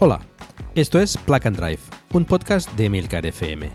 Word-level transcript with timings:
Hola, 0.00 0.20
esto 0.76 1.00
es 1.00 1.16
Plug 1.16 1.44
and 1.44 1.56
Drive, 1.56 1.80
un 2.12 2.24
podcast 2.24 2.72
de 2.76 2.88
Milcar 2.88 3.26
FM, 3.26 3.68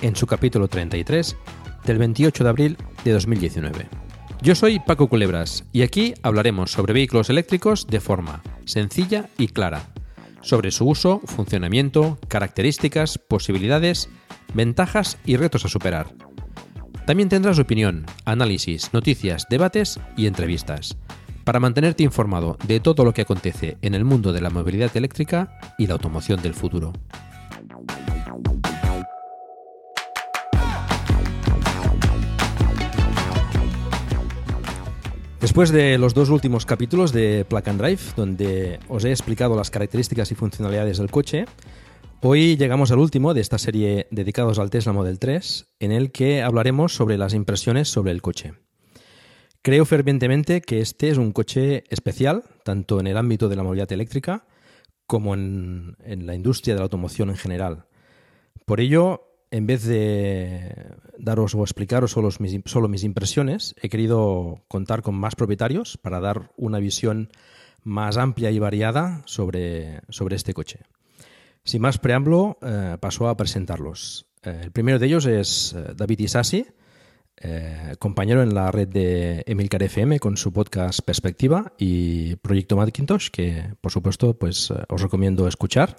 en 0.00 0.16
su 0.16 0.26
capítulo 0.26 0.68
33 0.68 1.36
del 1.84 1.98
28 1.98 2.44
de 2.44 2.48
abril 2.48 2.76
de 3.04 3.12
2019. 3.12 3.86
Yo 4.40 4.54
soy 4.54 4.80
Paco 4.80 5.06
Culebras 5.10 5.64
y 5.74 5.82
aquí 5.82 6.14
hablaremos 6.22 6.70
sobre 6.70 6.94
vehículos 6.94 7.28
eléctricos 7.28 7.86
de 7.88 8.00
forma 8.00 8.42
sencilla 8.64 9.28
y 9.36 9.48
clara, 9.48 9.82
sobre 10.40 10.70
su 10.70 10.88
uso, 10.88 11.20
funcionamiento, 11.26 12.18
características, 12.26 13.18
posibilidades, 13.18 14.08
ventajas 14.54 15.18
y 15.26 15.36
retos 15.36 15.66
a 15.66 15.68
superar. 15.68 16.06
También 17.06 17.28
tendrás 17.28 17.58
opinión, 17.58 18.06
análisis, 18.24 18.94
noticias, 18.94 19.44
debates 19.50 20.00
y 20.16 20.26
entrevistas 20.26 20.96
para 21.46 21.60
mantenerte 21.60 22.02
informado 22.02 22.58
de 22.66 22.80
todo 22.80 23.04
lo 23.04 23.14
que 23.14 23.22
acontece 23.22 23.78
en 23.80 23.94
el 23.94 24.04
mundo 24.04 24.32
de 24.32 24.40
la 24.40 24.50
movilidad 24.50 24.94
eléctrica 24.96 25.60
y 25.78 25.86
la 25.86 25.92
automoción 25.92 26.42
del 26.42 26.54
futuro. 26.54 26.92
Después 35.40 35.70
de 35.70 35.98
los 35.98 36.14
dos 36.14 36.30
últimos 36.30 36.66
capítulos 36.66 37.12
de 37.12 37.46
Plug 37.48 37.68
and 37.68 37.80
Drive, 37.80 38.02
donde 38.16 38.80
os 38.88 39.04
he 39.04 39.12
explicado 39.12 39.54
las 39.54 39.70
características 39.70 40.32
y 40.32 40.34
funcionalidades 40.34 40.98
del 40.98 41.12
coche, 41.12 41.44
hoy 42.22 42.56
llegamos 42.56 42.90
al 42.90 42.98
último 42.98 43.34
de 43.34 43.42
esta 43.42 43.58
serie 43.58 44.08
dedicados 44.10 44.58
al 44.58 44.70
Tesla 44.70 44.92
Model 44.92 45.20
3, 45.20 45.76
en 45.78 45.92
el 45.92 46.10
que 46.10 46.42
hablaremos 46.42 46.92
sobre 46.92 47.16
las 47.18 47.34
impresiones 47.34 47.88
sobre 47.88 48.10
el 48.10 48.20
coche. 48.20 48.65
Creo 49.66 49.84
fervientemente 49.84 50.60
que 50.60 50.80
este 50.80 51.08
es 51.08 51.18
un 51.18 51.32
coche 51.32 51.82
especial, 51.88 52.44
tanto 52.62 53.00
en 53.00 53.08
el 53.08 53.16
ámbito 53.16 53.48
de 53.48 53.56
la 53.56 53.64
movilidad 53.64 53.90
eléctrica 53.90 54.44
como 55.08 55.34
en, 55.34 55.96
la 56.06 56.36
industria 56.36 56.74
de 56.74 56.78
la 56.78 56.84
automoción 56.84 57.30
en 57.30 57.36
general. 57.36 57.86
Por 58.64 58.78
ello, 58.78 59.22
en 59.50 59.66
vez 59.66 59.84
de 59.84 60.72
daros 61.18 61.56
o 61.56 61.62
explicaros 61.62 62.12
solo 62.12 62.28
mis, 62.38 62.60
solo 62.64 62.88
impresiones, 62.94 63.74
he 63.82 63.88
querido 63.88 64.62
contar 64.68 65.02
con 65.02 65.16
más 65.16 65.34
propietarios 65.34 65.96
para 65.96 66.20
dar 66.20 66.52
una 66.56 66.78
visión 66.78 67.30
más 67.82 68.18
amplia 68.18 68.52
y 68.52 68.60
variada 68.60 69.24
sobre, 69.24 70.00
sobre 70.10 70.36
este 70.36 70.54
coche. 70.54 70.78
Sin 71.64 71.82
más 71.82 71.98
preámbulo, 71.98 72.56
eh, 72.62 72.98
paso 73.00 73.28
a 73.28 73.36
presentarlos. 73.36 74.26
Eh, 74.44 74.60
el 74.62 74.70
primero 74.70 75.00
de 75.00 75.06
ellos 75.06 75.26
es 75.26 75.72
eh, 75.72 75.92
David 75.96 76.20
Isasi, 76.20 76.66
eh, 77.38 77.94
compañero 77.98 78.42
en 78.42 78.54
la 78.54 78.70
red 78.70 78.88
de 78.88 79.44
Emilcar 79.46 79.82
FM 79.82 80.20
con 80.20 80.36
su 80.36 80.52
podcast 80.52 81.00
Perspectiva 81.00 81.72
y 81.78 82.36
Proyecto 82.36 82.76
Macintosh, 82.76 83.28
que 83.30 83.74
por 83.80 83.92
supuesto 83.92 84.34
pues 84.38 84.70
eh, 84.70 84.84
os 84.88 85.02
recomiendo 85.02 85.46
escuchar. 85.46 85.96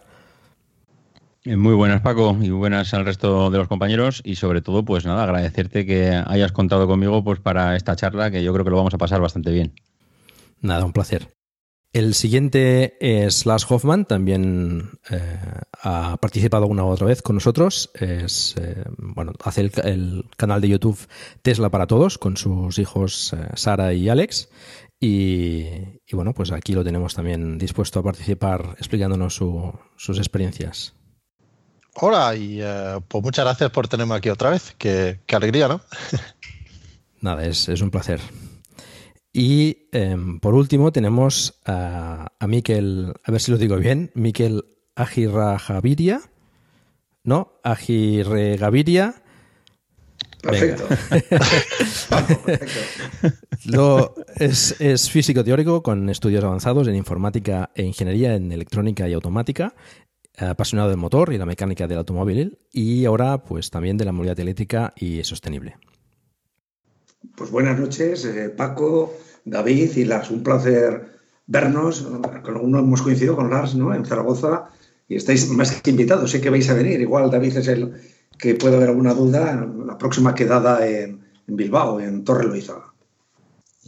Eh, 1.44 1.56
muy 1.56 1.75
buenas 1.75 2.02
Paco 2.02 2.38
y 2.42 2.50
buenas 2.50 2.94
al 2.94 3.06
resto 3.06 3.50
de 3.52 3.58
los 3.58 3.68
compañeros 3.68 4.22
y 4.25 4.36
sobre 4.36 4.62
todo 4.62 4.84
pues 4.84 5.06
nada, 5.06 5.24
agradecerte 5.24 5.86
que 5.86 6.12
hayas 6.25 6.52
contado 6.52 6.88
conmigo 6.88 7.24
pues 7.24 7.40
para 7.40 7.75
esta 7.75 7.96
charla 7.96 8.31
que 8.31 8.44
yo 8.44 8.52
creo 8.54 8.66
que 8.66 8.72
lo 8.72 8.78
vamos 8.78 8.94
a 8.94 8.98
pasar 8.98 9.22
bastante 9.22 9.52
bien. 9.52 9.74
Nada, 10.62 10.86
un 10.86 10.94
placer. 10.94 11.37
El 11.94 12.14
siguiente 12.14 12.98
es 13.00 13.46
Lars 13.46 13.66
Hoffman, 13.70 14.06
también 14.06 15.00
eh, 15.09 15.40
ha 15.81 16.18
participado 16.18 16.68
una 16.68 16.84
u 16.84 16.90
otra 16.90 17.08
vez 17.08 17.22
con 17.22 17.38
nosotros. 17.38 17.90
Es, 17.94 18.56
eh, 18.58 18.84
bueno, 18.98 19.34
hace 19.44 19.72
el, 19.84 20.25
canal 20.36 20.62
de 20.62 20.70
YouTube 20.70 21.00
Tesla 21.42 21.70
para 21.70 21.88
Todos 21.88 22.18
con 22.18 22.38
sus 22.38 22.78
hijos 22.78 23.34
eh, 23.34 23.48
Sara 23.56 23.94
y 23.94 24.09
Alex. 24.09 24.50
Y, 25.00 25.66
bueno, 26.12 26.34
pues 26.34 26.52
aquí 26.52 26.74
lo 26.74 26.84
tenemos 26.84 27.14
también 27.14 27.58
dispuesto 27.58 28.00
a 28.00 28.04
participar 28.04 28.75
explicándonos 28.78 29.36
sus 29.36 30.18
experiencias. 30.18 30.94
Hola 31.94 32.36
y 32.36 32.62
pues 33.08 33.24
muchas 33.24 33.46
gracias 33.46 33.69
por 33.72 33.88
tenerme 33.88 34.16
aquí 34.16 34.30
otra 34.30 34.50
vez. 34.50 34.75
Qué, 34.78 35.19
qué 35.25 35.36
alegría, 35.36 35.68
¿no? 35.68 35.81
Nada, 37.22 37.46
es, 37.46 37.69
es 37.69 37.81
un 37.81 37.92
placer. 37.92 38.22
Y 39.38 39.88
em, 39.92 40.40
por 40.40 40.56
último 40.56 40.92
tenemos 40.92 41.62
a, 41.64 42.31
a 42.40 42.48
Miquel, 42.48 43.14
a 43.24 43.31
ver 43.31 43.40
si 43.40 43.52
lo 43.52 43.59
digo 43.59 43.78
bien, 43.78 44.09
Miquel 44.16 44.64
Agirrajaviria, 44.96 46.22
¿no? 47.24 47.59
Agirregaviria. 47.64 49.22
Perfecto. 50.42 50.88
Lo, 53.66 54.16
es, 54.38 54.81
es, 54.81 55.12
físico 55.12 55.44
teórico 55.44 55.84
con 55.84 56.09
estudios 56.09 56.44
avanzados 56.44 56.88
en 56.88 56.96
informática 56.96 57.69
e 57.75 57.84
ingeniería 57.84 58.34
en 58.34 58.52
electrónica 58.52 59.08
y 59.08 59.14
automática, 59.14 59.75
apasionado 60.36 60.90
del 60.90 60.98
motor 60.98 61.31
y 61.31 61.38
la 61.38 61.46
mecánica 61.46 61.86
del 61.86 62.00
automóvil 62.00 62.58
y 62.72 63.06
ahora 63.06 63.44
pues 63.44 63.69
también 63.69 63.98
de 63.98 64.06
la 64.06 64.14
movilidad 64.14 64.40
eléctrica 64.40 64.94
y 64.96 65.24
sostenible. 65.24 65.78
Pues 67.36 67.52
buenas 67.52 67.80
noches, 67.80 68.26
eh, 68.26 68.50
Paco, 68.50 69.14
David 69.46 69.96
y 69.96 70.06
Lars. 70.06 70.32
Un 70.32 70.44
placer 70.44 71.18
vernos. 71.48 72.02
Uno 72.02 72.80
hemos 72.80 73.02
coincidido 73.02 73.36
con 73.36 73.50
Lars 73.50 73.76
¿no? 73.76 73.94
en 73.94 74.06
Zaragoza 74.06 74.70
y 75.08 75.16
estáis 75.16 75.50
más 75.50 75.82
que 75.82 75.90
invitados. 75.90 76.32
Sé 76.32 76.42
que 76.42 76.50
vais 76.50 76.70
a 76.70 76.74
venir. 76.74 77.00
Igual 77.02 77.32
David 77.32 77.58
es 77.58 77.68
el 77.68 77.94
que 78.38 78.56
puede 78.56 78.76
haber 78.76 78.90
alguna 78.90 79.14
duda 79.14 79.52
en 79.52 79.88
la 79.88 79.98
próxima 79.98 80.36
quedada 80.36 80.88
en, 80.88 81.26
Bilbao, 81.48 82.00
en 82.00 82.24
Torre 82.24 82.46
Loizaga. 82.46 82.94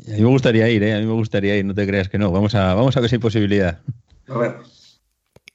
A 0.07 0.11
mí 0.11 0.21
me 0.21 0.29
gustaría 0.29 0.69
ir, 0.69 0.81
¿eh? 0.81 0.95
a 0.95 0.99
mí 0.99 1.05
me 1.05 1.13
gustaría 1.13 1.57
ir, 1.57 1.65
no 1.65 1.75
te 1.75 1.85
creas 1.85 2.07
que 2.07 2.17
no. 2.17 2.31
Vamos 2.31 2.55
a, 2.55 2.73
vamos 2.73 2.95
a 2.95 3.01
ver 3.01 3.09
si 3.09 3.17
hay 3.17 3.19
posibilidad. 3.19 3.81
A 4.27 4.37
ver. 4.37 4.55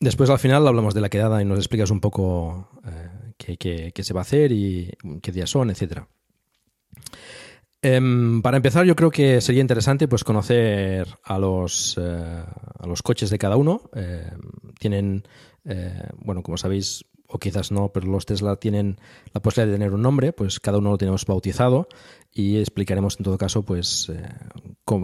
Después 0.00 0.28
al 0.28 0.38
final 0.38 0.68
hablamos 0.68 0.92
de 0.92 1.00
la 1.00 1.08
quedada 1.08 1.40
y 1.40 1.46
nos 1.46 1.58
explicas 1.58 1.90
un 1.90 2.00
poco 2.00 2.68
eh, 2.86 3.56
qué, 3.56 4.02
se 4.02 4.12
va 4.12 4.20
a 4.20 4.22
hacer 4.22 4.52
y 4.52 4.92
qué 5.22 5.32
días 5.32 5.48
son, 5.48 5.70
etcétera. 5.70 6.06
Em, 7.84 8.40
para 8.40 8.56
empezar, 8.56 8.86
yo 8.86 8.96
creo 8.96 9.10
que 9.10 9.42
sería 9.42 9.60
interesante 9.60 10.08
pues, 10.08 10.24
conocer 10.24 11.06
a 11.22 11.38
los, 11.38 11.98
eh, 12.00 12.42
a 12.78 12.86
los 12.86 13.02
coches 13.02 13.28
de 13.28 13.36
cada 13.36 13.56
uno. 13.56 13.90
Em, 13.94 14.72
tienen, 14.78 15.22
eh, 15.66 16.08
bueno, 16.16 16.42
como 16.42 16.56
sabéis, 16.56 17.04
o 17.28 17.38
quizás 17.38 17.72
no, 17.72 17.92
pero 17.92 18.06
los 18.06 18.24
Tesla 18.24 18.56
tienen 18.56 18.96
la 19.34 19.42
posibilidad 19.42 19.70
de 19.70 19.78
tener 19.78 19.92
un 19.92 20.00
nombre, 20.00 20.32
pues 20.32 20.60
cada 20.60 20.78
uno 20.78 20.92
lo 20.92 20.96
tenemos 20.96 21.26
bautizado 21.26 21.86
y 22.32 22.56
explicaremos 22.56 23.18
en 23.18 23.24
todo 23.24 23.36
caso 23.36 23.62
pues 23.64 24.08
eh, 24.08 24.30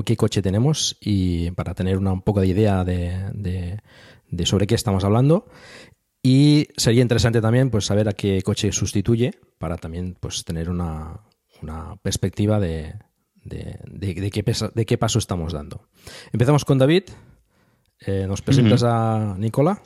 qué 0.07 0.17
coche 0.17 0.41
tenemos 0.41 0.97
y 1.03 1.51
para 1.51 1.75
tener 1.75 1.99
una, 1.99 2.13
un 2.13 2.23
poco 2.23 2.41
de 2.41 2.47
idea 2.47 2.83
de, 2.83 3.31
de, 3.35 4.47
sobre 4.47 4.67
qué 4.67 4.75
estamos 4.75 5.05
hablando. 5.05 5.45
Y 6.23 6.69
sería 6.79 7.03
interesante 7.03 7.43
también 7.43 7.69
pues 7.69 7.85
saber 7.85 8.09
a 8.09 8.13
qué 8.13 8.41
coche 8.41 8.73
sustituye 8.73 9.33
para 9.59 9.77
también 9.77 10.17
pues 10.19 10.45
tener 10.45 10.71
una, 10.71 11.21
una 11.63 11.97
perspectiva 11.97 12.61
de, 12.61 12.95
de, 13.45 14.31
qué 14.33 14.43
de, 14.75 14.87
qué 14.87 14.99
paso 14.99 15.19
estamos 15.19 15.53
dando. 15.53 15.89
Empezamos 16.33 16.65
con 16.65 16.79
David. 16.79 17.05
Eh, 18.01 18.27
¿Nos 18.27 18.43
presentas 18.43 18.83
a 18.83 19.35
Nicola? 19.39 19.83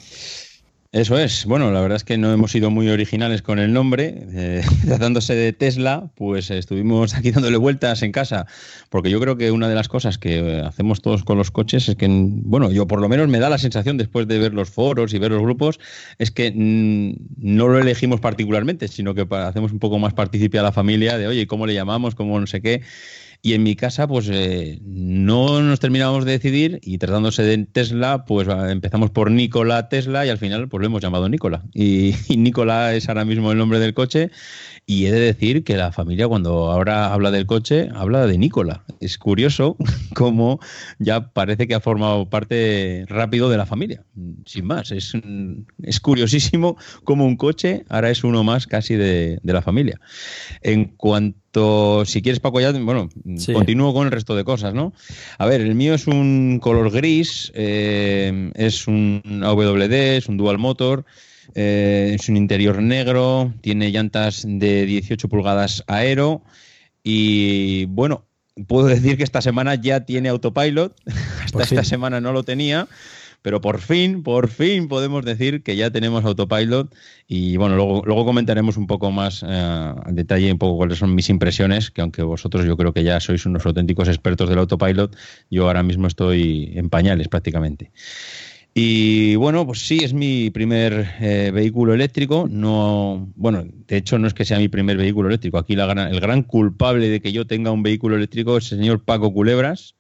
Eso 0.94 1.18
es. 1.18 1.44
Bueno, 1.44 1.72
la 1.72 1.80
verdad 1.80 1.96
es 1.96 2.04
que 2.04 2.16
no 2.18 2.32
hemos 2.32 2.52
sido 2.52 2.70
muy 2.70 2.88
originales 2.88 3.42
con 3.42 3.58
el 3.58 3.72
nombre. 3.72 4.14
Eh, 4.32 4.62
tratándose 4.86 5.34
de 5.34 5.52
Tesla, 5.52 6.08
pues 6.14 6.52
estuvimos 6.52 7.14
aquí 7.14 7.32
dándole 7.32 7.56
vueltas 7.56 8.04
en 8.04 8.12
casa, 8.12 8.46
porque 8.90 9.10
yo 9.10 9.18
creo 9.18 9.36
que 9.36 9.50
una 9.50 9.68
de 9.68 9.74
las 9.74 9.88
cosas 9.88 10.18
que 10.18 10.62
hacemos 10.64 11.02
todos 11.02 11.24
con 11.24 11.36
los 11.36 11.50
coches 11.50 11.88
es 11.88 11.96
que, 11.96 12.06
bueno, 12.08 12.70
yo 12.70 12.86
por 12.86 13.00
lo 13.00 13.08
menos 13.08 13.26
me 13.26 13.40
da 13.40 13.50
la 13.50 13.58
sensación 13.58 13.98
después 13.98 14.28
de 14.28 14.38
ver 14.38 14.54
los 14.54 14.70
foros 14.70 15.12
y 15.14 15.18
ver 15.18 15.32
los 15.32 15.42
grupos, 15.42 15.80
es 16.18 16.30
que 16.30 16.52
no 16.54 17.66
lo 17.66 17.80
elegimos 17.80 18.20
particularmente, 18.20 18.86
sino 18.86 19.16
que 19.16 19.26
hacemos 19.28 19.72
un 19.72 19.80
poco 19.80 19.98
más 19.98 20.14
partícipe 20.14 20.60
a 20.60 20.62
la 20.62 20.70
familia 20.70 21.18
de, 21.18 21.26
oye, 21.26 21.48
¿cómo 21.48 21.66
le 21.66 21.74
llamamos? 21.74 22.14
¿Cómo 22.14 22.38
no 22.38 22.46
sé 22.46 22.62
qué? 22.62 22.82
Y 23.46 23.52
en 23.52 23.62
mi 23.62 23.76
casa, 23.76 24.08
pues 24.08 24.30
eh, 24.32 24.78
no 24.86 25.60
nos 25.60 25.78
terminábamos 25.78 26.24
de 26.24 26.32
decidir 26.32 26.80
y 26.82 26.96
tratándose 26.96 27.42
de 27.42 27.58
Tesla, 27.66 28.24
pues 28.24 28.48
empezamos 28.48 29.10
por 29.10 29.30
Nikola 29.30 29.90
Tesla 29.90 30.24
y 30.24 30.30
al 30.30 30.38
final 30.38 30.66
pues 30.66 30.80
lo 30.80 30.86
hemos 30.86 31.02
llamado 31.02 31.28
Nikola. 31.28 31.62
Y, 31.74 32.14
y 32.32 32.38
Nikola 32.38 32.94
es 32.94 33.06
ahora 33.10 33.26
mismo 33.26 33.52
el 33.52 33.58
nombre 33.58 33.80
del 33.80 33.92
coche 33.92 34.30
y 34.86 35.06
he 35.06 35.12
de 35.12 35.20
decir 35.20 35.64
que 35.64 35.76
la 35.76 35.92
familia 35.92 36.28
cuando 36.28 36.70
ahora 36.70 37.12
habla 37.12 37.30
del 37.30 37.46
coche, 37.46 37.88
habla 37.94 38.26
de 38.26 38.36
Nicola. 38.36 38.84
Es 39.00 39.16
curioso 39.16 39.76
cómo 40.14 40.60
ya 40.98 41.32
parece 41.32 41.66
que 41.66 41.74
ha 41.74 41.80
formado 41.80 42.28
parte 42.28 43.04
rápido 43.08 43.48
de 43.48 43.56
la 43.56 43.66
familia. 43.66 44.04
Sin 44.44 44.66
más, 44.66 44.92
es, 44.92 45.12
es 45.82 46.00
curiosísimo 46.00 46.76
cómo 47.04 47.24
un 47.24 47.36
coche 47.36 47.84
ahora 47.88 48.10
es 48.10 48.24
uno 48.24 48.44
más 48.44 48.66
casi 48.66 48.94
de, 48.94 49.40
la 49.42 49.62
familia. 49.62 50.00
En 50.60 50.84
cuanto, 50.84 52.04
si 52.04 52.20
quieres 52.20 52.40
Paco, 52.40 52.60
ya, 52.60 52.72
bueno, 52.72 53.08
continúo 53.52 53.94
con 53.94 54.06
el 54.06 54.12
resto 54.12 54.36
de 54.36 54.44
cosas, 54.44 54.74
¿no? 54.74 54.92
A 55.38 55.46
ver, 55.46 55.60
el 55.60 55.74
mío 55.74 55.94
es 55.94 56.06
un 56.06 56.58
color 56.60 56.90
gris, 56.90 57.52
eh, 57.54 58.50
es 58.54 58.86
un 58.86 59.22
AWD, 59.44 60.16
es 60.16 60.28
un 60.28 60.36
dual 60.36 60.58
motor. 60.58 61.06
Eh, 61.54 62.12
es 62.14 62.28
un 62.28 62.36
interior 62.36 62.82
negro, 62.82 63.52
tiene 63.60 63.90
llantas 63.90 64.44
de 64.46 64.86
18 64.86 65.28
pulgadas 65.28 65.84
aero 65.86 66.42
y 67.02 67.84
bueno, 67.86 68.24
puedo 68.66 68.86
decir 68.86 69.16
que 69.16 69.24
esta 69.24 69.42
semana 69.42 69.74
ya 69.74 70.00
tiene 70.00 70.28
autopilot, 70.28 70.96
hasta 71.44 71.62
esta 71.62 71.84
semana 71.84 72.20
no 72.20 72.32
lo 72.32 72.42
tenía. 72.42 72.88
Pero 73.44 73.60
por 73.60 73.82
fin, 73.82 74.22
por 74.22 74.48
fin 74.48 74.88
podemos 74.88 75.22
decir 75.22 75.62
que 75.62 75.76
ya 75.76 75.90
tenemos 75.90 76.24
autopilot 76.24 76.94
y 77.28 77.58
bueno, 77.58 77.76
luego, 77.76 78.02
luego 78.06 78.24
comentaremos 78.24 78.78
un 78.78 78.86
poco 78.86 79.10
más 79.10 79.44
eh, 79.46 79.46
al 79.46 80.14
detalle 80.14 80.50
un 80.50 80.56
poco 80.56 80.78
cuáles 80.78 80.96
son 80.96 81.14
mis 81.14 81.28
impresiones, 81.28 81.90
que 81.90 82.00
aunque 82.00 82.22
vosotros 82.22 82.64
yo 82.64 82.74
creo 82.78 82.94
que 82.94 83.04
ya 83.04 83.20
sois 83.20 83.44
unos 83.44 83.66
auténticos 83.66 84.08
expertos 84.08 84.48
del 84.48 84.60
autopilot, 84.60 85.14
yo 85.50 85.66
ahora 85.66 85.82
mismo 85.82 86.06
estoy 86.06 86.72
en 86.74 86.88
pañales 86.88 87.28
prácticamente. 87.28 87.92
Y 88.76 89.36
bueno, 89.36 89.64
pues 89.64 89.86
sí, 89.86 90.00
es 90.02 90.12
mi 90.12 90.50
primer 90.50 91.14
eh, 91.20 91.52
vehículo 91.54 91.94
eléctrico. 91.94 92.48
No, 92.50 93.32
bueno, 93.36 93.64
de 93.64 93.96
hecho 93.96 94.18
no 94.18 94.26
es 94.26 94.34
que 94.34 94.44
sea 94.44 94.58
mi 94.58 94.68
primer 94.68 94.96
vehículo 94.96 95.28
eléctrico. 95.28 95.58
Aquí 95.58 95.76
la 95.76 95.84
el 96.08 96.18
gran 96.18 96.42
culpable 96.42 97.08
de 97.08 97.20
que 97.20 97.30
yo 97.30 97.46
tenga 97.46 97.70
un 97.70 97.84
vehículo 97.84 98.16
eléctrico 98.16 98.56
es 98.56 98.72
el 98.72 98.78
señor 98.80 99.04
Paco 99.04 99.32
Culebras, 99.32 99.94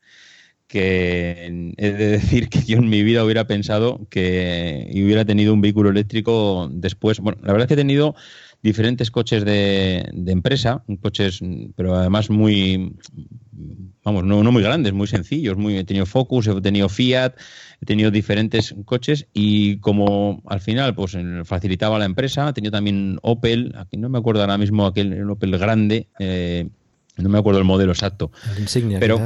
que 0.66 1.72
he 1.76 1.90
de 1.92 2.08
decir 2.08 2.48
que 2.48 2.62
yo 2.62 2.78
en 2.78 2.88
mi 2.88 3.04
vida 3.04 3.24
hubiera 3.24 3.46
pensado 3.46 4.08
que 4.10 4.90
hubiera 4.92 5.24
tenido 5.24 5.54
un 5.54 5.60
vehículo 5.60 5.90
eléctrico 5.90 6.68
después. 6.72 7.20
Bueno, 7.20 7.38
la 7.42 7.52
verdad 7.52 7.66
es 7.66 7.68
que 7.68 7.74
he 7.74 7.84
tenido 7.84 8.16
diferentes 8.64 9.10
coches 9.10 9.44
de, 9.44 10.08
de 10.12 10.32
empresa, 10.32 10.82
coches, 11.00 11.40
pero 11.76 11.94
además 11.94 12.30
muy, 12.30 12.96
vamos, 14.02 14.24
no, 14.24 14.42
no 14.42 14.52
muy 14.52 14.62
grandes, 14.62 14.92
muy 14.92 15.06
sencillos. 15.06 15.56
Muy, 15.56 15.76
he 15.76 15.84
tenido 15.84 16.06
Focus, 16.06 16.46
he 16.46 16.60
tenido 16.60 16.88
Fiat, 16.88 17.34
he 17.84 17.86
tenido 17.86 18.10
diferentes 18.10 18.74
coches 18.84 19.26
y 19.32 19.76
como 19.78 20.42
al 20.46 20.60
final 20.60 20.94
pues 20.94 21.16
facilitaba 21.44 21.98
la 21.98 22.06
empresa, 22.06 22.48
he 22.48 22.52
tenido 22.54 22.72
también 22.72 23.18
Opel, 23.22 23.74
aquí 23.76 23.98
no 23.98 24.08
me 24.08 24.18
acuerdo 24.18 24.40
ahora 24.40 24.58
mismo 24.58 24.86
aquel 24.86 25.30
Opel 25.30 25.56
grande, 25.58 26.08
eh, 26.18 26.68
no 27.18 27.28
me 27.28 27.38
acuerdo 27.38 27.60
el 27.60 27.66
modelo 27.66 27.92
exacto. 27.92 28.32
Insignia, 28.58 28.98
pero 28.98 29.20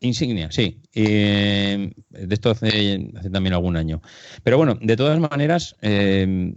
Insignia, 0.00 0.50
sí. 0.50 0.78
de 0.92 1.94
esto 2.28 2.50
hace, 2.50 3.10
hace, 3.16 3.30
también 3.30 3.54
algún 3.54 3.76
año. 3.76 4.02
Pero 4.42 4.58
bueno, 4.58 4.76
de 4.80 4.96
todas 4.96 5.18
maneras, 5.18 5.76
eh, 5.80 6.52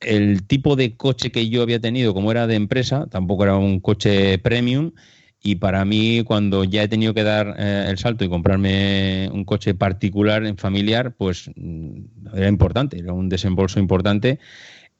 el 0.00 0.46
tipo 0.46 0.76
de 0.76 0.96
coche 0.96 1.30
que 1.30 1.48
yo 1.48 1.62
había 1.62 1.80
tenido, 1.80 2.14
como 2.14 2.30
era 2.30 2.46
de 2.46 2.54
empresa, 2.54 3.06
tampoco 3.10 3.44
era 3.44 3.56
un 3.56 3.80
coche 3.80 4.38
premium. 4.38 4.92
Y 5.40 5.56
para 5.56 5.84
mí, 5.84 6.22
cuando 6.24 6.64
ya 6.64 6.82
he 6.82 6.88
tenido 6.88 7.14
que 7.14 7.22
dar 7.22 7.54
eh, 7.58 7.86
el 7.88 7.98
salto 7.98 8.24
y 8.24 8.28
comprarme 8.28 9.30
un 9.32 9.44
coche 9.44 9.74
particular, 9.74 10.44
en 10.44 10.56
familiar, 10.56 11.14
pues 11.16 11.50
mm, 11.54 12.34
era 12.34 12.48
importante, 12.48 12.98
era 12.98 13.12
un 13.12 13.28
desembolso 13.28 13.78
importante. 13.78 14.38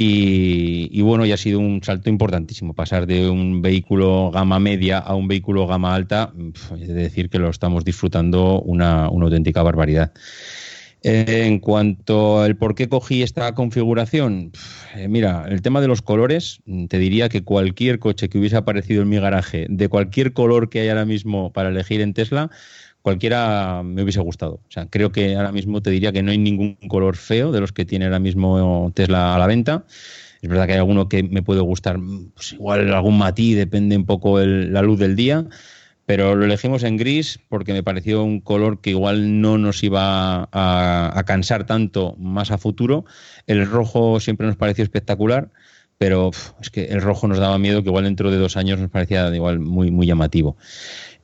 Y, 0.01 1.01
bueno, 1.03 1.27
ya 1.27 1.35
ha 1.35 1.39
sido 1.39 1.59
un 1.59 1.83
salto 1.83 2.09
importantísimo. 2.09 2.73
Pasar 2.73 3.05
de 3.09 3.29
un 3.29 3.63
vehículo 3.63 4.31
gama 4.31 4.61
media 4.61 4.99
a 4.99 5.17
un 5.17 5.27
vehículo 5.27 5.67
gama 5.67 5.93
alta, 5.93 6.33
es 6.81 6.87
decir 6.87 7.29
que 7.29 7.41
lo 7.41 7.51
estamos 7.51 7.85
disfrutando 7.85 8.61
una, 8.61 9.11
una 9.11 9.25
auténtica 9.25 9.61
barbaridad. 9.65 10.13
En 11.03 11.61
cuanto 11.61 12.41
al 12.41 12.57
por 12.57 12.75
qué 12.75 12.89
cogí 12.89 13.23
esta 13.23 13.55
configuración, 13.55 14.51
eh, 14.97 15.07
mira, 15.07 15.47
el 15.49 15.63
tema 15.63 15.81
de 15.81 15.87
los 15.87 16.03
colores, 16.03 16.61
mm, 16.67 16.87
te 16.87 16.99
diría 16.99 17.29
que 17.29 17.45
cualquier 17.45 18.01
coche 18.01 18.29
que 18.29 18.39
hubiese 18.39 18.57
aparecido 18.57 19.03
en 19.03 19.09
mi 19.09 19.19
garaje, 19.19 19.67
de 19.71 19.89
cualquier 19.89 20.33
color 20.33 20.71
que 20.71 20.81
hay 20.81 20.89
ahora 20.89 21.05
mismo 21.05 21.53
para 21.53 21.69
elegir 21.69 22.01
en 22.01 22.15
Tesla, 22.15 22.51
cualquiera 23.03 23.83
me 23.85 24.03
hubiese 24.03 24.21
gustado. 24.21 24.55
O 24.55 24.71
sea, 24.71 24.87
creo 24.87 25.13
que 25.13 25.37
ahora 25.37 25.53
mismo 25.53 25.81
te 25.83 25.91
diría 25.91 26.11
que 26.11 26.23
no 26.23 26.33
hay 26.33 26.39
ningún 26.39 26.75
color 26.89 27.17
feo 27.17 27.53
de 27.53 27.61
los 27.61 27.71
que 27.73 27.85
tiene 27.85 28.07
ahora 28.07 28.19
mismo 28.19 28.91
Tesla 28.95 29.37
a 29.37 29.39
la 29.39 29.47
venta. 29.47 29.85
Es 30.43 30.49
verdad 30.49 30.67
que 30.67 30.73
hay 30.73 30.79
alguno 30.79 31.09
que 31.09 31.23
me 31.23 31.43
puede 31.43 31.61
gustar, 31.61 31.99
pues 32.35 32.53
igual 32.55 32.93
algún 32.93 33.19
matiz, 33.19 33.57
depende 33.57 33.97
un 33.97 34.07
poco 34.07 34.41
la 34.41 34.83
luz 34.83 34.99
del 34.99 35.17
día 35.17 35.47
pero 36.09 36.35
lo 36.35 36.47
elegimos 36.47 36.85
en 36.85 36.97
gris 36.97 37.39
porque 37.51 37.75
me 37.75 37.83
pareció 37.83 38.25
un 38.25 38.41
color 38.41 38.81
que 38.81 38.89
igual 38.89 39.43
no 39.43 39.59
nos 39.59 39.85
iba 39.85 40.49
a, 40.51 41.23
cansar 41.27 41.67
tanto 41.67 42.17
más 42.17 42.51
a 42.51 42.57
futuro. 42.57 43.05
El 43.47 43.67
rojo 43.67 44.19
siempre 44.19 44.47
nos 44.47 44.57
pareció 44.57 44.83
espectacular, 44.83 45.51
pero 45.99 46.31
es 46.63 46.71
que 46.71 46.87
el 46.87 47.03
rojo 47.03 47.29
nos 47.29 47.37
daba 47.37 47.59
miedo 47.59 47.83
que 47.83 47.91
igual 47.91 48.05
dentro 48.05 48.31
de 48.31 48.39
dos 48.39 48.57
años 48.57 48.81
nos 48.81 48.89
parecía 48.89 49.29
igual 49.37 49.59
muy, 49.59 49.91
muy 49.91 50.07
llamativo. 50.07 50.57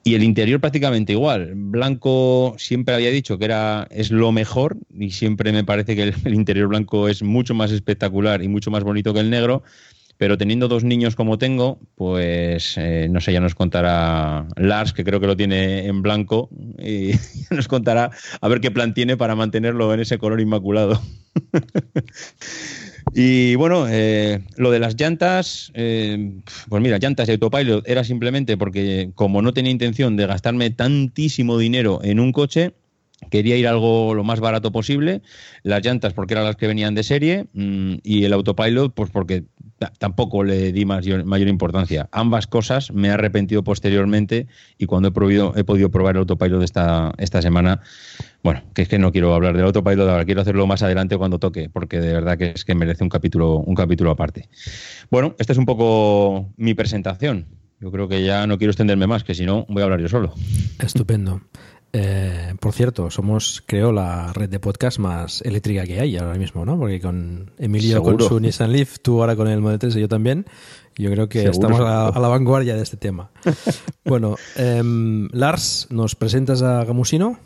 Y 0.02 0.16
el 0.16 0.22
interior 0.22 0.60
prácticamente 0.60 1.14
igual. 1.14 1.52
Blanco 1.54 2.54
siempre 2.58 2.94
había 2.94 3.10
dicho 3.10 3.38
que 3.38 3.46
era 3.46 3.88
es 3.90 4.10
lo 4.10 4.32
mejor 4.32 4.76
y 4.94 5.12
siempre 5.12 5.50
me 5.52 5.64
parece 5.64 5.96
que 5.96 6.12
el 6.26 6.34
interior 6.34 6.68
blanco 6.68 7.08
es 7.08 7.22
mucho 7.22 7.54
más 7.54 7.72
espectacular 7.72 8.42
y 8.42 8.48
mucho 8.48 8.70
más 8.70 8.84
bonito 8.84 9.14
que 9.14 9.20
el 9.20 9.30
negro. 9.30 9.62
Pero 10.24 10.38
teniendo 10.38 10.68
dos 10.68 10.84
niños 10.84 11.16
como 11.16 11.36
tengo, 11.36 11.78
pues 11.96 12.78
eh, 12.78 13.08
no 13.10 13.20
sé, 13.20 13.34
ya 13.34 13.40
nos 13.40 13.54
contará 13.54 14.46
Lars, 14.56 14.94
que 14.94 15.04
creo 15.04 15.20
que 15.20 15.26
lo 15.26 15.36
tiene 15.36 15.84
en 15.86 16.00
blanco, 16.00 16.48
y 16.78 17.10
nos 17.54 17.68
contará 17.68 18.10
a 18.40 18.48
ver 18.48 18.62
qué 18.62 18.70
plan 18.70 18.94
tiene 18.94 19.18
para 19.18 19.36
mantenerlo 19.36 19.92
en 19.92 20.00
ese 20.00 20.16
color 20.16 20.40
inmaculado. 20.40 20.98
y 23.14 23.54
bueno, 23.56 23.84
eh, 23.86 24.40
lo 24.56 24.70
de 24.70 24.78
las 24.78 24.98
llantas, 24.98 25.70
eh, 25.74 26.40
pues 26.70 26.82
mira, 26.82 26.96
llantas 26.96 27.26
de 27.26 27.34
autopilot 27.34 27.86
era 27.86 28.02
simplemente 28.02 28.56
porque 28.56 29.10
como 29.14 29.42
no 29.42 29.52
tenía 29.52 29.72
intención 29.72 30.16
de 30.16 30.26
gastarme 30.26 30.70
tantísimo 30.70 31.58
dinero 31.58 32.00
en 32.02 32.18
un 32.18 32.32
coche, 32.32 32.72
quería 33.30 33.56
ir 33.56 33.68
algo 33.68 34.14
lo 34.14 34.24
más 34.24 34.40
barato 34.40 34.72
posible, 34.72 35.20
las 35.62 35.84
llantas 35.84 36.14
porque 36.14 36.34
eran 36.34 36.46
las 36.46 36.56
que 36.56 36.66
venían 36.66 36.94
de 36.94 37.02
serie 37.02 37.46
mm, 37.52 37.96
y 38.02 38.24
el 38.24 38.32
autopilot 38.32 38.94
pues 38.94 39.10
porque 39.10 39.44
tampoco 39.98 40.44
le 40.44 40.72
di 40.72 40.84
mayor, 40.84 41.48
importancia. 41.48 42.08
Ambas 42.12 42.46
cosas 42.46 42.92
me 42.92 43.08
he 43.08 43.10
arrepentido 43.10 43.64
posteriormente 43.64 44.46
y 44.78 44.86
cuando 44.86 45.08
he, 45.08 45.12
probido, 45.12 45.52
he 45.56 45.64
podido 45.64 45.90
probar 45.90 46.16
el 46.16 46.20
autopilot 46.20 46.62
esta, 46.62 47.12
esta 47.18 47.42
semana, 47.42 47.80
bueno, 48.42 48.62
que 48.74 48.82
es 48.82 48.88
que 48.88 48.98
no 48.98 49.12
quiero 49.12 49.34
hablar 49.34 49.56
del 49.56 49.66
autopilot 49.66 50.08
ahora, 50.08 50.24
quiero 50.24 50.40
hacerlo 50.40 50.66
más 50.66 50.82
adelante 50.82 51.16
cuando 51.16 51.38
toque, 51.38 51.68
porque 51.68 52.00
de 52.00 52.12
verdad 52.12 52.38
que 52.38 52.50
es 52.50 52.64
que 52.64 52.74
merece 52.74 53.02
un 53.02 53.10
capítulo, 53.10 53.58
un 53.58 53.74
capítulo 53.74 54.10
aparte. 54.10 54.48
Bueno, 55.10 55.34
esta 55.38 55.52
es 55.52 55.58
un 55.58 55.66
poco 55.66 56.52
mi 56.56 56.74
presentación. 56.74 57.46
Yo 57.80 57.90
creo 57.90 58.08
que 58.08 58.24
ya 58.24 58.46
no 58.46 58.56
quiero 58.56 58.70
extenderme 58.70 59.06
más, 59.06 59.24
que 59.24 59.34
si 59.34 59.44
no 59.44 59.66
voy 59.68 59.82
a 59.82 59.84
hablar 59.84 60.00
yo 60.00 60.08
solo. 60.08 60.32
Estupendo. 60.78 61.42
Eh, 61.96 62.54
por 62.58 62.72
cierto, 62.72 63.08
somos, 63.08 63.62
creo, 63.64 63.92
la 63.92 64.32
red 64.32 64.48
de 64.48 64.58
podcast 64.58 64.98
más 64.98 65.42
eléctrica 65.42 65.84
que 65.84 66.00
hay 66.00 66.16
ahora 66.16 66.34
mismo, 66.34 66.64
¿no? 66.64 66.76
Porque 66.76 67.00
con 67.00 67.52
Emilio 67.56 68.02
con 68.02 68.20
su 68.20 68.40
Nissan 68.40 68.72
Leaf, 68.72 68.98
tú 68.98 69.20
ahora 69.20 69.36
con 69.36 69.46
el 69.46 69.60
Model 69.60 69.78
3 69.78 69.94
y 69.94 70.00
yo 70.00 70.08
también, 70.08 70.44
yo 70.96 71.08
creo 71.12 71.28
que 71.28 71.44
estamos 71.44 71.78
a, 71.78 72.10
la 72.18 72.28
vanguardia 72.28 72.74
de 72.74 72.82
este 72.82 72.96
tema. 72.96 73.30
bueno, 74.04 74.34
em, 74.56 75.28
Lars, 75.30 75.86
¿nos 75.90 76.16
presentas 76.16 76.62
a 76.62 76.84
Gamusino? 76.84 77.38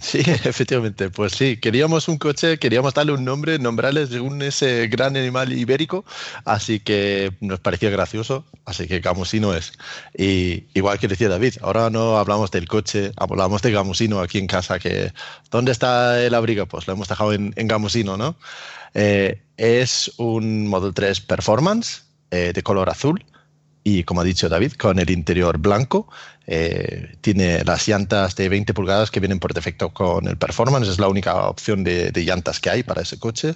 Sí, 0.00 0.18
efectivamente, 0.44 1.10
pues 1.10 1.32
sí, 1.32 1.58
queríamos 1.58 2.08
un 2.08 2.16
coche, 2.16 2.58
queríamos 2.58 2.94
darle 2.94 3.12
un 3.12 3.24
nombre, 3.24 3.58
nombrarle 3.58 4.06
según 4.06 4.40
ese 4.40 4.88
gran 4.88 5.14
animal 5.14 5.52
ibérico, 5.52 6.06
así 6.46 6.80
que 6.80 7.32
nos 7.40 7.60
parecía 7.60 7.90
gracioso, 7.90 8.46
así 8.64 8.88
que 8.88 9.00
Gamusino 9.00 9.54
es. 9.54 9.72
Y 10.16 10.64
igual 10.74 10.98
que 10.98 11.06
decía 11.06 11.28
David, 11.28 11.56
ahora 11.60 11.90
no 11.90 12.16
hablamos 12.16 12.50
del 12.50 12.66
coche, 12.66 13.12
hablamos 13.16 13.60
de 13.60 13.72
Gamusino 13.72 14.20
aquí 14.20 14.38
en 14.38 14.46
casa, 14.46 14.78
que 14.78 15.12
¿dónde 15.50 15.72
está 15.72 16.22
el 16.24 16.34
abrigo? 16.34 16.66
Pues 16.66 16.86
lo 16.86 16.94
hemos 16.94 17.08
dejado 17.08 17.34
en, 17.34 17.52
Gamusino, 17.54 18.16
¿no? 18.16 18.36
Eh, 18.94 19.42
es 19.58 20.10
un 20.16 20.66
Model 20.66 20.94
3 20.94 21.20
Performance 21.20 22.04
eh, 22.30 22.52
de 22.54 22.62
color 22.62 22.88
azul 22.88 23.22
y 23.84 24.04
como 24.04 24.20
ha 24.20 24.24
dicho 24.24 24.48
David, 24.48 24.72
con 24.72 24.98
el 24.98 25.10
interior 25.10 25.58
blanco. 25.58 26.08
Eh, 26.46 27.16
tiene 27.20 27.64
las 27.64 27.86
llantas 27.86 28.34
de 28.34 28.48
20 28.48 28.74
pulgadas 28.74 29.10
que 29.10 29.20
vienen 29.20 29.38
por 29.38 29.54
defecto 29.54 29.90
con 29.90 30.26
el 30.26 30.36
Performance, 30.36 30.88
es 30.88 30.98
la 30.98 31.08
única 31.08 31.48
opción 31.48 31.84
de, 31.84 32.12
llantas 32.12 32.58
que 32.60 32.70
hay 32.70 32.82
para 32.82 33.02
ese 33.02 33.18
coche. 33.18 33.54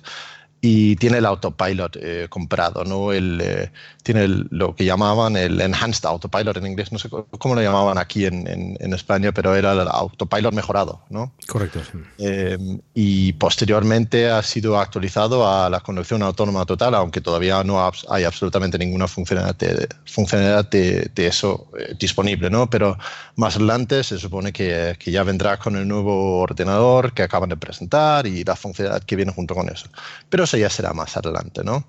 Y 0.67 0.97
tiene 0.97 1.19
el 1.19 1.27
autopilot 1.27 1.99
eh, 2.01 2.27
comprado, 2.31 2.85
¿no? 2.85 3.13
El, 3.13 3.39
eh, 3.43 3.71
tiene 4.03 4.27
lo 4.27 4.75
que 4.75 4.87
llamaban 4.87 5.37
el 5.37 5.61
enhanced 5.61 6.07
autopilot 6.07 6.57
en 6.57 6.69
inglés, 6.69 6.91
no 6.91 6.99
sé 6.99 7.11
cómo 7.11 7.55
lo 7.55 7.61
llamaban 7.61 7.99
aquí 7.99 8.25
en, 8.25 8.47
en, 8.49 8.95
España, 8.95 9.31
pero 9.31 9.55
era 9.55 9.73
el 9.73 9.81
autopilot 9.81 10.55
mejorado, 10.55 11.03
¿no? 11.11 11.33
Correcto. 11.47 11.81
Eh, 12.17 12.57
y 12.95 13.35
posteriormente 13.35 14.31
ha 14.31 14.43
sido 14.43 14.79
actualizado 14.79 15.47
a 15.47 15.69
la 15.69 15.81
conducción 15.81 16.23
autónoma 16.23 16.65
total, 16.65 16.95
aunque 16.95 17.21
todavía 17.21 17.63
no 17.63 17.87
hay 18.09 18.25
absolutamente 18.25 18.79
ninguna 18.79 19.07
funcionalidad 19.07 19.57
de, 19.57 19.87
funcionalidad 20.07 20.71
de, 20.71 21.11
eso 21.17 21.69
disponible, 21.99 22.49
¿no? 22.49 22.71
Pero 22.71 22.97
más 23.37 23.57
adelante 23.57 24.03
se 24.03 24.19
supone 24.19 24.51
que, 24.51 24.97
que 24.99 25.11
ya 25.11 25.25
vendrá 25.25 25.59
con 25.59 25.77
el 25.77 25.87
nuevo 25.87 26.41
ordenador 26.41 27.13
que 27.13 27.23
acaban 27.23 27.51
de 27.51 27.57
presentar 27.59 28.27
y 28.27 28.45
la 28.45 28.57
funcionalidad 28.57 29.03
que 29.03 29.17
viene 29.17 29.33
junto 29.33 29.55
con 29.55 29.69
eso. 29.69 29.89
Pero 30.31 30.47
ya 30.57 30.71
será 30.71 30.93
más 30.93 31.17
adelante, 31.17 31.63
¿no? 31.65 31.87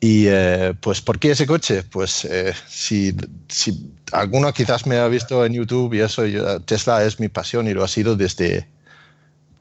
Y 0.00 0.26
eh, 0.26 0.74
pues, 0.80 1.00
¿por 1.00 1.20
qué 1.20 1.30
ese 1.30 1.46
coche? 1.46 1.84
Pues 1.84 2.24
eh, 2.24 2.52
si, 2.66 3.14
si, 3.48 3.88
alguno 4.10 4.52
quizás 4.52 4.84
me 4.84 4.98
ha 4.98 5.06
visto 5.06 5.46
en 5.46 5.52
YouTube 5.52 5.94
y 5.94 6.00
eso, 6.00 6.24
Tesla 6.64 7.04
es 7.04 7.20
mi 7.20 7.28
pasión 7.28 7.68
y 7.68 7.72
lo 7.72 7.84
ha 7.84 7.88
sido 7.88 8.16
desde 8.16 8.66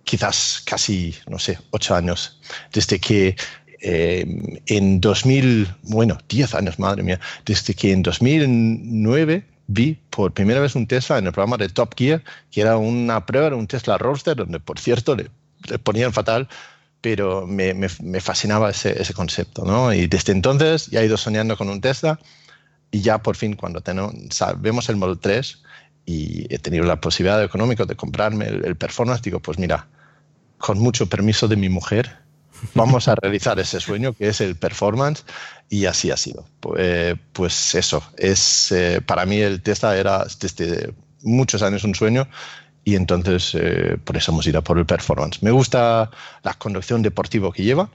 quizás 0.03 0.63
casi, 0.65 1.15
no 1.29 1.37
sé, 1.37 1.59
ocho 1.69 1.95
años, 1.95 2.41
desde 2.73 2.99
que 2.99 3.35
eh, 3.81 4.25
en 4.65 4.99
2000, 4.99 5.67
bueno, 5.83 6.17
10 6.27 6.55
años, 6.55 6.79
madre 6.79 7.03
mía, 7.03 7.19
desde 7.45 7.73
que 7.73 7.91
en 7.91 8.03
2009 8.03 9.45
vi 9.67 9.99
por 10.09 10.33
primera 10.33 10.59
vez 10.59 10.75
un 10.75 10.87
Tesla 10.87 11.17
en 11.17 11.27
el 11.27 11.33
programa 11.33 11.57
de 11.57 11.69
Top 11.69 11.93
Gear, 11.95 12.23
que 12.51 12.61
era 12.61 12.77
una 12.77 13.25
prueba, 13.25 13.55
un 13.55 13.67
Tesla 13.67 13.97
Roadster, 13.97 14.35
donde 14.35 14.59
por 14.59 14.79
cierto 14.79 15.15
le, 15.15 15.29
le 15.69 15.79
ponían 15.79 16.13
fatal 16.13 16.47
pero 17.01 17.47
me, 17.47 17.73
me, 17.73 18.21
fascinaba 18.21 18.69
ese, 18.69 19.01
ese, 19.01 19.13
concepto, 19.13 19.65
¿no? 19.65 19.91
Y 19.91 20.07
desde 20.07 20.31
entonces 20.33 20.87
ya 20.87 21.01
he 21.01 21.05
ido 21.05 21.17
soñando 21.17 21.57
con 21.57 21.67
un 21.69 21.81
Tesla 21.81 22.19
y 22.91 23.01
ya 23.01 23.23
por 23.23 23.35
fin 23.35 23.55
cuando 23.55 23.81
tenemos, 23.81 24.13
vemos 24.57 24.87
el 24.89 24.97
Model 24.97 25.17
3 25.17 25.63
y 26.05 26.53
he 26.53 26.59
tenido 26.59 26.85
la 26.85 26.99
posibilidad 26.99 27.43
económica 27.43 27.85
de 27.85 27.95
comprarme 27.95 28.47
el, 28.47 28.75
Performance, 28.75 29.21
digo, 29.21 29.39
pues 29.39 29.57
mira, 29.57 29.87
con 30.57 30.77
mucho 30.79 31.07
permiso 31.07 31.47
de 31.47 31.55
mi 31.55 31.69
mujer, 31.69 32.17
vamos 32.75 33.07
a 33.07 33.15
realizar 33.15 33.59
ese 33.59 33.79
sueño 33.79 34.13
que 34.13 34.27
es 34.27 34.41
el 34.41 34.55
Performance 34.55 35.23
y 35.69 35.85
así 35.85 36.11
ha 36.11 36.17
sido. 36.17 36.45
Pues, 36.59 37.17
pues 37.33 37.75
eso, 37.75 38.03
es, 38.17 38.71
eh, 38.71 39.01
para 39.03 39.25
mí 39.25 39.37
el 39.37 39.61
Tesla 39.61 39.97
era 39.97 40.25
desde 40.39 40.93
muchos 41.23 41.61
años 41.61 41.83
un 41.83 41.95
sueño 41.95 42.27
y 42.83 42.95
entonces 42.95 43.55
eh, 43.55 43.97
por 44.03 44.17
eso 44.17 44.31
hemos 44.31 44.47
ido 44.47 44.61
por 44.63 44.77
el 44.77 44.85
performance. 44.85 45.41
Me 45.41 45.51
gusta 45.51 46.09
la 46.43 46.53
conducción 46.55 47.01
deportiva 47.01 47.51
que 47.51 47.63
lleva. 47.63 47.89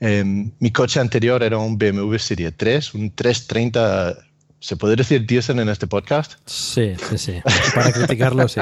Em, 0.00 0.52
mi 0.60 0.70
coche 0.70 1.00
anterior 1.00 1.42
era 1.42 1.58
un 1.58 1.76
BMW 1.76 2.16
Serie 2.18 2.52
3, 2.52 2.94
un 2.94 3.10
330. 3.10 4.16
¿Se 4.60 4.76
puede 4.76 4.96
decir 4.96 5.24
diésel 5.24 5.60
en 5.60 5.68
este 5.68 5.86
podcast? 5.86 6.34
Sí, 6.46 6.94
sí, 7.08 7.18
sí. 7.18 7.40
Para 7.74 7.92
criticarlo, 7.92 8.48
sí. 8.48 8.60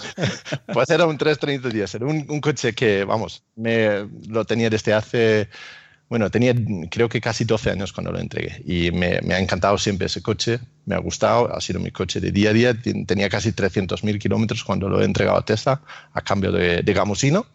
pues 0.72 0.90
era 0.90 1.06
un 1.06 1.18
330 1.18 1.68
diésel, 1.70 2.04
un, 2.04 2.24
un 2.28 2.40
coche 2.40 2.72
que, 2.72 3.04
vamos, 3.04 3.42
me 3.56 4.06
lo 4.28 4.44
tenía 4.44 4.70
desde 4.70 4.94
hace 4.94 5.48
bueno, 6.08 6.30
tenía 6.30 6.54
creo 6.90 7.08
que 7.08 7.20
casi 7.20 7.44
12 7.44 7.70
años 7.70 7.92
cuando 7.92 8.12
lo 8.12 8.18
entregué 8.18 8.62
y 8.64 8.90
me, 8.90 9.16
ha 9.16 9.38
encantado 9.38 9.76
siempre 9.76 10.06
ese 10.06 10.22
coche, 10.22 10.58
me 10.86 10.94
ha 10.94 10.98
gustado, 10.98 11.54
ha 11.54 11.60
sido 11.60 11.80
mi 11.80 11.90
coche 11.90 12.20
de 12.20 12.32
día 12.32 12.50
a 12.50 12.52
día, 12.52 12.82
tenía 13.06 13.28
casi 13.28 13.52
300.000 13.52 14.18
kilómetros 14.18 14.64
cuando 14.64 14.88
lo 14.88 15.02
he 15.02 15.04
entregado 15.04 15.38
a 15.38 15.44
Tesla 15.44 15.82
a 16.12 16.20
cambio 16.22 16.50
de, 16.50 16.82
de 16.82 16.92
gamosino 16.94 17.46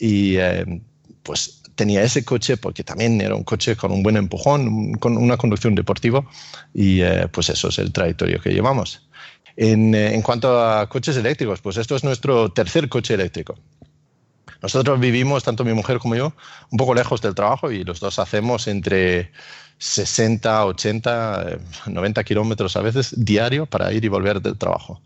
y 0.00 0.36
eh, 0.36 0.80
pues 1.22 1.62
tenía 1.74 2.02
ese 2.02 2.24
coche 2.24 2.56
porque 2.56 2.82
también 2.82 3.20
era 3.20 3.34
un 3.34 3.44
coche 3.44 3.76
con 3.76 3.92
un 3.92 4.02
buen 4.02 4.16
empujón, 4.16 4.94
con 4.94 5.16
una 5.16 5.36
conducción 5.36 5.74
deportiva 5.74 6.24
y 6.72 7.02
eh, 7.02 7.28
pues 7.30 7.50
eso 7.50 7.68
es 7.68 7.78
el 7.78 7.92
trayectorio 7.92 8.40
que 8.40 8.50
llevamos. 8.50 9.06
En, 9.56 9.94
eh, 9.94 10.14
en 10.14 10.22
cuanto 10.22 10.60
a 10.60 10.88
coches 10.88 11.16
eléctricos, 11.16 11.60
pues 11.60 11.76
esto 11.76 11.94
es 11.94 12.04
nuestro 12.04 12.50
tercer 12.52 12.88
coche 12.88 13.14
eléctrico. 13.14 13.58
Nosotros 14.62 15.00
vivimos, 15.00 15.42
tanto 15.42 15.64
mi 15.64 15.74
mujer 15.74 15.98
como 15.98 16.14
yo, 16.14 16.32
un 16.70 16.78
poco 16.78 16.94
lejos 16.94 17.20
del 17.20 17.34
trabajo 17.34 17.72
y 17.72 17.82
los 17.82 17.98
dos 17.98 18.18
hacemos 18.20 18.68
entre 18.68 19.32
60, 19.78 20.66
80, 20.66 21.58
90 21.86 22.24
kilómetros 22.24 22.76
a 22.76 22.82
veces 22.82 23.12
diario 23.16 23.66
para 23.66 23.92
ir 23.92 24.04
y 24.04 24.08
volver 24.08 24.40
del 24.40 24.56
trabajo. 24.56 25.02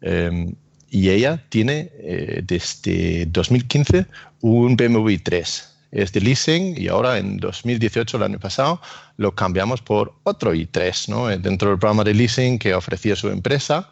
Em, 0.00 0.54
y 0.90 1.10
ella 1.10 1.44
tiene 1.50 1.90
eh, 1.98 2.40
desde 2.42 3.26
2015 3.26 4.06
un 4.40 4.76
BMW 4.76 5.16
3. 5.22 5.70
Es 5.92 6.12
de 6.12 6.20
leasing 6.20 6.80
y 6.80 6.88
ahora 6.88 7.18
en 7.18 7.36
2018, 7.36 8.16
el 8.16 8.22
año 8.22 8.40
pasado, 8.40 8.80
lo 9.18 9.34
cambiamos 9.34 9.82
por 9.82 10.14
otro 10.24 10.54
i3, 10.54 11.08
¿no? 11.08 11.28
Dentro 11.28 11.68
del 11.68 11.78
programa 11.78 12.04
de 12.04 12.14
leasing 12.14 12.58
que 12.58 12.74
ofrecía 12.74 13.16
su 13.16 13.28
empresa, 13.28 13.90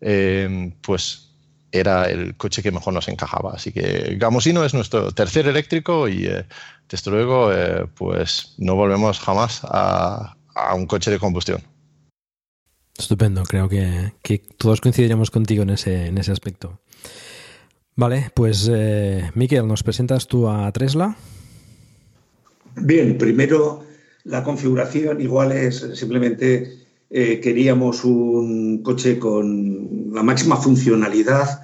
em, 0.00 0.72
pues 0.82 1.29
era 1.72 2.04
el 2.04 2.36
coche 2.36 2.62
que 2.62 2.72
mejor 2.72 2.94
nos 2.94 3.08
encajaba. 3.08 3.52
Así 3.54 3.72
que 3.72 4.16
Gamosino 4.18 4.64
es 4.64 4.74
nuestro 4.74 5.12
tercer 5.12 5.46
eléctrico 5.46 6.08
y 6.08 6.26
eh, 6.26 6.44
desde 6.88 7.10
luego 7.10 7.52
eh, 7.52 7.86
pues 7.94 8.54
no 8.58 8.74
volvemos 8.74 9.18
jamás 9.20 9.60
a, 9.64 10.36
un 10.74 10.86
coche 10.86 11.10
de 11.10 11.18
combustión. 11.18 11.62
Estupendo, 12.98 13.44
creo 13.44 13.68
que, 13.68 14.42
todos 14.58 14.80
coincidiremos 14.80 15.30
contigo 15.30 15.62
en 15.62 15.70
ese, 15.70 16.06
en 16.06 16.18
ese 16.18 16.32
aspecto. 16.32 16.80
Vale, 17.96 18.30
pues 18.34 18.68
eh, 18.70 19.30
Miquel, 19.34 19.66
¿nos 19.66 19.82
presentas 19.82 20.26
tú 20.26 20.48
a 20.48 20.70
Tesla? 20.72 21.16
Bien, 22.76 23.16
primero 23.16 23.84
la 24.24 24.44
configuración 24.44 25.20
igual 25.20 25.52
es 25.52 25.86
simplemente 25.94 26.78
eh, 27.12 27.40
queríamos 27.40 28.04
un 28.04 28.84
coche 28.84 29.18
con 29.18 30.10
la 30.14 30.22
máxima 30.22 30.56
funcionalidad 30.56 31.62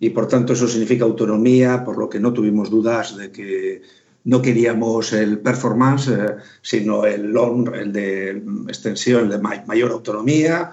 y 0.00 0.10
por 0.10 0.26
tanto 0.26 0.54
eso 0.54 0.66
significa 0.66 1.04
autonomía, 1.04 1.84
por 1.84 1.98
lo 1.98 2.08
que 2.08 2.18
no 2.18 2.32
tuvimos 2.32 2.68
dudas 2.68 3.16
de 3.16 3.30
que 3.30 3.82
no 4.24 4.42
queríamos 4.42 5.12
el 5.12 5.38
performance, 5.38 6.08
eh, 6.08 6.36
sino 6.62 7.06
el 7.06 7.30
long, 7.30 7.72
el 7.74 7.92
de 7.92 8.42
extensión, 8.66 9.24
el 9.24 9.30
de 9.30 9.38
mayor 9.38 9.92
autonomía. 9.92 10.72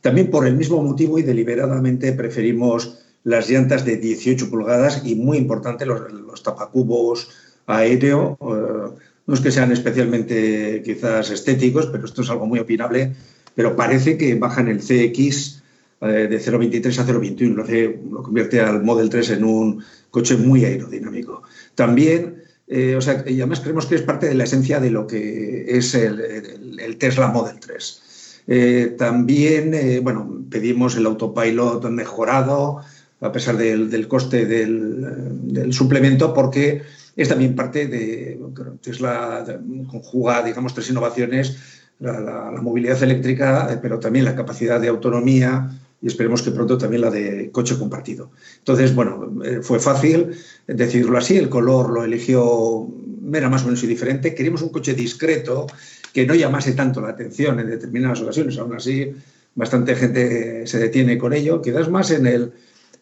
También 0.00 0.30
por 0.30 0.48
el 0.48 0.56
mismo 0.56 0.82
motivo 0.82 1.20
y 1.20 1.22
deliberadamente 1.22 2.12
preferimos 2.12 2.98
las 3.22 3.48
llantas 3.48 3.84
de 3.84 3.98
18 3.98 4.50
pulgadas 4.50 5.02
y 5.04 5.14
muy 5.14 5.38
importante 5.38 5.86
los, 5.86 6.42
tapacubos 6.42 7.28
aéreo. 7.66 8.36
Eh, 8.40 8.98
no 9.26 9.34
es 9.34 9.40
que 9.40 9.52
sean 9.52 9.70
especialmente 9.70 10.82
quizás 10.84 11.30
estéticos, 11.30 11.86
pero 11.86 12.04
esto 12.04 12.22
es 12.22 12.30
algo 12.30 12.46
muy 12.46 12.58
opinable 12.58 13.12
pero 13.54 13.76
parece 13.76 14.16
que 14.16 14.34
bajan 14.34 14.68
el 14.68 14.80
CX 14.80 15.60
eh, 16.02 16.28
de 16.30 16.40
0,23 16.40 16.98
a 16.98 17.06
0,21, 17.06 17.54
lo, 17.54 18.10
lo 18.10 18.22
convierte 18.22 18.58
al 18.58 18.82
Model 18.82 19.10
3 19.10 19.30
en 19.30 19.44
un 19.44 19.84
coche 20.10 20.34
muy 20.36 20.64
aerodinámico. 20.64 21.42
También, 21.74 22.42
eh, 22.68 22.96
o 22.96 23.02
sea, 23.02 23.22
y 23.26 23.36
además 23.40 23.60
creemos 23.60 23.84
que 23.84 23.96
es 23.96 24.02
parte 24.02 24.26
de 24.26 24.34
la 24.34 24.44
esencia 24.44 24.80
de 24.80 24.90
lo 24.90 25.06
que 25.06 25.66
es 25.68 25.94
el, 25.94 26.96
Tesla 26.98 27.28
Model 27.28 27.60
3. 27.60 28.42
Eh, 28.46 28.94
también, 28.96 30.02
bueno, 30.02 30.42
pedimos 30.48 30.96
el 30.96 31.04
autopilot 31.04 31.84
mejorado, 31.90 32.80
a 33.20 33.30
pesar 33.30 33.58
del, 33.58 34.08
coste 34.08 34.46
del, 34.46 35.52
del, 35.52 35.72
suplemento, 35.74 36.32
porque 36.32 36.80
es 37.14 37.28
también 37.28 37.54
parte 37.54 37.86
de 37.86 38.40
Tesla 38.80 39.44
conjuga, 39.90 40.42
digamos, 40.42 40.72
tres 40.72 40.88
innovaciones 40.88 41.79
la, 42.00 42.50
movilidad 42.60 43.02
eléctrica, 43.02 43.68
eh, 43.72 43.78
pero 43.80 44.00
también 44.00 44.24
la 44.24 44.34
capacidad 44.34 44.80
de 44.80 44.88
autonomía 44.88 45.70
y 46.02 46.06
esperemos 46.06 46.42
que 46.42 46.50
pronto 46.50 46.78
también 46.78 47.02
la 47.02 47.10
de 47.10 47.50
coche 47.50 47.78
compartido. 47.78 48.30
Entonces, 48.58 48.94
bueno, 48.94 49.32
eh, 49.44 49.60
fue 49.62 49.78
fácil 49.78 50.30
decidirlo 50.66 51.18
así, 51.18 51.36
el 51.36 51.50
color 51.50 51.90
lo 51.90 52.04
eligió, 52.04 52.88
era 53.32 53.50
más 53.50 53.62
o 53.62 53.66
menos 53.66 53.82
indiferente. 53.82 54.34
Queríamos 54.34 54.62
un 54.62 54.70
coche 54.70 54.94
discreto 54.94 55.66
que 56.12 56.26
no 56.26 56.34
llamase 56.34 56.72
tanto 56.72 57.00
la 57.02 57.10
atención 57.10 57.60
en 57.60 57.68
determinadas 57.68 58.20
ocasiones, 58.22 58.58
aún 58.58 58.74
así 58.74 59.12
bastante 59.54 59.94
gente 59.94 60.66
se 60.66 60.78
detiene 60.78 61.18
con 61.18 61.32
ello, 61.32 61.60
quizás 61.60 61.90
más 61.90 62.10
en 62.12 62.26
el, 62.26 62.52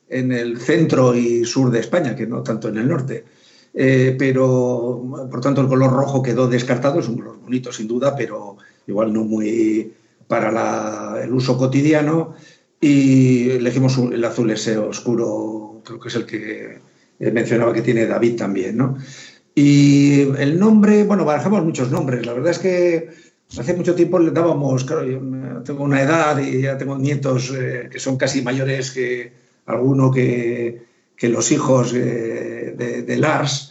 en 0.08 0.32
el 0.32 0.58
centro 0.58 1.14
y 1.14 1.44
sur 1.44 1.70
de 1.70 1.80
España, 1.80 2.16
que 2.16 2.26
no 2.26 2.42
tanto 2.42 2.68
en 2.68 2.78
el 2.78 2.88
norte. 2.88 3.24
Eh, 3.74 4.16
pero, 4.18 5.04
por 5.30 5.40
tanto, 5.40 5.60
el 5.60 5.68
color 5.68 5.92
rojo 5.92 6.22
quedó 6.22 6.48
descartado, 6.48 7.00
es 7.00 7.08
un 7.08 7.18
color 7.18 7.38
bonito 7.38 7.70
sin 7.70 7.86
duda, 7.86 8.16
pero 8.16 8.56
igual 8.88 9.12
no 9.12 9.24
muy 9.24 9.92
para 10.26 11.22
el 11.22 11.32
uso 11.32 11.56
cotidiano, 11.56 12.34
y 12.80 13.50
elegimos 13.50 13.98
el 13.98 14.24
azul 14.24 14.50
ese 14.50 14.76
oscuro, 14.76 15.80
creo 15.84 16.00
que 16.00 16.08
es 16.08 16.14
el 16.16 16.26
que 16.26 16.80
mencionaba 17.18 17.72
que 17.72 17.82
tiene 17.82 18.06
David 18.06 18.36
también, 18.36 18.76
¿no? 18.76 18.96
Y 19.54 20.20
el 20.38 20.58
nombre, 20.58 21.02
bueno, 21.02 21.24
barajamos 21.24 21.64
muchos 21.64 21.90
nombres. 21.90 22.24
La 22.24 22.32
verdad 22.32 22.52
es 22.52 22.60
que 22.60 23.08
hace 23.58 23.74
mucho 23.74 23.96
tiempo 23.96 24.20
le 24.20 24.30
dábamos, 24.30 24.84
claro, 24.84 25.04
yo 25.04 25.20
tengo 25.64 25.82
una 25.82 26.00
edad 26.00 26.38
y 26.38 26.62
ya 26.62 26.78
tengo 26.78 26.96
nietos 26.96 27.52
eh, 27.56 27.88
que 27.90 27.98
son 27.98 28.16
casi 28.16 28.42
mayores 28.42 28.92
que 28.92 29.32
alguno 29.66 30.12
que, 30.12 30.82
que 31.16 31.28
los 31.28 31.50
hijos 31.50 31.92
eh, 31.92 33.04
de, 33.04 33.16
Lars. 33.16 33.67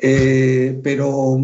Eh, 0.00 0.78
pero 0.82 1.36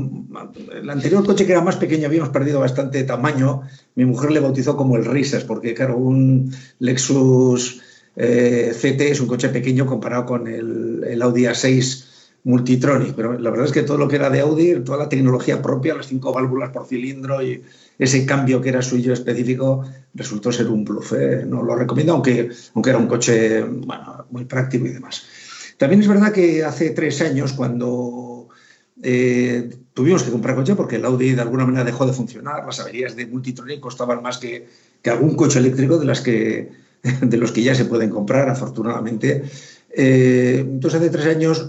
el 0.73 0.89
anterior 0.89 1.27
coche 1.27 1.45
que 1.45 1.53
era 1.53 1.61
más 1.61 1.77
pequeño 1.77 2.07
habíamos 2.07 2.29
perdido 2.29 2.61
bastante 2.61 3.03
tamaño. 3.03 3.63
Mi 3.97 4.05
mujer 4.05 4.31
le 4.31 4.41
bautizó 4.41 4.77
como 4.77 4.97
el 4.97 5.05
Risas, 5.05 5.45
porque 5.45 5.75
claro, 5.75 5.97
un 5.97 6.55
Lexus 6.79 7.83
eh, 8.17 8.73
CT 8.73 9.01
es 9.01 9.21
un 9.21 9.27
coche 9.27 9.49
pequeño 9.49 9.87
comparado 9.87 10.27
con 10.27 10.47
el, 10.47 11.21
Audi 11.21 11.45
A6 11.45 12.05
Multitronic, 12.45 13.15
pero 13.15 13.39
la 13.39 13.51
verdad 13.51 13.67
es 13.67 13.73
que 13.73 13.83
todo 13.83 13.97
lo 13.97 14.07
que 14.07 14.17
era 14.17 14.29
de 14.29 14.41
Audi, 14.41 14.81
toda 14.85 14.99
la 14.99 15.09
tecnología 15.09 15.63
propia, 15.63 15.95
las 15.95 16.07
cinco 16.07 16.33
válvulas 16.33 16.71
por 16.71 16.87
cilindro 16.87 17.43
y 17.43 17.63
ese 17.99 18.27
cambio 18.27 18.61
que 18.61 18.69
era 18.69 18.83
suyo 18.83 19.15
específico, 19.15 19.83
resultó 20.13 20.53
ser 20.53 20.69
un 20.69 20.85
bluff. 20.85 21.15
¿eh? 21.15 21.45
No 21.47 21.63
lo 21.63 21.75
recomiendo, 21.75 22.13
aunque, 22.13 22.51
aunque 22.75 22.91
era 22.91 22.99
un 22.99 23.07
coche 23.07 23.65
muy 24.31 24.45
práctico 24.45 24.85
y 24.85 24.91
demás. 24.91 25.25
También 25.79 26.03
es 26.03 26.09
verdad 26.09 26.33
que 26.33 26.63
hace 26.63 26.91
tres 26.91 27.23
años, 27.23 27.55
cuando 27.55 28.34
eh, 29.05 29.71
tuvimos 29.93 30.23
que 30.23 30.33
comprar 30.33 30.57
coche, 30.57 30.75
porque 30.75 30.97
el 30.97 31.05
Audi 31.05 31.33
de 31.33 31.43
alguna 31.43 31.65
manera 31.65 31.85
dejó 31.85 32.07
de 32.07 32.13
funcionar, 32.13 32.65
las 32.67 32.81
averías 32.81 33.15
de 33.15 33.27
Multitronic 33.27 33.79
costaban 33.79 34.23
más 34.23 34.39
que, 34.39 34.67
que 35.03 35.11
algún 35.11 35.37
coche 35.37 35.61
eléctrico 35.61 35.99
de 35.99 36.07
las 36.07 36.21
que 36.21 36.85
de 37.21 37.37
los 37.37 37.53
que 37.53 37.63
ya 37.63 37.75
se 37.75 37.85
pueden 37.85 38.11
comprar, 38.11 38.49
afortunadamente. 38.49 39.45
Eh, 39.91 40.61
entonces, 40.61 41.01
hace 41.01 41.11
tres 41.11 41.27
años 41.27 41.69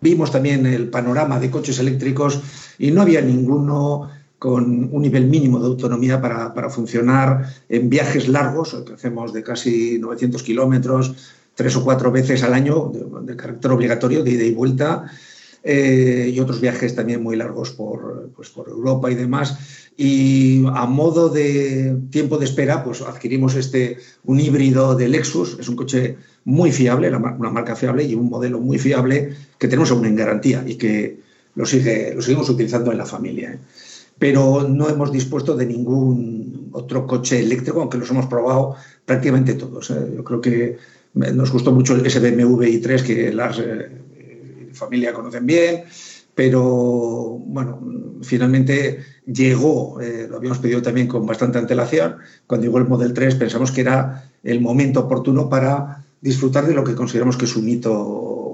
vimos 0.00 0.30
también 0.30 0.66
el 0.66 0.88
panorama 0.88 1.38
de 1.38 1.50
coches 1.50 1.78
eléctricos 1.78 2.40
y 2.78 2.90
no 2.90 3.02
había 3.02 3.20
ninguno 3.20 4.10
con 4.38 4.90
un 4.92 5.02
nivel 5.02 5.26
mínimo 5.26 5.58
de 5.58 5.66
autonomía 5.66 6.20
para, 6.20 6.70
funcionar 6.70 7.46
en 7.68 7.88
viajes 7.88 8.28
largos, 8.28 8.76
que 8.86 8.92
hacemos 8.92 9.32
de 9.32 9.42
casi 9.42 9.98
900 9.98 10.42
kilómetros, 10.42 11.14
tres 11.54 11.74
o 11.76 11.82
cuatro 11.82 12.12
veces 12.12 12.42
al 12.42 12.52
año, 12.52 12.92
de, 13.22 13.34
carácter 13.34 13.70
obligatorio, 13.70 14.22
de 14.22 14.32
ida 14.32 14.44
y 14.44 14.52
vuelta, 14.52 15.10
eh, 15.68 16.30
y 16.32 16.38
otros 16.38 16.60
viajes 16.60 16.94
también 16.94 17.22
muy 17.22 17.34
largos 17.34 17.72
por, 17.72 18.30
pues, 18.36 18.50
por 18.50 18.68
Europa 18.68 19.10
y 19.10 19.16
demás 19.16 19.58
y 19.96 20.62
a 20.74 20.86
modo 20.86 21.30
de 21.30 21.96
tiempo 22.10 22.36
de 22.36 22.44
espera, 22.44 22.84
pues 22.84 23.00
adquirimos 23.00 23.54
este, 23.54 23.98
un 24.24 24.38
híbrido 24.38 24.94
de 24.94 25.08
Lexus, 25.08 25.56
es 25.58 25.68
un 25.68 25.76
coche 25.76 26.18
muy 26.44 26.70
fiable, 26.70 27.08
una 27.08 27.50
marca 27.50 27.74
fiable 27.74 28.04
y 28.04 28.14
un 28.14 28.28
modelo 28.28 28.60
muy 28.60 28.78
fiable 28.78 29.34
que 29.58 29.68
tenemos 29.68 29.90
aún 29.90 30.04
en 30.04 30.16
garantía 30.16 30.62
y 30.66 30.76
que 30.76 31.20
lo, 31.54 31.64
sigue, 31.64 32.14
lo 32.14 32.20
seguimos 32.20 32.50
utilizando 32.50 32.92
en 32.92 32.98
la 32.98 33.06
familia. 33.06 33.54
¿eh? 33.54 33.58
Pero 34.18 34.68
no 34.68 34.88
hemos 34.90 35.10
dispuesto 35.10 35.56
de 35.56 35.64
ningún 35.64 36.68
otro 36.72 37.06
coche 37.06 37.40
eléctrico, 37.40 37.80
aunque 37.80 37.98
los 37.98 38.10
hemos 38.10 38.26
probado 38.26 38.76
prácticamente 39.06 39.54
todos. 39.54 39.90
¿eh? 39.90 40.12
Yo 40.14 40.22
creo 40.24 40.40
que 40.42 40.76
nos 41.14 41.50
gustó 41.50 41.72
mucho 41.72 41.94
el 41.94 42.02
BMW 42.02 42.64
i3, 42.64 43.02
que 43.02 43.28
eh, 43.28 43.90
familia 44.76 45.12
conocen 45.12 45.46
bien, 45.46 45.84
pero 46.34 46.62
bueno, 46.62 47.80
finalmente 48.22 49.00
llegó, 49.26 50.00
eh, 50.00 50.26
lo 50.28 50.36
habíamos 50.36 50.58
pedido 50.58 50.82
también 50.82 51.08
con 51.08 51.26
bastante 51.26 51.58
antelación, 51.58 52.16
cuando 52.46 52.66
llegó 52.66 52.78
el 52.78 52.86
Model 52.86 53.14
3 53.14 53.36
pensamos 53.36 53.72
que 53.72 53.80
era 53.80 54.30
el 54.44 54.60
momento 54.60 55.00
oportuno 55.00 55.48
para 55.48 56.04
disfrutar 56.20 56.66
de 56.66 56.74
lo 56.74 56.84
que 56.84 56.94
consideramos 56.94 57.36
que 57.36 57.46
es 57.46 57.56
un 57.56 57.68
hito 57.68 57.92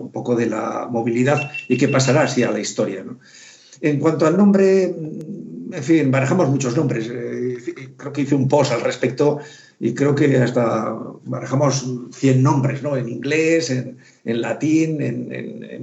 un 0.02 0.12
poco 0.12 0.36
de 0.36 0.46
la 0.46 0.88
movilidad 0.90 1.50
y 1.68 1.76
que 1.76 1.88
pasará 1.88 2.22
así 2.22 2.42
a 2.42 2.50
la 2.50 2.60
historia. 2.60 3.04
En 3.80 3.98
cuanto 3.98 4.26
al 4.26 4.36
nombre, 4.36 4.84
en 4.84 5.82
fin, 5.82 6.10
barajamos 6.10 6.48
muchos 6.48 6.76
nombres. 6.76 7.08
Eh, 7.10 7.94
creo 7.96 8.12
que 8.12 8.22
hice 8.22 8.34
un 8.34 8.46
post 8.46 8.72
al 8.72 8.82
respecto 8.82 9.38
y 9.80 9.94
creo 9.94 10.14
que 10.14 10.36
hasta 10.36 10.96
barajamos 11.24 11.84
100 12.12 12.42
nombres, 12.42 12.82
¿no? 12.82 12.96
En 12.96 13.08
inglés, 13.08 13.70
en, 13.70 13.98
latín, 14.24 15.02
en, 15.02 15.28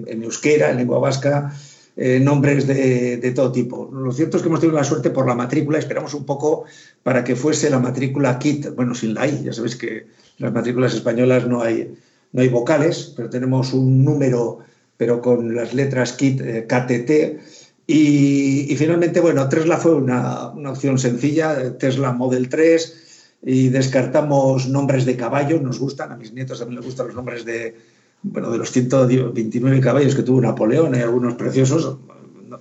en, 0.08 0.24
euskera, 0.24 0.72
en 0.72 0.77
lengua 0.77 1.00
vasca. 1.00 1.53
Eh, 2.01 2.17
nombres 2.17 2.65
de, 2.65 3.34
todo 3.36 3.51
tipo. 3.51 3.89
Lo 3.91 4.13
cierto 4.13 4.38
es 4.38 4.43
que 4.43 4.48
hemos 4.48 4.62
tenido 4.62 4.77
la 4.77 4.86
suerte 4.86 5.10
por 5.10 5.27
la 5.27 5.36
matrícula, 5.36 5.79
esperamos 5.79 6.13
un 6.13 6.25
poco 6.25 6.63
para 7.03 7.25
que 7.25 7.36
fuese 7.36 7.69
la 7.69 7.79
matrícula 7.79 8.39
KIT, 8.39 8.74
bueno, 8.74 8.96
sin 8.96 9.13
la 9.13 9.27
I, 9.27 9.43
ya 9.43 9.51
sabéis 9.51 9.75
que 9.75 9.98
en 9.98 10.08
las 10.38 10.53
matrículas 10.53 10.93
españolas 10.93 11.46
no 11.46 11.62
hay, 11.62 11.93
no 12.31 12.41
hay 12.41 12.48
vocales, 12.48 13.13
pero 13.17 13.29
tenemos 13.29 13.74
un 13.74 14.05
número, 14.05 14.60
pero 14.96 15.22
con 15.22 15.53
las 15.53 15.74
letras 15.74 16.13
KIT, 16.13 16.39
eh, 16.39 16.65
KTT, 16.65 17.12
y, 17.86 18.73
finalmente, 18.78 19.19
bueno, 19.19 19.49
Tesla 19.49 19.75
fue 19.75 19.95
una, 19.95 20.52
una, 20.52 20.71
opción 20.71 20.99
sencilla, 20.99 21.78
Tesla 21.78 22.13
Model 22.13 22.47
3, 22.47 23.39
y 23.43 23.69
descartamos 23.69 24.69
nombres 24.69 25.06
de 25.06 25.17
caballo, 25.17 25.60
nos 25.60 25.80
gustan, 25.80 26.13
a 26.13 26.15
mis 26.15 26.32
nietos 26.32 26.60
también 26.60 26.78
les 26.78 26.86
gustan 26.86 27.08
los 27.08 27.15
nombres 27.15 27.43
de, 27.43 27.75
bueno, 28.21 28.51
de 28.51 28.58
los 28.58 28.71
129 28.71 29.79
caballos 29.79 30.15
que 30.15 30.23
tuvo 30.23 30.41
Napoleón, 30.41 30.93
hay 30.93 31.01
algunos 31.01 31.36
preciosos, 31.36 31.97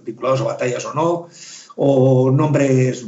vinculados 0.05 0.41
a 0.41 0.45
batallas 0.45 0.85
o 0.87 0.95
no, 0.95 1.29
o 1.77 2.31
nombres, 2.31 3.07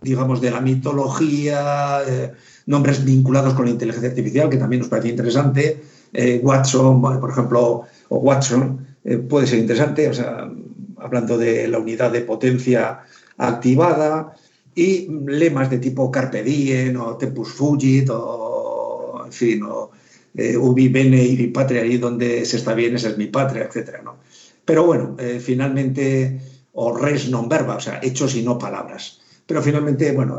digamos, 0.00 0.40
de 0.40 0.50
la 0.50 0.60
mitología, 0.60 2.00
eh, 2.06 2.32
nombres 2.66 3.04
vinculados 3.04 3.54
con 3.54 3.66
la 3.66 3.70
inteligencia 3.72 4.10
artificial, 4.10 4.48
que 4.48 4.56
también 4.56 4.80
nos 4.80 4.88
parece 4.88 5.08
interesante. 5.08 5.82
Eh, 6.12 6.40
Watson, 6.42 7.00
por 7.00 7.30
ejemplo, 7.30 7.82
o 8.08 8.16
Watson, 8.18 8.86
eh, 9.04 9.18
puede 9.18 9.46
ser 9.46 9.58
interesante, 9.58 10.08
o 10.08 10.14
sea, 10.14 10.50
hablando 10.98 11.38
de 11.38 11.68
la 11.68 11.78
unidad 11.78 12.10
de 12.10 12.20
potencia 12.22 13.00
activada, 13.38 14.34
y 14.74 15.08
lemas 15.26 15.70
de 15.70 15.78
tipo 15.78 16.10
Carpe 16.10 16.42
Diem 16.42 17.00
o 17.00 17.16
Tempus 17.16 17.52
Fugit, 17.52 18.08
o, 18.10 19.22
en 19.26 19.32
fin, 19.32 19.62
o 19.64 19.90
eh, 20.34 20.56
ubi 20.56 20.88
bene 20.88 21.22
y 21.22 21.46
patria, 21.48 21.82
ahí 21.82 21.98
donde 21.98 22.44
se 22.44 22.56
está 22.56 22.74
bien, 22.74 22.94
esa 22.94 23.08
es 23.08 23.18
mi 23.18 23.26
patria, 23.26 23.64
etcétera, 23.64 24.02
¿no? 24.02 24.18
Pero 24.64 24.84
bueno, 24.84 25.16
eh, 25.18 25.40
finalmente, 25.40 26.40
o 26.72 26.94
res 26.94 27.26
non 27.26 27.50
verba, 27.50 27.74
o 27.74 27.82
sea, 27.82 27.98
hechos 28.02 28.38
y 28.38 28.46
no 28.46 28.54
palabras. 28.54 29.18
Pero 29.46 29.62
finalmente, 29.62 30.12
bueno, 30.12 30.38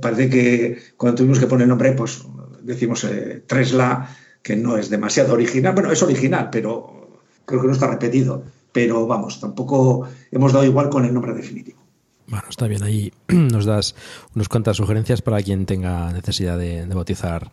parece 0.00 0.28
que 0.28 0.78
cuando 0.96 1.16
tuvimos 1.16 1.40
que 1.40 1.48
poner 1.48 1.66
nombre, 1.66 1.92
pues 1.92 2.20
decimos 2.60 3.04
eh, 3.04 3.42
Tresla, 3.46 4.14
que 4.42 4.56
no 4.56 4.76
es 4.76 4.90
demasiado 4.90 5.32
original. 5.32 5.72
Bueno, 5.72 5.90
es 5.90 6.02
original, 6.02 6.50
pero 6.52 7.22
creo 7.46 7.62
que 7.62 7.66
no 7.66 7.72
está 7.72 7.88
repetido. 7.88 8.44
Pero 8.72 9.06
vamos, 9.06 9.40
tampoco 9.40 10.08
hemos 10.30 10.52
dado 10.52 10.66
igual 10.66 10.90
con 10.90 11.04
el 11.04 11.14
nombre 11.14 11.32
definitivo. 11.32 11.80
Bueno, 12.26 12.44
está 12.48 12.66
bien. 12.66 12.82
Ahí 12.82 13.12
nos 13.28 13.64
das 13.64 13.94
unas 14.34 14.48
cuantas 14.48 14.76
sugerencias 14.76 15.22
para 15.22 15.40
quien 15.40 15.64
tenga 15.64 16.12
necesidad 16.12 16.58
de 16.58 16.84
bautizar 16.86 17.50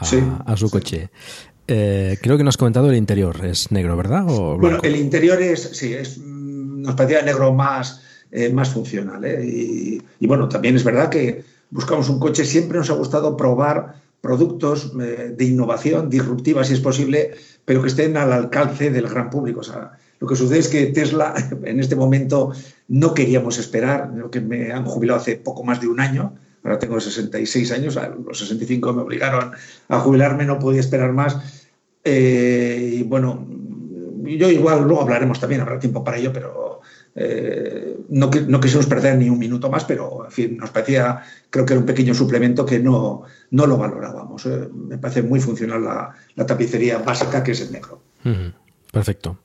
a, 0.00 0.56
su 0.56 0.70
coche. 0.70 1.10
Eh, 1.66 2.18
creo 2.20 2.36
que 2.36 2.44
nos 2.44 2.54
has 2.54 2.56
comentado 2.56 2.90
el 2.90 2.96
interior, 2.96 3.44
es 3.44 3.70
negro, 3.70 3.96
¿verdad? 3.96 4.24
bueno, 4.24 4.78
el 4.82 4.96
interior 4.96 5.40
es, 5.40 5.62
sí, 5.72 5.94
es, 5.94 6.18
mm, 6.18 6.82
nos 6.82 6.94
parecía 6.94 7.22
negro 7.22 7.52
más, 7.52 8.02
eh, 8.32 8.52
más 8.52 8.70
funcional. 8.70 9.24
¿eh? 9.24 10.00
Y, 10.18 10.26
bueno, 10.26 10.48
también 10.48 10.76
es 10.76 10.84
verdad 10.84 11.08
que 11.08 11.44
buscamos 11.70 12.08
un 12.08 12.18
coche, 12.18 12.44
siempre 12.44 12.78
nos 12.78 12.90
ha 12.90 12.94
gustado 12.94 13.36
probar 13.36 14.00
productos 14.20 14.92
de 14.98 15.44
innovación, 15.44 16.10
disruptiva 16.10 16.62
si 16.62 16.74
es 16.74 16.80
posible, 16.80 17.30
pero 17.64 17.80
que 17.80 17.88
estén 17.88 18.18
al 18.18 18.32
alcance 18.32 18.90
del 18.90 19.08
gran 19.08 19.30
público. 19.30 19.60
O 19.60 19.62
sea, 19.62 19.92
lo 20.18 20.28
que 20.28 20.36
sucede 20.36 20.58
es 20.58 20.68
que 20.68 20.86
Tesla 20.86 21.34
en 21.64 21.80
este 21.80 21.96
momento 21.96 22.52
no 22.88 23.14
queríamos 23.14 23.58
esperar, 23.58 24.10
lo 24.14 24.30
que 24.30 24.40
me 24.40 24.72
han 24.72 24.84
jubilado 24.84 25.20
hace 25.20 25.36
poco 25.36 25.64
más 25.64 25.80
de 25.80 25.88
un 25.88 26.00
año, 26.00 26.34
ahora 26.62 26.78
tengo 26.78 27.00
66 27.00 27.72
años, 27.72 27.96
a 27.96 28.08
los 28.08 28.38
65 28.38 28.92
me 28.92 29.02
obligaron 29.02 29.52
a 29.88 30.00
jubilarme, 30.00 30.44
no 30.44 30.58
podía 30.58 30.80
esperar 30.80 31.12
más. 31.12 31.38
Eh, 32.04 32.96
y 32.98 33.02
bueno, 33.02 33.46
yo 34.24 34.50
igual 34.50 34.84
luego 34.84 35.02
hablaremos 35.02 35.40
también, 35.40 35.60
habrá 35.60 35.78
tiempo 35.78 36.04
para 36.04 36.18
ello, 36.18 36.32
pero 36.32 36.80
eh, 37.14 37.98
no, 38.08 38.30
no 38.48 38.60
quisimos 38.60 38.86
perder 38.86 39.16
ni 39.16 39.28
un 39.28 39.38
minuto 39.38 39.70
más, 39.70 39.84
pero 39.84 40.24
en 40.24 40.30
fin, 40.30 40.56
nos 40.56 40.70
parecía, 40.70 41.22
creo 41.50 41.64
que 41.64 41.74
era 41.74 41.80
un 41.80 41.86
pequeño 41.86 42.14
suplemento 42.14 42.64
que 42.64 42.78
no, 42.78 43.22
no 43.50 43.66
lo 43.66 43.76
valorábamos. 43.76 44.46
Eh. 44.46 44.68
me 44.72 44.98
parece 44.98 45.22
muy 45.22 45.40
funcional 45.40 45.84
la, 45.84 46.46
tapicería 46.46 46.98
básica 46.98 47.42
que 47.42 47.52
es 47.52 47.60
el 47.60 47.72
negro. 47.72 48.02
Perfecto. 48.92 49.38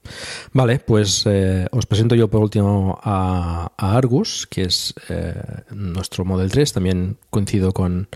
Vale, 0.53 0.79
pues 0.79 1.23
eh, 1.27 1.67
os 1.71 1.86
presento 1.86 2.15
yo 2.15 2.29
por 2.29 2.41
último 2.41 2.99
a, 3.03 3.71
Argus, 3.77 4.47
que 4.47 4.63
es 4.63 4.93
eh, 5.10 5.36
nuestro 5.71 6.25
Model 6.25 6.51
3. 6.51 6.73
También 6.73 7.17
coincido 7.29 7.71
con, 7.71 8.08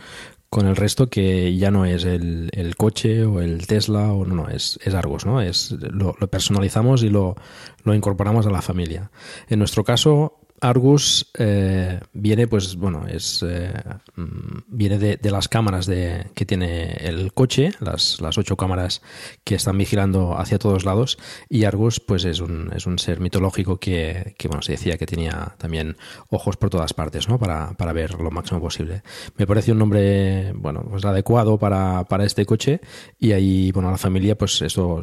el 0.51 0.75
resto 0.75 1.09
que 1.09 1.55
ya 1.55 1.69
no 1.69 1.85
es 1.85 2.03
el, 2.03 2.73
coche 2.77 3.25
o 3.25 3.41
el 3.41 3.67
Tesla 3.67 4.11
o 4.11 4.25
no, 4.25 4.35
no, 4.35 4.49
es, 4.49 4.79
es 4.83 4.95
Argus, 4.95 5.25
¿no? 5.25 5.39
Es, 5.41 5.71
lo, 5.71 6.15
lo 6.19 6.27
personalizamos 6.29 7.03
y 7.03 7.09
lo, 7.09 7.35
lo 7.83 7.93
incorporamos 7.93 8.47
a 8.47 8.51
la 8.51 8.63
familia. 8.63 9.11
En 9.49 9.59
nuestro 9.59 9.83
caso, 9.83 10.39
Argus 10.61 11.31
eh, 11.37 11.99
viene, 12.13 12.47
pues 12.47 12.75
bueno, 12.75 13.05
es 13.07 13.43
eh, 13.47 13.71
mm, 14.15 14.63
viene 14.67 14.97
de, 14.97 15.31
las 15.31 15.47
cámaras 15.47 15.85
de, 15.85 16.27
que 16.33 16.45
tiene 16.45 16.93
el 16.99 17.33
coche, 17.33 17.71
las, 17.79 18.19
las, 18.21 18.37
ocho 18.37 18.55
cámaras 18.57 19.01
que 19.43 19.55
están 19.55 19.77
vigilando 19.77 20.37
hacia 20.37 20.59
todos 20.59 20.85
lados. 20.85 21.17
Y 21.49 21.63
Argus, 21.63 21.99
pues 21.99 22.25
es 22.25 22.39
un, 22.39 22.71
es 22.75 22.85
un 22.85 22.99
ser 22.99 23.19
mitológico 23.19 23.79
que, 23.79 24.35
que, 24.37 24.47
bueno, 24.47 24.61
se 24.61 24.73
decía 24.73 24.97
que 24.97 25.05
tenía 25.05 25.55
también 25.57 25.97
ojos 26.29 26.57
por 26.57 26.69
todas 26.69 26.93
partes, 26.93 27.29
¿no? 27.29 27.39
Para, 27.39 27.71
para 27.73 27.93
ver 27.93 28.15
lo 28.19 28.31
máximo 28.31 28.59
posible. 28.59 29.03
Me 29.37 29.47
parece 29.47 29.71
un 29.71 29.79
nombre, 29.79 30.53
bueno, 30.53 30.85
pues 30.89 31.05
adecuado 31.05 31.57
para, 31.57 32.03
para 32.05 32.25
este 32.25 32.45
coche. 32.45 32.81
Y 33.19 33.31
ahí, 33.31 33.71
bueno, 33.71 33.91
la 33.91 33.97
familia, 33.97 34.37
pues 34.37 34.61
eso 34.61 35.01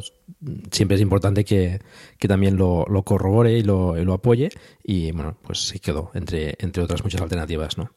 siempre 0.71 0.95
es 0.95 1.01
importante 1.01 1.45
que, 1.45 1.79
también 2.27 2.57
lo, 2.57 2.85
corrobore 3.03 3.57
y 3.57 3.63
lo, 3.63 3.95
lo, 3.95 4.13
apoye 4.13 4.49
y 4.83 5.11
bueno, 5.11 5.37
pues 5.43 5.67
sí 5.67 5.79
quedó 5.79 6.11
entre, 6.13 6.55
entre 6.59 6.83
otras 6.83 7.03
muchas 7.03 7.21
alternativas, 7.21 7.77
¿no? 7.77 7.91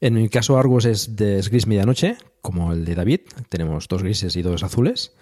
En 0.00 0.14
mi 0.14 0.28
caso 0.28 0.58
Argus 0.58 0.84
es 0.84 1.14
de 1.14 1.40
gris 1.48 1.68
medianoche, 1.68 2.16
como 2.40 2.72
el 2.72 2.84
de 2.84 2.96
David, 2.96 3.20
tenemos 3.48 3.86
dos 3.86 4.02
grises 4.02 4.34
y 4.34 4.42
dos 4.42 4.64
azules. 4.64 5.12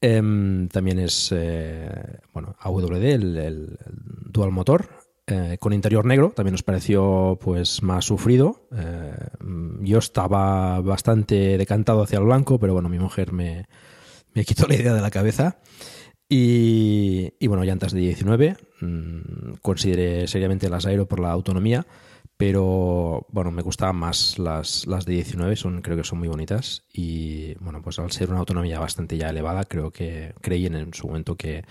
Em, 0.00 0.68
también 0.68 0.98
es 0.98 1.32
eh, 1.32 2.18
bueno, 2.32 2.56
AWD, 2.58 3.04
el, 3.04 3.78
dual 4.26 4.50
motor, 4.50 4.88
eh, 5.26 5.56
con 5.60 5.72
interior 5.72 6.04
negro, 6.04 6.32
también 6.34 6.52
nos 6.52 6.64
pareció 6.64 7.38
pues 7.40 7.80
más 7.84 8.06
sufrido. 8.06 8.66
Eh, 8.74 9.14
yo 9.82 9.98
estaba 9.98 10.80
bastante 10.80 11.56
decantado 11.56 12.02
hacia 12.02 12.18
el 12.18 12.24
blanco, 12.24 12.58
pero 12.58 12.72
bueno, 12.72 12.88
mi 12.88 12.98
mujer 12.98 13.32
me, 13.32 13.66
me 14.38 14.44
quitó 14.44 14.68
la 14.68 14.76
idea 14.76 14.94
de 14.94 15.00
la 15.00 15.10
cabeza. 15.10 15.58
Y, 16.28 17.32
y 17.40 17.46
bueno, 17.48 17.64
llantas 17.64 17.92
de 17.92 18.00
19. 18.00 18.56
Mm, 18.80 19.54
consideré 19.62 20.28
seriamente 20.28 20.68
las 20.68 20.86
Aero 20.86 21.08
por 21.08 21.18
la 21.18 21.32
autonomía, 21.32 21.86
pero 22.36 23.26
bueno, 23.30 23.50
me 23.50 23.62
gustaban 23.62 23.96
más 23.96 24.38
las, 24.38 24.86
las 24.86 25.04
de 25.06 25.14
19, 25.14 25.56
son, 25.56 25.82
creo 25.82 25.96
que 25.96 26.04
son 26.04 26.20
muy 26.20 26.28
bonitas. 26.28 26.84
Y 26.92 27.54
bueno, 27.54 27.82
pues 27.82 27.98
al 27.98 28.12
ser 28.12 28.30
una 28.30 28.38
autonomía 28.38 28.78
bastante 28.78 29.16
ya 29.16 29.30
elevada, 29.30 29.64
creo 29.64 29.90
que 29.90 30.34
creí 30.40 30.66
en, 30.66 30.94
su 30.94 31.08
momento 31.08 31.34
que, 31.34 31.64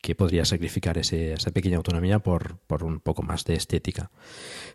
que 0.00 0.14
podría 0.14 0.46
sacrificar 0.46 0.96
ese, 0.96 1.34
esa 1.34 1.50
pequeña 1.50 1.76
autonomía 1.76 2.20
por, 2.20 2.56
por, 2.66 2.82
un 2.82 3.00
poco 3.00 3.22
más 3.22 3.44
de 3.44 3.56
estética. 3.56 4.10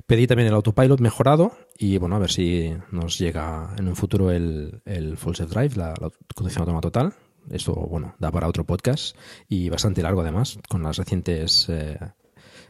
Pedí 0.05 0.27
también 0.27 0.49
el 0.49 0.53
autopilot 0.53 0.99
mejorado 0.99 1.53
y 1.75 1.97
bueno, 1.97 2.17
a 2.17 2.19
ver 2.19 2.29
si 2.29 2.71
nos 2.91 3.17
llega 3.17 3.73
en 3.79 3.87
un 3.87 3.95
futuro 3.95 4.29
el, 4.29 4.83
el 4.85 5.17
Full 5.17 5.33
Self 5.33 5.51
Drive, 5.51 5.75
la, 5.75 5.95
la 5.99 6.11
conducción 6.35 6.61
autónoma 6.61 6.81
total, 6.81 7.13
esto, 7.49 7.73
bueno, 7.73 8.15
da 8.19 8.31
para 8.31 8.47
otro 8.47 8.65
podcast 8.65 9.15
y 9.47 9.69
bastante 9.69 10.01
largo 10.01 10.21
además, 10.21 10.59
con 10.69 10.83
las 10.83 10.97
recientes 10.97 11.67
eh, 11.69 11.97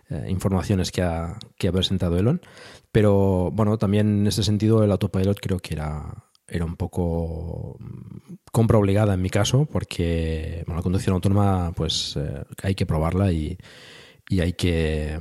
eh, 0.09 0.25
informaciones 0.29 0.91
que 0.91 1.01
ha, 1.01 1.37
que 1.57 1.67
ha 1.67 1.71
presentado 1.71 2.17
Elon. 2.17 2.41
Pero 2.91 3.51
bueno, 3.51 3.77
también 3.77 4.21
en 4.21 4.27
ese 4.27 4.43
sentido 4.43 4.83
el 4.83 4.91
autopilot 4.91 5.39
creo 5.39 5.59
que 5.59 5.75
era, 5.75 6.25
era 6.47 6.65
un 6.65 6.75
poco 6.75 7.77
mm, 7.79 8.33
compra 8.51 8.77
obligada 8.77 9.13
en 9.13 9.21
mi 9.21 9.29
caso, 9.29 9.65
porque 9.65 10.63
la 10.67 10.81
conducción 10.81 11.15
autónoma 11.15 11.71
pues 11.75 12.17
eh, 12.17 12.43
hay 12.61 12.75
que 12.75 12.85
probarla 12.85 13.31
y, 13.31 13.57
y, 14.29 14.41
hay 14.41 14.53
que 14.53 15.17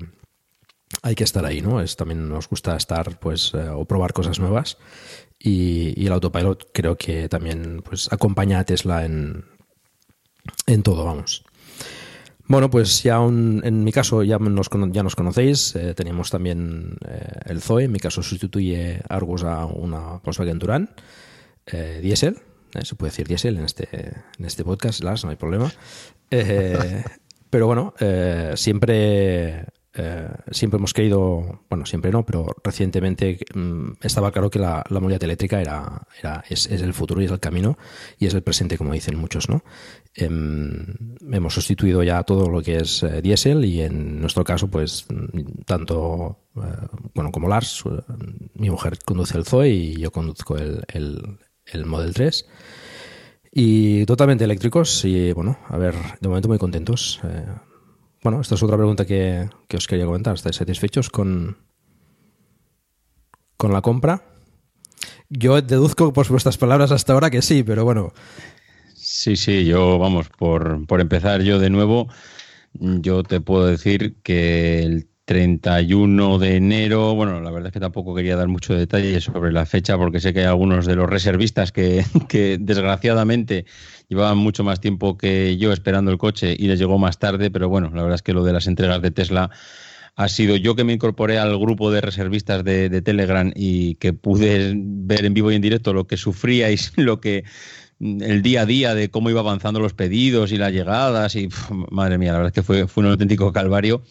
hay 1.02 1.14
que 1.14 1.24
estar 1.24 1.44
ahí, 1.44 1.60
¿no? 1.60 1.80
Es, 1.80 1.96
también 1.96 2.28
nos 2.28 2.48
gusta 2.48 2.76
estar 2.76 3.18
pues 3.18 3.54
o 3.54 3.84
probar 3.84 4.12
cosas 4.12 4.38
nuevas 4.38 4.78
y, 5.38 6.06
el 6.06 6.12
autopilot 6.12 6.70
creo 6.72 6.96
que 6.96 7.28
también 7.28 7.82
pues, 7.82 8.12
acompaña 8.12 8.58
a 8.58 8.64
Tesla 8.64 9.04
en, 9.04 9.44
en 10.66 10.82
todo, 10.82 11.04
vamos. 11.04 11.44
Bueno, 12.46 12.68
pues 12.68 13.04
ya 13.04 13.18
en 13.18 13.84
mi 13.84 13.92
caso 13.92 14.24
ya 14.24 14.38
nos, 14.38 14.68
ya 14.90 15.02
nos 15.04 15.14
conocéis, 15.14 15.76
eh, 15.76 15.94
teníamos 15.94 16.30
también 16.30 16.96
eh, 17.06 17.40
el 17.46 17.62
Zoe, 17.62 17.84
en 17.84 17.92
mi 17.92 18.00
caso 18.00 18.24
sustituye 18.24 19.00
Argus 19.08 19.44
a 19.44 19.66
una 19.66 20.18
Volkswagen 20.24 20.58
Touran, 20.58 20.90
eh, 21.66 22.00
diésel, 22.02 22.38
se 22.82 22.94
puede 22.96 23.12
decir 23.12 23.28
diésel 23.28 23.56
en 23.56 23.64
este, 23.64 23.88
en 24.36 24.44
este 24.44 24.64
podcast, 24.64 25.02
Lars, 25.04 25.22
no 25.22 25.30
hay 25.30 25.36
problema. 25.36 25.72
pero 27.50 27.66
bueno, 27.66 27.94
siempre 28.56 29.66
eh, 29.92 30.29
siempre 30.53 30.79
hemos 30.79 30.94
creído, 30.94 31.64
bueno, 31.68 31.85
siempre 31.85 32.12
no, 32.12 32.24
pero 32.24 32.46
recientemente 32.62 33.38
mm, 33.55 33.92
estaba 34.03 34.31
claro 34.31 34.48
que 34.48 34.61
la, 34.61 34.85
la 34.88 35.00
movilidad 35.00 35.24
eléctrica 35.24 35.61
era, 35.61 36.07
era 36.20 36.44
es, 36.48 36.68
el 36.68 36.94
futuro 36.94 37.20
y 37.20 37.24
es 37.24 37.33
el 37.33 37.40
camino 37.40 37.76
y 38.16 38.26
es 38.26 38.35
el 38.35 38.42
presente, 38.42 38.79
como 38.79 38.92
dicen 38.92 39.18
muchos, 39.18 39.48
¿no? 39.48 39.64
Em, 40.14 40.94
hemos 41.33 41.55
sustituido 41.55 42.05
ya 42.05 42.22
todo 42.22 42.48
lo 42.48 42.62
que 42.62 42.76
es 42.76 43.03
eh, 43.03 43.20
diésel 43.20 43.64
y 43.64 43.83
en 43.83 44.20
nuestro 44.20 44.44
caso, 44.44 44.68
pues, 44.68 45.07
mm, 45.09 45.62
tanto, 45.66 46.38
eh, 46.57 46.87
bueno, 47.14 47.33
como 47.33 47.48
Lars, 47.48 47.83
mi 48.55 48.70
mujer 48.70 48.98
conduce 49.05 49.37
el 49.37 49.44
Zoe 49.44 49.70
y 49.70 49.96
yo 49.96 50.12
conduzco 50.12 50.57
el, 50.57 50.85
el, 50.88 51.38
el 51.66 51.87
Model 51.87 52.14
3. 52.14 52.46
Y 53.53 54.07
totalmente 54.07 54.44
eléctricos 54.44 55.05
y 55.05 55.33
bueno, 55.33 55.59
a 55.66 55.76
ver, 55.76 55.96
de 56.20 56.29
momento 56.29 56.48
muy 56.48 56.59
contentos. 56.59 57.20
Bueno, 58.22 58.40
esta 58.40 58.54
es 58.54 58.62
otra 58.62 58.76
pregunta 58.76 59.06
que, 59.06 59.48
os 59.74 59.87
quería 59.87 60.04
comentar. 60.04 60.35
¿Estáis 60.35 60.56
satisfechos 60.56 61.09
con, 61.09 61.56
con 63.56 63.72
la 63.72 63.80
compra? 63.80 64.22
Yo 65.30 65.61
deduzco 65.62 66.12
por 66.12 66.28
vuestras 66.28 66.59
palabras 66.59 66.92
hasta 66.92 67.14
ahora 67.14 67.30
que 67.30 67.40
sí, 67.40 67.62
pero 67.62 67.85
bueno. 67.85 68.12
Sí, 68.94 69.37
sí, 69.37 69.64
yo, 69.64 69.98
vamos, 69.98 70.28
por, 70.28 70.87
por 70.87 71.00
empezar 71.00 71.42
yo 71.42 71.59
de 71.59 71.70
nuevo, 71.70 72.09
yo 72.74 73.22
te 73.22 73.40
puedo 73.40 73.66
decir 73.66 74.16
que 74.22 74.83
el 74.83 75.09
31 75.31 76.40
de 76.40 76.57
enero, 76.57 77.14
bueno, 77.14 77.40
la 77.40 77.53
verdad 77.53 77.69
es 77.69 77.73
que 77.73 77.79
tampoco 77.79 78.16
quería 78.16 78.35
dar 78.35 78.49
mucho 78.49 78.75
detalle 78.75 79.21
sobre 79.21 79.53
la 79.53 79.64
fecha 79.64 79.97
porque 79.97 80.19
sé 80.19 80.35
que 80.35 80.40
hay 80.40 80.47
algunos 80.47 80.87
de 80.87 80.97
los 80.97 81.09
reservistas 81.09 81.71
que, 81.73 82.59
desgraciadamente 82.59 83.64
llevaban 84.09 84.38
mucho 84.38 84.64
más 84.64 84.81
tiempo 84.81 85.16
que 85.16 85.57
yo 85.57 85.73
esperando 85.73 86.11
el 86.11 86.19
coche 86.19 86.57
y 86.59 86.66
les 86.66 86.81
llegó 86.81 86.99
más 86.99 87.21
tarde, 87.21 87.49
pero 87.49 87.69
bueno, 87.69 87.93
la 87.95 88.03
verdad 88.03 88.16
es 88.16 88.23
que 88.23 88.33
lo 88.33 88.43
de 88.43 88.53
las 88.53 88.66
entregas 88.66 89.01
de 89.03 89.12
Tesla 89.12 89.51
ha 90.16 90.29
sido 90.29 90.57
yo 90.57 90.75
que 90.75 90.83
me 90.83 90.95
incorporé 90.95 91.38
al 91.38 91.57
grupo 91.61 91.93
de 91.93 92.01
reservistas 92.01 92.64
de, 92.64 93.01
Telegram 93.01 93.53
y 93.55 93.95
que 93.95 94.12
pude 94.12 94.75
ver 94.77 95.25
en 95.27 95.33
vivo 95.33 95.53
y 95.53 95.55
en 95.55 95.62
directo 95.62 95.93
lo 95.93 96.09
que 96.09 96.16
sufríais, 96.16 96.93
lo 96.97 97.21
que 97.21 97.45
el 98.01 98.43
día 98.43 98.62
a 98.62 98.66
día 98.66 98.97
de 98.97 99.11
cómo 99.11 99.31
iba 99.31 99.38
avanzando 99.38 99.79
los 99.79 99.95
pedidos 99.95 100.51
y 100.51 100.57
las 100.57 100.73
llegadas 100.73 101.37
y 101.37 101.49
madre 101.93 102.19
mía, 102.19 102.33
la 102.33 102.38
verdad 102.38 102.53
es 102.53 102.55
que 102.55 102.64
fue, 102.64 102.88
fue 102.88 103.05
un 103.05 103.11
auténtico 103.11 103.53
calvario. 103.53 104.03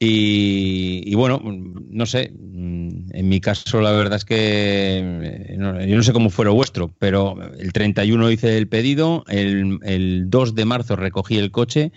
Y, 0.00 1.12
bueno, 1.16 1.40
no 1.42 2.06
sé, 2.06 2.32
en 2.32 3.28
mi 3.28 3.40
caso 3.40 3.80
la 3.80 3.90
verdad 3.90 4.18
es 4.18 4.24
que 4.24 4.98
eh, 4.98 5.56
yo 5.58 5.96
no 5.96 6.02
sé 6.04 6.12
cómo 6.12 6.30
fue 6.30 6.44
lo 6.44 6.54
vuestro, 6.54 6.94
pero 7.00 7.36
el 7.58 7.72
31 7.72 8.30
hice 8.30 8.56
el 8.58 8.68
pedido, 8.68 9.24
el, 9.26 9.80
el 9.82 10.30
2 10.30 10.54
de 10.54 10.64
marzo 10.64 10.94
recogí 10.94 11.36
el 11.38 11.50
coche 11.50 11.90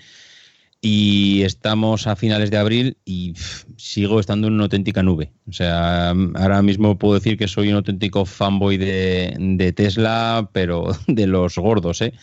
y 0.81 1.43
estamos 1.43 2.07
a 2.07 2.15
finales 2.15 2.49
de 2.49 2.57
abril 2.57 2.97
y 3.05 3.35
sigo 3.77 4.19
estando 4.19 4.47
en 4.47 4.55
una 4.55 4.63
auténtica 4.63 5.03
nube. 5.03 5.31
O 5.47 5.53
sea, 5.53 6.09
ahora 6.09 6.61
mismo 6.63 6.97
puedo 6.97 7.13
decir 7.13 7.37
que 7.37 7.47
soy 7.47 7.69
un 7.69 7.75
auténtico 7.75 8.25
fanboy 8.25 8.77
de, 8.77 9.35
de 9.37 9.73
Tesla, 9.73 10.49
pero 10.51 10.87
de 11.07 11.27
los 11.27 11.55
gordos, 11.55 12.01
¿eh? 12.01 12.13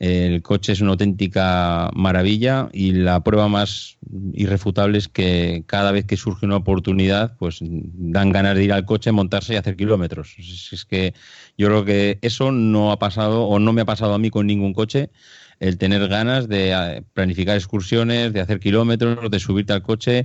El 0.00 0.40
coche 0.40 0.72
es 0.72 0.80
una 0.80 0.92
auténtica 0.92 1.90
maravilla 1.94 2.70
y 2.72 2.92
la 2.92 3.22
prueba 3.22 3.48
más 3.48 3.98
irrefutable 4.32 4.96
es 4.96 5.08
que 5.08 5.62
cada 5.66 5.92
vez 5.92 6.06
que 6.06 6.16
surge 6.16 6.46
una 6.46 6.56
oportunidad, 6.56 7.36
pues 7.36 7.58
dan 7.60 8.32
ganas 8.32 8.56
de 8.56 8.64
ir 8.64 8.72
al 8.72 8.86
coche, 8.86 9.12
montarse 9.12 9.52
y 9.52 9.56
hacer 9.56 9.76
kilómetros. 9.76 10.36
Es 10.38 10.86
que 10.86 11.12
yo 11.58 11.66
creo 11.66 11.84
que 11.84 12.18
eso 12.22 12.50
no 12.50 12.92
ha 12.92 12.98
pasado 12.98 13.44
o 13.44 13.58
no 13.58 13.74
me 13.74 13.82
ha 13.82 13.84
pasado 13.84 14.14
a 14.14 14.18
mí 14.18 14.30
con 14.30 14.46
ningún 14.46 14.72
coche 14.72 15.10
el 15.58 15.76
tener 15.76 16.08
ganas 16.08 16.48
de 16.48 16.72
eh, 16.72 17.02
planificar 17.12 17.56
excursiones, 17.56 18.32
de 18.32 18.40
hacer 18.40 18.58
kilómetros, 18.58 19.30
de 19.30 19.38
subirte 19.38 19.74
al 19.74 19.82
coche, 19.82 20.24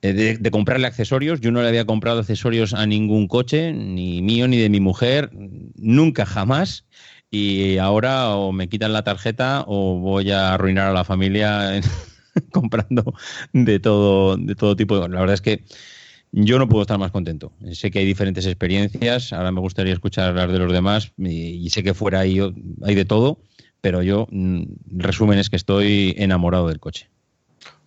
eh, 0.00 0.12
de, 0.14 0.38
de, 0.38 0.50
comprarle 0.50 0.86
accesorios. 0.86 1.42
Yo 1.42 1.50
no 1.50 1.60
le 1.60 1.68
había 1.68 1.84
comprado 1.84 2.20
accesorios 2.20 2.72
a 2.72 2.86
ningún 2.86 3.28
coche, 3.28 3.74
ni 3.74 4.22
mío 4.22 4.48
ni 4.48 4.56
de 4.56 4.70
mi 4.70 4.80
mujer, 4.80 5.30
nunca 5.76 6.24
jamás 6.24 6.86
y 7.32 7.78
ahora 7.78 8.36
o 8.36 8.52
me 8.52 8.68
quitan 8.68 8.92
la 8.92 9.04
tarjeta 9.04 9.64
o 9.66 9.98
voy 9.98 10.30
a 10.30 10.52
arruinar 10.52 10.88
a 10.88 10.92
la 10.92 11.02
familia 11.02 11.80
comprando 12.52 13.14
de 13.54 13.80
todo, 13.80 14.36
de 14.36 14.54
todo 14.54 14.76
tipo. 14.76 15.08
La 15.08 15.18
verdad 15.20 15.32
es 15.32 15.40
que 15.40 15.64
yo 16.30 16.58
no 16.58 16.68
puedo 16.68 16.82
estar 16.82 16.98
más 16.98 17.10
contento. 17.10 17.50
Sé 17.72 17.90
que 17.90 18.00
hay 18.00 18.04
diferentes 18.04 18.44
experiencias, 18.44 19.32
ahora 19.32 19.50
me 19.50 19.60
gustaría 19.60 19.94
escuchar 19.94 20.34
las 20.34 20.52
de 20.52 20.58
los 20.58 20.70
demás 20.70 21.12
y, 21.16 21.68
sé 21.70 21.82
que 21.82 21.94
fuera 21.94 22.20
hay, 22.20 22.38
hay 22.82 22.94
de 22.94 23.04
todo, 23.06 23.40
pero 23.80 24.02
yo, 24.02 24.28
mm, 24.30 24.64
resumen 24.98 25.38
es 25.38 25.48
que 25.48 25.56
estoy 25.56 26.14
enamorado 26.18 26.68
del 26.68 26.80
coche. 26.80 27.08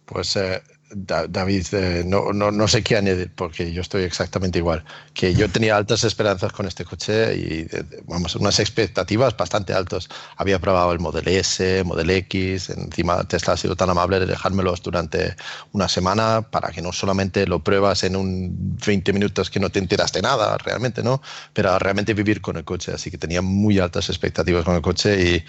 Pues 0.06 0.36
eh, 0.38 0.60
David, 0.98 1.66
eh, 1.74 2.04
no, 2.06 2.32
no, 2.32 2.52
no, 2.52 2.68
sé 2.70 2.82
qué 2.82 2.96
añadir 2.96 3.30
porque 3.36 3.74
yo 3.74 3.82
estoy 3.82 4.04
exactamente 4.04 4.60
igual. 4.60 4.86
Que 5.14 5.34
yo 5.34 5.50
tenía 5.50 5.76
altas 5.76 6.06
esperanzas 6.06 6.54
con 6.54 6.66
este 6.68 6.86
coche 6.86 7.36
y 7.36 7.68
vamos, 8.06 8.38
unas 8.38 8.60
expectativas 8.62 9.36
bastante 9.36 9.74
altas. 9.74 10.08
Había 10.38 10.58
probado 10.60 10.94
el 10.94 11.00
Model 11.00 11.28
S, 11.28 11.84
Model 11.84 12.10
X, 12.12 12.70
encima 12.70 13.26
Tesla 13.26 13.54
ha 13.54 13.58
sido 13.58 13.76
tan 13.76 13.90
amable 13.90 14.22
de 14.22 14.26
dejármelos 14.26 14.82
durante 14.82 15.36
una 15.74 15.90
semana 15.90 16.44
para 16.50 16.72
que 16.72 16.82
no 16.82 16.94
solamente 16.94 17.46
lo 17.46 17.62
pruebas 17.62 18.06
en 18.06 18.16
un 18.16 18.78
20 18.86 19.12
minutos 19.12 19.50
que 19.50 19.60
no 19.60 19.70
te 19.70 19.80
enteras 19.80 20.14
de 20.14 20.22
nada 20.22 20.58
realmente, 20.58 21.04
¿no? 21.04 21.22
Pero 21.52 21.78
realmente 21.78 22.14
vivir 22.14 22.40
con 22.40 22.56
el 22.56 22.64
coche. 22.64 22.94
Así 22.94 23.12
que 23.12 23.18
tenía 23.18 23.42
muy 23.42 23.80
altas 23.80 24.08
expectativas 24.08 24.64
con 24.64 24.76
el 24.76 24.82
coche 24.82 25.22
y 25.22 25.46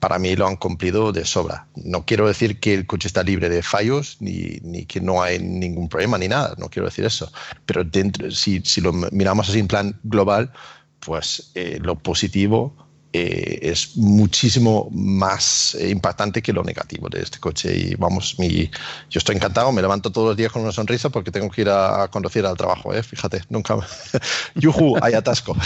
para 0.00 0.18
mí 0.18 0.36
lo 0.36 0.46
han 0.46 0.56
cumplido 0.56 1.12
de 1.12 1.24
sobra. 1.24 1.66
No 1.76 2.04
quiero 2.04 2.28
decir 2.28 2.60
que 2.60 2.74
el 2.74 2.86
coche 2.86 3.08
está 3.08 3.22
libre 3.22 3.48
de 3.48 3.62
fallos 3.62 4.16
ni, 4.20 4.58
ni 4.62 4.84
que 4.84 5.00
no 5.00 5.22
hay 5.22 5.38
ningún 5.38 5.88
problema 5.88 6.18
ni 6.18 6.28
nada, 6.28 6.54
no 6.58 6.68
quiero 6.68 6.86
decir 6.86 7.04
eso. 7.04 7.32
Pero 7.66 7.84
dentro, 7.84 8.30
si, 8.30 8.60
si 8.60 8.80
lo 8.80 8.92
miramos 8.92 9.48
así 9.48 9.58
en 9.58 9.68
plan 9.68 9.98
global, 10.02 10.52
pues 11.00 11.50
eh, 11.54 11.78
lo 11.80 11.96
positivo 11.96 12.83
eh, 13.16 13.70
es 13.70 13.96
muchísimo 13.96 14.88
más 14.90 15.76
eh, 15.76 15.88
impactante 15.88 16.42
que 16.42 16.52
lo 16.52 16.64
negativo 16.64 17.08
de 17.08 17.22
este 17.22 17.38
coche. 17.38 17.72
Y 17.72 17.94
vamos, 17.94 18.40
mi, 18.40 18.68
yo 19.08 19.18
estoy 19.18 19.36
encantado, 19.36 19.70
me 19.70 19.82
levanto 19.82 20.10
todos 20.10 20.26
los 20.30 20.36
días 20.36 20.50
con 20.50 20.62
una 20.62 20.72
sonrisa 20.72 21.10
porque 21.10 21.30
tengo 21.30 21.48
que 21.48 21.60
ir 21.60 21.68
a, 21.68 22.08
conducir 22.10 22.44
al 22.44 22.56
trabajo, 22.56 22.92
¿eh? 22.92 23.04
fíjate, 23.04 23.42
nunca. 23.50 23.76
¡Yuju! 24.56 24.96
Hay 25.00 25.14
atasco. 25.14 25.56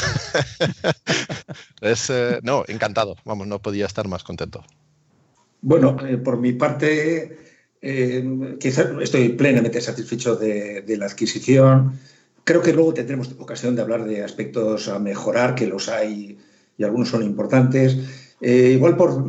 es, 1.80 2.10
eh, 2.10 2.38
no, 2.42 2.64
encantado, 2.68 3.16
vamos, 3.24 3.46
no 3.46 3.62
podía 3.62 3.86
estar 3.86 4.06
más 4.08 4.22
contento. 4.24 4.62
Bueno, 5.62 5.96
por 6.22 6.36
mi 6.36 6.52
parte, 6.52 7.38
quizás 8.60 8.88
estoy 9.00 9.30
plenamente 9.30 9.80
satisfecho 9.80 10.36
de, 10.36 10.82
de 10.82 10.96
la 10.98 11.06
adquisición. 11.06 11.98
Creo 12.44 12.60
que 12.60 12.74
luego 12.74 12.92
tendremos 12.92 13.34
ocasión 13.38 13.74
de 13.74 13.80
hablar 13.80 14.04
de 14.04 14.22
aspectos 14.22 14.88
a 14.88 14.98
mejorar, 14.98 15.54
que 15.54 15.66
los 15.66 15.88
hay 15.88 16.36
y 16.78 16.84
algunos 16.84 17.08
son 17.08 17.22
importantes. 17.22 17.98
Eh, 18.40 18.70
igual 18.74 18.96
por 18.96 19.22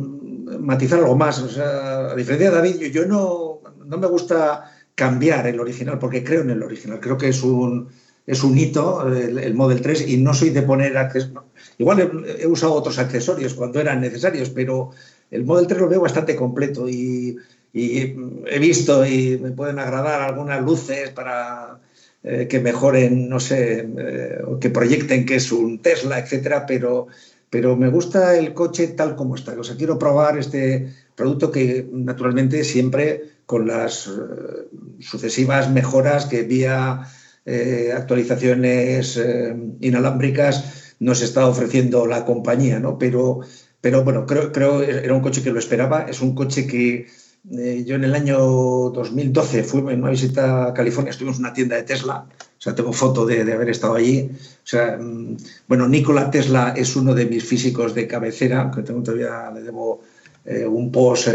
matizar 0.60 1.00
algo 1.00 1.16
más, 1.16 1.38
a 1.58 2.14
diferencia 2.14 2.50
de 2.50 2.56
David, 2.56 2.92
yo, 2.92 3.06
no, 3.06 3.60
no, 3.84 3.98
me 3.98 4.06
gusta 4.06 4.72
cambiar 4.94 5.46
el 5.46 5.60
original 5.60 5.98
porque 5.98 6.24
creo 6.24 6.42
en 6.42 6.50
el 6.50 6.62
original, 6.62 7.00
creo 7.00 7.18
que 7.18 7.28
es 7.28 7.42
un, 7.42 7.88
es 8.26 8.44
un 8.44 8.56
hito 8.56 9.06
el, 9.12 9.54
Model 9.54 9.80
3 9.80 10.08
y 10.08 10.16
no 10.18 10.32
soy 10.32 10.50
de 10.50 10.62
poner 10.62 10.96
accesorios. 10.96 11.44
Igual 11.78 12.24
he, 12.38 12.46
usado 12.46 12.74
otros 12.74 12.98
accesorios 12.98 13.54
cuando 13.54 13.80
eran 13.80 14.00
necesarios, 14.00 14.50
pero 14.50 14.90
el 15.30 15.44
Model 15.44 15.66
3 15.66 15.80
lo 15.80 15.88
veo 15.88 16.00
bastante 16.00 16.36
completo 16.36 16.88
y, 16.88 17.36
he 17.72 18.58
visto 18.58 19.06
y 19.06 19.38
me 19.38 19.52
pueden 19.52 19.78
agradar 19.78 20.22
algunas 20.22 20.60
luces 20.60 21.10
para 21.10 21.78
eh, 22.24 22.48
que 22.50 22.58
mejoren, 22.58 23.28
no 23.28 23.38
sé, 23.38 23.88
eh, 23.96 24.40
que 24.60 24.70
proyecten 24.70 25.24
que 25.24 25.36
es 25.36 25.52
un 25.52 25.78
Tesla, 25.80 26.18
etcétera, 26.18 26.66
pero 26.66 27.06
pero 27.50 27.76
me 27.76 27.88
gusta 27.88 28.36
el 28.36 28.54
coche 28.54 28.88
tal 28.88 29.16
como 29.16 29.34
está. 29.34 29.58
O 29.58 29.64
sea, 29.64 29.76
quiero 29.76 29.98
probar 29.98 30.38
este 30.38 30.94
producto 31.16 31.50
que 31.50 31.88
naturalmente 31.92 32.62
siempre 32.62 33.24
con 33.44 33.66
las 33.66 34.06
eh, 34.06 34.68
sucesivas 35.00 35.70
mejoras 35.70 36.26
que 36.26 36.44
vía 36.44 37.00
eh, 37.44 37.92
actualizaciones 37.94 39.16
eh, 39.16 39.54
inalámbricas 39.80 40.94
nos 41.00 41.22
está 41.22 41.46
ofreciendo 41.46 42.06
la 42.06 42.24
compañía, 42.24 42.78
¿no? 42.78 42.98
Pero, 42.98 43.40
bueno, 43.82 44.26
creo, 44.26 44.52
creo 44.52 44.82
era 44.82 45.14
un 45.14 45.22
coche 45.22 45.42
que 45.42 45.50
lo 45.50 45.58
esperaba. 45.58 46.02
Es 46.08 46.20
un 46.20 46.34
coche 46.34 46.66
que 46.66 47.06
yo 47.42 47.94
en 47.96 48.04
el 48.04 48.14
año 48.14 48.38
2012 48.38 49.64
fui 49.64 49.80
en 49.80 50.02
una 50.02 50.10
visita 50.10 50.66
a 50.66 50.74
California, 50.74 51.10
estuvimos 51.10 51.38
en 51.38 51.46
una 51.46 51.54
tienda 51.54 51.76
de 51.76 51.84
Tesla 51.84 52.26
o 52.60 52.62
sea, 52.62 52.74
tengo 52.74 52.92
foto 52.92 53.24
de, 53.24 53.40
haber 53.40 53.70
estado 53.70 53.94
allí. 53.94 54.30
O 54.30 54.66
sea, 54.66 54.98
mm, 55.00 55.36
bueno, 55.66 55.88
Nikola 55.88 56.30
Tesla 56.30 56.74
es 56.76 56.94
uno 56.94 57.14
de 57.14 57.24
mis 57.24 57.42
físicos 57.42 57.94
de 57.94 58.06
cabecera, 58.06 58.70
que 58.74 58.82
tengo 58.82 59.02
todavía, 59.02 59.50
le 59.50 59.62
debo 59.62 60.02
eh, 60.44 60.66
un 60.66 60.92
post, 60.92 61.28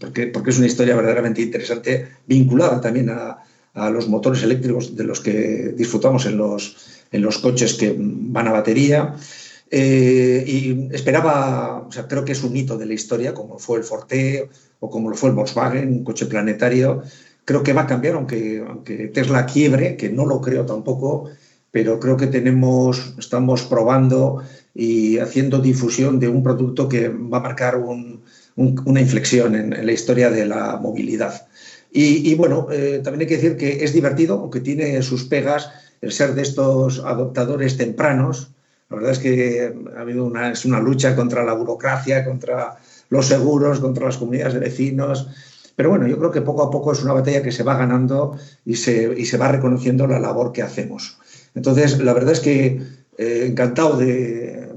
porque, 0.00 0.28
porque 0.28 0.50
es 0.50 0.56
una 0.56 0.66
historia 0.66 0.96
verdaderamente 0.96 1.42
interesante, 1.42 2.08
vinculada 2.26 2.80
también 2.80 3.10
a, 3.10 3.38
los 3.90 4.08
motores 4.08 4.42
eléctricos 4.44 4.94
de 4.94 5.02
los 5.02 5.20
que 5.20 5.74
disfrutamos 5.76 6.26
en 6.26 6.38
los, 6.38 6.76
en 7.10 7.22
los 7.22 7.38
coches 7.38 7.74
que 7.74 7.92
van 7.98 8.46
a 8.46 8.52
batería. 8.52 9.16
Eh, 9.70 10.44
y 10.46 10.94
esperaba, 10.94 11.84
o 11.88 11.90
sea, 11.90 12.06
creo 12.06 12.24
que 12.24 12.32
es 12.32 12.44
un 12.44 12.56
hito 12.56 12.78
de 12.78 12.86
la 12.86 12.94
historia, 12.94 13.34
como 13.34 13.58
fue 13.58 13.78
el 13.78 13.84
Forte 13.84 14.48
o 14.78 14.88
como 14.88 15.10
lo 15.10 15.16
fue 15.16 15.30
el 15.30 15.34
Volkswagen, 15.34 15.88
un 15.88 16.04
coche 16.04 16.26
planetario, 16.26 17.02
creo 17.44 17.62
que 17.62 17.72
va 17.72 17.82
a 17.82 17.86
cambiar, 17.86 18.14
aunque, 18.14 18.64
aunque 18.66 19.08
Tesla 19.08 19.46
quiebre, 19.46 19.96
que 19.96 20.10
no 20.10 20.26
lo 20.26 20.40
creo 20.40 20.64
tampoco, 20.66 21.30
pero 21.70 21.98
creo 21.98 22.16
que 22.16 22.28
tenemos, 22.28 23.14
estamos 23.18 23.62
probando 23.62 24.42
y 24.74 25.18
haciendo 25.18 25.58
difusión 25.58 26.20
de 26.20 26.28
un 26.28 26.42
producto 26.42 26.88
que 26.88 27.08
va 27.08 27.38
a 27.38 27.42
marcar 27.42 27.76
una 27.76 29.00
inflexión 29.00 29.54
en, 29.54 29.84
la 29.84 29.92
historia 29.92 30.30
de 30.30 30.46
la 30.46 30.78
movilidad. 30.80 31.46
Y, 31.96 32.34
bueno, 32.34 32.66
eh, 32.72 33.00
también 33.04 33.20
hay 33.20 33.26
que 33.28 33.36
decir 33.36 33.56
que 33.56 33.84
es 33.84 33.92
divertido, 33.92 34.40
aunque 34.40 34.60
tiene 34.60 35.00
sus 35.02 35.24
pegas, 35.24 35.70
el 36.00 36.10
ser 36.10 36.34
de 36.34 36.42
estos 36.42 36.98
adoptadores 37.04 37.76
tempranos. 37.76 38.50
La 38.90 38.96
verdad 38.96 39.12
es 39.12 39.18
que 39.20 39.72
ha 39.96 40.00
habido 40.00 40.24
una, 40.24 40.50
es 40.50 40.64
una 40.64 40.80
lucha 40.80 41.14
contra 41.14 41.44
la 41.44 41.54
burocracia, 41.54 42.24
contra 42.24 42.76
los 43.10 43.26
seguros, 43.26 43.78
contra 43.78 44.06
las 44.06 44.16
comunidades 44.16 44.54
de 44.54 44.60
vecinos. 44.60 45.28
Pero 45.76 45.90
bueno, 45.90 46.06
yo 46.06 46.18
creo 46.18 46.30
que 46.30 46.40
poco 46.40 46.62
a 46.62 46.70
poco 46.70 46.92
es 46.92 47.02
una 47.02 47.12
batalla 47.12 47.42
que 47.42 47.52
se 47.52 47.62
va 47.62 47.76
ganando 47.76 48.36
y 48.64 48.76
se, 48.76 49.14
y 49.16 49.24
se 49.24 49.36
va 49.36 49.48
reconociendo 49.48 50.06
la 50.06 50.20
labor 50.20 50.52
que 50.52 50.62
hacemos. 50.62 51.18
Entonces, 51.54 51.98
la 52.00 52.12
verdad 52.12 52.32
es 52.32 52.40
que 52.40 52.82
eh, 53.18 53.46
encantado 53.46 53.96
de, 53.96 54.63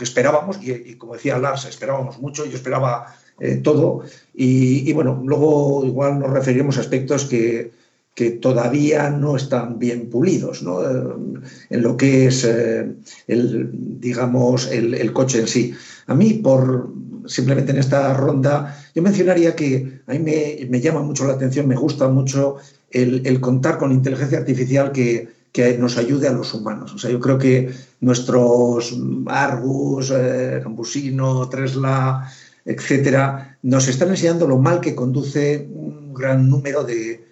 que 0.00 0.04
esperábamos, 0.04 0.58
y, 0.62 0.94
como 0.94 1.12
decía 1.12 1.36
Lars, 1.36 1.66
esperábamos 1.66 2.18
mucho, 2.20 2.46
yo 2.46 2.56
esperaba 2.56 3.14
eh, 3.38 3.56
todo, 3.56 4.02
y, 4.32 4.90
bueno, 4.94 5.22
luego 5.26 5.84
igual 5.84 6.18
nos 6.18 6.30
referimos 6.30 6.78
a 6.78 6.80
aspectos 6.80 7.26
que, 7.26 7.70
que 8.14 8.30
todavía 8.30 9.10
no 9.10 9.36
están 9.36 9.78
bien 9.78 10.08
pulidos 10.08 10.62
¿no? 10.62 10.80
Eh, 10.82 11.42
en 11.68 11.82
lo 11.82 11.98
que 11.98 12.28
es 12.28 12.44
eh, 12.44 12.90
el, 13.26 13.70
digamos, 14.00 14.70
el, 14.70 15.12
coche 15.12 15.40
en 15.40 15.46
sí. 15.46 15.74
A 16.06 16.14
mí, 16.14 16.32
por 16.32 16.88
simplemente 17.26 17.72
en 17.72 17.78
esta 17.78 18.14
ronda, 18.14 18.82
yo 18.94 19.02
mencionaría 19.02 19.54
que 19.54 20.00
a 20.06 20.12
mí 20.12 20.18
me, 20.18 20.80
llama 20.80 21.02
mucho 21.02 21.26
la 21.26 21.34
atención, 21.34 21.68
me 21.68 21.76
gusta 21.76 22.08
mucho 22.08 22.56
el 22.90 23.38
contar 23.40 23.76
con 23.76 23.92
inteligencia 23.92 24.38
artificial 24.38 24.92
que, 24.92 25.28
que 25.52 25.76
nos 25.78 25.98
ayude 25.98 26.28
a 26.28 26.32
los 26.32 26.54
humanos. 26.54 26.94
O 26.94 26.98
sea, 26.98 27.10
yo 27.10 27.20
creo 27.20 27.38
que 27.38 27.72
nuestros 28.00 28.96
Argus, 29.26 30.12
eh, 30.14 30.60
Gambusino, 30.62 31.48
Tesla, 31.48 32.30
etcétera, 32.64 33.58
nos 33.62 33.88
están 33.88 34.10
enseñando 34.10 34.46
lo 34.46 34.58
mal 34.58 34.80
que 34.80 34.94
conduce 34.94 35.68
un 35.72 36.14
gran 36.14 36.48
número 36.48 36.84
de, 36.84 37.26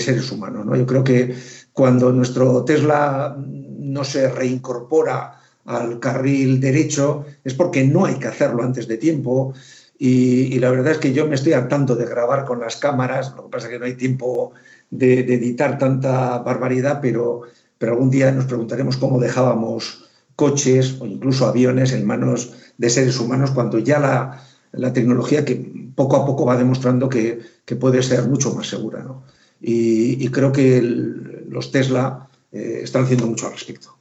seres 0.00 0.30
humanos. 0.32 0.64
¿no? 0.64 0.76
Yo 0.76 0.86
creo 0.86 1.04
que 1.04 1.34
cuando 1.72 2.12
nuestro 2.12 2.64
Tesla 2.64 3.36
no 3.38 4.04
se 4.04 4.30
reincorpora 4.30 5.38
al 5.64 6.00
carril 6.00 6.60
derecho 6.60 7.24
es 7.44 7.54
porque 7.54 7.84
no 7.84 8.06
hay 8.06 8.14
que 8.14 8.28
hacerlo 8.28 8.62
antes 8.62 8.88
de 8.88 8.96
tiempo. 8.96 9.52
Y, 9.98 10.54
y, 10.54 10.58
la 10.58 10.70
verdad 10.70 10.92
es 10.92 10.98
que 10.98 11.12
yo 11.12 11.28
me 11.28 11.36
estoy 11.36 11.52
hartando 11.52 11.94
de 11.94 12.06
grabar 12.06 12.44
con 12.44 12.58
las 12.58 12.76
cámaras, 12.76 13.34
lo 13.36 13.44
que 13.44 13.50
pasa 13.50 13.66
es 13.68 13.72
que 13.72 13.78
no 13.78 13.84
hay 13.84 13.94
tiempo 13.94 14.52
de, 14.92 15.20
editar 15.20 15.78
tanta 15.78 16.38
barbaridad, 16.38 17.00
pero, 17.02 17.42
pero 17.78 17.92
algún 17.92 18.10
día 18.10 18.30
nos 18.30 18.44
preguntaremos 18.44 18.96
cómo 18.96 19.18
dejábamos 19.18 20.04
coches 20.36 20.98
o 21.00 21.06
incluso 21.06 21.46
aviones 21.46 21.92
en 21.92 22.06
manos 22.06 22.52
de 22.78 22.90
seres 22.90 23.18
humanos 23.18 23.50
cuando 23.50 23.78
ya 23.78 23.98
la, 23.98 24.42
la 24.72 24.92
tecnología 24.92 25.44
que 25.44 25.56
poco 25.94 26.16
a 26.16 26.26
poco 26.26 26.46
va 26.46 26.56
demostrando 26.56 27.08
que, 27.08 27.40
que 27.64 27.76
puede 27.76 28.02
ser 28.02 28.28
mucho 28.28 28.54
más 28.54 28.68
segura. 28.68 29.02
¿no? 29.02 29.24
Y, 29.60 30.28
creo 30.28 30.52
que 30.52 30.80
los 30.82 31.70
Tesla 31.70 32.28
eh, 32.50 32.80
están 32.82 33.04
haciendo 33.04 33.26
mucho 33.26 33.46
al 33.46 33.52
respecto. 33.52 33.96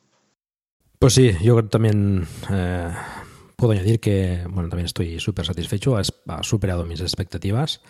Pues 0.99 1.13
sí, 1.13 1.32
yo 1.41 1.63
también 1.65 2.27
eh, 2.51 2.91
puedo 3.56 3.73
añadir 3.73 3.99
que 3.99 4.41
bueno, 4.49 4.69
también 4.69 4.86
estoy 4.86 5.19
súper 5.19 5.45
satisfecho, 5.45 5.97
ha, 5.97 6.01
ha, 6.27 6.43
superado 6.43 6.86
mis 6.86 7.01
expectativas. 7.01 7.82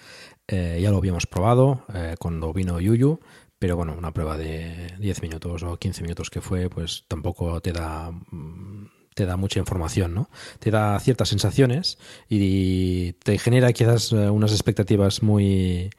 Eh, 0.52 0.80
ya 0.82 0.92
lo 0.92 0.98
habíamos 0.98 1.28
probado 1.28 1.86
eh, 1.94 2.16
cuando 2.20 2.52
vino 2.52 2.78
Yuyu, 2.82 3.22
pero 3.58 3.78
bueno, 3.78 3.96
una 3.98 4.12
prueba 4.12 4.38
de 4.38 4.94
10 5.00 5.22
minutos 5.22 5.64
o 5.64 5.78
15 5.78 6.02
minutos 6.02 6.30
que 6.30 6.42
fue, 6.42 6.70
pues 6.70 7.06
tampoco 7.08 7.62
te 7.62 7.72
da 7.72 8.12
mm, 8.12 8.90
te 9.14 9.26
da 9.26 9.38
mucha 9.38 9.60
información, 9.60 10.14
¿no? 10.14 10.30
Te 10.60 10.70
da 10.70 11.00
ciertas 11.00 11.30
sensaciones 11.30 11.98
y 12.28 13.14
te 13.14 13.38
genera 13.38 13.72
quizás 13.72 14.12
eh, 14.12 14.30
unas 14.30 14.52
expectativas 14.52 15.24
muy, 15.24 15.90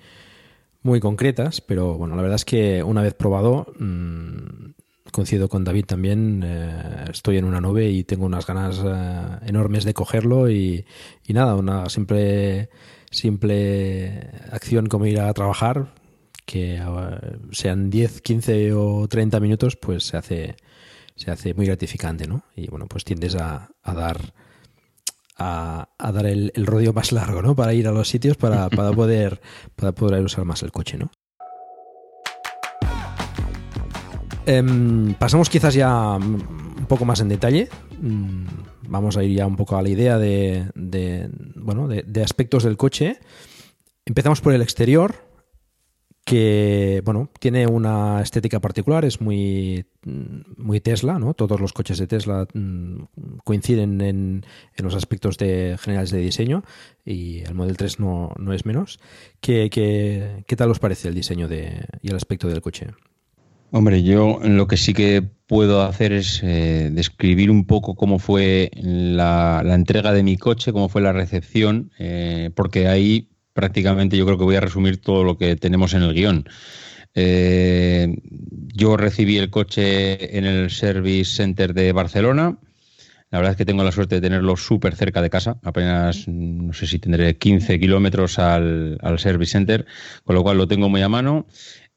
muy 0.82 1.00
concretas, 1.00 1.62
pero 1.62 1.94
bueno, 1.94 2.14
la 2.14 2.22
verdad 2.22 2.36
es 2.36 2.44
que 2.44 2.82
una 2.82 3.00
vez 3.00 3.14
probado, 3.14 3.72
mmm, 3.78 4.72
coincido 5.12 5.48
con 5.48 5.64
David 5.64 5.86
también, 5.86 6.42
estoy 7.10 7.36
en 7.36 7.44
una 7.44 7.60
nube 7.60 7.90
y 7.90 8.02
tengo 8.04 8.24
unas 8.24 8.46
ganas 8.46 8.80
enormes 9.46 9.84
de 9.84 9.92
cogerlo 9.92 10.50
y, 10.50 10.86
y, 11.26 11.32
nada, 11.34 11.54
una 11.54 11.90
simple, 11.90 12.70
simple 13.12 14.30
acción 14.50 14.86
como 14.86 15.06
ir 15.06 15.20
a 15.20 15.32
trabajar, 15.32 15.94
que 16.44 16.80
uh, 16.80 17.52
sean 17.52 17.90
10, 17.90 18.20
15 18.20 18.72
o 18.72 19.06
30 19.06 19.38
minutos, 19.38 19.76
pues 19.76 20.04
se 20.04 20.16
hace, 20.16 20.56
se 21.14 21.30
hace 21.30 21.54
muy 21.54 21.66
gratificante, 21.66 22.26
¿no? 22.26 22.44
Y 22.56 22.68
bueno, 22.68 22.86
pues 22.86 23.04
tiendes 23.04 23.36
a, 23.36 23.70
a 23.82 23.94
dar 23.94 24.34
a, 25.36 25.88
a 25.98 26.12
dar 26.12 26.26
el, 26.26 26.52
el, 26.54 26.66
rodeo 26.66 26.92
más 26.92 27.12
largo, 27.12 27.42
¿no? 27.42 27.54
Para 27.54 27.74
ir 27.74 27.86
a 27.86 27.92
los 27.92 28.08
sitios 28.08 28.36
para, 28.36 28.68
para, 28.70 28.92
poder, 28.92 29.40
para 29.76 29.92
poder 29.92 30.24
usar 30.24 30.44
más 30.44 30.62
el 30.62 30.72
coche, 30.72 30.98
¿no? 30.98 31.10
Eh, 34.44 35.14
pasamos 35.18 35.48
quizás 35.48 35.74
ya 35.74 36.16
un 36.16 36.86
poco 36.88 37.04
más 37.04 37.20
en 37.20 37.28
detalle. 37.28 37.68
Mm, 38.92 38.94
vamos 38.94 39.16
a 39.16 39.24
ir 39.24 39.36
ya 39.36 39.46
un 39.46 39.56
poco 39.56 39.76
a 39.76 39.82
la 39.82 39.88
idea 39.88 40.18
de, 40.18 40.70
bueno, 41.56 41.88
de, 41.88 42.22
aspectos 42.22 42.64
del 42.64 42.76
coche. 42.76 43.18
Empezamos 44.04 44.40
por 44.40 44.52
el 44.52 44.62
exterior 44.62 45.32
que 46.24 47.02
bueno, 47.04 47.30
tiene 47.40 47.66
una 47.66 48.22
estética 48.22 48.60
particular, 48.60 49.04
es 49.04 49.20
muy, 49.20 49.84
muy 50.56 50.80
Tesla, 50.80 51.18
¿no? 51.18 51.34
Todos 51.34 51.60
los 51.60 51.72
coches 51.72 51.98
de 51.98 52.06
Tesla 52.06 52.46
mmm, 52.54 53.02
coinciden 53.42 54.00
en, 54.00 54.46
los 54.76 54.94
aspectos 54.94 55.36
generales 55.36 56.12
de 56.12 56.18
diseño 56.18 56.62
y 57.04 57.40
el 57.40 57.54
Model 57.54 57.76
3 57.76 57.98
no, 57.98 58.32
no 58.38 58.52
es 58.52 58.64
menos. 58.64 59.00
¿Qué, 59.40 59.68
qué, 59.68 60.44
qué 60.46 60.56
tal 60.56 60.70
os 60.70 60.78
parece 60.78 61.08
el 61.08 61.14
diseño 61.14 61.48
de, 61.48 61.86
y 62.02 62.10
el 62.10 62.16
aspecto 62.16 62.46
del 62.46 62.62
coche? 62.62 62.86
Hombre, 63.74 64.02
yo 64.02 64.38
lo 64.42 64.66
que 64.66 64.76
sí 64.76 64.92
que 64.92 65.22
puedo 65.46 65.80
hacer 65.80 66.12
es 66.12 66.42
eh, 66.42 66.90
describir 66.92 67.50
un 67.50 67.64
poco 67.64 67.94
cómo 67.94 68.18
fue 68.18 68.70
la, 68.74 69.62
la, 69.64 69.74
entrega 69.74 70.12
de 70.12 70.22
mi 70.22 70.36
coche, 70.36 70.74
cómo 70.74 70.90
fue 70.90 71.00
la 71.00 71.14
recepción, 71.14 71.90
eh, 71.98 72.50
porque 72.54 72.86
ahí 72.86 73.30
prácticamente 73.54 74.18
yo 74.18 74.26
creo 74.26 74.36
que 74.36 74.44
voy 74.44 74.56
a 74.56 74.60
resumir 74.60 74.98
todo 75.00 75.24
lo 75.24 75.38
que 75.38 75.56
tenemos 75.56 75.94
en 75.94 76.02
el 76.02 76.12
guion. 76.12 76.44
Eh, 77.14 78.14
yo 78.74 78.98
recibí 78.98 79.38
el 79.38 79.48
coche 79.48 80.36
en 80.36 80.44
el 80.44 80.70
Service 80.70 81.34
Center 81.34 81.72
de 81.72 81.92
Barcelona. 81.92 82.58
La 83.30 83.38
verdad 83.38 83.52
es 83.52 83.56
que 83.56 83.64
tengo 83.64 83.84
la 83.84 83.92
suerte 83.92 84.16
de 84.16 84.20
tenerlo 84.20 84.58
súper 84.58 84.94
cerca 84.94 85.22
de 85.22 85.30
casa, 85.30 85.56
apenas, 85.62 86.28
no 86.28 86.74
sé 86.74 86.86
si 86.86 86.98
tendré 86.98 87.38
15 87.38 87.80
kilómetros 87.80 88.38
al, 88.38 88.98
al 89.00 89.18
Service 89.18 89.52
Center, 89.52 89.86
con 90.24 90.34
lo 90.34 90.42
cual 90.42 90.58
lo 90.58 90.68
tengo 90.68 90.90
muy 90.90 91.00
a 91.00 91.08
mano. 91.08 91.46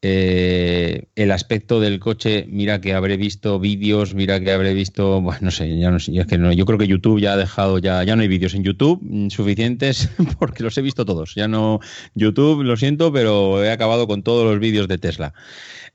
Eh, 0.08 1.08
el 1.16 1.32
aspecto 1.32 1.80
del 1.80 1.98
coche, 1.98 2.46
mira 2.48 2.80
que 2.80 2.94
habré 2.94 3.16
visto 3.16 3.58
vídeos, 3.58 4.14
mira 4.14 4.38
que 4.38 4.52
habré 4.52 4.72
visto, 4.72 5.20
bueno, 5.20 5.40
no 5.42 5.50
sé, 5.50 5.76
ya 5.80 5.90
no 5.90 5.98
sé, 5.98 6.16
es 6.16 6.26
que 6.28 6.38
no, 6.38 6.52
yo 6.52 6.64
creo 6.64 6.78
que 6.78 6.86
YouTube 6.86 7.20
ya 7.20 7.32
ha 7.32 7.36
dejado, 7.36 7.80
ya, 7.80 8.04
ya 8.04 8.14
no 8.14 8.22
hay 8.22 8.28
vídeos 8.28 8.54
en 8.54 8.62
YouTube 8.62 9.00
suficientes 9.30 10.08
porque 10.38 10.62
los 10.62 10.78
he 10.78 10.82
visto 10.82 11.04
todos. 11.04 11.34
Ya 11.34 11.48
no, 11.48 11.80
YouTube, 12.14 12.62
lo 12.62 12.76
siento, 12.76 13.12
pero 13.12 13.64
he 13.64 13.72
acabado 13.72 14.06
con 14.06 14.22
todos 14.22 14.44
los 14.48 14.60
vídeos 14.60 14.86
de 14.86 14.98
Tesla. 14.98 15.34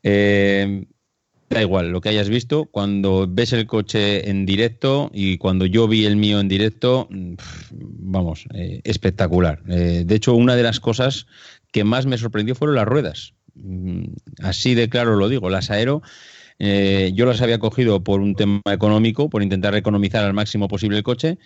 Eh, 0.04 0.84
da 1.50 1.62
igual 1.62 1.92
lo 1.92 2.02
que 2.02 2.10
hayas 2.10 2.28
visto, 2.28 2.66
cuando 2.66 3.28
ves 3.30 3.54
el 3.54 3.66
coche 3.66 4.30
en 4.30 4.46
directo 4.46 5.10
y 5.14 5.38
cuando 5.38 5.66
yo 5.66 5.88
vi 5.88 6.04
el 6.04 6.18
mío 6.18 6.42
en 6.42 6.50
directo, 6.50 7.08
vamos, 7.70 8.46
eh, 8.54 8.82
espectacular. 8.84 9.64
De 9.64 10.16
hecho, 10.16 10.34
una 10.34 10.58
de 10.58 10.64
las 10.64 10.82
cosas 10.82 11.28
que 11.72 11.86
más 11.86 12.06
me 12.06 12.18
sorprendió 12.18 12.56
fueron 12.56 12.76
las 12.76 12.86
ruedas. 12.86 13.36
Mm, 13.56 14.04
así 14.42 14.76
de 14.76 14.90
claro 14.90 15.16
lo 15.16 15.30
digo, 15.30 15.50
las 15.50 15.72
aero. 15.72 16.02
Eh, 16.60 17.12
yo 17.16 17.26
las 17.26 17.42
había 17.42 17.60
cogido 17.60 18.04
por 18.04 18.22
un 18.22 18.36
tema 18.36 18.62
económico, 18.72 19.30
por 19.30 19.42
intentar 19.42 19.76
economizar 19.76 20.24
al 20.24 20.34
máximo 20.34 20.68
posible 20.68 20.98
el 20.98 21.04
coche, 21.04 21.40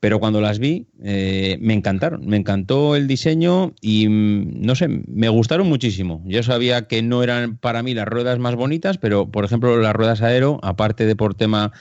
pero 0.00 0.20
cuando 0.20 0.40
las 0.40 0.58
vi 0.58 0.86
eh, 1.02 1.58
me 1.60 1.74
encantaron, 1.74 2.26
me 2.26 2.36
encantó 2.36 2.96
el 2.96 3.06
diseño 3.06 3.74
y 3.80 4.08
mm, 4.08 4.62
no 4.62 4.74
sé, 4.74 4.88
me 4.88 5.28
gustaron 5.28 5.68
muchísimo. 5.68 6.22
Yo 6.26 6.42
sabía 6.42 6.86
que 6.88 7.02
no 7.02 7.22
eran 7.22 7.58
para 7.58 7.82
mí 7.82 7.94
las 7.94 8.06
ruedas 8.06 8.38
más 8.38 8.54
bonitas, 8.54 8.98
pero 8.98 9.30
por 9.30 9.44
ejemplo 9.44 9.76
las 9.76 9.94
ruedas 9.94 10.22
aero, 10.22 10.60
aparte 10.62 11.06
de 11.06 11.16
por 11.16 11.34
tema 11.34 11.72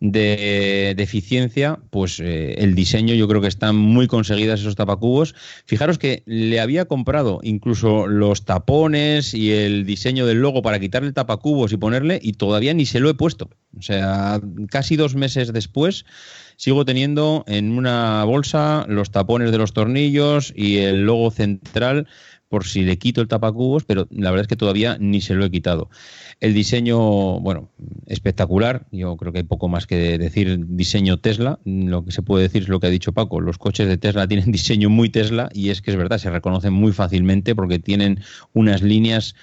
de, 0.00 0.90
eficiencia, 0.98 1.78
pues 1.90 2.20
eh, 2.20 2.54
el 2.58 2.74
diseño 2.74 3.14
yo 3.14 3.26
creo 3.26 3.40
que 3.40 3.48
están 3.48 3.76
muy 3.76 4.06
conseguidas 4.06 4.60
esos 4.60 4.76
tapacubos. 4.76 5.34
Fijaros 5.64 5.98
que 5.98 6.22
le 6.26 6.60
había 6.60 6.84
comprado 6.84 7.40
incluso 7.42 8.06
los 8.06 8.44
tapones 8.44 9.34
y 9.34 9.52
el 9.52 9.84
diseño 9.84 10.26
del 10.26 10.40
logo 10.40 10.62
para 10.62 10.78
quitarle 10.78 11.08
el 11.08 11.14
tapacubos 11.14 11.72
y 11.72 11.76
ponerle 11.76 12.20
y 12.22 12.34
todavía 12.34 12.74
ni 12.74 12.86
se 12.86 13.00
lo 13.00 13.10
he 13.10 13.14
puesto. 13.14 13.50
O 13.76 13.82
sea, 13.82 14.40
casi 14.70 14.96
dos 14.96 15.14
meses 15.14 15.52
después 15.52 16.04
sigo 16.56 16.84
teniendo 16.84 17.44
en 17.46 17.76
una 17.76 18.24
bolsa 18.24 18.84
los 18.88 19.10
tapones 19.10 19.52
de 19.52 19.58
los 19.58 19.72
tornillos 19.72 20.52
y 20.56 20.78
el 20.78 21.04
logo 21.04 21.30
central 21.30 22.06
por 22.48 22.64
si 22.64 22.82
le 22.82 22.98
quito 22.98 23.20
el 23.20 23.28
tapacubos, 23.28 23.84
pero 23.84 24.08
la 24.10 24.30
verdad 24.30 24.42
es 24.42 24.48
que 24.48 24.56
todavía 24.56 24.96
ni 24.98 25.20
se 25.20 25.34
lo 25.34 25.44
he 25.44 25.50
quitado. 25.50 25.90
El 26.40 26.54
diseño, 26.54 27.40
bueno, 27.40 27.68
espectacular. 28.06 28.86
Yo 28.92 29.16
creo 29.16 29.32
que 29.32 29.38
hay 29.38 29.44
poco 29.44 29.68
más 29.68 29.86
que 29.86 30.18
decir 30.18 30.64
diseño 30.68 31.18
Tesla. 31.18 31.58
Lo 31.64 32.04
que 32.04 32.12
se 32.12 32.22
puede 32.22 32.44
decir 32.44 32.62
es 32.62 32.68
lo 32.68 32.78
que 32.78 32.86
ha 32.86 32.90
dicho 32.90 33.12
Paco. 33.12 33.40
Los 33.40 33.58
coches 33.58 33.88
de 33.88 33.98
Tesla 33.98 34.28
tienen 34.28 34.52
diseño 34.52 34.88
muy 34.88 35.08
Tesla 35.08 35.48
y 35.52 35.70
es 35.70 35.82
que 35.82 35.90
es 35.90 35.96
verdad, 35.96 36.18
se 36.18 36.30
reconocen 36.30 36.72
muy 36.72 36.92
fácilmente 36.92 37.54
porque 37.54 37.78
tienen 37.78 38.20
unas 38.52 38.82
líneas 38.82 39.34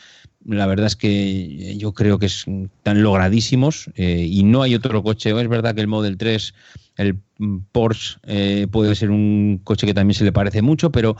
la 0.45 0.67
verdad 0.67 0.85
es 0.85 0.95
que 0.95 1.75
yo 1.77 1.93
creo 1.93 2.19
que 2.19 2.27
están 2.27 3.01
logradísimos 3.01 3.89
eh, 3.95 4.27
y 4.29 4.43
no 4.43 4.61
hay 4.61 4.75
otro 4.75 5.01
coche. 5.01 5.31
Es 5.31 5.47
verdad 5.47 5.73
que 5.73 5.81
el 5.81 5.87
Model 5.87 6.17
3, 6.17 6.53
el 6.97 7.19
Porsche, 7.71 8.19
eh, 8.23 8.67
puede 8.71 8.93
ser 8.95 9.09
un 9.09 9.59
coche 9.63 9.87
que 9.87 9.95
también 9.95 10.15
se 10.15 10.23
le 10.23 10.31
parece 10.31 10.61
mucho, 10.61 10.91
pero 10.91 11.17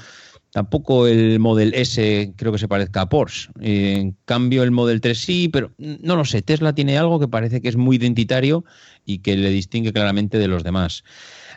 Tampoco 0.56 1.06
el 1.06 1.38
Model 1.42 1.74
S 1.74 2.32
creo 2.38 2.54
que 2.54 2.58
se 2.58 2.70
parezca 2.70 3.02
a 3.02 3.10
Porsche. 3.10 3.50
Eh, 3.60 3.98
en 3.98 4.16
cambio, 4.24 4.64
el 4.64 4.72
Model 4.72 5.02
3 5.02 5.18
sí, 5.18 5.50
pero 5.50 5.74
no 5.78 6.16
lo 6.16 6.24
sé. 6.24 6.42
Tesla 6.44 6.74
tiene 6.74 6.98
algo 6.98 7.20
que 7.20 7.28
parece 7.28 7.60
que 7.60 7.68
es 7.68 7.76
muy 7.76 7.98
identitario 7.98 8.64
y 9.04 9.18
que 9.18 9.36
le 9.36 9.50
distingue 9.50 9.92
claramente 9.92 10.38
de 10.38 10.48
los 10.48 10.64
demás. 10.64 11.04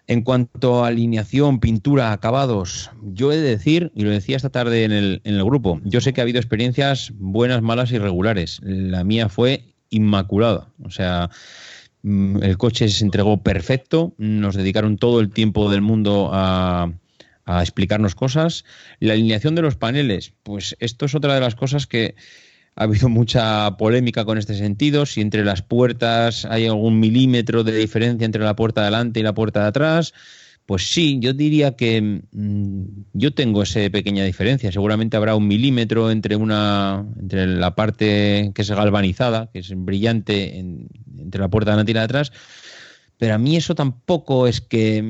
En 0.08 0.22
cuanto 0.22 0.84
a 0.84 0.88
alineación, 0.88 1.60
pintura, 1.60 2.10
acabados, 2.10 2.90
yo 3.00 3.30
he 3.30 3.36
de 3.36 3.50
decir, 3.50 3.92
y 3.94 4.02
lo 4.02 4.10
decía 4.10 4.34
esta 4.34 4.50
tarde 4.50 4.82
en 4.82 4.90
el, 4.90 5.20
en 5.22 5.36
el 5.36 5.44
grupo, 5.44 5.80
yo 5.84 6.00
sé 6.00 6.12
que 6.12 6.20
ha 6.20 6.24
habido 6.24 6.40
experiencias 6.40 7.12
buenas, 7.14 7.62
malas 7.62 7.92
y 7.92 7.98
regulares. 7.98 8.58
La 8.64 9.04
mía 9.04 9.28
fue 9.28 9.76
inmaculada. 9.90 10.72
O 10.82 10.90
sea, 10.90 11.30
mm, 12.02 12.42
el 12.42 12.58
coche 12.58 12.88
se 12.88 13.04
entregó 13.04 13.44
perfecto, 13.44 14.14
nos 14.18 14.56
dedicaron 14.56 14.96
todo 14.96 15.20
el 15.20 15.30
tiempo 15.30 15.70
del 15.70 15.82
mundo 15.82 16.30
a 16.32 16.90
a 17.48 17.62
explicarnos 17.62 18.14
cosas. 18.14 18.64
La 19.00 19.14
alineación 19.14 19.54
de 19.54 19.62
los 19.62 19.76
paneles, 19.76 20.34
pues 20.42 20.76
esto 20.80 21.06
es 21.06 21.14
otra 21.14 21.34
de 21.34 21.40
las 21.40 21.54
cosas 21.54 21.86
que 21.86 22.14
ha 22.76 22.84
habido 22.84 23.08
mucha 23.08 23.76
polémica 23.78 24.24
con 24.24 24.38
este 24.38 24.54
sentido, 24.54 25.06
si 25.06 25.22
entre 25.22 25.44
las 25.44 25.62
puertas 25.62 26.44
hay 26.44 26.66
algún 26.66 27.00
milímetro 27.00 27.64
de 27.64 27.74
diferencia 27.74 28.26
entre 28.26 28.44
la 28.44 28.54
puerta 28.54 28.82
de 28.82 28.88
adelante 28.88 29.20
y 29.20 29.22
la 29.22 29.34
puerta 29.34 29.62
de 29.62 29.68
atrás. 29.68 30.12
Pues 30.66 30.90
sí, 30.90 31.18
yo 31.18 31.32
diría 31.32 31.76
que 31.76 32.20
mmm, 32.30 32.82
yo 33.14 33.32
tengo 33.32 33.62
esa 33.62 33.88
pequeña 33.88 34.24
diferencia. 34.24 34.70
Seguramente 34.70 35.16
habrá 35.16 35.34
un 35.34 35.48
milímetro 35.48 36.10
entre 36.10 36.36
una 36.36 37.06
entre 37.18 37.46
la 37.46 37.74
parte 37.74 38.52
que 38.54 38.60
es 38.60 38.70
galvanizada, 38.70 39.48
que 39.50 39.60
es 39.60 39.72
brillante, 39.74 40.58
en, 40.58 40.88
entre 41.16 41.40
la 41.40 41.48
puerta 41.48 41.70
de 41.70 41.72
adelante 41.72 41.92
y 41.92 41.94
la 41.94 42.00
de 42.00 42.04
atrás, 42.04 42.32
pero 43.18 43.34
a 43.34 43.38
mí 43.38 43.56
eso 43.56 43.74
tampoco 43.74 44.46
es 44.46 44.60
que, 44.60 45.02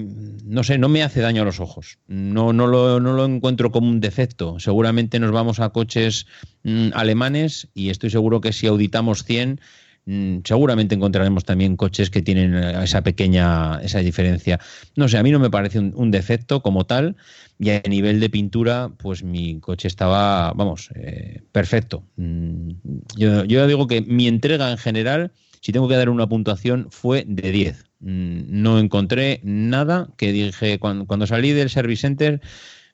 no 0.44 0.64
sé, 0.64 0.78
no 0.78 0.88
me 0.88 1.02
hace 1.02 1.20
daño 1.20 1.42
a 1.42 1.44
los 1.44 1.60
ojos. 1.60 1.98
No, 2.06 2.54
no, 2.54 2.66
lo, 2.66 3.00
no 3.00 3.12
lo 3.12 3.26
encuentro 3.26 3.70
como 3.70 3.88
un 3.88 4.00
defecto. 4.00 4.58
Seguramente 4.58 5.20
nos 5.20 5.30
vamos 5.30 5.60
a 5.60 5.68
coches 5.68 6.26
mmm, 6.62 6.88
alemanes 6.94 7.68
y 7.74 7.90
estoy 7.90 8.08
seguro 8.08 8.40
que 8.40 8.54
si 8.54 8.66
auditamos 8.66 9.24
100, 9.24 9.60
mmm, 10.06 10.38
seguramente 10.42 10.94
encontraremos 10.94 11.44
también 11.44 11.76
coches 11.76 12.08
que 12.08 12.22
tienen 12.22 12.54
esa 12.54 13.02
pequeña, 13.02 13.78
esa 13.82 13.98
diferencia. 13.98 14.58
No 14.96 15.06
sé, 15.06 15.18
a 15.18 15.22
mí 15.22 15.30
no 15.30 15.38
me 15.38 15.50
parece 15.50 15.78
un, 15.78 16.10
defecto 16.10 16.62
como 16.62 16.86
tal. 16.86 17.14
Y 17.58 17.70
a 17.70 17.82
nivel 17.86 18.20
de 18.20 18.30
pintura, 18.30 18.90
pues 18.96 19.22
mi 19.22 19.60
coche 19.60 19.86
estaba, 19.86 20.54
vamos, 20.54 20.90
eh, 20.94 21.42
perfecto. 21.52 22.04
Mm, 22.16 22.70
yo, 23.16 23.44
yo 23.44 23.66
digo 23.66 23.86
que 23.86 24.00
mi 24.00 24.28
entrega 24.28 24.70
en 24.70 24.78
general, 24.78 25.32
si 25.60 25.72
tengo 25.72 25.88
que 25.88 25.96
dar 25.96 26.08
una 26.08 26.26
puntuación, 26.26 26.86
fue 26.90 27.24
de 27.26 27.50
10 27.50 27.87
Mm, 27.87 27.87
no 28.00 28.78
encontré 28.78 29.40
nada 29.42 30.08
que 30.16 30.32
dije 30.32 30.78
cuando, 30.78 31.26
salí 31.26 31.52
del 31.52 31.70
Service 31.70 32.02
Center 32.02 32.40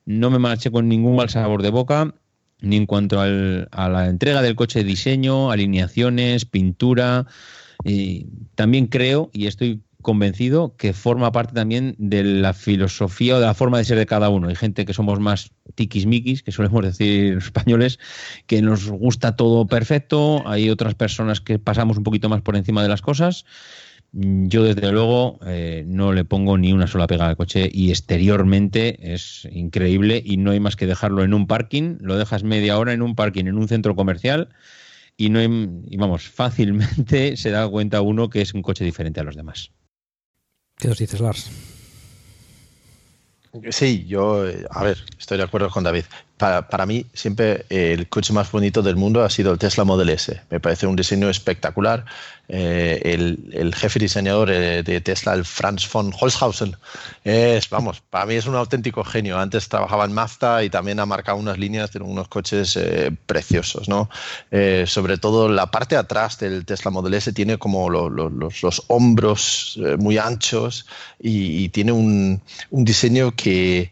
no 0.07 0.31
me 0.31 0.39
marché 0.39 0.71
con 0.71 0.89
ningún 0.89 1.17
mal 1.17 1.31
sabor 1.31 1.63
de 1.63 1.71
boca 1.71 2.15
ni 2.61 2.77
en 2.77 2.87
cuanto 2.87 3.21
a 3.21 3.27
la 3.89 4.07
entrega 4.07 4.41
del 4.41 4.55
coche 4.55 4.85
diseño, 4.85 5.51
alineaciones, 5.51 6.47
pintura. 6.47 7.27
Y 7.85 8.27
también 8.55 8.87
creo 8.87 9.31
y 9.35 9.47
estoy 9.47 9.83
convencido 10.01 10.77
que 10.77 10.93
forma 10.93 11.33
parte 11.33 11.55
también 11.55 11.95
de 11.99 12.23
la 12.23 12.55
filosofía 12.55 13.37
o 13.37 13.41
de 13.41 13.47
la 13.47 13.55
forma 13.55 13.79
de 13.79 13.85
ser 13.85 13.99
de 13.99 14.07
cada 14.07 14.29
uno. 14.29 14.49
Hay 14.49 14.55
gente 14.55 14.85
que 14.85 14.95
somos 14.95 15.21
más 15.21 15.51
tiquismiquis, 15.75 16.43
que 16.43 16.53
solemos 16.53 16.85
decir 16.85 17.39
españoles, 17.39 17.99
que 18.47 18.63
nos 18.63 18.89
gusta 18.89 19.37
todo 19.37 19.67
perfecto. 19.67 20.47
Hay 20.47 20.71
otras 20.71 20.95
personas 20.95 21.41
que 21.41 21.59
pasamos 21.59 21.97
un 21.97 22.05
poquito 22.05 22.29
más 22.29 22.43
por 22.43 22.57
encima 22.57 22.83
de 22.83 22.89
las 22.89 23.03
cosas. 23.03 23.45
Yo, 24.17 24.63
desde 24.63 24.93
luego, 24.93 25.41
eh, 25.45 25.83
no 25.89 26.13
le 26.13 26.25
pongo 26.25 26.57
ni 26.57 26.73
una 26.73 26.87
sola 26.87 27.09
pega 27.09 27.27
al 27.27 27.37
coche 27.37 27.69
y 27.73 27.91
exteriormente 27.91 29.13
es 29.13 29.49
increíble 29.51 30.23
y 30.25 30.37
no 30.37 30.53
hay 30.53 30.61
más 30.61 30.77
que 30.77 30.87
dejarlo 30.87 31.25
en 31.25 31.35
un 31.35 31.49
parking. 31.49 31.97
Lo 32.01 32.17
dejas 32.17 32.45
media 32.45 32.79
hora 32.79 32.93
en 32.93 33.03
un 33.03 33.17
parking, 33.17 33.47
en 33.47 33.59
un 33.59 33.67
centro 33.67 33.97
comercial 33.97 34.51
y, 35.17 35.31
no 35.31 35.43
y 35.43 35.97
vamos, 35.97 36.29
fácilmente 36.29 37.37
se 37.37 37.51
da 37.51 37.69
cuenta 37.69 38.03
uno 38.03 38.31
que 38.31 38.41
es 38.41 38.55
un 38.55 38.63
coche 38.63 38.85
diferente 38.85 39.19
a 39.19 39.25
los 39.25 39.35
demás. 39.35 39.73
¿Qué 40.79 40.87
nos 40.87 40.99
dices, 40.99 41.21
Lars? 41.21 41.51
Sí, 43.71 44.05
yo, 44.07 44.45
a 44.71 44.85
ver, 44.85 44.99
estoy 45.19 45.39
de 45.39 45.45
acuerdo 45.45 45.71
con 45.71 45.85
David. 45.85 46.05
Para, 46.37 46.69
para, 46.69 46.85
mí, 46.85 47.07
siempre 47.15 47.65
el 47.69 48.09
coche 48.09 48.33
más 48.33 48.51
bonito 48.51 48.83
del 48.83 48.97
mundo 48.97 49.23
ha 49.23 49.31
sido 49.31 49.53
el 49.53 49.59
Tesla 49.59 49.85
Model 49.85 50.09
S. 50.09 50.41
Me 50.51 50.59
parece 50.59 50.87
un 50.87 50.97
diseño 50.97 51.31
espectacular. 51.31 52.05
Eh, 52.49 53.01
el, 53.05 53.51
el, 53.53 53.75
jefe 53.75 53.99
diseñador 53.99 54.51
eh, 54.51 54.83
de 54.83 55.01
Tesla, 55.01 55.33
el 55.33 55.45
Franz 55.45 55.91
von 55.91 56.13
Holzhausen, 56.19 56.77
es, 57.23 57.71
vamos, 57.71 58.03
para 58.03 58.27
mí 58.27 58.35
es 58.35 58.47
un 58.47 58.55
auténtico 58.55 59.05
genio. 59.05 59.39
Antes 59.39 59.69
trabajaba 59.69 60.05
en 60.05 60.13
Mazda 60.13 60.63
y 60.65 60.71
también 60.71 61.01
ha 61.01 61.07
marcado 61.07 61.39
unas 61.39 61.57
líneas 61.57 61.93
de 61.93 62.01
unos 62.01 62.29
coches 62.29 62.77
eh, 62.77 63.11
preciosos, 63.27 63.89
¿no? 63.89 64.11
Eh, 64.51 64.85
sobre 64.87 65.17
todo 65.17 65.49
la 65.49 65.71
parte 65.71 65.95
de 65.95 66.01
atrás 66.01 66.39
del 66.39 66.67
Tesla 66.67 66.91
Model 66.91 67.15
S 67.15 67.33
tiene 67.33 67.59
como 67.59 67.89
lo, 67.89 68.11
lo, 68.11 68.29
los, 68.29 68.63
los, 68.63 68.83
hombros 68.89 69.79
eh, 69.83 69.97
muy 69.97 70.19
anchos 70.19 70.87
y, 71.21 71.65
y 71.65 71.69
tiene 71.71 71.93
un, 71.93 72.43
un 72.71 72.85
diseño 72.85 73.33
que, 73.35 73.91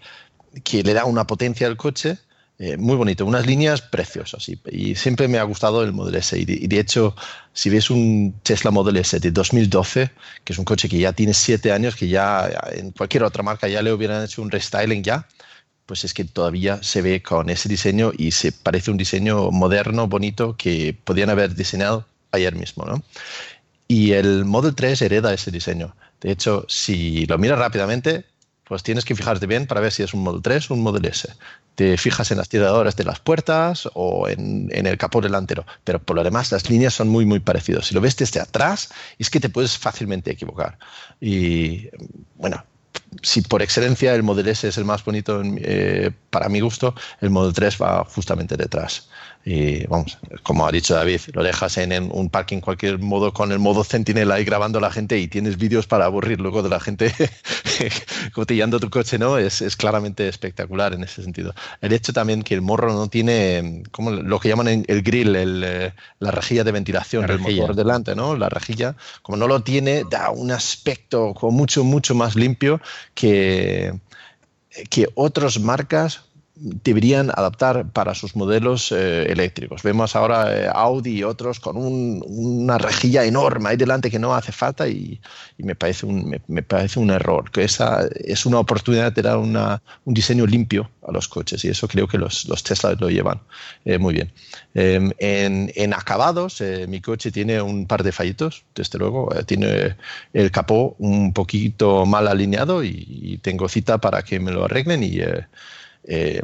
que 0.64 0.82
le 0.82 0.92
da 0.92 1.04
una 1.04 1.26
potencia 1.26 1.66
al 1.66 1.76
coche 1.76 2.18
eh, 2.64 2.76
muy 2.76 2.94
bonito, 2.94 3.26
unas 3.26 3.44
líneas 3.44 3.82
preciosas 3.82 4.48
y, 4.48 4.56
y, 4.70 4.94
siempre 4.94 5.26
me 5.26 5.38
ha 5.38 5.42
gustado 5.42 5.82
el 5.82 5.92
Model 5.92 6.14
S 6.14 6.38
y 6.38 6.44
de, 6.44 6.52
y 6.52 6.68
de, 6.68 6.78
hecho 6.78 7.16
si 7.52 7.70
ves 7.70 7.90
un 7.90 8.36
Tesla 8.44 8.70
Model 8.70 8.98
S 8.98 9.18
de 9.18 9.32
2012 9.32 10.12
que 10.44 10.52
es 10.52 10.58
un 10.60 10.64
coche 10.64 10.88
que 10.88 10.96
ya 10.96 11.12
tiene 11.12 11.34
siete 11.34 11.72
años 11.72 11.96
que 11.96 12.06
ya 12.06 12.48
en 12.70 12.92
cualquier 12.92 13.24
otra 13.24 13.42
marca 13.42 13.66
ya 13.66 13.82
le 13.82 13.92
hubieran 13.92 14.22
hecho 14.22 14.42
un 14.42 14.50
restyling 14.52 15.02
ya 15.02 15.26
pues 15.86 16.04
es 16.04 16.14
que 16.14 16.24
todavía 16.24 16.80
se 16.84 17.02
ve 17.02 17.20
con 17.20 17.50
ese 17.50 17.68
diseño 17.68 18.12
y 18.16 18.30
se 18.30 18.52
parece 18.52 18.92
un 18.92 18.96
diseño 18.96 19.50
moderno, 19.50 20.06
bonito 20.06 20.56
que 20.56 20.96
podían 21.04 21.30
haber 21.30 21.56
diseñado 21.56 22.06
ayer 22.30 22.54
mismo, 22.54 22.84
¿no? 22.84 23.02
Y 23.88 24.12
el 24.12 24.44
Model 24.44 24.76
3 24.76 25.02
hereda 25.02 25.34
ese 25.34 25.50
diseño. 25.50 25.96
De 26.20 26.30
hecho, 26.30 26.64
si 26.68 27.26
lo 27.26 27.38
miras 27.38 27.58
rápidamente, 27.58 28.24
pues 28.64 28.84
tienes 28.84 29.04
que 29.04 29.16
fijarte 29.16 29.46
bien 29.46 29.66
para 29.66 29.80
ver 29.80 29.92
si 29.92 30.04
es 30.04 30.14
un 30.14 30.22
Model 30.22 30.40
3 30.40 30.70
o 30.70 30.74
un 30.74 30.82
Model 30.82 31.04
S 31.06 31.28
te 31.74 31.96
fijas 31.96 32.30
en 32.30 32.38
las 32.38 32.48
tiradoras 32.48 32.96
de 32.96 33.04
las 33.04 33.20
puertas 33.20 33.88
o 33.94 34.28
en, 34.28 34.70
el 34.72 34.98
capó 34.98 35.20
delantero, 35.20 35.64
pero 35.84 36.00
por 36.00 36.16
lo 36.16 36.24
demás 36.24 36.52
las 36.52 36.68
líneas 36.68 36.94
son 36.94 37.08
muy, 37.08 37.24
muy 37.24 37.40
parecidas. 37.40 37.86
Si 37.86 37.94
lo 37.94 38.00
ves 38.00 38.16
desde 38.16 38.40
atrás, 38.40 38.90
es 39.18 39.30
que 39.30 39.40
te 39.40 39.48
puedes 39.48 39.78
fácilmente 39.78 40.30
equivocar. 40.30 40.78
Y 41.20 41.88
bueno, 42.36 42.64
si 43.22 43.42
por 43.42 43.62
excelencia 43.62 44.14
el 44.14 44.22
Model 44.22 44.48
S 44.48 44.66
es 44.68 44.76
el 44.78 44.84
más 44.84 45.04
bonito 45.04 45.42
eh, 45.44 46.10
para 46.30 46.48
mi 46.48 46.60
gusto, 46.60 46.94
el 47.20 47.30
Model 47.30 47.52
3 47.52 47.78
va 47.80 48.04
justamente 48.04 48.56
detrás. 48.56 49.08
Y 49.44 49.86
vamos, 49.88 50.18
como 50.44 50.66
ha 50.66 50.70
dicho 50.70 50.94
David, 50.94 51.20
lo 51.32 51.42
dejas 51.42 51.76
en, 51.78 51.90
en, 51.90 52.10
un 52.12 52.30
parking 52.30 52.60
cualquier 52.60 53.00
modo 53.00 53.32
con 53.32 53.50
el 53.50 53.58
modo 53.58 53.82
centinela 53.82 54.36
ahí 54.36 54.44
grabando 54.44 54.78
a 54.78 54.82
la 54.82 54.90
gente 54.90 55.18
y 55.18 55.26
tienes 55.26 55.56
vídeos 55.56 55.88
para 55.88 56.04
aburrir 56.04 56.40
luego 56.40 56.62
de 56.62 56.68
la 56.68 56.78
gente 56.78 57.12
cotillando 58.34 58.78
tu 58.78 58.88
coche, 58.88 59.18
¿no? 59.18 59.38
Es, 59.38 59.60
es, 59.60 59.76
claramente 59.76 60.28
espectacular 60.28 60.94
en 60.94 61.02
ese 61.02 61.24
sentido. 61.24 61.54
El 61.80 61.92
hecho 61.92 62.12
también 62.12 62.42
que 62.42 62.54
el 62.54 62.62
morro 62.62 62.92
no 62.92 63.08
tiene, 63.08 63.82
como 63.90 64.12
lo 64.12 64.38
que 64.38 64.48
llaman 64.48 64.84
el 64.86 65.02
grill, 65.02 65.34
el, 65.34 65.62
eh, 65.66 65.92
la 66.20 66.30
rejilla 66.30 66.62
de 66.62 66.70
ventilación 66.70 67.26
del 67.26 67.40
motor 67.40 67.74
delante, 67.74 68.14
¿no? 68.14 68.36
La 68.36 68.48
rejilla, 68.48 68.94
como 69.22 69.36
no 69.36 69.48
lo 69.48 69.60
tiene, 69.60 70.04
da 70.08 70.30
un 70.30 70.52
aspecto 70.52 71.34
como 71.34 71.50
mucho, 71.50 71.82
mucho 71.82 72.14
más 72.14 72.36
limpio 72.36 72.80
que, 73.14 73.92
que 74.88 75.08
otras 75.16 75.58
marcas 75.58 76.22
deberían 76.54 77.30
adaptar 77.30 77.88
para 77.90 78.14
sus 78.14 78.36
modelos 78.36 78.92
eh, 78.92 79.24
eléctricos. 79.30 79.82
Vemos 79.82 80.14
ahora 80.14 80.54
eh, 80.54 80.70
Audi 80.72 81.18
y 81.18 81.24
otros 81.24 81.60
con 81.60 81.76
un, 81.76 82.22
una 82.26 82.78
rejilla 82.78 83.24
enorme 83.24 83.70
ahí 83.70 83.76
delante 83.76 84.10
que 84.10 84.18
no 84.18 84.34
hace 84.34 84.52
falta 84.52 84.86
y, 84.86 85.20
y 85.56 85.62
me, 85.62 85.74
parece 85.74 86.06
un, 86.06 86.28
me, 86.28 86.40
me, 86.48 86.62
parece 86.62 87.00
un 87.00 87.10
error, 87.10 87.50
que 87.50 87.64
esa 87.64 88.06
es 88.14 88.44
una 88.46 88.58
oportunidad 88.58 89.12
de 89.12 89.22
dar 89.22 89.38
una, 89.38 89.82
un 90.04 90.14
diseño 90.14 90.46
limpio 90.46 90.90
a 91.06 91.12
los 91.12 91.28
coches 91.28 91.64
y 91.64 91.68
eso 91.68 91.88
creo 91.88 92.06
que 92.06 92.18
los, 92.18 92.46
los 92.48 92.62
Tesla 92.62 92.94
lo 92.98 93.10
llevan 93.10 93.40
eh, 93.84 93.98
muy 93.98 94.14
bien. 94.14 94.32
Eh, 94.74 95.10
en, 95.18 95.72
en, 95.74 95.94
acabados, 95.94 96.60
eh, 96.60 96.86
mi 96.86 97.00
coche 97.00 97.30
tiene 97.30 97.60
un 97.60 97.86
par 97.86 98.02
de 98.02 98.12
fallitos, 98.12 98.64
desde 98.74 98.98
luego, 98.98 99.28
tiene 99.46 99.96
el 100.32 100.50
capó 100.50 100.94
un 100.98 101.32
poquito 101.32 102.06
mal 102.06 102.28
alineado 102.28 102.84
y, 102.84 103.06
y, 103.08 103.38
tengo 103.38 103.68
cita 103.68 103.98
para 103.98 104.22
que 104.22 104.38
me 104.38 104.52
lo 104.52 104.64
arreglen 104.64 105.02
y 105.02 105.18
eh, 106.04 106.42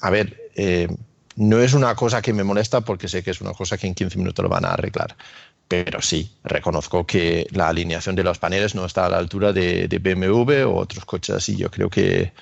a 0.00 0.10
ver, 0.10 0.50
eh, 0.56 0.88
no 1.36 1.60
es 1.60 1.74
una 1.74 1.94
cosa 1.94 2.22
que 2.22 2.32
me 2.32 2.44
molesta 2.44 2.80
porque 2.82 3.08
sé 3.08 3.22
que 3.22 3.30
es 3.30 3.40
una 3.40 3.52
cosa 3.52 3.76
que 3.76 3.86
en 3.86 3.94
15 3.94 4.18
minutos 4.18 4.42
lo 4.42 4.48
van 4.48 4.64
a 4.64 4.72
arreglar. 4.72 5.16
Pero 5.66 6.02
sí, 6.02 6.30
reconozco 6.44 7.06
que 7.06 7.46
la 7.50 7.68
alineación 7.68 8.14
de 8.14 8.22
los 8.22 8.38
paneles 8.38 8.74
no 8.74 8.84
está 8.84 9.06
a 9.06 9.08
la 9.08 9.18
altura 9.18 9.52
de, 9.52 9.88
BMW 9.88 10.68
o 10.68 10.76
otros 10.76 11.04
coches 11.04 11.34
así. 11.36 11.56
Yo 11.56 11.70
creo 11.70 11.88
que, 11.88 12.32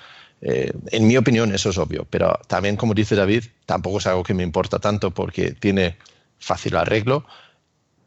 eh, 0.41 0.73
en 0.91 1.07
mi 1.07 1.15
opinión, 1.17 1.53
eso 1.53 1.69
es 1.69 1.77
obvio. 1.77 2.05
Pero 2.09 2.39
también, 2.47 2.75
como 2.75 2.93
dice 2.93 3.15
David, 3.15 3.45
tampoco 3.65 3.99
es 3.99 4.07
algo 4.07 4.23
que 4.23 4.33
me 4.33 4.43
importa 4.43 4.79
tanto 4.79 5.11
porque 5.11 5.51
tiene 5.51 5.97
fácil 6.37 6.75
arreglo 6.75 7.25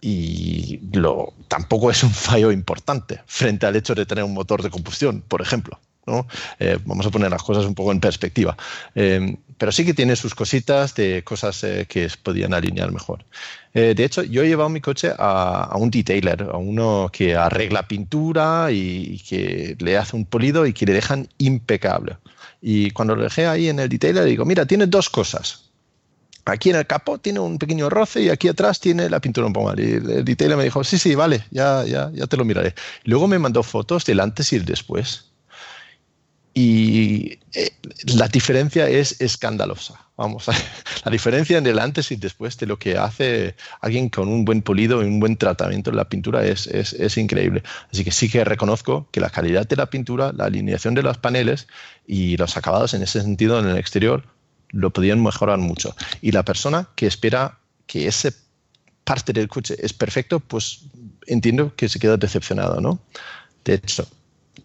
y 0.00 0.80
lo, 0.92 1.32
tampoco 1.48 1.90
es 1.90 2.02
un 2.04 2.10
fallo 2.10 2.52
importante 2.52 3.22
frente 3.26 3.66
al 3.66 3.76
hecho 3.76 3.94
de 3.94 4.06
tener 4.06 4.24
un 4.24 4.34
motor 4.34 4.62
de 4.62 4.70
combustión, 4.70 5.22
por 5.26 5.40
ejemplo. 5.40 5.80
¿No? 6.06 6.26
Eh, 6.58 6.78
vamos 6.84 7.06
a 7.06 7.10
poner 7.10 7.30
las 7.30 7.42
cosas 7.42 7.64
un 7.64 7.74
poco 7.74 7.92
en 7.92 8.00
perspectiva. 8.00 8.56
Eh, 8.94 9.36
pero 9.58 9.72
sí 9.72 9.84
que 9.84 9.94
tiene 9.94 10.16
sus 10.16 10.34
cositas 10.34 10.94
de 10.94 11.22
cosas 11.24 11.62
eh, 11.64 11.86
que 11.88 12.08
podían 12.22 12.52
alinear 12.54 12.92
mejor. 12.92 13.24
Eh, 13.74 13.94
de 13.96 14.04
hecho, 14.04 14.22
yo 14.22 14.42
he 14.42 14.48
llevado 14.48 14.68
mi 14.68 14.80
coche 14.80 15.12
a, 15.16 15.74
un 15.76 15.90
detailer, 15.90 16.42
a 16.42 16.56
uno 16.56 17.10
que 17.12 17.34
arregla 17.36 17.88
pintura 17.88 18.70
y, 18.70 19.14
y, 19.14 19.18
que 19.18 19.76
le 19.78 19.96
hace 19.96 20.16
un 20.16 20.26
polido 20.26 20.66
y 20.66 20.72
que 20.72 20.86
le 20.86 20.92
dejan 20.92 21.28
impecable. 21.38 22.16
Y 22.60 22.90
cuando 22.90 23.16
lo 23.16 23.22
dejé 23.22 23.46
ahí 23.46 23.68
en 23.68 23.78
el 23.78 23.88
detailer, 23.88 24.24
digo, 24.24 24.44
mira, 24.44 24.66
tiene 24.66 24.86
dos 24.86 25.08
cosas. 25.08 25.70
Aquí 26.44 26.70
en 26.70 26.76
el 26.76 26.86
capó 26.86 27.18
tiene 27.18 27.40
un 27.40 27.58
pequeño 27.58 27.90
roce 27.90 28.22
y 28.22 28.28
aquí 28.28 28.46
atrás 28.46 28.78
tiene 28.78 29.10
la 29.10 29.20
pintura 29.20 29.46
un 29.46 29.52
poco 29.52 29.66
mal. 29.66 29.80
Y 29.80 29.94
el 29.94 30.24
detailer 30.24 30.56
me 30.56 30.64
dijo, 30.64 30.84
sí, 30.84 30.98
sí, 30.98 31.14
vale, 31.14 31.44
ya, 31.50 31.84
ya, 31.84 32.10
ya 32.12 32.26
te 32.26 32.36
lo 32.36 32.44
miraré. 32.44 32.74
Luego 33.04 33.26
me 33.26 33.38
mandó 33.38 33.62
fotos 33.62 34.04
del 34.04 34.20
antes 34.20 34.52
y 34.52 34.56
el 34.56 34.64
después 34.64 35.35
y 36.58 37.38
eh, 37.52 37.70
la 38.16 38.28
diferencia 38.28 38.88
es 38.88 39.20
escandalosa. 39.20 40.06
Vamos, 40.16 40.46
la 41.04 41.10
diferencia 41.10 41.58
en 41.58 41.66
el 41.66 41.78
antes 41.78 42.10
y 42.10 42.16
después 42.16 42.56
de 42.56 42.64
lo 42.64 42.78
que 42.78 42.96
hace 42.96 43.56
alguien 43.82 44.08
con 44.08 44.28
un 44.28 44.46
buen 44.46 44.62
pulido 44.62 45.02
y 45.02 45.06
un 45.06 45.20
buen 45.20 45.36
tratamiento 45.36 45.90
en 45.90 45.96
la 45.96 46.08
pintura 46.08 46.46
es, 46.46 46.66
es, 46.66 46.94
es, 46.94 47.18
increíble. 47.18 47.62
Así 47.92 48.04
que 48.04 48.10
sí 48.10 48.30
que 48.30 48.42
reconozco 48.42 49.06
que 49.10 49.20
la 49.20 49.28
calidad 49.28 49.68
de 49.68 49.76
la 49.76 49.90
pintura, 49.90 50.32
la 50.32 50.46
alineación 50.46 50.94
de 50.94 51.02
los 51.02 51.18
paneles 51.18 51.66
y 52.06 52.38
los 52.38 52.56
acabados 52.56 52.94
en 52.94 53.02
ese 53.02 53.20
sentido 53.20 53.60
en 53.60 53.68
el 53.68 53.76
exterior 53.76 54.24
lo 54.70 54.90
podían 54.94 55.22
mejorar 55.22 55.58
mucho. 55.58 55.94
Y 56.22 56.32
la 56.32 56.42
persona 56.42 56.88
que 56.96 57.06
espera 57.06 57.58
que 57.86 58.06
ese 58.06 58.32
parte 59.04 59.34
del 59.34 59.48
coche 59.48 59.76
es 59.78 59.92
perfecto, 59.92 60.40
pues 60.40 60.86
entiendo 61.26 61.76
que 61.76 61.90
se 61.90 61.98
queda 61.98 62.16
decepcionado, 62.16 62.80
¿no? 62.80 62.98
De 63.62 63.74
hecho, 63.74 64.08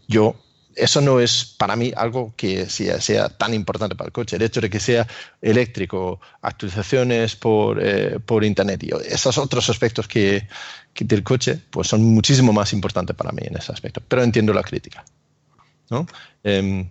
yo 0.08 0.38
eso 0.82 1.00
no 1.00 1.20
es 1.20 1.46
para 1.46 1.76
mí 1.76 1.92
algo 1.96 2.34
que 2.36 2.68
sea, 2.70 3.00
sea, 3.00 3.30
tan 3.30 3.54
importante 3.54 3.96
para 3.96 4.08
el 4.08 4.12
coche. 4.12 4.36
El 4.36 4.42
hecho 4.42 4.62
de 4.62 4.70
que 4.70 4.80
sea 4.80 5.08
eléctrico, 5.42 6.20
actualizaciones 6.42 7.36
por, 7.36 7.80
eh, 7.82 8.20
por 8.20 8.44
internet 8.44 8.84
y 8.84 8.90
esos 9.08 9.38
otros 9.38 9.70
aspectos 9.70 10.08
que, 10.08 10.48
que, 10.94 11.06
del 11.06 11.24
coche, 11.24 11.60
pues 11.70 11.88
son 11.88 12.04
muchísimo 12.04 12.52
más 12.52 12.74
importantes 12.74 13.16
para 13.16 13.32
mí 13.32 13.44
en 13.46 13.58
ese 13.58 13.72
aspecto. 13.72 14.02
Pero 14.08 14.24
entiendo 14.24 14.54
la 14.54 14.64
crítica. 14.64 15.06
¿no? 15.90 16.08
Eh, 16.44 16.90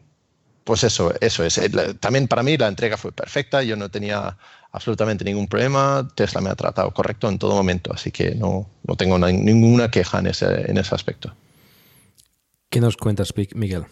pues 0.63 0.85
eso, 0.85 1.13
eso 1.21 1.43
es. 1.45 1.61
También 1.99 2.29
para 2.29 2.45
mí 2.45 2.57
la 2.57 2.69
entrega 2.69 2.97
fue 2.97 3.11
perfecta. 3.11 3.63
Yo 3.63 3.75
no 3.75 3.89
tenía 3.91 4.37
absolutamente 4.71 5.25
ningún 5.25 5.49
problema. 5.49 6.09
Tesla 6.15 6.41
me 6.41 6.51
ha 6.51 6.55
tratado 6.55 6.93
correcto 6.93 7.29
en 7.29 7.39
todo 7.39 7.55
momento, 7.55 7.93
así 7.93 8.13
que 8.13 8.37
no, 8.37 8.69
no 8.87 8.97
tengo 8.97 9.19
ninguna 9.19 9.91
queja 9.91 10.21
en 10.21 10.29
ese, 10.29 10.71
en 10.71 10.79
ese 10.79 10.95
aspecto. 10.95 11.35
¿Qué 12.71 12.81
nos 12.81 12.97
cuentas, 12.97 13.35
Miguel? 13.57 13.83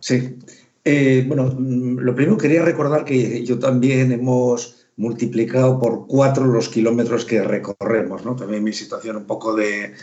Sí. 0.00 0.38
Eh, 0.82 1.24
bueno, 1.28 1.54
lo 1.58 2.14
primero 2.14 2.38
quería 2.38 2.62
recordar 2.62 3.04
que 3.04 3.44
yo 3.44 3.58
también 3.58 4.12
hemos 4.12 4.86
multiplicado 4.96 5.78
por 5.78 6.06
cuatro 6.06 6.46
los 6.46 6.70
kilómetros 6.70 7.26
que 7.26 7.42
recorremos. 7.42 8.24
¿no? 8.24 8.34
También 8.34 8.64
mi 8.64 8.72
situación 8.72 9.16
un 9.16 9.24
poco 9.24 9.54
de, 9.54 9.94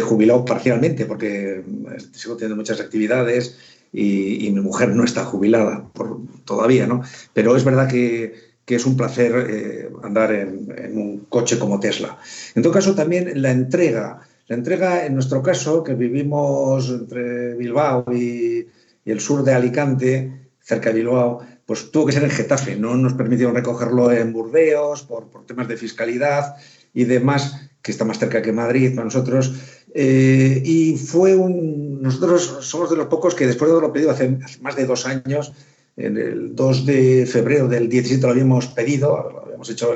jubilado 0.00 0.44
parcialmente, 0.44 1.06
porque 1.06 1.58
eh, 1.60 1.64
sigo 2.12 2.36
teniendo 2.36 2.56
muchas 2.56 2.80
actividades 2.80 3.56
y, 3.92 4.50
mi 4.50 4.60
mujer 4.60 4.90
no 4.90 5.04
está 5.04 5.24
jubilada 5.24 5.88
por, 5.92 6.18
todavía, 6.44 6.86
¿no? 6.86 7.02
Pero 7.32 7.56
es 7.56 7.64
verdad 7.64 7.88
que, 7.88 8.48
es 8.66 8.84
un 8.84 8.96
placer 8.96 9.46
eh, 9.48 9.90
andar 10.02 10.32
en, 10.32 10.98
un 10.98 11.26
coche 11.28 11.58
como 11.58 11.80
Tesla. 11.80 12.18
En 12.54 12.62
todo 12.62 12.72
caso, 12.72 12.94
también 12.94 13.40
la 13.40 13.50
entrega. 13.50 14.27
La 14.48 14.56
entrega, 14.56 15.04
en 15.04 15.12
nuestro 15.12 15.42
caso, 15.42 15.84
que 15.84 15.94
vivimos 15.94 16.88
entre 16.88 17.54
Bilbao 17.54 18.06
y, 18.12 18.66
el 19.04 19.20
sur 19.20 19.42
de 19.42 19.54
Alicante, 19.54 20.48
cerca 20.60 20.90
de 20.90 21.00
Bilbao, 21.00 21.40
pues 21.66 21.90
tuvo 21.90 22.06
que 22.06 22.12
ser 22.12 22.24
en 22.24 22.30
Getafe. 22.30 22.76
No 22.76 22.96
nos 22.96 23.12
permitieron 23.12 23.54
recogerlo 23.54 24.10
en 24.10 24.32
Burdeos 24.32 25.02
por, 25.02 25.28
temas 25.46 25.68
de 25.68 25.76
fiscalidad 25.76 26.56
y 26.94 27.04
demás, 27.04 27.70
que 27.82 27.92
está 27.92 28.04
más 28.06 28.18
cerca 28.18 28.40
que 28.40 28.52
Madrid 28.52 28.94
para 28.94 29.04
nosotros. 29.04 29.52
Eh, 29.94 30.62
y 30.64 30.96
fue 30.96 31.36
un. 31.36 32.02
Nosotros 32.02 32.58
somos 32.60 32.90
de 32.90 32.96
los 32.96 33.06
pocos 33.06 33.34
que 33.34 33.46
después 33.46 33.70
de 33.70 33.76
haberlo 33.76 33.92
pedido 33.92 34.10
hace, 34.10 34.38
más 34.62 34.76
de 34.76 34.86
dos 34.86 35.06
años, 35.06 35.52
en 35.96 36.16
el 36.16 36.54
2 36.54 36.86
de 36.86 37.26
febrero 37.26 37.66
del 37.68 37.88
17 37.88 38.22
lo 38.24 38.32
habíamos 38.32 38.68
pedido, 38.68 39.42
habíamos 39.44 39.68
hecho 39.68 39.94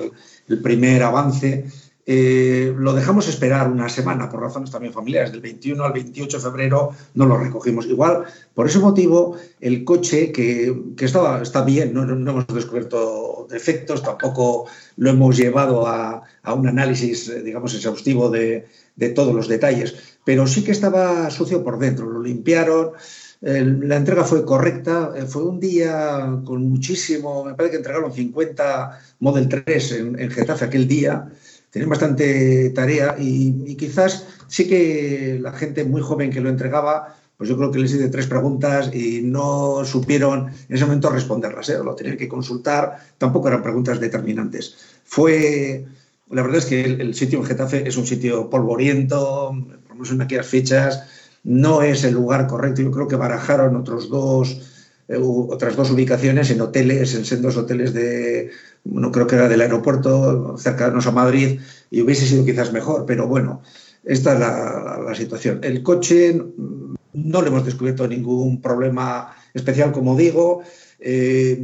el 0.49 0.59
primer 0.61 1.03
avance 1.03 1.65
eh, 2.05 2.75
lo 2.77 2.95
dejamos 2.95 3.29
esperar 3.29 3.71
una 3.71 3.89
semana 3.89 4.29
por 4.29 4.41
razones 4.41 4.71
también 4.71 4.93
familiares. 4.93 5.31
Del 5.31 5.41
21 5.41 5.85
al 5.85 5.93
28 5.93 6.37
de 6.37 6.43
febrero 6.43 6.91
no 7.15 7.27
lo 7.27 7.37
recogimos. 7.37 7.87
Igual, 7.87 8.25
por 8.55 8.67
ese 8.67 8.81
motivo, 8.81 9.37
el 9.61 9.85
coche 9.85 10.33
que, 10.33 10.75
estaba, 10.99 11.43
está 11.43 11.63
bien, 11.63 11.95
no, 11.95 12.03
hemos 12.03 12.47
descubierto 12.49 13.47
defectos, 13.49 14.03
tampoco 14.03 14.67
lo 14.97 15.11
hemos 15.11 15.37
llevado 15.37 15.87
a, 15.87 16.23
un 16.55 16.67
análisis, 16.67 17.29
eh, 17.29 17.43
digamos, 17.43 17.75
exhaustivo 17.75 18.31
de, 18.31 18.67
todos 19.15 19.35
los 19.35 19.49
detalles, 19.49 19.95
pero 20.25 20.47
sí 20.47 20.63
que 20.65 20.73
estaba 20.73 21.31
sucio 21.31 21.63
por 21.63 21.79
dentro. 21.79 22.07
Lo 22.07 22.21
limpiaron. 22.21 22.93
la 23.41 23.97
entrega 23.97 24.25
fue 24.25 24.45
correcta, 24.45 25.13
eh, 25.17 25.23
fue 25.23 25.45
un 25.45 25.61
día 25.61 26.41
con 26.45 26.69
muchísimo, 26.69 27.45
me 27.45 27.55
parece 27.55 27.73
que 27.73 27.77
entregaron 27.79 28.13
50 28.13 29.01
Model 29.21 29.49
3 29.49 29.93
en, 29.93 30.21
en 30.21 30.31
Getafe 30.31 30.65
aquel 30.65 30.87
día, 30.89 31.29
tienen 31.73 31.89
bastante 31.89 32.71
tarea 32.71 33.17
y, 33.19 33.75
quizás 33.77 34.27
sí 34.47 34.69
que 34.69 35.39
la 35.41 35.53
gente 35.53 35.85
muy 35.85 36.03
joven 36.03 36.31
que 36.31 36.43
lo 36.43 36.51
entregaba, 36.51 37.17
pues 37.39 37.49
yo 37.49 37.57
creo 37.57 37.73
que 37.73 37.79
les 37.79 37.95
hice 37.95 38.11
tres 38.11 38.27
preguntas 38.27 38.95
y 38.95 39.23
no 39.23 39.83
supieron 39.85 40.49
en 40.69 40.77
ese 40.77 40.85
momento 40.85 41.09
responderlas, 41.09 41.71
¿eh? 41.71 41.79
lo 41.83 41.95
tenían 41.95 42.19
que 42.19 42.29
consultar, 42.29 42.99
tampoco 43.17 43.49
eran 43.49 43.63
preguntas 43.63 43.99
determinantes. 43.99 44.77
Fue, 45.05 45.87
la 46.31 46.43
verdad 46.43 46.59
es 46.59 46.67
que 46.67 46.85
el, 46.85 47.15
sitio 47.15 47.39
en 47.39 47.47
Getafe 47.47 47.89
es 47.89 47.97
un 47.97 48.07
sitio 48.07 48.51
polvoriento, 48.51 49.57
por 49.83 49.89
lo 49.89 49.95
menos 49.95 50.11
en 50.11 50.21
aquellas 50.21 50.47
fechas, 50.47 51.05
no 51.43 51.81
es 51.81 52.05
el 52.05 52.13
lugar 52.13 52.49
correcto, 52.49 52.83
yo 52.83 52.91
creo 52.91 53.09
que 53.09 53.17
barajaron 53.17 53.77
otros 53.77 54.11
dos 54.11 54.72
otras 55.09 55.77
dos 55.77 55.91
ubicaciones 55.91 56.51
en 56.51 56.61
hoteles, 56.61 57.15
en 57.15 57.25
sendos 57.25 57.57
hoteles 57.57 57.93
de, 57.93 58.51
no 58.85 59.13
creo 59.13 59.27
que 59.27 59.37
era 59.37 59.49
del 59.49 59.61
aeropuerto, 59.61 60.57
cercanos 60.59 61.07
a 61.07 61.13
Madrid, 61.13 61.61
y 61.91 62.01
hubiese 62.03 62.27
sido 62.27 62.45
quizás 62.45 62.73
mejor, 62.73 63.05
pero 63.07 63.27
bueno, 63.27 63.63
esta 64.05 64.35
es 64.35 64.41
la, 64.41 65.15
situación. 65.15 65.61
El 65.63 65.83
coche 65.83 66.35
mm, 66.35 66.95
no 67.15 67.43
le 67.43 67.49
hemos 67.49 67.65
descubierto 67.65 68.07
ningún 68.09 68.61
problema 68.61 69.35
especial, 69.53 69.93
como 69.93 70.17
digo, 70.17 70.63
eh, 70.99 71.59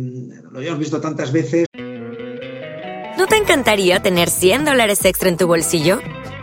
lo 0.50 0.58
habíamos 0.58 0.80
visto 0.80 1.00
tantas 1.00 1.32
veces. 1.32 1.66
¿No 3.16 3.26
te 3.26 3.36
encantaría 3.36 4.00
tener 4.00 4.30
100 4.30 4.64
dólares 4.64 5.04
extra 5.04 5.28
en 5.28 5.36
tu 5.36 5.46
bolsillo? 5.46 6.00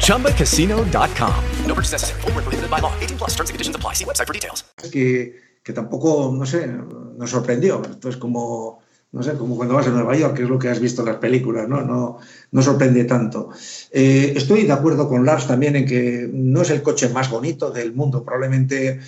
ChumbaCasino.com. 0.00 1.34
No 1.66 1.74
purchase 1.74 1.92
necessary. 1.92 2.20
Full 2.22 2.32
prohibited 2.32 2.70
by 2.70 2.80
law. 2.80 2.92
18 3.00 3.18
plus 3.18 3.34
terms 3.34 3.50
and 3.50 3.54
conditions 3.54 3.76
apply. 3.76 3.94
See 3.94 4.04
website 4.04 4.26
for 4.26 4.32
details. 4.32 4.64
Que, 4.90 5.34
que 5.62 5.72
tampoco, 5.72 6.32
no 6.32 6.46
sé, 6.46 6.66
nos 6.66 7.30
sorprendió. 7.30 7.82
Esto 7.82 8.08
es 8.08 8.16
como 8.16 8.84
no 9.14 9.22
sé, 9.22 9.34
como 9.34 9.56
cuando 9.56 9.74
vas 9.74 9.86
a 9.86 9.90
Nueva 9.90 10.16
York, 10.16 10.34
que 10.34 10.42
es 10.42 10.48
lo 10.48 10.58
que 10.58 10.68
has 10.68 10.80
visto 10.80 11.02
en 11.02 11.06
las 11.06 11.18
películas, 11.18 11.68
no, 11.68 11.82
no, 11.82 12.18
no 12.50 12.62
sorprende 12.62 13.04
tanto. 13.04 13.50
Eh, 13.92 14.32
estoy 14.34 14.64
de 14.64 14.72
acuerdo 14.72 15.08
con 15.08 15.24
Lars 15.24 15.46
también 15.46 15.76
en 15.76 15.86
que 15.86 16.28
no 16.32 16.62
es 16.62 16.70
el 16.70 16.82
coche 16.82 17.08
más 17.10 17.30
bonito 17.30 17.70
del 17.70 17.94
mundo, 17.94 18.24
probablemente, 18.24 18.98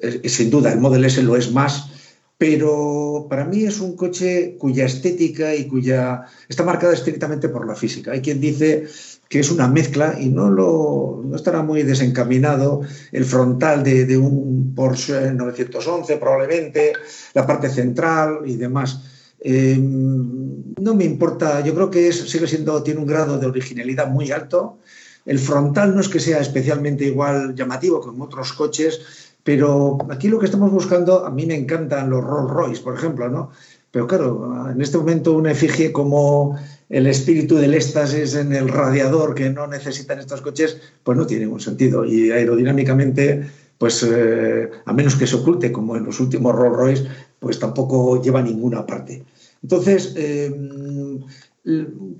eh, 0.00 0.28
sin 0.28 0.50
duda, 0.50 0.72
el 0.72 0.78
Model 0.78 1.04
S 1.04 1.20
lo 1.20 1.36
es 1.36 1.50
más, 1.50 1.90
pero 2.38 3.26
para 3.28 3.44
mí 3.44 3.64
es 3.64 3.80
un 3.80 3.96
coche 3.96 4.56
cuya 4.56 4.84
estética 4.84 5.52
y 5.52 5.66
cuya 5.66 6.26
está 6.48 6.62
marcada 6.62 6.92
estrictamente 6.92 7.48
por 7.48 7.66
la 7.66 7.74
física. 7.74 8.12
Hay 8.12 8.20
quien 8.20 8.40
dice 8.40 8.86
que 9.28 9.40
es 9.40 9.50
una 9.50 9.68
mezcla 9.68 10.16
y 10.18 10.28
no, 10.28 10.50
lo, 10.50 11.22
no 11.24 11.36
estará 11.36 11.62
muy 11.62 11.82
desencaminado 11.82 12.82
el 13.12 13.24
frontal 13.24 13.82
de, 13.82 14.06
de 14.06 14.16
un 14.16 14.74
Porsche 14.74 15.32
911 15.32 16.16
probablemente, 16.16 16.92
la 17.34 17.46
parte 17.46 17.68
central 17.68 18.40
y 18.44 18.56
demás 18.56 19.00
eh, 19.40 19.76
no 19.78 20.94
me 20.94 21.04
importa, 21.04 21.60
yo 21.60 21.74
creo 21.74 21.90
que 21.90 22.12
sigue 22.12 22.46
siendo, 22.46 22.82
tiene 22.82 23.00
un 23.00 23.06
grado 23.06 23.38
de 23.38 23.46
originalidad 23.46 24.08
muy 24.08 24.30
alto. 24.32 24.78
El 25.24 25.38
frontal 25.38 25.94
no 25.94 26.00
es 26.00 26.08
que 26.08 26.20
sea 26.20 26.40
especialmente 26.40 27.04
igual 27.04 27.54
llamativo 27.54 28.00
como 28.00 28.24
otros 28.24 28.52
coches, 28.52 29.00
pero 29.42 29.98
aquí 30.10 30.28
lo 30.28 30.38
que 30.38 30.46
estamos 30.46 30.70
buscando, 30.72 31.24
a 31.24 31.30
mí 31.30 31.46
me 31.46 31.54
encantan 31.54 32.10
los 32.10 32.24
Rolls 32.24 32.50
Royce, 32.50 32.82
por 32.82 32.94
ejemplo, 32.94 33.28
¿no? 33.28 33.50
Pero 33.90 34.06
claro, 34.06 34.70
en 34.70 34.80
este 34.82 34.98
momento 34.98 35.32
una 35.32 35.52
efigie 35.52 35.92
como 35.92 36.58
el 36.88 37.06
espíritu 37.06 37.56
del 37.56 37.74
éxtasis 37.74 38.34
en 38.34 38.52
el 38.52 38.68
radiador 38.68 39.34
que 39.34 39.50
no 39.50 39.66
necesitan 39.66 40.18
estos 40.18 40.40
coches, 40.40 40.78
pues 41.02 41.18
no 41.18 41.26
tiene 41.26 41.44
ningún 41.44 41.60
sentido. 41.60 42.04
Y 42.04 42.30
aerodinámicamente, 42.30 43.46
pues 43.78 44.04
eh, 44.08 44.70
a 44.84 44.92
menos 44.92 45.16
que 45.16 45.26
se 45.26 45.36
oculte 45.36 45.72
como 45.72 45.96
en 45.96 46.04
los 46.04 46.20
últimos 46.20 46.54
Rolls 46.54 46.76
Royce, 46.76 47.08
pues 47.40 47.58
tampoco 47.58 48.22
lleva 48.22 48.40
ninguna 48.42 48.86
parte. 48.86 49.24
Entonces, 49.62 50.12
eh, 50.16 50.52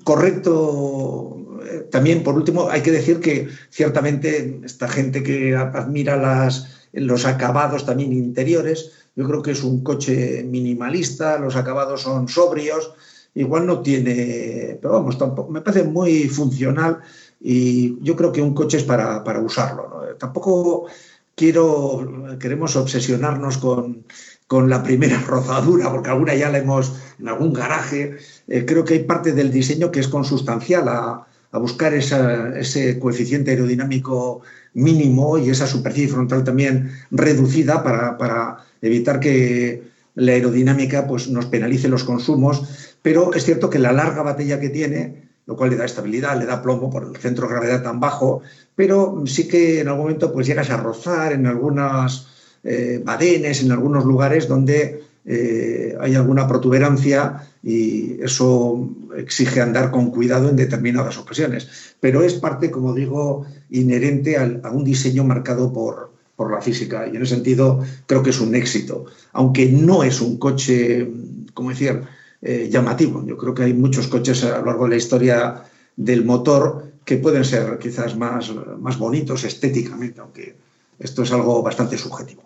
correcto, 0.03 1.61
eh, 1.65 1.87
también 1.91 2.23
por 2.23 2.35
último 2.35 2.69
hay 2.69 2.83
que 2.83 2.91
decir 2.91 3.21
que 3.21 3.49
ciertamente 3.71 4.61
esta 4.65 4.89
gente 4.89 5.23
que 5.23 5.55
admira 5.55 6.17
las, 6.17 6.89
los 6.93 7.25
acabados 7.25 7.87
también 7.87 8.13
interiores, 8.13 8.93
yo 9.15 9.27
creo 9.27 9.43
que 9.43 9.53
es 9.53 9.63
un 9.63 9.83
coche 9.83 10.43
minimalista, 10.43 11.39
los 11.39 11.57
acabados 11.57 12.03
son 12.03 12.29
sobrios, 12.29 12.93
igual 13.37 13.67
no 13.67 13.81
tiene, 13.81 14.79
pero 14.81 14.95
vamos, 14.95 15.17
tampoco, 15.17 15.51
me 15.53 15.61
parece 15.61 15.85
muy 15.85 16.29
funcional 16.29 16.99
y 17.41 18.03
yo 18.03 18.17
creo 18.17 18.33
que 18.33 18.43
un 18.43 18.55
coche 18.55 18.79
es 18.79 18.85
para, 18.85 19.23
usarlo. 19.41 20.03
Tampoco 20.19 20.87
quiero, 21.35 22.37
queremos 22.41 22.75
obsesionarnos 22.75 23.59
con 23.59 24.05
con 24.47 24.71
la 24.71 24.83
primera 24.83 25.21
rozadura, 25.27 25.91
porque 25.91 26.11
alguna 26.11 26.35
ya 26.35 26.51
la 26.51 26.59
hemos 26.59 26.95
en 27.19 27.29
algún 27.29 27.53
garaje. 27.53 28.17
Eh, 28.49 28.65
creo 28.67 28.85
que 28.85 28.95
hay 28.95 29.05
parte 29.05 29.33
del 29.33 29.51
diseño 29.51 29.91
que 29.91 30.01
es 30.01 30.09
consustancial 30.09 30.89
a, 30.89 31.27
buscar 31.53 31.95
ese 31.95 32.99
coeficiente 32.99 33.53
aerodinámico 33.53 34.43
mínimo 34.75 35.39
y 35.39 35.49
esa 35.49 35.67
superficie 35.67 36.13
frontal 36.13 36.45
también 36.45 36.93
reducida 37.11 37.83
para, 37.83 38.59
evitar 38.83 39.21
que 39.21 39.83
la 40.17 40.33
aerodinámica 40.33 41.07
pues, 41.07 41.31
nos 41.31 41.47
penalice 41.47 41.89
los 41.89 42.05
consumos. 42.05 42.86
Pero 43.07 43.33
es 43.35 43.45
cierto 43.45 43.71
que 43.71 43.79
la 43.79 43.93
larga 43.93 44.23
batería 44.23 44.59
que 44.59 44.69
tiene, 44.69 45.29
lo 45.47 45.55
cual 45.55 45.71
le 45.71 45.77
da 45.77 45.85
estabilidad, 45.85 46.37
le 46.37 46.45
da 46.45 46.61
plomo 46.61 46.91
por 46.91 47.05
el 47.05 47.17
centro 47.19 47.47
de 47.47 47.53
gravedad 47.53 47.81
tan 47.81 48.01
bajo, 48.01 48.43
pero 48.75 49.23
sí 49.27 49.47
que 49.47 49.79
en 49.81 49.87
algún 49.87 50.07
momento 50.07 50.33
pues 50.33 50.49
llegas 50.49 50.71
a 50.71 50.77
rozar 50.77 51.33
en 51.33 51.47
algunas 51.47 52.27
eh, 52.65 53.01
badenes, 53.05 53.63
en 53.63 53.71
algunos 53.71 54.05
lugares 54.05 54.49
donde 54.49 55.05
eh, 55.25 55.97
hay 56.01 56.17
alguna 56.17 56.49
protuberancia 56.49 57.47
y 57.63 58.21
eso 58.21 58.91
exige 59.17 59.61
andar 59.61 59.93
con 59.93 60.11
cuidado 60.11 60.49
en 60.49 60.57
determinadas 60.57 61.17
ocasiones. 61.17 61.95
Pero 62.01 62.25
es 62.25 62.35
parte, 62.35 62.73
como 62.73 62.93
digo, 62.93 63.47
inherente 63.71 64.37
a 64.37 64.71
un 64.73 64.83
diseño 64.83 65.23
marcado 65.23 65.73
por, 65.73 66.11
por 66.35 66.51
la 66.51 66.61
física. 66.61 67.07
Y 67.07 67.15
en 67.15 67.23
ese 67.23 67.37
sentido 67.37 67.85
creo 68.09 68.25
que 68.25 68.31
es 68.31 68.41
un 68.41 68.57
éxito, 68.57 69.05
aunque 69.33 69.67
no 69.67 70.03
es 70.03 70.21
un 70.21 70.39
coche, 70.39 71.09
como 71.55 71.71
decir, 71.71 72.03
eh, 72.43 72.69
llamativo. 72.71 73.25
Yo 73.25 73.37
creo 73.37 73.55
que 73.55 73.65
hay 73.65 73.73
muchos 73.73 74.09
coches 74.09 74.45
a 74.45 74.59
lo 74.59 74.67
largo 74.67 74.85
de 74.85 74.91
la 74.91 74.97
historia 74.97 75.65
del 75.97 76.25
motor 76.25 76.93
que 77.05 77.17
pueden 77.17 77.45
ser 77.45 77.79
quizás 77.79 78.17
más, 78.17 78.53
más 78.79 78.99
bonitos 78.99 79.45
estéticamente, 79.45 80.21
aunque 80.21 80.57
esto 80.99 81.23
es 81.23 81.33
algo 81.33 81.63
bastante 81.63 81.97
subjetivo. 81.97 82.43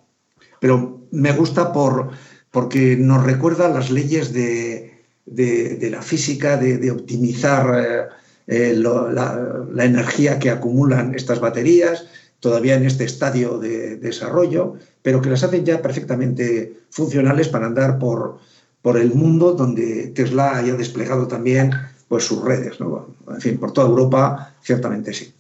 Pero 0.61 1.01
me 1.11 1.33
gusta 1.33 1.73
por, 1.73 2.11
porque 2.51 2.97
nos 2.97 3.25
recuerda 3.25 3.69
las 3.69 3.91
leyes 3.91 4.33
de, 4.33 4.93
la 5.27 6.03
física, 6.03 6.57
de, 6.57 6.91
optimizar 6.91 8.11
eh, 8.47 8.73
eh, 8.73 8.75
la, 8.77 9.85
energía 9.85 10.39
que 10.39 10.51
acumulan 10.51 11.15
estas 11.15 11.41
baterías, 11.41 12.07
todavía 12.41 12.75
en 12.75 12.85
este 12.85 13.05
estadio 13.05 13.59
de, 13.59 13.97
desarrollo, 13.97 14.75
pero 15.03 15.21
que 15.21 15.31
las 15.31 15.43
hacen 15.43 15.65
ya 15.65 15.81
perfectamente 15.81 16.75
funcionales 16.91 17.49
para 17.49 17.67
andar 17.67 17.99
por, 17.99 18.39
por 18.83 18.97
el 18.97 19.15
mundo 19.15 19.53
donde 19.53 20.09
Tesla 20.09 20.57
haya 20.57 20.75
desplegado 20.75 21.27
también 21.27 21.73
pues, 22.09 22.25
sus 22.25 22.43
redes. 22.43 22.79
En 22.81 23.41
fin, 23.41 23.59
por 23.59 23.73
toda 23.73 23.89
Europa, 23.89 24.55
ciertamente 24.63 25.13
sí. 25.13 25.33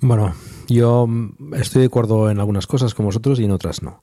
Bueno, 0.00 0.34
yo 0.68 1.06
estoy 1.54 1.80
de 1.80 1.86
acuerdo 1.86 2.30
en 2.30 2.40
algunas 2.40 2.66
cosas 2.66 2.94
con 2.94 3.06
vosotros 3.06 3.38
y 3.38 3.44
en 3.44 3.50
otras 3.50 3.82
no. 3.82 4.02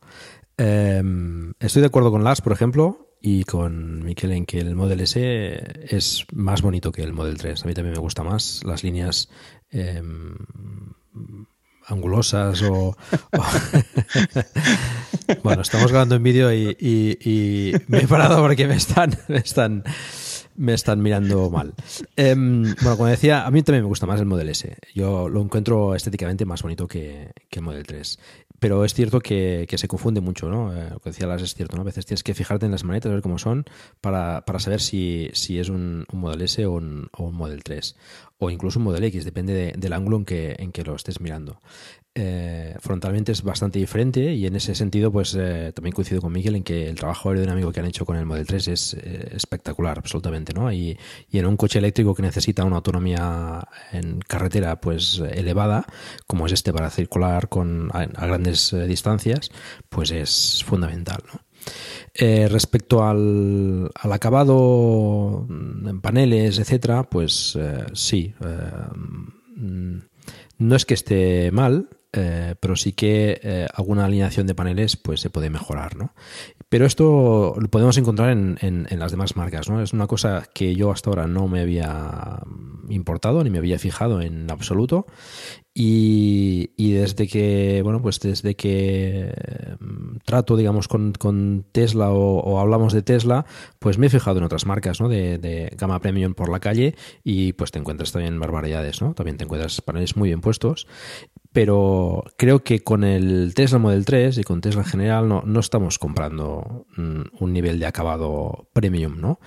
Em, 0.57 1.53
estoy 1.59 1.81
de 1.81 1.87
acuerdo 1.87 2.11
con 2.11 2.23
Lars, 2.23 2.41
por 2.41 2.53
ejemplo, 2.53 3.07
y 3.19 3.43
con 3.43 4.03
Miquel 4.03 4.31
en 4.31 4.45
que 4.45 4.59
el 4.59 4.75
Model 4.75 5.01
S 5.01 5.63
es 5.89 6.25
más 6.33 6.61
bonito 6.61 6.91
que 6.91 7.01
el 7.01 7.13
Model 7.13 7.37
3. 7.37 7.63
A 7.63 7.67
mí 7.67 7.73
también 7.73 7.93
me 7.93 7.99
gusta 7.99 8.23
más 8.23 8.61
las 8.63 8.83
líneas 8.83 9.29
em, 9.69 10.35
angulosas 11.87 12.61
o... 12.63 12.95
bueno, 15.43 15.61
estamos 15.61 15.91
grabando 15.91 16.15
en 16.15 16.23
vídeo 16.23 16.53
y, 16.53 17.75
me 17.87 17.99
he 17.99 18.07
parado 18.07 18.41
porque 18.41 18.67
me 18.67 18.75
están, 18.75 19.17
me 19.27 19.37
están, 19.37 19.83
me 20.55 20.73
están 20.73 21.01
mirando 21.01 21.49
mal. 21.49 21.73
Em, 22.15 22.63
bueno, 22.81 22.97
como 22.97 23.07
decía, 23.07 23.45
a 23.45 23.51
mí 23.51 23.63
también 23.63 23.83
me 23.83 23.89
gusta 23.89 24.05
más 24.05 24.19
el 24.19 24.25
Model 24.25 24.49
S. 24.49 24.77
Yo 24.93 25.29
lo 25.29 25.41
encuentro 25.41 25.95
estéticamente 25.95 26.45
más 26.45 26.61
bonito 26.61 26.87
que, 26.87 27.31
que 27.49 27.59
el 27.59 27.65
Model 27.65 27.85
3 27.85 28.19
pero 28.59 28.83
es 28.83 28.93
cierto 28.93 29.19
que, 29.19 29.67
se 29.69 29.87
confunde 29.87 30.21
mucho, 30.21 30.49
¿no? 30.49 30.75
Eh, 30.75 30.89
lo 30.89 30.99
que 30.99 31.11
decía 31.11 31.27
Lars 31.27 31.43
es 31.43 31.53
cierto, 31.53 31.75
¿no? 31.75 31.83
A 31.83 31.85
veces 31.85 32.05
tienes 32.05 32.23
que 32.23 32.33
fijarte 32.33 32.65
en 32.65 32.71
las 32.71 32.83
manetas, 32.83 33.11
ver 33.11 33.21
cómo 33.21 33.37
son, 33.37 33.65
para, 34.01 34.43
saber 34.57 34.81
si, 34.81 35.29
es 35.31 35.69
un, 35.69 36.05
un 36.11 36.19
Model 36.19 36.41
S 36.41 36.65
o 36.65 36.71
un, 36.71 37.09
o 37.13 37.25
un 37.25 37.35
Model 37.35 37.63
3 37.63 37.95
o 38.39 38.49
incluso 38.49 38.79
un 38.79 38.85
Model 38.85 39.03
X, 39.05 39.25
depende 39.25 39.73
del 39.77 39.93
ángulo 39.93 40.17
en 40.17 40.25
que, 40.25 40.55
en 40.59 40.71
que 40.71 40.83
lo 40.83 40.95
estés 40.95 41.19
mirando. 41.21 41.61
Eh, 42.19 42.75
frontalmente 42.79 43.31
es 43.31 43.43
bastante 43.43 43.77
diferente 43.77 44.33
y 44.33 44.47
en 44.47 44.55
ese 44.55 44.73
sentido 44.73 45.11
pues 45.11 45.35
eh, 45.39 45.71
también 45.75 45.93
coincido 45.93 46.19
con 46.19 46.31
Miguel 46.31 46.55
en 46.55 46.63
que 46.63 46.89
el 46.89 46.95
trabajo 46.95 47.29
aerodinámico 47.29 47.71
que 47.71 47.79
han 47.79 47.85
hecho 47.85 48.07
con 48.07 48.17
el 48.17 48.25
Model 48.25 48.47
3 48.47 48.67
es 48.69 48.95
eh, 48.95 49.29
espectacular 49.35 49.99
absolutamente 49.99 50.51
¿no? 50.51 50.71
Y, 50.71 50.97
y, 51.29 51.37
en 51.37 51.45
un 51.45 51.57
coche 51.57 51.77
eléctrico 51.77 52.15
que 52.15 52.23
necesita 52.23 52.65
una 52.65 52.77
autonomía 52.77 53.67
en 53.91 54.19
carretera 54.21 54.81
pues 54.81 55.19
elevada 55.31 55.85
como 56.25 56.47
es 56.47 56.53
este 56.53 56.73
para 56.73 56.89
circular 56.89 57.49
con, 57.49 57.91
a, 57.93 58.07
grandes 58.07 58.75
distancias 58.87 59.51
pues 59.89 60.09
es 60.09 60.63
fundamental 60.65 61.19
¿no? 61.31 61.46
Respecto 62.15 63.03
al, 63.03 63.91
al, 63.93 64.11
acabado 64.11 65.45
en 65.49 66.01
paneles, 66.01 66.59
etcétera, 66.59 67.03
pues 67.03 67.57
sí. 67.93 68.33
Mm, 69.55 69.99
no 70.59 70.75
es 70.75 70.85
que 70.85 70.93
esté 70.93 71.51
mal, 71.51 71.89
eh, 72.13 72.55
pero 72.59 72.75
sí 72.75 72.93
que 72.93 73.39
eh, 73.43 73.67
alguna 73.73 74.05
alineación 74.05 74.47
de 74.47 74.55
paneles 74.55 74.95
pues 74.97 75.19
se 75.19 75.29
puede 75.29 75.49
mejorar, 75.49 75.97
¿no? 75.97 76.13
Pero 76.69 76.85
esto 76.85 77.55
lo 77.59 77.67
podemos 77.69 77.97
encontrar 77.97 78.31
en, 78.31 78.57
en, 78.61 78.99
las 78.99 79.11
demás 79.11 79.35
marcas, 79.35 79.69
¿no? 79.69 79.81
Es 79.81 79.93
una 79.93 80.07
cosa 80.07 80.43
que 80.53 80.73
yo 80.75 80.91
hasta 80.91 81.09
ahora 81.09 81.27
no 81.27 81.47
me 81.47 81.61
había 81.61 82.39
importado 82.89 83.43
ni 83.43 83.49
me 83.49 83.59
había 83.59 83.77
fijado 83.77 84.21
en 84.21 84.49
absoluto 84.49 85.05
y, 85.79 86.91
desde 86.93 87.27
que, 87.27 87.81
bueno, 87.83 88.01
pues 88.01 88.19
desde 88.19 88.55
que 88.55 89.31
mm, 89.79 90.17
trato, 90.25 90.57
digamos, 90.57 90.87
con, 90.87 91.13
con 91.13 91.65
Tesla 91.71 92.09
o, 92.09 92.59
hablamos 92.59 92.93
de 92.93 93.03
Tesla, 93.03 93.45
pues 93.77 93.99
me 93.99 94.07
he 94.07 94.09
fijado 94.09 94.39
en 94.39 94.45
otras 94.45 94.65
marcas, 94.65 94.99
¿no? 94.99 95.07
De, 95.07 95.37
de, 95.37 95.71
gama 95.77 95.99
premium 95.99 96.33
por 96.33 96.49
la 96.49 96.59
calle 96.59 96.95
y 97.23 97.53
pues 97.53 97.69
te 97.69 97.77
encuentras 97.77 98.11
también 98.11 98.39
barbaridades, 98.39 99.03
¿no? 99.03 99.13
También 99.13 99.37
te 99.37 99.43
encuentras 99.43 99.79
paneles 99.81 100.17
muy 100.17 100.29
bien 100.29 100.41
puestos 100.41 100.87
pero 101.57 102.23
creo 102.37 102.63
que 102.63 102.83
con 102.83 103.03
el 103.03 103.55
Tesla 103.55 103.79
Model 103.79 104.05
3 104.05 104.37
y 104.37 104.43
con 104.43 104.61
Tesla 104.61 104.83
en 104.83 104.87
general 104.87 105.27
no, 105.27 105.41
no 105.43 105.59
estamos 105.59 105.97
comprando 105.97 106.85
mm, 106.95 107.21
un 107.39 107.51
nivel 107.51 107.79
de 107.79 107.87
acabado 107.87 108.69
premium, 108.73 109.19
¿no? 109.19 109.39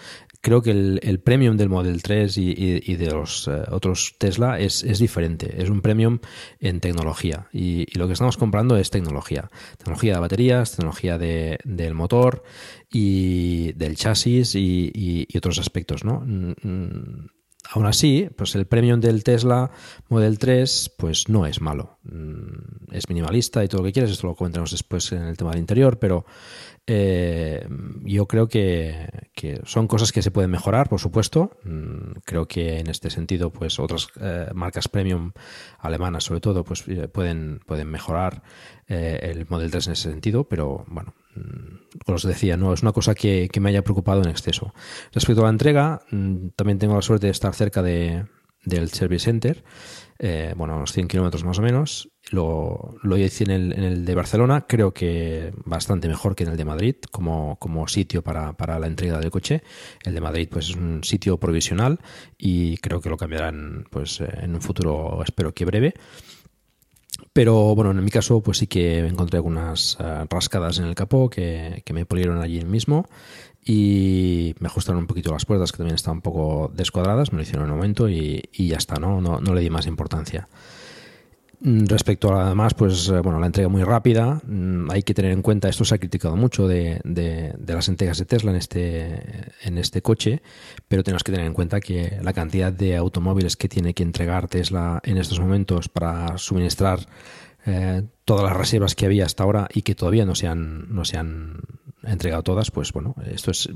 Creo 0.43 0.63
que 0.63 0.71
el, 0.71 1.21
premium 1.21 1.59
del 1.59 1.69
Model 1.69 2.03
3 2.03 2.39
y, 2.39 2.97
de 2.97 3.11
los 3.11 3.47
eh, 3.47 3.63
otros 3.71 4.15
Tesla 4.19 4.59
es, 4.59 4.83
diferente, 4.99 5.63
es 5.63 5.69
un 5.69 5.83
premium 5.83 6.19
en 6.61 6.81
tecnología 6.81 7.49
y, 7.53 7.87
lo 7.99 8.07
que 8.07 8.15
estamos 8.15 8.39
comprando 8.39 8.77
es 8.79 8.89
tecnología, 8.89 9.51
tecnología 9.77 10.15
de 10.15 10.21
baterías, 10.21 10.71
tecnología 10.73 11.19
del 11.19 11.95
motor 11.95 12.43
y 12.91 13.73
del 13.73 13.97
chasis 13.97 14.55
y, 14.55 15.27
otros 15.37 15.59
aspectos, 15.59 16.05
¿no? 16.05 16.21
Mm, 16.21 16.55
mm, 16.63 17.27
Aún 17.73 17.87
así, 17.87 18.29
pues 18.37 18.55
el 18.57 18.67
premium 18.67 19.01
del 19.01 19.23
Tesla 19.23 19.71
Model 20.09 20.39
3 20.39 20.95
pues 20.97 21.29
no 21.29 21.47
es 21.47 21.61
malo. 21.61 21.99
Mm, 22.03 22.93
es 22.93 23.09
minimalista 23.09 23.63
y 23.63 23.69
todo 23.69 23.83
lo 23.83 23.87
que 23.87 23.93
quieras, 23.93 24.11
esto 24.11 24.27
lo 24.27 24.35
comentaremos 24.35 24.73
después 24.73 25.13
en 25.13 25.23
el 25.23 25.37
tema 25.37 25.51
del 25.51 25.61
interior, 25.61 25.99
pero 25.99 26.25
eh, 26.87 27.67
yo 28.03 28.27
creo 28.27 28.49
que, 28.49 29.09
son 29.65 29.87
cosas 29.87 30.13
que 30.13 30.23
se 30.23 30.31
pueden 30.31 30.51
mejorar, 30.51 30.89
por 30.89 31.01
supuesto. 31.01 31.59
Mm, 31.65 32.21
creo 32.25 32.47
que 32.47 32.79
en 32.79 32.89
este 32.89 33.11
sentido, 33.11 33.51
pues 33.53 33.79
otras 33.79 34.09
eh, 34.21 34.49
marcas 34.55 34.89
premium 34.89 35.33
alemanas, 35.79 36.25
sobre 36.25 36.41
todo, 36.41 36.65
pues 36.65 36.85
eh, 36.89 37.09
pueden, 37.09 37.61
pueden 37.67 37.89
mejorar 37.89 38.43
el 38.89 39.47
Model 39.49 39.71
3 39.71 39.87
en 39.87 39.93
ese 39.93 40.11
sentido, 40.11 40.49
pero 40.49 40.85
bueno, 40.89 41.15
mm, 41.37 42.01
como 42.05 42.17
os 42.17 42.25
decía, 42.25 42.57
no 42.57 42.73
es 42.73 42.83
una 42.83 42.91
cosa 42.91 43.15
que, 43.15 43.49
me 43.61 43.69
haya 43.69 43.85
preocupado 43.85 44.21
en 44.21 44.29
exceso. 44.29 44.75
Respecto 45.13 45.43
a 45.43 45.45
la 45.45 45.51
entrega, 45.51 46.01
mm, 46.11 46.49
también 46.57 46.81
tengo 46.81 46.97
la 46.97 47.03
suerte 47.03 47.29
de 47.29 47.33
estar 47.33 47.55
cerca 47.55 47.83
de, 47.83 48.27
del 48.65 48.89
Service 48.91 49.25
Center, 49.27 49.63
bueno, 50.57 50.77
unos 50.77 50.93
100 50.93 51.09
kilómetros 51.09 51.45
más 51.45 51.59
o 51.59 51.63
menos, 51.63 52.11
lo, 52.31 52.95
lo 53.03 53.17
hice 53.17 53.45
en 53.45 53.51
el, 53.51 53.73
en 53.73 53.85
el, 53.85 54.05
de 54.05 54.15
Barcelona, 54.15 54.67
creo 54.67 54.93
que 54.93 55.53
bastante 55.65 56.09
mejor 56.09 56.35
que 56.35 56.45
en 56.45 56.51
el 56.51 56.57
de 56.57 56.65
Madrid 56.65 56.97
como, 57.11 57.57
como 57.59 57.89
sitio 57.89 58.23
para, 58.23 58.53
para, 58.53 58.79
la 58.79 58.87
entrega 58.87 59.19
del 59.19 59.31
coche. 59.31 59.63
El 60.05 60.15
de 60.15 60.21
Madrid 60.21 60.49
pues 60.51 60.71
es 60.71 60.77
un 60.77 61.03
sitio 61.05 61.39
provisional 61.39 61.99
y 62.39 62.77
creo 62.79 63.01
que 63.01 63.09
lo 63.09 63.17
cambiarán 63.17 63.87
pues 63.91 64.21
en 64.21 64.55
un 64.55 64.61
futuro, 64.61 65.23
espero 65.25 65.53
que 65.53 65.65
breve. 65.65 65.95
Pero 67.33 67.75
bueno, 67.75 67.91
en 67.91 68.05
mi 68.05 68.11
caso 68.11 68.43
pues 68.43 68.59
sí 68.59 68.67
que 68.67 69.07
encontré 69.07 69.39
algunas 69.39 69.97
eh, 70.01 70.27
rascadas 70.29 70.79
en 70.79 70.87
el 70.87 70.95
capó 70.95 71.29
que, 71.31 71.83
que 71.85 71.93
me 71.93 72.07
pulieron 72.07 72.41
allí 72.41 72.65
mismo 72.65 73.09
y 73.65 74.55
me 74.59 74.69
ajustaron 74.69 75.03
un 75.03 75.07
poquito 75.07 75.33
las 75.33 75.45
puertas 75.45 75.73
que 75.73 75.79
también 75.79 75.95
estaban 75.95 76.19
un 76.19 76.23
poco 76.23 76.73
descuadradas, 76.75 77.33
me 77.33 77.37
lo 77.37 77.43
hicieron 77.43 77.67
en 77.67 77.73
un 77.73 77.77
momento 77.77 78.09
y, 78.09 78.43
y 78.53 78.69
ya 78.69 78.77
está, 78.77 78.97
¿no? 78.97 79.21
No, 79.21 79.41
no 79.41 79.55
le 79.55 79.61
di 79.61 79.71
más 79.71 79.87
importancia. 79.87 80.49
Mm, 81.63 81.85
respecto 81.87 82.33
a 82.33 82.43
lo 82.43 82.49
demás, 82.49 82.73
pues 82.73 83.09
eh, 83.11 83.21
bueno, 83.21 83.39
la 83.39 83.47
entrega 83.47 83.69
muy 83.69 83.83
rápida. 83.85 84.41
Mm, 84.47 84.91
hay 84.91 85.03
que 85.03 85.13
tener 85.13 85.33
en 85.33 85.43
cuenta, 85.43 85.69
esto 85.69 85.85
se 85.85 85.95
ha 85.95 85.99
criticado 85.99 86.35
mucho 86.37 86.67
de, 86.67 87.01
de, 87.05 87.55
las 87.67 87.89
entregas 87.89 88.17
de 88.19 88.25
Tesla 88.25 88.51
en 88.51 88.57
este, 88.57 89.53
en 89.63 89.77
este 89.77 90.01
coche, 90.01 90.41
pero 90.89 91.03
tenemos 91.05 91.23
que 91.23 91.33
tener 91.33 91.47
en 91.47 91.53
cuenta 91.53 91.81
que 91.81 92.19
la 92.23 92.33
cantidad 92.33 92.73
de 92.73 92.97
automóviles 92.97 93.57
que 93.57 93.69
tiene 93.69 93.93
que 93.93 94.03
entregar 94.03 94.49
Tesla 94.49 95.01
en 95.05 95.19
estos 95.19 95.39
momentos 95.39 95.89
para 95.91 96.39
suministrar 96.39 97.01
eh, 97.67 98.03
todas 98.25 98.45
las 98.45 98.57
reservas 98.57 98.95
que 98.95 99.07
había 99.07 99.27
hasta 99.27 99.45
ahora 99.45 99.69
y 99.73 99.83
que 99.83 99.95
todavía 99.95 100.25
no 100.25 100.35
se 100.35 100.47
han, 100.47 100.93
no 100.95 101.05
se 101.05 101.19
han 101.19 101.61
entregado 102.03 102.43
todas, 102.43 102.71
pues 102.71 102.93
bueno, 102.93 103.15
esto 103.27 103.51
es, 103.51 103.69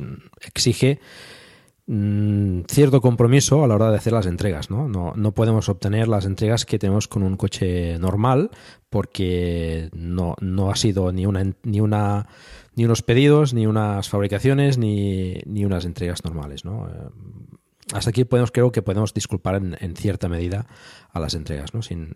exige 0.43 1.01
Mm, 1.87 2.63
cierto 2.67 3.03
compromiso 3.03 3.63
a 3.63 3.69
la 3.69 3.75
hora 3.75 3.91
de 3.91 3.97
hacer 3.97 4.15
las 4.15 4.27
entregas. 4.27 4.71
¿no? 4.71 4.89
No, 4.89 5.33
podemos 5.33 5.69
obtener 5.69 6.09
las 6.09 6.25
entregas 6.25 6.65
que 6.65 6.79
tenemos 6.79 7.09
con 7.09 7.23
un 7.23 7.37
coche 7.37 7.99
normal 7.99 8.51
porque 8.89 9.91
no, 9.93 10.35
no 10.41 10.71
ha 10.71 10.77
sido 10.77 11.13
ni 11.13 11.27
una, 11.27 11.45
ni 11.63 11.81
una 11.81 12.27
ni 12.77 12.85
unos 12.85 13.03
pedidos, 13.03 13.55
ni 13.55 13.67
unas 13.67 14.09
fabricaciones, 14.09 14.79
ni, 14.79 15.35
ni 15.47 15.65
unas 15.65 15.85
entregas 15.85 16.25
normales. 16.25 16.65
¿no? 16.65 16.89
Eh, 16.89 17.09
hasta 17.93 18.11
aquí 18.11 18.25
podemos, 18.25 18.51
creo 18.51 18.73
que 18.73 18.83
podemos 18.83 19.15
disculpar 19.15 19.57
en, 19.57 19.97
cierta 19.97 20.29
medida 20.29 20.67
a 21.13 21.21
las 21.21 21.35
entregas, 21.35 21.75
¿no? 21.75 21.83
sin, 21.83 22.15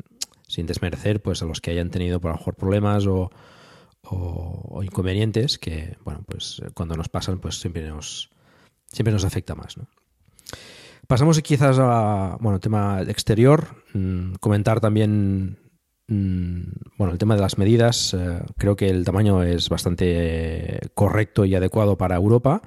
sin 0.49 0.67
desmerecer 0.67 1.23
pues, 1.23 1.43
a 1.43 1.47
los 1.47 1.61
que 1.61 1.71
hayan 1.71 1.91
tenido 1.91 2.21
por 2.21 2.33
lo 2.33 2.39
mejor 2.39 2.57
problemas 2.57 3.07
o, 3.07 3.31
o, 4.03 4.83
inconvenientes 4.83 5.59
que, 5.59 5.97
bueno, 6.05 6.25
pues 6.27 6.63
cuando 6.75 6.97
nos 6.97 7.09
pasan, 7.09 7.39
pues 7.39 7.61
siempre 7.61 7.89
nos, 7.89 8.31
siempre 8.87 9.13
nos 9.13 9.25
afecta 9.25 9.55
más. 9.55 9.77
Pasamos 11.07 11.41
quizás 11.41 11.79
a, 11.79 12.37
bueno, 12.41 12.61
tema 12.61 13.03
exterior, 13.03 13.83
mm, 13.95 14.35
comentar 14.41 14.81
también, 14.81 15.59
mm, 16.09 16.63
bueno, 16.99 17.13
el 17.13 17.19
tema 17.19 17.35
de 17.35 17.41
las 17.41 17.59
medidas. 17.59 18.15
Eh, 18.15 18.41
creo 18.57 18.77
que 18.77 18.89
el 18.91 19.05
tamaño 19.05 19.43
es 19.43 19.69
bastante 19.69 20.81
correcto 20.95 21.45
y 21.45 21.55
adecuado 21.55 21.97
para 21.97 22.17
Europa 22.17 22.63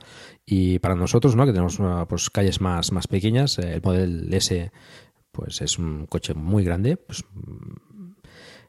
y 0.45 0.79
para 0.79 0.95
nosotros, 0.95 1.35
¿no? 1.35 1.45
Que 1.45 1.51
tenemos 1.51 1.79
pues, 2.09 2.29
calles 2.29 2.61
más, 2.61 2.91
más 2.91 3.07
pequeñas. 3.07 3.59
Eh, 3.59 3.75
el 3.75 3.81
Model 3.83 4.33
S, 4.33 4.71
pues 5.31 5.61
es 5.61 5.79
un 5.79 6.05
coche 6.07 6.33
muy 6.33 6.63
grande, 6.63 6.97
pues 6.97 7.23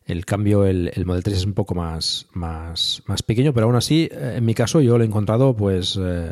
el 0.04 0.24
cambio, 0.26 0.64
el, 0.64 0.90
el, 0.94 1.06
Model 1.06 1.22
3 1.22 1.36
es 1.36 1.46
un 1.46 1.54
poco 1.54 1.74
más, 1.74 2.26
más, 2.32 3.02
más 3.06 3.22
pequeño, 3.22 3.52
pero 3.52 3.66
aún 3.66 3.76
así, 3.76 4.08
eh, 4.10 4.34
en 4.36 4.44
mi 4.44 4.54
caso, 4.54 4.80
yo 4.80 4.98
lo 4.98 5.04
he 5.04 5.06
encontrado 5.06 5.54
pues 5.54 5.98
eh, 6.00 6.30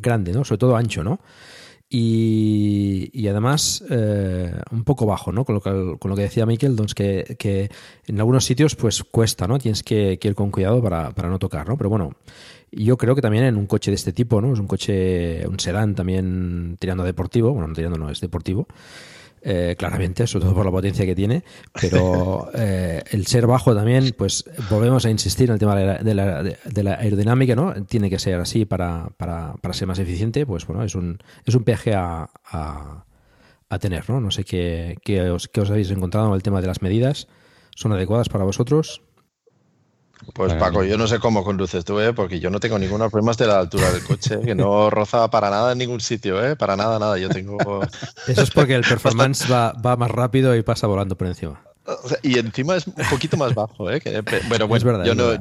grande, 0.00 0.32
¿no? 0.32 0.44
Sobre 0.44 0.58
todo 0.58 0.76
ancho, 0.76 1.04
¿no? 1.04 1.20
Y, 1.88 3.10
y 3.12 3.28
además 3.28 3.84
eh, 3.90 4.52
un 4.72 4.82
poco 4.82 5.06
bajo, 5.06 5.30
¿no? 5.30 5.44
Con 5.44 5.54
lo 5.54 5.60
que, 5.60 5.98
con 6.00 6.10
lo 6.10 6.16
que 6.16 6.22
decía 6.22 6.44
Miquel, 6.46 6.76
que, 6.96 7.36
que, 7.38 7.70
en 8.06 8.18
algunos 8.18 8.44
sitios 8.44 8.74
pues 8.74 9.04
cuesta, 9.04 9.46
¿no? 9.46 9.58
Tienes 9.58 9.84
que, 9.84 10.18
que 10.18 10.28
ir 10.28 10.34
con 10.34 10.50
cuidado 10.50 10.82
para, 10.82 11.12
para, 11.12 11.28
no 11.28 11.38
tocar, 11.38 11.68
¿no? 11.68 11.76
Pero 11.76 11.88
bueno, 11.88 12.16
yo 12.72 12.96
creo 12.96 13.14
que 13.14 13.22
también 13.22 13.44
en 13.44 13.56
un 13.56 13.66
coche 13.66 13.92
de 13.92 13.94
este 13.94 14.12
tipo, 14.12 14.40
¿no? 14.40 14.52
Es 14.52 14.58
un 14.58 14.66
coche, 14.66 15.46
un 15.46 15.60
sedán 15.60 15.94
también 15.94 16.76
tirando 16.80 17.04
deportivo, 17.04 17.52
bueno, 17.52 17.68
no 17.68 17.74
tirando 17.74 17.98
no, 17.98 18.10
es 18.10 18.20
deportivo. 18.20 18.66
Eh, 19.48 19.76
claramente, 19.78 20.26
sobre 20.26 20.46
todo 20.46 20.56
por 20.56 20.64
la 20.64 20.72
potencia 20.72 21.06
que 21.06 21.14
tiene, 21.14 21.44
pero 21.80 22.50
eh, 22.54 23.00
el 23.12 23.28
ser 23.28 23.46
bajo 23.46 23.76
también, 23.76 24.12
pues 24.18 24.44
volvemos 24.68 25.06
a 25.06 25.10
insistir 25.10 25.48
en 25.48 25.52
el 25.52 25.60
tema 25.60 25.76
de 25.76 26.14
la, 26.14 26.42
de 26.42 26.82
la, 26.82 26.94
aerodinámica, 26.94 27.54
¿no? 27.54 27.72
Tiene 27.84 28.10
que 28.10 28.18
ser 28.18 28.40
así 28.40 28.64
para, 28.64 29.08
para, 29.16 29.54
para, 29.60 29.72
ser 29.72 29.86
más 29.86 30.00
eficiente, 30.00 30.44
pues 30.46 30.66
bueno, 30.66 30.82
es 30.82 30.96
un, 30.96 31.18
es 31.44 31.54
un 31.54 31.62
peaje 31.62 31.94
a, 31.94 32.28
a, 32.50 33.78
tener, 33.78 34.10
¿no? 34.10 34.20
No 34.20 34.32
sé 34.32 34.42
qué, 34.42 34.98
qué, 35.04 35.30
os, 35.30 35.46
qué 35.46 35.60
os 35.60 35.70
habéis 35.70 35.92
encontrado 35.92 36.26
en 36.26 36.34
el 36.34 36.42
tema 36.42 36.60
de 36.60 36.66
las 36.66 36.82
medidas, 36.82 37.28
¿son 37.76 37.92
adecuadas 37.92 38.28
para 38.28 38.42
vosotros? 38.42 39.05
Pues 40.32 40.54
Paco, 40.54 40.82
yo 40.84 40.96
no 40.98 41.06
sé 41.06 41.18
cómo 41.18 41.44
conduces 41.44 41.84
tú, 41.84 42.00
¿eh? 42.00 42.12
porque 42.12 42.40
yo 42.40 42.50
no 42.50 42.60
tengo 42.60 42.78
ningún 42.78 42.98
problema 43.10 43.32
de 43.32 43.46
la 43.46 43.60
altura 43.60 43.90
del 43.92 44.02
coche, 44.02 44.40
que 44.40 44.54
no 44.54 44.90
roza 44.90 45.28
para 45.30 45.50
nada 45.50 45.72
en 45.72 45.78
ningún 45.78 46.00
sitio, 46.00 46.44
¿eh? 46.44 46.56
para 46.56 46.76
nada, 46.76 46.98
nada. 46.98 47.18
Yo 47.18 47.28
tengo. 47.28 47.58
Eso 48.26 48.42
es 48.42 48.50
porque 48.50 48.74
el 48.74 48.82
performance 48.88 49.50
va, 49.50 49.72
va 49.72 49.96
más 49.96 50.10
rápido 50.10 50.54
y 50.56 50.62
pasa 50.62 50.86
volando 50.86 51.16
por 51.16 51.26
encima. 51.26 51.62
y 52.22 52.38
encima 52.38 52.76
es 52.76 52.86
un 52.86 52.94
poquito 53.10 53.36
más 53.36 53.54
bajo, 53.54 53.90
¿eh? 53.90 54.00
Que, 54.00 54.22
bueno, 54.48 54.66
bueno, 54.66 54.84
verdad, 54.84 55.04
yo 55.04 55.14
no, 55.14 55.32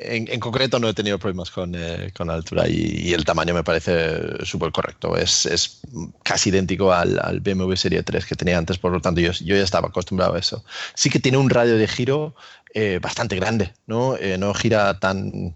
en, 0.00 0.40
concreto 0.40 0.78
no 0.78 0.88
he 0.88 0.94
tenido 0.94 1.18
problemas 1.18 1.50
con, 1.50 1.74
eh, 1.74 2.12
con 2.16 2.28
la 2.28 2.34
altura 2.34 2.68
y, 2.68 3.12
el 3.12 3.24
tamaño 3.24 3.54
me 3.54 3.64
parece 3.64 4.44
súper 4.44 4.72
correcto. 4.72 5.16
Es, 5.16 5.46
es, 5.46 5.80
casi 6.22 6.50
idéntico 6.50 6.92
al, 6.92 7.18
al, 7.22 7.40
BMW 7.40 7.74
Serie 7.74 8.02
3 8.02 8.26
que 8.26 8.34
tenía 8.34 8.58
antes, 8.58 8.78
por 8.78 8.92
lo 8.92 9.00
tanto 9.00 9.20
yo, 9.20 9.32
yo, 9.32 9.56
ya 9.56 9.62
estaba 9.62 9.88
acostumbrado 9.88 10.34
a 10.34 10.38
eso. 10.38 10.64
Sí 10.94 11.10
que 11.10 11.18
tiene 11.18 11.38
un 11.38 11.50
radio 11.50 11.76
de 11.76 11.88
giro 11.88 12.34
eh, 12.74 12.98
bastante 13.00 13.36
grande, 13.36 13.72
¿no? 13.86 14.16
Eh, 14.16 14.36
no 14.38 14.52
gira 14.54 14.98
tan, 14.98 15.54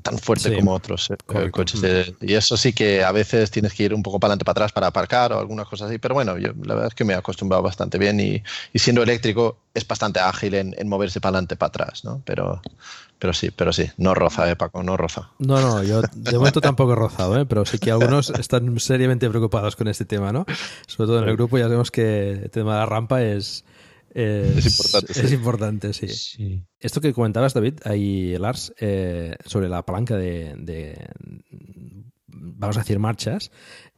tan 0.00 0.18
fuerte 0.18 0.54
como 0.56 0.72
otros 0.72 1.10
eh, 1.10 1.50
coches. 1.50 1.80
De, 1.80 2.14
y 2.20 2.34
eso 2.34 2.56
sí 2.56 2.72
que 2.72 3.04
a 3.04 3.12
veces 3.12 3.50
tienes 3.50 3.74
que 3.74 3.84
ir 3.84 3.94
un 3.94 4.02
poco 4.02 4.18
para 4.18 4.30
adelante, 4.30 4.44
para 4.44 4.52
atrás 4.52 4.72
para 4.72 4.86
aparcar 4.86 5.32
o 5.32 5.38
algunas 5.38 5.68
cosas 5.68 5.88
así. 5.88 5.98
Pero 5.98 6.14
bueno, 6.14 6.38
yo 6.38 6.52
la 6.64 6.74
verdad 6.74 6.88
es 6.88 6.94
que 6.94 7.04
me 7.04 7.12
he 7.12 7.16
acostumbrado 7.16 7.62
bastante 7.62 7.98
bien 7.98 8.18
y, 8.18 8.42
y 8.72 8.78
siendo 8.78 9.02
eléctrico 9.02 9.58
es 9.74 9.86
bastante 9.86 10.20
ágil 10.20 10.54
en, 10.54 10.74
en, 10.78 10.88
moverse 10.88 11.20
para 11.20 11.36
adelante, 11.36 11.56
para 11.56 11.68
atrás, 11.68 12.04
¿no? 12.04 12.22
Pero, 12.24 12.62
pero 13.18 13.32
sí, 13.32 13.50
pero 13.50 13.72
sí, 13.72 13.90
no 13.98 14.14
roza, 14.14 14.50
eh, 14.50 14.56
Paco, 14.56 14.82
no 14.82 14.96
roza. 14.96 15.30
No, 15.38 15.60
no, 15.60 15.82
yo 15.82 16.02
de 16.14 16.36
momento 16.36 16.60
tampoco 16.60 16.92
he 16.92 16.96
rozado, 16.96 17.38
¿eh? 17.38 17.46
pero 17.46 17.64
sí 17.64 17.78
que 17.78 17.90
algunos 17.90 18.30
están 18.30 18.78
seriamente 18.80 19.28
preocupados 19.28 19.76
con 19.76 19.88
este 19.88 20.04
tema, 20.04 20.32
¿no? 20.32 20.46
Sobre 20.86 21.08
todo 21.08 21.22
en 21.22 21.28
el 21.28 21.36
grupo 21.36 21.58
ya 21.58 21.68
vemos 21.68 21.90
que 21.90 22.32
el 22.32 22.50
tema 22.50 22.74
de 22.74 22.80
la 22.80 22.86
rampa 22.86 23.22
es 23.22 23.64
es, 24.14 24.66
es, 24.66 24.78
importante. 24.78 25.12
Es 25.12 25.28
sí. 25.28 25.34
importante, 25.34 25.92
sí. 25.92 26.08
sí. 26.08 26.64
Esto 26.78 27.00
que 27.00 27.12
comentabas, 27.12 27.54
David, 27.54 27.74
ahí, 27.84 28.36
Lars, 28.38 28.72
eh, 28.78 29.36
sobre 29.46 29.68
la 29.68 29.84
palanca 29.84 30.16
de, 30.16 30.54
de, 30.58 30.96
vamos 32.26 32.76
a 32.76 32.80
decir, 32.80 32.98
marchas, 32.98 33.50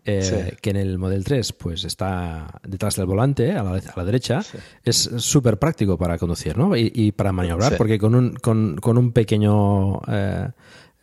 eh, 0.04 0.22
sí. 0.50 0.56
que 0.60 0.70
en 0.70 0.76
el 0.76 0.98
Model 0.98 1.24
3 1.24 1.52
pues 1.54 1.84
está 1.84 2.60
detrás 2.66 2.96
del 2.96 3.06
volante, 3.06 3.52
a 3.52 3.62
la, 3.62 3.70
a 3.72 3.92
la 3.96 4.04
derecha, 4.04 4.42
es 4.84 5.10
súper 5.16 5.58
práctico 5.58 5.96
para 5.96 6.18
conducir 6.18 6.56
¿no? 6.58 6.76
y, 6.76 6.92
y 6.94 7.12
para 7.12 7.32
maniobrar, 7.32 7.76
porque 7.76 7.98
con 7.98 8.14
un, 8.14 8.34
con, 8.34 8.76
con 8.76 8.98
un 8.98 9.12
pequeño... 9.12 10.00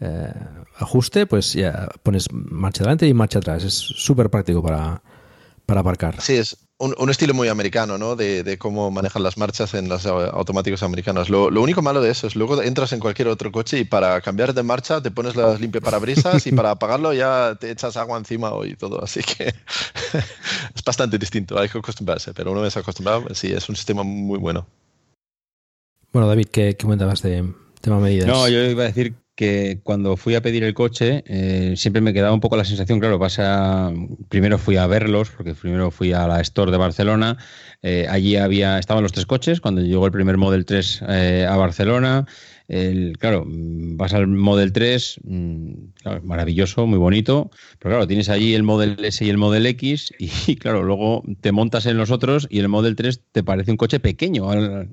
Eh, 0.03 0.34
ajuste, 0.78 1.28
pues 1.28 1.53
ya 1.53 1.88
pones 2.01 2.26
marcha 2.32 2.82
adelante 2.82 3.07
y 3.07 3.14
marcha 3.14 3.38
atrás. 3.38 3.64
Es 3.64 3.76
súper 3.76 4.32
práctico 4.32 4.64
para, 4.64 5.03
para 5.68 5.82
aparcar. 5.82 6.20
Sí, 6.20 6.38
es, 6.38 6.57
un, 6.82 6.96
un, 6.98 7.10
estilo 7.10 7.34
muy 7.34 7.48
americano, 7.48 7.98
¿no? 7.98 8.16
De, 8.16 8.44
de, 8.44 8.58
cómo 8.58 8.90
manejan 8.90 9.22
las 9.22 9.38
marchas 9.38 9.74
en 9.76 9.88
las 9.88 10.06
automáticos 10.06 10.82
americanas. 10.82 11.30
Lo, 11.30 11.52
lo, 11.52 11.62
único 11.62 11.82
malo 11.82 12.02
de 12.02 12.10
eso 12.10 12.26
es 12.26 12.36
luego 12.36 12.62
entras 12.62 12.92
en 12.92 13.00
cualquier 13.00 13.28
otro 13.28 13.52
coche 13.52 13.80
y 13.80 13.84
para 13.84 14.20
cambiar 14.22 14.54
de 14.54 14.64
marcha 14.64 15.02
te 15.02 15.12
pones 15.12 15.36
las 15.36 15.62
limpiaparabrisas 15.62 16.46
y 16.48 16.52
para 16.52 16.72
apagarlo 16.72 17.14
ya 17.14 17.56
te 17.60 17.70
echas 17.70 17.98
agua 17.98 18.18
encima 18.18 18.52
y 18.66 18.76
todo. 18.76 19.04
Así 19.04 19.22
que 19.22 19.44
es 20.76 20.84
bastante 20.84 21.18
distinto, 21.20 21.60
hay 21.60 21.70
que 21.70 21.78
acostumbrarse. 21.78 22.34
Pero 22.34 22.52
una 22.52 22.62
vez 22.62 22.76
acostumbrado, 22.76 23.26
sí, 23.36 23.52
es 23.52 23.70
un 23.70 23.76
sistema 23.76 24.02
muy 24.04 24.40
bueno. 24.40 24.66
Bueno, 26.12 26.28
David, 26.28 26.48
¿qué, 26.52 26.76
qué 26.76 26.84
comentabas 26.84 27.22
de 27.22 27.54
tema 27.80 28.00
medidas? 28.00 28.28
No, 28.28 28.50
yo 28.50 28.60
iba 28.64 28.84
a 28.84 28.88
decir 28.88 29.20
que 29.36 29.80
cuando 29.84 30.18
fui 30.18 30.36
a 30.36 30.42
pedir 30.42 30.64
el 30.64 30.74
coche 30.74 31.24
eh, 31.26 31.74
siempre 31.78 32.02
me 32.02 32.14
quedaba 32.14 32.34
un 32.34 32.40
poco 32.40 32.58
la 32.58 32.66
sensación, 32.66 33.00
claro, 33.00 33.20
pasa, 33.20 33.92
primero 34.30 34.58
fui 34.58 34.78
a 34.78 34.88
verlos, 34.88 35.30
porque 35.32 35.56
primero 35.56 35.92
fui 35.92 36.14
a 36.14 36.28
la 36.28 36.42
Store 36.42 36.72
de 36.72 36.78
Barcelona, 36.78 37.38
eh, 37.82 38.08
allí 38.10 38.36
había, 38.36 38.78
estaban 38.78 39.04
los 39.04 39.14
tres 39.14 39.26
coches, 39.26 39.62
cuando 39.62 39.82
llegó 39.82 40.06
el 40.06 40.12
primer 40.12 40.38
Model 40.38 40.66
3 40.66 41.04
eh, 41.08 41.48
a 41.50 41.56
Barcelona, 41.56 42.26
el, 42.72 43.17
claro, 43.17 43.43
vas 43.45 44.13
al 44.13 44.28
Model 44.28 44.72
3, 44.72 45.19
claro, 46.01 46.24
maravilloso, 46.24 46.88
muy 46.88 46.97
bonito, 46.97 47.51
pero 47.80 47.91
claro, 47.91 48.07
tienes 48.07 48.30
allí 48.30 48.53
el 48.53 48.63
Model 48.63 48.95
S 49.03 49.26
y 49.26 49.30
el 49.30 49.38
Model 49.38 49.65
X 49.65 50.13
y, 50.17 50.55
claro, 50.55 50.82
luego 50.82 51.22
te 51.41 51.51
montas 51.51 51.86
en 51.86 51.97
los 51.97 52.11
otros 52.11 52.47
y 52.49 52.59
el 52.59 52.69
Model 52.69 52.95
3 52.95 53.24
te 53.34 53.43
parece 53.43 53.72
un 53.72 53.78
coche 53.78 53.99
pequeño 53.99 54.47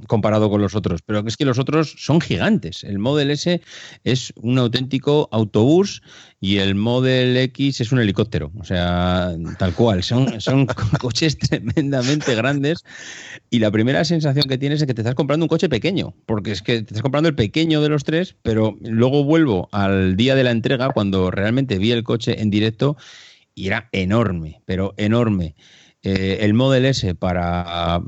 comparado 0.08 0.50
con 0.50 0.60
los 0.60 0.74
otros, 0.74 1.02
pero 1.02 1.22
es 1.24 1.36
que 1.36 1.44
los 1.44 1.60
otros 1.60 1.94
son 1.98 2.20
gigantes. 2.20 2.82
El 2.82 2.98
Model 2.98 3.30
S 3.30 3.60
es 4.02 4.32
un 4.34 4.58
auténtico 4.58 5.28
autobús 5.30 6.02
y 6.40 6.58
el 6.58 6.74
Model 6.76 7.36
X 7.36 7.80
es 7.80 7.90
un 7.90 7.98
helicóptero, 7.98 8.52
o 8.58 8.64
sea, 8.64 9.34
tal 9.58 9.74
cual, 9.74 10.02
son, 10.02 10.26
coches 11.00 11.36
tremendamente 11.36 12.34
grandes 12.34 12.84
y 13.50 13.58
la 13.58 13.70
primera 13.70 14.04
sensación 14.04 14.44
que 14.48 14.58
tienes 14.58 14.80
es 14.80 14.86
que 14.86 14.94
te 14.94 15.00
estás 15.00 15.16
comprando 15.16 15.44
un 15.44 15.48
coche 15.48 15.68
pequeño, 15.68 16.14
porque 16.26 16.52
es 16.52 16.62
que 16.62 16.74
te 16.74 16.90
estás 16.90 17.02
comprando 17.02 17.28
el 17.28 17.34
pequeño 17.34 17.82
de 17.82 17.88
los 17.88 18.04
tres, 18.04 18.36
pero 18.42 18.76
luego 18.82 19.24
vuelvo 19.24 19.68
al 19.72 20.16
día 20.16 20.36
de 20.36 20.44
la 20.44 20.52
entrega 20.52 20.90
cuando 20.90 21.30
realmente 21.30 21.78
vi 21.78 21.90
el 21.90 22.04
coche 22.04 22.40
en 22.40 22.50
directo 22.50 22.96
y 23.54 23.66
era 23.66 23.88
enorme, 23.90 24.62
pero 24.64 24.94
enorme. 24.96 25.56
Eh, 26.02 26.38
el 26.42 26.54
Model 26.54 26.84
S 26.84 27.16
para 27.16 28.00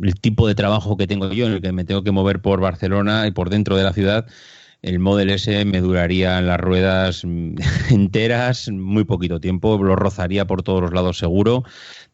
el 0.00 0.14
tipo 0.20 0.46
de 0.46 0.54
trabajo 0.54 0.96
que 0.96 1.08
tengo 1.08 1.32
yo, 1.32 1.46
en 1.46 1.54
el 1.54 1.60
que 1.60 1.72
me 1.72 1.84
tengo 1.84 2.04
que 2.04 2.12
mover 2.12 2.40
por 2.40 2.60
Barcelona 2.60 3.26
y 3.26 3.32
por 3.32 3.50
dentro 3.50 3.76
de 3.76 3.82
la 3.82 3.92
ciudad, 3.92 4.26
el 4.82 4.98
Model 4.98 5.30
S 5.30 5.64
me 5.64 5.80
duraría 5.80 6.40
las 6.40 6.60
ruedas 6.60 7.24
enteras 7.90 8.68
muy 8.70 9.04
poquito 9.04 9.40
tiempo, 9.40 9.82
lo 9.82 9.96
rozaría 9.96 10.46
por 10.46 10.62
todos 10.62 10.80
los 10.82 10.92
lados 10.92 11.18
seguro. 11.18 11.64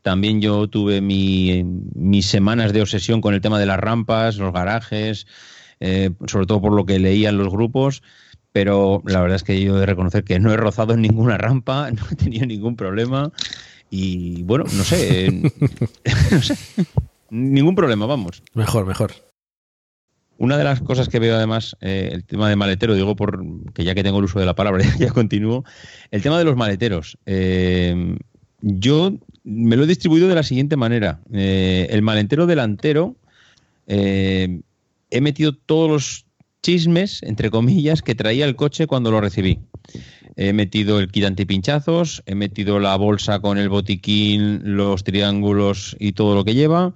También 0.02 0.40
yo 0.40 0.68
tuve 0.68 1.00
mi, 1.00 1.64
mis 1.94 2.26
semanas 2.26 2.72
de 2.72 2.82
obsesión 2.82 3.20
con 3.20 3.34
el 3.34 3.40
tema 3.40 3.58
de 3.58 3.66
las 3.66 3.78
rampas, 3.78 4.36
los 4.36 4.52
garajes, 4.52 5.26
eh, 5.80 6.10
sobre 6.26 6.46
todo 6.46 6.60
por 6.60 6.72
lo 6.72 6.86
que 6.86 6.98
leían 6.98 7.38
los 7.38 7.48
grupos 7.50 8.02
pero 8.52 9.02
la 9.06 9.20
verdad 9.20 9.36
es 9.36 9.42
que 9.42 9.60
yo 9.60 9.76
he 9.76 9.80
de 9.80 9.86
reconocer 9.86 10.24
que 10.24 10.38
no 10.38 10.52
he 10.52 10.56
rozado 10.56 10.94
en 10.94 11.02
ninguna 11.02 11.38
rampa, 11.38 11.90
no 11.92 12.02
he 12.10 12.14
tenido 12.14 12.46
ningún 12.46 12.76
problema 12.76 13.32
y 13.90 14.42
bueno, 14.44 14.64
no 14.72 14.84
sé, 14.84 15.30
no 16.30 16.42
sé, 16.42 16.56
ningún 17.28 17.74
problema, 17.74 18.06
vamos. 18.06 18.42
Mejor, 18.54 18.86
mejor. 18.86 19.12
Una 20.42 20.58
de 20.58 20.64
las 20.64 20.82
cosas 20.82 21.08
que 21.08 21.20
veo 21.20 21.36
además, 21.36 21.76
eh, 21.80 22.10
el 22.10 22.24
tema 22.24 22.48
de 22.48 22.56
maletero, 22.56 22.96
digo 22.96 23.14
por 23.14 23.44
que 23.74 23.84
ya 23.84 23.94
que 23.94 24.02
tengo 24.02 24.18
el 24.18 24.24
uso 24.24 24.40
de 24.40 24.44
la 24.44 24.56
palabra, 24.56 24.84
ya 24.98 25.08
continúo, 25.12 25.64
el 26.10 26.20
tema 26.20 26.36
de 26.36 26.42
los 26.42 26.56
maleteros. 26.56 27.16
Eh, 27.26 28.16
yo 28.60 29.16
me 29.44 29.76
lo 29.76 29.84
he 29.84 29.86
distribuido 29.86 30.26
de 30.26 30.34
la 30.34 30.42
siguiente 30.42 30.74
manera. 30.74 31.20
Eh, 31.32 31.86
el 31.90 32.02
maletero 32.02 32.48
delantero, 32.48 33.14
he 33.86 35.20
metido 35.20 35.54
todos 35.54 35.88
los 35.88 36.26
chismes, 36.60 37.22
entre 37.22 37.48
comillas, 37.48 38.02
que 38.02 38.16
traía 38.16 38.44
el 38.44 38.56
coche 38.56 38.88
cuando 38.88 39.12
lo 39.12 39.20
recibí. 39.20 39.60
He 40.34 40.52
metido 40.52 40.98
el 40.98 41.12
kit 41.12 41.24
antipinchazos, 41.24 42.24
he 42.26 42.34
metido 42.34 42.80
la 42.80 42.96
bolsa 42.96 43.38
con 43.38 43.58
el 43.58 43.68
botiquín, 43.68 44.60
los 44.64 45.04
triángulos 45.04 45.94
y 46.00 46.14
todo 46.14 46.34
lo 46.34 46.44
que 46.44 46.54
lleva 46.54 46.94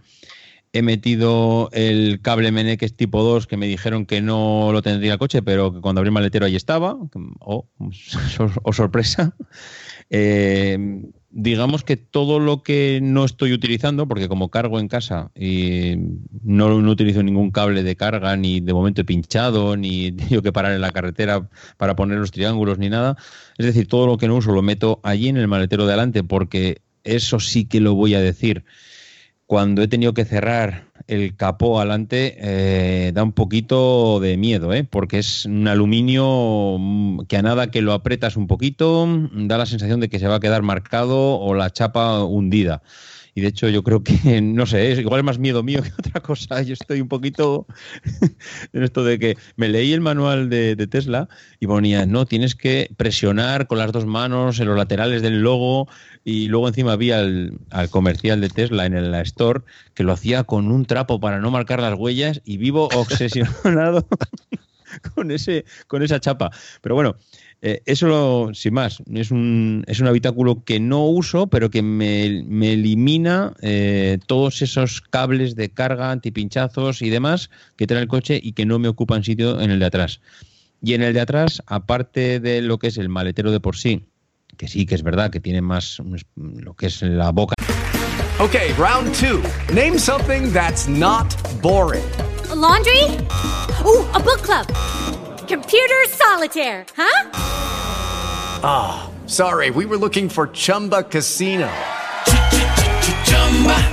he 0.77 0.83
metido 0.83 1.71
el 1.73 2.21
cable 2.21 2.53
Meneques 2.53 2.97
tipo 2.97 3.23
2 3.23 3.47
que 3.47 3.57
me 3.57 3.67
dijeron 3.67 4.07
que 4.07 4.21
no 4.21 4.71
lo 4.73 4.83
tendría 4.83 5.15
el 5.15 5.19
coche, 5.19 5.43
pero 5.43 5.73
que 5.73 5.81
cuando 5.81 6.01
abrí 6.01 6.09
el 6.09 6.13
maletero 6.13 6.47
ahí 6.47 6.57
estaba. 6.57 6.97
Oh, 7.41 7.69
oh 8.63 8.73
sorpresa. 8.73 9.35
Eh, 10.11 10.79
digamos 11.31 11.85
que 11.85 11.97
todo 11.97 12.41
lo 12.41 12.63
que 12.63 12.99
no 13.03 13.25
estoy 13.25 13.53
utilizando, 13.53 14.09
porque 14.09 14.27
como 14.27 14.51
cargo 14.51 14.81
en 14.81 14.89
casa 14.89 15.31
y 15.35 15.97
no, 16.43 16.81
no, 16.81 16.91
utilizo 16.91 17.23
ningún 17.23 17.51
cable 17.51 17.83
de 17.83 17.95
carga, 17.95 18.37
ni 18.37 18.61
de 18.61 18.73
momento 18.73 19.03
he 19.03 19.05
pinchado, 19.05 19.77
ni 19.77 20.13
tengo 20.13 20.43
que 20.43 20.53
parar 20.53 20.73
en 20.73 20.81
la 20.81 20.93
carretera 20.93 21.49
para 21.77 21.95
poner 21.95 22.19
los 22.19 22.31
triángulos, 22.31 22.79
ni 22.79 22.89
nada. 22.89 23.17
Es 23.59 23.67
decir, 23.67 23.87
todo 23.87 24.07
lo 24.07 24.17
que 24.17 24.29
no 24.29 24.37
uso 24.37 24.53
lo 24.53 24.63
meto 24.63 25.01
allí 25.03 25.29
en 25.29 25.37
el 25.37 25.47
maletero 25.47 25.85
de 25.85 25.93
adelante, 25.93 26.25
porque 26.25 26.81
eso 27.05 27.39
sí 27.39 27.67
que 27.67 27.81
lo 27.81 27.95
voy 27.95 28.15
a 28.15 28.21
decir 28.21 28.65
cuando 29.47 29.83
he 29.83 29.89
tenido 29.89 30.13
que 30.13 30.25
cerrar 30.25 30.87
el 31.07 31.37
capó 31.37 31.79
adelante, 31.79 32.37
eh, 32.39 33.13
da 33.15 33.23
un 33.23 33.33
poquito 33.33 34.19
de 34.21 34.37
miedo, 34.37 34.73
¿eh? 34.73 34.83
porque 34.83 35.19
es 35.19 35.45
un 35.45 35.69
aluminio 35.69 36.77
mm, 36.79 37.27
que 37.27 37.37
a 37.37 37.43
nada 37.43 37.71
que 37.71 37.81
lo 37.81 37.93
apretas 37.93 38.37
un 38.37 38.49
poquito, 38.49 39.07
da 39.33 39.59
la 39.59 39.67
sensación 39.67 40.01
de 40.01 40.09
que 40.09 40.19
se 40.19 40.27
va 40.27 40.37
a 40.37 40.41
quedar 40.41 40.63
marcado 40.63 41.39
o 41.39 41.55
la 41.55 41.71
chapa 41.71 42.25
hundida. 42.25 42.83
Y 43.37 43.43
de 43.43 43.49
hecho 43.49 43.69
yo 43.69 43.83
creo 43.83 44.03
que, 44.03 44.41
no 44.43 44.65
sé, 44.65 44.93
es, 44.93 44.99
igual 44.99 45.21
es 45.21 45.25
más 45.25 45.39
miedo 45.39 45.63
mío 45.63 45.83
que 45.83 45.93
otra 45.97 46.21
cosa. 46.21 46.63
Yo 46.63 46.73
estoy 46.73 47.01
un 47.01 47.09
poquito 47.09 47.67
en 48.73 48.83
esto 48.83 49.05
de 49.05 49.19
que 49.19 49.37
me 49.57 49.69
leí 49.69 49.93
el 49.93 50.01
manual 50.01 50.49
de, 50.49 50.75
Tesla 50.87 51.29
y 51.61 51.67
ponía, 51.67 52.07
no, 52.07 52.25
tienes 52.27 52.55
que 52.55 52.91
presionar 52.97 53.67
con 53.67 53.79
las 53.79 53.93
dos 53.93 54.07
manos 54.07 54.59
en 54.59 54.69
los 54.69 54.77
laterales 54.77 55.21
del 55.21 55.41
logo 55.43 55.87
y 56.27 56.49
luego 56.49 56.67
encima 56.67 56.97
vi 56.97 57.13
al, 57.13 57.57
comercial 57.91 58.41
de 58.41 58.49
Tesla 58.49 58.85
en 58.85 58.95
el 58.95 59.15
store 59.15 59.61
que 59.95 60.03
lo 60.03 60.13
hacía 60.13 60.43
con 60.43 60.73
un 60.73 60.85
trapo 60.85 61.21
para 61.21 61.39
no 61.39 61.53
marcar 61.53 61.81
las 61.81 61.95
huellas 61.97 62.43
y 62.45 62.57
vivo 62.57 62.89
obsesionado 62.97 64.05
con, 65.15 65.31
ese, 65.31 65.65
con 65.87 66.03
esa 66.03 66.19
chapa. 66.19 66.51
Pero 66.81 66.97
bueno, 66.97 67.15
eh, 67.63 67.81
eso, 67.87 68.51
sin 68.55 68.75
más, 68.75 69.05
es 69.15 69.31
un, 69.31 69.85
es 69.87 70.01
un 70.01 70.09
habitáculo 70.09 70.65
que 70.65 70.81
no 70.81 71.07
uso, 71.07 71.47
pero 71.47 71.71
que 71.71 71.83
me, 71.83 72.27
elimina 72.73 73.55
eh, 73.63 74.19
todos 74.27 74.63
esos 74.63 75.03
cables 75.03 75.55
de 75.55 75.69
carga, 75.69 76.11
antipinchazos 76.11 77.03
y 77.03 77.11
demás 77.11 77.51
que 77.77 77.87
trae 77.87 78.03
el 78.03 78.09
coche 78.09 78.41
y 78.43 78.55
que 78.55 78.67
no 78.67 78.81
me 78.81 78.89
ocupan 78.89 79.23
sitio 79.23 79.61
en 79.61 79.71
el 79.71 79.79
de 79.79 79.87
atrás. 79.87 80.21
Y 80.83 80.95
en 80.95 81.03
el 81.03 81.15
de 81.15 81.21
atrás, 81.21 81.63
aparte 81.67 82.41
de 82.41 82.63
lo 82.63 82.81
que 82.81 82.89
es 82.89 82.99
el 82.99 83.09
maletero 83.09 83.53
de 83.53 83.61
por 83.61 83.77
sí, 83.77 84.07
que 84.57 84.69
sí 84.69 84.87
que 84.87 84.95
es 84.95 85.03
verdad 85.03 85.31
que 85.31 85.41
tiene 85.41 85.61
más 85.61 86.01
lo 86.37 86.75
que 86.75 86.87
es 86.87 87.03
la 87.03 87.33
boca. 87.33 87.55
Ok, 88.39 88.55
round 88.79 89.15
two. 89.15 89.43
Name 89.73 89.99
something 89.99 90.53
that's 90.53 90.89
not 90.89 91.35
boring. 91.63 92.05
A 92.51 92.55
laundry? 92.55 93.03
Oh, 93.85 94.05
a 94.15 94.21
book 94.21 94.43
club. 94.43 94.67
Computer 95.49 96.05
solitaire, 96.09 96.85
huh? 96.97 97.31
Ah, 98.63 99.09
oh, 99.09 99.29
sorry, 99.29 99.71
we 99.71 99.87
were 99.87 99.97
looking 99.97 100.29
for 100.29 100.49
Chumba 100.49 101.03
Casino. 101.05 101.71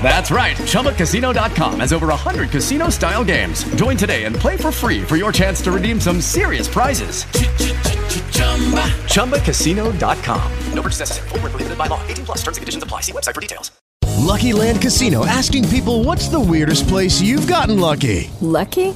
That's 0.04 0.30
right. 0.30 0.58
ChumbaCasino.com 0.58 1.80
has 1.80 1.94
over 1.94 2.08
100 2.08 2.50
casino 2.50 2.90
style 2.90 3.24
games. 3.24 3.64
Join 3.76 3.96
today 3.96 4.26
and 4.26 4.36
play 4.36 4.58
for 4.58 4.72
free 4.72 5.02
for 5.04 5.16
your 5.16 5.32
chance 5.32 5.62
to 5.62 5.72
redeem 5.72 6.02
some 6.02 6.20
serious 6.20 6.68
prizes. 6.68 7.24
ChumbaCasino.com. 9.14 10.52
No 10.74 10.82
purchase 10.82 11.00
necessary. 11.00 11.30
Full 11.30 11.40
prohibited 11.40 11.78
by 11.78 11.88
law. 11.88 12.06
18 12.08 12.26
plus 12.26 12.38
terms 12.40 12.58
and 12.58 12.62
conditions 12.62 12.84
apply. 12.84 13.02
See 13.02 13.14
website 13.14 13.34
for 13.34 13.42
details. 13.42 13.72
Lucky 14.24 14.54
Land 14.54 14.82
Casino 14.82 15.26
asking 15.26 15.68
people 15.70 16.04
what's 16.04 16.30
the 16.30 16.40
weirdest 16.40 16.88
place 16.88 17.22
you've 17.22 17.48
gotten 17.48 17.80
lucky? 17.80 18.32
Lucky? 18.42 18.96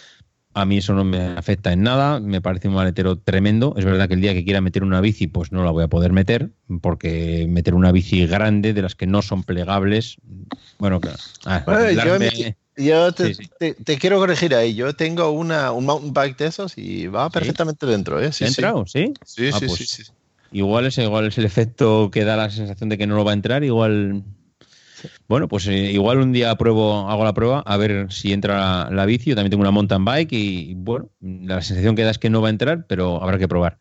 A 0.53 0.65
mí 0.65 0.77
eso 0.77 0.93
no 0.93 1.03
me 1.03 1.19
afecta 1.37 1.71
en 1.71 1.83
nada, 1.83 2.19
me 2.19 2.41
parece 2.41 2.67
un 2.67 2.73
maletero 2.73 3.17
tremendo. 3.17 3.73
Es 3.77 3.85
verdad 3.85 4.07
que 4.07 4.15
el 4.15 4.21
día 4.21 4.33
que 4.33 4.43
quiera 4.43 4.59
meter 4.59 4.83
una 4.83 4.99
bici, 4.99 5.27
pues 5.27 5.51
no 5.51 5.63
la 5.63 5.71
voy 5.71 5.83
a 5.83 5.87
poder 5.87 6.11
meter, 6.11 6.51
porque 6.81 7.45
meter 7.47 7.73
una 7.73 7.91
bici 7.91 8.25
grande, 8.27 8.73
de 8.73 8.81
las 8.81 8.95
que 8.95 9.07
no 9.07 9.21
son 9.21 9.43
plegables, 9.43 10.17
bueno, 10.81 10.99
claro. 10.99 11.17
Ah, 11.45 11.63
yo, 12.75 13.11
te, 13.13 13.97
quiero 13.99 14.17
corregir 14.17 14.55
ahí. 14.55 14.73
Yo 14.73 14.95
tengo 14.95 15.29
una, 15.29 15.71
un 15.71 15.85
mountain 15.85 16.11
bike 16.11 16.37
de 16.37 16.47
esos 16.47 16.75
y 16.75 17.05
va 17.05 17.29
perfectamente 17.29 17.85
dentro. 17.85 18.19
¿eh? 18.19 18.31
Sí, 18.31 18.45
¿Entra 18.45 18.73
sí? 18.87 19.13
Sí, 19.23 19.51
ah, 19.53 19.59
sí, 19.59 19.65
pues 19.67 19.77
sí, 19.77 19.85
sí, 19.85 20.11
Igual 20.51 20.87
es, 20.87 20.97
igual 20.97 21.27
es 21.27 21.37
el 21.37 21.45
efecto 21.45 22.09
que 22.11 22.25
da 22.25 22.35
la 22.35 22.49
sensación 22.49 22.89
de 22.89 22.97
que 22.97 23.05
no 23.05 23.15
lo 23.15 23.23
va 23.23 23.29
a 23.29 23.35
entrar, 23.35 23.63
igual 23.63 24.23
bueno, 25.27 25.47
pues 25.47 25.67
eh, 25.67 25.91
igual 25.91 26.19
un 26.19 26.31
día 26.31 26.55
pruebo, 26.55 27.09
hago 27.09 27.23
la 27.23 27.33
prueba 27.33 27.59
a 27.65 27.77
ver 27.77 28.11
si 28.11 28.33
entra 28.33 28.89
la, 28.89 29.05
bici. 29.05 29.29
Yo 29.29 29.35
también 29.35 29.51
tengo 29.51 29.61
una 29.61 29.71
mountain 29.71 30.05
bike 30.05 30.33
y, 30.33 30.73
bueno, 30.75 31.09
la 31.19 31.61
sensación 31.61 31.95
que 31.95 32.03
da 32.03 32.11
es 32.11 32.19
que 32.19 32.29
no 32.29 32.41
va 32.41 32.47
a 32.47 32.51
entrar, 32.51 32.85
pero 32.87 33.21
habrá 33.21 33.37
que 33.37 33.47
probar. 33.47 33.79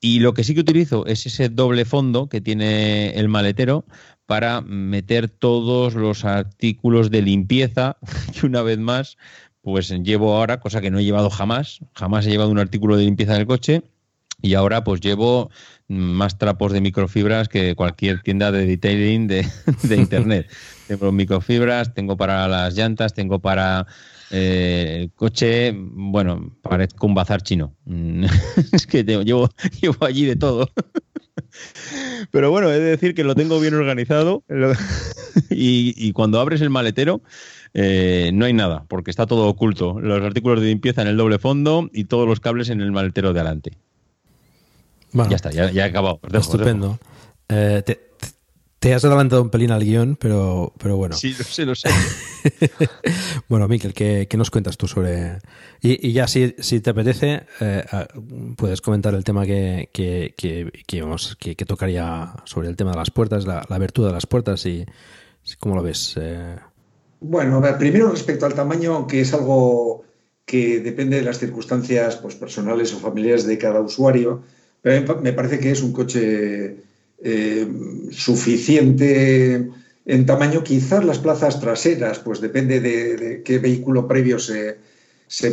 Y 0.00 0.20
lo 0.20 0.32
que 0.32 0.44
sí 0.44 0.54
que 0.54 0.60
utilizo 0.60 1.04
es 1.06 1.26
ese 1.26 1.48
doble 1.48 1.84
fondo 1.84 2.28
que 2.28 2.40
tiene 2.40 3.10
el 3.10 3.28
maletero 3.28 3.84
para 4.26 4.60
meter 4.62 5.28
todos 5.28 5.94
los 5.94 6.24
artículos 6.24 7.10
de 7.10 7.22
limpieza 7.22 7.96
que 8.32 8.46
una 8.46 8.62
vez 8.62 8.78
más 8.78 9.18
pues 9.62 9.90
llevo 9.90 10.36
ahora, 10.36 10.60
cosa 10.60 10.80
que 10.80 10.90
no 10.90 10.98
he 10.98 11.04
llevado 11.04 11.28
jamás. 11.28 11.80
Jamás 11.94 12.26
he 12.26 12.30
llevado 12.30 12.50
un 12.50 12.58
artículo 12.58 12.96
de 12.96 13.04
limpieza 13.04 13.34
en 13.34 13.40
el 13.40 13.46
coche 13.46 13.82
y 14.42 14.54
ahora 14.54 14.84
pues 14.84 15.00
llevo 15.00 15.50
más 15.90 16.38
trapos 16.38 16.72
de 16.72 16.80
microfibras 16.80 17.48
que 17.48 17.74
cualquier 17.74 18.22
tienda 18.22 18.52
de 18.52 18.64
detailing 18.64 19.26
de, 19.26 19.44
internet. 19.96 20.48
tengo 20.86 21.10
microfibras, 21.10 21.94
tengo 21.94 22.16
para 22.16 22.46
las 22.46 22.74
llantas, 22.74 23.12
tengo 23.12 23.40
para 23.40 23.86
eh, 24.30 24.98
el 25.00 25.12
coche, 25.12 25.74
bueno, 25.74 26.56
parezco 26.62 27.06
un 27.06 27.14
bazar 27.14 27.42
chino. 27.42 27.74
es 28.72 28.86
que 28.86 29.02
llevo, 29.02 29.48
llevo 29.80 30.04
allí 30.04 30.24
de 30.24 30.36
todo. 30.36 30.70
Pero 32.30 32.50
bueno, 32.52 32.70
he 32.70 32.78
de 32.78 32.90
decir 32.90 33.14
que 33.14 33.24
lo 33.24 33.34
tengo 33.34 33.58
bien 33.58 33.74
organizado 33.74 34.44
y, 35.50 36.12
cuando 36.12 36.38
abres 36.38 36.60
el 36.60 36.70
maletero 36.70 37.22
eh, 37.74 38.30
no 38.32 38.44
hay 38.44 38.52
nada, 38.52 38.84
porque 38.88 39.10
está 39.10 39.26
todo 39.26 39.48
oculto. 39.48 39.98
Los 40.00 40.22
artículos 40.22 40.60
de 40.60 40.68
limpieza 40.68 41.02
en 41.02 41.08
el 41.08 41.16
doble 41.16 41.40
fondo 41.40 41.90
y 41.92 42.04
todos 42.04 42.28
los 42.28 42.38
cables 42.38 42.68
en 42.68 42.80
el 42.80 42.92
maletero 42.92 43.32
de 43.32 43.40
adelante 43.40 43.72
ya 45.12 45.36
está, 45.36 45.50
ya, 45.50 45.70
he 45.70 45.82
acabado. 45.82 46.20
Estupendo. 46.32 46.98
Eh, 47.48 47.82
te, 48.78 48.94
has 48.94 49.04
adelantado 49.04 49.42
un 49.42 49.50
pelín 49.50 49.72
al 49.72 49.84
guion, 49.84 50.16
pero, 50.16 50.72
pero 50.78 50.96
bueno. 50.96 51.14
Sí, 51.16 51.34
lo 51.36 51.44
sé, 51.44 51.66
lo 51.66 51.74
sé. 51.74 51.88
bueno, 53.48 53.68
Miquel, 53.68 53.92
¿qué, 53.92 54.28
nos 54.36 54.50
cuentas 54.50 54.76
tú 54.76 54.88
sobre...? 54.88 55.38
Y, 55.82 56.12
ya, 56.12 56.26
si, 56.26 56.54
si 56.58 56.80
te 56.80 56.90
apetece, 56.90 57.42
eh, 57.60 57.84
puedes 58.56 58.80
comentar 58.80 59.14
el 59.14 59.24
tema 59.24 59.44
que, 59.44 59.90
que, 59.92 60.34
que, 60.36 61.64
tocaría 61.66 62.32
sobre 62.44 62.68
el 62.68 62.76
tema 62.76 62.92
de 62.92 62.96
las 62.96 63.10
puertas, 63.10 63.46
la, 63.46 63.60
abertura 63.68 64.08
de 64.08 64.14
las 64.14 64.26
puertas 64.26 64.64
y 64.66 64.86
cómo 65.58 65.74
lo 65.74 65.82
ves. 65.82 66.14
Eh. 66.18 66.56
Bueno, 67.20 67.62
primero 67.78 68.10
respecto 68.10 68.46
al 68.46 68.54
tamaño, 68.54 68.94
aunque 68.94 69.20
es 69.20 69.34
algo 69.34 70.04
que 70.44 70.80
depende 70.80 71.16
de 71.16 71.22
las 71.22 71.38
circunstancias 71.38 72.16
pues, 72.16 72.34
personales 72.34 72.94
o 72.94 72.98
familiares 72.98 73.46
de 73.46 73.58
cada 73.58 73.80
usuario, 73.80 74.42
me 74.82 75.32
parece 75.32 75.58
que 75.58 75.70
es 75.70 75.82
un 75.82 75.92
coche 75.92 76.76
eh, 77.22 77.68
suficiente 78.10 79.70
en 80.06 80.26
tamaño. 80.26 80.62
Quizás 80.64 81.04
las 81.04 81.18
plazas 81.18 81.60
traseras, 81.60 82.18
pues 82.18 82.40
depende 82.40 82.80
de, 82.80 83.42
qué 83.44 83.58
vehículo 83.58 84.08
previo 84.08 84.38
se, 84.38 84.78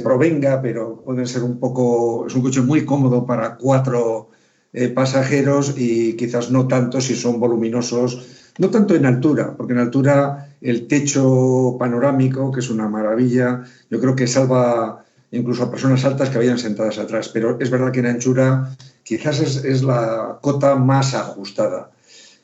provenga, 0.02 0.62
pero 0.62 1.02
pueden 1.04 1.28
ser 1.28 1.44
un 1.44 1.60
poco. 1.60 2.26
Es 2.28 2.36
un 2.36 2.42
coche 2.42 2.62
muy 2.62 2.86
cómodo 2.86 3.26
para 3.26 3.58
cuatro 3.58 4.30
eh, 4.72 4.88
pasajeros 4.88 5.74
y 5.78 6.14
quizás 6.14 6.52
no 6.52 6.68
tanto 6.68 7.02
si 7.02 7.16
son 7.16 7.40
voluminosos, 7.40 8.26
no 8.60 8.70
tanto 8.70 8.96
en 8.96 9.06
altura, 9.06 9.56
porque 9.56 9.74
en 9.74 9.80
altura 9.80 10.50
el 10.62 10.88
techo 10.88 11.76
panorámico, 11.78 12.52
que 12.52 12.62
es 12.62 12.70
una 12.70 12.88
maravilla, 12.88 13.64
yo 13.90 14.00
creo 14.00 14.16
que 14.16 14.26
salva 14.26 15.04
incluso 15.32 15.64
a 15.64 15.72
personas 15.72 16.06
altas 16.06 16.30
que 16.30 16.38
vayan 16.38 16.58
sentadas 16.58 16.98
atrás, 16.98 17.30
pero 17.30 17.58
es 17.60 17.70
verdad 17.70 17.92
que 17.92 18.00
en 18.00 18.06
anchura 18.08 18.76
quizás 19.08 19.40
es, 19.40 19.84
la 19.84 20.40
cota 20.42 20.76
más 20.76 21.14
ajustada. 21.14 21.92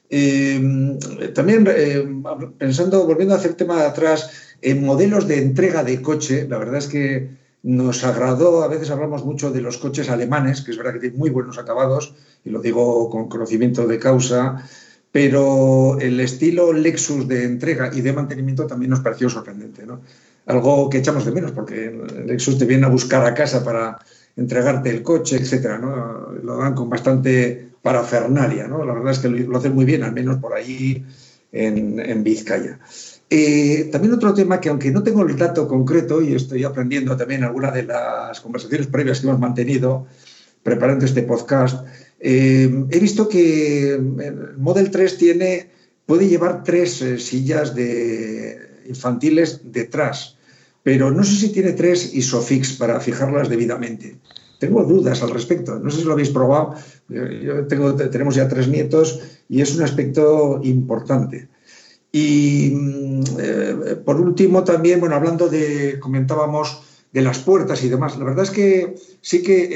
Em, 0.10 0.98
también 1.34 1.68
em, 1.68 2.24
pensando, 2.58 3.06
volviendo 3.06 3.34
a 3.34 3.38
hacer 3.38 3.52
el 3.52 3.58
tema 3.58 3.82
de 3.82 3.88
atrás, 3.88 4.30
en 4.62 4.86
modelos 4.86 5.28
de 5.28 5.42
entrega 5.42 5.84
de 5.84 6.02
coche, 6.02 6.48
la 6.48 6.58
verdad 6.58 6.78
es 6.78 6.88
que 6.88 7.30
nos 7.64 8.04
agradó, 8.04 8.64
a 8.64 8.68
veces 8.68 8.92
hablamos 8.92 9.26
mucho 9.26 9.52
de 9.52 9.62
los 9.62 9.78
coches 9.78 10.10
alemanes, 10.10 10.62
que 10.62 10.72
es 10.72 10.78
verdad 10.78 10.94
que 10.94 11.00
tienen 11.00 11.20
muy 11.20 11.30
buenos 11.30 11.58
acabados, 11.58 12.14
y 12.46 12.50
lo 12.50 12.62
digo 12.62 13.10
con 13.10 13.28
conocimiento 13.28 13.86
de 13.88 14.00
causa, 14.00 14.64
pero 15.12 16.00
el 16.00 16.20
estilo 16.20 16.74
Lexus 16.74 17.28
de 17.28 17.44
entrega 17.44 17.92
y 17.94 18.02
de 18.02 18.14
mantenimiento 18.14 18.68
también 18.68 18.90
nos 18.90 19.02
pareció 19.02 19.30
sorprendente. 19.30 19.86
¿no? 19.86 20.02
Algo 20.46 20.90
que 20.90 21.00
echamos 21.00 21.26
de 21.26 21.32
menos, 21.32 21.52
porque 21.52 21.94
Lexus 22.26 22.58
te 22.58 22.66
viene 22.66 22.86
a 22.86 22.90
buscar 22.90 23.26
a 23.26 23.34
casa 23.34 23.64
para 23.64 24.00
entregarte 24.36 24.90
el 24.90 25.04
coche, 25.04 25.38
etcétera, 25.38 25.78
¿no? 25.78 26.32
Lo 26.44 26.58
dan 26.58 26.74
con 26.74 26.90
bastante 26.90 27.70
parafernalia, 27.82 28.68
¿no? 28.68 28.84
La 28.86 28.94
verdad 28.94 29.12
es 29.12 29.20
que 29.20 29.30
lo 29.30 29.58
hacen 29.58 29.76
muy 29.76 29.86
bien, 29.86 30.04
al 30.04 30.14
menos 30.14 30.38
por 30.38 30.54
ahí 30.54 31.06
en, 31.52 32.24
Vizcaya. 32.24 32.80
Eh, 33.30 33.90
también 33.92 34.14
otro 34.14 34.34
tema 34.34 34.60
que 34.60 34.70
aunque 34.70 34.92
no 34.92 35.04
tengo 35.04 35.24
el 35.24 35.38
dato 35.38 35.68
concreto 35.68 36.22
y 36.22 36.34
estoy 36.34 36.64
aprendiendo 36.64 37.16
también 37.16 37.44
alguna 37.44 37.72
de 37.72 37.84
las 37.84 38.40
conversaciones 38.42 38.88
previas 38.88 39.20
que 39.20 39.28
hemos 39.28 39.40
mantenido 39.40 40.08
preparando 40.64 41.06
este 41.06 41.24
podcast, 41.24 41.86
eh, 42.20 42.86
he 42.90 43.00
visto 43.00 43.28
que 43.28 43.94
el 43.94 44.58
Model 44.58 44.90
3 44.90 45.18
tiene, 45.18 45.70
puede 46.06 46.28
llevar 46.28 46.64
tres 46.64 47.02
eh, 47.02 47.20
sillas 47.20 47.76
de 47.76 48.82
infantiles 48.88 49.62
detrás 49.64 50.38
pero 50.84 51.10
no 51.12 51.24
sé 51.24 51.36
si 51.36 51.50
tiene 51.50 51.72
tres 51.72 52.14
ISOFIX 52.14 52.74
para 52.74 53.00
fijarlas 53.00 53.50
debidamente. 53.50 54.20
Tengo 54.60 54.84
dudas 54.84 55.24
al 55.24 55.32
respecto. 55.32 55.80
No 55.80 55.90
sé 55.90 56.00
si 56.00 56.04
lo 56.04 56.14
habéis 56.14 56.30
probado. 56.30 56.76
Yo 57.10 57.66
tenemos 57.68 58.36
ya 58.36 58.48
tres 58.48 58.68
nietos 58.68 59.20
y 59.50 59.62
es 59.62 59.76
un 59.76 59.84
aspecto 59.84 60.60
importante. 60.64 61.50
Y 62.12 62.72
mm, 62.74 63.24
eh, 63.40 63.96
por 64.06 64.20
último, 64.20 64.64
también, 64.64 65.00
bueno, 65.00 65.16
hablando 65.16 65.50
de, 65.50 66.00
comentábamos 66.00 66.82
de 67.12 67.22
las 67.22 67.40
puertas 67.40 67.84
y 67.84 67.90
demás, 67.90 68.18
la 68.18 68.26
verdad 68.26 68.44
es 68.44 68.52
que 68.52 68.96
sí 69.22 69.44
que 69.44 69.70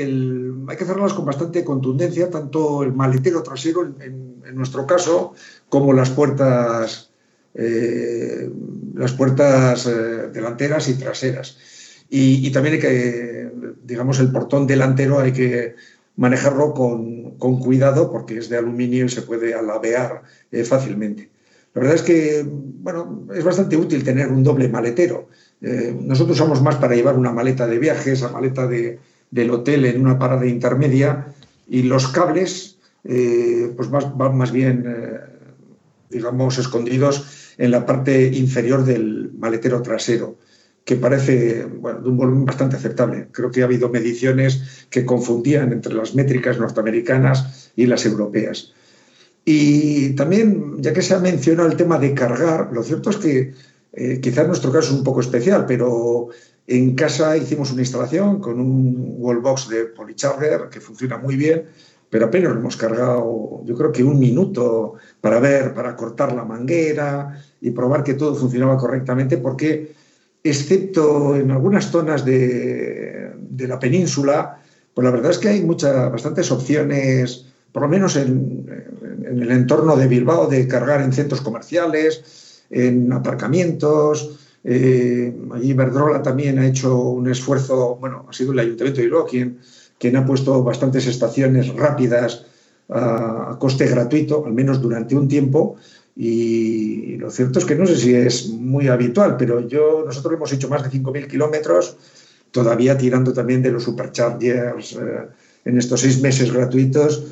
hay 0.67 0.77
que 0.77 0.85
cerrarlas 0.85 1.13
con 1.13 1.25
bastante 1.25 1.63
contundencia, 1.63 2.31
tanto 2.31 2.81
el 2.81 2.93
maletero 2.93 3.43
trasero, 3.43 3.83
en 3.83 4.55
nuestro 4.55 4.87
caso, 4.87 5.33
como 5.69 5.93
las 5.93 6.09
puertas 6.09 7.11
eh, 7.59 8.51
las 8.93 9.13
puertas 9.13 9.87
eh, 9.87 10.29
delanteras 10.31 10.89
y 10.89 10.93
traseras. 10.93 11.57
Y, 12.09 12.51
también 12.51 12.75
hay 12.75 12.79
que, 12.79 13.51
digamos, 13.83 14.19
el 14.19 14.31
portón 14.31 14.67
delantero 14.67 15.19
hay 15.19 15.33
que 15.33 15.75
manejarlo 16.15 16.73
con, 16.73 17.35
cuidado 17.59 18.11
porque 18.11 18.37
es 18.37 18.47
de 18.47 18.57
aluminio 18.57 19.05
y 19.05 19.09
se 19.09 19.23
puede 19.23 19.55
alabear 19.55 20.21
eh, 20.51 20.63
fácilmente. 20.63 21.31
La 21.73 21.81
verdad 21.81 21.95
es 21.95 22.03
que, 22.03 22.45
bueno, 22.47 23.27
es 23.35 23.43
bastante 23.43 23.75
útil 23.75 24.03
tener 24.03 24.27
un 24.27 24.43
doble 24.43 24.69
maletero. 24.69 25.27
nosotros 25.59 26.37
usamos 26.37 26.61
más 26.61 26.75
para 26.75 26.95
llevar 26.95 27.17
una 27.17 27.31
maleta 27.31 27.67
de 27.67 27.79
viaje, 27.79 28.13
esa 28.13 28.29
maleta 28.29 28.67
de, 28.67 28.99
del 29.31 29.49
hotel 29.51 29.85
en 29.85 29.99
una 30.01 30.17
parada 30.17 30.45
intermedia 30.45 31.27
y 31.67 31.83
los 31.83 32.07
cables, 32.07 32.77
pues 33.03 33.89
van 33.89 34.37
más 34.37 34.51
bien, 34.51 34.85
digamos, 36.09 36.57
escondidos 36.57 37.36
en 37.57 37.71
la 37.71 37.85
parte 37.85 38.27
inferior 38.27 38.85
del 38.85 39.31
maletero 39.37 39.81
trasero, 39.81 40.37
que 40.83 40.95
parece 40.95 41.65
bueno, 41.65 42.01
de 42.01 42.09
un 42.09 42.17
volumen 42.17 42.45
bastante 42.45 42.75
aceptable. 42.75 43.27
Creo 43.31 43.51
que 43.51 43.61
ha 43.61 43.65
habido 43.65 43.89
mediciones 43.89 44.87
que 44.89 45.05
confundían 45.05 45.73
entre 45.73 45.93
las 45.93 46.15
métricas 46.15 46.59
norteamericanas 46.59 47.71
y 47.75 47.87
las 47.87 48.05
europeas. 48.05 48.73
Y 49.43 50.09
también, 50.09 50.81
ya 50.81 50.93
que 50.93 51.01
se 51.01 51.13
ha 51.13 51.19
mencionado 51.19 51.69
el 51.69 51.77
tema 51.77 51.97
de 51.97 52.13
cargar, 52.13 52.69
lo 52.71 52.83
cierto 52.83 53.09
es 53.09 53.17
que 53.17 53.53
eh, 53.93 54.19
quizás 54.21 54.45
nuestro 54.47 54.71
caso 54.71 54.91
es 54.91 54.97
un 54.97 55.03
poco 55.03 55.21
especial, 55.21 55.65
pero 55.65 56.29
en 56.67 56.95
casa 56.95 57.37
hicimos 57.37 57.71
una 57.71 57.81
instalación 57.81 58.39
con 58.39 58.59
un 58.59 59.15
wallbox 59.17 59.69
de 59.69 59.85
polycharger 59.85 60.69
que 60.69 60.81
funciona 60.81 61.17
muy 61.17 61.37
bien 61.37 61.63
pero 62.09 62.27
apenas 62.27 62.53
lo 62.53 62.59
hemos 62.59 62.77
cargado, 62.77 63.61
yo 63.65 63.75
creo 63.75 63.91
que 63.91 64.03
un 64.03 64.19
minuto 64.19 64.93
para 65.19 65.39
ver, 65.39 65.73
para 65.73 65.95
cortar 65.95 66.33
la 66.33 66.45
manguera 66.45 67.41
y 67.59 67.71
probar 67.71 68.03
que 68.03 68.13
todo 68.13 68.35
funcionaba 68.35 68.77
correctamente, 68.77 69.37
porque 69.37 69.93
excepto 70.43 71.35
en 71.35 71.51
algunas 71.51 71.91
zonas 71.91 72.23
de, 72.23 73.31
la 73.57 73.79
península, 73.79 74.61
pues 74.93 75.03
la 75.03 75.11
verdad 75.11 75.31
es 75.31 75.37
que 75.37 75.49
hay 75.49 75.61
muchas, 75.61 76.11
bastantes 76.11 76.51
opciones, 76.51 77.45
por 77.71 77.81
lo 77.83 77.89
menos 77.89 78.15
en, 78.15 78.65
el 79.25 79.51
entorno 79.51 79.97
de 79.97 80.07
Bilbao, 80.07 80.47
de 80.47 80.67
cargar 80.67 81.01
en 81.01 81.11
centros 81.11 81.41
comerciales, 81.41 82.63
en 82.69 83.11
aparcamientos. 83.11 84.39
Eh, 84.63 85.35
allí 85.53 85.73
Verdrola 85.73 86.21
también 86.21 86.59
ha 86.59 86.67
hecho 86.67 86.97
un 86.97 87.29
esfuerzo, 87.29 87.97
bueno, 87.99 88.25
ha 88.29 88.33
sido 88.33 88.53
el 88.53 88.59
Ayuntamiento 88.59 89.01
de 89.01 89.07
Bilbao 89.07 89.25
quien 89.25 89.59
quien 89.99 90.15
ha 90.15 90.25
puesto 90.25 90.63
bastantes 90.63 91.07
estaciones 91.07 91.73
rápidas 91.73 92.45
a, 92.89 93.57
coste 93.59 93.87
gratuito, 93.87 94.45
al 94.45 94.53
menos 94.53 94.81
durante 94.81 95.15
un 95.15 95.27
tiempo. 95.27 95.77
Y 96.15 97.17
lo 97.17 97.29
cierto 97.29 97.59
es 97.59 97.65
que 97.65 97.75
no 97.75 97.85
sé 97.85 97.95
si 97.95 98.15
es 98.15 98.49
muy 98.49 98.87
habitual, 98.87 99.37
pero 99.37 99.67
yo, 99.67 100.03
nosotros 100.05 100.33
hemos 100.33 100.51
hecho 100.51 100.69
más 100.69 100.83
de 100.83 100.89
5.000 100.89 101.27
kilómetros, 101.27 101.97
todavía 102.51 102.97
tirando 102.97 103.33
también 103.33 103.61
de 103.61 103.71
los 103.71 103.83
superchargers 103.83 104.93
eh, 104.93 105.27
en 105.65 105.77
estos 105.77 106.01
seis 106.01 106.21
meses 106.21 106.51
gratuitos, 106.51 107.23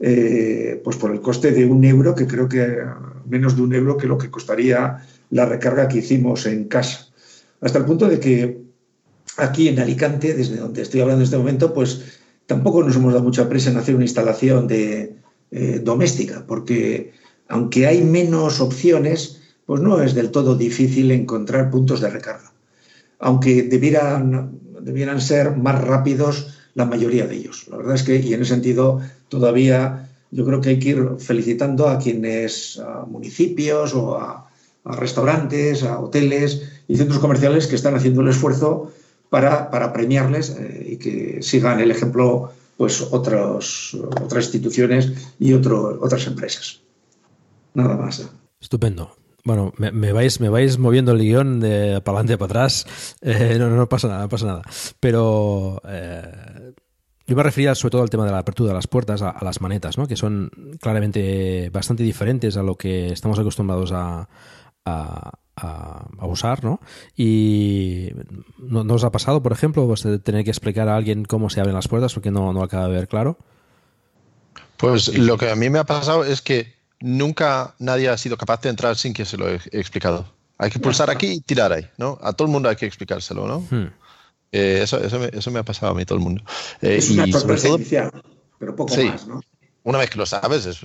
eh, 0.00 0.80
pues 0.84 0.96
por 0.96 1.12
el 1.12 1.20
coste 1.20 1.52
de 1.52 1.64
un 1.64 1.84
euro, 1.84 2.14
que 2.14 2.26
creo 2.26 2.48
que 2.48 2.80
menos 3.26 3.56
de 3.56 3.62
un 3.62 3.74
euro 3.74 3.96
que 3.96 4.08
lo 4.08 4.18
que 4.18 4.30
costaría 4.30 4.98
la 5.30 5.46
recarga 5.46 5.88
que 5.88 5.98
hicimos 5.98 6.44
en 6.46 6.64
casa. 6.64 7.06
Hasta 7.60 7.78
el 7.78 7.84
punto 7.84 8.08
de 8.08 8.20
que 8.20 8.63
aquí 9.36 9.68
en 9.68 9.78
Alicante, 9.78 10.34
desde 10.34 10.56
donde 10.56 10.82
estoy 10.82 11.00
hablando 11.00 11.20
en 11.20 11.24
este 11.24 11.38
momento, 11.38 11.72
pues 11.72 12.20
tampoco 12.46 12.82
nos 12.82 12.96
hemos 12.96 13.12
dado 13.12 13.24
mucha 13.24 13.48
prisa 13.48 13.70
en 13.70 13.76
hacer 13.76 13.94
una 13.94 14.04
instalación 14.04 14.66
de, 14.66 15.16
eh, 15.50 15.80
doméstica, 15.82 16.44
porque 16.46 17.12
aunque 17.48 17.86
hay 17.86 18.02
menos 18.02 18.60
opciones, 18.60 19.40
pues 19.66 19.80
no 19.80 20.02
es 20.02 20.14
del 20.14 20.30
todo 20.30 20.56
difícil 20.56 21.10
encontrar 21.12 21.70
puntos 21.70 22.00
de 22.00 22.10
recarga, 22.10 22.52
aunque 23.20 23.62
debieran, 23.62 24.58
debieran 24.80 25.20
ser 25.20 25.56
más 25.56 25.80
rápidos 25.80 26.58
la 26.74 26.86
mayoría 26.86 27.28
de 27.28 27.36
ellos. 27.36 27.68
La 27.70 27.76
verdad 27.76 27.94
es 27.94 28.02
que, 28.02 28.16
y 28.16 28.34
en 28.34 28.42
ese 28.42 28.54
sentido, 28.54 29.00
todavía 29.28 30.10
yo 30.32 30.44
creo 30.44 30.60
que 30.60 30.70
hay 30.70 30.78
que 30.80 30.88
ir 30.88 31.08
felicitando 31.18 31.88
a 31.88 31.98
quienes, 31.98 32.80
a 32.80 33.06
municipios 33.06 33.94
o 33.94 34.16
a 34.18 34.50
restaurantes, 34.84 35.84
a 35.84 36.00
hoteles 36.00 36.62
y 36.88 36.96
centros 36.96 37.20
comerciales 37.20 37.68
que 37.68 37.76
están 37.76 37.94
haciendo 37.94 38.22
el 38.22 38.28
esfuerzo 38.28 38.92
para, 39.40 39.92
premiarles 39.92 40.50
eh, 40.50 40.90
y 40.92 40.96
que 40.96 41.42
sigan 41.42 41.80
el 41.80 41.90
ejemplo 41.90 42.52
pues 42.76 43.00
otros, 43.10 43.96
otras 44.22 44.44
instituciones 44.44 45.12
y 45.40 45.52
otro, 45.52 45.98
otras 46.00 46.26
empresas. 46.28 46.82
Nada 47.74 47.96
más. 47.96 48.28
Estupendo. 48.60 49.16
Bueno, 49.44 49.72
me, 49.76 50.12
vais, 50.12 50.40
me 50.40 50.48
vais 50.48 50.78
moviendo 50.78 51.12
el 51.12 51.18
guion 51.18 51.60
de 51.60 52.00
para 52.02 52.18
adelante 52.18 52.38
para 52.38 52.50
atrás. 52.50 52.86
Eh, 53.22 53.56
no, 53.58 53.70
no, 53.70 53.88
pasa 53.88 54.08
nada, 54.08 54.22
no 54.22 54.28
pasa 54.28 54.46
nada. 54.46 54.62
Pero 55.00 55.80
eh, 55.88 56.72
yo 57.26 57.34
me 57.34 57.42
refería 57.42 57.74
sobre 57.74 57.92
todo 57.92 58.02
al 58.02 58.10
tema 58.10 58.26
de 58.26 58.32
la 58.32 58.38
apertura 58.38 58.68
de 58.68 58.74
las 58.74 58.86
puertas 58.86 59.22
a, 59.22 59.36
las 59.42 59.60
manetas, 59.60 59.98
¿no? 59.98 60.06
que 60.06 60.16
son 60.16 60.50
claramente 60.80 61.70
bastante 61.70 62.02
diferentes 62.02 62.56
a 62.56 62.62
lo 62.62 62.76
que 62.76 63.08
estamos 63.08 63.38
acostumbrados 63.38 63.92
a, 63.92 64.28
a, 64.84 65.38
usar, 66.22 66.64
¿no? 66.64 66.80
Y 67.16 68.10
¿no, 68.58 68.82
os 68.94 69.04
ha 69.04 69.10
pasado, 69.10 69.42
por 69.42 69.52
ejemplo, 69.52 69.86
pues, 69.86 70.02
tener 70.22 70.44
que 70.44 70.50
explicar 70.50 70.88
a 70.88 70.96
alguien 70.96 71.24
cómo 71.24 71.50
se 71.50 71.60
abren 71.60 71.74
las 71.74 71.88
puertas 71.88 72.12
porque 72.14 72.30
no, 72.30 72.52
no 72.52 72.62
acaba 72.62 72.88
de 72.88 72.94
ver 72.94 73.08
claro? 73.08 73.38
Pues 74.76 75.16
lo 75.16 75.38
que 75.38 75.50
a 75.50 75.54
mí 75.54 75.70
me 75.70 75.78
ha 75.78 75.84
pasado 75.84 76.24
es 76.24 76.42
que 76.42 76.74
nunca 77.00 77.74
nadie 77.78 78.08
ha 78.08 78.18
sido 78.18 78.36
capaz 78.36 78.60
de 78.62 78.70
entrar 78.70 78.96
sin 78.96 79.14
que 79.14 79.24
se 79.24 79.36
lo 79.36 79.48
he 79.48 79.60
explicado. 79.72 80.26
Hay 80.58 80.70
que 80.70 80.78
pulsar 80.78 81.10
aquí 81.10 81.26
y 81.26 81.40
tirar 81.40 81.72
ahí, 81.72 81.88
¿no? 81.98 82.18
A 82.22 82.32
todo 82.32 82.46
el 82.46 82.52
mundo 82.52 82.68
hay 82.68 82.76
que 82.76 82.86
explicárselo, 82.86 83.46
¿no? 83.46 83.60
Hmm. 83.70 83.90
Eh, 84.52 84.80
eso, 84.82 84.98
eso, 85.02 85.18
me, 85.18 85.30
eso, 85.32 85.50
me, 85.50 85.58
ha 85.58 85.64
pasado 85.64 85.92
a 85.92 85.94
mí 85.94 86.04
todo 86.04 86.18
el 86.18 86.24
mundo. 86.24 86.44
Eh, 86.80 86.96
es 86.96 87.10
una 87.10 87.24
pero 88.58 88.76
poco 88.76 88.96
más, 88.96 89.26
¿no? 89.26 89.40
Una 89.84 89.98
vez 89.98 90.08
que 90.08 90.18
lo 90.18 90.24
sabes, 90.24 90.64
es, 90.64 90.80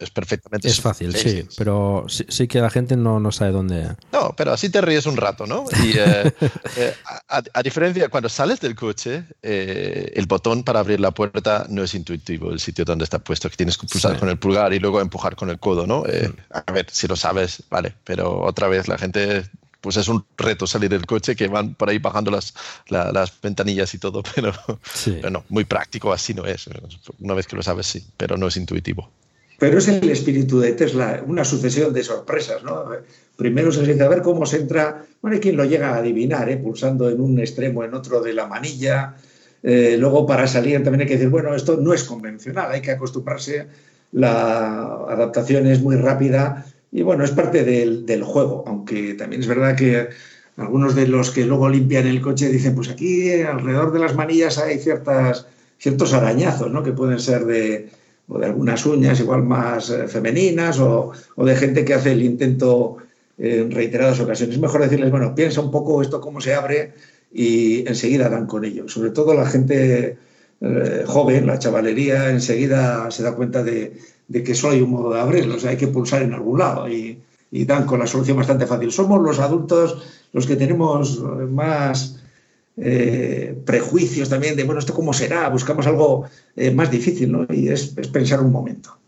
es 0.00 0.10
perfectamente. 0.10 0.66
Es 0.66 0.80
fácil, 0.80 1.14
sí, 1.14 1.46
pero 1.56 2.04
sí, 2.08 2.48
que 2.48 2.60
la 2.60 2.68
gente 2.68 2.96
no, 2.96 3.20
no, 3.20 3.30
sabe 3.30 3.52
dónde. 3.52 3.94
No, 4.12 4.34
pero 4.36 4.52
así 4.52 4.70
te 4.70 4.80
ríes 4.80 5.06
un 5.06 5.16
rato, 5.16 5.46
¿no? 5.46 5.64
Y 5.84 5.92
eh, 5.96 6.32
eh, 6.76 6.94
a, 7.28 7.62
diferencia, 7.62 8.08
cuando 8.08 8.28
sales 8.28 8.58
del 8.60 8.74
coche, 8.74 9.22
eh, 9.40 10.12
el 10.16 10.26
botón 10.26 10.64
para 10.64 10.80
abrir 10.80 10.98
la 10.98 11.12
puerta 11.12 11.66
no 11.68 11.84
es 11.84 11.94
intuitivo, 11.94 12.50
el 12.50 12.58
sitio 12.58 12.84
donde 12.84 13.04
está 13.04 13.20
puesto, 13.20 13.48
que 13.48 13.56
tienes 13.56 13.78
que 13.78 13.86
pulsar 13.86 14.18
con 14.18 14.28
el 14.28 14.36
pulgar 14.36 14.74
y 14.74 14.80
luego 14.80 15.00
empujar 15.00 15.36
con 15.36 15.48
el 15.48 15.60
codo, 15.60 15.86
¿no? 15.86 16.02
A 16.50 16.72
ver, 16.72 16.86
si 16.90 17.06
lo 17.06 17.14
sabes, 17.14 17.62
vale, 17.70 17.94
pero 18.02 18.40
otra 18.40 18.66
vez 18.66 18.88
la 18.88 18.98
gente 18.98 19.44
pues 19.84 19.98
es 19.98 20.08
un 20.08 20.24
reto 20.38 20.66
salir 20.66 20.88
del 20.88 21.04
coche 21.04 21.36
que 21.36 21.46
van 21.46 21.74
por 21.74 21.90
ahí 21.90 21.98
bajando 21.98 22.30
las, 22.30 22.54
las 22.88 23.38
ventanillas 23.42 23.92
y 23.92 23.98
todo, 23.98 24.22
pero, 24.34 24.50
no, 25.30 25.44
muy 25.50 25.64
práctico 25.66 26.10
así 26.10 26.32
no 26.32 26.46
es. 26.46 26.70
Una 27.20 27.34
vez 27.34 27.46
que 27.46 27.54
lo 27.54 27.62
sabes, 27.62 27.84
sí, 27.84 28.02
pero 28.16 28.38
no 28.38 28.48
es 28.48 28.56
intuitivo. 28.56 29.10
pero 29.58 29.76
es 29.76 29.88
el 29.88 30.08
espíritu 30.08 30.58
de 30.58 30.72
Tesla, 30.72 31.22
una 31.26 31.44
sucesión 31.44 31.92
de 31.92 32.02
sorpresas, 32.02 32.62
¿no? 32.62 32.86
Primero 33.36 33.70
se 33.70 33.82
dice 33.82 34.02
a 34.02 34.08
ver 34.08 34.22
cómo 34.22 34.46
se 34.46 34.56
entra, 34.56 35.04
bueno, 35.20 35.34
hay 35.34 35.40
quien 35.42 35.58
lo 35.58 35.66
llega 35.66 35.90
a 35.90 35.98
adivinar, 35.98 36.48
¿eh? 36.48 36.56
pulsando 36.56 37.10
en 37.10 37.20
un 37.20 37.38
extremo, 37.38 37.84
en 37.84 37.92
otro 37.92 38.22
de 38.22 38.32
la 38.32 38.46
manilla. 38.46 39.16
Eh, 39.62 39.96
luego 39.98 40.26
para 40.26 40.46
salir 40.46 40.82
también 40.82 41.02
hay 41.02 41.08
que 41.08 41.14
decir, 41.14 41.28
bueno, 41.28 41.54
esto 41.54 41.76
no 41.76 41.92
es 41.92 42.04
convencional, 42.04 42.72
hay 42.72 42.80
que 42.80 42.92
acostumbrarse, 42.92 43.66
la 44.12 45.04
adaptación 45.10 45.66
es 45.66 45.82
muy 45.82 45.96
rápida 45.96 46.64
y 46.94 47.02
bueno, 47.02 47.24
es 47.24 47.32
parte 47.32 47.64
del, 47.64 48.22
juego, 48.22 48.62
aunque 48.68 49.14
también 49.14 49.42
es 49.42 49.48
verdad 49.48 49.74
que 49.74 50.10
algunos 50.56 50.94
de 50.94 51.08
los 51.08 51.32
que 51.32 51.44
luego 51.44 51.68
limpian 51.68 52.06
el 52.06 52.20
coche 52.20 52.48
dicen, 52.48 52.76
pues 52.76 52.88
aquí 52.88 53.42
alrededor 53.42 53.92
de 53.92 53.98
las 53.98 54.14
manillas 54.14 54.58
hay 54.58 54.78
ciertas, 54.78 55.48
ciertos 55.76 56.12
arañazos, 56.12 56.70
¿no? 56.70 56.84
Que 56.84 56.92
pueden 56.92 57.18
ser 57.18 57.46
de, 57.46 57.90
o 58.28 58.38
de 58.38 58.46
algunas 58.46 58.86
uñas 58.86 59.18
igual 59.18 59.42
más 59.42 59.90
eh, 59.90 60.06
femeninas 60.06 60.78
o, 60.78 61.10
o, 61.34 61.44
de 61.44 61.56
gente 61.56 61.84
que 61.84 61.94
hace 61.94 62.12
el 62.12 62.22
intento 62.22 62.98
en 63.38 63.72
reiteradas 63.72 64.20
ocasiones. 64.20 64.54
Es 64.54 64.62
mejor 64.62 64.82
decirles, 64.82 65.10
bueno, 65.10 65.34
piensa 65.34 65.60
un 65.62 65.72
poco 65.72 66.00
esto 66.00 66.20
cómo 66.20 66.40
se 66.40 66.54
abre 66.54 66.92
y 67.32 67.88
enseguida 67.88 68.28
dan 68.28 68.46
con 68.46 68.64
ello. 68.64 68.88
Sobre 68.88 69.10
todo 69.10 69.34
la 69.34 69.46
gente 69.46 70.16
eh, 70.60 71.04
joven, 71.06 71.48
la 71.48 71.58
chavalería, 71.58 72.30
enseguida 72.30 73.10
se 73.10 73.24
da 73.24 73.34
cuenta 73.34 73.64
de, 73.64 73.94
de, 74.28 74.42
que 74.42 74.54
solo 74.54 74.74
hay 74.74 74.82
un 74.82 74.90
modo 74.90 75.12
de 75.12 75.20
abrirlo, 75.20 75.56
o 75.56 75.58
sea, 75.58 75.70
hay 75.70 75.76
que 75.76 75.88
pulsar 75.88 76.22
en 76.22 76.34
algún 76.34 76.58
lado 76.58 76.88
y, 76.88 77.18
y 77.50 77.64
dan 77.64 77.86
con 77.86 77.98
la 77.98 78.06
solución 78.06 78.36
bastante 78.36 78.66
fácil. 78.66 78.90
Somos 78.90 79.22
los 79.22 79.38
adultos 79.38 80.02
los 80.32 80.46
que 80.46 80.56
tenemos 80.56 81.22
más 81.50 82.16
eh, 82.76 83.56
prejuicios 83.64 84.28
también 84.28 84.56
de, 84.56 84.64
bueno, 84.64 84.80
¿esto 84.80 84.94
cómo 84.94 85.12
será? 85.12 85.48
Buscamos 85.48 85.86
algo 85.86 86.24
eh, 86.56 86.72
más 86.72 86.90
difícil, 86.90 87.30
¿no? 87.30 87.46
Y 87.48 87.68
es, 87.68 87.96
es, 87.96 88.08
pensar 88.08 88.40
un 88.40 88.50
momento. 88.50 88.98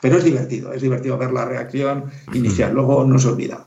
Pero 0.00 0.18
es 0.18 0.24
divertido, 0.24 0.72
es 0.72 0.82
divertido 0.82 1.16
ver 1.16 1.30
la 1.30 1.44
reacción 1.44 2.06
inicial, 2.32 2.72
luego 2.74 3.04
no 3.04 3.18
se 3.18 3.28
olvida. 3.28 3.66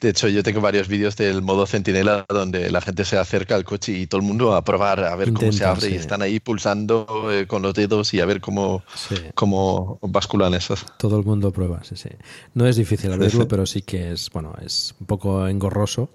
De 0.00 0.10
hecho, 0.10 0.28
yo 0.28 0.42
tengo 0.42 0.60
varios 0.60 0.88
vídeos 0.88 1.16
del 1.16 1.40
modo 1.40 1.66
centinela 1.66 2.26
donde 2.28 2.70
la 2.70 2.80
gente 2.80 3.04
se 3.04 3.16
acerca 3.16 3.54
al 3.54 3.64
coche 3.64 3.92
y 3.92 4.06
todo 4.06 4.20
el 4.20 4.26
mundo 4.26 4.54
a 4.54 4.62
probar, 4.62 5.02
a 5.04 5.14
ver 5.16 5.32
cómo 5.32 5.52
se 5.52 5.64
abre 5.64 5.88
sí. 5.88 5.94
y 5.94 5.96
están 5.96 6.20
ahí 6.20 6.40
pulsando 6.40 7.30
eh, 7.30 7.46
con 7.46 7.62
los 7.62 7.74
dedos 7.74 8.12
y 8.12 8.20
a 8.20 8.26
ver 8.26 8.40
cómo, 8.40 8.82
sí. 8.94 9.14
cómo 9.34 9.98
basculan 10.02 10.52
esos. 10.52 10.84
Todo 10.98 11.18
el 11.18 11.24
mundo 11.24 11.52
prueba, 11.52 11.82
sí, 11.84 11.96
sí. 11.96 12.10
No 12.54 12.66
es 12.66 12.76
difícil 12.76 13.12
abrirlo, 13.12 13.48
pero 13.48 13.64
sí 13.66 13.82
que 13.82 14.12
es, 14.12 14.30
bueno, 14.30 14.52
es 14.64 14.94
un 15.00 15.06
poco 15.06 15.46
engorroso 15.46 16.10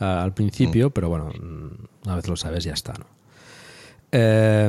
uh, 0.00 0.04
al 0.04 0.34
principio, 0.34 0.88
mm. 0.88 0.92
pero 0.92 1.08
bueno, 1.08 1.32
una 2.04 2.16
vez 2.16 2.28
lo 2.28 2.36
sabes 2.36 2.64
ya 2.64 2.74
está, 2.74 2.92
¿no? 2.92 3.06
Eh, 4.12 4.68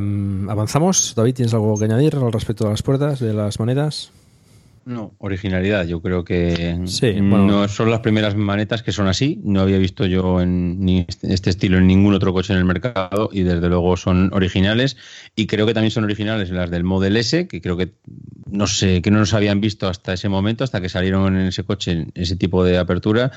avanzamos. 0.49 1.13
David, 1.15 1.35
¿tienes 1.35 1.53
algo 1.53 1.77
que 1.77 1.85
añadir 1.85 2.15
al 2.15 2.31
respecto 2.31 2.63
de 2.63 2.71
las 2.71 2.81
puertas, 2.81 3.19
de 3.19 3.33
las 3.33 3.59
monedas? 3.59 4.11
No, 4.85 5.15
originalidad. 5.19 5.85
Yo 5.85 6.01
creo 6.01 6.25
que 6.25 6.79
sí, 6.85 7.11
bueno. 7.13 7.45
no 7.45 7.67
son 7.67 7.89
las 7.89 8.01
primeras 8.01 8.35
manetas 8.35 8.83
que 8.83 8.91
son 8.91 9.07
así. 9.07 9.39
No 9.43 9.61
había 9.61 9.77
visto 9.77 10.05
yo 10.05 10.41
en, 10.41 10.83
ni 10.83 11.05
este 11.21 11.49
estilo 11.49 11.77
en 11.77 11.87
ningún 11.87 12.13
otro 12.13 12.33
coche 12.33 12.53
en 12.53 12.59
el 12.59 12.65
mercado 12.65 13.29
y 13.31 13.43
desde 13.43 13.69
luego 13.69 13.95
son 13.95 14.33
originales. 14.33 14.97
Y 15.35 15.47
creo 15.47 15.65
que 15.65 15.73
también 15.73 15.91
son 15.91 16.03
originales 16.03 16.49
las 16.49 16.69
del 16.69 16.83
Model 16.83 17.15
S, 17.15 17.47
que 17.47 17.61
creo 17.61 17.77
que 17.77 17.93
no 18.49 18.67
sé, 18.67 19.01
que 19.01 19.09
no 19.09 19.19
nos 19.19 19.33
habían 19.33 19.61
visto 19.61 19.87
hasta 19.87 20.13
ese 20.13 20.29
momento, 20.29 20.63
hasta 20.63 20.81
que 20.81 20.89
salieron 20.89 21.35
en 21.35 21.47
ese 21.47 21.63
coche 21.63 22.07
ese 22.13 22.35
tipo 22.35 22.63
de 22.63 22.77
apertura, 22.77 23.31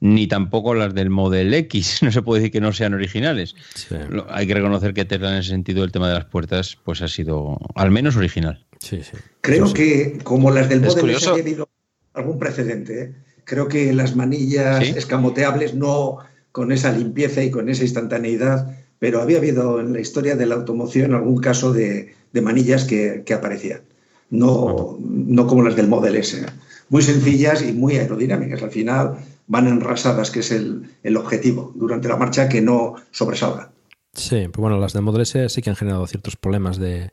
ni 0.00 0.26
tampoco 0.26 0.74
las 0.74 0.94
del 0.94 1.10
Model 1.10 1.52
X. 1.54 2.00
No 2.02 2.10
se 2.10 2.22
puede 2.22 2.40
decir 2.40 2.52
que 2.52 2.60
no 2.60 2.72
sean 2.72 2.94
originales. 2.94 3.54
Sí. 3.74 3.94
Hay 4.28 4.46
que 4.46 4.54
reconocer 4.54 4.92
que 4.92 5.04
Tesla 5.04 5.30
en 5.30 5.38
ese 5.38 5.50
sentido 5.50 5.84
el 5.84 5.92
tema 5.92 6.08
de 6.08 6.14
las 6.14 6.24
puertas 6.24 6.76
pues 6.84 7.00
ha 7.00 7.08
sido 7.08 7.58
al 7.74 7.90
menos 7.90 8.16
original. 8.16 8.64
Sí, 8.82 9.00
sí. 9.02 9.16
Creo 9.40 9.72
que, 9.72 10.18
como 10.24 10.50
las 10.50 10.68
del 10.68 10.80
Model 10.80 11.10
S, 11.10 11.28
ha 11.28 11.34
habido 11.34 11.68
algún 12.14 12.38
precedente. 12.38 13.02
¿eh? 13.02 13.14
Creo 13.44 13.68
que 13.68 13.92
las 13.92 14.16
manillas 14.16 14.84
¿Sí? 14.84 14.94
escamoteables 14.96 15.74
no 15.74 16.18
con 16.50 16.72
esa 16.72 16.90
limpieza 16.90 17.44
y 17.44 17.50
con 17.52 17.68
esa 17.68 17.84
instantaneidad, 17.84 18.76
pero 18.98 19.22
había 19.22 19.38
habido 19.38 19.80
en 19.80 19.92
la 19.92 20.00
historia 20.00 20.34
de 20.34 20.46
la 20.46 20.56
automoción 20.56 21.14
algún 21.14 21.38
caso 21.38 21.72
de, 21.72 22.14
de 22.32 22.40
manillas 22.40 22.84
que, 22.84 23.22
que, 23.24 23.34
aparecían. 23.34 23.82
No, 24.30 24.98
no 25.00 25.46
como 25.46 25.62
las 25.62 25.76
del 25.76 25.88
Model 25.88 26.16
S. 26.16 26.44
Muy 26.88 27.02
sencillas 27.02 27.62
y 27.62 27.72
muy 27.72 27.96
aerodinámicas. 27.96 28.62
Al 28.62 28.70
final 28.70 29.16
van 29.46 29.68
enrasadas, 29.68 30.30
que 30.32 30.40
es 30.40 30.50
el, 30.50 30.90
el 31.04 31.16
objetivo, 31.16 31.72
durante 31.76 32.08
la 32.08 32.16
marcha 32.16 32.48
que 32.48 32.60
no 32.60 32.96
sobresalgan. 33.12 33.68
Sí, 34.14 34.48
pues 34.48 34.60
bueno, 34.60 34.78
las 34.78 34.92
del 34.92 35.02
Model 35.02 35.22
S 35.22 35.48
sí 35.48 35.62
que 35.62 35.70
han 35.70 35.76
generado 35.76 36.06
ciertos 36.06 36.36
problemas 36.36 36.78
de, 36.78 37.10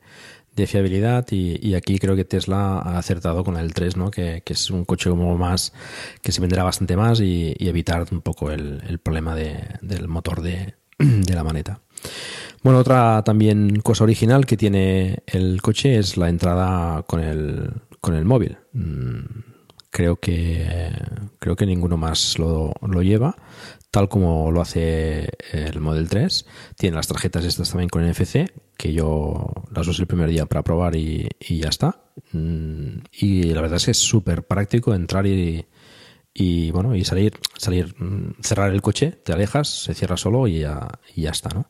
de 0.54 0.66
fiabilidad 0.66 1.26
y, 1.30 1.74
aquí 1.74 1.98
creo 1.98 2.16
que 2.16 2.24
Tesla 2.24 2.78
ha 2.78 2.98
acertado 2.98 3.44
con 3.44 3.56
el 3.56 3.72
3, 3.72 3.96
¿no? 3.96 4.10
que, 4.10 4.42
es 4.44 4.70
un 4.70 4.84
coche 4.84 5.10
como 5.10 5.36
más 5.38 5.72
que 6.22 6.32
se 6.32 6.40
venderá 6.40 6.64
bastante 6.64 6.96
más 6.96 7.20
y, 7.20 7.54
evitar 7.60 8.06
un 8.10 8.20
poco 8.20 8.50
el, 8.50 8.82
el 8.88 8.98
problema 8.98 9.34
de, 9.34 9.58
del 9.80 10.08
motor 10.08 10.42
de, 10.42 10.74
de, 10.98 11.34
la 11.34 11.44
maneta. 11.44 11.80
Bueno, 12.62 12.78
otra 12.78 13.22
también 13.24 13.80
cosa 13.80 14.04
original 14.04 14.44
que 14.44 14.56
tiene 14.56 15.22
el 15.26 15.62
coche 15.62 15.98
es 15.98 16.16
la 16.16 16.28
entrada 16.28 17.02
con 17.04 17.20
el, 17.20 17.72
con 18.00 18.14
el 18.14 18.24
móvil. 18.24 18.58
Mm, 18.72 19.20
creo 19.90 20.16
que 20.16 20.94
creo 21.38 21.56
que 21.56 21.66
ninguno 21.66 21.96
más 21.96 22.38
lo, 22.38 22.72
lo 22.86 23.02
lleva 23.02 23.36
tal 23.90 24.08
como 24.08 24.50
lo 24.50 24.60
hace 24.60 25.30
el 25.52 25.80
Model 25.80 26.08
3. 26.08 26.46
Tiene 26.76 26.96
las 26.96 27.08
tarjetas 27.08 27.44
estas 27.44 27.70
también 27.70 27.88
con 27.88 28.08
NFC, 28.08 28.50
que 28.76 28.92
yo 28.92 29.46
las 29.72 29.86
usé 29.88 30.02
el 30.02 30.08
primer 30.08 30.28
día 30.28 30.46
para 30.46 30.62
probar 30.62 30.96
y, 30.96 31.28
ya 31.40 31.68
está. 31.68 32.02
Mm, 32.32 32.98
y 33.12 33.42
la 33.54 33.60
verdad 33.60 33.76
es 33.76 33.86
que 33.86 33.90
es 33.92 33.98
súper 33.98 34.46
práctico 34.46 34.94
entrar 34.94 35.26
y, 35.26 35.66
y, 36.32 36.70
bueno 36.70 36.94
y 36.94 37.04
salir, 37.04 37.38
salir, 37.58 37.94
mm, 37.98 38.42
cerrar 38.42 38.72
el 38.72 38.82
coche, 38.82 39.12
te 39.12 39.32
alejas, 39.32 39.68
se 39.68 39.94
cierra 39.94 40.16
solo 40.16 40.46
y 40.46 40.60
ya, 40.60 40.88
y 41.14 41.22
ya 41.22 41.30
está, 41.30 41.50
¿no? 41.50 41.66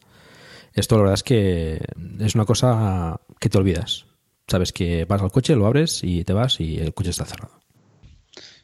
Esto 0.73 0.97
la 0.97 1.03
verdad 1.03 1.15
es 1.15 1.23
que 1.25 1.81
es 2.21 2.35
una 2.35 2.45
cosa 2.45 3.21
que 3.41 3.49
te 3.49 3.59
olvidas. 3.59 4.07
Sabes 4.47 4.73
que 4.73 5.05
vas 5.05 5.23
al 5.23 5.33
coche, 5.33 5.57
lo 5.57 5.67
abres 5.67 6.03
y 6.05 6.25
te 6.25 6.33
vas 6.33 6.61
y 6.61 6.79
el 6.79 6.95
coche 6.95 7.11
está 7.11 7.25
cerrado. 7.25 7.60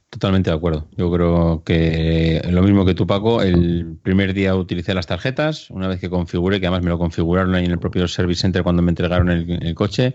Totalmente 0.08 0.50
de 0.50 0.56
acuerdo. 0.56 0.88
Yo 0.96 1.10
creo 1.10 1.62
que 1.64 2.40
lo 2.48 2.62
mismo 2.62 2.84
que 2.86 2.94
tú, 2.94 3.06
Paco, 3.06 3.42
el 3.42 3.98
primer 4.02 4.34
día 4.34 4.54
utilicé 4.54 4.94
las 4.94 5.06
tarjetas, 5.06 5.68
una 5.70 5.88
vez 5.88 6.00
que 6.00 6.08
configuré, 6.08 6.60
que 6.60 6.66
además 6.66 6.84
me 6.84 6.90
lo 6.90 6.98
configuraron 6.98 7.54
ahí 7.54 7.64
en 7.64 7.72
el 7.72 7.78
propio 7.78 8.06
Service 8.08 8.40
Center 8.40 8.62
cuando 8.62 8.82
me 8.82 8.92
entregaron 8.92 9.30
el, 9.30 9.62
el 9.62 9.74
coche, 9.74 10.14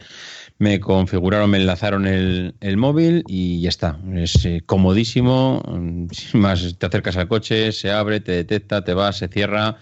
me 0.62 0.80
configuraron, 0.80 1.50
me 1.50 1.58
enlazaron 1.58 2.06
el, 2.06 2.78
móvil 2.78 3.24
y 3.28 3.62
ya 3.62 3.70
está. 3.70 4.00
Es 4.14 4.46
eh, 4.46 4.62
comodísimo, 4.64 5.64
sin 6.12 6.40
más, 6.40 6.78
te 6.78 6.86
acercas 6.86 7.18
al 7.18 7.28
coche, 7.28 7.72
se 7.72 7.92
abre, 7.92 8.20
te 8.20 8.32
detecta, 8.34 8.84
te 8.84 8.94
va, 8.94 9.12
se 9.12 9.28
cierra. 9.28 9.78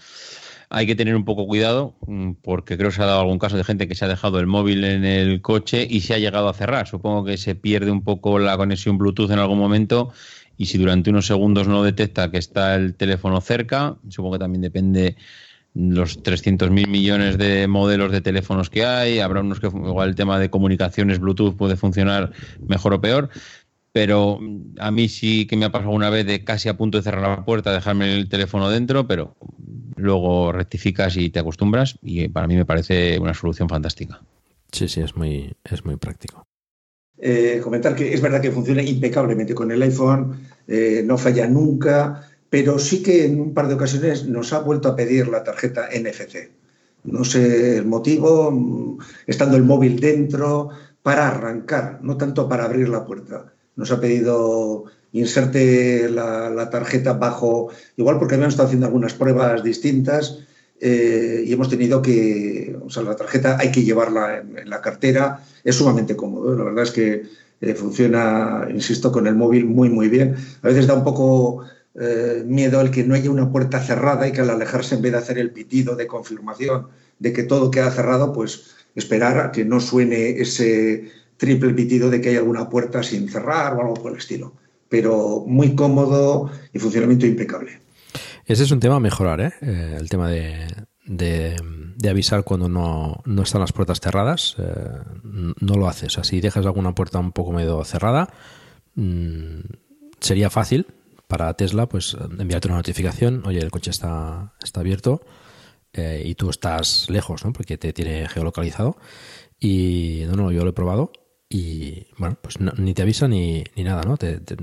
Hay 0.72 0.86
que 0.86 0.94
tener 0.94 1.16
un 1.16 1.24
poco 1.24 1.46
cuidado 1.46 1.96
mm, 2.06 2.32
porque 2.42 2.76
creo 2.76 2.90
que 2.90 2.96
se 2.96 3.02
ha 3.02 3.06
dado 3.06 3.20
algún 3.20 3.38
caso 3.38 3.56
de 3.56 3.64
gente 3.64 3.88
que 3.88 3.94
se 3.94 4.04
ha 4.04 4.08
dejado 4.08 4.38
el 4.38 4.46
móvil 4.46 4.84
en 4.84 5.04
el 5.04 5.42
coche 5.42 5.86
y 5.88 6.00
se 6.00 6.14
ha 6.14 6.18
llegado 6.18 6.48
a 6.48 6.54
cerrar. 6.54 6.86
Supongo 6.86 7.24
que 7.24 7.36
se 7.36 7.56
pierde 7.56 7.90
un 7.90 8.02
poco 8.02 8.38
la 8.38 8.56
conexión 8.56 8.96
Bluetooth 8.96 9.30
en 9.30 9.40
algún 9.40 9.58
momento 9.58 10.12
y 10.56 10.66
si 10.66 10.78
durante 10.78 11.10
unos 11.10 11.26
segundos 11.26 11.66
no 11.68 11.82
detecta 11.82 12.30
que 12.30 12.38
está 12.38 12.76
el 12.76 12.94
teléfono 12.94 13.40
cerca, 13.40 13.96
supongo 14.08 14.34
que 14.34 14.38
también 14.40 14.62
depende 14.62 15.16
los 15.74 16.22
300.000 16.22 16.88
millones 16.88 17.38
de 17.38 17.68
modelos 17.68 18.10
de 18.10 18.20
teléfonos 18.20 18.70
que 18.70 18.84
hay, 18.84 19.20
habrá 19.20 19.40
unos 19.40 19.60
que 19.60 19.68
igual 19.68 20.08
el 20.08 20.14
tema 20.16 20.38
de 20.38 20.50
comunicaciones 20.50 21.20
Bluetooth 21.20 21.56
puede 21.56 21.76
funcionar 21.76 22.32
mejor 22.66 22.94
o 22.94 23.00
peor, 23.00 23.30
pero 23.92 24.38
a 24.78 24.90
mí 24.90 25.08
sí 25.08 25.46
que 25.46 25.56
me 25.56 25.64
ha 25.64 25.72
pasado 25.72 25.92
una 25.92 26.10
vez 26.10 26.26
de 26.26 26.44
casi 26.44 26.68
a 26.68 26.76
punto 26.76 26.98
de 26.98 27.04
cerrar 27.04 27.38
la 27.38 27.44
puerta, 27.44 27.72
dejarme 27.72 28.14
el 28.16 28.28
teléfono 28.28 28.70
dentro, 28.70 29.06
pero 29.06 29.36
luego 29.96 30.52
rectificas 30.52 31.16
y 31.16 31.30
te 31.30 31.40
acostumbras 31.40 31.98
y 32.02 32.28
para 32.28 32.46
mí 32.46 32.56
me 32.56 32.64
parece 32.64 33.18
una 33.18 33.34
solución 33.34 33.68
fantástica. 33.68 34.22
Sí, 34.72 34.88
sí, 34.88 35.00
es 35.00 35.16
muy, 35.16 35.52
es 35.64 35.84
muy 35.84 35.96
práctico. 35.96 36.44
Eh, 37.18 37.60
comentar 37.62 37.94
que 37.94 38.14
es 38.14 38.20
verdad 38.22 38.40
que 38.40 38.50
funciona 38.50 38.82
impecablemente 38.82 39.54
con 39.54 39.70
el 39.70 39.82
iPhone, 39.82 40.40
eh, 40.66 41.02
no 41.04 41.18
falla 41.18 41.46
nunca, 41.46 42.26
pero 42.48 42.78
sí 42.78 43.02
que 43.02 43.26
en 43.26 43.40
un 43.40 43.52
par 43.52 43.68
de 43.68 43.74
ocasiones 43.74 44.26
nos 44.26 44.52
ha 44.52 44.60
vuelto 44.60 44.88
a 44.88 44.96
pedir 44.96 45.28
la 45.28 45.44
tarjeta 45.44 45.88
NFC. 45.92 46.50
No 47.04 47.24
sé 47.24 47.78
el 47.78 47.86
motivo, 47.86 48.98
estando 49.26 49.56
el 49.56 49.64
móvil 49.64 50.00
dentro, 50.00 50.70
para 51.02 51.28
arrancar, 51.28 52.00
no 52.02 52.16
tanto 52.16 52.48
para 52.48 52.64
abrir 52.64 52.88
la 52.88 53.04
puerta. 53.04 53.52
Nos 53.76 53.90
ha 53.90 54.00
pedido 54.00 54.84
inserte 55.12 56.08
la, 56.08 56.70
tarjeta 56.70 57.14
bajo, 57.14 57.70
igual 57.96 58.18
porque 58.18 58.34
habíamos 58.34 58.54
estado 58.54 58.68
haciendo 58.68 58.86
algunas 58.86 59.14
pruebas 59.14 59.62
distintas 59.62 60.38
eh, 60.80 61.42
y 61.46 61.52
hemos 61.52 61.68
tenido 61.68 62.00
que, 62.00 62.76
o 62.80 62.90
sea, 62.90 63.02
la 63.02 63.16
tarjeta 63.16 63.58
hay 63.58 63.70
que 63.70 63.82
llevarla 63.82 64.38
en, 64.38 64.70
la 64.70 64.80
cartera, 64.80 65.44
es 65.64 65.76
sumamente 65.76 66.16
cómodo, 66.16 66.56
la 66.56 66.64
verdad 66.64 66.84
es 66.84 66.90
que 66.90 67.22
eh, 67.60 67.74
funciona, 67.74 68.66
insisto, 68.70 69.12
con 69.12 69.26
el 69.26 69.34
móvil 69.34 69.66
muy, 69.66 69.90
muy 69.90 70.08
bien. 70.08 70.36
A 70.62 70.68
veces 70.68 70.86
da 70.86 70.94
un 70.94 71.04
poco 71.04 71.64
eh, 71.94 72.42
miedo 72.46 72.80
el 72.80 72.90
que 72.90 73.04
no 73.04 73.14
haya 73.14 73.30
una 73.30 73.50
puerta 73.50 73.80
cerrada 73.80 74.26
y 74.26 74.32
que 74.32 74.40
al 74.40 74.50
alejarse 74.50 74.94
en 74.94 75.02
vez 75.02 75.12
de 75.12 75.18
hacer 75.18 75.38
el 75.38 75.50
pitido 75.50 75.96
de 75.96 76.06
confirmación 76.06 76.86
de 77.18 77.32
que 77.32 77.42
todo 77.42 77.70
queda 77.70 77.90
cerrado, 77.90 78.32
pues 78.32 78.70
esperar 78.94 79.38
a 79.38 79.52
que 79.52 79.64
no 79.64 79.80
suene 79.80 80.40
ese 80.40 81.10
triple 81.40 81.72
pitido 81.72 82.10
de 82.10 82.20
que 82.20 82.28
hay 82.28 82.36
alguna 82.36 82.68
puerta 82.68 83.02
sin 83.02 83.28
cerrar 83.28 83.74
o 83.74 83.80
algo 83.80 83.94
por 83.94 84.12
el 84.12 84.18
estilo. 84.18 84.52
Pero 84.88 85.42
muy 85.46 85.74
cómodo 85.74 86.50
y 86.72 86.78
funcionamiento 86.78 87.26
impecable. 87.26 87.80
Ese 88.44 88.64
es 88.64 88.70
un 88.70 88.78
tema 88.78 88.96
a 88.96 89.00
mejorar, 89.00 89.40
¿eh? 89.40 89.52
eh 89.62 89.96
el 89.98 90.10
tema 90.10 90.28
de, 90.28 90.66
de, 91.06 91.56
avisar 92.08 92.44
cuando 92.44 92.68
no, 92.68 93.22
no, 93.24 93.42
están 93.42 93.62
las 93.62 93.72
puertas 93.72 94.00
cerradas. 94.00 94.56
Eh, 94.58 94.64
no 95.60 95.74
lo 95.76 95.88
haces. 95.88 96.08
O 96.08 96.10
sea, 96.10 96.24
si 96.24 96.40
dejas 96.40 96.66
alguna 96.66 96.94
puerta 96.94 97.18
un 97.18 97.32
poco 97.32 97.52
medio 97.52 97.82
cerrada, 97.84 98.28
mmm, 98.96 99.60
sería 100.20 100.50
fácil 100.50 100.88
para 101.26 101.54
Tesla 101.54 101.88
pues 101.88 102.16
enviarte 102.38 102.68
una 102.68 102.78
notificación, 102.78 103.44
oye, 103.46 103.60
el 103.60 103.70
coche 103.70 103.92
está, 103.92 104.52
está 104.62 104.80
abierto 104.80 105.22
eh, 105.92 106.22
y 106.26 106.34
tú 106.34 106.50
estás 106.50 107.08
lejos, 107.08 107.44
¿no? 107.44 107.52
Porque 107.52 107.78
te 107.78 107.92
tiene 107.92 108.28
geolocalizado. 108.28 108.98
Y 109.58 110.24
no, 110.26 110.34
no, 110.34 110.52
yo 110.52 110.64
lo 110.64 110.70
he 110.70 110.72
probado 110.72 111.12
y 111.52 112.06
bueno, 112.16 112.38
pues 112.40 112.60
ni 112.60 112.94
te 112.94 113.02
avisa 113.02 113.26
ni, 113.26 113.64
ni 113.74 113.82
nada, 113.82 114.02
¿no? 114.04 114.16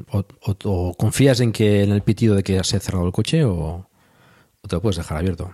o, 0.09 0.93
confías 0.97 1.41
en 1.41 1.51
que 1.51 1.83
en 1.83 1.91
el 1.91 2.01
pitido 2.01 2.33
de 2.33 2.43
que 2.43 2.63
se 2.63 2.77
ha 2.77 2.79
cerrado 2.79 3.05
el 3.05 3.11
coche 3.11 3.43
o, 3.43 3.89
te 4.65 4.77
lo 4.77 4.81
puedes 4.81 4.95
dejar 4.95 5.17
abierto. 5.17 5.53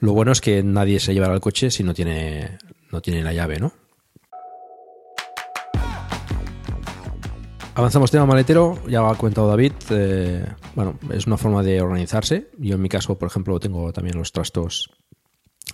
Lo 0.00 0.14
bueno 0.14 0.32
es 0.32 0.40
que 0.40 0.62
nadie 0.62 0.98
se 0.98 1.12
llevará 1.12 1.34
el 1.34 1.40
coche 1.40 1.70
si 1.70 1.84
no 1.84 1.92
tiene, 1.92 2.56
no 2.90 3.02
tiene 3.02 3.22
la 3.22 3.34
llave, 3.34 3.60
¿no? 3.60 3.74
Avanzamos 7.74 8.10
tema 8.10 8.26
maletero, 8.26 8.78
ya 8.88 9.08
ha 9.08 9.14
comentado 9.14 9.46
David. 9.46 9.72
Eh, 9.90 10.44
bueno, 10.74 10.98
es 11.12 11.26
una 11.26 11.36
forma 11.36 11.62
de 11.62 11.82
organizarse. 11.82 12.50
Yo 12.58 12.74
en 12.76 12.82
mi 12.82 12.88
caso, 12.88 13.18
por 13.18 13.28
ejemplo, 13.28 13.60
tengo 13.60 13.92
también 13.92 14.16
los 14.16 14.32
trastos. 14.32 14.90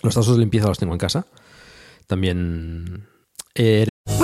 Los 0.02 0.12
trastos 0.12 0.36
de 0.36 0.40
limpieza 0.40 0.68
los 0.68 0.78
tengo 0.78 0.92
en 0.92 0.98
casa. 0.98 1.24
También. 2.06 3.08
Eh, 3.54 3.86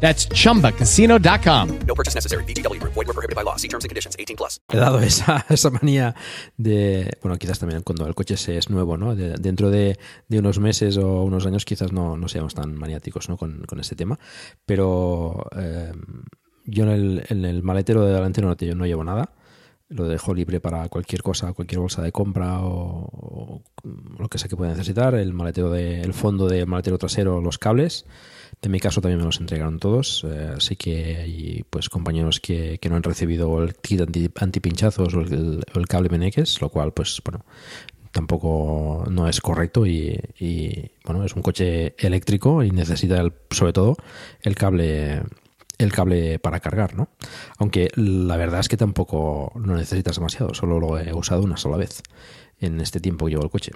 That's 0.00 0.28
chumbacasino.com. 0.28 1.78
No 1.86 1.94
purchase 1.94 2.14
necessary. 2.14 2.44
BGW. 2.44 2.80
Void 2.82 3.06
were 3.06 3.12
prohibited 3.12 3.36
by 3.36 3.42
law. 3.42 3.56
See 3.56 3.68
terms 3.68 3.84
and 3.84 3.90
conditions 3.90 4.16
18 4.18 4.36
plus. 4.36 4.60
He 4.72 4.78
dado 4.78 5.00
esa, 5.00 5.44
esa 5.50 5.70
manía 5.70 6.14
de, 6.56 7.18
bueno, 7.22 7.36
quizás 7.38 7.58
también 7.58 7.82
cuando 7.82 8.06
el 8.06 8.14
coche 8.14 8.36
se 8.36 8.56
es 8.56 8.70
nuevo, 8.70 8.96
¿no? 8.96 9.14
De, 9.14 9.34
dentro 9.34 9.70
de, 9.70 9.98
de, 10.28 10.38
unos 10.38 10.58
meses 10.58 10.96
o 10.96 11.22
unos 11.22 11.46
años 11.46 11.64
quizás 11.64 11.92
no, 11.92 12.16
no 12.16 12.28
seamos 12.28 12.54
tan 12.54 12.74
maniáticos, 12.76 13.28
¿no? 13.28 13.36
Con, 13.36 13.64
con 13.64 13.80
este 13.80 13.96
tema. 13.96 14.18
Pero 14.64 15.48
eh, 15.56 15.92
yo 16.64 16.84
en 16.84 16.90
el, 16.90 17.24
en 17.28 17.44
el, 17.44 17.62
maletero 17.62 18.04
de 18.04 18.14
delante 18.14 18.40
no, 18.40 18.54
no 18.54 18.86
llevo 18.86 19.04
nada 19.04 19.32
lo 19.90 20.06
dejo 20.06 20.34
libre 20.34 20.60
para 20.60 20.86
cualquier 20.88 21.22
cosa, 21.22 21.52
cualquier 21.54 21.80
bolsa 21.80 22.02
de 22.02 22.12
compra 22.12 22.60
o, 22.60 23.08
o 23.10 23.62
lo 24.18 24.28
que 24.28 24.38
sea 24.38 24.48
que 24.48 24.56
pueda 24.56 24.72
necesitar. 24.72 25.14
El 25.14 25.32
maletero 25.32 25.70
de, 25.70 26.02
el 26.02 26.12
fondo 26.12 26.46
del 26.46 26.66
maletero 26.66 26.98
trasero, 26.98 27.40
los 27.40 27.56
cables. 27.58 28.04
En 28.60 28.72
mi 28.72 28.80
caso 28.80 29.00
también 29.00 29.18
me 29.18 29.24
los 29.24 29.40
entregaron 29.40 29.78
todos, 29.78 30.24
eh, 30.28 30.54
así 30.56 30.74
que 30.74 31.16
hay 31.16 31.64
pues 31.70 31.88
compañeros 31.88 32.40
que, 32.40 32.78
que, 32.78 32.88
no 32.88 32.96
han 32.96 33.04
recibido 33.04 33.62
el 33.62 33.74
kit 33.76 34.00
anti, 34.00 34.28
antipinchazos 34.34 35.14
o 35.14 35.20
el, 35.20 35.88
cable 35.88 36.08
Meneques, 36.08 36.60
lo 36.60 36.68
cual 36.68 36.92
pues 36.92 37.20
bueno 37.24 37.44
tampoco 38.10 39.04
no 39.08 39.28
es 39.28 39.40
correcto 39.40 39.86
y, 39.86 40.20
bueno 41.04 41.24
es 41.24 41.36
un 41.36 41.42
coche 41.42 41.94
eléctrico 41.98 42.64
y 42.64 42.72
necesita 42.72 43.22
sobre 43.50 43.72
todo 43.72 43.96
el 44.42 44.56
cable 44.56 45.22
el 45.78 45.92
cable 45.92 46.40
para 46.40 46.58
cargar, 46.58 46.96
¿no? 46.96 47.10
Aunque 47.58 47.92
la 47.94 48.36
verdad 48.36 48.58
es 48.58 48.68
que 48.68 48.76
tampoco 48.76 49.52
lo 49.54 49.76
necesitas 49.76 50.16
demasiado, 50.16 50.52
solo 50.52 50.80
lo 50.80 50.98
he 50.98 51.14
usado 51.14 51.42
una 51.42 51.56
sola 51.56 51.76
vez 51.76 52.02
en 52.58 52.80
este 52.80 52.98
tiempo 52.98 53.26
que 53.26 53.30
llevo 53.32 53.44
el 53.44 53.50
coche. 53.50 53.70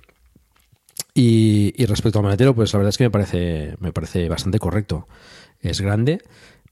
Y, 1.14 1.84
respecto 1.86 2.18
al 2.18 2.24
maletero, 2.24 2.54
pues 2.54 2.72
la 2.72 2.78
verdad 2.78 2.90
es 2.90 2.98
que 2.98 3.04
me 3.04 3.10
parece, 3.10 3.76
me 3.80 3.92
parece 3.92 4.28
bastante 4.28 4.58
correcto. 4.58 5.08
Es 5.60 5.80
grande. 5.80 6.22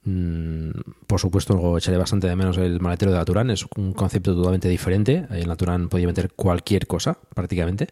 Mm, 0.02 0.70
por 1.07 1.20
supuesto, 1.20 1.52
luego 1.52 1.77
echaré 1.77 1.98
bastante 1.98 2.27
de 2.27 2.35
menos 2.35 2.57
el 2.57 2.81
maletero 2.81 3.12
de 3.12 3.19
la 3.19 3.24
Turán. 3.24 3.51
Es 3.51 3.66
un 3.77 3.93
concepto 3.93 4.35
totalmente 4.35 4.69
diferente. 4.69 5.27
En 5.31 5.48
la 5.48 5.57
Turán 5.57 5.89
podía 5.89 6.07
meter 6.07 6.32
cualquier 6.32 6.86
cosa, 6.86 7.19
prácticamente. 7.35 7.89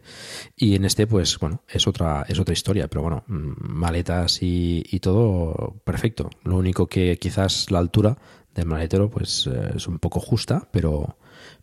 Y 0.56 0.74
en 0.74 0.84
este, 0.84 1.06
pues 1.06 1.38
bueno, 1.38 1.62
es 1.68 1.86
otra, 1.86 2.24
es 2.28 2.38
otra 2.38 2.54
historia. 2.54 2.88
Pero 2.88 3.02
bueno, 3.02 3.24
mm, 3.26 3.52
maletas 3.58 4.38
y, 4.40 4.82
todo, 5.00 5.80
perfecto. 5.84 6.30
Lo 6.44 6.56
único 6.56 6.86
que 6.86 7.18
quizás 7.18 7.70
la 7.70 7.78
altura 7.78 8.16
del 8.54 8.66
maletero, 8.66 9.10
pues 9.10 9.46
eh, 9.46 9.72
es 9.76 9.86
un 9.86 9.98
poco 9.98 10.20
justa, 10.20 10.68
pero, 10.72 11.18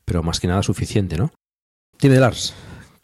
pero 0.05 0.23
más 0.23 0.39
que 0.39 0.47
nada 0.47 0.63
suficiente, 0.63 1.17
¿no? 1.17 1.31
Tiene 1.97 2.19
Lars, 2.19 2.53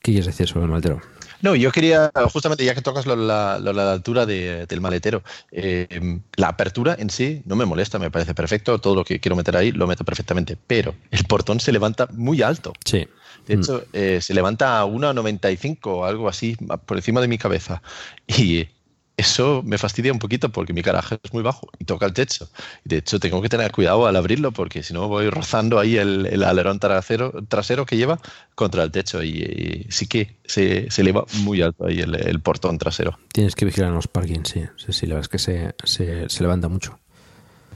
¿qué 0.02 0.12
quieres 0.12 0.28
decir 0.28 0.48
sobre 0.48 0.66
el 0.66 0.72
maletero? 0.72 1.02
No, 1.42 1.56
yo 1.56 1.72
quería, 1.72 2.12
justamente 2.32 2.66
ya 2.66 2.76
que 2.76 2.82
tocas 2.82 3.06
lo, 3.06 3.16
la, 3.16 3.60
la, 3.60 3.92
altura 3.92 4.26
del 4.26 4.82
maletero, 4.82 5.24
eh, 5.52 6.20
la 6.36 6.50
apertura 6.50 6.96
en 6.98 7.10
sí 7.10 7.42
no 7.46 7.56
me 7.56 7.66
molesta, 7.66 8.00
me 8.00 8.12
parece 8.12 8.34
perfecto, 8.34 8.80
todo 8.80 8.96
lo 8.96 9.04
que 9.04 9.20
quiero 9.20 9.36
meter 9.36 9.58
ahí 9.58 9.72
lo 9.72 9.88
meto 9.88 10.04
perfectamente, 10.04 10.58
pero 10.68 10.96
el 11.10 11.24
portón 11.26 11.60
se 11.60 11.72
levanta 11.72 12.08
muy 12.12 12.42
alto. 12.42 12.74
Sí. 12.86 13.08
De 13.48 13.56
hecho, 13.56 13.78
mm. 13.78 13.90
eh, 13.94 14.20
se 14.22 14.34
levanta 14.34 14.82
a 14.82 14.86
1,95 14.86 15.78
o 15.86 16.06
algo 16.06 16.30
así 16.30 16.56
por 16.86 16.98
encima 16.98 17.22
de 17.22 17.28
mi 17.28 17.38
cabeza. 17.38 17.82
Y 18.28 18.68
eso 19.18 19.62
me 19.64 19.78
fastidia 19.78 20.12
un 20.12 20.20
poquito 20.20 20.50
porque 20.50 20.74
mi 20.74 20.82
garaje 20.82 21.20
es 21.22 21.34
muy 21.34 21.44
bajo 21.44 21.70
y 21.80 21.86
toca 21.86 22.06
el 22.06 22.14
techo. 22.14 22.50
De 22.84 22.98
hecho, 22.98 23.20
tengo 23.20 23.42
que 23.42 23.50
tener 23.50 23.72
cuidado 23.72 24.08
al 24.08 24.16
abrirlo 24.16 24.52
porque 24.52 24.84
si 24.84 24.94
no 24.94 25.08
voy 25.08 25.30
rozando 25.30 25.80
ahí 25.80 25.98
el, 25.98 26.44
alerón 26.44 26.80
trasero, 26.80 27.34
trasero 27.48 27.86
que 27.86 27.98
lleva 27.98 28.20
contra 28.56 28.84
el 28.84 28.92
techo 28.92 29.24
y, 29.24 29.86
sí 29.90 30.08
que 30.08 30.38
se, 30.46 30.90
se, 30.90 31.02
eleva 31.02 31.26
muy 31.44 31.62
alto 31.62 31.86
ahí 31.86 32.00
el, 32.00 32.40
portón 32.40 32.78
trasero. 32.78 33.20
Tienes 33.32 33.56
que 33.56 33.66
vigilar 33.66 33.90
en 33.90 33.96
los 33.96 34.08
parkings, 34.08 34.50
sí. 34.50 34.64
Sí, 34.78 34.94
sí 34.94 35.06
la 35.06 35.16
verdad 35.16 35.26
es 35.26 35.30
que 35.30 35.40
se, 35.40 35.76
se, 35.84 36.30
se 36.30 36.44
levanta 36.44 36.68
mucho. 36.68 36.98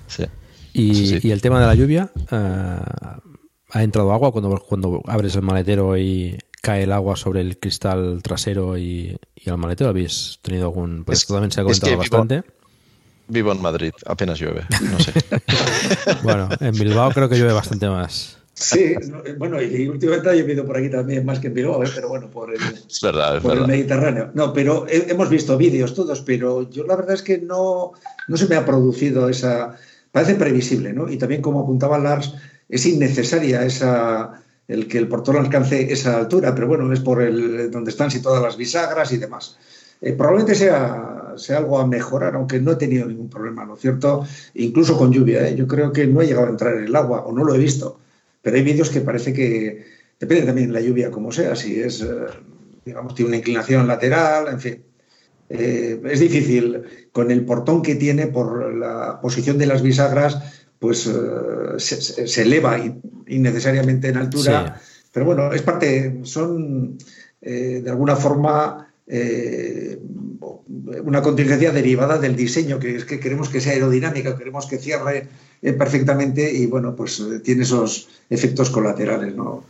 Sí. 0.08 0.26
Y, 0.74 1.28
y, 1.28 1.32
el 1.32 1.42
tema 1.42 1.60
de 1.60 1.68
la 1.68 1.76
lluvia, 1.76 2.12
uh, 2.16 2.36
¿ha 3.72 3.84
entrado 3.84 4.12
agua 4.12 4.32
cuando, 4.32 4.58
cuando 4.58 5.02
abres 5.06 5.36
el 5.36 5.42
maletero 5.42 5.98
y 5.98 6.38
cae 6.66 6.84
el 6.84 6.92
agua 6.92 7.16
sobre 7.16 7.42
el 7.42 7.60
cristal 7.60 8.22
trasero 8.24 8.76
y, 8.76 9.16
y 9.36 9.50
al 9.50 9.58
maletero? 9.60 9.92
¿Habéis 9.92 10.40
tenido 10.42 10.66
algún...? 10.66 11.04
Pues 11.06 11.20
es, 11.20 11.28
totalmente 11.28 11.54
se 11.54 11.62
ha 11.62 11.64
comentado 11.64 11.98
bastante. 11.98 12.44
Vivo, 13.28 13.52
en 13.52 13.62
Madrid, 13.62 13.92
apenas 14.06 14.40
llueve, 14.40 14.66
no 14.82 15.00
sé. 15.00 15.14
bueno, 16.24 16.50
en 16.60 16.74
Bilbao 16.74 17.12
creo 17.12 17.30
que 17.30 17.36
llueve 17.36 17.54
bastante 17.54 17.88
más. 17.88 18.38
Sí, 18.54 18.96
bueno, 19.38 19.62
y 19.62 19.88
últimamente 19.88 20.30
ha 20.30 20.34
llovido 20.34 20.66
por 20.66 20.78
aquí 20.78 20.90
también 20.90 21.26
más 21.26 21.40
que 21.40 21.48
en 21.48 21.54
Bilbao, 21.54 21.84
¿eh? 21.84 21.90
pero 21.94 22.08
bueno, 22.10 22.30
por 22.30 22.54
el, 22.54 22.62
es 22.62 23.00
verdad, 23.02 23.38
es 23.38 23.42
por 23.42 23.52
verdad. 23.52 23.66
el 23.66 23.72
Mediterráneo. 23.72 24.32
No, 24.34 24.54
pero 24.54 24.86
hemos 24.90 25.30
visto 25.30 25.58
vídeos 25.58 25.94
todos, 25.94 26.22
pero 26.22 26.70
yo 26.70 26.86
la 26.86 26.96
verdad 26.96 27.16
es 27.16 27.22
que 27.22 27.38
no, 27.40 27.92
no 28.28 28.38
se 28.38 28.48
me 28.48 28.56
ha 28.56 28.66
producido 28.66 29.30
esa... 29.30 29.76
Parece 30.12 30.36
previsible, 30.36 30.94
¿no? 30.94 31.10
Y 31.10 31.18
también 31.18 31.42
como 31.42 31.62
apuntaba 31.62 32.00
Lars, 32.00 32.34
es 32.70 32.86
innecesaria 32.86 33.66
esa 33.66 34.45
el 34.68 34.88
que 34.88 34.98
el 34.98 35.08
portón 35.08 35.38
alcance 35.38 35.92
esa 35.92 36.18
altura, 36.18 36.54
pero 36.56 36.68
bueno, 36.68 36.92
es 36.92 37.00
por 37.00 37.22
el 37.22 37.70
donde 37.72 37.92
están 37.92 38.12
si 38.12 38.22
todas 38.22 38.42
las 38.42 38.58
bisagras 38.58 39.12
y 39.12 39.18
demás. 39.18 39.58
Eh, 40.02 40.14
probablemente 40.14 40.56
sea, 40.56 41.34
sea, 41.38 41.58
algo 41.58 41.80
a 41.80 41.88
mejorar, 41.88 42.36
aunque 42.36 42.60
no 42.60 42.74
he 42.74 42.76
tenido 42.76 43.08
ningún 43.08 43.30
problema, 43.30 43.66
¿no 43.66 43.76
es 43.76 43.82
cierto? 43.82 44.26
Incluso 44.56 44.98
con 44.98 45.12
lluvia, 45.12 45.48
¿eh? 45.48 45.56
yo 45.56 45.68
creo 45.68 45.92
que 45.92 46.06
no 46.08 46.22
he 46.22 46.28
llegado 46.28 46.48
a 46.48 46.50
entrar 46.50 46.76
en 46.78 46.86
el 46.86 46.96
agua, 46.96 47.22
o 47.22 47.32
no 47.32 47.44
lo 47.44 47.56
he 47.56 47.58
visto, 47.58 48.00
pero 48.42 48.58
hay 48.58 48.64
vídeos 48.64 48.90
que 48.90 49.02
parece 49.02 49.34
que, 49.34 49.86
depende 50.20 50.46
también 50.46 50.68
de 50.68 50.74
la 50.74 50.82
lluvia 50.82 51.12
como 51.12 51.32
sea, 51.32 51.56
si 51.56 51.80
es, 51.80 52.02
eh, 52.02 52.08
digamos, 52.84 53.16
tiene 53.16 53.30
una 53.30 53.38
inclinación 53.38 53.88
lateral, 53.88 54.48
en 54.50 54.60
fin. 54.60 54.84
Eh, 55.50 56.02
es 56.10 56.20
difícil 56.20 56.82
con 57.12 57.30
el 57.30 57.46
portón 57.46 57.84
que 57.84 57.96
tiene 57.96 58.28
por 58.28 58.74
la 58.74 59.20
posición 59.22 59.58
de 59.58 59.68
las 59.68 59.84
bisagras 59.84 60.55
pues 60.80 61.10
se, 61.78 62.42
eleva 62.42 62.78
innecesariamente 63.28 64.10
en 64.10 64.18
altura. 64.18 64.80
Pero 65.12 65.26
bueno, 65.26 65.54
es 65.54 65.62
parte, 65.62 66.20
son 66.24 66.98
de 67.42 67.90
alguna 67.90 68.16
forma 68.16 68.88
una 71.04 71.22
contingencia 71.22 71.72
derivada 71.72 72.18
del 72.18 72.36
diseño, 72.36 72.80
que 72.80 72.96
es 72.96 73.06
que 73.06 73.20
queremos 73.20 73.50
que 73.50 73.62
sea 73.62 73.74
aerodinámica, 73.74 74.38
queremos 74.38 74.66
que 74.66 74.78
cierre 74.78 75.28
perfectamente 75.62 76.52
y 76.52 76.66
bueno, 76.66 76.96
pues 76.96 77.24
tiene 77.44 77.64
esos 77.64 78.10
efectos 78.30 78.70
colaterales, 78.70 79.36
¿no? 79.36 79.64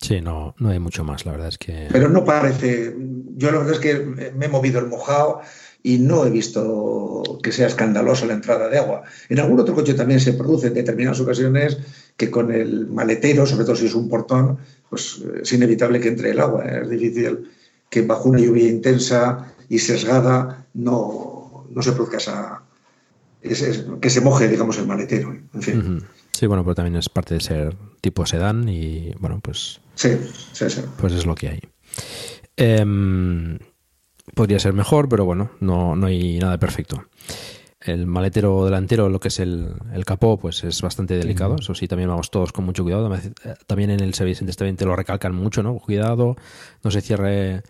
Sí, 0.00 0.22
no, 0.22 0.54
no 0.58 0.70
hay 0.70 0.78
mucho 0.78 1.04
más, 1.04 1.26
la 1.26 1.32
verdad 1.32 1.48
es 1.48 1.58
que... 1.58 1.88
Pero 1.92 2.08
no 2.08 2.24
parece, 2.24 2.94
yo 3.36 3.50
la 3.50 3.58
verdad 3.58 3.74
es 3.74 3.80
que 3.80 4.32
me 4.34 4.46
he 4.46 4.48
movido 4.48 4.80
el 4.80 4.86
mojado 4.86 5.42
y 5.82 5.98
no 5.98 6.26
he 6.26 6.30
visto 6.30 7.22
que 7.42 7.52
sea 7.52 7.66
escandalosa 7.66 8.26
la 8.26 8.34
entrada 8.34 8.68
de 8.68 8.78
agua. 8.78 9.02
En 9.28 9.40
algún 9.40 9.60
otro 9.60 9.74
coche 9.74 9.94
también 9.94 10.20
se 10.20 10.34
produce 10.34 10.68
en 10.68 10.74
determinadas 10.74 11.20
ocasiones 11.20 11.78
que 12.16 12.30
con 12.30 12.52
el 12.52 12.86
maletero, 12.86 13.46
sobre 13.46 13.64
todo 13.64 13.76
si 13.76 13.86
es 13.86 13.94
un 13.94 14.08
portón, 14.08 14.58
pues 14.88 15.22
es 15.42 15.52
inevitable 15.52 16.00
que 16.00 16.08
entre 16.08 16.30
el 16.30 16.40
agua. 16.40 16.64
Es 16.64 16.88
difícil 16.88 17.50
que 17.88 18.02
bajo 18.02 18.28
una 18.28 18.40
lluvia 18.40 18.68
intensa 18.68 19.54
y 19.68 19.78
sesgada 19.78 20.66
no, 20.74 21.66
no 21.70 21.82
se 21.82 21.92
produzca 21.92 22.18
esa... 22.18 22.62
que 23.40 24.10
se 24.10 24.20
moje, 24.20 24.48
digamos, 24.48 24.78
el 24.78 24.86
maletero. 24.86 25.34
En 25.54 25.62
fin. 25.62 26.04
Sí, 26.32 26.46
bueno, 26.46 26.62
pero 26.64 26.74
también 26.74 26.96
es 26.96 27.08
parte 27.08 27.34
de 27.34 27.40
ser 27.40 27.76
tipo 28.00 28.26
sedán 28.26 28.68
y 28.68 29.12
bueno, 29.18 29.40
pues. 29.42 29.80
Sí, 29.94 30.10
sí, 30.52 30.70
sí. 30.70 30.82
Pues 30.98 31.12
es 31.12 31.26
lo 31.26 31.34
que 31.34 31.48
hay. 31.48 31.60
Em, 32.56 33.58
podría 34.34 34.58
ser 34.58 34.72
mejor, 34.72 35.08
pero 35.08 35.24
bueno, 35.24 35.50
no, 35.60 35.96
no 35.96 36.06
hay 36.06 36.38
nada 36.38 36.58
perfecto. 36.58 37.04
El 37.80 38.06
maletero 38.06 38.66
delantero, 38.66 39.08
lo 39.08 39.20
que 39.20 39.28
es 39.28 39.40
el, 39.40 39.74
el 39.94 40.04
capó, 40.04 40.38
pues 40.38 40.64
es 40.64 40.82
bastante 40.82 41.16
delicado. 41.16 41.56
Eso 41.58 41.74
sí, 41.74 41.88
también 41.88 42.10
vamos 42.10 42.30
todos 42.30 42.52
con 42.52 42.66
mucho 42.66 42.82
cuidado. 42.82 43.10
También 43.66 43.90
en 43.90 44.00
el 44.00 44.12
Service 44.12 44.44
también 44.44 44.76
te 44.76 44.84
lo 44.84 44.94
recalcan 44.94 45.34
mucho, 45.34 45.62
¿no? 45.62 45.78
Cuidado, 45.78 46.36
no 46.84 46.90
se 46.90 47.00
cierre. 47.00 47.62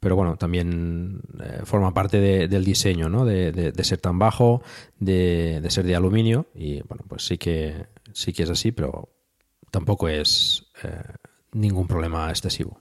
Pero 0.00 0.16
bueno, 0.16 0.36
también 0.36 1.20
eh, 1.42 1.60
forma 1.64 1.92
parte 1.92 2.20
del 2.48 2.64
diseño, 2.64 3.10
¿no? 3.10 3.26
De, 3.26 3.52
de, 3.52 3.84
ser 3.84 3.98
tan 3.98 4.18
bajo, 4.18 4.62
de, 4.98 5.60
de, 5.62 5.70
ser 5.70 5.84
de 5.84 5.94
aluminio. 5.94 6.46
Y 6.54 6.82
bueno, 6.82 7.04
pues 7.06 7.26
sí 7.26 7.36
que 7.36 7.86
sí 8.14 8.32
que 8.32 8.44
es 8.44 8.50
así, 8.50 8.72
pero 8.72 9.10
tampoco 9.70 10.08
es 10.08 10.66
eh, 10.82 11.02
ningún 11.52 11.86
problema 11.86 12.30
excesivo. 12.30 12.80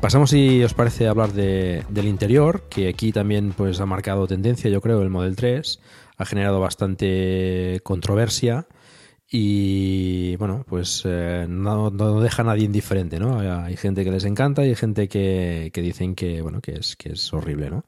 Pasamos, 0.00 0.30
si 0.30 0.64
os 0.64 0.72
parece, 0.72 1.06
a 1.06 1.10
hablar 1.10 1.32
del 1.32 2.06
interior, 2.06 2.62
que 2.70 2.88
aquí 2.88 3.12
también 3.12 3.52
pues, 3.52 3.80
ha 3.80 3.86
marcado 3.86 4.26
tendencia, 4.26 4.70
yo 4.70 4.80
creo, 4.80 5.02
el 5.02 5.10
Model 5.10 5.36
3. 5.36 5.78
Ha 6.16 6.24
generado 6.24 6.58
bastante 6.58 7.80
controversia 7.82 8.66
y, 9.30 10.36
bueno, 10.36 10.64
pues 10.66 11.02
eh, 11.04 11.46
no, 11.48 11.90
deja 11.90 12.42
a 12.42 12.46
nadie 12.46 12.64
indiferente, 12.64 13.20
¿no? 13.20 13.40
Hay 13.40 13.76
gente 13.76 14.02
que 14.02 14.10
les 14.10 14.24
encanta 14.24 14.64
y 14.64 14.70
hay 14.70 14.74
gente 14.74 15.06
que, 15.06 15.70
que 15.72 15.82
dicen 15.82 16.14
que, 16.14 16.40
bueno, 16.40 16.62
que 16.62 16.72
es, 16.72 16.96
que 16.96 17.10
es 17.12 17.32
horrible, 17.34 17.70
¿no? 17.70 17.84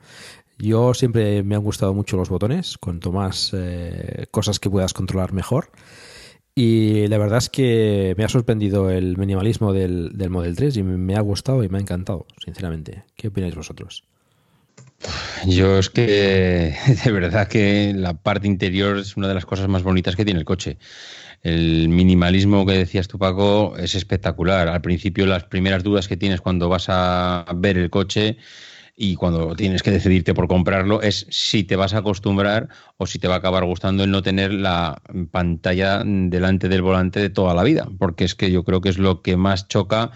Yo 0.58 0.94
siempre 0.94 1.42
me 1.42 1.56
han 1.56 1.62
gustado 1.62 1.94
mucho 1.94 2.16
los 2.16 2.28
botones, 2.28 2.76
cuanto 2.78 3.10
más 3.10 3.52
eh, 3.54 4.26
cosas 4.30 4.60
que 4.60 4.70
puedas 4.70 4.92
controlar 4.92 5.32
mejor. 5.32 5.70
Y 6.54 7.06
la 7.08 7.16
verdad 7.16 7.38
es 7.38 7.48
que 7.48 8.14
me 8.18 8.24
ha 8.24 8.28
sorprendido 8.28 8.90
el 8.90 9.16
minimalismo 9.16 9.72
del, 9.72 10.10
del 10.14 10.30
Model 10.30 10.54
3 10.54 10.76
y 10.76 10.82
me 10.82 11.16
ha 11.16 11.20
gustado 11.20 11.64
y 11.64 11.68
me 11.68 11.78
ha 11.78 11.80
encantado, 11.80 12.26
sinceramente. 12.44 13.04
¿Qué 13.16 13.28
opináis 13.28 13.54
vosotros? 13.54 14.04
Yo 15.46 15.78
es 15.78 15.90
que 15.90 16.74
de 17.04 17.12
verdad 17.12 17.48
que 17.48 17.92
la 17.94 18.14
parte 18.14 18.46
interior 18.46 18.98
es 18.98 19.16
una 19.16 19.28
de 19.28 19.34
las 19.34 19.46
cosas 19.46 19.68
más 19.68 19.82
bonitas 19.82 20.14
que 20.14 20.24
tiene 20.24 20.40
el 20.40 20.46
coche. 20.46 20.78
El 21.42 21.88
minimalismo 21.88 22.64
que 22.66 22.72
decías 22.74 23.08
tú, 23.08 23.18
Paco, 23.18 23.76
es 23.76 23.94
espectacular. 23.94 24.68
Al 24.68 24.80
principio 24.80 25.26
las 25.26 25.44
primeras 25.44 25.82
dudas 25.82 26.06
que 26.06 26.16
tienes 26.16 26.40
cuando 26.40 26.68
vas 26.68 26.86
a 26.88 27.46
ver 27.56 27.78
el 27.78 27.90
coche 27.90 28.36
y 28.94 29.16
cuando 29.16 29.56
tienes 29.56 29.82
que 29.82 29.90
decidirte 29.90 30.34
por 30.34 30.48
comprarlo 30.48 31.00
es 31.02 31.26
si 31.30 31.64
te 31.64 31.76
vas 31.76 31.94
a 31.94 31.98
acostumbrar 31.98 32.68
o 32.98 33.06
si 33.06 33.18
te 33.18 33.28
va 33.28 33.36
a 33.36 33.38
acabar 33.38 33.64
gustando 33.64 34.04
el 34.04 34.10
no 34.10 34.22
tener 34.22 34.52
la 34.52 35.00
pantalla 35.30 36.02
delante 36.04 36.68
del 36.68 36.82
volante 36.82 37.20
de 37.20 37.30
toda 37.30 37.54
la 37.54 37.62
vida, 37.62 37.88
porque 37.98 38.24
es 38.24 38.34
que 38.34 38.50
yo 38.50 38.64
creo 38.64 38.80
que 38.80 38.90
es 38.90 38.98
lo 38.98 39.22
que 39.22 39.36
más 39.36 39.68
choca 39.68 40.10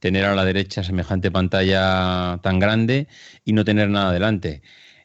tener 0.00 0.24
a 0.24 0.34
la 0.34 0.44
derecha 0.44 0.82
semejante 0.82 1.30
pantalla 1.30 2.38
tan 2.42 2.58
grande 2.58 3.06
y 3.44 3.52
no 3.52 3.64
tener 3.64 3.88
nada 3.88 4.12
delante. 4.12 4.62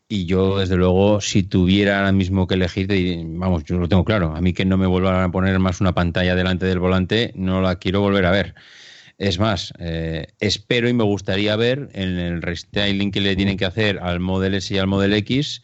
Y 0.09 0.25
yo, 0.25 0.59
desde 0.59 0.77
luego, 0.77 1.19
si 1.19 1.43
tuviera 1.43 1.97
ahora 1.97 2.13
mismo 2.13 2.47
que 2.47 2.55
elegir, 2.55 2.87
vamos, 3.25 3.65
yo 3.65 3.77
lo 3.77 3.89
tengo 3.89 4.05
claro, 4.05 4.35
a 4.35 4.41
mí 4.41 4.53
que 4.53 4.63
no 4.65 4.77
me 4.77 4.87
vuelvan 4.87 5.21
a 5.21 5.31
poner 5.31 5.59
más 5.59 5.81
una 5.81 5.93
pantalla 5.93 6.33
delante 6.33 6.65
del 6.65 6.79
volante, 6.79 7.33
no 7.35 7.61
la 7.61 7.75
quiero 7.75 7.99
volver 7.99 8.25
a 8.25 8.31
ver. 8.31 8.55
Es 9.17 9.39
más, 9.39 9.73
eh, 9.79 10.27
espero 10.39 10.87
y 10.87 10.93
me 10.93 11.03
gustaría 11.03 11.55
ver 11.55 11.89
en 11.93 12.19
el 12.19 12.41
restyling 12.41 13.11
que 13.11 13.21
le 13.21 13.35
tienen 13.35 13.57
que 13.57 13.65
hacer 13.65 13.99
al 13.99 14.19
Model 14.19 14.53
S 14.53 14.73
y 14.73 14.77
al 14.77 14.87
Model 14.87 15.13
X 15.13 15.63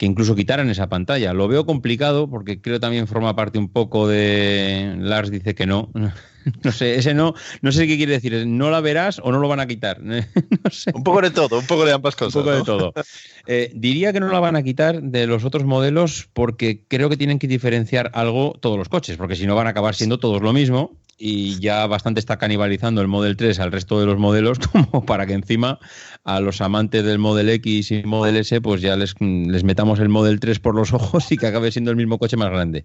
que 0.00 0.06
incluso 0.06 0.34
quitaran 0.34 0.70
esa 0.70 0.88
pantalla. 0.88 1.34
Lo 1.34 1.46
veo 1.46 1.66
complicado 1.66 2.28
porque 2.30 2.62
creo 2.62 2.80
también 2.80 3.06
forma 3.06 3.36
parte 3.36 3.58
un 3.58 3.68
poco 3.68 4.08
de 4.08 4.96
Lars 4.98 5.30
dice 5.30 5.54
que 5.54 5.66
no. 5.66 5.90
No 6.64 6.72
sé, 6.72 6.94
ese 6.94 7.12
no, 7.12 7.34
no 7.60 7.70
sé 7.70 7.86
qué 7.86 7.98
quiere 7.98 8.12
decir, 8.12 8.46
no 8.46 8.70
la 8.70 8.80
verás 8.80 9.20
o 9.22 9.30
no 9.30 9.40
lo 9.40 9.46
van 9.46 9.60
a 9.60 9.66
quitar. 9.66 10.00
Un 10.94 11.04
poco 11.04 11.20
de 11.20 11.30
todo, 11.30 11.58
un 11.58 11.66
poco 11.66 11.84
de 11.84 11.92
ambas 11.92 12.16
cosas. 12.16 12.34
Un 12.34 12.42
poco 12.42 12.56
de 12.56 12.64
todo. 12.64 12.94
Eh, 13.46 13.72
diría 13.74 14.12
que 14.12 14.20
no 14.20 14.28
la 14.28 14.38
van 14.38 14.54
a 14.54 14.62
quitar 14.62 15.02
de 15.02 15.26
los 15.26 15.44
otros 15.44 15.64
modelos 15.64 16.28
porque 16.32 16.84
creo 16.86 17.08
que 17.08 17.16
tienen 17.16 17.38
que 17.38 17.48
diferenciar 17.48 18.10
algo 18.14 18.56
todos 18.60 18.78
los 18.78 18.88
coches, 18.88 19.16
porque 19.16 19.34
si 19.34 19.46
no 19.46 19.56
van 19.56 19.66
a 19.66 19.70
acabar 19.70 19.94
siendo 19.94 20.18
todos 20.18 20.40
lo 20.40 20.52
mismo 20.52 20.96
y 21.22 21.60
ya 21.60 21.86
bastante 21.86 22.18
está 22.18 22.38
canibalizando 22.38 23.02
el 23.02 23.06
Model 23.06 23.36
3 23.36 23.60
al 23.60 23.70
resto 23.70 24.00
de 24.00 24.06
los 24.06 24.18
modelos, 24.18 24.58
como 24.72 25.04
para 25.04 25.26
que 25.26 25.34
encima 25.34 25.78
a 26.24 26.40
los 26.40 26.62
amantes 26.62 27.04
del 27.04 27.18
Model 27.18 27.50
X 27.50 27.90
y 27.90 28.02
Model 28.04 28.38
S, 28.38 28.60
pues 28.62 28.80
ya 28.80 28.96
les, 28.96 29.14
les 29.20 29.62
metamos 29.62 30.00
el 30.00 30.08
Model 30.08 30.40
3 30.40 30.58
por 30.60 30.74
los 30.74 30.94
ojos 30.94 31.30
y 31.30 31.36
que 31.36 31.46
acabe 31.46 31.70
siendo 31.70 31.90
el 31.90 31.98
mismo 31.98 32.18
coche 32.18 32.38
más 32.38 32.50
grande. 32.50 32.84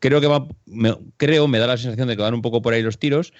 Creo 0.00 0.20
que 0.20 0.26
va, 0.26 0.46
me, 0.66 0.94
creo, 1.16 1.48
me 1.48 1.58
da 1.58 1.66
la 1.66 1.78
sensación 1.78 2.08
de 2.08 2.16
que 2.16 2.22
van 2.22 2.34
un 2.34 2.42
poco 2.42 2.60
por 2.60 2.74
ahí 2.74 2.82
los 2.82 2.98
tiros, 2.98 3.32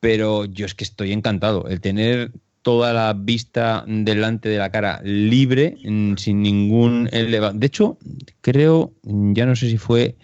pero 0.00 0.46
yo 0.46 0.64
es 0.64 0.74
que 0.74 0.84
estoy 0.84 1.12
encantado. 1.12 1.68
El 1.68 1.82
tener 1.82 2.32
toda 2.62 2.94
la 2.94 3.12
vista 3.12 3.84
delante 3.86 4.48
de 4.48 4.56
la 4.56 4.70
cara 4.70 5.02
libre, 5.04 5.76
mm, 5.84 6.14
sin 6.16 6.42
ningún 6.42 7.10
elevado. 7.12 7.52
De 7.52 7.66
hecho, 7.66 7.98
creo, 8.40 8.94
ya 9.02 9.44
no 9.44 9.54
sé 9.54 9.68
si 9.68 9.76
fue 9.76 10.16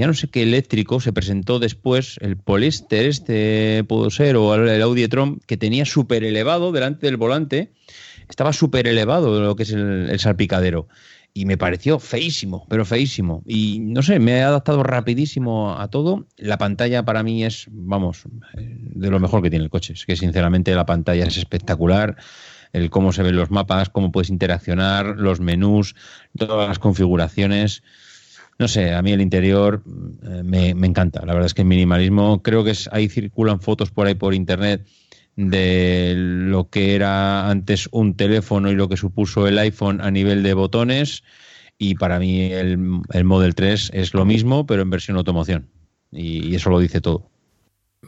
ya 0.00 0.06
no 0.06 0.14
sé 0.14 0.28
qué 0.28 0.42
eléctrico 0.42 0.98
se 0.98 1.12
presentó 1.12 1.58
después, 1.58 2.16
el 2.22 2.38
Polester, 2.38 3.04
este 3.04 3.84
pudo 3.84 4.08
ser, 4.08 4.34
o 4.36 4.54
el 4.54 4.80
Audi 4.80 5.02
e-tron, 5.02 5.40
que 5.46 5.58
tenía 5.58 5.84
súper 5.84 6.24
elevado 6.24 6.72
delante 6.72 7.04
del 7.04 7.18
volante, 7.18 7.74
estaba 8.26 8.54
súper 8.54 8.86
elevado 8.86 9.42
lo 9.42 9.56
que 9.56 9.64
es 9.64 9.72
el, 9.72 10.18
salpicadero. 10.18 10.88
Y 11.34 11.44
me 11.44 11.58
pareció 11.58 11.98
feísimo, 11.98 12.66
pero 12.70 12.86
feísimo. 12.86 13.42
Y 13.46 13.80
no 13.80 14.00
sé, 14.00 14.18
me 14.20 14.38
he 14.38 14.42
adaptado 14.42 14.82
rapidísimo 14.82 15.78
a 15.78 15.88
todo. 15.88 16.26
La 16.38 16.56
pantalla 16.56 17.04
para 17.04 17.22
mí 17.22 17.44
es, 17.44 17.66
vamos, 17.70 18.22
de 18.54 19.10
lo 19.10 19.20
mejor 19.20 19.42
que 19.42 19.50
tiene 19.50 19.66
el 19.66 19.70
coche. 19.70 19.92
Es 19.92 20.06
que 20.06 20.16
sinceramente 20.16 20.74
la 20.74 20.86
pantalla 20.86 21.26
es 21.26 21.36
espectacular 21.36 22.16
el 22.72 22.88
cómo 22.88 23.12
se 23.12 23.22
ven 23.22 23.36
los 23.36 23.50
mapas, 23.50 23.90
cómo 23.90 24.12
puedes 24.12 24.30
interaccionar, 24.30 25.18
los 25.18 25.40
menús, 25.40 25.94
todas 26.38 26.68
las 26.68 26.78
configuraciones 26.78 27.82
no 28.60 28.68
sé, 28.68 28.92
a 28.92 29.00
mí 29.00 29.10
el 29.10 29.22
interior 29.22 29.82
eh, 30.22 30.42
me, 30.44 30.68
encanta. 30.86 31.24
La 31.24 31.32
verdad 31.32 31.46
es 31.46 31.54
que 31.54 31.62
el 31.62 31.68
minimalismo, 31.68 32.42
creo 32.42 32.62
que 32.62 32.72
es, 32.72 32.90
ahí 32.92 33.08
circulan 33.08 33.62
fotos 33.62 33.90
por 33.90 34.06
ahí 34.06 34.14
por 34.14 34.34
internet 34.34 34.86
de 35.34 36.12
lo 36.14 36.68
que 36.68 36.94
era 36.94 37.48
antes 37.48 37.88
un 37.90 38.16
teléfono 38.16 38.70
y 38.70 38.74
lo 38.74 38.90
que 38.90 38.98
supuso 38.98 39.48
el 39.48 39.58
iPhone 39.58 40.02
a 40.02 40.10
nivel 40.10 40.42
de 40.42 40.52
botones. 40.52 41.24
Y 41.78 41.94
para 41.94 42.18
mí 42.18 42.52
el, 42.52 42.76
Model 42.76 43.54
3 43.54 43.92
es 43.94 44.12
lo 44.12 44.26
mismo, 44.26 44.66
pero 44.66 44.82
en 44.82 44.90
versión 44.90 45.16
automoción. 45.16 45.70
Y, 46.12 46.54
eso 46.54 46.68
lo 46.68 46.80
dice 46.80 47.00
todo. 47.00 47.30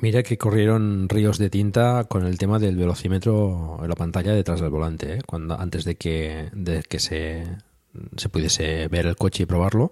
Mira 0.03 0.23
que 0.23 0.37
corrieron 0.37 1.09
ríos 1.09 1.39
de 1.39 1.49
tinta 1.49 2.05
con 2.05 2.27
el 2.27 2.37
tema 2.37 2.59
del 2.59 2.77
velocímetro 2.77 3.79
en 3.83 3.89
la 3.89 3.95
pantalla 3.95 4.35
detrás 4.35 4.61
del 4.61 4.69
volante, 4.69 5.15
¿eh? 5.15 5.19
cuando 5.27 5.59
antes 5.59 5.87
de 5.87 5.95
que, 5.95 6.51
de 6.53 6.83
que 6.83 6.99
se, 6.99 7.45
se 8.17 8.29
pudiese 8.29 8.89
ver 8.89 9.07
el 9.07 9.17
coche 9.17 9.45
y 9.45 9.47
probarlo. 9.47 9.91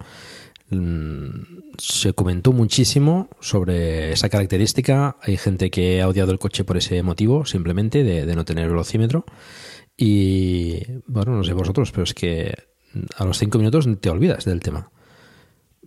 Mm, 0.70 1.72
se 1.78 2.12
comentó 2.12 2.52
muchísimo 2.52 3.28
sobre 3.40 4.12
esa 4.12 4.28
característica. 4.28 5.16
Hay 5.20 5.36
gente 5.36 5.70
que 5.70 6.00
ha 6.00 6.08
odiado 6.08 6.30
el 6.32 6.38
coche 6.38 6.64
por 6.64 6.76
ese 6.76 7.02
motivo, 7.02 7.44
simplemente, 7.44 8.04
de, 8.04 8.34
no 8.36 8.44
tener 8.44 8.68
velocímetro. 8.68 9.24
Y 9.96 10.80
bueno, 11.06 11.36
no 11.36 11.44
sé 11.44 11.52
vosotros, 11.52 11.90
pero 11.90 12.04
es 12.04 12.14
que 12.14 12.54
a 13.16 13.24
los 13.24 13.38
cinco 13.38 13.58
minutos 13.58 13.88
te 14.00 14.10
olvidas 14.10 14.44
del 14.44 14.60
tema. 14.60 14.90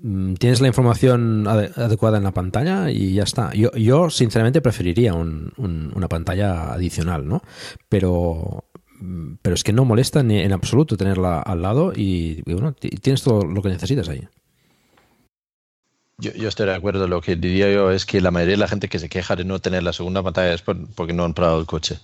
Mm, 0.01 0.33
tienes 0.35 0.59
la 0.61 0.67
información 0.67 1.47
adecuada 1.47 2.17
en 2.17 2.23
la 2.23 2.33
pantalla 2.33 2.91
y 2.91 3.13
ya 3.13 3.23
está. 3.23 3.51
Yo, 3.53 4.09
sinceramente, 4.09 4.61
preferiría 4.61 5.13
una 5.13 6.09
pantalla 6.09 6.73
adicional, 6.73 7.27
¿no? 7.27 7.41
Pero 7.87 8.65
mm, 8.99 9.35
pero 9.41 9.55
es 9.55 9.63
que 9.63 9.73
no 9.73 9.85
molesta 9.85 10.23
ni 10.23 10.39
en 10.39 10.51
absoluto 10.51 10.97
tenerla 10.97 11.39
al 11.41 11.61
lado 11.61 11.93
y, 11.95 12.41
bueno, 12.51 12.73
tienes 12.73 13.23
todo 13.23 13.45
lo 13.45 13.61
que 13.61 13.69
necesitas 13.69 14.09
ahí. 14.09 14.27
Yo, 16.17 16.47
estoy 16.47 16.67
de 16.67 16.75
acuerdo. 16.75 17.07
Lo 17.07 17.21
que 17.21 17.35
diría 17.35 17.71
yo 17.71 17.91
es 17.91 18.05
que 18.05 18.21
la 18.21 18.31
mayoría 18.31 18.53
de 18.53 18.59
la 18.59 18.67
gente 18.67 18.87
que 18.87 18.99
se 18.99 19.09
queja 19.09 19.35
de 19.35 19.45
no 19.45 19.59
tener 19.59 19.83
la 19.83 19.93
segunda 19.93 20.23
pantalla 20.23 20.53
es 20.53 20.61
porque 20.61 21.13
no 21.13 21.25
han 21.25 21.33
probado 21.33 21.59
el 21.59 21.65
coche 21.65 21.99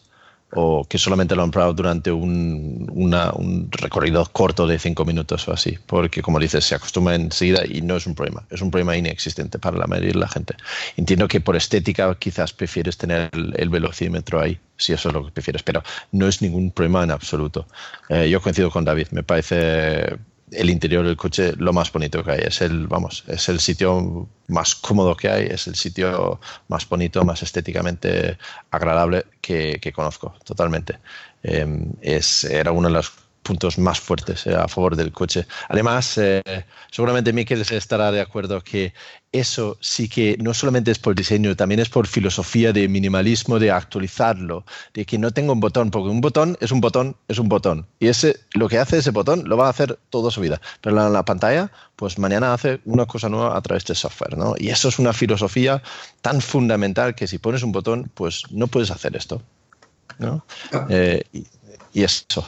o 0.53 0.85
que 0.85 0.97
solamente 0.97 1.35
lo 1.35 1.43
han 1.43 1.51
probado 1.51 1.73
durante 1.73 2.11
un, 2.11 3.69
recorrido 3.71 4.25
corto 4.31 4.65
de 4.67 4.79
cinco 4.79 5.05
minutos 5.05 5.47
o 5.47 5.53
así, 5.53 5.77
porque 5.85 6.21
como 6.21 6.39
dices, 6.39 6.65
se 6.65 6.75
acostumbra 6.75 7.15
enseguida 7.15 7.63
y 7.65 7.81
no 7.81 7.97
es 7.97 8.07
un 8.07 8.15
problema, 8.15 8.45
es 8.49 8.61
un 8.61 8.71
problema 8.71 8.97
inexistente 8.97 9.59
para 9.59 9.77
la 9.77 9.87
mayoría 9.87 10.13
de 10.13 10.19
la 10.19 10.27
gente. 10.27 10.55
Entiendo 10.97 11.27
que 11.27 11.41
por 11.41 11.55
estética 11.55 12.13
quizás 12.15 12.53
prefieres 12.53 12.97
tener 12.97 13.29
el, 13.33 13.69
velocímetro 13.69 14.41
ahí, 14.41 14.59
si 14.77 14.93
eso 14.93 15.09
es 15.09 15.13
lo 15.13 15.25
que 15.25 15.31
prefieres, 15.31 15.63
pero 15.63 15.83
no 16.11 16.27
es 16.27 16.41
ningún 16.41 16.71
problema 16.71 17.03
en 17.03 17.11
absoluto. 17.11 17.67
Eh, 18.09 18.29
yo 18.29 18.41
coincido 18.41 18.71
con 18.71 18.85
David, 18.85 19.07
me 19.11 19.23
parece 19.23 20.17
el 20.51 20.69
interior 20.69 21.05
del 21.05 21.17
coche 21.17 21.53
lo 21.57 21.73
más 21.73 21.91
bonito 21.91 22.23
que 22.23 22.31
hay. 22.31 22.39
Es 22.41 22.61
el, 22.61 22.87
vamos, 22.87 23.23
es 23.27 23.49
el 23.49 23.59
sitio 23.59 24.27
más 24.47 24.75
cómodo 24.75 25.15
que 25.15 25.29
hay, 25.29 25.47
es 25.47 25.67
el 25.67 25.75
sitio 25.75 26.39
más 26.67 26.87
bonito, 26.87 27.23
más 27.23 27.43
estéticamente 27.43 28.37
agradable 28.71 29.25
que, 29.41 29.79
conozco, 29.93 30.33
totalmente. 30.43 30.99
Em, 31.43 31.91
es, 32.01 32.43
era 32.43 32.71
uno 32.71 32.87
de 32.87 32.93
los 32.95 33.11
puntos 33.43 33.77
más 33.77 33.99
fuertes 33.99 34.45
eh, 34.45 34.55
a 34.55 34.67
favor 34.67 34.95
del 34.95 35.11
coche. 35.11 35.45
Además, 35.69 36.17
eh, 36.17 36.43
seguramente 36.91 37.33
Mikel 37.33 37.61
estará 37.61 38.11
de 38.11 38.21
acuerdo 38.21 38.61
que 38.61 38.93
eso 39.31 39.77
sí 39.79 40.09
que 40.09 40.37
no 40.39 40.53
solamente 40.53 40.91
es 40.91 40.99
por 40.99 41.15
diseño, 41.15 41.55
también 41.55 41.79
es 41.79 41.89
por 41.89 42.07
filosofía 42.07 42.73
de 42.73 42.87
minimalismo, 42.87 43.59
de 43.59 43.71
actualizarlo, 43.71 44.65
de 44.93 45.05
que 45.05 45.17
no 45.17 45.31
tenga 45.31 45.51
un 45.51 45.59
botón, 45.59 45.91
porque 45.91 46.09
un 46.09 46.21
botón 46.21 46.57
es 46.59 46.71
un 46.71 46.81
botón, 46.81 47.15
es 47.27 47.37
un 47.37 47.47
botón. 47.47 47.87
Y 47.99 48.07
ese, 48.07 48.39
lo 48.53 48.67
que 48.67 48.79
hace 48.79 48.97
ese 48.97 49.11
botón 49.11 49.47
lo 49.47 49.57
va 49.57 49.67
a 49.67 49.69
hacer 49.69 49.99
toda 50.09 50.31
su 50.31 50.41
vida. 50.41 50.59
Pero 50.81 51.05
en 51.05 51.13
la 51.13 51.25
pantalla, 51.25 51.71
pues 51.95 52.17
mañana 52.17 52.53
hace 52.53 52.81
una 52.85 53.05
cosa 53.05 53.29
nueva 53.29 53.55
a 53.55 53.61
través 53.61 53.85
de 53.85 53.93
software, 53.93 54.37
¿no? 54.37 54.55
Y 54.57 54.69
eso 54.69 54.89
es 54.89 54.97
una 54.97 55.13
filosofía 55.13 55.83
tan 56.21 56.41
fundamental 56.41 57.13
que 57.13 57.27
si 57.27 57.37
pones 57.37 57.61
un 57.61 57.71
botón, 57.71 58.11
pues 58.13 58.43
no 58.49 58.67
puedes 58.67 58.89
hacer 58.89 59.15
esto, 59.15 59.43
¿no? 60.17 60.43
Ah. 60.73 60.87
Eh, 60.89 61.23
y 61.93 62.03
eso. 62.03 62.47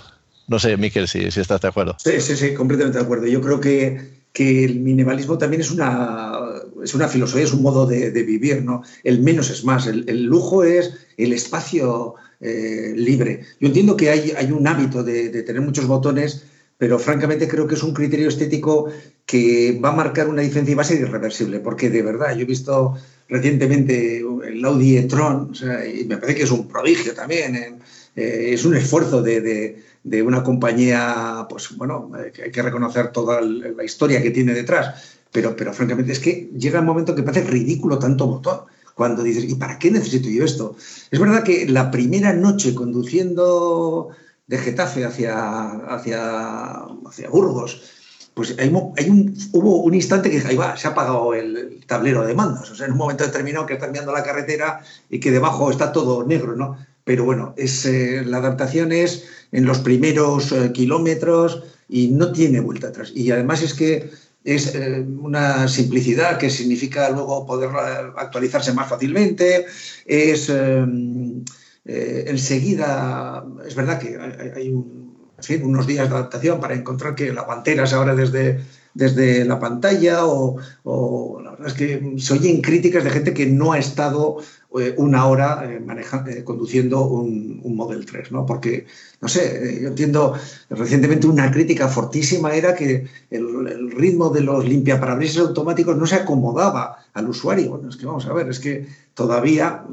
No 0.52 0.60
sé, 0.60 0.76
Miquel, 0.76 1.08
si, 1.08 1.20
estás 1.20 1.62
de 1.62 1.70
acuerdo. 1.70 1.96
Sí, 1.98 2.20
sí, 2.20 2.36
sí, 2.36 2.54
completamente 2.54 2.98
de 2.98 3.06
acuerdo. 3.06 3.26
Yo 3.26 3.40
creo 3.40 3.62
que, 3.62 4.20
el 4.36 4.82
minimalismo 4.82 5.38
también 5.38 5.62
es 5.62 5.72
una, 5.72 7.08
filosofía, 7.08 7.46
es 7.46 7.54
un 7.54 7.62
modo 7.62 7.86
de, 7.86 8.12
vivir, 8.24 8.62
¿no? 8.62 8.84
El 9.06 9.22
menos 9.22 9.50
es 9.50 9.64
más, 9.64 9.88
el, 9.88 10.24
lujo 10.24 10.66
es 10.66 10.94
el 11.16 11.32
espacio 11.32 12.16
eh, 12.42 12.92
libre. 12.98 13.46
Yo 13.62 13.68
entiendo 13.68 13.96
que 13.96 14.10
hay, 14.10 14.52
un 14.52 14.68
hábito 14.68 15.06
de, 15.06 15.30
tener 15.44 15.62
muchos 15.62 15.88
botones, 15.88 16.44
pero 16.78 17.00
francamente 17.00 17.48
creo 17.48 17.66
que 17.66 17.76
es 17.76 17.84
un 17.84 17.94
criterio 17.94 18.28
estético 18.28 18.92
que 19.26 19.80
va 19.82 19.90
a 19.90 19.96
marcar 19.96 20.28
una 20.28 20.42
diferencia 20.42 20.74
y 20.74 20.76
va 20.76 20.82
a 20.82 20.86
ser 20.86 21.00
irreversible, 21.00 21.62
porque 21.62 21.90
de 21.90 22.02
verdad, 22.02 22.36
yo 22.36 22.42
he 22.42 22.46
visto 22.46 22.98
recientemente 23.30 24.18
el 24.18 24.66
Audi 24.66 24.98
e-tron, 24.98 25.54
y 25.98 26.04
me 26.04 26.18
parece 26.18 26.40
que 26.40 26.44
es 26.44 26.52
un 26.52 26.68
prodigio 26.68 27.14
también, 27.14 27.80
eh, 28.16 28.50
es 28.54 28.66
un 28.66 28.76
esfuerzo 28.76 29.22
de 29.22 29.82
de 30.04 30.24
una 30.24 30.44
compañía, 30.44 31.46
pues 31.50 31.76
bueno, 31.78 32.12
eh, 32.18 32.32
que 32.32 32.44
hay 32.44 32.52
que 32.52 32.62
reconocer 32.62 33.12
toda 33.12 33.42
la 33.42 33.84
historia 33.84 34.22
que 34.22 34.32
tiene 34.32 34.54
detrás, 34.54 35.20
pero, 35.32 35.56
pero 35.56 35.74
francamente 35.74 36.12
es 36.12 36.20
que 36.20 36.50
llega 36.58 36.80
el 36.80 36.86
momento 36.86 37.16
que 37.16 37.24
parece 37.24 37.50
ridículo 37.50 38.00
tanto 38.00 38.28
botón. 38.28 38.62
Cuando 38.96 39.24
dices, 39.24 39.46
¿y 39.46 39.56
para 39.56 39.80
qué 39.80 39.90
necesito 39.90 40.30
yo 40.30 40.44
esto? 40.44 40.76
Es 41.10 41.20
verdad 41.20 41.44
que 41.44 41.68
la 41.68 41.90
primera 41.92 42.34
noche 42.34 42.76
conduciendo 42.76 44.10
de 44.48 44.58
Getafe 44.58 45.06
hacia, 45.06 45.62
hacia, 45.88 46.84
hacia 47.08 47.30
Burgos, 47.30 47.82
pues 48.34 48.56
hay, 48.60 48.70
un, 48.70 49.36
hubo 49.54 49.84
un 49.84 49.94
instante 49.94 50.30
que 50.30 50.46
ahí 50.46 50.58
va, 50.58 50.76
se 50.78 50.88
ha 50.88 50.92
apagado 50.92 51.34
el, 51.34 51.84
tablero 51.86 52.26
de 52.26 52.34
mandos. 52.34 52.70
O 52.72 52.76
sea, 52.76 52.86
en 52.86 52.94
un 52.94 52.98
momento 52.98 53.24
determinado 53.24 53.66
que 53.66 53.74
estás 53.74 53.92
mirando 53.92 54.12
la 54.12 54.24
carretera 54.24 54.82
y 55.10 55.20
que 55.20 55.32
debajo 55.32 55.72
está 55.72 55.92
todo 55.92 56.26
negro, 56.26 56.56
¿no? 56.56 56.78
Pero 57.04 57.26
bueno, 57.26 57.54
es, 57.58 57.86
eh, 57.86 58.24
la 58.26 58.38
adaptación 58.38 58.92
es 58.92 59.26
en 59.52 59.66
los 59.66 59.80
primeros 59.80 60.52
eh, 60.52 60.72
kilómetros 60.74 61.64
y 61.90 62.10
no 62.10 62.32
tiene 62.32 62.60
vuelta 62.60 62.88
atrás. 62.88 63.12
Y 63.16 63.32
además 63.32 63.62
es 63.64 63.74
que 63.74 64.10
es 64.44 64.76
eh, 64.76 65.06
una 65.20 65.68
simplicidad 65.68 66.38
que 66.38 66.50
significa 66.50 67.10
luego 67.10 67.46
poder 67.46 67.70
actualizarse 68.18 68.74
más 68.74 68.90
fácilmente, 68.90 69.66
es 70.06 70.52
enseguida, 71.84 73.46
es 73.68 73.76
verdad 73.76 74.00
que 74.00 74.18
hay, 74.56 74.74
unos 75.64 75.88
días 75.88 76.08
de 76.08 76.16
adaptación 76.16 76.60
para 76.60 76.76
encontrar 76.76 77.16
que 77.16 77.34
la 77.34 77.42
guantera 77.42 77.88
se 77.88 77.96
abre 77.96 78.16
desde, 78.16 78.62
desde 78.94 79.44
la 79.46 79.60
pantalla 79.60 80.26
o, 80.26 80.58
o, 80.84 81.42
la 81.44 81.52
verdad 81.52 81.68
es 81.68 81.74
que 81.74 82.14
se 82.18 82.34
oyen 82.34 82.62
críticas 82.62 83.04
de 83.04 83.10
gente 83.10 83.34
que 83.34 83.48
no 83.48 83.74
ha 83.74 83.80
estado 83.80 84.38
eh, 84.80 84.96
una 84.98 85.26
hora 85.26 85.70
eh, 85.70 85.82
eh, 86.28 86.44
conduciendo 86.46 87.06
un, 87.06 87.60
Model 87.76 88.06
3, 88.06 88.32
¿no? 88.32 88.46
Porque, 88.46 88.86
no 89.20 89.28
sé, 89.28 89.80
yo 89.82 89.90
entiendo, 89.90 90.34
recientemente 90.70 91.28
una 91.28 91.52
crítica 91.52 91.88
fortísima 91.88 92.54
era 92.54 92.74
que 92.76 93.08
el, 93.30 93.92
ritmo 93.92 94.30
de 94.30 94.42
los 94.42 94.64
limpiaparabrisas 94.66 95.48
automáticos 95.48 95.98
no 95.98 96.06
se 96.06 96.16
acomodaba 96.16 96.98
al 97.14 97.28
usuario. 97.28 97.72
Bueno, 97.72 97.90
es 97.90 97.98
que 97.98 98.06
vamos 98.06 98.26
a 98.28 98.34
ver, 98.34 98.50
es 98.50 98.60
que 98.60 98.88
todavía 99.14 99.84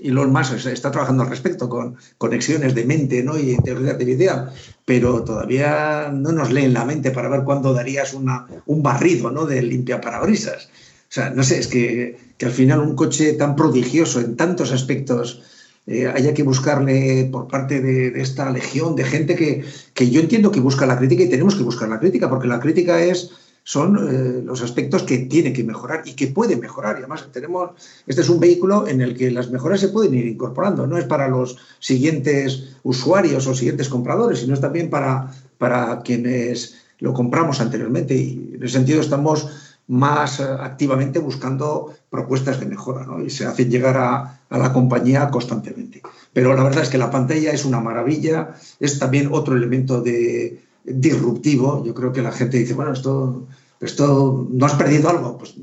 Elon 0.00 0.32
Musk 0.32 0.66
está 0.66 0.90
trabajando 0.90 1.22
al 1.22 1.30
respecto 1.30 1.68
con 1.68 1.96
conexiones 2.18 2.74
de 2.74 2.84
mente 2.84 3.22
¿no? 3.22 3.38
y 3.38 3.50
inteligencia 3.50 3.92
artificial, 3.92 4.52
pero 4.84 5.22
todavía 5.22 6.10
no 6.12 6.32
nos 6.32 6.50
leen 6.50 6.72
la 6.72 6.84
mente 6.84 7.10
para 7.10 7.28
ver 7.28 7.44
cuándo 7.44 7.72
darías 7.74 8.14
una, 8.14 8.46
un 8.66 8.82
barrido 8.82 9.30
¿no? 9.30 9.44
de 9.44 9.62
limpiaparabrisas. 9.62 10.70
O 11.14 11.16
sea, 11.16 11.30
no 11.30 11.44
sé, 11.44 11.60
es 11.60 11.68
que, 11.68 12.16
al 12.42 12.50
final 12.50 12.80
un 12.80 12.96
coche 12.96 13.34
tan 13.34 13.54
prodigioso 13.54 14.18
en 14.18 14.34
tantos 14.34 14.72
aspectos 14.72 15.42
eh, 15.86 16.08
haya 16.08 16.34
que 16.34 16.42
buscarle 16.42 17.28
por 17.30 17.46
parte 17.46 17.80
de, 17.80 18.20
esta 18.20 18.50
legión 18.50 18.96
de 18.96 19.04
gente 19.04 19.36
que, 19.36 20.10
yo 20.10 20.20
entiendo 20.20 20.50
que 20.50 20.58
busca 20.58 20.86
la 20.86 20.98
crítica 20.98 21.22
y 21.22 21.28
tenemos 21.28 21.54
que 21.54 21.62
buscar 21.62 21.88
la 21.88 22.00
crítica, 22.00 22.28
porque 22.28 22.48
la 22.48 22.58
crítica 22.58 23.00
es 23.00 23.30
son 23.62 23.96
eh, 23.96 24.42
los 24.44 24.60
aspectos 24.60 25.04
que 25.04 25.18
tiene 25.18 25.52
que 25.52 25.62
mejorar 25.62 26.02
y 26.04 26.14
que 26.14 26.26
puede 26.26 26.56
mejorar. 26.56 26.96
Y 26.96 26.98
además 26.98 27.28
tenemos, 27.30 27.70
este 28.08 28.22
es 28.22 28.28
un 28.28 28.40
vehículo 28.40 28.88
en 28.88 29.00
el 29.00 29.16
que 29.16 29.30
las 29.30 29.52
mejoras 29.52 29.78
se 29.78 29.90
pueden 29.90 30.14
ir 30.14 30.26
incorporando. 30.26 30.84
No 30.88 30.98
es 30.98 31.04
para 31.04 31.28
los 31.28 31.58
siguientes 31.78 32.74
usuarios 32.82 33.46
o 33.46 33.54
siguientes 33.54 33.88
compradores, 33.88 34.40
sino 34.40 34.54
es 34.54 34.60
también 34.60 34.90
para, 34.90 35.32
para 35.58 36.02
quienes 36.02 36.74
lo 36.98 37.14
compramos 37.14 37.60
anteriormente. 37.60 38.16
Y 38.16 38.54
en 38.54 38.64
ese 38.64 38.78
sentido 38.78 39.00
estamos 39.00 39.48
más 39.86 40.40
eh, 40.40 40.44
activamente 40.44 41.18
buscando 41.18 41.92
propuestas 42.10 42.60
de 42.60 42.66
mejora 42.66 43.04
¿no? 43.04 43.22
y 43.22 43.30
se 43.30 43.46
hacen 43.46 43.70
llegar 43.70 43.96
a, 43.98 44.40
la 44.50 44.72
compañía 44.72 45.30
constantemente. 45.30 46.00
Pero 46.32 46.54
la 46.54 46.62
verdad 46.62 46.84
es 46.84 46.88
que 46.88 46.98
la 46.98 47.10
pantalla 47.10 47.50
es 47.50 47.64
una 47.64 47.80
maravilla, 47.80 48.54
es 48.78 49.00
también 49.00 49.30
otro 49.32 49.56
elemento 49.56 50.00
de, 50.00 50.62
disruptivo. 50.84 51.84
Yo 51.84 51.92
creo 51.92 52.12
que 52.12 52.22
la 52.22 52.30
gente 52.30 52.58
dice, 52.58 52.74
bueno, 52.74 52.92
esto, 52.92 53.46
esto 53.80 54.46
no 54.50 54.66
has 54.66 54.74
perdido 54.74 55.08
algo. 55.08 55.38
Pues 55.38 55.56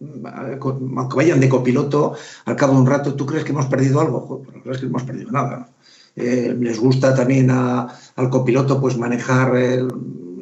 aunque 0.00 1.16
vayan 1.16 1.40
de 1.40 1.48
copiloto, 1.48 2.14
al 2.46 2.56
cabo 2.56 2.74
de 2.74 2.80
un 2.80 2.86
rato, 2.86 3.14
¿tú 3.14 3.26
crees 3.26 3.44
que 3.44 3.52
hemos 3.52 3.66
perdido 3.66 4.00
algo? 4.00 4.42
Pues 4.44 4.64
no 4.64 4.72
es 4.72 4.78
que 4.78 4.84
no 4.84 4.90
hemos 4.90 5.02
perdido 5.02 5.30
nada. 5.30 5.68
Eh, 6.16 6.56
les 6.58 6.80
gusta 6.80 7.14
también 7.14 7.50
al 7.50 8.30
copiloto 8.30 8.80
pues 8.80 8.96
manejar 8.96 9.52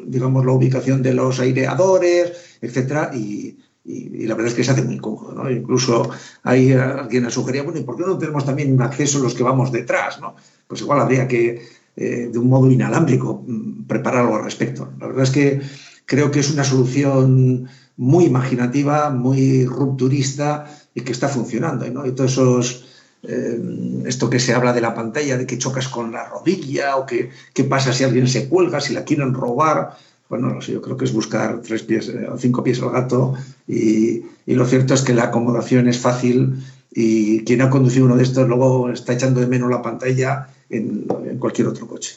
digamos 0.06 0.44
la 0.44 0.52
ubicación 0.52 1.02
de 1.02 1.14
los 1.14 1.40
aireadores, 1.40 2.32
etcétera, 2.60 3.10
y, 3.14 3.58
la 3.88 4.34
verdad 4.34 4.50
es 4.50 4.54
que 4.54 4.64
se 4.64 4.72
hace 4.72 4.82
muy 4.82 4.98
cómodo, 4.98 5.32
¿no? 5.32 5.48
Incluso 5.48 6.10
hay 6.42 6.72
alguien 6.72 7.30
sugería, 7.30 7.62
bueno, 7.62 7.78
¿y 7.78 7.84
por 7.84 7.96
qué 7.96 8.02
no 8.02 8.18
tenemos 8.18 8.44
también 8.44 8.72
un 8.72 8.82
acceso 8.82 9.20
los 9.20 9.34
que 9.34 9.44
vamos 9.44 9.70
detrás, 9.70 10.20
¿no? 10.20 10.34
Pues 10.66 10.80
igual 10.80 11.00
habría 11.00 11.28
que, 11.28 11.62
eh, 11.94 12.28
de 12.32 12.38
un 12.38 12.48
modo 12.48 12.68
inalámbrico, 12.68 13.44
mm, 13.46 13.86
preparar 13.86 14.22
algo 14.22 14.36
al 14.36 14.44
respecto. 14.44 14.88
La 14.98 15.06
verdad 15.06 15.22
es 15.22 15.30
que 15.30 15.60
creo 16.04 16.32
que 16.32 16.40
es 16.40 16.50
una 16.50 16.64
solución 16.64 17.68
muy 17.96 18.24
imaginativa, 18.24 19.10
muy 19.10 19.64
rupturista 19.66 20.66
y 20.92 21.02
que 21.02 21.12
está 21.12 21.28
funcionando, 21.28 21.88
¿no? 21.90 22.06
Y 22.06 22.12
todos 22.12 22.32
esos... 22.32 22.86
Eh, 23.28 24.02
esto 24.06 24.30
que 24.30 24.38
se 24.38 24.54
habla 24.54 24.72
de 24.72 24.80
la 24.80 24.94
pantalla, 24.94 25.36
de 25.36 25.46
que 25.46 25.58
chocas 25.58 25.88
con 25.88 26.12
la 26.12 26.28
rodilla 26.28 26.96
o 26.96 27.06
que 27.06 27.30
qué 27.52 27.64
pasa 27.64 27.92
si 27.92 28.04
alguien 28.04 28.28
se 28.28 28.48
cuelga, 28.48 28.80
si 28.80 28.94
la 28.94 29.04
quieren 29.04 29.34
robar, 29.34 29.96
bueno, 30.28 30.48
no 30.50 30.60
sé, 30.60 30.72
yo 30.72 30.82
creo 30.82 30.96
que 30.96 31.04
es 31.04 31.12
buscar 31.12 31.60
tres 31.62 31.82
pies 31.82 32.08
eh, 32.08 32.28
o 32.30 32.38
cinco 32.38 32.62
pies 32.62 32.80
al 32.82 32.90
gato 32.90 33.34
y, 33.66 34.22
lo 34.46 34.64
cierto 34.64 34.94
es 34.94 35.02
que 35.02 35.12
la 35.12 35.24
acomodación 35.24 35.88
es 35.88 35.98
fácil 35.98 36.64
y 36.92 37.44
quien 37.44 37.62
ha 37.62 37.70
conducido 37.70 38.06
uno 38.06 38.16
de 38.16 38.22
estos 38.22 38.46
luego 38.46 38.90
está 38.90 39.12
echando 39.12 39.40
de 39.40 39.48
menos 39.48 39.70
la 39.70 39.82
pantalla 39.82 40.48
en, 40.70 41.06
cualquier 41.38 41.66
otro 41.66 41.86
coche, 41.88 42.16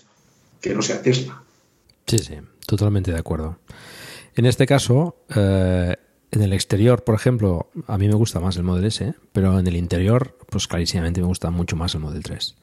que 0.62 0.74
no 0.74 0.82
sea 0.82 1.02
Tesla. 1.02 1.42
Sí, 2.06 2.20
sí, 2.20 2.36
totalmente 2.66 3.12
de 3.12 3.20
acuerdo. 3.20 3.58
En 4.36 4.46
este 4.46 4.66
caso, 4.66 5.18
eh, 5.36 5.96
en 6.32 6.42
el 6.44 6.54
exterior, 6.54 7.04
por 7.04 7.16
ejemplo, 7.16 7.70
a 7.88 7.98
mí 7.98 8.08
me 8.08 8.14
gusta 8.14 8.40
más 8.40 8.56
el 8.58 8.64
Model 8.64 8.86
S, 8.86 9.16
pero 9.32 9.58
en 9.58 9.68
el 9.68 9.76
interior, 9.76 10.38
pues 10.50 10.68
clarísimamente 10.68 11.22
me 11.22 11.28
gusta 11.28 11.50
mucho 11.50 11.76
más 11.76 11.96
el 11.96 12.02
Model 12.02 12.24
3. 12.24 12.56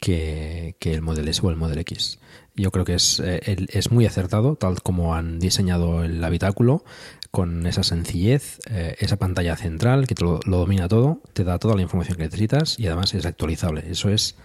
que, 0.00 0.76
el 0.80 1.02
Model 1.02 1.28
S 1.28 1.40
o 1.44 1.50
el 1.50 1.56
Model 1.56 1.78
X. 1.78 2.18
Yo 2.54 2.70
creo 2.70 2.84
que 2.84 2.94
es, 2.94 3.20
eh, 3.24 3.66
es 3.70 3.92
muy 3.92 4.06
acertado, 4.06 4.56
tal 4.56 4.82
como 4.82 5.14
han 5.14 5.38
diseñado 5.38 6.02
el 6.02 6.22
habitáculo, 6.22 6.84
con 7.30 7.66
esa 7.66 7.82
sencillez, 7.82 8.58
eh, 8.68 8.96
esa 8.98 9.16
pantalla 9.16 9.56
central 9.56 10.06
que 10.06 10.14
lo, 10.22 10.40
lo, 10.44 10.58
domina 10.58 10.88
todo, 10.88 11.20
te 11.32 11.44
da 11.44 11.58
toda 11.58 11.76
la 11.76 11.82
información 11.82 12.18
que 12.18 12.24
necesitas 12.24 12.78
y 12.78 12.86
además 12.88 13.14
es 13.14 13.24
actualizable. 13.24 13.84
Eso 13.88 14.10
es 14.10 14.36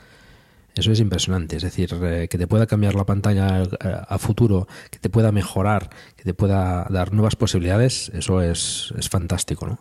eso 0.77 0.91
es 0.91 0.99
impresionante, 0.99 1.57
es 1.57 1.63
decir, 1.63 1.95
eh, 2.03 2.27
que 2.29 2.37
te 2.37 2.47
pueda 2.47 2.67
cambiar 2.67 2.95
la 2.95 3.05
pantalla 3.05 3.63
eh, 3.63 3.67
a, 4.07 4.17
futuro, 4.17 4.67
que 4.91 4.99
te 4.99 5.09
pueda 5.09 5.31
mejorar, 5.31 5.89
que 6.15 6.23
te 6.23 6.33
pueda 6.33 6.87
dar 6.89 7.13
nuevas 7.13 7.35
posibilidades, 7.35 8.11
eso 8.13 8.41
es, 8.41 8.93
es 8.97 9.09
fantástico, 9.09 9.67
¿no? 9.67 9.79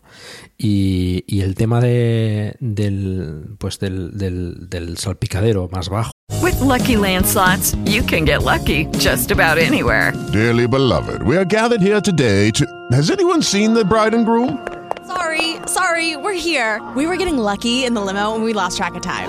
Y, 0.58 1.24
y, 1.26 1.42
el 1.42 1.54
tema 1.54 1.80
de, 1.80 2.56
del, 2.60 3.56
pues 3.58 3.78
del, 3.78 4.16
del, 4.16 4.68
del 4.68 4.96
salpicadero 4.98 5.68
más 5.70 5.88
bajo. 5.88 6.12
With 6.42 6.60
lucky 6.60 6.96
landslots, 6.96 7.76
you 7.84 8.02
can 8.02 8.24
get 8.24 8.42
lucky 8.42 8.86
just 8.98 9.30
about 9.30 9.58
anywhere. 9.58 10.12
Dearly 10.32 10.66
beloved, 10.66 11.22
we 11.22 11.36
are 11.36 11.44
gathered 11.44 11.80
here 11.80 12.00
today 12.00 12.50
to. 12.52 12.66
Has 12.92 13.10
anyone 13.10 13.42
seen 13.42 13.74
the 13.74 13.84
bride 13.84 14.14
and 14.14 14.24
groom? 14.24 14.66
Sorry, 15.06 15.56
sorry, 15.66 16.16
we're 16.16 16.32
here. 16.32 16.80
We 16.96 17.06
were 17.06 17.16
getting 17.16 17.38
lucky 17.38 17.84
in 17.84 17.94
the 17.94 18.00
limo 18.00 18.34
and 18.34 18.42
we 18.42 18.52
lost 18.52 18.76
track 18.76 18.94
of 18.96 19.02
time. 19.02 19.28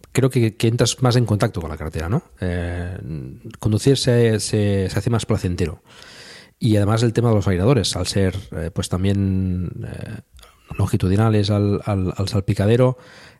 creo 0.11 0.29
que, 0.29 0.55
que, 0.55 0.67
entras 0.67 1.01
más 1.01 1.15
en 1.15 1.25
contacto 1.25 1.61
con 1.61 1.69
la 1.69 1.77
carretera, 1.77 2.09
¿no? 2.09 2.23
Eh, 2.39 2.97
conducir 3.59 3.97
se, 3.97 4.39
se, 4.39 4.85
hace 4.85 5.09
más 5.09 5.25
placentero. 5.25 5.81
Y 6.59 6.75
además 6.75 7.03
el 7.03 7.13
tema 7.13 7.29
de 7.29 7.35
los 7.35 7.47
airadores, 7.47 7.95
al 7.95 8.07
ser 8.07 8.35
eh, 8.51 8.69
pues 8.71 8.87
también 8.89 9.71
eh, 9.83 10.21
longitudinales 10.77 11.49
al, 11.49 11.81
al, 11.85 12.13
al 12.15 12.27
salpicadero, 12.27 12.97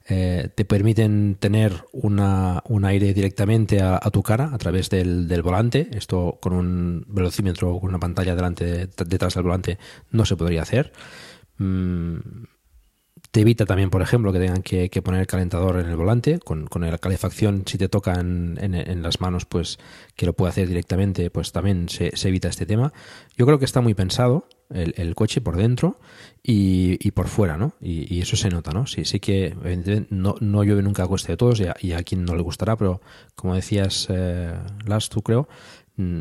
eh, 0.07 0.49
te 0.55 0.65
permiten 0.65 1.37
tener 1.39 1.85
una, 1.91 2.63
un 2.67 2.85
aire 2.85 3.13
directamente 3.13 3.81
a, 3.81 3.99
tu 4.11 4.23
cara 4.23 4.49
a 4.51 4.57
través 4.57 4.89
del, 4.89 5.27
del, 5.27 5.43
volante. 5.43 5.89
Esto 5.93 6.39
con 6.41 6.53
un 6.53 7.05
velocímetro 7.07 7.71
o 7.71 7.79
con 7.79 7.89
una 7.89 7.99
pantalla 7.99 8.35
delante, 8.35 8.87
detrás 8.87 9.35
del 9.35 9.43
volante 9.43 9.77
no 10.09 10.25
se 10.25 10.35
podría 10.35 10.63
hacer. 10.63 10.91
Mm, 11.59 12.17
te 13.31 13.41
evita 13.41 13.65
también, 13.65 13.89
por 13.89 14.01
ejemplo, 14.01 14.33
que 14.33 14.39
tengan 14.39 14.61
que, 14.61 14.89
poner 15.01 15.21
el 15.21 15.27
calentador 15.27 15.79
en 15.79 15.87
el 15.87 15.95
volante. 15.95 16.39
Con, 16.39 16.67
con 16.67 16.81
la 16.81 16.97
calefacción, 16.97 17.63
si 17.65 17.77
te 17.77 17.87
toca 17.87 18.19
en, 18.19 19.01
las 19.01 19.21
manos, 19.21 19.45
pues 19.45 19.79
que 20.17 20.25
lo 20.25 20.33
puede 20.33 20.49
hacer 20.49 20.67
directamente, 20.67 21.29
pues 21.31 21.53
también 21.53 21.87
se, 21.87 22.11
evita 22.27 22.49
este 22.49 22.65
tema. 22.65 22.91
Yo 23.37 23.45
creo 23.45 23.57
que 23.57 23.63
está 23.63 23.79
muy 23.79 23.93
pensado 23.93 24.47
el, 24.69 25.15
coche 25.15 25.39
por 25.39 25.55
dentro 25.55 25.97
y, 26.43 27.11
por 27.11 27.29
fuera, 27.29 27.55
¿no? 27.55 27.73
Y, 27.79 28.19
eso 28.19 28.35
se 28.35 28.49
nota, 28.49 28.71
¿no? 28.71 28.85
Sí, 28.85 29.05
sí 29.05 29.21
que 29.21 29.55
no, 30.09 30.35
no 30.41 30.63
llueve 30.65 30.83
nunca 30.83 31.03
a 31.03 31.07
coste 31.07 31.31
de 31.31 31.37
todos 31.37 31.61
y 31.61 31.67
a, 31.67 31.75
y 31.79 32.03
quien 32.03 32.25
no 32.25 32.35
le 32.35 32.41
gustará, 32.41 32.75
pero 32.75 33.01
como 33.35 33.55
decías, 33.55 34.07
eh, 34.09 34.53
Las, 34.85 35.07
tú 35.07 35.21
creo, 35.21 35.47
mm, 35.95 36.19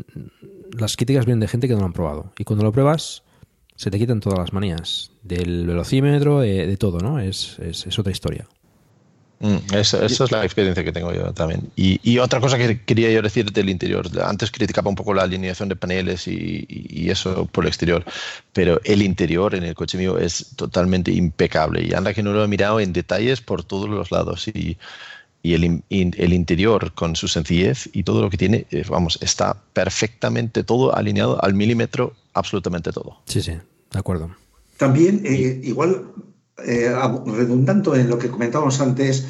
las 0.77 0.95
críticas 0.95 1.25
vienen 1.25 1.41
de 1.41 1.49
gente 1.49 1.67
que 1.67 1.73
no 1.73 1.81
lo 1.81 1.87
han 1.87 1.93
probado. 1.93 2.31
Y 2.37 2.45
cuando 2.45 2.63
lo 2.63 2.71
pruebas 2.71 3.23
se 3.81 3.89
te 3.89 3.97
quitan 3.97 4.19
todas 4.19 4.37
las 4.37 4.53
manías 4.53 5.09
del 5.23 5.65
velocímetro, 5.65 6.41
de, 6.41 6.67
de 6.67 6.77
todo, 6.77 6.99
¿no? 6.99 7.17
Es, 7.19 7.57
es, 7.57 7.87
es 7.87 7.97
otra 7.97 8.11
historia. 8.11 8.47
Mm, 9.39 9.73
esa, 9.73 10.05
esa, 10.05 10.25
es 10.25 10.31
la 10.31 10.45
experiencia 10.45 10.83
que 10.83 10.91
tengo 10.91 11.11
yo 11.11 11.33
también. 11.33 11.71
Y, 11.75 11.99
y, 12.03 12.19
otra 12.19 12.39
cosa 12.39 12.59
que 12.59 12.83
quería 12.83 13.11
yo 13.11 13.23
decir 13.23 13.51
del 13.51 13.69
interior. 13.69 14.07
Antes 14.23 14.51
criticaba 14.51 14.89
un 14.89 14.95
poco 14.95 15.15
la 15.15 15.23
alineación 15.23 15.67
de 15.67 15.75
paneles 15.75 16.27
y, 16.27 16.67
y, 16.69 17.09
eso 17.09 17.47
por 17.47 17.63
el 17.63 17.69
exterior, 17.69 18.05
pero 18.53 18.79
el 18.83 19.01
interior 19.01 19.55
en 19.55 19.63
el 19.63 19.73
coche 19.73 19.97
mío 19.97 20.19
es 20.19 20.55
totalmente 20.55 21.11
impecable. 21.11 21.83
Y 21.83 21.95
anda 21.95 22.13
que 22.13 22.21
no 22.21 22.33
lo 22.33 22.43
he 22.43 22.47
mirado 22.47 22.79
en 22.79 22.93
detalles 22.93 23.41
por 23.41 23.63
todos 23.63 23.89
los 23.89 24.11
lados. 24.11 24.47
Y, 24.47 24.77
y 25.43 25.53
el, 25.53 25.83
el, 25.89 26.33
interior 26.33 26.93
con 26.93 27.15
su 27.15 27.27
sencillez 27.27 27.89
y 27.93 28.03
todo 28.03 28.21
lo 28.21 28.29
que 28.29 28.37
tiene, 28.37 28.67
eh, 28.71 28.83
vamos, 28.87 29.17
está 29.21 29.57
perfectamente 29.73 30.63
todo 30.63 30.95
alineado 30.95 31.43
al 31.43 31.53
milímetro, 31.53 32.13
absolutamente 32.33 32.91
todo. 32.91 33.17
Sí, 33.25 33.41
sí, 33.41 33.53
de 33.53 33.99
acuerdo. 33.99 34.29
También, 34.77 35.21
eh, 35.25 35.61
igual, 35.63 36.11
eh, 36.65 36.91
redundando 37.25 37.95
en 37.95 38.09
lo 38.09 38.17
que 38.17 38.29
comentábamos 38.29 38.81
antes, 38.81 39.25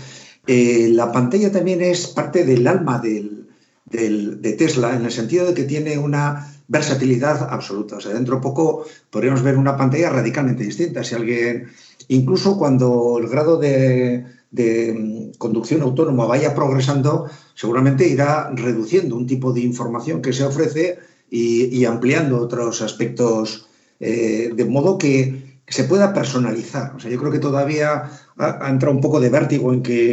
eh, 0.47 0.89
la 0.93 1.11
pantalla 1.11 1.51
también 1.51 1.81
es 1.81 2.07
parte 2.07 2.45
del 2.45 2.67
alma 2.67 2.99
del, 2.99 3.49
del, 3.85 4.41
de 4.41 4.53
Tesla, 4.53 4.95
en 4.95 5.05
el 5.05 5.11
sentido 5.11 5.45
de 5.45 5.53
que 5.53 5.63
tiene 5.63 5.97
una 5.97 6.51
versatilidad 6.67 7.49
absoluta. 7.51 7.97
O 7.97 8.01
sea, 8.01 8.13
dentro 8.13 8.37
de 8.37 8.41
poco 8.41 8.85
podríamos 9.09 9.43
ver 9.43 9.57
una 9.57 9.77
pantalla 9.77 10.09
radicalmente 10.09 10.63
distinta. 10.63 11.03
Si 11.03 11.15
alguien, 11.15 11.67
incluso 12.07 12.57
cuando 12.57 13.19
el 13.19 13.27
grado 13.27 13.57
de, 13.57 14.25
de 14.51 14.93
mm, 14.93 15.37
conducción 15.37 15.81
autónoma 15.81 16.25
vaya 16.25 16.53
progresando, 16.53 17.29
seguramente 17.55 18.07
irá 18.07 18.51
reduciendo 18.53 19.15
un 19.15 19.25
tipo 19.25 19.53
de 19.53 19.61
información 19.61 20.21
que 20.21 20.33
se 20.33 20.43
ofrece 20.43 20.99
y, 21.29 21.85
ampliando 21.85 22.39
otros 22.39 22.81
aspectos 22.81 23.69
eh, 24.01 24.51
de 24.53 24.65
modo 24.65 24.97
que 24.97 25.61
se 25.65 25.85
pueda 25.85 26.13
personalizar. 26.13 26.93
O 26.95 26.99
sea, 26.99 27.09
yo 27.09 27.17
creo 27.17 27.31
que 27.31 27.39
todavía 27.39 28.11
ha, 28.37 28.69
entrado 28.69 28.93
un 28.93 29.01
poco 29.01 29.21
de 29.21 29.29
vértigo 29.29 29.71
en 29.71 29.81
que 29.81 30.11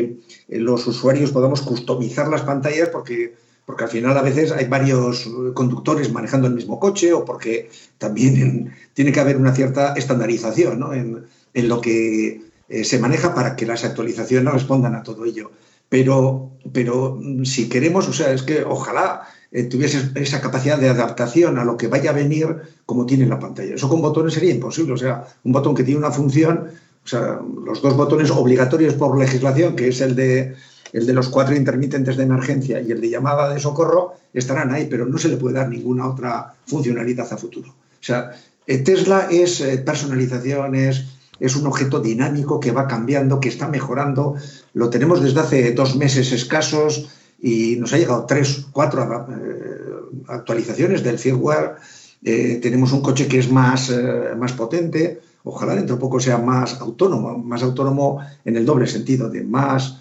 eh, 0.48 0.58
los 0.58 0.86
usuarios 0.86 1.32
podamos 1.32 1.62
customizar 1.62 2.28
las 2.28 2.42
pantallas 2.42 2.90
porque, 2.90 3.34
porque 3.66 3.84
al 3.84 3.90
final 3.90 4.16
a 4.16 4.22
veces 4.22 4.52
hay 4.52 4.66
varios 4.66 5.28
conductores 5.54 6.12
manejando 6.12 6.46
el 6.46 6.54
mismo 6.54 6.78
coche 6.78 7.12
o 7.12 7.24
porque 7.24 7.68
también 7.98 8.36
en, 8.36 8.72
tiene 8.94 9.10
que 9.10 9.20
haber 9.20 9.36
una 9.36 9.54
cierta 9.54 9.94
estandarización 9.94 10.78
¿no? 10.78 10.94
en, 10.94 11.24
en, 11.54 11.68
lo 11.68 11.80
que 11.80 12.47
eh, 12.68 12.84
se 12.84 12.98
maneja 12.98 13.34
para 13.34 13.56
que 13.56 13.66
las 13.66 13.84
actualizaciones 13.84 14.52
respondan 14.52 14.94
a 14.94 15.02
todo 15.02 15.24
ello. 15.24 15.50
Pero, 15.88 16.50
pero 16.72 17.18
mm, 17.20 17.44
si 17.44 17.68
queremos, 17.68 18.08
o 18.08 18.12
sea, 18.12 18.32
es 18.32 18.42
que 18.42 18.62
ojalá 18.62 19.22
eh, 19.50 19.64
tuviese 19.64 20.10
esa 20.16 20.40
capacidad 20.42 20.78
de 20.78 20.90
adaptación 20.90 21.58
a 21.58 21.64
lo 21.64 21.78
que 21.78 21.88
vaya 21.88 22.10
a 22.10 22.12
venir 22.14 22.56
como 22.84 23.06
tiene 23.06 23.26
la 23.26 23.38
pantalla. 23.38 23.74
Eso 23.74 23.88
con 23.88 24.02
botones 24.02 24.34
sería 24.34 24.52
imposible. 24.52 24.92
O 24.92 24.98
sea, 24.98 25.26
un 25.44 25.52
botón 25.52 25.74
que 25.74 25.84
tiene 25.84 25.98
una 25.98 26.10
función, 26.10 26.68
o 27.04 27.08
sea, 27.08 27.40
los 27.64 27.80
dos 27.80 27.96
botones 27.96 28.30
obligatorios 28.30 28.94
por 28.94 29.18
legislación, 29.18 29.74
que 29.74 29.88
es 29.88 30.02
el 30.02 30.14
de, 30.14 30.54
el 30.92 31.06
de 31.06 31.12
los 31.14 31.30
cuatro 31.30 31.56
intermitentes 31.56 32.18
de 32.18 32.24
emergencia 32.24 32.80
y 32.82 32.92
el 32.92 33.00
de 33.00 33.08
llamada 33.08 33.52
de 33.52 33.58
socorro, 33.58 34.14
estarán 34.34 34.74
ahí, 34.74 34.86
pero 34.90 35.06
no 35.06 35.16
se 35.16 35.28
le 35.28 35.38
puede 35.38 35.56
dar 35.56 35.70
ninguna 35.70 36.06
otra 36.06 36.54
funcionalidad 36.66 37.32
a 37.32 37.38
futuro. 37.38 37.70
O 37.70 38.04
sea, 38.04 38.32
eh, 38.66 38.78
Tesla 38.78 39.28
es 39.30 39.62
personalización, 39.86 40.74
es, 40.74 41.17
es 41.40 41.56
un 41.56 41.66
objeto 41.66 42.00
dinámico 42.00 42.60
que 42.60 42.72
va 42.72 42.86
cambiando, 42.86 43.40
que 43.40 43.48
está 43.48 43.68
mejorando. 43.68 44.34
Lo 44.74 44.90
tenemos 44.90 45.22
desde 45.22 45.40
hace 45.40 45.72
dos 45.72 45.96
meses 45.96 46.32
escasos 46.32 47.08
y 47.40 47.76
nos 47.76 47.92
ha 47.92 47.98
llegado 47.98 48.26
tres, 48.26 48.66
cuatro 48.72 49.02
eh, 49.30 50.24
actualizaciones 50.28 51.02
del 51.02 51.18
firmware. 51.18 51.76
Eh, 52.22 52.58
tenemos 52.60 52.92
un 52.92 53.00
coche 53.00 53.28
que 53.28 53.38
es 53.38 53.50
más, 53.50 53.90
eh, 53.90 54.34
más 54.36 54.52
potente, 54.52 55.20
ojalá 55.44 55.74
dentro 55.74 55.96
de 55.96 56.00
poco 56.00 56.18
sea 56.18 56.38
más 56.38 56.80
autónomo, 56.80 57.38
más 57.38 57.62
autónomo 57.62 58.20
en 58.44 58.56
el 58.56 58.66
doble 58.66 58.86
sentido, 58.86 59.28
de 59.28 59.44
más 59.44 60.00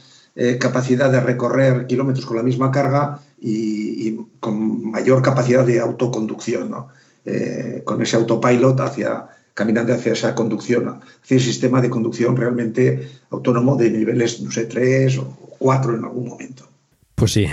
capacidad 0.60 1.12
de 1.12 1.20
recorrer 1.20 1.88
kilómetros 1.88 2.24
con 2.28 2.38
la 2.38 2.44
misma 2.44 2.70
carga 2.72 3.20
y, 3.42 4.16
con 4.40 4.92
mayor 4.92 5.24
capacidad 5.24 5.66
de 5.66 5.80
autoconducción, 5.80 6.70
¿no? 6.70 6.90
Con 7.84 8.04
ese 8.04 8.18
autopilot 8.18 8.80
hacia, 8.80 9.30
caminando 9.58 9.92
hacia 9.92 10.14
esa 10.14 10.36
conducción, 10.36 11.02
hacia 11.24 11.36
el 11.36 11.42
sistema 11.42 11.82
de 11.82 11.90
conducción 11.90 12.38
realmente 12.38 13.10
autónomo 13.32 13.76
de 13.76 13.90
niveles, 13.90 14.40
no 14.40 14.52
sé, 14.52 14.66
tres 14.66 15.18
o 15.18 15.36
cuatro 15.58 15.96
en 15.96 16.04
algún 16.04 16.30
momento. 16.30 16.70
Pues 17.16 17.34
sí. 17.34 17.48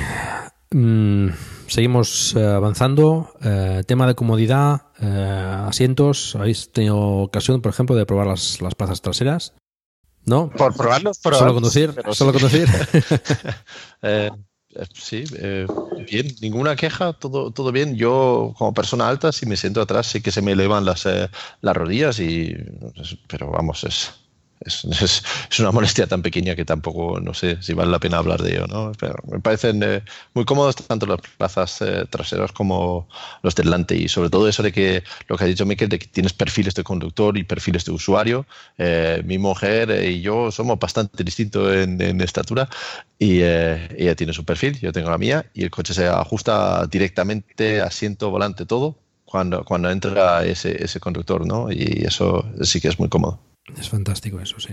Mm, 0.70 1.28
seguimos 1.66 2.36
eh, 2.36 2.44
avanzando. 2.44 3.32
Eh, 3.42 3.84
tema 3.86 4.06
de 4.06 4.14
comodidad, 4.14 4.88
eh, 5.00 5.64
asientos. 5.66 6.36
¿Habéis 6.36 6.70
tenido 6.72 6.98
ocasión, 6.98 7.62
por 7.62 7.72
ejemplo, 7.72 7.96
de 7.96 8.04
probar 8.04 8.26
las, 8.26 8.60
las 8.60 8.74
plazas 8.74 9.00
traseras? 9.00 9.54
¿No? 10.26 10.50
Por 10.50 10.76
probarlos, 10.76 11.16
Solo 11.16 11.54
conducir. 11.54 11.94
Solo 12.10 12.32
sí. 12.32 12.38
conducir. 12.38 12.68
Eh, 14.02 14.30
sí, 14.92 15.24
eh, 15.38 15.66
bien, 15.96 16.26
ninguna 16.40 16.76
queja, 16.76 17.12
todo, 17.12 17.52
todo 17.52 17.72
bien. 17.72 17.96
Yo, 17.96 18.54
como 18.58 18.74
persona 18.74 19.08
alta, 19.08 19.32
si 19.32 19.46
me 19.46 19.56
siento 19.56 19.80
atrás, 19.80 20.06
sí 20.06 20.20
que 20.22 20.30
se 20.32 20.42
me 20.42 20.52
elevan 20.52 20.84
las, 20.84 21.06
eh, 21.06 21.28
las 21.60 21.76
rodillas, 21.76 22.18
y, 22.20 22.56
pero 23.28 23.50
vamos, 23.50 23.84
es, 23.84 24.12
es, 24.64 24.84
es- 25.02 25.22
es 25.50 25.60
una 25.60 25.70
molestia 25.72 26.06
tan 26.06 26.22
pequeña 26.22 26.54
que 26.56 26.64
tampoco, 26.64 27.20
no 27.20 27.34
sé 27.34 27.62
si 27.62 27.74
vale 27.74 27.90
la 27.90 27.98
pena 27.98 28.18
hablar 28.18 28.42
de 28.42 28.52
ello, 28.52 28.66
¿no? 28.66 28.92
Pero 28.98 29.16
me 29.30 29.40
parecen 29.40 29.82
eh, 29.82 30.02
muy 30.34 30.44
cómodos 30.44 30.76
tanto 30.76 31.06
las 31.06 31.20
plazas 31.36 31.80
eh, 31.82 32.04
traseras 32.10 32.52
como 32.52 33.08
los 33.42 33.54
delante, 33.54 33.96
y 33.96 34.08
sobre 34.08 34.30
todo 34.30 34.48
eso 34.48 34.62
de 34.62 34.72
que, 34.72 35.02
lo 35.28 35.36
que 35.36 35.44
ha 35.44 35.46
dicho 35.46 35.66
Miquel, 35.66 35.88
de 35.88 35.98
que 35.98 36.06
tienes 36.06 36.32
perfiles 36.32 36.74
de 36.74 36.84
conductor 36.84 37.36
y 37.38 37.44
perfiles 37.44 37.84
de 37.84 37.92
usuario. 37.92 38.46
Eh, 38.78 39.22
mi 39.24 39.38
mujer 39.38 39.90
y 40.04 40.20
yo 40.20 40.50
somos 40.50 40.78
bastante 40.78 41.22
distintos 41.24 41.74
en, 41.74 42.00
en 42.00 42.20
estatura, 42.20 42.68
y 43.18 43.40
eh, 43.42 43.88
ella 43.96 44.14
tiene 44.14 44.32
su 44.32 44.44
perfil, 44.44 44.78
yo 44.80 44.92
tengo 44.92 45.10
la 45.10 45.18
mía, 45.18 45.46
y 45.54 45.62
el 45.64 45.70
coche 45.70 45.94
se 45.94 46.06
ajusta 46.06 46.86
directamente, 46.86 47.80
asiento, 47.80 48.30
volante, 48.30 48.66
todo, 48.66 48.96
cuando, 49.24 49.64
cuando 49.64 49.90
entra 49.90 50.44
ese, 50.44 50.82
ese 50.82 51.00
conductor, 51.00 51.46
¿no? 51.46 51.70
Y 51.72 52.04
eso 52.06 52.44
sí 52.62 52.80
que 52.80 52.88
es 52.88 52.98
muy 52.98 53.08
cómodo. 53.08 53.53
Es 53.78 53.88
fantástico 53.88 54.40
eso, 54.40 54.60
sí. 54.60 54.72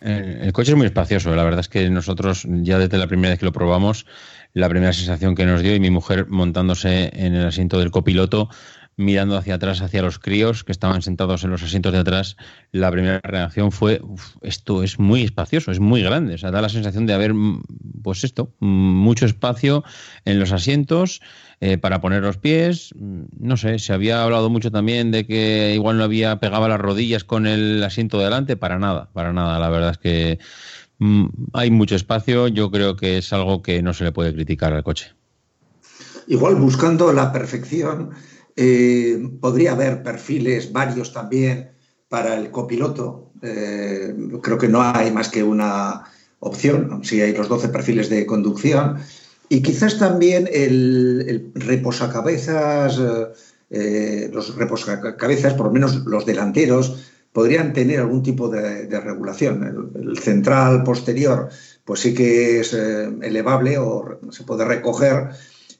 El, 0.00 0.42
el 0.42 0.52
coche 0.52 0.72
es 0.72 0.76
muy 0.76 0.86
espacioso. 0.86 1.34
La 1.34 1.44
verdad 1.44 1.60
es 1.60 1.68
que 1.68 1.88
nosotros, 1.90 2.46
ya 2.48 2.78
desde 2.78 2.98
la 2.98 3.06
primera 3.06 3.30
vez 3.30 3.38
que 3.38 3.46
lo 3.46 3.52
probamos, 3.52 4.06
la 4.52 4.68
primera 4.68 4.92
sensación 4.92 5.34
que 5.34 5.46
nos 5.46 5.62
dio, 5.62 5.74
y 5.74 5.80
mi 5.80 5.90
mujer 5.90 6.26
montándose 6.28 7.10
en 7.14 7.34
el 7.34 7.46
asiento 7.46 7.78
del 7.78 7.90
copiloto, 7.90 8.48
mirando 8.96 9.36
hacia 9.36 9.56
atrás, 9.56 9.82
hacia 9.82 10.02
los 10.02 10.18
críos 10.18 10.64
que 10.64 10.72
estaban 10.72 11.02
sentados 11.02 11.44
en 11.44 11.50
los 11.50 11.62
asientos 11.62 11.92
de 11.92 11.98
atrás, 11.98 12.36
la 12.72 12.90
primera 12.90 13.20
reacción 13.22 13.70
fue: 13.72 14.00
"Uf, 14.02 14.36
esto 14.40 14.82
es 14.82 14.98
muy 14.98 15.22
espacioso, 15.22 15.70
es 15.70 15.80
muy 15.80 16.02
grande. 16.02 16.34
O 16.34 16.38
sea, 16.38 16.50
da 16.50 16.62
la 16.62 16.68
sensación 16.68 17.06
de 17.06 17.12
haber, 17.12 17.34
mm, 17.34 17.62
pues 18.02 18.24
esto, 18.24 18.54
mm, 18.60 18.66
mucho 18.66 19.26
espacio 19.26 19.84
en 20.24 20.38
los 20.38 20.52
asientos. 20.52 21.20
Eh, 21.60 21.78
para 21.78 22.02
poner 22.02 22.22
los 22.22 22.36
pies, 22.36 22.90
mm, 22.94 23.22
no 23.40 23.56
sé, 23.56 23.78
se 23.78 23.94
había 23.94 24.22
hablado 24.22 24.50
mucho 24.50 24.70
también 24.70 25.10
de 25.10 25.26
que 25.26 25.72
igual 25.74 25.96
no 25.96 26.04
había 26.04 26.38
pegaba 26.38 26.68
las 26.68 26.80
rodillas 26.80 27.24
con 27.24 27.46
el 27.46 27.82
asiento 27.82 28.18
de 28.18 28.24
delante, 28.24 28.56
para 28.58 28.78
nada, 28.78 29.08
para 29.14 29.32
nada. 29.32 29.58
La 29.58 29.70
verdad 29.70 29.92
es 29.92 29.98
que 29.98 30.38
mm, 30.98 31.26
hay 31.54 31.70
mucho 31.70 31.96
espacio, 31.96 32.48
yo 32.48 32.70
creo 32.70 32.96
que 32.96 33.18
es 33.18 33.32
algo 33.32 33.62
que 33.62 33.82
no 33.82 33.94
se 33.94 34.04
le 34.04 34.12
puede 34.12 34.34
criticar 34.34 34.74
al 34.74 34.84
coche. 34.84 35.14
Igual 36.26 36.56
buscando 36.56 37.12
la 37.12 37.32
perfección, 37.32 38.10
eh, 38.54 39.18
podría 39.40 39.72
haber 39.72 40.02
perfiles 40.02 40.72
varios 40.72 41.12
también 41.12 41.70
para 42.08 42.38
el 42.38 42.50
copiloto. 42.50 43.30
Eh, 43.42 44.14
creo 44.42 44.58
que 44.58 44.68
no 44.68 44.82
hay 44.82 45.10
más 45.10 45.28
que 45.28 45.42
una 45.42 46.04
opción, 46.40 47.00
si 47.02 47.20
hay 47.20 47.34
los 47.34 47.48
12 47.48 47.68
perfiles 47.68 48.10
de 48.10 48.26
conducción. 48.26 48.98
Y 49.48 49.62
quizás 49.62 49.98
también 49.98 50.48
el, 50.52 51.52
reposacabezas, 51.54 52.98
eh, 52.98 53.26
eh, 53.70 54.30
los 54.32 54.56
reposacabezas, 54.56 55.54
por 55.54 55.66
lo 55.66 55.72
menos 55.72 56.04
los 56.04 56.26
delanteros, 56.26 57.10
podrían 57.32 57.72
tener 57.72 58.00
algún 58.00 58.22
tipo 58.22 58.48
de, 58.48 58.88
regulación. 59.00 59.92
El, 59.94 60.18
central 60.18 60.82
posterior, 60.82 61.48
pues 61.84 62.00
sí 62.00 62.14
que 62.14 62.60
es 62.60 62.72
eh, 62.72 63.08
elevable 63.22 63.78
o 63.78 64.18
se 64.30 64.44
puede 64.44 64.64
recoger, 64.64 65.28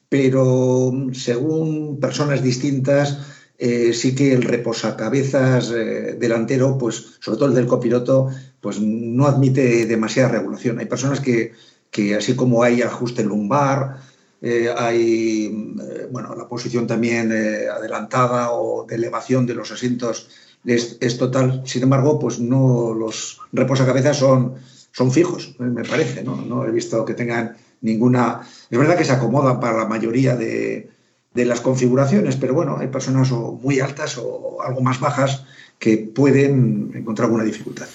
pero 0.07 0.93
según 1.13 1.99
personas 1.99 2.41
distintas, 2.41 3.17
sí 3.59 4.13
que 4.15 4.33
el 4.33 4.43
reposacabezas 4.43 5.69
delantero, 5.69 6.77
pues 6.77 7.17
sobre 7.19 7.37
todo 7.39 7.49
el 7.49 7.55
del 7.55 7.65
copiloto, 7.65 8.29
pues 8.61 8.79
no 8.79 9.25
admite 9.25 9.85
demasiada 9.87 10.29
regulación. 10.29 10.79
Hay 10.79 10.85
personas 10.85 11.19
que, 11.19 11.53
que 11.91 12.15
así 12.15 12.35
como 12.35 12.63
hay 12.63 12.81
ajuste 12.81 13.23
lumbar, 13.23 13.97
eh, 14.41 14.69
hay 14.75 15.75
eh, 15.81 16.07
bueno, 16.11 16.35
la 16.35 16.47
posición 16.47 16.85
también 16.85 17.31
eh, 17.31 17.67
adelantada 17.67 18.51
o 18.51 18.85
de 18.85 18.95
elevación 18.95 19.47
de 19.47 19.55
los 19.55 19.71
asientos 19.71 20.29
es, 20.65 20.97
es 21.01 21.17
total. 21.17 21.63
Sin 21.65 21.83
embargo, 21.83 22.19
pues 22.19 22.39
no 22.39 22.93
los 22.93 23.39
reposacabezas 23.51 24.17
son, 24.17 24.55
son 24.91 25.11
fijos, 25.11 25.55
me 25.59 25.83
parece. 25.83 26.23
¿no? 26.23 26.35
no 26.35 26.65
he 26.65 26.71
visto 26.71 27.03
que 27.05 27.13
tengan 27.13 27.57
ninguna. 27.81 28.41
Es 28.69 28.77
verdad 28.77 28.97
que 28.97 29.05
se 29.05 29.13
acomodan 29.13 29.59
para 29.59 29.77
la 29.77 29.85
mayoría 29.85 30.35
de, 30.35 30.89
de 31.33 31.45
las 31.45 31.61
configuraciones, 31.61 32.35
pero 32.35 32.53
bueno, 32.53 32.77
hay 32.79 32.87
personas 32.87 33.31
muy 33.31 33.79
altas 33.79 34.17
o 34.17 34.61
algo 34.61 34.81
más 34.81 34.99
bajas 34.99 35.45
que 35.79 35.97
pueden 35.97 36.91
encontrar 36.95 37.25
alguna 37.25 37.43
dificultad. 37.43 37.87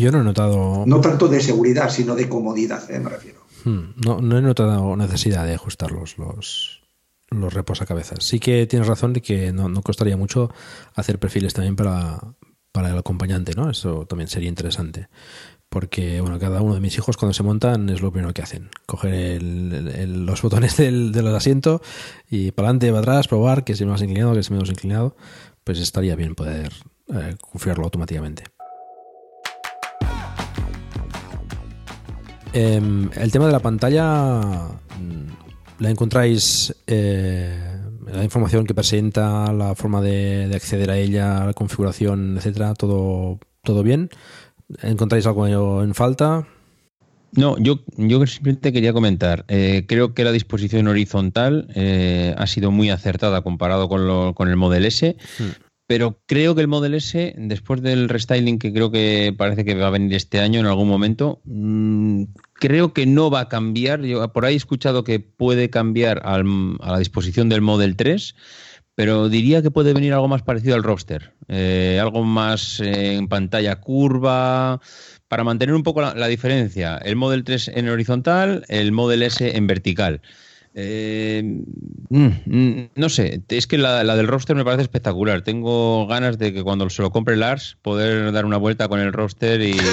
Yo 0.00 0.12
no 0.12 0.20
he 0.20 0.24
notado. 0.24 0.84
No 0.86 1.00
tanto 1.00 1.28
de 1.28 1.40
seguridad, 1.40 1.90
sino 1.90 2.14
de 2.14 2.28
comodidad, 2.28 2.90
eh, 2.90 3.00
me 3.00 3.10
refiero. 3.10 3.40
Hmm, 3.64 3.94
No, 4.04 4.20
no 4.20 4.38
he 4.38 4.42
notado 4.42 4.96
necesidad 4.96 5.44
de 5.46 5.54
ajustarlos 5.54 6.16
los, 6.18 6.82
los 7.30 7.52
reposacabezas. 7.52 8.24
Sí 8.24 8.38
que 8.38 8.66
tienes 8.66 8.86
razón 8.88 9.12
de 9.12 9.20
que 9.22 9.52
no, 9.52 9.68
no 9.68 9.82
costaría 9.82 10.16
mucho 10.16 10.50
hacer 10.94 11.18
perfiles 11.18 11.54
también 11.54 11.74
para, 11.76 12.20
para 12.72 12.90
el 12.90 12.98
acompañante, 12.98 13.52
¿no? 13.56 13.68
Eso 13.70 14.06
también 14.06 14.28
sería 14.28 14.48
interesante. 14.48 15.08
Porque, 15.70 16.20
bueno, 16.22 16.38
cada 16.38 16.62
uno 16.62 16.72
de 16.74 16.80
mis 16.80 16.96
hijos 16.96 17.16
cuando 17.18 17.34
se 17.34 17.42
montan 17.42 17.90
es 17.90 18.00
lo 18.00 18.10
primero 18.10 18.32
que 18.32 18.40
hacen. 18.42 18.70
Coger 18.86 19.12
el- 19.12 20.24
los 20.24 20.40
botones 20.40 20.76
del, 20.78 21.12
del 21.12 21.26
asiento 21.34 21.82
y 22.30 22.52
para 22.52 22.68
adelante, 22.68 22.88
para 22.88 23.00
atrás, 23.00 23.28
probar 23.28 23.64
que 23.64 23.72
es 23.72 23.82
más 23.84 24.00
inclinado, 24.00 24.32
que 24.32 24.40
es 24.40 24.50
menos 24.50 24.70
inclinado. 24.70 25.14
Pues 25.64 25.78
estaría 25.80 26.16
bien 26.16 26.34
poder 26.34 26.72
eh, 27.12 27.36
configurarlo 27.40 27.84
automáticamente. 27.84 28.44
Em, 32.52 33.10
el 33.16 33.30
tema 33.30 33.46
de 33.46 33.52
la 33.52 33.60
pantalla, 33.60 34.40
mm, 34.98 35.80
¿la 35.82 35.90
encontráis 35.90 36.74
eh, 36.86 37.54
la 38.10 38.24
información 38.24 38.64
que 38.66 38.74
presenta, 38.74 39.52
la 39.52 39.74
forma 39.74 40.00
de, 40.00 40.48
de 40.48 40.56
acceder 40.56 40.90
a 40.90 40.96
ella, 40.96 41.44
la 41.46 41.52
configuración, 41.52 42.36
etcétera? 42.38 42.74
¿Todo, 42.74 43.38
todo 43.62 43.82
bien? 43.82 44.08
¿Encontráis 44.82 45.26
algo 45.26 45.82
en 45.82 45.94
falta? 45.94 46.46
No, 47.32 47.58
yo, 47.58 47.80
yo 47.98 48.26
simplemente 48.26 48.72
quería 48.72 48.94
comentar. 48.94 49.44
eh, 49.48 49.84
creo 49.86 50.14
que 50.14 50.24
la 50.24 50.32
disposición 50.32 50.88
horizontal 50.88 51.68
eh, 51.74 52.34
ha 52.38 52.46
sido 52.46 52.70
muy 52.70 52.88
acertada 52.88 53.42
comparado 53.42 53.88
con, 53.90 54.06
lo- 54.06 54.34
con 54.34 54.48
el 54.48 54.56
Model 54.56 54.86
S, 54.86 55.16
pero 55.88 56.20
creo 56.26 56.54
que 56.54 56.60
el 56.60 56.68
Model 56.68 56.92
S, 56.92 57.34
después 57.38 57.80
del 57.80 58.10
restyling 58.10 58.58
que 58.58 58.74
creo 58.74 58.90
que 58.90 59.34
parece 59.36 59.64
que 59.64 59.74
va 59.74 59.86
a 59.86 59.90
venir 59.90 60.14
este 60.14 60.38
año 60.38 60.60
en 60.60 60.66
algún 60.66 60.86
momento, 60.86 61.40
mm, 61.46 62.24
creo 62.52 62.92
que 62.92 63.06
no 63.06 63.30
va 63.30 63.40
a 63.40 63.48
cambiar. 63.48 64.02
Yo 64.02 64.30
por 64.34 64.44
ahí 64.44 64.52
he 64.52 64.56
escuchado 64.58 65.02
que 65.02 65.18
puede 65.18 65.70
cambiar 65.70 66.20
a 66.24 66.42
la 66.42 66.98
disposición 66.98 67.48
del 67.48 67.62
Model 67.62 67.96
3. 67.96 68.36
Pero 68.96 69.28
diría 69.30 69.62
que 69.62 69.70
puede 69.70 69.94
venir 69.94 70.12
algo 70.12 70.28
más 70.28 70.42
parecido 70.42 70.74
al 70.74 70.82
roster, 70.82 71.32
eh, 71.46 71.98
algo 72.02 72.24
más 72.24 72.80
eh, 72.80 73.14
en 73.14 73.28
pantalla 73.28 73.76
curva, 73.80 74.80
para 75.28 75.44
mantener 75.44 75.74
un 75.74 75.84
poco 75.84 76.02
la, 76.02 76.14
la 76.14 76.26
diferencia. 76.26 76.98
El 76.98 77.16
Model 77.16 77.44
3 77.44 77.68
en 77.76 77.88
horizontal, 77.88 78.64
el 78.68 78.92
Model 78.92 79.22
S 79.22 79.56
en 79.56 79.66
vertical. 79.68 80.20
Eh, 80.80 81.42
mm, 82.08 82.28
mm, 82.46 82.90
no 82.94 83.08
sé, 83.08 83.42
es 83.48 83.66
que 83.66 83.78
la, 83.78 84.04
la 84.04 84.14
del 84.14 84.28
roster 84.28 84.54
me 84.54 84.64
parece 84.64 84.82
espectacular. 84.82 85.42
Tengo 85.42 86.06
ganas 86.06 86.38
de 86.38 86.52
que 86.52 86.62
cuando 86.62 86.88
se 86.88 87.02
lo 87.02 87.10
compre 87.10 87.36
Lars, 87.36 87.76
poder 87.82 88.30
dar 88.30 88.44
una 88.44 88.58
vuelta 88.58 88.86
con 88.86 89.00
el 89.00 89.12
roster 89.12 89.60
y. 89.60 89.76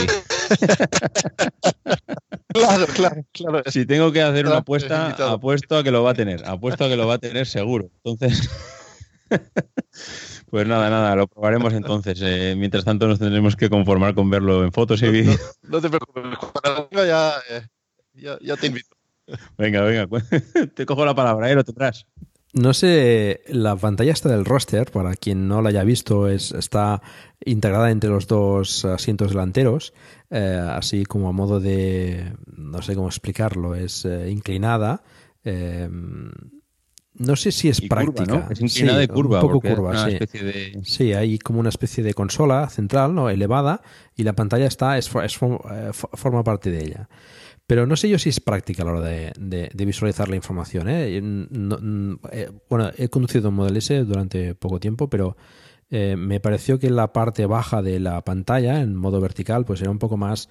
Claro, 2.56 2.86
claro, 2.88 3.22
claro. 3.34 3.64
Si 3.70 3.86
tengo 3.86 4.14
que 4.14 4.22
hacer 4.22 4.46
una 4.46 4.58
apuesta, 4.58 5.10
apuesto 5.30 5.78
a 5.78 5.84
que 5.84 5.92
lo 5.92 6.04
va 6.04 6.12
a 6.12 6.14
tener. 6.14 6.46
Apuesto 6.46 6.86
a 6.86 6.88
que 6.88 6.96
lo 6.96 7.06
va 7.06 7.16
a 7.16 7.18
tener 7.18 7.48
seguro. 7.48 7.90
Entonces. 8.04 8.50
Pues 10.52 10.68
nada, 10.68 10.90
nada, 10.90 11.16
lo 11.16 11.28
probaremos 11.28 11.74
entonces. 11.74 12.20
Eh, 12.22 12.54
mientras 12.56 12.86
tanto 12.86 13.08
nos 13.08 13.20
tendremos 13.20 13.56
que 13.56 13.70
conformar 13.70 14.14
con 14.14 14.30
verlo 14.30 14.64
en 14.64 14.72
fotos 14.72 15.02
y 15.02 15.10
vídeos. 15.10 15.42
No 15.64 15.82
te 15.82 15.90
preocupes, 15.90 16.38
cuando 16.38 17.06
ya, 17.06 17.34
eh, 17.50 17.68
ya, 18.14 18.38
ya 18.40 18.56
te 18.56 18.68
invito. 18.68 18.96
Venga, 19.58 19.82
venga, 19.82 20.08
te 20.76 20.86
cojo 20.86 21.06
la 21.06 21.16
palabra, 21.16 21.50
¿eh? 21.50 21.56
Lo 21.56 21.64
tendrás. 21.64 22.06
No 22.54 22.74
sé, 22.74 23.42
la 23.50 23.76
pantalla 23.76 24.14
esta 24.14 24.30
del 24.30 24.46
roster, 24.46 24.90
para 24.92 25.16
quien 25.16 25.48
no 25.50 25.62
la 25.62 25.70
haya 25.70 25.84
visto, 25.84 26.30
es, 26.30 26.54
está 26.54 27.02
integrada 27.44 27.92
entre 27.92 28.10
los 28.10 28.28
dos 28.28 28.86
asientos 28.86 29.32
delanteros, 29.32 29.94
eh, 30.30 30.62
así 30.72 31.04
como 31.04 31.28
a 31.28 31.34
modo 31.34 31.60
de, 31.60 32.34
no 32.46 32.82
sé 32.82 32.96
cómo 32.96 33.08
explicarlo, 33.08 33.76
es 33.76 34.06
eh, 34.06 34.30
inclinada. 34.30 35.04
eh, 35.44 35.90
no 37.18 37.36
sé 37.38 37.52
si 37.54 37.70
es 37.70 37.82
Y 37.82 37.88
curva, 37.88 38.04
práctica. 38.04 38.26
¿no? 38.46 38.48
Es 38.52 38.60
inclinada 38.60 39.02
y 39.04 39.08
curva, 39.08 39.42
Un 39.44 39.50
poco 39.52 39.68
es 39.68 39.74
curva, 39.74 39.90
una 39.92 40.06
sí. 40.10 40.18
de- 40.38 40.80
Sí, 40.84 41.14
hay 41.14 41.40
como 41.40 41.60
una 41.62 41.70
especie 41.70 42.04
de 42.04 42.14
consola 42.14 42.68
central, 42.70 43.16
¿no? 43.16 43.30
Elevada, 43.30 43.82
y 44.18 44.24
la 44.24 44.34
pantalla 44.34 44.66
está, 44.66 44.98
es, 44.98 45.08
eh, 45.08 45.12
fo- 45.12 46.10
forma 46.14 46.44
parte 46.44 46.72
de 46.72 46.84
ella. 46.84 47.10
Pero 47.68 47.88
no 47.88 47.96
sé 47.96 48.10
yo 48.10 48.20
si 48.20 48.30
es 48.30 48.40
práctica 48.40 48.84
a 48.84 48.86
la 48.86 48.92
hora 48.92 49.10
de, 49.10 49.72
visualizar 49.74 50.30
la 50.30 50.36
información. 50.36 50.88
¿eh? 50.88 51.20
Eh, 52.32 52.52
bueno, 52.70 52.92
he 52.98 53.10
conducido 53.10 53.50
un 53.50 53.56
Model 53.56 53.78
S 53.78 54.04
durante 54.04 54.54
poco 54.54 54.80
tiempo, 54.80 55.10
pero 55.10 55.36
eh, 55.90 56.16
me 56.16 56.40
pareció 56.40 56.78
que 56.78 56.92
la 56.92 57.12
parte 57.12 57.46
baja 57.48 57.82
de 57.82 58.00
la 58.00 58.22
pantalla, 58.24 58.82
en 58.82 58.96
modo 58.96 59.20
vertical, 59.20 59.66
pues 59.66 59.82
era 59.82 59.90
un 59.90 59.98
poco 59.98 60.16
más 60.16 60.48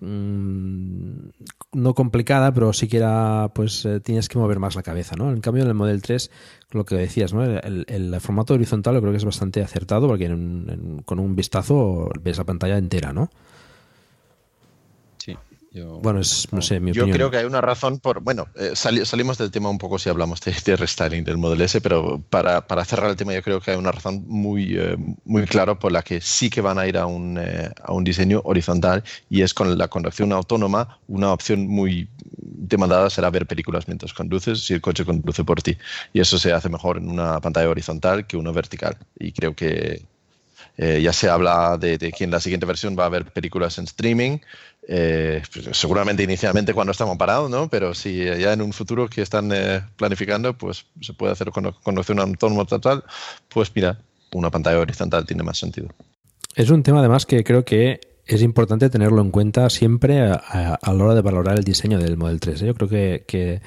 mm, 0.00 1.28
no 1.72 1.94
complicada, 1.94 2.52
pero 2.52 2.72
sí 2.72 2.88
que 2.88 2.96
era, 2.96 3.52
pues 3.54 3.86
tienes 4.02 4.28
que 4.28 4.38
mover 4.38 4.58
más 4.58 4.74
la 4.74 4.82
cabeza, 4.82 5.14
¿no? 5.14 5.30
En 5.30 5.40
cambio, 5.40 5.62
en 5.62 5.68
el 5.68 5.74
Model 5.74 6.02
3, 6.02 6.32
lo 6.72 6.84
que 6.84 6.96
decías, 6.96 7.32
¿no? 7.32 7.44
El, 7.44 8.20
formato 8.20 8.54
horizontal 8.54 8.94
yo 8.94 9.00
creo 9.00 9.12
que 9.12 9.18
es 9.18 9.24
bastante 9.24 9.62
acertado 9.62 10.08
porque 10.08 10.26
con 11.04 11.20
un 11.20 11.36
vistazo 11.36 12.10
ves 12.20 12.38
la 12.38 12.44
pantalla 12.44 12.76
entera, 12.76 13.12
¿no? 13.12 13.30
Bueno, 15.82 16.20
es, 16.20 16.46
no 16.52 16.62
sé, 16.62 16.78
mi 16.78 16.92
Yo 16.92 17.08
creo 17.10 17.30
que 17.30 17.38
hay 17.38 17.44
una 17.44 17.60
razón 17.60 17.98
por. 17.98 18.20
Bueno, 18.20 18.46
eh, 18.54 18.72
salimos 18.76 19.38
del 19.38 19.50
tema 19.50 19.68
un 19.68 19.78
poco 19.78 19.98
si 19.98 20.08
hablamos 20.08 20.40
de, 20.40 20.76
restyling 20.76 21.24
del 21.24 21.36
Model 21.36 21.60
S, 21.62 21.80
pero 21.80 22.22
para, 22.30 22.66
para, 22.66 22.84
cerrar 22.84 23.10
el 23.10 23.16
tema, 23.16 23.34
yo 23.34 23.42
creo 23.42 23.60
que 23.60 23.72
hay 23.72 23.76
una 23.76 23.90
razón 23.90 24.24
muy, 24.28 24.76
eh, 24.78 24.96
muy 25.24 25.44
clara 25.46 25.78
por 25.78 25.90
la 25.90 26.02
que 26.02 26.20
sí 26.20 26.48
que 26.48 26.60
van 26.60 26.78
a 26.78 26.86
ir 26.86 26.96
a 26.96 27.06
un, 27.06 27.38
eh, 27.38 27.70
a 27.82 27.92
un 27.92 28.04
diseño 28.04 28.40
horizontal 28.44 29.02
y 29.28 29.42
es 29.42 29.52
con 29.52 29.76
la 29.76 29.88
conducción 29.88 30.32
autónoma. 30.32 31.00
Una 31.08 31.32
opción 31.32 31.66
muy 31.66 32.08
demandada 32.20 33.10
será 33.10 33.30
ver 33.30 33.46
películas 33.46 33.88
mientras 33.88 34.14
conduces 34.14 34.64
si 34.64 34.74
el 34.74 34.80
coche 34.80 35.04
conduce 35.04 35.42
por 35.42 35.60
ti. 35.60 35.76
Y 36.12 36.20
eso 36.20 36.38
se 36.38 36.52
hace 36.52 36.68
mejor 36.68 36.98
en 36.98 37.10
una 37.10 37.40
pantalla 37.40 37.68
horizontal 37.68 38.26
que 38.26 38.36
una 38.36 38.52
vertical. 38.52 38.96
Y 39.18 39.32
creo 39.32 39.54
que 39.56 40.02
eh, 40.76 41.00
ya 41.02 41.12
se 41.12 41.28
habla 41.28 41.78
de, 41.78 41.98
que 41.98 42.24
en 42.24 42.30
la 42.30 42.40
siguiente 42.40 42.66
versión 42.66 42.96
va 42.98 43.04
a 43.04 43.06
haber 43.06 43.26
películas 43.26 43.78
en 43.78 43.84
streaming, 43.84 44.38
eh, 44.88 45.42
pues, 45.52 45.76
seguramente 45.76 46.22
inicialmente 46.22 46.74
cuando 46.74 46.92
estamos 46.92 47.16
parados, 47.16 47.50
¿no? 47.50 47.68
Pero 47.68 47.94
si 47.94 48.24
ya 48.24 48.52
en 48.52 48.62
un 48.62 48.72
futuro 48.72 49.08
que 49.08 49.22
están 49.22 49.50
eh, 49.52 49.82
planificando, 49.96 50.56
pues 50.56 50.86
se 51.00 51.12
puede 51.12 51.32
hacer 51.32 51.50
con 51.50 51.72
conducción 51.82 52.20
autónoma 52.20 52.64
total, 52.64 53.04
pues 53.48 53.70
mira, 53.74 53.98
una 54.32 54.50
pantalla 54.50 54.78
horizontal 54.78 55.24
tiene 55.26 55.42
más 55.42 55.58
sentido. 55.58 55.88
Es 56.54 56.70
un 56.70 56.82
tema 56.82 57.00
además 57.00 57.26
que 57.26 57.42
creo 57.44 57.64
que 57.64 58.00
es 58.26 58.42
importante 58.42 58.90
tenerlo 58.90 59.20
en 59.20 59.30
cuenta 59.30 59.68
siempre 59.70 60.20
a, 60.20 60.78
la 60.82 61.04
hora 61.04 61.14
de 61.14 61.22
valorar 61.22 61.58
el 61.58 61.64
diseño 61.64 61.98
del 61.98 62.16
Model 62.16 62.40
3. 62.40 62.60
Yo 62.60 62.74
creo 62.74 62.88
que 62.88 63.60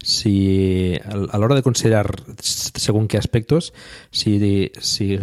si 0.00 0.98
a 1.04 1.38
la 1.38 1.44
hora 1.44 1.54
de 1.54 1.62
considerar 1.62 2.22
según 2.40 3.08
qué 3.08 3.18
aspectos, 3.18 3.74
si, 4.10 4.70
si, 4.80 5.18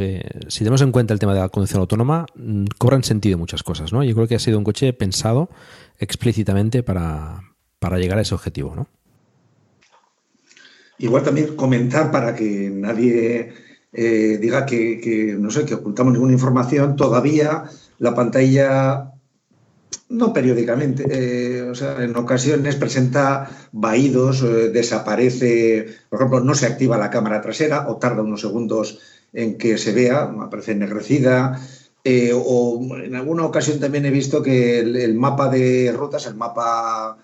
si 0.48 0.60
tenemos 0.60 0.82
en 0.82 0.92
cuenta 0.92 1.14
el 1.14 1.20
tema 1.20 1.34
de 1.34 1.40
la 1.40 1.50
conducción 1.50 1.80
autónoma, 1.80 2.26
mm, 2.36 2.66
cobran 2.78 3.04
sentido 3.04 3.38
muchas 3.38 3.64
cosas, 3.64 3.94
¿no? 3.94 4.04
Yo 4.04 4.14
creo 4.16 4.28
que 4.28 4.36
ha 4.36 4.40
sido 4.40 4.58
un 4.58 4.64
coche 4.64 4.92
pensado 4.94 5.50
explícitamente 5.98 6.84
para, 6.84 7.42
llegar 7.98 8.18
a 8.18 8.22
ese 8.22 8.36
objetivo, 8.36 8.76
¿no? 8.76 8.88
Igual 10.98 11.24
también 11.24 11.56
comentar 11.56 12.12
para 12.12 12.36
que 12.36 12.70
nadie 12.74 13.54
eh, 13.94 14.38
diga 14.42 14.66
que, 14.66 15.00
que, 15.00 15.36
no 15.38 15.52
sé, 15.52 15.66
que 15.66 15.76
ocultamos 15.76 16.14
ninguna 16.14 16.34
información, 16.34 16.96
todavía 16.96 17.66
la 18.00 18.16
pantalla 18.16 19.15
no 20.10 20.34
periódicamente, 20.34 21.06
eh, 21.10 21.62
o 21.64 21.76
sea, 21.76 22.04
en 22.04 22.16
ocasiones 22.16 22.76
presenta 22.76 23.50
vaídos, 23.72 24.44
eh, 24.44 24.70
desaparece, 24.70 25.88
por 26.10 26.20
ejemplo, 26.20 26.40
no 26.42 26.54
se 26.54 26.68
activa 26.68 26.98
la 26.98 27.10
cámara 27.10 27.42
trasera 27.42 27.90
o 27.90 27.98
tarda 27.98 28.22
unos 28.22 28.42
segundos 28.42 29.00
en 29.34 29.58
que 29.58 29.78
se 29.78 29.94
vea, 29.94 30.24
aparece 30.24 30.74
ennegrecida, 30.74 31.60
eh, 32.04 32.34
o 32.36 32.80
en 33.04 33.16
alguna 33.16 33.46
ocasión 33.46 33.80
también 33.80 34.06
he 34.06 34.12
visto 34.12 34.44
que 34.44 34.80
el, 34.80 35.16
mapa 35.16 35.50
de 35.50 35.92
rutas, 35.92 36.28
el 36.28 36.36
mapa 36.36 37.18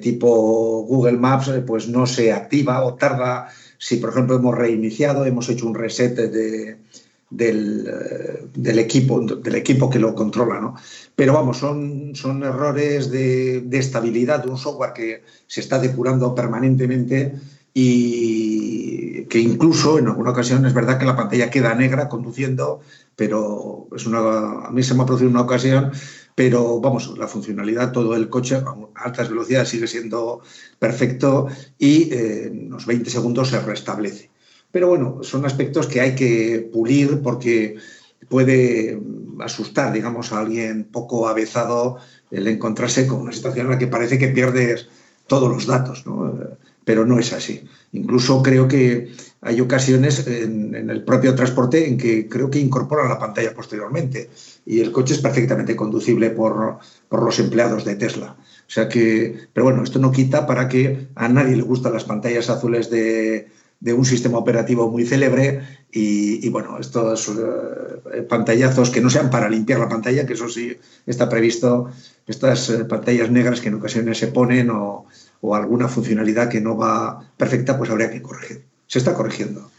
tipo 0.00 0.84
Google 0.88 1.18
Maps, 1.18 1.50
pues 1.66 1.88
no 1.88 2.06
se 2.06 2.32
activa 2.32 2.82
o 2.84 2.94
tarda, 2.94 3.48
si 3.78 3.96
por 3.96 4.10
ejemplo 4.10 4.36
hemos 4.36 4.54
reiniciado, 4.54 5.26
hemos 5.26 5.48
hecho 5.50 5.66
un 5.66 5.74
reset 5.74 6.16
de, 6.16 6.78
del, 7.30 8.78
equipo, 8.78 9.20
del 9.20 9.54
equipo 9.56 9.90
que 9.90 9.98
lo 9.98 10.14
controla, 10.14 10.60
¿no? 10.60 10.76
Pero 11.14 11.32
vamos, 11.32 11.58
son, 11.58 12.14
son 12.14 12.42
errores 12.42 13.10
de, 13.10 13.66
estabilidad 13.72 14.44
de 14.44 14.50
un 14.50 14.58
software 14.58 14.92
que 14.92 15.22
se 15.46 15.60
está 15.60 15.78
depurando 15.78 16.34
permanentemente 16.34 17.34
y 17.74 19.24
que 19.24 19.38
incluso 19.38 19.98
en 19.98 20.06
alguna 20.08 20.30
ocasión 20.30 20.64
es 20.66 20.72
verdad 20.72 20.98
que 20.98 21.04
la 21.04 21.16
pantalla 21.16 21.50
queda 21.50 21.74
negra 21.74 22.08
conduciendo, 22.08 22.80
pero 23.16 23.88
es 23.94 24.06
una, 24.06 24.66
a 24.66 24.70
mí 24.70 24.82
se 24.82 24.94
me 24.94 25.02
ha 25.02 25.06
producido 25.06 25.30
una 25.30 25.42
ocasión, 25.42 25.90
pero 26.34 26.80
vamos, 26.80 27.18
la 27.18 27.26
funcionalidad, 27.26 27.92
todo 27.92 28.14
el 28.14 28.30
coche 28.30 28.56
a 28.56 28.74
altas 28.94 29.28
velocidades 29.28 29.68
sigue 29.70 29.88
siendo 29.88 30.42
perfecto 30.78 31.48
y 31.78 32.12
eh, 32.12 32.46
en 32.46 32.66
unos 32.68 32.86
20 32.86 33.10
segundos 33.10 33.48
se 33.48 33.60
restablece. 33.60 34.30
Pero 34.76 34.88
bueno, 34.88 35.20
son 35.22 35.46
aspectos 35.46 35.86
que 35.86 36.02
hay 36.02 36.14
que 36.14 36.68
pulir 36.70 37.22
porque 37.22 37.76
puede 38.28 39.00
asustar, 39.40 39.90
digamos, 39.90 40.34
a 40.34 40.40
alguien 40.40 40.84
poco 40.84 41.28
avezado 41.28 41.96
el 42.30 42.46
encontrarse 42.46 43.06
con 43.06 43.22
una 43.22 43.32
situación 43.32 43.64
en 43.64 43.72
la 43.72 43.78
que 43.78 43.86
parece 43.86 44.18
que 44.18 44.28
pierdes 44.28 44.90
todos 45.26 45.48
los 45.48 45.66
datos, 45.66 46.06
¿no? 46.06 46.38
pero 46.84 47.06
no 47.06 47.18
es 47.18 47.32
así. 47.32 47.64
Incluso 47.92 48.42
creo 48.42 48.68
que 48.68 49.12
hay 49.40 49.62
ocasiones 49.62 50.26
en, 50.26 50.74
el 50.74 51.04
propio 51.04 51.34
transporte 51.34 51.88
en 51.88 51.96
que 51.96 52.28
creo 52.28 52.50
que 52.50 52.60
incorporan 52.60 53.08
la 53.08 53.18
pantalla 53.18 53.54
posteriormente 53.54 54.28
y 54.66 54.80
el 54.80 54.92
coche 54.92 55.14
es 55.14 55.20
perfectamente 55.20 55.74
conducible 55.74 56.28
por, 56.28 56.80
por 57.08 57.22
los 57.22 57.38
empleados 57.38 57.86
de 57.86 57.94
Tesla. 57.94 58.36
O 58.38 58.70
sea 58.70 58.90
que, 58.90 59.48
pero 59.54 59.64
bueno, 59.64 59.82
esto 59.82 59.98
no 59.98 60.12
quita 60.12 60.46
para 60.46 60.68
que 60.68 61.08
a 61.14 61.30
nadie 61.30 61.56
le 61.56 61.62
gustan 61.62 61.94
las 61.94 62.04
pantallas 62.04 62.50
azules 62.50 62.90
de, 62.90 63.48
de 63.80 63.92
un 63.92 64.04
sistema 64.04 64.38
operativo 64.38 64.90
muy 64.90 65.04
célebre 65.04 65.62
y, 65.92 66.48
bueno, 66.50 66.78
estos 66.78 67.28
eh, 67.28 68.22
pantallazos 68.22 68.90
que 68.90 69.00
no 69.00 69.08
sean 69.08 69.30
para 69.30 69.48
limpiar 69.48 69.80
la 69.80 69.88
pantalla, 69.88 70.26
que 70.26 70.34
eso 70.34 70.48
sí 70.48 70.76
está 71.06 71.28
previsto, 71.28 71.90
estas 72.26 72.68
eh, 72.68 72.84
pantallas 72.84 73.30
negras 73.30 73.60
que 73.60 73.68
en 73.68 73.74
ocasiones 73.74 74.18
se 74.18 74.26
ponen 74.28 74.70
o, 74.70 75.06
alguna 75.54 75.88
funcionalidad 75.88 76.48
que 76.48 76.60
no 76.60 76.76
va 76.76 77.24
perfecta, 77.36 77.78
pues 77.78 77.88
habría 77.88 78.10
que 78.10 78.20
corregir. 78.20 78.64
Se 78.88 78.98
está 78.98 79.14
corrigiendo. 79.14 79.70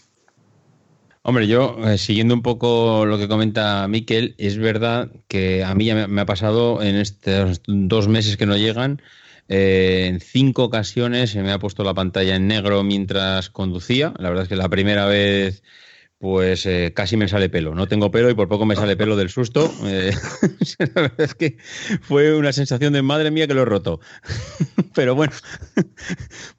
Hombre, 1.23 1.45
yo, 1.45 1.77
eh, 1.83 1.97
siguiendo 1.97 2.33
un 2.33 2.41
poco 2.41 3.05
lo 3.05 3.17
que 3.17 3.27
comenta 3.27 3.85
Miquel, 3.89 4.33
es 4.37 4.57
verdad 4.57 5.11
que 5.27 5.65
a 5.65 5.75
mí 5.75 5.85
ya 5.85 6.07
me 6.07 6.21
ha 6.21 6.25
pasado 6.25 6.81
en 6.81 6.95
estos 6.95 7.61
dos 7.67 8.07
meses 8.07 8.37
que 8.37 8.45
no 8.45 8.55
llegan, 8.55 9.01
eh, 9.49 10.07
en 10.07 10.19
cinco 10.19 10.63
ocasiones 10.63 11.31
se 11.31 11.41
me 11.41 11.51
ha 11.51 11.59
puesto 11.59 11.83
la 11.83 11.93
pantalla 11.93 12.35
en 12.35 12.47
negro 12.47 12.83
mientras 12.83 13.49
conducía. 13.49 14.13
La 14.17 14.29
verdad 14.29 14.43
es 14.43 14.49
que 14.49 14.55
la 14.55 14.69
primera 14.69 15.05
vez 15.05 15.63
pues 16.19 16.65
eh, 16.65 16.93
casi 16.95 17.15
me 17.15 17.27
sale 17.27 17.49
pelo. 17.49 17.75
No 17.75 17.87
tengo 17.87 18.09
pelo 18.09 18.29
y 18.29 18.33
por 18.33 18.47
poco 18.47 18.65
me 18.65 18.75
sale 18.75 18.97
pelo 18.97 19.15
del 19.15 19.29
susto. 19.29 19.71
Eh, 19.87 20.11
la 20.95 21.01
verdad 21.01 21.21
es 21.21 21.35
que 21.35 21.57
fue 22.01 22.35
una 22.35 22.51
sensación 22.51 22.91
de 22.91 23.01
madre 23.01 23.31
mía 23.31 23.47
que 23.47 23.53
lo 23.53 23.61
he 23.61 23.65
roto. 23.65 23.99
Pero 24.95 25.15
bueno, 25.15 25.31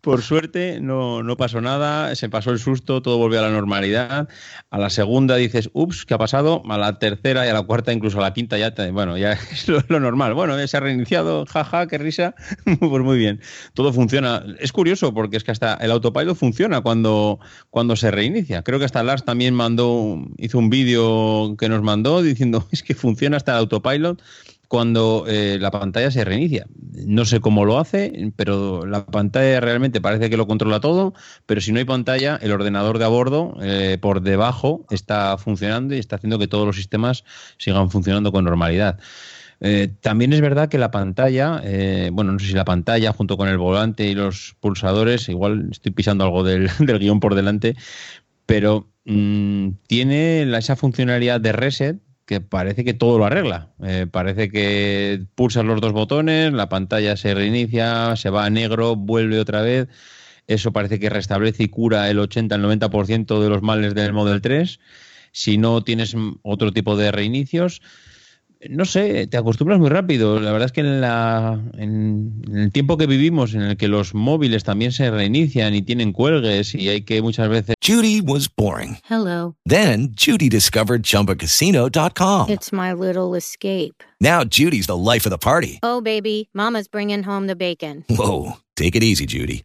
por 0.01 0.23
suerte 0.23 0.81
no, 0.81 1.23
no, 1.23 1.37
pasó 1.37 1.61
nada, 1.61 2.15
se 2.15 2.29
pasó 2.29 2.51
el 2.51 2.59
susto, 2.59 3.03
todo 3.03 3.19
volvió 3.19 3.41
a 3.41 3.43
la 3.43 3.51
normalidad. 3.51 4.29
A 4.71 4.79
la 4.79 4.89
segunda 4.89 5.37
dices, 5.37 5.69
ups, 5.73 6.07
¿qué 6.07 6.15
ha 6.15 6.19
pasado? 6.19 6.63
A 6.71 6.79
la 6.79 6.99
tercera 6.99 7.45
y 7.45 7.49
a 7.49 7.53
la 7.53 7.63
cuarta, 7.65 7.93
incluso 7.93 8.19
a 8.19 8.23
la 8.23 8.33
quinta 8.33 8.57
ya, 8.57 8.73
bueno, 8.93 9.19
ya 9.19 9.33
es 9.33 9.69
lo, 9.69 9.83
normal. 10.01 10.35
Bueno, 10.35 10.67
se 10.67 10.77
ha 10.77 10.81
reiniciado, 10.81 11.45
jaja, 11.47 11.87
qué 11.87 11.99
risa. 11.99 12.35
pues 12.79 13.03
muy 13.03 13.19
bien, 13.19 13.41
todo 13.75 13.93
funciona. 13.93 14.45
Es 14.59 14.73
curioso 14.73 15.13
porque 15.13 15.37
es 15.37 15.45
que 15.45 15.51
hasta 15.51 15.75
el 15.75 15.91
autopilot 15.91 16.37
funciona 16.37 16.81
cuando, 16.81 17.41
cuando 17.71 17.97
se 17.97 18.11
reinicia. 18.11 18.63
Creo 18.63 18.79
que 18.79 18.85
hasta 18.85 19.03
Lars 19.03 19.25
también 19.25 19.48
mandó, 19.55 20.19
hizo 20.39 20.59
un 20.59 20.71
vídeo 20.71 21.57
que 21.57 21.69
nos 21.69 21.83
mandó 21.83 22.23
diciendo 22.23 22.67
es 22.73 22.83
que 22.83 22.95
funciona 22.95 23.37
hasta 23.37 23.53
el 23.53 23.59
autopilot 23.59 24.23
cuando 24.69 25.25
eh, 25.27 25.57
la 25.59 25.71
pantalla 25.71 26.11
se 26.11 26.25
reinicia. 26.25 26.67
No 27.07 27.25
sé 27.25 27.41
cómo 27.41 27.65
lo 27.65 27.79
hace, 27.79 28.31
pero 28.37 28.85
la 28.87 29.07
pantalla 29.07 29.61
realmente 29.61 30.01
parece 30.01 30.29
que 30.29 30.37
lo 30.37 30.47
controla 30.47 30.79
todo, 30.79 31.15
pero 31.47 31.63
si 31.63 31.73
no 31.73 31.79
hay 31.79 31.87
pantalla, 31.87 32.39
el 32.43 32.53
ordenador 32.53 32.99
de 32.99 33.07
a 33.07 33.09
bordo 33.09 33.57
eh, 33.63 33.97
por 34.01 34.21
debajo 34.21 34.85
está 34.91 35.39
funcionando 35.39 35.95
y 35.95 35.99
está 35.99 36.17
haciendo 36.17 36.39
que 36.39 36.49
todos 36.49 36.67
los 36.67 36.77
sistemas 36.77 37.25
sigan 37.57 37.91
funcionando 37.91 38.31
con 38.31 38.45
normalidad. 38.45 39.01
Eh, 39.61 39.89
también 40.03 40.33
es 40.35 40.41
verdad 40.41 40.69
que 40.69 40.79
la 40.79 40.93
pantalla, 40.93 41.63
bueno, 42.13 42.33
no 42.33 42.39
sé 42.39 42.47
si 42.47 42.53
la 42.53 42.67
pantalla 42.67 43.13
junto 43.13 43.37
con 43.37 43.49
el 43.49 43.59
volante 43.59 44.07
y 44.07 44.15
los 44.15 44.55
pulsadores, 44.61 45.29
igual 45.31 45.69
estoy 45.73 45.93
pisando 45.93 46.25
algo 46.25 46.45
del, 46.45 46.69
del 46.79 46.99
guion 46.99 47.21
por 47.21 47.35
delante, 47.35 47.75
pero 48.49 48.89
Mm, 49.11 49.71
tiene 49.87 50.43
esa 50.59 50.77
funcionalidad 50.77 51.41
de 51.41 51.53
reset 51.53 51.99
que 52.27 52.43
parece 52.43 52.85
que 52.85 52.93
todo 52.93 53.19
lo 53.19 53.25
arregla. 53.25 53.73
Eh, 53.83 54.07
parece 54.11 54.51
que 54.51 55.25
pulsas 55.35 55.65
los 55.65 55.81
dos 55.81 55.93
botones, 55.93 56.53
la 56.53 56.69
pantalla 56.69 57.17
se 57.17 57.33
reinicia, 57.33 58.17
se 58.17 58.29
va 58.29 58.45
a 58.45 58.51
negro, 58.51 58.97
vuelve 58.97 59.41
otra 59.41 59.63
vez. 59.63 59.89
Eso 60.47 60.73
parece 60.73 61.01
que 61.01 61.09
restablece 61.09 61.63
y 61.63 61.69
cura 61.69 62.11
el 62.11 62.19
80 62.19 62.55
al 62.55 62.63
90% 62.63 63.41
de 63.41 63.49
los 63.49 63.63
males 63.63 63.95
del 63.95 64.13
Model 64.13 64.43
3. 64.43 64.79
Si 65.33 65.57
no 65.57 65.83
tienes 65.83 66.15
otro 66.43 66.73
tipo 66.73 66.95
de 66.97 67.11
reinicios, 67.11 67.81
no 68.69 68.85
sé, 68.85 69.27
te 69.27 69.37
acostumbras 69.37 69.79
muy 69.79 69.89
rápido. 69.89 70.41
La 70.41 70.53
verdad 70.53 70.67
es 70.67 70.73
que 70.73 70.81
en, 70.81 71.01
la, 71.01 71.61
en, 71.75 72.43
el 72.53 72.73
tiempo 72.73 72.97
que 72.97 73.07
vivimos, 73.07 73.55
en 73.55 73.63
el 73.63 73.77
que 73.77 73.89
los 73.89 74.15
móviles 74.15 74.65
también 74.65 74.93
se 74.93 75.11
reinician 75.11 75.75
y 75.75 75.83
tienen 75.83 76.13
cuelgues 76.13 76.75
y 76.75 76.89
hay 76.89 77.03
que 77.03 77.23
muchas 77.23 77.49
veces. 77.49 77.75
Judy 77.85 78.21
was 78.21 78.49
boring. 78.49 78.99
Hello. 79.09 79.55
Then 79.65 80.15
Judy 80.15 80.49
discovered 80.49 81.03
chumbacasino.com. 81.03 82.51
It's 82.51 82.73
my 82.73 82.93
little 82.93 83.37
escape. 83.37 84.03
Now 84.21 84.45
Judy's 84.45 84.87
the 84.87 84.97
life 84.97 85.27
of 85.27 85.31
the 85.31 85.39
party. 85.39 85.79
Oh, 85.83 86.01
baby, 86.01 86.49
Mama's 86.53 86.89
bringing 86.89 87.23
home 87.23 87.47
the 87.47 87.57
bacon. 87.57 88.05
Whoa. 88.09 88.59
Take 88.77 88.95
it 88.95 89.03
easy, 89.03 89.27
Judy. 89.27 89.65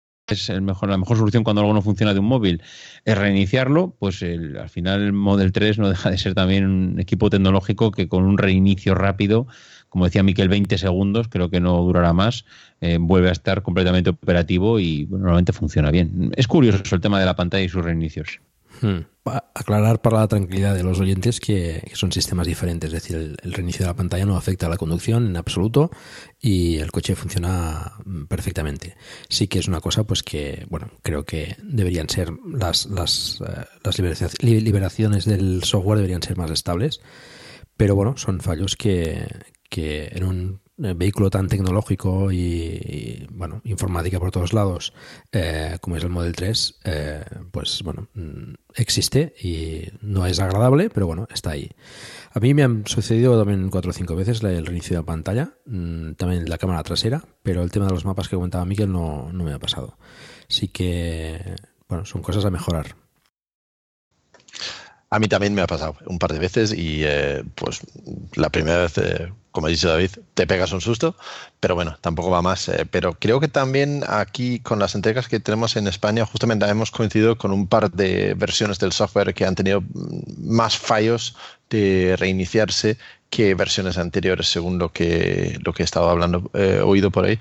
Es 0.31 0.49
el 0.49 0.61
mejor, 0.61 0.89
la 0.89 0.97
mejor 0.97 1.17
solución 1.17 1.43
cuando 1.43 1.61
algo 1.61 1.73
no 1.73 1.81
funciona 1.81 2.13
de 2.13 2.19
un 2.19 2.25
móvil 2.25 2.61
es 3.05 3.17
reiniciarlo, 3.17 3.95
pues 3.99 4.21
el, 4.21 4.57
al 4.57 4.69
final 4.69 5.01
el 5.01 5.13
Model 5.13 5.51
3 5.51 5.79
no 5.79 5.89
deja 5.89 6.09
de 6.09 6.17
ser 6.17 6.33
también 6.33 6.65
un 6.65 6.99
equipo 6.99 7.29
tecnológico 7.29 7.91
que 7.91 8.07
con 8.07 8.23
un 8.23 8.37
reinicio 8.37 8.95
rápido, 8.95 9.47
como 9.89 10.05
decía 10.05 10.23
Miquel, 10.23 10.47
20 10.47 10.77
segundos, 10.77 11.27
creo 11.27 11.49
que 11.49 11.59
no 11.59 11.81
durará 11.81 12.13
más, 12.13 12.45
eh, 12.79 12.97
vuelve 12.99 13.29
a 13.29 13.33
estar 13.33 13.61
completamente 13.61 14.09
operativo 14.09 14.79
y 14.79 15.05
bueno, 15.05 15.25
normalmente 15.25 15.53
funciona 15.53 15.91
bien. 15.91 16.31
Es 16.37 16.47
curioso 16.47 16.95
el 16.95 17.01
tema 17.01 17.19
de 17.19 17.25
la 17.25 17.35
pantalla 17.35 17.63
y 17.63 17.69
sus 17.69 17.83
reinicios. 17.83 18.39
Hmm. 18.81 18.99
Aclarar 19.23 20.01
para 20.01 20.19
la 20.19 20.27
tranquilidad 20.27 20.73
de 20.73 20.83
los 20.83 20.99
oyentes 20.99 21.39
que, 21.39 21.91
son 21.93 22.11
sistemas 22.11 22.47
diferentes, 22.47 22.87
es 22.87 22.93
decir, 22.93 23.37
el, 23.41 23.53
reinicio 23.53 23.85
de 23.85 23.91
la 23.91 23.95
pantalla 23.95 24.25
no 24.25 24.35
afecta 24.35 24.65
a 24.65 24.69
la 24.69 24.77
conducción 24.77 25.27
en 25.27 25.37
absoluto 25.37 25.91
y 26.39 26.77
el 26.77 26.91
coche 26.91 27.15
funciona 27.15 27.93
perfectamente. 28.27 28.95
Sí 29.29 29.47
que 29.47 29.59
es 29.59 29.67
una 29.67 29.79
cosa 29.79 30.05
pues 30.05 30.23
que, 30.23 30.65
bueno, 30.69 30.89
creo 31.03 31.23
que 31.23 31.55
deberían 31.61 32.09
ser 32.09 32.31
las, 32.51 32.87
las, 32.87 33.41
uh, 33.41 33.45
las 33.83 33.99
liberaciones 34.41 35.25
del 35.25 35.63
software 35.63 35.97
deberían 35.97 36.23
ser 36.23 36.37
más 36.37 36.49
estables, 36.49 36.99
pero 37.77 37.95
bueno, 37.95 38.17
son 38.17 38.39
fallos 38.39 38.75
que, 38.75 39.27
que 39.69 40.09
en 40.13 40.23
un 40.23 40.61
vehículo 40.95 41.29
tan 41.29 41.47
tecnológico 41.47 42.31
y, 42.31 43.27
bueno, 43.31 43.61
informática 43.63 44.19
por 44.19 44.31
todos 44.31 44.53
lados 44.53 44.93
eh, 45.31 45.77
como 45.81 45.97
es 45.97 46.03
el 46.03 46.09
Model 46.09 46.33
3, 46.35 46.79
eh, 46.83 47.23
pues 47.51 47.81
bueno, 47.83 48.07
existe 48.75 49.33
y 49.41 49.83
no 50.01 50.25
es 50.25 50.39
agradable, 50.39 50.89
pero 50.89 51.07
bueno, 51.07 51.27
está 51.31 51.51
ahí. 51.51 51.69
A 52.33 52.39
mí 52.39 52.53
me 52.53 52.63
han 52.63 52.87
sucedido 52.87 53.37
también 53.37 53.69
cuatro 53.69 53.91
o 53.91 53.93
cinco 53.93 54.15
veces 54.15 54.41
el 54.43 54.65
reinicio 54.65 54.97
de 54.97 55.03
pantalla, 55.03 55.53
también 55.65 56.49
la 56.49 56.57
cámara 56.57 56.83
trasera, 56.83 57.23
pero 57.43 57.61
el 57.63 57.71
tema 57.71 57.85
de 57.87 57.93
los 57.93 58.05
mapas 58.05 58.29
que 58.29 58.35
comentaba 58.35 58.65
Miguel 58.65 58.91
no, 58.91 59.31
no 59.31 59.43
me 59.43 59.53
ha 59.53 59.59
pasado. 59.59 59.97
Así 60.49 60.67
que, 60.67 61.55
bueno, 61.87 62.05
son 62.05 62.21
cosas 62.21 62.45
a 62.45 62.49
mejorar. 62.49 63.00
A 65.13 65.19
mí 65.19 65.27
también 65.27 65.53
me 65.53 65.61
ha 65.61 65.67
pasado 65.67 65.97
un 66.05 66.19
par 66.19 66.31
de 66.31 66.39
veces 66.39 66.71
y 66.71 67.01
eh, 67.03 67.43
pues 67.55 67.81
la 68.33 68.49
primera 68.49 68.77
vez, 68.77 68.97
eh, 68.97 69.33
como 69.51 69.67
ha 69.67 69.69
dicho 69.69 69.89
David, 69.89 70.11
te 70.33 70.47
pegas 70.47 70.71
un 70.71 70.79
susto, 70.79 71.17
pero 71.59 71.75
bueno, 71.75 71.97
tampoco 71.99 72.29
va 72.29 72.41
más. 72.41 72.69
Eh, 72.69 72.87
pero 72.89 73.19
creo 73.19 73.41
que 73.41 73.49
también 73.49 74.05
aquí 74.07 74.61
con 74.61 74.79
las 74.79 74.95
entregas 74.95 75.27
que 75.27 75.41
tenemos 75.41 75.75
en 75.75 75.87
España 75.87 76.25
justamente 76.25 76.65
hemos 76.65 76.91
coincidido 76.91 77.37
con 77.37 77.51
un 77.51 77.67
par 77.67 77.91
de 77.91 78.35
versiones 78.35 78.79
del 78.79 78.93
software 78.93 79.33
que 79.33 79.43
han 79.43 79.55
tenido 79.55 79.83
más 80.37 80.77
fallos 80.77 81.35
de 81.69 82.15
reiniciarse 82.17 82.97
que 83.29 83.53
versiones 83.53 83.97
anteriores, 83.97 84.47
según 84.47 84.77
lo 84.77 84.93
que, 84.93 85.59
lo 85.61 85.73
que 85.73 85.83
he 85.83 85.85
estado 85.85 86.09
hablando, 86.09 86.49
oído 86.85 87.11
por 87.11 87.25
ahí. 87.25 87.37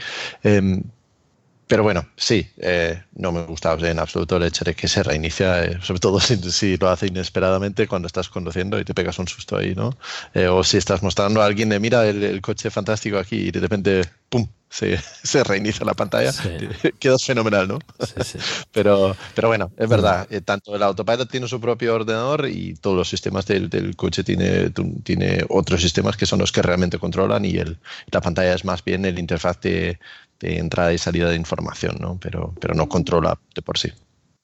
Pero 1.71 1.85
bueno, 1.85 2.05
sí, 2.17 2.51
eh, 2.57 3.01
no 3.15 3.31
me 3.31 3.45
gusta 3.45 3.73
en 3.75 4.01
absoluto 4.01 4.39
el 4.39 4.43
hecho 4.43 4.65
de 4.65 4.75
que 4.75 4.89
se 4.89 5.05
reinicia, 5.05 5.65
eh, 5.65 5.79
sobre 5.81 6.01
todo 6.01 6.19
si, 6.21 6.37
si, 6.51 6.77
lo 6.77 6.89
hace 6.89 7.07
inesperadamente 7.07 7.87
cuando 7.87 8.07
estás 8.07 8.29
conduciendo 8.29 8.81
y 8.81 8.85
te 8.85 8.93
pegas 8.93 9.21
un 9.21 9.29
susto 9.29 9.57
ahí, 9.57 9.77
¿no? 9.77 9.97
Eh, 10.35 10.49
o 10.49 10.65
si 10.65 10.79
estás 10.79 11.01
mostrando 11.05 11.41
a 11.41 11.47
alguien 11.47 11.69
de, 11.69 11.79
mira, 11.79 12.09
el, 12.09 12.25
el, 12.25 12.41
coche 12.41 12.73
fantástico 12.73 13.19
aquí 13.19 13.37
y 13.37 13.51
de 13.53 13.61
repente, 13.61 14.03
¡pum!, 14.29 14.49
se, 14.69 14.99
se 15.23 15.45
reinicia 15.45 15.87
la 15.87 15.95
pantalla. 15.95 16.33
Sí. 16.33 16.49
Quedas 16.99 17.25
fenomenal, 17.25 17.69
¿no? 17.69 17.79
Sí, 18.01 18.15
sí. 18.25 18.39
pero, 18.73 19.17
pero 19.37 19.47
bueno, 19.47 19.71
es 19.77 19.89
verdad, 19.89 20.27
tanto 20.45 20.75
el 20.75 20.83
autopilot 20.83 21.31
tiene 21.31 21.47
su 21.47 21.61
propio 21.61 21.95
ordenador 21.95 22.49
y 22.49 22.75
todos 22.75 22.97
los 22.97 23.09
sistemas 23.09 23.47
del, 23.47 23.71
del 23.71 23.95
coche 23.95 24.25
tiene, 24.25 24.71
tiene 25.05 25.45
otros 25.49 25.81
sistemas 25.81 26.17
que 26.17 26.27
son 26.27 26.41
los 26.41 26.51
que 26.51 26.63
realmente 26.63 26.99
controlan 26.99 27.45
y 27.45 27.59
el, 27.59 27.79
la 28.11 28.21
pantalla 28.21 28.55
es 28.55 28.65
más 28.65 28.83
bien 28.83 29.05
el 29.05 29.21
interfaz 29.21 29.61
de 29.61 30.01
de 30.41 30.59
entrada 30.59 30.93
y 30.93 30.99
salida 30.99 31.31
de 31.31 31.37
información, 31.37 31.97
¿no? 32.01 32.19
Pero, 32.21 32.55
pero 32.61 32.75
no 32.75 32.89
controla 32.89 33.39
de 33.55 33.62
por 33.62 33.79
sí. 33.79 33.91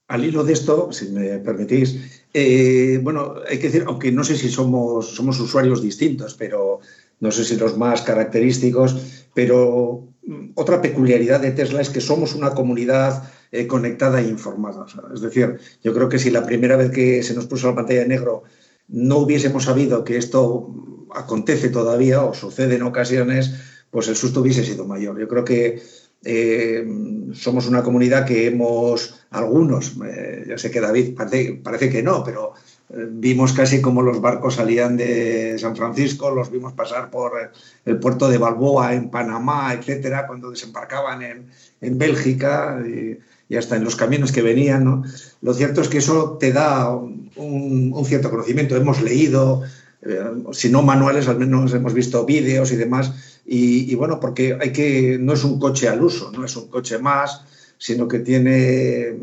Al 0.08 0.24
hilo 0.24 0.44
de 0.44 0.52
esto, 0.52 0.92
si 0.92 1.08
me 1.08 1.38
permitís, 1.38 2.22
eh, 2.32 3.00
bueno, 3.02 3.34
hay 3.48 3.58
que 3.58 3.68
decir, 3.68 3.84
aunque 3.86 4.12
no 4.12 4.22
sé 4.22 4.36
si 4.36 4.48
somos, 4.48 5.14
somos 5.14 5.40
usuarios 5.40 5.82
distintos, 5.82 6.34
pero 6.34 6.80
no 7.18 7.32
sé 7.32 7.44
si 7.44 7.56
los 7.56 7.76
más 7.76 8.02
característicos, 8.02 9.24
pero 9.34 10.06
otra 10.54 10.80
peculiaridad 10.80 11.40
de 11.40 11.52
Tesla 11.52 11.80
es 11.80 11.90
que 11.90 12.00
somos 12.00 12.34
una 12.34 12.50
comunidad 12.50 13.30
eh, 13.52 13.66
conectada 13.66 14.20
e 14.20 14.28
informada. 14.28 14.86
Es 15.14 15.20
decir, 15.20 15.58
yo 15.82 15.94
creo 15.94 16.08
que 16.08 16.18
si 16.18 16.30
la 16.30 16.46
primera 16.46 16.76
vez 16.76 16.90
que 16.90 17.22
se 17.22 17.34
nos 17.34 17.46
puso 17.46 17.68
la 17.68 17.74
pantalla 17.74 18.00
de 18.00 18.08
negro 18.08 18.44
no 18.88 19.18
hubiésemos 19.18 19.64
sabido 19.64 20.04
que 20.04 20.16
esto 20.16 20.72
acontece 21.14 21.68
todavía 21.70 22.22
o 22.22 22.34
sucede 22.34 22.76
en 22.76 22.82
ocasiones, 22.82 23.54
pues 23.96 24.08
el 24.08 24.16
susto 24.16 24.42
hubiese 24.42 24.62
sido 24.62 24.84
mayor. 24.84 25.18
Yo 25.18 25.26
creo 25.26 25.42
que 25.42 25.80
eh, 26.22 26.86
somos 27.32 27.66
una 27.66 27.82
comunidad 27.82 28.26
que 28.26 28.46
hemos, 28.46 29.22
algunos, 29.30 29.94
eh, 30.04 30.44
yo 30.46 30.58
sé 30.58 30.70
que 30.70 30.82
David 30.82 31.14
parece, 31.16 31.88
que 31.88 32.02
no, 32.02 32.22
pero 32.22 32.52
eh, 32.90 33.06
vimos 33.08 33.54
casi 33.54 33.80
como 33.80 34.02
los 34.02 34.20
barcos 34.20 34.56
salían 34.56 34.98
de 34.98 35.58
San 35.58 35.74
Francisco, 35.74 36.30
los 36.30 36.50
vimos 36.50 36.74
pasar 36.74 37.10
por 37.10 37.50
el 37.86 37.98
puerto 37.98 38.28
de 38.28 38.36
Balboa 38.36 38.92
en 38.92 39.08
Panamá, 39.08 39.72
etcétera, 39.72 40.26
cuando 40.26 40.50
desembarcaban 40.50 41.22
en, 41.22 41.46
en 41.80 41.96
Bélgica 41.96 42.78
y, 42.86 43.56
hasta 43.56 43.76
en 43.76 43.84
los 43.84 43.96
caminos 43.96 44.30
que 44.30 44.42
venían. 44.42 44.84
¿no? 44.84 45.04
Lo 45.40 45.54
cierto 45.54 45.80
es 45.80 45.88
que 45.88 45.98
eso 45.98 46.36
te 46.38 46.52
da 46.52 46.94
un, 46.94 47.30
un 47.34 48.04
cierto 48.04 48.28
conocimiento. 48.28 48.76
Hemos 48.76 49.00
leído, 49.00 49.62
eh, 50.02 50.20
si 50.52 50.68
no 50.68 50.82
manuales, 50.82 51.28
al 51.28 51.38
menos 51.38 51.72
hemos 51.72 51.94
visto 51.94 52.26
vídeos 52.26 52.72
y 52.72 52.76
demás 52.76 53.14
y, 53.48 53.94
bueno, 53.94 54.18
porque 54.18 54.56
hay 54.60 54.72
que, 54.72 55.18
no 55.20 55.32
es 55.32 55.44
un 55.44 55.60
coche 55.60 55.88
al 55.88 56.02
uso, 56.02 56.32
no 56.32 56.44
es 56.44 56.56
un 56.56 56.68
coche 56.68 56.98
más, 56.98 57.42
sino 57.78 58.08
que 58.08 58.18
tiene, 58.18 59.14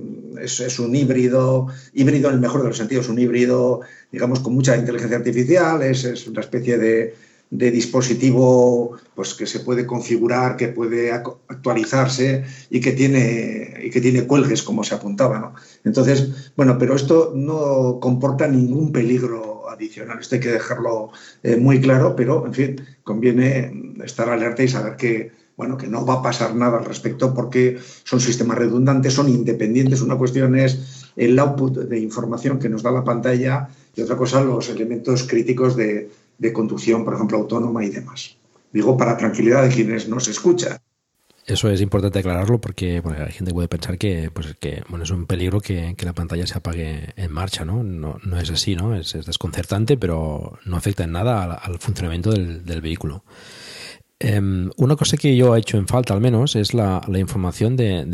es, 0.41 0.80
un 0.80 0.95
híbrido, 0.95 1.68
híbrido 1.94 2.30
en 2.30 2.36
el 2.36 2.41
mejor 2.41 2.62
de 2.62 2.70
los 2.70 2.78
sentidos, 2.78 3.10
un 3.10 3.20
híbrido, 3.20 3.82
digamos, 4.12 4.40
con 4.40 4.54
mucha 4.54 4.78
inteligencia 4.78 5.18
artificial, 5.18 5.82
es, 5.84 6.26
una 6.28 6.40
especie 6.40 6.78
de, 6.78 7.16
de, 7.50 7.72
dispositivo 7.72 8.98
pues, 9.14 9.34
que 9.34 9.45
se 9.45 9.60
puede 9.60 9.86
configurar, 9.86 10.56
que 10.56 10.70
puede 10.70 11.12
actualizarse 11.12 12.45
y 12.70 12.80
que 12.80 12.94
tiene, 12.94 13.82
y 13.84 13.90
que 13.90 14.00
tiene 14.00 14.26
cuelgues, 14.26 14.64
como 14.64 14.86
se 14.86 14.95
apuntaba. 14.95 15.40
¿no? 15.40 15.54
Entonces, 15.84 16.52
bueno, 16.56 16.78
pero 16.78 16.95
esto 16.95 17.34
no 17.36 18.00
comporta 18.00 18.48
ningún 18.48 18.94
peligro 18.94 19.53
adicional. 19.69 20.19
Esto 20.19 20.35
hay 20.35 20.41
que 20.41 20.52
dejarlo 20.52 21.11
eh, 21.44 21.57
muy 21.57 21.81
claro, 21.81 22.15
pero 22.15 22.45
en 22.45 22.53
fin, 22.53 22.76
conviene 23.03 23.94
estar 24.03 24.30
alerta 24.30 24.64
y 24.64 24.68
saber 24.68 24.95
que, 24.95 25.31
bueno, 25.56 25.77
que 25.77 25.88
no 25.88 26.06
va 26.06 26.15
a 26.15 26.22
pasar 26.22 26.56
nada 26.56 26.77
al 26.80 26.85
respecto 26.85 27.34
porque 27.34 27.77
son 28.03 28.19
sistemas 28.19 28.57
redundantes, 28.57 29.14
son 29.14 29.30
independientes. 29.30 30.02
Una 30.02 30.18
cuestión 30.18 30.56
es 30.57 31.11
el 31.15 31.38
output 31.40 31.77
de 31.77 31.99
información 31.99 32.60
que 32.60 32.69
nos 32.69 32.84
da 32.84 32.91
la 32.91 33.03
pantalla 33.03 33.69
y 33.95 34.02
otra 34.02 34.18
cosa 34.18 34.44
los 34.44 34.69
elementos 34.69 35.23
críticos 35.23 35.76
de, 35.76 36.10
de 36.38 36.53
conducción, 36.53 37.06
por 37.06 37.14
ejemplo, 37.14 37.38
autónoma 37.38 37.84
y 37.85 37.90
demás. 37.90 38.38
Digo 38.72 38.98
para 38.98 39.18
tranquilidad 39.18 39.64
de 39.64 39.69
quienes 39.69 40.07
nos 40.10 40.27
escuchan. 40.27 40.80
Eso 41.45 41.70
es 41.70 41.82
importante 41.82 42.20
aclararlo 42.20 42.61
porque 42.61 43.02
bueno, 43.02 43.26
hay 43.26 43.34
gente 43.34 43.53
puede 43.53 43.68
pensar 43.68 43.98
que, 43.98 44.32
pues, 44.34 44.56
que 44.60 44.82
bueno, 44.88 45.03
es 45.03 45.11
un 45.11 45.26
peligro 45.26 45.60
que, 45.60 45.95
la 45.99 46.14
pantalla 46.14 46.48
se 46.48 46.57
apague 46.57 47.10
en 47.18 47.32
marcha, 47.32 47.65
¿no? 47.65 47.84
No, 47.84 48.18
no 48.24 48.40
es 48.40 48.49
así, 48.49 48.76
¿no? 48.76 48.95
Es, 48.95 49.14
es 49.15 49.26
desconcertante, 49.26 49.98
pero 49.98 50.57
no 50.65 50.78
afecta 50.78 51.03
en 51.03 51.11
nada 51.11 51.53
al, 51.53 51.80
funcionamiento 51.80 52.32
del, 52.32 52.82
vehículo. 52.82 53.26
Em, 54.20 54.70
una 54.78 54.95
cosa 54.95 55.18
que 55.18 55.36
yo 55.36 55.53
he 55.56 55.60
hecho 55.60 55.78
en 55.78 55.88
falta 55.88 56.14
al 56.14 56.22
menos 56.22 56.56
es 56.56 56.74
la, 56.74 57.02
la 57.10 57.20
información 57.20 57.76
de, 57.76 58.06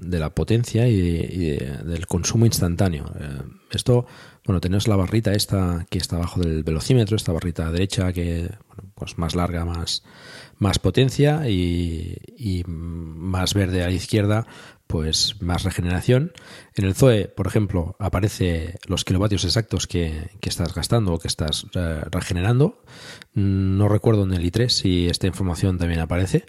la 0.00 0.30
potencia 0.30 0.88
y, 0.88 0.94
y 0.94 1.36
de- 1.56 1.78
del 1.84 2.06
consumo 2.06 2.46
instantáneo. 2.46 3.12
Eh, 3.20 3.42
esto, 3.72 4.06
bueno, 4.46 4.60
tenemos 4.62 4.88
la 4.88 4.96
barrita 4.96 5.32
esta 5.32 5.86
que 5.90 5.98
está 5.98 6.16
abajo 6.16 6.40
del 6.40 6.62
velocímetro, 6.64 7.14
esta 7.14 7.32
barrita 7.32 7.70
derecha 7.70 8.10
que, 8.14 8.48
bueno, 8.68 8.90
pues 8.94 9.18
más 9.18 9.34
larga, 9.34 9.66
más, 9.66 10.02
más 10.60 10.78
potencia 10.78 11.48
y, 11.48 12.62
más 12.66 13.54
verde 13.54 13.82
a 13.82 13.86
la 13.86 13.92
izquierda, 13.92 14.46
pues 14.86 15.40
más 15.40 15.64
regeneración. 15.64 16.32
En 16.74 16.84
el 16.84 16.94
Zoe, 16.94 17.28
por 17.28 17.46
ejemplo, 17.46 17.96
aparece 17.98 18.78
los 18.86 19.04
kilovatios 19.04 19.44
exactos 19.44 19.86
que, 19.86 20.30
que 20.40 20.48
estás 20.48 20.74
gastando 20.74 21.14
o 21.14 21.18
que 21.18 21.28
estás 21.28 21.66
eh, 21.74 22.02
regenerando. 22.10 22.82
Mm, 23.34 23.78
No 23.78 23.88
recuerdo 23.88 24.24
en 24.24 24.32
el 24.34 24.44
i3 24.44 24.68
si 24.68 25.06
esta 25.08 25.26
información 25.26 25.78
también 25.78 26.00
aparece, 26.00 26.44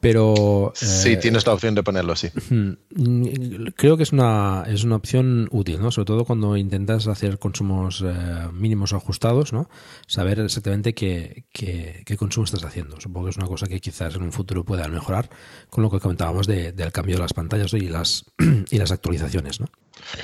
pero... 0.00 0.72
Sí, 0.74 1.12
eh, 1.12 1.16
tienes 1.16 1.46
la 1.46 1.54
opción 1.54 1.74
de 1.74 1.82
ponerlo. 1.82 2.14
Mm, 2.50 3.68
Creo 3.76 3.96
que 3.96 4.02
es 4.02 4.12
una, 4.12 4.64
es 4.68 4.84
una 4.84 4.96
opción 4.96 5.48
útil, 5.50 5.80
¿no? 5.80 5.90
Sobre 5.90 6.06
todo 6.06 6.24
cuando 6.24 6.56
intentas 6.56 7.06
hacer 7.06 7.38
consumos 7.38 8.04
eh, 8.06 8.48
mínimos 8.52 8.92
o 8.92 8.96
ajustados, 8.96 9.52
¿no? 9.52 9.68
Saber 10.06 10.40
exactamente 10.40 10.94
qué, 10.94 11.44
qué, 11.52 12.02
qué 12.04 12.16
consumo 12.16 12.44
estás 12.44 12.64
haciendo. 12.64 13.00
Supongo 13.00 13.26
que 13.26 13.30
es 13.30 13.36
una 13.38 13.46
cosa 13.46 13.66
que 13.66 13.80
quizás 13.80 14.14
en 14.14 14.22
un 14.22 14.32
futuro 14.32 14.64
pueda 14.64 14.86
mejorar 14.88 15.30
con 15.70 15.82
lo 15.82 15.90
que 15.90 16.00
comentábamos 16.00 16.46
de- 16.46 16.72
del 16.72 16.92
cambio 16.92 17.16
de 17.16 17.22
las 17.22 17.32
pantallas 17.32 17.72
y 17.72 17.88
las, 17.88 18.24
y 18.70 18.78
las 18.78 18.92
actualizaciones, 18.92 19.60
¿no? 19.60 19.66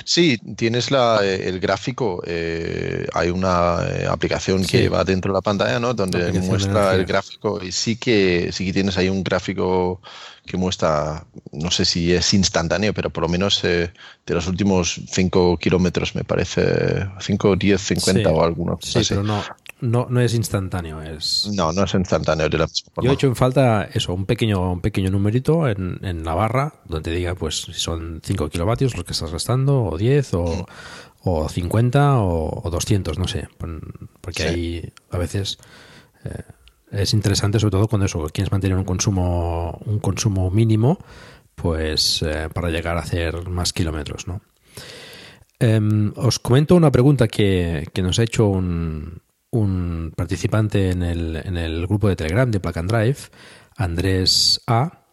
Sí, 0.05 0.37
tienes 0.55 0.91
la, 0.91 1.19
eh, 1.23 1.47
el 1.49 1.59
gráfico. 1.59 2.21
eh, 2.25 3.07
hay 3.13 3.29
una 3.29 3.79
eh, 3.87 4.07
aplicación 4.09 4.63
Sí. 4.63 4.69
que 4.77 4.89
va 4.89 5.03
dentro 5.03 5.31
de 5.31 5.37
la 5.37 5.41
pantalla, 5.41 5.79
¿no? 5.79 5.93
Donde 5.93 6.31
muestra 6.41 6.93
el 6.95 7.05
gráfico 7.05 7.59
y 7.63 7.71
sí 7.71 7.95
que 7.97 8.49
sí 8.51 8.65
que 8.65 8.73
tienes 8.73 8.97
ahí 8.97 9.09
un 9.09 9.23
gráfico 9.23 10.01
que 10.45 10.57
muestra, 10.57 11.25
no 11.53 11.71
sé 11.71 11.85
si 11.85 12.13
es 12.13 12.33
instantáneo, 12.33 12.93
pero 12.93 13.09
por 13.09 13.23
lo 13.23 13.29
menos 13.29 13.63
eh, 13.63 13.91
de 14.25 14.33
los 14.33 14.45
últimos 14.47 14.99
5 15.09 15.57
kilómetros, 15.57 16.15
me 16.15 16.23
parece 16.25 17.07
5, 17.19 17.55
10, 17.55 17.79
50 17.81 18.29
Sí. 18.29 18.35
o 18.35 18.43
alguno. 18.43 18.77
Sí, 18.81 18.99
así. 18.99 19.09
pero 19.09 19.23
no, 19.23 19.41
no, 19.83 20.07
no 20.09 20.19
es 20.21 20.33
instantáneo, 20.33 21.01
es... 21.01 21.49
No, 21.53 21.71
no 21.73 21.83
es 21.83 21.93
instantáneo 21.93 22.49
de 22.49 22.57
la 22.57 22.65
misma 22.65 22.91
forma. 22.93 23.05
Yo 23.05 23.11
he 23.11 23.15
hecho 23.15 23.27
en 23.27 23.35
falta 23.35 23.83
eso, 23.93 24.13
un 24.13 24.25
pequeño, 24.25 24.71
un 24.73 24.81
pequeño 24.81 25.11
numerito 25.11 25.67
en, 25.67 25.99
en 26.03 26.23
la 26.23 26.33
barra 26.33 26.73
donde 26.85 27.11
diga 27.11 27.35
pues 27.35 27.61
si 27.63 27.73
son 27.73 28.21
5 28.23 28.49
kilovatios 28.49 28.95
los 28.95 29.03
que 29.05 29.11
estás 29.11 29.31
gastando, 29.31 29.83
o 29.83 29.97
10, 29.97 30.33
o, 30.35 30.65
o 31.23 31.49
50, 31.49 32.17
o, 32.19 32.61
o 32.63 32.69
200, 32.69 33.19
no 33.19 33.27
sé. 33.27 33.47
Porque 34.21 34.43
Sí. 34.43 34.49
ahí 34.49 34.93
a 35.11 35.17
veces 35.17 35.57
eh, 36.25 36.43
es 36.91 37.13
interesante, 37.13 37.59
sobre 37.59 37.71
todo 37.71 37.87
cuando 37.87 38.05
eso, 38.05 38.25
quieres 38.33 38.51
mantener 38.51 38.77
un 38.77 38.83
consumo, 38.85 39.79
un 39.85 39.99
consumo 39.99 40.49
mínimo, 40.51 40.97
pues 41.55 42.21
eh, 42.23 42.49
para 42.53 42.69
llegar 42.69 42.97
a 42.97 43.01
hacer 43.01 43.47
más 43.49 43.73
kilómetros, 43.73 44.27
¿no? 44.27 44.41
Em, 45.59 46.11
os 46.17 46.39
comento 46.39 46.75
una 46.75 46.91
pregunta 46.91 47.27
que, 47.27 47.87
que 47.93 48.01
nos 48.01 48.19
ha 48.19 48.23
hecho 48.23 48.47
un, 48.47 49.21
un 49.53 50.11
participante 50.15 50.89
en 50.89 51.03
el, 51.03 51.35
en 51.35 51.57
el 51.57 51.85
grupo 51.87 52.09
de 52.09 52.15
Telegram 52.15 52.49
de 52.49 52.59
Plug 52.59 52.77
and 52.79 52.91
Drive, 52.91 53.17
Andrés 53.77 54.61
A, 54.67 55.03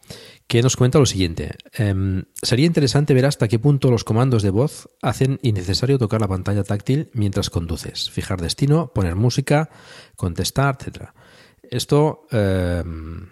que 0.46 0.62
nos 0.62 0.76
comenta 0.76 0.98
lo 0.98 1.06
siguiente. 1.06 1.56
Em, 1.74 2.24
sería 2.42 2.66
interesante 2.66 3.14
ver 3.14 3.26
hasta 3.26 3.48
qué 3.48 3.58
punto 3.58 3.90
los 3.90 4.02
comandos 4.02 4.42
de 4.42 4.50
voz 4.50 4.88
hacen 5.02 5.38
innecesario 5.42 5.98
tocar 5.98 6.20
la 6.20 6.28
pantalla 6.28 6.64
táctil 6.64 7.10
mientras 7.12 7.50
conduces, 7.50 8.10
fijar 8.10 8.40
destino, 8.40 8.92
poner 8.92 9.14
música, 9.14 9.68
contestar, 10.16 10.76
etcétera. 10.80 11.14
Esto, 11.62 12.26
em, 12.30 13.28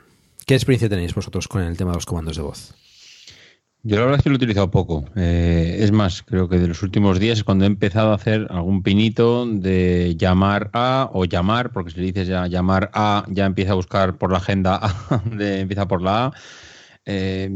¿qué 0.46 0.54
experiencia 0.54 0.88
tenéis 0.88 1.14
vosotros 1.14 1.48
con 1.48 1.62
el 1.62 1.76
tema 1.76 1.90
de 1.92 1.96
los 1.96 2.06
comandos 2.06 2.36
de 2.36 2.42
voz? 2.42 2.74
Yo 3.84 3.96
la 3.96 4.02
verdad 4.02 4.18
es 4.18 4.22
que 4.24 4.28
lo 4.28 4.34
he 4.34 4.36
utilizado 4.36 4.70
poco. 4.70 5.04
Eh, 5.16 5.78
es 5.80 5.92
más, 5.92 6.22
creo 6.22 6.48
que 6.48 6.58
de 6.58 6.66
los 6.66 6.82
últimos 6.82 7.20
días 7.20 7.38
es 7.38 7.44
cuando 7.44 7.64
he 7.64 7.68
empezado 7.68 8.10
a 8.10 8.16
hacer 8.16 8.46
algún 8.50 8.82
pinito 8.82 9.46
de 9.46 10.16
llamar 10.18 10.70
a 10.72 11.08
o 11.12 11.24
llamar, 11.24 11.70
porque 11.72 11.92
si 11.92 12.00
le 12.00 12.06
dices 12.06 12.28
ya 12.28 12.46
llamar 12.48 12.90
a, 12.92 13.24
ya 13.28 13.46
empieza 13.46 13.72
a 13.72 13.74
buscar 13.76 14.18
por 14.18 14.32
la 14.32 14.38
agenda 14.38 14.76
A, 15.10 15.22
empieza 15.40 15.86
por 15.88 16.02
la 16.02 16.26
A. 16.26 16.32
Eh, 17.10 17.48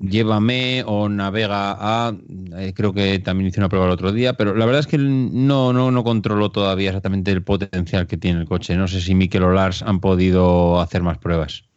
llévame 0.00 0.82
o 0.86 1.08
navega 1.10 1.76
a, 1.78 2.16
eh, 2.56 2.72
creo 2.74 2.94
que 2.94 3.18
también 3.18 3.48
hice 3.48 3.60
una 3.60 3.68
prueba 3.68 3.86
el 3.86 3.92
otro 3.92 4.12
día, 4.12 4.32
pero 4.34 4.54
la 4.54 4.64
verdad 4.64 4.80
es 4.80 4.86
que 4.86 4.96
no, 4.96 5.74
no, 5.74 5.90
no 5.90 6.04
controlo 6.04 6.50
todavía 6.50 6.88
exactamente 6.90 7.30
el 7.32 7.42
potencial 7.42 8.06
que 8.06 8.16
tiene 8.16 8.40
el 8.40 8.46
coche. 8.48 8.76
No 8.76 8.88
sé 8.88 9.00
si 9.02 9.14
Mikel 9.14 9.42
o 9.42 9.52
Lars 9.52 9.82
han 9.82 10.00
podido 10.00 10.80
hacer 10.80 11.02
más 11.02 11.18
pruebas. 11.18 11.67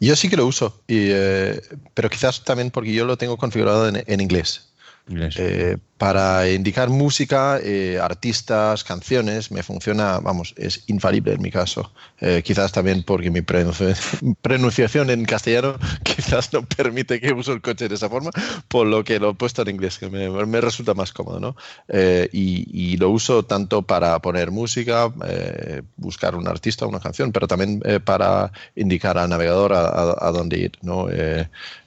Yo 0.00 0.14
sí 0.16 0.28
que 0.28 0.36
lo 0.36 0.46
uso, 0.46 0.82
eh, 0.88 1.60
pero 1.94 2.08
quizás 2.08 2.44
también 2.44 2.70
porque 2.70 2.92
yo 2.92 3.04
lo 3.04 3.18
tengo 3.18 3.36
configurado 3.36 3.88
en 3.88 4.20
inglés. 4.20 4.67
Eh, 5.38 5.78
para 5.96 6.48
indicar 6.50 6.90
música, 6.90 7.58
eh, 7.62 7.98
artistas, 8.00 8.84
canciones, 8.84 9.50
me 9.50 9.62
funciona, 9.62 10.20
vamos, 10.20 10.54
es 10.56 10.84
infalible 10.86 11.32
en 11.32 11.42
mi 11.42 11.50
caso. 11.50 11.92
Eh, 12.20 12.42
quizás 12.44 12.70
también 12.72 13.02
porque 13.02 13.30
mi 13.30 13.40
pronunci- 13.40 13.96
pronunciación 14.42 15.10
en 15.10 15.24
castellano 15.24 15.76
quizás 16.04 16.52
no 16.52 16.62
permite 16.64 17.20
que 17.20 17.32
use 17.32 17.52
el 17.52 17.62
coche 17.62 17.88
de 17.88 17.94
esa 17.94 18.08
forma, 18.08 18.30
por 18.68 18.86
lo 18.86 19.02
que 19.02 19.18
lo 19.18 19.30
he 19.30 19.34
puesto 19.34 19.62
en 19.62 19.70
inglés, 19.70 19.98
que 19.98 20.08
me, 20.10 20.28
me 20.46 20.60
resulta 20.60 20.94
más 20.94 21.12
cómodo, 21.12 21.40
¿no? 21.40 21.56
Eh, 21.88 22.28
y, 22.32 22.92
y 22.92 22.96
lo 22.98 23.10
uso 23.10 23.44
tanto 23.44 23.82
para 23.82 24.20
poner 24.20 24.50
música, 24.50 25.12
eh, 25.26 25.82
buscar 25.96 26.36
un 26.36 26.46
artista, 26.46 26.86
una 26.86 27.00
canción, 27.00 27.32
pero 27.32 27.48
también 27.48 27.80
eh, 27.84 27.98
para 27.98 28.52
indicar 28.76 29.16
al 29.18 29.30
navegador 29.30 29.72
a, 29.72 29.86
a- 29.88 30.28
a 30.28 30.30
dónde 30.32 30.58
ir, 30.58 30.72
¿no? 30.82 31.08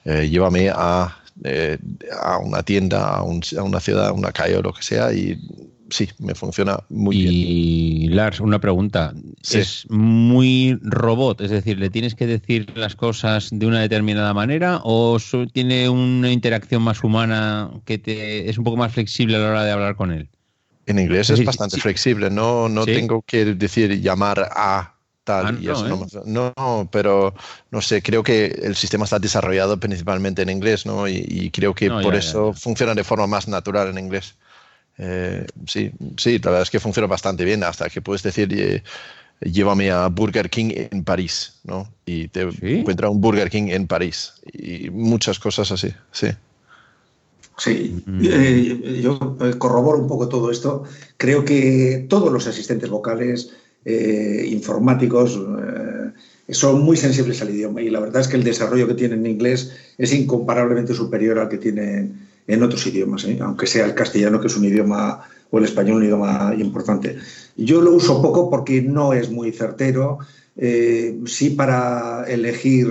Llévame 0.04 0.70
a 0.74 1.21
eh, 1.44 1.78
a 2.22 2.38
una 2.40 2.64
tienda, 2.64 3.16
a, 3.18 3.24
un- 3.24 3.42
a 3.58 3.64
una 3.64 3.80
ciudad, 3.80 4.08
a 4.08 4.14
una 4.14 4.32
calle 4.32 4.58
o 4.58 4.62
lo 4.62 4.74
que 4.74 4.84
sea 4.84 5.14
y 5.14 5.38
sí, 5.90 6.08
me 6.20 6.36
funciona 6.36 6.80
muy 6.90 7.18
bien. 7.18 7.34
Y 7.34 8.08
Lars, 8.10 8.40
una 8.40 8.60
pregunta. 8.60 9.14
Sí. 9.42 9.60
¿Es 9.60 9.86
muy 9.90 10.78
robot? 10.82 11.42
Es 11.42 11.52
decir, 11.52 11.78
¿le 11.80 11.90
tienes 11.90 12.16
que 12.16 12.28
decir 12.28 12.68
las 12.76 12.96
cosas 12.96 13.50
de 13.52 13.66
una 13.66 13.82
determinada 13.82 14.34
manera 14.34 14.80
o 14.84 15.18
tiene 15.52 15.90
una 15.90 16.32
interacción 16.32 16.82
más 16.82 17.04
humana 17.04 17.72
que 17.86 17.98
te 17.98 18.50
es 18.50 18.58
un 18.58 18.64
poco 18.64 18.78
más 18.78 18.94
flexible 18.94 19.36
a 19.36 19.40
la 19.40 19.50
hora 19.50 19.64
de 19.66 19.72
hablar 19.72 19.96
con 19.96 20.12
él? 20.12 20.30
En 20.86 20.98
inglés 21.00 21.30
Es 21.30 21.44
bastante 21.46 21.76
sí. 21.76 21.82
flexible, 21.82 22.30
no, 22.30 22.68
no 22.68 22.86
tengo 22.86 23.22
que 23.22 23.46
decir 23.46 24.02
llamar 24.02 24.50
a 24.56 24.96
tal 25.24 25.46
Ah, 25.48 25.60
y 25.60 25.66
no, 25.68 25.74
eso 25.74 25.88
no, 25.88 26.06
¿eh? 26.06 26.54
no, 26.58 26.90
pero 26.92 27.34
no 27.72 27.82
sé, 27.82 28.02
creo 28.02 28.24
que 28.24 28.46
el 28.48 28.76
sistema 28.76 29.06
está 29.06 29.20
desarrollado 29.20 29.80
principalmente 29.80 30.42
en 30.42 30.50
inglés, 30.50 30.86
¿no? 30.86 31.08
Y, 31.08 31.26
y 31.28 31.52
creo 31.52 31.74
que 31.76 31.90
No, 31.90 32.02
por 32.02 32.14
ya, 32.14 32.20
eso 32.20 32.54
funciona 32.54 32.96
de 32.96 33.04
forma 33.04 33.28
más 33.28 33.48
natural 33.48 33.90
en 33.90 33.98
inglés. 34.00 34.36
Eh, 34.98 35.46
sí, 35.68 35.92
sí, 36.18 36.40
la 36.40 36.52
verdad 36.52 36.64
es 36.64 36.70
que 36.70 36.80
funciona 36.80 37.08
bastante 37.08 37.46
bien, 37.46 37.64
hasta 37.64 37.90
que 37.90 38.02
puedes 38.02 38.24
decir 38.24 38.50
eh, 38.54 38.84
llévame 39.42 39.92
a 39.92 40.08
Burger 40.08 40.50
King 40.50 40.72
en 40.76 41.04
París, 41.04 41.60
¿no? 41.64 41.88
Y 42.06 42.28
te 42.30 42.50
encuentra 42.62 43.10
un 43.10 43.22
Burger 43.22 43.50
King 43.50 43.70
en 43.70 43.88
París 43.88 44.34
y 44.54 44.90
muchas 44.92 45.40
cosas 45.40 45.72
así, 45.72 45.94
sí. 46.12 46.28
Sí, 47.58 48.04
eh, 48.24 49.00
yo 49.04 49.20
corroboro 49.60 50.00
un 50.00 50.08
poco 50.08 50.28
todo 50.28 50.50
esto. 50.50 50.84
Creo 51.18 51.46
que 51.46 52.08
todos 52.10 52.32
los 52.32 52.48
asistentes 52.48 52.90
vocales 52.90 53.54
eh, 53.84 54.48
informáticos 54.52 55.40
eh, 55.40 56.54
son 56.54 56.82
muy 56.84 56.98
sensibles 56.98 57.42
al 57.42 57.50
idioma 57.50 57.82
y 57.82 57.90
la 57.90 58.00
verdad 58.00 58.22
es 58.22 58.28
que 58.28 58.38
el 58.38 58.44
desarrollo 58.44 58.88
que 58.88 58.94
tienen 58.94 59.26
en 59.26 59.32
inglés 59.32 59.72
es 59.98 60.14
incomparablemente 60.14 60.94
superior 60.94 61.40
al 61.40 61.50
que 61.50 61.58
tienen 61.58 62.28
en 62.48 62.64
otros 62.64 62.86
idiomas, 62.86 63.24
¿eh? 63.26 63.40
aunque 63.42 63.66
sea 63.66 63.86
el 63.86 63.96
castellano, 63.96 64.40
que 64.40 64.48
es 64.48 64.58
un 64.58 64.66
idioma, 64.66 65.22
o 65.50 65.58
el 65.58 65.66
español, 65.66 65.98
un 65.98 66.04
idioma 66.04 66.54
importante. 66.58 67.18
Yo 67.58 67.82
lo 67.82 67.94
uso 67.94 68.22
poco 68.22 68.50
porque 68.50 68.82
no 68.82 69.14
es 69.14 69.30
muy 69.30 69.52
certero, 69.52 70.20
sí 71.26 71.52
para 71.52 72.26
elegir 72.28 72.88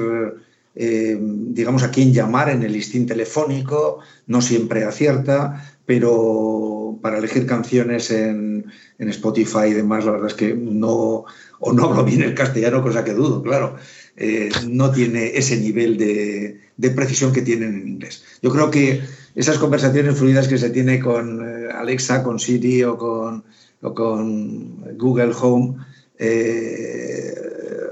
digamos, 0.74 1.82
a 1.82 1.90
quién 1.90 2.12
llamar 2.12 2.48
en 2.48 2.62
el 2.62 2.72
listín 2.72 3.06
telefónico, 3.06 3.98
no 4.26 4.40
siempre 4.40 4.84
acierta, 4.84 5.69
pero 5.90 7.00
para 7.02 7.18
elegir 7.18 7.46
canciones 7.46 8.12
en, 8.12 8.64
en 8.96 9.08
Spotify 9.08 9.70
y 9.70 9.72
demás, 9.72 10.04
la 10.04 10.12
verdad 10.12 10.28
es 10.28 10.34
que 10.34 10.54
no, 10.54 11.24
o 11.58 11.72
no 11.72 11.84
hablo 11.86 12.04
bien 12.04 12.22
el 12.22 12.36
castellano, 12.36 12.80
cosa 12.80 13.02
que 13.02 13.12
dudo, 13.12 13.42
claro, 13.42 13.74
eh, 14.16 14.50
no 14.68 14.92
tiene 14.92 15.32
ese 15.36 15.56
nivel 15.56 15.98
de, 15.98 16.60
de 16.76 16.90
precisión 16.90 17.32
que 17.32 17.42
tienen 17.42 17.74
en 17.74 17.88
inglés. 17.88 18.22
Yo 18.40 18.52
creo 18.52 18.70
que 18.70 19.00
esas 19.34 19.58
conversaciones 19.58 20.16
fluidas 20.16 20.46
que 20.46 20.58
se 20.58 20.70
tiene 20.70 21.00
con 21.00 21.40
eh, 21.42 21.72
Alexa, 21.72 22.22
con 22.22 22.38
Siri 22.38 22.84
o 22.84 22.96
con, 22.96 23.42
o 23.82 23.92
con 23.92 24.96
Google 24.96 25.32
Home, 25.42 25.74
eh, 26.20 27.34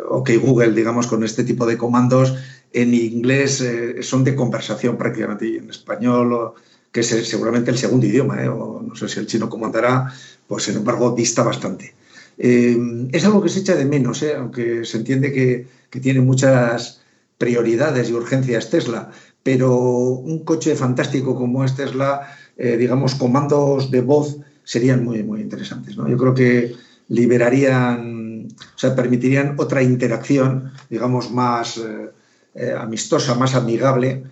OK 0.08 0.30
Google, 0.40 0.72
digamos, 0.72 1.08
con 1.08 1.24
este 1.24 1.42
tipo 1.42 1.66
de 1.66 1.76
comandos, 1.76 2.36
en 2.72 2.94
inglés 2.94 3.64
son 4.02 4.22
de 4.22 4.36
conversación 4.36 4.96
prácticamente 4.96 5.48
y 5.48 5.56
en 5.56 5.70
español, 5.70 6.54
que 6.92 7.00
es 7.00 7.08
seguramente 7.28 7.70
el 7.70 7.78
segundo 7.78 8.06
idioma, 8.06 8.42
¿eh? 8.42 8.48
o 8.48 8.82
no 8.82 8.94
sé 8.96 9.08
si 9.08 9.20
el 9.20 9.26
chino 9.26 9.48
como 9.48 9.66
andará, 9.66 10.12
pues 10.46 10.64
sin 10.64 10.76
embargo 10.76 11.14
dista 11.16 11.42
bastante. 11.42 11.94
es 12.38 13.24
algo 13.24 13.42
que 13.42 13.48
se 13.48 13.60
echa 13.60 13.74
de 13.74 13.84
menos, 13.84 14.24
aunque 14.36 14.84
se 14.84 14.98
entiende 14.98 15.32
que, 15.32 15.66
tiene 16.00 16.20
muchas 16.20 17.00
prioridades 17.38 18.10
y 18.10 18.12
urgencias 18.12 18.70
Tesla, 18.70 19.10
pero 19.42 19.76
un 19.76 20.44
coche 20.44 20.76
fantástico 20.76 21.34
como 21.34 21.64
es 21.64 21.74
Tesla, 21.74 22.36
digamos, 22.56 23.14
comandos 23.14 23.90
de 23.90 24.02
voz 24.02 24.36
serían 24.64 25.02
muy, 25.02 25.22
muy 25.22 25.40
interesantes. 25.40 25.96
¿no? 25.96 26.06
Yo 26.08 26.18
creo 26.18 26.34
que 26.34 26.74
liberarían, 27.08 28.48
o 28.48 28.78
sea, 28.78 28.94
permitirían 28.94 29.54
otra 29.56 29.82
interacción, 29.82 30.72
digamos, 30.90 31.30
más 31.30 31.78
eh, 31.78 32.10
eh, 32.54 32.74
amistosa, 32.78 33.34
más 33.34 33.54
amigable. 33.54 34.24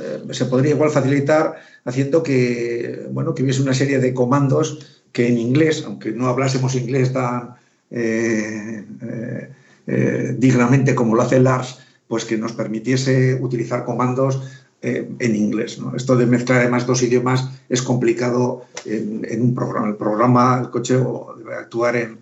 Eh, 0.00 0.22
se 0.32 0.46
podría 0.46 0.72
igual 0.72 0.90
facilitar 0.90 1.56
haciendo 1.84 2.22
que, 2.22 3.06
bueno, 3.10 3.34
que 3.34 3.42
hubiese 3.42 3.62
una 3.62 3.74
serie 3.74 3.98
de 3.98 4.14
comandos 4.14 5.02
que 5.12 5.28
en 5.28 5.38
inglés, 5.38 5.82
aunque 5.86 6.12
no 6.12 6.28
hablásemos 6.28 6.74
inglés 6.74 7.12
tan 7.12 7.56
dignamente 10.38 10.94
como 10.94 11.16
lo 11.16 11.22
hace 11.22 11.40
Lars, 11.40 11.80
pues 12.06 12.24
que 12.24 12.36
nos 12.36 12.52
permitiese 12.52 13.34
utilizar 13.34 13.84
comandos 13.84 14.40
eh, 14.82 15.10
en 15.18 15.36
inglés. 15.36 15.78
Esto 15.94 16.16
de 16.16 16.24
mezclar 16.24 16.60
además 16.60 16.86
dos 16.86 17.02
idiomas 17.02 17.50
es 17.68 17.82
complicado 17.82 18.64
en, 18.86 19.42
un 19.42 19.54
programa. 19.54 19.88
El 19.88 19.96
programa, 19.96 20.58
el 20.58 20.70
coche, 20.70 20.96
debe 20.96 21.54
actuar 21.54 21.96
en, 21.96 22.18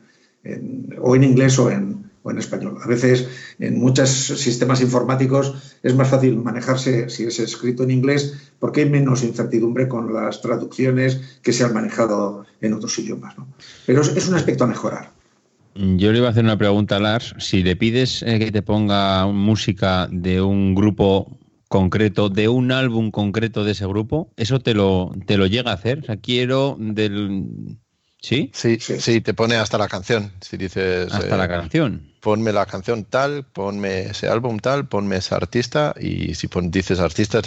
o 1.00 1.14
en 1.14 1.22
inglés 1.22 1.56
o 1.60 1.70
en, 1.70 2.07
en 2.30 2.38
español. 2.38 2.78
A 2.82 2.86
veces 2.86 3.28
en 3.58 3.78
muchos 3.78 4.08
sistemas 4.08 4.80
informáticos 4.80 5.54
es 5.82 5.94
más 5.94 6.08
fácil 6.08 6.36
manejarse 6.36 7.08
si 7.10 7.24
es 7.24 7.38
escrito 7.38 7.84
en 7.84 7.90
inglés 7.90 8.52
porque 8.58 8.82
hay 8.82 8.90
menos 8.90 9.22
incertidumbre 9.22 9.88
con 9.88 10.12
las 10.12 10.40
traducciones 10.40 11.38
que 11.42 11.52
se 11.52 11.64
han 11.64 11.74
manejado 11.74 12.44
en 12.60 12.74
otros 12.74 12.98
idiomas. 12.98 13.34
Pero 13.86 14.02
es, 14.02 14.28
un 14.28 14.34
aspecto 14.34 14.64
a 14.64 14.66
mejorar. 14.66 15.12
Yo 15.74 16.12
le 16.12 16.18
iba 16.18 16.28
a 16.28 16.30
hacer 16.30 16.44
una 16.44 16.58
pregunta 16.58 16.96
a 16.96 17.00
Lars. 17.00 17.34
Si 17.38 17.62
le 17.62 17.76
pides 17.76 18.22
eh, 18.22 18.38
que 18.38 18.50
te 18.50 18.62
ponga 18.62 19.26
música 19.26 20.08
de 20.10 20.40
un 20.42 20.74
grupo 20.74 21.38
concreto 21.68 22.30
de 22.30 22.48
un 22.48 22.72
álbum 22.72 23.10
concreto 23.10 23.62
de 23.62 23.72
ese 23.72 23.86
grupo, 23.86 24.32
eso 24.36 24.58
te 24.58 24.74
lo, 24.74 25.12
te 25.26 25.36
lo 25.36 25.46
llega 25.46 25.70
a 25.70 25.74
hacer. 25.74 26.00
O 26.00 26.04
sea, 26.04 26.16
quiero 26.16 26.76
del. 26.80 27.78
¿Sí? 28.20 28.50
¿Sí? 28.52 28.78
Sí, 28.80 29.20
te 29.20 29.32
pone 29.32 29.56
hasta 29.56 29.78
la 29.78 29.88
canción. 29.88 30.32
Si 30.40 30.56
dices. 30.56 31.12
Hasta 31.12 31.36
la 31.36 31.44
eh, 31.44 31.48
canción. 31.48 32.12
Ponme 32.20 32.52
la 32.52 32.66
canción 32.66 33.04
tal, 33.04 33.44
ponme 33.44 34.10
ese 34.10 34.28
álbum 34.28 34.58
tal, 34.58 34.88
ponme 34.88 35.16
ese 35.16 35.34
artista. 35.34 35.94
Y 36.00 36.34
si 36.34 36.48
dices 36.64 36.98
artista, 36.98 37.40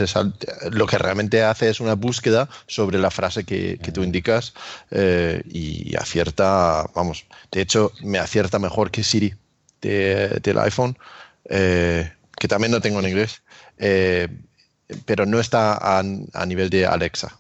lo 0.72 0.88
que 0.88 0.98
realmente 0.98 1.44
hace 1.44 1.70
es 1.70 1.82
una 1.82 1.96
búsqueda 1.96 2.48
sobre 2.68 3.00
la 3.00 3.12
frase 3.12 3.44
que, 3.44 3.78
tú 3.94 4.02
indicas 4.02 4.54
eh, 4.92 5.44
y 5.46 5.94
acierta. 5.98 6.86
Vamos, 6.96 7.26
de 7.52 7.62
hecho, 7.62 7.92
me 8.02 8.18
acierta 8.18 8.58
mejor 8.58 8.92
que 8.92 9.04
Siri 9.04 9.34
del 9.82 10.60
iPhone, 10.60 10.98
eh, 11.46 12.12
que 12.38 12.48
también 12.48 12.72
no 12.72 12.80
tengo 12.80 13.00
en 13.00 13.10
inglés. 13.10 13.42
Eh, 13.78 14.30
pero 15.06 15.26
no 15.26 15.40
está 15.40 16.00
a, 16.00 16.04
nivel 16.46 16.70
de 16.70 16.86
Alexa. 16.86 17.38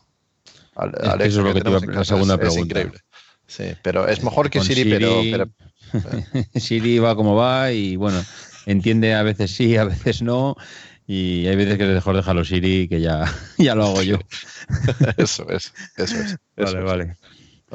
Alexa 0.75 1.25
eso 1.25 1.39
es 1.39 1.45
lo 1.45 1.53
que, 1.53 1.61
te 1.61 1.93
la 1.93 2.05
segunda 2.05 2.37
pregunta. 2.37 2.59
Es 2.59 2.65
increíble. 2.65 2.99
Sí, 3.51 3.65
pero 3.81 4.07
es 4.07 4.23
mejor 4.23 4.49
que 4.49 4.61
Siri, 4.61 4.89
pero, 4.89 5.21
Siri 6.55 6.99
va 6.99 7.17
como 7.17 7.35
va 7.35 7.73
y 7.73 7.97
bueno, 7.97 8.23
entiende 8.65 9.13
a 9.13 9.23
veces 9.23 9.51
sí, 9.51 9.75
a 9.75 9.83
veces 9.83 10.21
no. 10.21 10.55
Y 11.05 11.45
hay 11.47 11.57
veces 11.57 11.77
que 11.77 11.83
es 11.83 11.93
mejor 11.93 12.15
dejarlo 12.15 12.45
Siri, 12.45 12.87
que 12.87 13.01
ya, 13.01 13.25
ya 13.57 13.75
lo 13.75 13.87
hago 13.87 14.03
yo. 14.03 14.19
eso 15.17 15.49
es, 15.49 15.73
eso 15.97 16.15
es. 16.15 16.37
vale, 16.55 16.79
vale. 16.79 17.17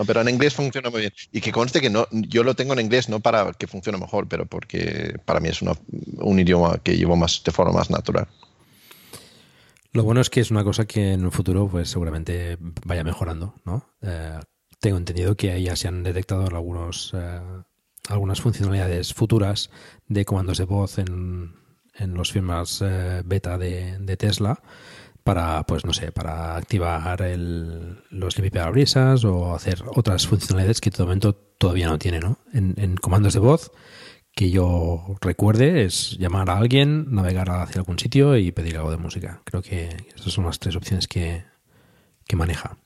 pero 0.06 0.22
en 0.22 0.30
inglés 0.30 0.54
funciona 0.54 0.88
muy 0.88 1.00
bien. 1.02 1.12
Y 1.30 1.42
que 1.42 1.52
conste 1.52 1.82
que 1.82 1.90
no, 1.90 2.08
yo 2.10 2.42
lo 2.42 2.54
tengo 2.54 2.72
en 2.72 2.80
inglés 2.80 3.10
no 3.10 3.20
para 3.20 3.52
que 3.52 3.66
funcione 3.66 3.98
mejor, 3.98 4.28
pero 4.28 4.46
porque 4.46 5.16
para 5.26 5.40
mí 5.40 5.50
es 5.50 5.60
un 5.60 6.40
idioma 6.40 6.78
que 6.82 6.96
llevo 6.96 7.16
más 7.16 7.42
de 7.44 7.52
forma 7.52 7.72
más 7.72 7.90
natural. 7.90 8.26
Lo 9.92 10.04
bueno 10.04 10.22
es 10.22 10.30
que 10.30 10.40
es 10.40 10.50
una 10.50 10.64
cosa 10.64 10.86
que 10.86 11.12
en 11.12 11.26
un 11.26 11.32
futuro 11.32 11.68
pues 11.68 11.90
seguramente 11.90 12.56
vaya 12.86 13.04
mejorando, 13.04 13.54
¿no? 13.66 13.94
Eh, 14.00 14.40
tengo 14.86 14.98
entendido 14.98 15.36
que 15.36 15.60
ya 15.60 15.74
se 15.74 15.88
han 15.88 16.04
detectado 16.04 16.46
algunos, 16.46 17.12
eh, 17.12 17.40
algunas 18.08 18.40
funcionalidades 18.40 19.14
futuras 19.14 19.68
de 20.06 20.24
comandos 20.24 20.58
de 20.58 20.64
voz 20.64 20.98
en, 20.98 21.56
en 21.96 22.14
los 22.14 22.30
firmas 22.30 22.80
eh, 22.86 23.22
beta 23.24 23.58
de, 23.58 24.16
Tesla 24.16 24.62
para, 25.24 25.64
pues 25.64 25.84
no 25.84 25.92
sé, 25.92 26.12
para 26.12 26.54
activar 26.54 27.20
el, 27.22 28.04
los 28.10 28.38
limpiaparabrisas 28.38 29.24
o 29.24 29.56
hacer 29.56 29.82
otras 29.96 30.28
funcionalidades 30.28 30.80
que 30.80 30.90
de 30.90 31.02
momento 31.02 31.34
todavía 31.34 31.88
no 31.88 31.98
tiene, 31.98 32.20
¿no? 32.20 32.38
En, 32.52 32.74
en 32.76 32.96
comandos 32.96 33.34
de 33.34 33.40
voz 33.40 33.72
que 34.36 34.50
yo 34.50 35.16
recuerde 35.20 35.82
es 35.82 36.16
llamar 36.16 36.48
a 36.48 36.58
alguien, 36.58 37.06
navegar 37.12 37.50
hacia 37.50 37.80
algún 37.80 37.98
sitio 37.98 38.36
y 38.36 38.52
pedir 38.52 38.76
algo 38.76 38.92
de 38.92 38.98
música. 38.98 39.40
Creo 39.42 39.62
que 39.62 39.96
esas 40.14 40.32
son 40.32 40.44
las 40.44 40.60
tres 40.60 40.76
opciones 40.76 41.08
que, 41.08 41.42
maneja. 42.36 42.76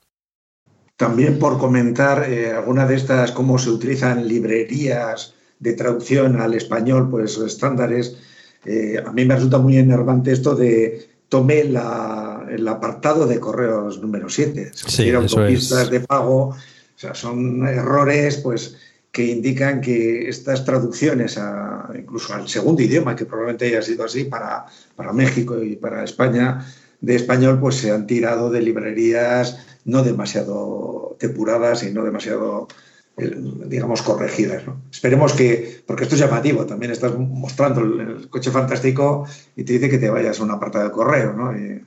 También 1.01 1.39
por 1.39 1.57
comentar 1.57 2.31
eh, 2.31 2.53
alguna 2.53 2.87
de 2.87 2.95
estas, 2.95 3.33
cómo 3.33 3.59
se 3.59 3.71
utilizan 3.71 4.29
librerías 4.29 5.33
de 5.59 5.73
traducción 5.73 6.39
al 6.39 6.53
español, 6.53 7.09
pues 7.11 7.39
estándares. 7.39 8.19
Eh, 8.67 9.03
a 9.03 9.11
mí 9.11 9.25
me 9.25 9.35
resulta 9.35 9.57
muy 9.57 9.79
enervante 9.79 10.31
esto 10.31 10.55
de 10.55 11.09
tomé 11.31 11.61
el 11.61 12.69
apartado 12.69 13.27
de 13.27 13.41
correos 13.41 13.99
número 14.03 14.29
7. 14.29 14.73
Sí, 14.75 15.11
autopistas 15.11 15.89
de 15.89 16.01
pago, 16.01 16.49
o 16.49 16.57
sea, 16.97 17.15
son 17.15 17.67
errores, 17.67 18.37
pues 18.37 18.77
que 19.11 19.25
indican 19.25 19.81
que 19.81 20.29
estas 20.29 20.67
traducciones, 20.67 21.39
a, 21.39 21.89
incluso 21.99 22.35
al 22.35 22.47
segundo 22.47 22.83
idioma, 22.83 23.17
que 23.17 23.25
probablemente 23.25 23.69
haya 23.69 23.81
sido 23.81 24.05
así 24.05 24.25
para, 24.25 24.67
para 24.97 25.15
México 25.15 25.63
y 25.63 25.77
para 25.77 26.05
España, 26.05 26.63
de 27.01 27.17
español, 27.17 27.59
pues 27.59 27.77
se 27.77 27.91
han 27.91 28.07
tirado 28.07 28.51
de 28.51 28.61
librerías 28.61 29.70
no 29.85 30.03
demasiado 30.03 31.17
depuradas 31.21 31.83
y 31.83 31.93
no 31.93 32.05
demasiado, 32.05 32.69
eh, 33.17 33.35
digamos, 33.67 34.03
corregidas. 34.03 34.63
Esperemos 34.91 35.33
que, 35.33 35.83
porque 35.87 36.05
esto 36.05 36.15
es 36.15 36.21
llamativo, 36.21 36.67
también 36.67 36.93
estás 36.93 37.17
mostrando 37.19 37.81
el, 37.81 38.29
coche 38.29 38.51
fantástico 38.51 39.27
y 39.57 39.65
te 39.65 39.75
dice 39.75 39.89
que 39.89 39.99
te 39.99 40.11
vayas 40.11 40.41
a 40.41 40.45
una 40.45 40.55
apartado 40.55 40.85
de 40.85 40.93
correo, 40.93 41.33
¿no? 41.33 41.57
Y, 41.57 41.85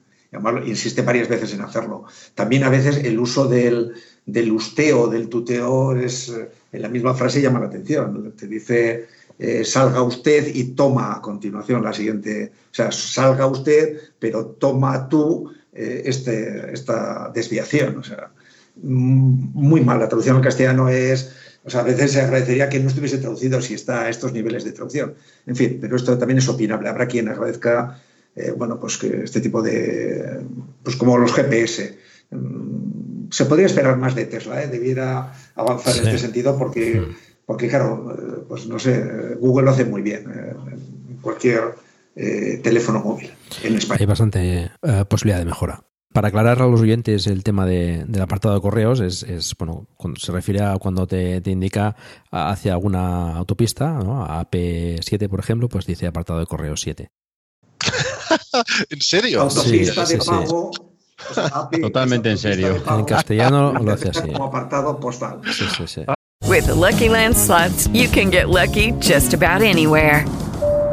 insiste 0.65 1.03
varias 1.03 1.29
veces 1.29 1.53
en 1.53 1.61
hacerlo. 1.61 2.05
También 2.33 2.63
a 2.63 2.69
veces 2.69 2.97
el 2.97 3.19
uso 3.19 3.45
del, 3.45 3.93
del 4.25 4.51
usteo, 4.51 5.07
del 5.07 5.29
tuteo, 5.29 5.95
es 5.95 6.33
en 6.71 6.81
la 6.81 6.89
misma 6.89 7.13
frase 7.13 7.39
llama 7.39 7.59
la 7.59 7.67
atención. 7.67 8.33
Te 8.35 8.47
dice 8.47 9.05
eh, 9.39 9.65
salga 9.65 10.03
usted 10.03 10.53
y 10.53 10.75
toma 10.75 11.15
a 11.15 11.21
continuación 11.21 11.83
la 11.83 11.91
siguiente, 11.91 12.51
o 12.71 12.73
sea, 12.73 12.91
salga 12.91 13.47
usted, 13.47 13.97
pero 14.19 14.45
toma 14.45 15.09
tú 15.09 15.49
eh, 15.49 15.62
este, 15.73 16.73
esta 16.73 17.31
desviación. 17.33 17.97
O 17.97 18.03
sea, 18.03 18.31
mm, 18.75 19.51
muy 19.53 19.81
mal. 19.81 19.99
La 19.99 20.07
traducción 20.07 20.37
al 20.37 20.43
castellano 20.43 20.89
es, 20.89 21.33
o 21.63 21.69
sea, 21.69 21.81
a 21.81 21.83
veces 21.83 22.11
se 22.11 22.21
agradecería 22.21 22.69
que 22.69 22.79
no 22.79 22.89
estuviese 22.89 23.17
traducido 23.17 23.61
si 23.61 23.73
está 23.73 24.03
a 24.03 24.09
estos 24.09 24.33
niveles 24.33 24.63
de 24.63 24.71
traducción. 24.71 25.15
En 25.45 25.55
fin, 25.55 25.77
pero 25.81 25.95
esto 25.95 26.17
también 26.17 26.39
es 26.39 26.49
opinable. 26.49 26.89
Habrá 26.89 27.07
quien 27.07 27.29
agradezca, 27.29 28.01
eh, 28.35 28.53
bueno, 28.55 28.79
pues 28.79 28.97
que 28.97 29.23
este 29.23 29.41
tipo 29.41 29.61
de, 29.61 30.41
pues 30.83 30.95
como 30.95 31.17
los 31.17 31.33
GPS. 31.33 31.97
Mm, 32.31 33.03
se 33.33 33.45
podría 33.45 33.65
esperar 33.65 33.97
más 33.97 34.13
de 34.13 34.25
Tesla, 34.25 34.63
¿eh? 34.63 34.67
debiera 34.67 35.33
avanzar 35.55 35.97
en 35.97 36.07
este 36.07 36.19
sentido 36.19 36.55
porque, 36.55 37.01
hmm. 37.01 37.15
porque, 37.47 37.67
claro, 37.67 38.15
eh, 38.15 38.43
pues 38.47 38.67
no 38.67 38.77
sé, 38.77 39.35
Google 39.39 39.65
lo 39.65 39.71
hace 39.71 39.85
muy 39.85 40.03
bien 40.03 40.31
eh, 40.31 40.53
en 41.09 41.17
cualquier 41.17 41.73
teléfono 42.15 42.99
móvil 42.99 43.31
en 43.63 43.77
España. 43.77 43.99
Hay 43.99 44.05
bastante 44.05 44.71
posibilidad 45.09 45.39
de 45.39 45.45
mejora. 45.45 45.83
Para 46.13 46.27
aclarar 46.27 46.61
a 46.61 46.67
los 46.67 46.79
oyentes 46.79 47.25
el 47.25 47.43
tema 47.43 47.65
del 47.65 48.21
apartado 48.21 48.53
de 48.53 48.61
correos, 48.61 48.99
es, 48.99 49.23
es, 49.23 49.55
bueno, 49.57 49.87
cuando 49.97 50.19
se 50.19 50.31
refiere 50.31 50.61
a 50.61 50.77
cuando 50.77 51.07
te, 51.07 51.41
indica 51.45 51.95
hacia 52.29 52.73
alguna 52.73 53.35
autopista, 53.35 53.93
¿no? 53.93 54.23
a 54.23 54.39
AP7, 54.47 55.27
por 55.27 55.39
ejemplo, 55.39 55.67
pues 55.67 55.87
dice 55.87 56.05
apartado 56.05 56.39
de 56.39 56.45
correos 56.45 56.81
7. 56.81 57.09
¿En 58.91 59.01
serio? 59.01 59.41
Autopista 59.41 60.05
de 60.05 60.17
pago. 60.19 60.71
Totalmente 61.81 62.29
en 62.29 62.37
serio. 62.37 62.83
En 62.87 63.05
castellano 63.05 63.73
lo 63.81 63.91
hace 63.91 64.09
así. 64.09 64.31
Como 64.31 64.45
apartado 64.45 64.99
postal. 64.99 65.41
Sí, 65.51 65.65
sí, 65.75 65.87
sí. 65.87 66.01
With 66.47 66.65
the 66.65 66.75
Lucky 66.75 67.09
Land 67.09 67.35
slots, 67.35 67.87
you 67.87 68.07
can 68.07 68.29
get 68.29 68.49
lucky 68.49 68.91
just 69.01 69.33
about 69.33 69.63
anywhere. 69.63 70.25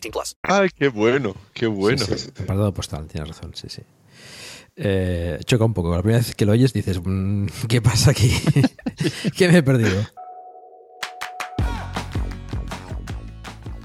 18 0.00 0.10
plus. 0.12 0.36
Ay, 0.42 0.68
qué 0.74 0.88
bueno, 0.88 1.34
qué 1.52 1.66
bueno. 1.66 2.04
Sí, 2.04 2.18
sí, 2.18 2.30
apartado 2.30 2.72
postal, 2.72 3.06
tienes 3.06 3.28
razón, 3.28 3.52
sí, 3.54 3.68
sí. 3.68 3.82
Eh, 4.76 5.38
choca 5.44 5.64
un 5.64 5.72
poco. 5.72 5.94
La 5.94 6.02
primera 6.02 6.18
vez 6.18 6.34
que 6.34 6.44
lo 6.44 6.52
oyes 6.52 6.72
dices, 6.72 7.00
mm, 7.02 7.46
¿qué 7.68 7.80
pasa 7.80 8.10
aquí? 8.10 8.30
¿Qué 9.36 9.48
me 9.48 9.58
he 9.58 9.62
perdido? 9.62 10.02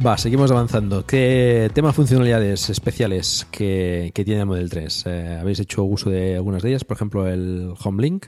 Va, 0.05 0.17
seguimos 0.17 0.51
avanzando. 0.51 1.05
¿Qué 1.05 1.69
tema 1.73 1.93
funcionalidades 1.93 2.69
especiales 2.69 3.47
que, 3.51 4.11
que 4.15 4.25
tiene 4.25 4.41
el 4.41 4.47
Model 4.47 4.69
3? 4.69 5.03
Eh, 5.05 5.37
¿Habéis 5.39 5.59
hecho 5.59 5.83
uso 5.83 6.09
de 6.09 6.35
algunas 6.35 6.63
de 6.63 6.69
ellas? 6.69 6.83
Por 6.83 6.97
ejemplo, 6.97 7.27
el 7.27 7.73
Homelink. 7.81 8.25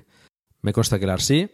Me 0.62 0.72
consta 0.72 1.00
que 1.00 1.06
el 1.06 1.20
sí. 1.20 1.50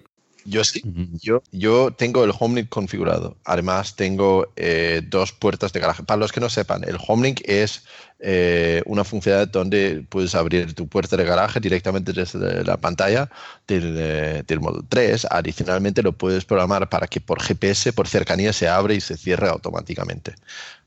Yo 0.50 0.64
sí, 0.64 0.82
yo, 1.22 1.44
yo 1.52 1.92
tengo 1.92 2.24
el 2.24 2.34
Homelink 2.38 2.70
configurado. 2.70 3.38
Además, 3.46 3.96
tengo 3.96 4.52
eh, 4.56 5.02
dos 5.06 5.32
puertas 5.32 5.72
de 5.74 5.80
garaje. 5.80 6.04
Para 6.04 6.20
los 6.20 6.32
que 6.32 6.40
no 6.40 6.50
sepan, 6.50 6.84
el 6.86 6.98
Homelink 7.08 7.42
es 7.46 7.84
eh, 8.20 8.82
una 8.86 9.04
funcionalidad 9.04 9.52
donde 9.52 10.04
puedes 10.10 10.34
abrir 10.34 10.74
tu 10.74 10.88
puerta 10.88 11.16
de 11.18 11.24
garaje 11.24 11.60
directamente 11.60 12.14
desde 12.14 12.64
la 12.64 12.78
pantalla 12.78 13.30
del, 13.68 13.96
eh, 13.98 14.44
del 14.48 14.60
Model 14.60 14.84
3. 14.90 15.28
Adicionalmente, 15.30 16.02
lo 16.02 16.14
puedes 16.14 16.46
programar 16.46 16.90
para 16.90 17.06
que 17.06 17.22
por 17.22 17.40
GPS, 17.42 17.94
por 17.94 18.08
cercanía, 18.08 18.52
se 18.52 18.68
abre 18.68 18.96
y 18.96 19.02
se 19.02 19.18
cierre 19.18 19.50
automáticamente. 19.50 20.34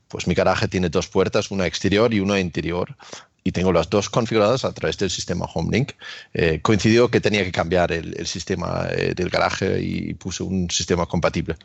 Pues 0.09 0.27
mi 0.27 0.33
garaje 0.33 0.67
tiene 0.67 0.89
dos 0.89 1.07
puertas, 1.07 1.51
una 1.51 1.67
exterior 1.67 2.13
y 2.13 2.19
una 2.19 2.39
interior 2.39 2.97
y 3.43 3.51
tengo 3.51 3.73
las 3.73 3.89
dos 3.89 4.09
configuradas 4.09 4.65
a 4.65 4.73
través 4.73 4.97
del 4.97 5.09
sistema 5.09 5.45
HomeLink. 5.53 5.91
Eh, 6.33 6.61
coincidió 6.61 7.09
que 7.11 7.21
tenía 7.21 7.43
que 7.43 7.51
cambiar 7.51 7.91
el, 7.91 8.15
el 8.17 8.27
sistema 8.27 8.87
eh, 8.91 9.13
del 9.15 9.29
garaje 9.29 9.81
y 9.81 10.13
puse 10.15 10.43
un 10.43 10.69
sistema 10.69 11.05
compatible. 11.05 11.57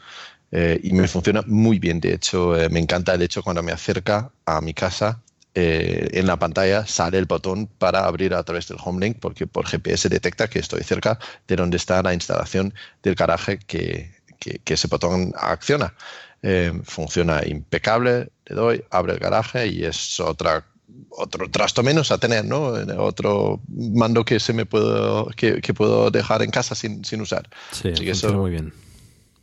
Eh, 0.50 0.80
y 0.82 0.92
me 0.92 1.08
funciona 1.08 1.42
muy 1.46 1.78
bien. 1.78 2.00
De 2.00 2.14
hecho, 2.14 2.58
eh, 2.58 2.68
me 2.70 2.80
encanta 2.80 3.14
el 3.14 3.22
hecho 3.22 3.42
cuando 3.42 3.62
me 3.62 3.72
acerca 3.72 4.32
a 4.46 4.60
mi 4.60 4.74
casa. 4.74 5.22
eh, 5.54 6.10
en 6.12 6.26
la 6.26 6.38
pantalla 6.38 6.86
sale 6.86 7.18
el 7.18 7.24
botón 7.26 7.66
para 7.66 8.04
abrir 8.06 8.34
a 8.34 8.42
través 8.44 8.68
del 8.68 8.76
HomeLink 8.84 9.18
porque 9.18 9.46
por 9.46 9.66
GPS 9.66 10.08
detecta 10.08 10.48
que 10.48 10.58
estoy 10.60 10.84
cerca 10.84 11.18
de 11.48 11.56
donde 11.56 11.76
está 11.78 12.00
la 12.02 12.14
instalación 12.14 12.72
del 13.02 13.14
garaje 13.16 13.58
que, 13.58 14.12
que- 14.38 14.60
que 14.60 14.74
ese 14.74 14.86
botón 14.88 15.32
acciona. 15.36 15.94
Eh, 16.42 16.72
funciona 16.84 17.42
impecable, 17.46 18.30
le 18.46 18.54
doy, 18.54 18.84
abre 18.90 19.14
el 19.14 19.18
garaje 19.18 19.66
y 19.66 19.84
es 19.84 20.20
otra 20.20 20.64
otro 21.10 21.50
trasto 21.50 21.82
menos 21.82 22.10
a 22.12 22.18
tener, 22.18 22.44
¿no? 22.44 22.74
Otro 22.98 23.60
mando 23.68 24.24
que 24.24 24.38
se 24.40 24.52
me 24.52 24.66
puedo 24.66 25.26
que, 25.36 25.60
que 25.60 25.74
puedo 25.74 26.10
dejar 26.10 26.42
en 26.42 26.50
casa 26.50 26.74
sin, 26.74 27.04
sin 27.04 27.20
usar. 27.20 27.48
Sí, 27.72 27.88
Así 27.88 28.04
que 28.04 28.10
eso- 28.12 28.32
muy 28.34 28.50
bien. 28.50 28.72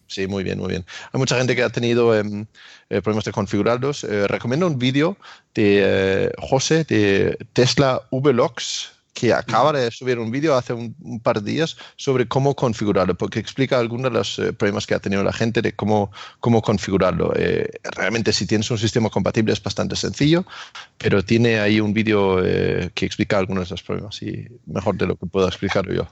Sí, 0.07 0.27
muy 0.27 0.43
bien, 0.43 0.59
muy 0.59 0.69
bien. 0.69 0.85
Hay 1.11 1.17
mucha 1.19 1.35
gente 1.35 1.55
que 1.55 1.63
ha 1.63 1.69
tenido 1.69 2.15
em, 2.15 2.45
eh, 2.89 3.01
problemas 3.01 3.25
de 3.25 3.31
configurarlos. 3.31 4.03
Eh, 4.03 4.27
recomiendo 4.27 4.67
un 4.67 4.77
vídeo 4.77 5.17
de 5.55 5.81
eh, 5.83 6.31
José 6.37 6.83
de 6.83 7.35
Tesla 7.53 8.03
Vlogs 8.11 8.91
que 9.15 9.33
acaba 9.33 9.71
de 9.71 9.89
subir 9.91 10.19
un 10.19 10.29
vídeo 10.29 10.55
hace 10.55 10.73
un, 10.73 10.93
par 11.23 11.41
de 11.41 11.53
días 11.53 11.77
sobre 11.95 12.27
cómo 12.27 12.53
configurarlo, 12.53 13.15
porque 13.15 13.39
explica 13.39 13.79
algunos 13.79 14.11
de 14.11 14.17
los 14.19 14.39
eh, 14.39 14.51
problemas 14.51 14.85
que 14.85 14.93
ha 14.93 14.99
tenido 14.99 15.23
la 15.23 15.31
gente 15.31 15.61
de 15.61 15.73
cómo, 15.73 16.11
cómo 16.41 16.61
configurarlo. 16.61 17.33
Eh, 17.35 17.69
realmente 17.95 18.33
si 18.33 18.45
tienes 18.45 18.69
un 18.69 18.77
sistema 18.77 19.09
compatible 19.09 19.53
es 19.53 19.63
bastante 19.63 19.95
sencillo, 19.95 20.45
pero 20.97 21.23
tiene 21.23 21.59
ahí 21.61 21.79
un 21.79 21.93
vídeo 21.93 22.45
eh, 22.45 22.91
que 22.93 23.05
explica 23.05 23.37
algunos 23.37 23.69
de 23.69 23.73
los 23.73 23.83
problemas 23.83 24.21
y 24.21 24.47
mejor 24.65 24.97
de 24.97 25.07
lo 25.07 25.15
que 25.15 25.25
puedo 25.27 25.47
explicarlo 25.47 25.93
yo. 25.93 26.07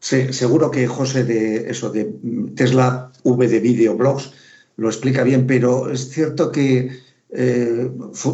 Sí, 0.00 0.32
seguro 0.32 0.72
que 0.72 0.88
José 0.88 1.22
de 1.22 1.70
eso 1.70 1.90
de 1.90 2.12
Tesla 2.56 3.12
V 3.22 3.46
de 3.46 3.60
videoblogs 3.60 4.32
lo 4.76 4.88
explica 4.88 5.22
bien, 5.22 5.46
pero 5.46 5.88
es 5.88 6.10
cierto 6.10 6.50
que 6.50 6.98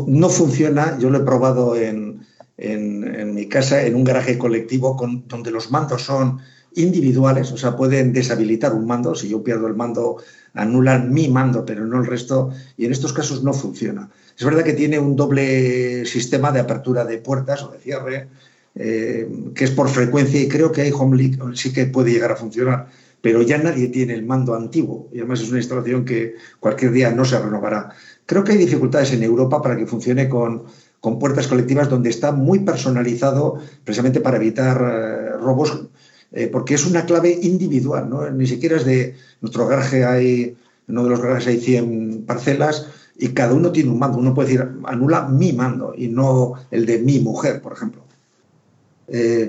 no 0.06 0.28
funciona. 0.30 0.96
Yo 0.98 1.10
lo 1.10 1.18
he 1.18 1.24
probado 1.24 1.76
en, 1.76 2.15
en- 2.58 3.34
mi 3.34 3.46
casa, 3.48 3.84
en 3.84 3.94
un 3.94 4.04
garaje 4.04 4.38
colectivo, 4.38 4.96
con, 4.96 5.26
donde 5.28 5.50
los 5.50 5.70
mandos 5.70 6.02
son 6.02 6.40
individuales, 6.74 7.52
o 7.52 7.56
sea, 7.56 7.76
pueden 7.76 8.12
deshabilitar 8.12 8.72
un 8.74 8.86
mando. 8.86 9.14
Si 9.14 9.28
yo 9.28 9.42
pierdo 9.42 9.66
el 9.66 9.74
mando, 9.74 10.18
anulan 10.54 11.12
mi 11.12 11.28
mando, 11.28 11.64
pero 11.64 11.86
no 11.86 11.98
el 12.00 12.06
resto. 12.06 12.50
Y 12.76 12.84
en 12.86 12.92
estos 12.92 13.12
casos 13.12 13.42
no 13.42 13.52
funciona. 13.52 14.10
Es 14.38 14.44
verdad 14.44 14.64
que 14.64 14.74
tiene 14.74 14.98
un 14.98 15.16
doble 15.16 16.04
sistema 16.04 16.52
de 16.52 16.60
apertura 16.60 17.04
de 17.04 17.18
puertas 17.18 17.62
o 17.62 17.70
de 17.70 17.78
cierre, 17.78 18.28
eh, 18.74 19.26
que 19.54 19.64
es 19.64 19.70
por 19.70 19.88
frecuencia 19.88 20.38
y 20.40 20.48
creo 20.48 20.70
que 20.70 20.82
hay 20.82 20.90
HomeLink 20.90 21.54
sí 21.54 21.72
que 21.72 21.86
puede 21.86 22.12
llegar 22.12 22.32
a 22.32 22.36
funcionar, 22.36 22.88
pero 23.22 23.40
ya 23.40 23.56
nadie 23.56 23.88
tiene 23.88 24.12
el 24.12 24.26
mando 24.26 24.54
antiguo 24.54 25.08
y 25.12 25.18
además 25.20 25.40
es 25.40 25.48
una 25.48 25.58
instalación 25.58 26.04
que 26.04 26.34
cualquier 26.60 26.92
día 26.92 27.10
no 27.10 27.24
se 27.24 27.38
renovará. 27.38 27.88
Creo 28.26 28.44
que 28.44 28.52
hay 28.52 28.58
dificultades 28.58 29.12
en 29.14 29.22
Europa 29.22 29.62
para 29.62 29.76
que 29.78 29.86
funcione 29.86 30.28
con, 30.28 30.64
con 31.00 31.18
puertas 31.18 31.46
colectivas 31.46 31.88
donde 31.88 32.10
está 32.10 32.32
muy 32.32 32.60
personalizado 32.60 33.58
precisamente 33.84 34.20
para 34.20 34.36
evitar 34.36 34.76
eh, 34.80 35.36
robos, 35.38 35.86
eh, 36.32 36.48
porque 36.48 36.74
es 36.74 36.86
una 36.86 37.06
clave 37.06 37.38
individual, 37.42 38.08
¿no? 38.10 38.28
ni 38.30 38.46
siquiera 38.46 38.76
es 38.76 38.84
de 38.84 39.14
nuestro 39.40 39.66
garaje 39.66 40.04
hay, 40.04 40.56
en 40.88 40.98
uno 40.98 41.04
de 41.04 41.10
los 41.10 41.20
garajes 41.20 41.46
hay 41.46 41.60
100 41.60 42.24
parcelas 42.26 42.86
y 43.18 43.28
cada 43.28 43.54
uno 43.54 43.72
tiene 43.72 43.90
un 43.90 43.98
mando. 43.98 44.18
Uno 44.18 44.34
puede 44.34 44.48
decir, 44.48 44.68
anula 44.84 45.28
mi 45.28 45.52
mando 45.52 45.94
y 45.96 46.08
no 46.08 46.54
el 46.70 46.86
de 46.86 46.98
mi 46.98 47.20
mujer, 47.20 47.62
por 47.62 47.72
ejemplo. 47.72 48.02
Eh, 49.08 49.48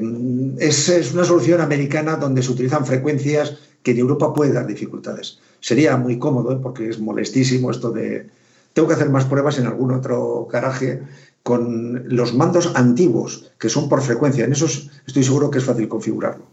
es, 0.59 0.89
es 0.89 1.13
una 1.13 1.23
solución 1.23 1.61
americana 1.61 2.15
donde 2.15 2.43
se 2.43 2.51
utilizan 2.51 2.85
frecuencias 2.85 3.57
que 3.83 3.91
en 3.91 3.99
Europa 3.99 4.33
puede 4.33 4.53
dar 4.53 4.67
dificultades. 4.67 5.39
Sería 5.59 5.97
muy 5.97 6.19
cómodo 6.19 6.61
porque 6.61 6.89
es 6.89 6.99
molestísimo 6.99 7.71
esto 7.71 7.91
de... 7.91 8.27
Tengo 8.73 8.87
que 8.87 8.93
hacer 8.93 9.09
más 9.09 9.25
pruebas 9.25 9.57
en 9.57 9.65
algún 9.65 9.91
otro 9.91 10.47
garaje 10.51 11.01
con 11.47 12.03
los 12.09 12.33
mandos 12.33 12.65
antiguos, 12.75 13.29
que 13.57 13.69
son 13.69 13.87
por 13.87 14.01
frecuencia. 14.01 14.43
En 14.45 14.51
esos 14.51 14.89
estoy 15.07 15.23
seguro 15.23 15.49
que 15.49 15.59
es 15.59 15.63
fácil 15.63 15.87
configurarlo. 15.87 16.45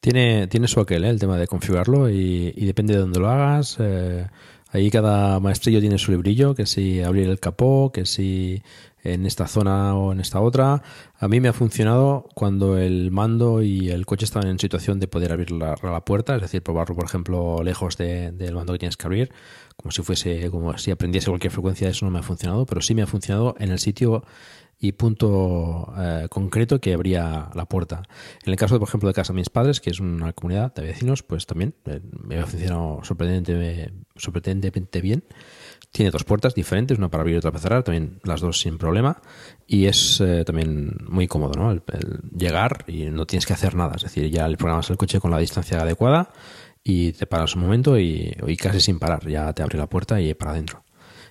Tiene, 0.00 0.46
tiene 0.48 0.66
su 0.66 0.80
aquel, 0.80 1.04
¿eh? 1.04 1.10
el 1.10 1.20
tema 1.20 1.36
de 1.38 1.46
configurarlo 1.46 2.08
y, 2.10 2.52
y 2.56 2.64
depende 2.66 2.94
de 2.94 3.00
dónde 3.00 3.20
lo 3.20 3.28
hagas. 3.28 3.76
eh, 3.78 4.26
ahí 4.72 4.90
cada 4.90 5.38
maestrillo 5.40 5.80
tiene 5.80 5.98
su 5.98 6.10
librillo, 6.10 6.54
que 6.54 6.66
si 6.66 7.02
abrir 7.02 7.28
el 7.28 7.38
capó, 7.38 7.92
que 7.92 8.04
si 8.06 8.62
en 9.02 9.24
esta 9.26 9.46
zona 9.46 9.94
o 9.96 10.12
en 10.12 10.20
esta 10.20 10.40
otra. 10.40 10.82
A 11.18 11.28
mí 11.28 11.40
me 11.40 11.48
ha 11.48 11.52
funcionado 11.52 12.26
cuando 12.34 12.76
el 12.78 13.10
mando 13.10 13.62
y 13.62 13.90
el 13.90 14.04
coche 14.06 14.24
estaban 14.26 14.48
en 14.48 14.58
situación 14.58 15.00
de 15.00 15.08
poder 15.08 15.32
abrir 15.32 15.50
la, 15.52 15.74
la 15.82 16.04
puerta, 16.04 16.36
es 16.36 16.42
decir, 16.42 16.62
probarlo, 16.62 16.94
por 16.94 17.04
ejemplo, 17.06 17.62
lejos 17.62 17.96
de- 17.96 18.30
del 18.32 18.54
mando 18.54 18.72
que 18.74 18.78
tienes 18.80 18.96
que 18.96 19.06
abrir, 19.06 19.30
como 19.80 19.92
si 19.92 20.02
fuese, 20.02 20.50
como 20.50 20.76
si 20.76 20.90
aprendiese 20.90 21.28
cualquier 21.28 21.52
frecuencia, 21.52 21.88
eso 21.88 22.04
no 22.04 22.10
me 22.10 22.18
ha 22.18 22.22
funcionado, 22.22 22.66
pero 22.66 22.82
sí 22.82 22.94
me 22.94 23.02
ha 23.02 23.06
funcionado 23.06 23.54
en 23.58 23.70
el 23.70 23.78
sitio 23.78 24.24
y 24.82 24.92
punto 24.92 25.92
eh, 25.98 26.26
concreto 26.30 26.80
que 26.80 26.94
abría 26.94 27.50
la 27.54 27.66
puerta. 27.66 28.02
En 28.44 28.50
el 28.50 28.56
caso, 28.56 28.78
por 28.78 28.88
ejemplo, 28.88 29.08
de 29.08 29.14
casa 29.14 29.32
de 29.32 29.38
mis 29.38 29.50
padres, 29.50 29.80
que 29.80 29.90
es 29.90 30.00
una 30.00 30.32
comunidad 30.32 30.74
de 30.74 30.82
vecinos, 30.82 31.22
pues 31.22 31.46
también 31.46 31.74
eh, 31.84 32.00
me 32.10 32.38
ha 32.38 32.46
funcionado 32.46 33.00
sorprendentemente, 33.02 35.00
bien. 35.00 35.24
Tiene 35.92 36.10
dos 36.10 36.24
puertas 36.24 36.54
diferentes, 36.54 36.96
una 36.98 37.10
para 37.10 37.22
abrir 37.22 37.34
y 37.34 37.38
otra 37.38 37.50
para 37.50 37.62
cerrar, 37.62 37.82
también 37.82 38.20
las 38.22 38.40
dos 38.40 38.60
sin 38.60 38.78
problema. 38.78 39.20
Y 39.66 39.86
es 39.86 40.20
eh, 40.20 40.44
también 40.44 40.96
muy 41.08 41.26
cómodo, 41.26 41.54
¿no? 41.58 41.72
El, 41.72 41.82
el 41.92 42.20
llegar 42.30 42.84
y 42.86 43.06
no 43.06 43.26
tienes 43.26 43.44
que 43.44 43.52
hacer 43.52 43.74
nada. 43.74 43.94
Es 43.96 44.02
decir, 44.02 44.30
ya 44.30 44.48
le 44.48 44.56
programas 44.56 44.88
el 44.88 44.96
coche 44.96 45.20
con 45.20 45.30
la 45.30 45.38
distancia 45.38 45.80
adecuada 45.80 46.30
y 46.82 47.12
te 47.12 47.26
paras 47.26 47.54
un 47.54 47.62
momento 47.62 47.98
y, 47.98 48.34
y 48.46 48.56
casi 48.56 48.80
sin 48.80 48.98
parar. 48.98 49.28
Ya 49.28 49.52
te 49.52 49.62
abre 49.62 49.78
la 49.78 49.88
puerta 49.88 50.20
y 50.20 50.34
para 50.34 50.52
adentro. 50.52 50.84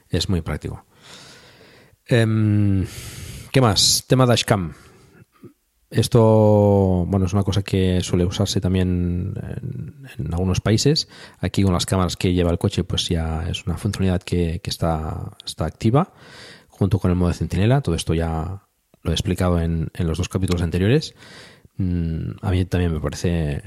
Es 0.09 0.29
muy 0.29 0.41
práctico. 0.41 0.85
Em, 2.05 2.85
¿Qué 3.51 3.61
más? 3.61 4.03
Tema 4.07 4.25
dashcam. 4.25 4.73
Esto, 5.91 7.05
bueno, 7.07 7.25
es 7.25 7.33
una 7.33 7.43
cosa 7.43 7.63
que 7.63 8.01
suele 8.01 8.25
usarse 8.25 8.61
también 8.61 9.33
en, 10.17 10.33
algunos 10.33 10.61
países. 10.61 11.07
Aquí 11.39 11.63
con 11.63 11.73
las 11.73 11.85
cámaras 11.85 12.15
que 12.15 12.33
lleva 12.33 12.51
el 12.51 12.59
coche, 12.59 12.83
pues 12.83 13.07
ya 13.09 13.47
es 13.49 13.65
una 13.65 13.77
funcionalidad 13.77 14.21
que, 14.21 14.61
está, 14.63 15.35
activa 15.57 16.13
junto 16.67 16.99
con 16.99 17.11
el 17.11 17.17
modo 17.17 17.29
de 17.29 17.35
centinela. 17.35 17.81
Todo 17.81 17.95
esto 17.95 18.13
ya 18.13 18.63
lo 19.01 19.11
he 19.11 19.13
explicado 19.13 19.59
en, 19.59 19.89
en 19.93 20.07
los 20.07 20.17
dos 20.17 20.29
capítulos 20.29 20.61
anteriores. 20.61 21.15
Mm, 21.77 22.31
a 22.41 22.51
mí 22.51 22.65
también 22.65 22.93
me 22.93 22.99
parece 22.99 23.63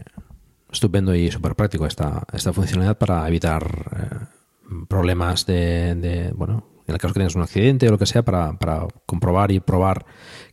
estupendo 0.72 1.14
y 1.14 1.30
súper 1.30 1.54
práctico 1.54 1.86
esta, 1.86 2.24
esta 2.32 2.52
funcionalidad 2.52 2.98
para 2.98 3.26
evitar 3.28 3.62
eh, 3.96 4.84
problemas 4.88 5.46
de, 5.46 5.94
de, 5.94 6.32
bueno, 6.32 6.66
en 6.86 6.94
el 6.94 7.00
caso 7.00 7.14
que 7.14 7.20
tengas 7.20 7.34
un 7.34 7.42
accidente 7.42 7.86
o 7.88 7.90
lo 7.92 7.98
que 7.98 8.06
sea, 8.06 8.22
para, 8.22 8.58
para 8.58 8.86
comprobar 9.06 9.52
y 9.52 9.60
probar 9.60 10.04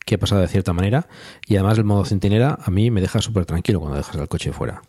qué 0.05 0.15
ha 0.15 0.19
pasado 0.19 0.41
de 0.41 0.47
cierta 0.47 0.73
manera. 0.73 1.07
Y 1.47 1.55
además 1.55 1.77
el 1.77 1.85
modo 1.85 2.05
centinela 2.05 2.59
a 2.61 2.69
mí 2.71 2.91
me 2.91 3.01
deja 3.01 3.21
súper 3.21 3.45
tranquilo 3.45 3.79
cuando 3.79 3.97
dejas 3.97 4.15
el 4.15 4.27
coche 4.27 4.53
fuera. 4.53 4.81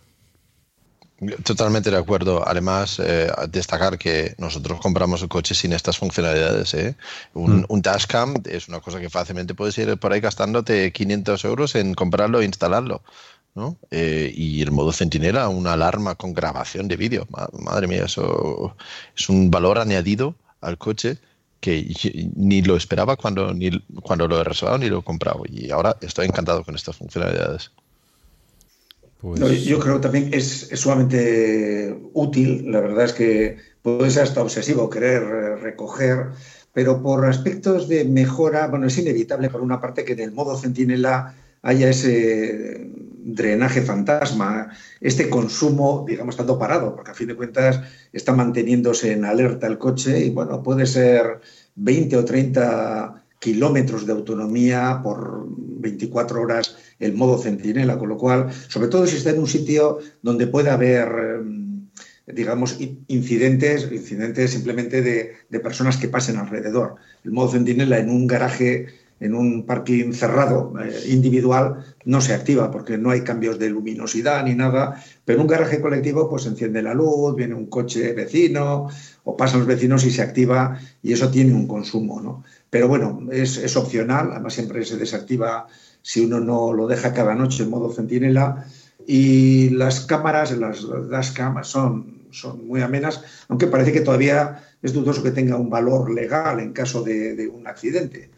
Totalmente 1.45 1.91
de 1.91 1.99
acuerdo. 1.99 2.43
Además, 2.49 2.99
eh, 2.99 3.31
destacar 3.51 3.99
que 3.99 4.35
nosotros 4.39 4.81
compramos 4.81 5.21
el 5.21 5.29
coche 5.29 5.55
sin 5.55 5.75
estas 5.75 5.99
funcionalidades. 5.99 6.73
¿eh? 6.73 6.97
Un, 7.35 7.61
Mm. 7.61 7.65
un 7.69 7.83
dashcam 7.83 8.37
es 8.47 8.69
una 8.69 8.81
cosa 8.81 9.01
que 9.01 9.11
fácilmente 9.11 9.55
puedes 9.55 9.77
ir 9.77 9.99
por 9.99 10.13
ahí 10.15 10.21
gastándote 10.21 10.91
500 10.93 11.45
euros 11.45 11.75
en 11.75 11.93
comprarlo 11.93 12.41
e 12.41 12.47
instalarlo. 12.47 13.03
¿No? 13.61 13.77
Eh, 13.91 14.33
y 14.35 14.63
el 14.63 14.71
modo 14.73 14.93
centinela, 14.93 15.49
una 15.49 15.75
alarma 15.75 16.15
con 16.17 16.35
grabación 16.35 16.89
de 16.89 16.97
vídeo. 16.97 17.27
Ma- 17.31 17.49
Madre 17.53 17.87
mía, 17.87 18.05
eso 18.07 18.75
es 19.17 19.29
un 19.29 19.51
valor 19.51 19.79
añadido 19.79 20.35
al 20.61 20.77
coche 20.79 21.19
que 21.61 21.87
ni 22.37 22.63
lo 22.63 22.77
esperaba 22.77 23.17
cuando, 23.17 23.53
ni, 23.55 23.71
cuando 24.03 24.27
lo 24.27 24.41
he 24.41 24.45
reservado 24.45 24.79
ni 24.79 24.89
lo 24.89 25.01
he 25.01 25.05
comprado. 25.05 25.43
Y 25.47 25.71
ahora 25.71 25.97
estoy 26.01 26.27
encantado 26.27 26.65
con 26.65 26.75
estas 26.75 26.97
funcionalidades. 26.97 27.71
No, 29.23 29.49
yo 29.53 29.79
creo 29.79 30.01
también 30.01 30.31
es, 30.33 30.73
es 30.73 30.81
sumamente 30.81 31.95
útil. 32.15 32.71
La 32.73 32.81
verdad 32.81 33.05
es 33.05 33.13
que 33.13 33.59
puede 33.83 34.11
ser 34.11 34.23
hasta 34.23 34.43
obsesivo 34.43 34.89
querer 34.89 35.23
eh, 35.23 35.57
recoger, 35.57 36.29
pero 36.73 37.03
por 37.03 37.27
aspectos 37.27 37.89
de 37.89 38.05
mejora, 38.05 38.69
bueno, 38.69 38.87
es 38.87 38.97
inevitable 38.99 39.51
por 39.51 39.61
una 39.61 39.81
parte 39.81 40.05
que 40.05 40.13
en 40.15 40.21
el 40.21 40.33
modo 40.33 40.57
centinela 40.57 41.35
haya 41.63 41.91
ese 41.91 42.91
drenaje 43.35 43.83
fantasma, 43.83 44.71
este 45.01 45.29
consumo, 45.29 46.05
digamos, 46.07 46.35
estando 46.35 46.59
parado, 46.59 46.95
porque 46.95 47.11
a 47.13 47.15
fin 47.15 47.29
de 47.29 47.37
cuentas 47.37 47.81
está 48.13 48.33
manteniéndose 48.33 49.13
en 49.13 49.25
alerta 49.25 49.67
el 49.67 49.79
coche 49.79 50.19
y 50.25 50.31
bueno, 50.31 50.63
puede 50.63 50.87
ser 50.87 51.41
20 51.77 52.17
o 52.17 52.25
30 52.25 53.25
kilómetros 53.39 54.07
de 54.07 54.13
autonomía 54.13 55.01
por 55.03 55.47
24 55.57 56.43
horas 56.43 56.77
el 56.99 57.15
modo 57.15 57.39
centinela, 57.39 57.99
con 57.99 58.11
lo 58.11 58.19
cual, 58.19 58.53
sobre 58.69 58.89
todo 58.89 59.07
si 59.07 59.17
está 59.17 59.31
en 59.31 59.39
un 59.41 59.47
sitio 59.47 59.99
donde 60.21 60.47
pueda 60.47 60.75
haber, 60.75 61.09
eh, 61.09 62.33
digamos, 62.35 62.79
in- 62.81 63.05
incidentes, 63.09 63.91
incidentes 63.91 64.51
simplemente 64.51 65.01
de, 65.01 65.33
de 65.49 65.61
personas 65.61 65.97
que 65.97 66.09
pasen 66.09 66.37
alrededor. 66.37 66.97
El 67.25 67.33
modo 67.33 67.53
centinela 67.53 67.99
en 67.99 68.11
un 68.11 68.27
garaje, 68.27 68.87
en 69.21 69.35
un 69.35 69.67
parking 69.67 70.13
cerrado, 70.13 70.73
eh, 70.83 71.09
individual, 71.09 71.85
no 72.05 72.21
se 72.21 72.35
activa 72.35 72.71
porque 72.71 72.97
no 72.97 73.11
hay 73.11 73.21
cambios 73.21 73.59
de 73.59 73.69
luminosidad 73.69 74.45
ni 74.45 74.55
nada, 74.55 75.03
pero 75.25 75.37
en 75.37 75.43
un 75.43 75.49
garaje 75.49 75.81
colectivo 75.81 76.29
pues 76.29 76.47
enciende 76.47 76.83
la 76.83 76.95
luz, 76.95 77.37
viene 77.37 77.55
un 77.55 77.67
coche 77.67 78.15
vecino 78.15 78.89
o 79.25 79.37
pasan 79.37 79.61
los 79.61 79.69
vecinos 79.69 80.05
y 80.07 80.11
se 80.11 80.23
activa 80.23 80.81
y 81.03 81.13
eso 81.13 81.31
tiene 81.31 81.53
un 81.53 81.69
consumo, 81.69 82.21
¿no? 82.21 82.43
Pero 82.71 82.89
bueno, 82.89 83.29
es, 83.31 83.59
es 83.59 83.77
opcional, 83.77 84.31
además 84.33 84.55
siempre 84.55 84.85
se 84.85 84.97
desactiva 84.97 85.67
si 86.03 86.25
uno 86.25 86.41
no 86.41 86.73
lo 86.73 86.87
deja 86.87 87.13
cada 87.13 87.35
noche 87.35 87.65
en 87.65 87.71
modo 87.71 87.93
centinela. 87.93 88.67
Y 89.07 89.71
las 89.71 90.01
cámaras, 90.07 90.53
las 90.53 90.87
dashcam 91.09 91.65
son, 91.65 92.21
son 92.31 92.67
muy 92.67 92.81
amenas, 92.81 93.23
aunque 93.49 93.67
parece 93.67 93.93
que 93.93 94.03
todavía 94.03 94.63
es 94.83 94.93
dudoso 94.93 95.23
que 95.23 95.33
tenga 95.33 95.57
un 95.57 95.69
valor 95.69 96.11
legal 96.11 96.61
en 96.61 96.73
caso 96.73 97.03
de, 97.03 97.35
de 97.35 97.49
un 97.49 97.67
accidente. 97.67 98.31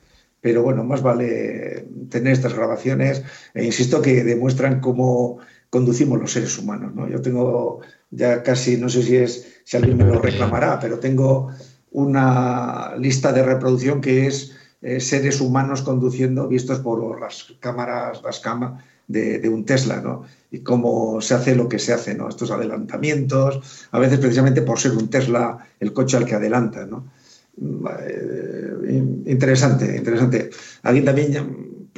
Pero 0.43 0.63
bueno, 0.63 0.85
más 0.85 1.03
vale 1.03 1.87
tener 2.11 2.35
estas 2.35 2.53
grabaciones 2.53 3.23
e 3.55 3.65
insisto 3.65 4.03
que 4.03 4.25
demuestran 4.25 4.81
cómo 4.81 5.39
conducimos 5.71 6.21
los 6.21 6.33
seres 6.33 6.59
humanos. 6.59 6.95
¿no? 6.95 7.09
Yo 7.09 7.23
tengo 7.23 7.81
ya 8.11 8.43
casi, 8.43 8.77
no 8.77 8.91
sé 8.91 9.03
si 9.03 9.17
es 9.17 9.47
si 9.65 9.77
alguien 9.77 9.97
me 9.97 10.05
lo 10.05 10.21
reclamará, 10.21 10.79
pero 10.81 10.99
tengo 10.99 11.51
una 11.93 12.95
lista 12.99 13.33
de 13.33 13.45
reproducción 13.45 14.01
que 14.01 14.27
es 14.27 14.53
eh, 14.83 14.99
seres 14.99 15.41
humanos 15.41 15.83
conduciendo 15.83 16.49
vistos 16.49 16.81
por 16.81 17.21
las 17.21 17.55
cámaras, 17.61 18.21
las 18.23 18.41
cámaras 18.41 18.83
de, 19.07 19.39
de, 19.39 19.49
un 19.49 19.65
Tesla, 19.65 20.01
¿no? 20.01 20.25
Y 20.51 20.61
cómo 20.61 21.21
se 21.21 21.35
hace 21.35 21.55
lo 21.55 21.69
que 21.69 21.79
se 21.79 21.93
hace, 21.93 22.15
¿no? 22.15 22.29
Estos 22.29 22.51
adelantamientos, 22.51 23.87
a 23.93 23.99
veces 23.99 24.19
precisamente 24.19 24.63
por 24.63 24.81
ser 24.81 24.93
un 24.93 25.09
Tesla 25.09 25.59
el 25.79 25.93
coche 25.93 26.17
al 26.17 26.25
que 26.25 26.35
adelanta, 26.35 26.85
¿no? 26.87 27.13
Eh, 27.61 29.03
interesante, 29.27 29.97
interesante. 29.97 30.51
Alguien 30.83 31.05
también 31.05 31.89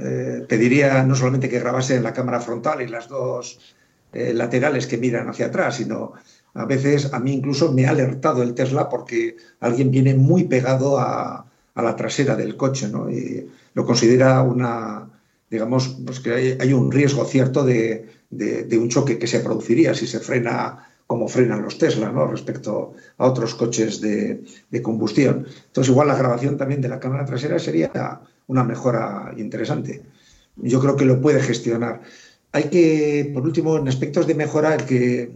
eh, 0.00 0.46
pediría 0.48 1.02
no 1.02 1.14
solamente 1.14 1.48
que 1.48 1.60
grabase 1.60 1.96
en 1.96 2.02
la 2.02 2.12
cámara 2.12 2.40
frontal 2.40 2.80
y 2.80 2.88
las 2.88 3.08
dos 3.08 3.58
eh, 4.12 4.32
laterales 4.32 4.86
que 4.86 4.96
miran 4.96 5.28
hacia 5.28 5.46
atrás, 5.46 5.76
sino 5.76 6.12
a 6.54 6.64
veces 6.64 7.12
a 7.12 7.20
mí 7.20 7.34
incluso 7.34 7.72
me 7.72 7.86
ha 7.86 7.90
alertado 7.90 8.42
el 8.42 8.54
Tesla 8.54 8.88
porque 8.88 9.36
alguien 9.60 9.90
viene 9.90 10.14
muy 10.14 10.44
pegado 10.44 10.98
a, 10.98 11.44
la 11.74 11.94
trasera 11.94 12.34
del 12.36 12.56
coche, 12.56 12.88
¿no? 12.88 13.10
Y 13.10 13.46
lo 13.74 13.84
considera 13.84 14.40
una, 14.40 15.10
digamos, 15.50 15.98
pues 16.06 16.20
que 16.20 16.56
hay, 16.58 16.72
un 16.72 16.90
riesgo 16.90 17.26
cierto 17.26 17.64
de, 17.66 18.08
un 18.72 18.88
choque 18.88 19.18
que 19.18 19.26
se 19.26 19.40
produciría 19.40 19.92
si 19.92 20.06
se 20.06 20.20
frena 20.20 20.88
como 21.06 21.28
frenan 21.28 21.62
los 21.62 21.78
Tesla, 21.78 22.10
¿no? 22.10 22.26
Respecto 22.26 22.94
a 23.18 23.26
otros 23.26 23.54
coches 23.54 24.00
de, 24.00 24.42
combustión. 24.82 25.46
Entonces, 25.66 25.90
igual 25.90 26.08
la 26.08 26.16
grabación 26.16 26.56
también 26.56 26.80
de 26.80 26.88
la 26.88 27.00
cámara 27.00 27.24
trasera 27.24 27.58
sería 27.58 28.20
una 28.48 28.64
mejora 28.64 29.32
interesante. 29.36 30.02
Yo 30.56 30.80
creo 30.80 30.96
que 30.96 31.04
lo 31.04 31.20
puede 31.20 31.40
gestionar. 31.40 32.02
Hay 32.52 32.64
que, 32.64 33.30
por 33.32 33.44
último, 33.44 33.76
en 33.76 33.88
aspectos 33.88 34.26
de 34.26 34.34
mejora, 34.34 34.76
que 34.78 35.30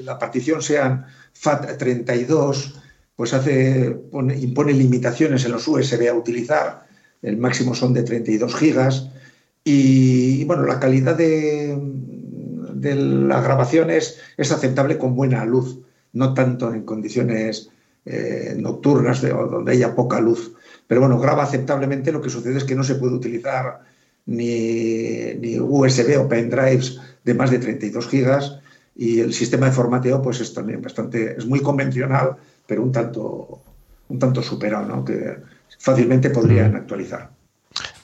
la 0.00 0.18
partición 0.18 0.62
sean 0.62 1.06
FAT32, 1.40 2.74
pues 3.16 3.32
hace, 3.32 3.90
pone, 4.10 4.38
impone 4.38 4.74
limitaciones 4.74 5.44
en 5.44 5.52
los 5.52 5.66
USB 5.66 6.08
a 6.08 6.14
utilizar. 6.14 6.86
El 7.22 7.38
máximo 7.38 7.74
son 7.74 7.94
de 7.94 8.02
32 8.02 8.54
gigas. 8.54 9.10
Y, 9.64 10.40
y 10.40 10.44
bueno, 10.44 10.64
la 10.64 10.78
calidad 10.78 11.16
de, 11.16 11.76
de 12.80 12.94
la 12.94 13.40
grabación 13.40 13.90
es, 13.90 14.20
es, 14.36 14.52
aceptable 14.52 14.98
con 14.98 15.14
buena 15.14 15.44
luz, 15.44 15.78
no 16.12 16.34
tanto 16.34 16.72
en 16.72 16.84
condiciones 16.84 17.70
eh, 18.04 18.54
nocturnas 18.56 19.20
de, 19.20 19.30
donde 19.30 19.72
haya 19.72 19.94
poca 19.94 20.20
luz. 20.20 20.52
Pero 20.86 21.00
bueno, 21.00 21.18
graba 21.18 21.42
aceptablemente. 21.42 22.12
Lo 22.12 22.22
que 22.22 22.30
sucede 22.30 22.58
es 22.58 22.64
que 22.64 22.74
no 22.74 22.84
se 22.84 22.94
puede 22.94 23.14
utilizar 23.14 23.80
ni, 24.26 25.34
ni 25.40 25.58
USB 25.58 26.18
o 26.18 26.28
pendrives 26.28 27.00
de 27.24 27.34
más 27.34 27.50
de 27.50 27.58
32 27.58 28.08
gigas 28.08 28.60
y 28.94 29.20
el 29.20 29.34
sistema 29.34 29.66
de 29.66 29.72
formateo 29.72 30.22
pues 30.22 30.40
es 30.40 30.54
también 30.54 30.80
bastante, 30.80 31.36
es 31.36 31.46
muy 31.46 31.60
convencional, 31.60 32.36
pero 32.66 32.82
un 32.82 32.92
tanto, 32.92 33.60
un 34.08 34.18
tanto 34.18 34.42
superado, 34.42 34.86
¿no? 34.86 35.04
que 35.04 35.36
fácilmente 35.78 36.30
podrían 36.30 36.74
actualizar. 36.76 37.35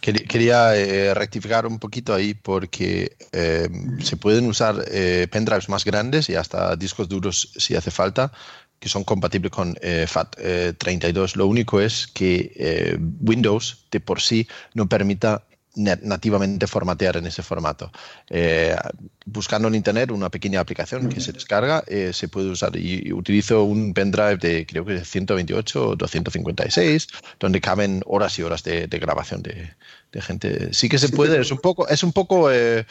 Quería 0.02 0.76
eh, 0.76 1.14
rectificar 1.14 1.64
un 1.64 1.78
poquito 1.78 2.12
ahí 2.12 2.34
porque 2.34 3.16
eh, 3.30 3.68
se 4.00 4.16
pueden 4.16 4.48
usar 4.48 4.84
eh, 4.90 5.28
pendrives 5.30 5.68
más 5.68 5.84
grandes 5.84 6.28
y 6.28 6.34
hasta 6.34 6.74
discos 6.74 7.08
duros 7.08 7.52
si 7.56 7.76
hace 7.76 7.92
falta 7.92 8.32
que 8.80 8.88
son 8.88 9.04
compatibles 9.04 9.52
con 9.52 9.76
eh, 9.80 10.06
FAT32. 10.08 11.36
Lo 11.36 11.46
único 11.46 11.80
es 11.80 12.08
que 12.08 12.98
Windows 13.20 13.86
de 13.92 14.00
por 14.00 14.20
sí 14.20 14.48
no 14.74 14.88
permita 14.88 15.44
nativamente 15.74 16.66
formatear 16.66 17.16
en 17.16 17.27
ese 17.27 17.43
formato. 17.43 17.90
Eh, 18.28 18.77
buscando 19.24 19.69
en 19.69 19.74
internet 19.74 20.11
una 20.11 20.28
pequeña 20.28 20.61
aplicación 20.61 21.09
que 21.09 21.20
se 21.20 21.32
descarga, 21.32 21.82
eh, 21.86 22.12
se 22.12 22.28
puede 22.28 22.51
usar. 22.51 22.77
Y, 22.77 23.09
y, 23.09 23.12
utilizo 23.12 23.65
un 23.65 23.94
pendrive 23.94 24.36
de 24.36 24.66
creo 24.66 24.85
que 24.85 24.94
de 24.94 25.05
128 25.05 25.89
o 25.89 25.97
256, 25.97 27.09
donde 27.40 27.61
caben 27.61 28.03
horas 28.07 28.39
y 28.39 28.43
horas 28.43 28.62
de, 28.65 28.86
de 28.86 28.99
grabación 28.99 29.43
de, 29.43 29.70
de, 30.12 30.20
gente. 30.20 30.74
Sí 30.74 30.89
que 30.89 30.99
se 30.99 31.09
puede, 31.09 31.40
es 31.40 31.51
un 31.51 31.59
poco, 31.59 31.89
es 31.89 32.03
un 32.03 32.12
poco, 32.12 32.51
eh, 32.53 32.85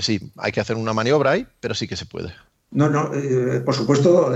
sí, 0.00 0.32
hay 0.36 0.52
que 0.52 0.60
hacer 0.60 0.76
una 0.76 0.92
maniobra 0.92 1.32
ahí, 1.32 1.46
pero 1.60 1.74
sí 1.74 1.86
que 1.86 1.96
se 1.96 2.06
puede. 2.06 2.32
No, 2.72 2.90
no, 2.90 3.12
por 3.64 3.74
supuesto 3.74 4.32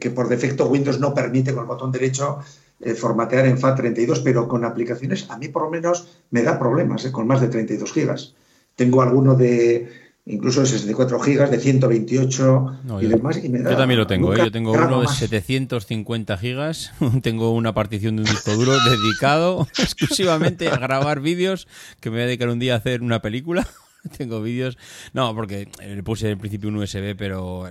que 0.00 0.10
por 0.10 0.28
defecto 0.28 0.66
Windows 0.66 0.98
no 0.98 1.14
permite 1.14 1.54
con 1.54 1.62
el 1.62 1.68
botón 1.68 1.92
derecho 1.92 2.40
eh, 2.80 2.94
formatear 2.94 3.46
en 3.46 3.58
FAT32, 3.58 4.22
pero 4.22 4.48
con 4.48 4.64
aplicaciones 4.64 5.28
a 5.30 5.36
mí 5.36 5.48
por 5.48 5.62
lo 5.62 5.70
menos 5.70 6.08
me 6.30 6.42
da 6.42 6.58
problemas 6.58 7.06
con 7.08 7.26
más 7.26 7.40
de 7.40 7.48
32 7.48 7.92
gigas. 7.92 8.34
Tengo 8.74 9.02
alguno 9.02 9.34
de 9.34 10.10
incluso 10.26 10.60
de 10.60 10.66
64 10.66 11.20
gigas, 11.20 11.50
de 11.50 11.58
128 11.58 12.78
no, 12.84 13.00
y 13.00 13.04
yo, 13.04 13.08
demás. 13.10 13.42
Y 13.42 13.48
me 13.48 13.60
da, 13.60 13.72
yo 13.72 13.76
también 13.76 13.98
lo 13.98 14.06
tengo, 14.06 14.34
yo 14.34 14.50
tengo 14.50 14.72
uno 14.72 15.02
de 15.02 15.08
750 15.08 16.36
gigas, 16.38 16.92
tengo 17.22 17.52
una 17.52 17.74
partición 17.74 18.16
de 18.16 18.22
un 18.22 18.28
disco 18.28 18.52
duro 18.52 18.72
dedicado 18.78 19.66
exclusivamente 19.78 20.68
a 20.68 20.76
grabar 20.76 21.20
vídeos 21.20 21.66
que 22.00 22.10
me 22.10 22.16
voy 22.16 22.22
a 22.22 22.26
dedicar 22.26 22.48
un 22.48 22.58
día 22.58 22.74
a 22.74 22.78
hacer 22.78 23.02
una 23.02 23.20
película. 23.20 23.66
tengo 24.16 24.40
vídeos. 24.40 24.78
No, 25.12 25.34
porque 25.34 25.68
le 25.86 26.02
puse 26.02 26.30
en 26.30 26.38
principio 26.38 26.68
un 26.68 26.76
USB, 26.76 27.16
pero 27.16 27.68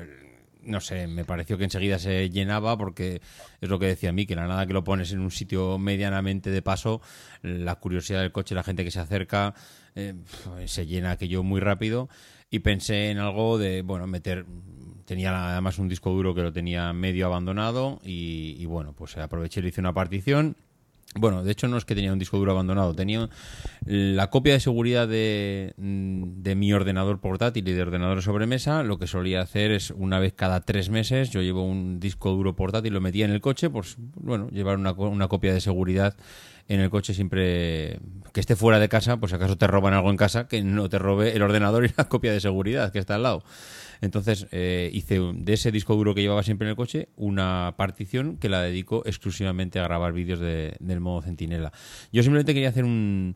no 0.70 0.80
sé, 0.80 1.08
me 1.08 1.26
pareció 1.26 1.58
que 1.58 1.66
enseguida 1.66 2.00
se 2.00 2.30
llenaba 2.30 2.78
porque 2.78 3.22
es 3.60 3.70
lo 3.70 3.80
que 3.80 3.88
decía 3.88 4.10
a 4.10 4.14
mí, 4.14 4.26
que 4.26 4.36
la 4.36 4.48
nada 4.48 4.66
que 4.66 4.74
lo 4.74 4.84
pones 4.84 5.12
en 5.12 5.20
un 5.20 5.32
sitio 5.32 5.78
medianamente 5.78 6.50
de 6.50 6.62
paso, 6.62 7.02
la 7.42 7.76
curiosidad 7.76 8.22
del 8.22 8.32
coche, 8.32 8.56
la 8.56 8.64
gente 8.64 8.84
que 8.84 8.92
se 8.92 9.00
acerca, 9.00 9.54
eh, 9.96 10.14
se 10.66 10.86
llena 10.86 11.12
aquello 11.12 11.44
muy 11.44 11.60
rápido. 11.60 12.10
Y 12.52 12.60
pensé 12.60 13.12
en 13.12 13.20
algo 13.20 13.58
de, 13.58 13.84
bueno, 13.84 14.08
meter, 14.08 14.46
tenía 15.06 15.52
además 15.52 15.78
un 15.78 15.88
disco 15.88 16.10
duro 16.12 16.34
que 16.34 16.42
lo 16.42 16.52
tenía 16.52 16.94
medio 16.94 17.28
abandonado 17.28 18.00
y, 18.04 18.56
y 18.58 18.66
bueno, 18.66 18.94
pues 18.94 19.18
aproveché 19.18 19.60
y 19.60 19.64
le 19.64 19.70
hice 19.70 19.82
una 19.82 19.94
partición 19.94 20.56
bueno, 21.16 21.44
de 21.44 21.52
hecho 21.52 21.68
no 21.68 21.78
es 21.78 21.86
que 21.86 21.96
tenía 21.96 22.14
un 22.14 22.20
disco 22.20 22.38
duro 22.38 22.52
abandonado, 22.52 22.94
tenía 22.94 23.30
la 23.86 24.30
copia 24.30 24.54
de 24.54 24.60
seguridad 24.60 25.08
de, 25.08 25.74
mi 25.78 26.74
ordenador 26.74 27.20
portátil 27.20 27.68
y 27.68 27.74
de 27.74 27.82
ordenador 27.82 28.18
de 28.18 28.22
sobremesa. 28.22 28.84
Lo 28.84 29.00
que 29.00 29.08
solía 29.08 29.42
hacer 29.42 29.72
es 29.72 29.92
una 29.92 30.20
vez 30.20 30.34
cada 30.34 30.62
tres 30.62 30.90
meses, 30.90 31.32
yo 31.32 31.42
llevo 31.42 31.64
un 31.64 32.00
disco 32.00 32.32
duro 32.32 32.56
portátil, 32.56 32.94
lo 32.94 33.02
metía 33.02 33.26
en 33.26 33.32
el 33.32 33.42
coche, 33.42 33.70
pues 33.70 33.96
bueno, 33.98 34.50
llevar 34.50 34.78
una, 34.78 34.92
una 34.92 35.28
copia 35.28 35.54
de 35.54 35.62
seguridad 35.62 36.16
en 36.68 36.80
el 36.80 36.92
coche 36.92 37.16
siempre 37.16 38.00
que 38.32 38.40
esté 38.40 38.56
fuera 38.56 38.80
de 38.80 38.88
casa, 38.88 39.18
pues 39.18 39.34
acaso 39.34 39.58
te 39.58 39.66
roban 39.66 39.96
algo 39.96 40.12
en 40.12 40.18
casa, 40.18 40.48
que 40.48 40.62
no 40.62 40.88
te 40.88 41.00
robe 41.00 41.36
el 41.36 41.42
ordenador 41.42 41.86
y 41.86 41.92
la 41.98 42.08
copia 42.08 42.32
de 42.32 42.40
seguridad 42.40 42.92
que 42.92 43.00
está 43.00 43.16
al 43.16 43.24
lado. 43.24 43.44
Entonces 44.02 44.48
eh, 44.52 44.90
hice 44.94 45.20
de 45.20 45.54
ese 45.54 45.72
disco 45.72 45.96
duro 45.96 46.16
que 46.16 46.22
llevaba 46.22 46.44
siempre 46.44 46.66
en 46.68 46.72
el 46.72 46.76
coche 46.76 47.10
una 47.16 47.76
partición 47.78 48.38
que 48.38 48.50
la 48.50 48.62
dedico 48.62 49.04
exclusivamente 49.06 49.80
a 49.80 49.84
grabar 49.84 50.14
vídeos 50.14 50.40
del 50.40 51.00
modo 51.00 51.22
centinela. 51.22 51.72
Yo 52.12 52.24
simplemente 52.24 52.54
quería 52.54 52.70
hacer 52.70 52.86
un, 52.86 53.36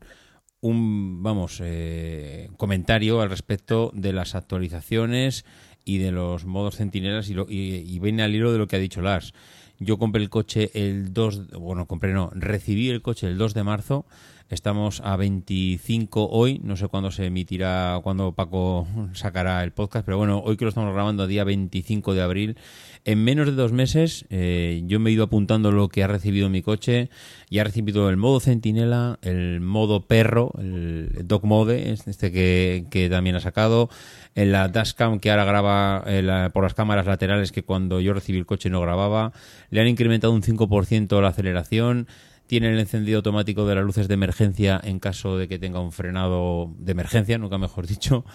un 0.62 1.22
vamos, 1.22 1.60
eh, 1.62 2.50
comentario 2.58 3.22
al 3.22 3.30
respecto 3.30 3.92
de 3.94 4.14
las 4.14 4.34
actualizaciones 4.34 5.46
y 5.84 5.98
de 5.98 6.12
los 6.12 6.46
modos 6.46 6.78
centinelas 6.78 7.30
y, 7.30 7.36
y, 7.50 8.00
viene 8.00 8.24
al 8.24 8.34
hilo 8.34 8.54
de 8.54 8.58
lo 8.58 8.68
que 8.68 8.78
ha 8.78 8.80
dicho 8.80 9.02
Lars. 9.02 9.34
Yo 9.80 9.98
compré 9.98 10.22
el 10.22 10.30
coche 10.30 10.72
el 10.74 11.14
2, 11.14 11.50
bueno, 11.60 11.86
compré 11.86 12.14
no, 12.14 12.32
recibí 12.34 12.90
el 12.90 13.02
coche 13.02 13.28
el 13.28 13.38
2 13.38 13.54
de 13.54 13.64
marzo 13.64 14.06
Estamos 14.54 15.02
a 15.04 15.18
25 15.18 16.30
hoy, 16.30 16.62
no 16.64 16.78
sé 16.78 16.88
cuándo 16.88 17.10
se 17.10 17.26
emitirá, 17.26 18.00
cuándo 18.04 18.34
Paco 18.34 18.88
sacará 19.14 19.64
el 19.64 19.72
podcast, 19.72 20.06
pero 20.06 20.20
bueno, 20.20 20.44
hoy 20.46 20.58
que 20.58 20.66
lo 20.66 20.70
estamos 20.70 20.94
grabando, 20.94 21.26
día 21.26 21.44
25 21.44 22.14
de 22.14 22.22
abril, 22.22 22.58
en 23.04 23.24
menos 23.24 23.48
de 23.48 23.54
dos 23.54 23.72
meses 23.72 24.26
eh, 24.30 24.84
yo 24.86 25.00
me 25.00 25.10
he 25.10 25.14
ido 25.14 25.24
apuntando 25.24 25.72
lo 25.72 25.90
que 25.90 26.04
ha 26.04 26.08
recibido 26.08 26.50
mi 26.50 26.62
coche 26.62 27.10
y 27.50 27.58
ha 27.60 27.64
recibido 27.64 28.10
el 28.12 28.18
modo 28.18 28.40
centinela, 28.40 29.18
el 29.24 29.60
modo 29.60 30.06
perro, 30.06 30.52
el 30.60 31.24
dog 31.26 31.46
mode, 31.46 31.92
este 31.92 32.32
que, 32.32 33.08
también 33.10 33.36
ha 33.36 33.40
sacado, 33.40 33.90
en 34.36 34.52
la 34.52 34.68
dashcam 34.68 35.20
que 35.20 35.32
ahora 35.32 35.46
graba 35.46 36.04
eh, 36.06 36.50
por 36.54 36.64
las 36.64 36.76
cámaras 36.76 37.08
laterales 37.08 37.52
que 37.52 37.64
cuando 37.64 38.00
yo 38.02 38.14
recibí 38.14 38.38
el 38.38 38.46
coche 38.46 38.70
no 38.70 38.82
grababa, 38.82 39.34
le 39.72 39.82
han 39.82 39.88
incrementado 39.88 40.32
un 40.32 40.44
5% 40.44 41.20
la 41.22 41.30
aceleración, 41.30 42.08
tiene 42.54 42.72
el 42.72 42.80
encendido 42.80 43.18
automático 43.18 43.66
de 43.66 43.74
las 43.74 43.84
luces 43.84 44.08
de 44.08 44.14
emergencia 44.14 44.80
en 44.84 45.00
caso 45.00 45.40
de 45.40 45.48
que 45.48 45.58
tenga 45.58 45.80
un 45.80 45.92
frenado 45.92 46.72
de 46.78 46.92
emergencia, 46.92 47.40
nunca 47.40 47.58
mejor 47.58 47.88
dicho. 47.88 48.26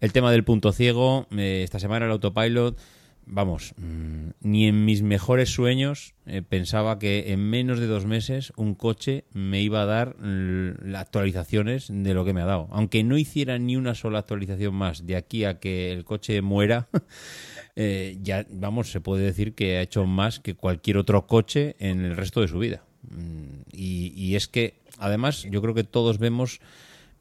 El 0.00 0.12
tema 0.12 0.32
del 0.32 0.42
punto 0.42 0.72
ciego, 0.72 1.28
eh, 1.30 1.60
esta 1.62 1.78
semana 1.78 2.06
el 2.06 2.10
autopilot, 2.10 2.76
vamos, 3.24 3.74
mm, 3.76 4.30
ni 4.40 4.66
en 4.66 4.84
mis 4.84 5.02
mejores 5.02 5.50
sueños 5.50 6.14
eh, 6.26 6.42
pensaba 6.42 6.98
que 6.98 7.32
en 7.32 7.38
menos 7.48 7.78
de 7.78 7.86
dos 7.86 8.04
meses 8.04 8.52
un 8.56 8.74
coche 8.74 9.26
me 9.32 9.62
iba 9.62 9.82
a 9.82 9.86
dar 9.86 10.16
las 10.18 11.02
actualizaciones 11.02 11.86
de 11.88 12.14
lo 12.14 12.24
que 12.24 12.32
me 12.32 12.40
ha 12.40 12.46
dado. 12.46 12.66
Aunque 12.72 13.04
no 13.04 13.16
hiciera 13.16 13.60
ni 13.60 13.76
una 13.76 13.94
sola 13.94 14.18
actualización 14.18 14.74
más 14.74 15.06
de 15.06 15.14
aquí 15.14 15.44
a 15.44 15.60
que 15.60 15.92
el 15.92 16.04
coche 16.04 16.42
muera, 16.42 16.88
eh, 17.76 18.18
ya, 18.22 18.44
vamos, 18.50 18.90
se 18.90 19.00
puede 19.00 19.22
decir 19.22 19.54
que 19.54 19.76
ha 19.76 19.82
hecho 19.82 20.04
más 20.04 20.40
que 20.40 20.56
cualquier 20.56 20.96
otro 20.96 21.28
coche 21.28 21.76
en 21.78 22.04
el 22.04 22.16
resto 22.16 22.40
de 22.40 22.48
su 22.48 22.58
vida. 22.58 22.87
Mm, 23.10 23.62
y, 23.72 24.34
es 24.34 24.48
que, 24.48 24.74
además, 24.98 25.46
yo 25.50 25.62
creo 25.62 25.74
que 25.74 25.84
todos 25.84 26.18
vemos 26.18 26.60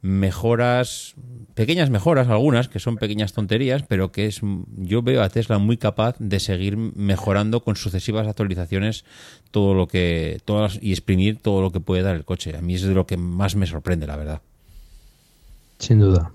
mejoras, 0.02 1.16
pequeñas 1.56 1.90
mejoras, 1.90 2.28
algunas 2.28 2.68
que 2.68 2.80
son 2.80 2.98
pequeñas 2.98 3.34
tonterías, 3.34 3.84
pero 3.84 4.12
que 4.12 4.28
es, 4.28 4.42
yo 4.76 5.02
veo 5.02 5.24
a 5.24 5.30
Tesla 5.30 5.58
muy 5.58 5.78
capaz 5.78 6.16
de 6.20 6.40
seguir 6.40 6.78
mejorando 6.78 7.64
con 7.64 7.76
sucesivas 7.76 8.28
actualizaciones 8.28 9.06
todo 9.52 9.74
lo 9.74 9.88
que, 9.88 10.40
todas 10.46 10.80
y 10.82 10.92
exprimir 10.92 11.40
todo 11.40 11.62
lo 11.62 11.72
que 11.72 11.80
puede 11.80 12.04
dar 12.04 12.16
el 12.16 12.26
coche. 12.26 12.56
A 12.56 12.62
mí 12.62 12.76
es 12.76 12.84
de 12.84 12.94
lo 12.94 13.08
que 13.08 13.18
más 13.18 13.56
me 13.56 13.66
sorprende, 13.66 14.08
la 14.08 14.16
verdad. 14.16 14.42
Sin 15.80 16.00
duda. 16.00 16.32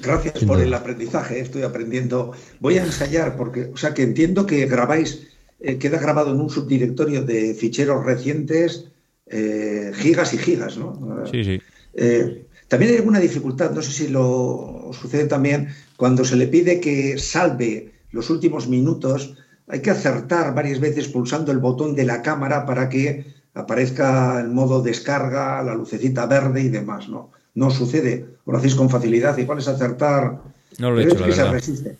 Gracias 0.00 0.44
por 0.44 0.60
el 0.60 0.74
aprendizaje, 0.74 1.40
estoy 1.40 1.62
aprendiendo. 1.62 2.32
Voy 2.60 2.78
a 2.78 2.84
ensayar 2.84 3.36
porque, 3.36 3.70
o 3.72 3.76
sea, 3.76 3.94
que 3.94 4.02
entiendo 4.02 4.44
que 4.44 4.66
grabáis 4.66 5.33
eh, 5.60 5.78
queda 5.78 5.98
grabado 5.98 6.32
en 6.32 6.40
un 6.40 6.50
subdirectorio 6.50 7.22
de 7.22 7.54
ficheros 7.54 8.04
recientes, 8.04 8.86
eh, 9.26 9.92
gigas 9.94 10.34
y 10.34 10.38
gigas, 10.38 10.76
¿no? 10.76 11.24
Sí, 11.30 11.44
sí. 11.44 11.60
Eh, 11.94 12.46
también 12.68 12.92
hay 12.92 12.98
alguna 12.98 13.20
dificultad, 13.20 13.70
no 13.70 13.82
sé 13.82 13.92
si 13.92 14.08
lo 14.08 14.90
sucede 14.92 15.26
también, 15.26 15.68
cuando 15.96 16.24
se 16.24 16.36
le 16.36 16.48
pide 16.48 16.80
que 16.80 17.18
salve 17.18 17.92
los 18.10 18.30
últimos 18.30 18.68
minutos, 18.68 19.34
hay 19.68 19.80
que 19.80 19.90
acertar 19.90 20.54
varias 20.54 20.80
veces 20.80 21.08
pulsando 21.08 21.52
el 21.52 21.58
botón 21.58 21.94
de 21.94 22.04
la 22.04 22.22
cámara 22.22 22.66
para 22.66 22.88
que 22.88 23.26
aparezca 23.54 24.40
el 24.40 24.48
modo 24.48 24.82
descarga, 24.82 25.62
la 25.62 25.74
lucecita 25.74 26.26
verde 26.26 26.62
y 26.62 26.68
demás, 26.68 27.08
¿no? 27.08 27.30
No 27.54 27.70
sucede, 27.70 28.26
lo 28.46 28.58
hacéis 28.58 28.74
con 28.74 28.90
facilidad, 28.90 29.38
igual 29.38 29.58
es 29.58 29.68
acertar. 29.68 30.40
No 30.78 30.90
lo 30.90 31.00
he 31.00 31.04
hecho, 31.04 31.18
la 31.20 31.26
verdad. 31.28 31.52
resiste. 31.52 31.96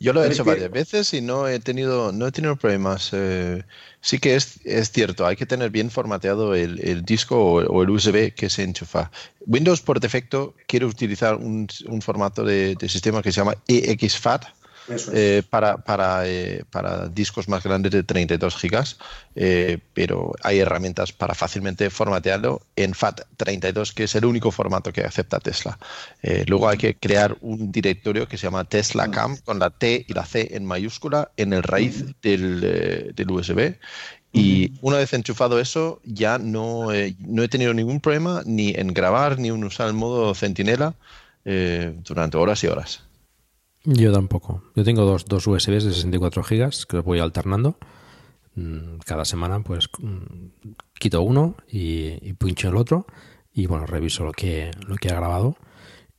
Yo 0.00 0.12
lo 0.12 0.22
he 0.22 0.28
hecho 0.28 0.44
varias 0.44 0.70
veces 0.70 1.12
y 1.14 1.20
no 1.20 1.48
he 1.48 1.58
tenido, 1.60 2.12
no 2.12 2.26
he 2.26 2.32
tenido 2.32 2.56
problemas. 2.56 3.10
Eh, 3.12 3.64
sí 4.00 4.18
que 4.18 4.36
es, 4.36 4.60
es, 4.64 4.90
cierto, 4.90 5.26
hay 5.26 5.36
que 5.36 5.46
tener 5.46 5.70
bien 5.70 5.90
formateado 5.90 6.54
el, 6.54 6.80
el 6.80 7.04
disco 7.04 7.36
o, 7.38 7.82
el 7.82 7.90
USB 7.90 8.32
que 8.34 8.48
se 8.48 8.62
enchufa. 8.62 9.10
Windows 9.46 9.80
por 9.80 10.00
defecto 10.00 10.54
quiere 10.66 10.86
utilizar 10.86 11.34
un, 11.36 11.68
un 11.86 12.02
formato 12.02 12.44
de, 12.44 12.74
de, 12.76 12.88
sistema 12.88 13.22
que 13.22 13.32
se 13.32 13.40
llama 13.40 13.56
EXFAT, 13.66 14.44
eh, 15.12 15.42
para, 15.48 15.78
para, 15.78 16.26
eh, 16.26 16.64
para, 16.70 17.08
discos 17.08 17.48
más 17.48 17.62
grandes 17.62 17.92
de 17.92 18.02
32 18.02 18.56
gigas, 18.56 18.98
eh, 19.34 19.78
pero 19.92 20.32
hay 20.42 20.60
herramientas 20.60 21.12
para 21.12 21.34
fácilmente 21.34 21.90
formatearlo 21.90 22.62
en 22.76 22.92
FAT32, 22.92 23.92
que 23.92 24.04
es 24.04 24.14
el 24.14 24.24
único 24.24 24.50
formato 24.50 24.92
que 24.92 25.02
acepta 25.02 25.40
Tesla. 25.40 25.78
luego 26.46 26.68
hay 26.68 26.78
que 26.78 26.96
crear 26.96 27.36
un 27.40 27.70
directorio 27.70 28.28
que 28.28 28.38
se 28.38 28.46
llama 28.46 28.64
Tesla 28.64 29.10
Cam 29.10 29.36
con 29.44 29.58
la 29.58 29.70
T 29.70 30.06
y 30.08 30.12
la 30.14 30.24
C 30.24 30.48
en 30.52 30.64
mayúscula 30.64 31.30
en 31.36 31.52
el 31.52 31.62
raíz 31.62 32.04
del, 32.22 33.12
del 33.14 33.30
USB 33.30 33.76
y 34.32 34.72
una 34.82 34.98
vez 34.98 35.12
enchufado 35.12 35.58
eso, 35.58 36.00
ya 36.04 36.38
no, 36.38 36.88
no, 37.18 37.42
he 37.42 37.48
tenido 37.48 37.74
ningún 37.74 38.00
problema 38.00 38.42
ni 38.44 38.70
en 38.70 38.92
grabar 38.94 39.38
ni 39.38 39.48
en 39.48 39.64
usar 39.64 39.88
el 39.88 39.94
modo 39.94 40.34
centinela 40.34 40.94
durante 41.44 42.36
horas 42.36 42.62
y 42.64 42.66
horas. 42.66 43.07
Yo 43.90 44.12
tampoco. 44.12 44.62
Yo 44.76 44.84
tengo 44.84 45.06
dos, 45.06 45.24
dos 45.24 45.46
USBs 45.46 45.84
de 45.84 45.92
64 45.92 46.42
gigas 46.42 46.84
que 46.84 46.96
los 46.96 47.06
voy 47.06 47.20
alternando. 47.20 47.78
Mm, 48.54 48.98
cada 49.06 49.24
semana 49.24 49.60
pues 49.60 49.88
mm, 49.98 50.72
quito 50.98 51.22
uno 51.22 51.56
y, 51.70 52.34
pincho 52.34 52.68
el 52.68 52.76
otro 52.76 53.06
y 53.54 53.66
bueno, 53.66 53.86
reviso 53.86 54.24
lo 54.24 54.32
que, 54.32 54.70
lo 54.86 54.96
que 54.96 55.08
ha 55.08 55.14
grabado 55.14 55.56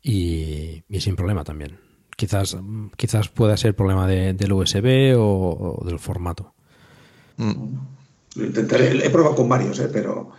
y, 0.01 0.81
sin 0.99 1.15
problema 1.15 1.43
también. 1.43 1.79
Quizás, 2.17 2.57
quizás 2.97 3.29
pueda 3.29 3.55
ser 3.55 3.75
problema 3.75 4.07
de, 4.07 4.33
del 4.33 4.51
USB 4.51 5.15
o, 5.15 5.83
del 5.85 5.99
formato. 5.99 6.55
Mm. 7.37 7.75
Lo 8.35 8.45
intentaré, 8.45 9.05
he 9.05 9.11
probado 9.11 9.35
con 9.35 9.47
varios, 9.47 9.79
¿eh? 9.79 9.89
pero 9.93 10.31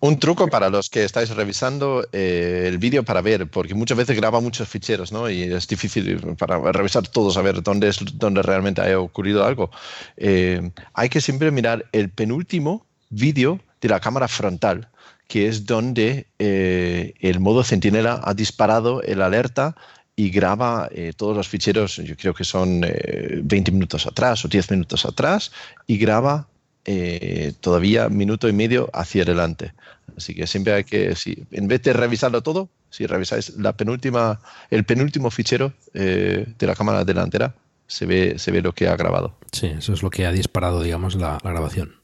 un 0.00 0.18
truco 0.18 0.48
para 0.48 0.68
los 0.68 0.90
que 0.90 1.04
estáis 1.04 1.30
revisando 1.30 2.06
eh, 2.12 2.64
el 2.66 2.78
vídeo 2.78 3.02
para 3.02 3.22
ver, 3.22 3.48
porque 3.48 3.74
muchas 3.74 3.96
veces 3.96 4.16
graba 4.16 4.40
muchos 4.40 4.68
ficheros, 4.68 5.10
¿no? 5.10 5.30
Y 5.30 5.42
es 5.42 5.66
difícil 5.66 6.36
para 6.36 6.58
revisar 6.72 7.06
todos, 7.08 7.36
a 7.36 7.42
ver 7.42 7.62
dónde, 7.62 7.90
dónde 8.14 8.42
realmente 8.42 8.82
ha 8.82 8.98
ocurrido 8.98 9.44
algo. 9.44 9.70
Eh, 10.16 10.70
hay 10.92 11.08
que 11.08 11.20
siempre 11.20 11.50
mirar 11.50 11.86
el 11.92 12.10
penúltimo 12.10 12.86
vídeo 13.08 13.60
de 13.80 13.88
la 13.88 14.00
cámara 14.00 14.28
frontal, 14.28 14.88
que 15.28 15.48
es 15.48 15.64
donde 15.66 16.26
eh, 16.38 17.14
el 17.20 17.40
modo 17.40 17.64
centinela 17.64 18.20
ha 18.22 18.34
disparado 18.34 19.02
el 19.02 19.22
alerta 19.22 19.76
y 20.14 20.30
graba 20.30 20.88
todos 21.16 21.36
los 21.36 21.46
ficheros, 21.46 21.96
yo 21.96 22.16
creo 22.16 22.32
que 22.32 22.42
son 22.44 22.80
20 22.80 23.70
minutos 23.70 24.06
atrás 24.06 24.42
o 24.46 24.48
10 24.48 24.70
minutos 24.70 25.04
atrás, 25.04 25.52
y 25.86 25.98
graba 25.98 26.48
eh, 26.86 27.52
todavía 27.60 28.08
minuto 28.08 28.48
y 28.48 28.52
medio 28.52 28.88
hacia 28.92 29.24
adelante. 29.24 29.74
Así 30.16 30.34
que 30.34 30.46
siempre 30.46 30.72
hay 30.72 30.84
que, 30.84 31.16
si, 31.16 31.44
en 31.50 31.66
vez 31.66 31.82
de 31.82 31.92
revisarlo 31.92 32.42
todo, 32.42 32.68
si 32.90 33.06
revisáis 33.06 33.56
la 33.56 33.76
penúltima, 33.76 34.40
el 34.70 34.84
penúltimo 34.84 35.30
fichero 35.30 35.72
eh, 35.94 36.46
de 36.58 36.66
la 36.66 36.74
cámara 36.74 37.04
delantera, 37.04 37.54
se 37.86 38.06
ve, 38.06 38.38
se 38.38 38.50
ve 38.52 38.62
lo 38.62 38.72
que 38.72 38.88
ha 38.88 38.96
grabado. 38.96 39.36
Sí, 39.52 39.66
eso 39.66 39.92
es 39.92 40.02
lo 40.02 40.10
que 40.10 40.26
ha 40.26 40.32
disparado, 40.32 40.82
digamos, 40.82 41.16
la, 41.16 41.38
grabación. 41.42 41.96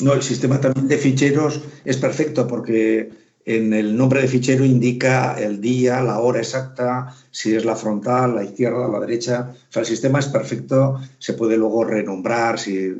No, 0.00 0.14
el 0.14 0.22
sistema 0.22 0.60
también 0.60 0.88
de 0.88 0.96
ficheros 0.96 1.60
es 1.84 1.96
perfecto 1.96 2.46
porque 2.46 3.10
en 3.48 3.72
el 3.72 3.96
nombre 3.96 4.20
de 4.20 4.28
fichero 4.28 4.62
indica 4.62 5.34
el 5.40 5.58
día, 5.58 6.02
la 6.02 6.18
hora 6.18 6.38
exacta, 6.38 7.14
si 7.30 7.54
es 7.54 7.64
la 7.64 7.76
frontal, 7.76 8.34
la 8.34 8.44
izquierda, 8.44 8.86
la 8.88 9.00
derecha. 9.00 9.54
O 9.70 9.72
sea, 9.72 9.80
el 9.80 9.86
sistema 9.86 10.18
es 10.18 10.26
perfecto, 10.26 11.00
se 11.18 11.32
puede 11.32 11.56
luego 11.56 11.82
renombrar 11.82 12.58
si 12.58 12.94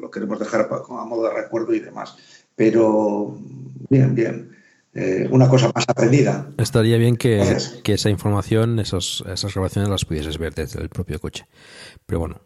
lo 0.00 0.10
queremos 0.10 0.40
dejar 0.40 0.68
a 0.72 1.04
modo 1.04 1.28
de 1.28 1.34
recuerdo 1.34 1.72
y 1.72 1.78
demás. 1.78 2.16
Pero 2.56 3.38
bien, 3.88 4.12
bien. 4.16 4.50
Eh, 4.92 5.28
una 5.30 5.48
cosa 5.48 5.70
más 5.72 5.84
aprendida. 5.86 6.50
Estaría 6.58 6.96
bien 6.96 7.16
que, 7.16 7.56
que 7.84 7.92
esa 7.92 8.10
información, 8.10 8.80
esos, 8.80 9.22
esas 9.32 9.54
grabaciones 9.54 9.88
las 9.88 10.04
pudieses 10.04 10.36
ver 10.36 10.52
desde 10.52 10.82
el 10.82 10.88
propio 10.88 11.20
coche. 11.20 11.46
Pero 12.06 12.18
bueno, 12.18 12.40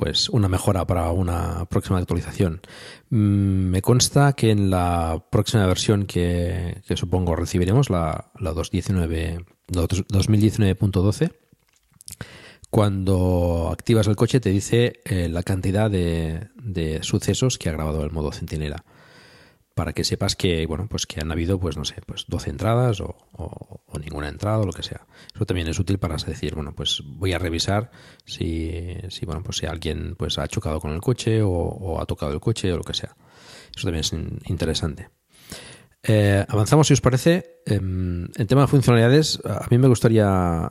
pues 0.00 0.28
una 0.30 0.48
mejora 0.48 0.86
para 0.86 1.10
una 1.10 1.66
próxima 1.66 1.98
actualización. 1.98 2.62
Mm, 3.10 3.68
me 3.68 3.82
consta 3.82 4.32
que 4.32 4.50
en 4.50 4.70
la 4.70 5.26
próxima 5.30 5.66
versión 5.66 6.06
que, 6.06 6.80
supongo 6.96 7.36
recibiremos, 7.36 7.90
la, 7.90 8.30
la 8.38 8.54
2019.12, 8.54 11.32
cuando 12.70 13.68
activas 13.70 14.06
el 14.06 14.16
coche 14.16 14.40
te 14.40 14.48
dice 14.48 15.00
eh, 15.04 15.28
la 15.28 15.42
cantidad 15.42 15.90
de, 15.90 16.48
de, 16.54 17.02
sucesos 17.02 17.58
que 17.58 17.68
ha 17.68 17.72
grabado 17.72 18.02
el 18.02 18.10
modo 18.10 18.32
centinela 18.32 18.86
para 19.74 19.92
que 19.92 20.04
sepas 20.04 20.36
que, 20.36 20.66
bueno, 20.66 20.86
pues 20.88 21.06
que 21.06 21.20
han 21.20 21.32
habido, 21.32 21.58
pues 21.58 21.76
no 21.76 21.84
sé, 21.84 21.96
pues 22.04 22.26
12 22.28 22.50
entradas 22.50 23.00
o, 23.00 23.16
ninguna 24.00 24.28
entrada 24.28 24.58
o 24.58 24.66
lo 24.66 24.72
que 24.72 24.82
sea. 24.82 25.06
Eso 25.34 25.44
también 25.44 25.68
es 25.68 25.78
útil 25.78 25.98
para 25.98 26.16
decir, 26.16 26.54
bueno, 26.54 26.74
pues 26.74 27.02
voy 27.04 27.32
a 27.32 27.38
revisar 27.38 27.90
si, 28.24 28.94
si 29.08 29.26
bueno, 29.26 29.42
pues 29.42 29.58
si 29.58 29.66
alguien 29.66 30.14
pues 30.16 30.38
ha 30.38 30.48
chocado 30.48 30.80
con 30.80 30.92
el 30.92 31.00
coche 31.00 31.42
o, 31.42 32.00
ha 32.00 32.06
tocado 32.06 32.32
el 32.32 32.40
coche 32.40 32.72
o 32.72 32.78
lo 32.78 32.84
que 32.84 32.94
sea. 32.94 33.14
Eso 33.76 33.86
también 33.86 34.00
es 34.00 34.12
interesante. 34.50 35.10
Eh, 36.02 36.44
avanzamos, 36.48 36.86
si 36.86 36.94
os 36.94 37.00
parece. 37.00 37.60
Em, 37.66 38.28
en 38.34 38.46
tema 38.46 38.62
de 38.62 38.68
funcionalidades, 38.68 39.40
a 39.44 39.66
mí 39.70 39.78
me 39.78 39.88
gustaría, 39.88 40.68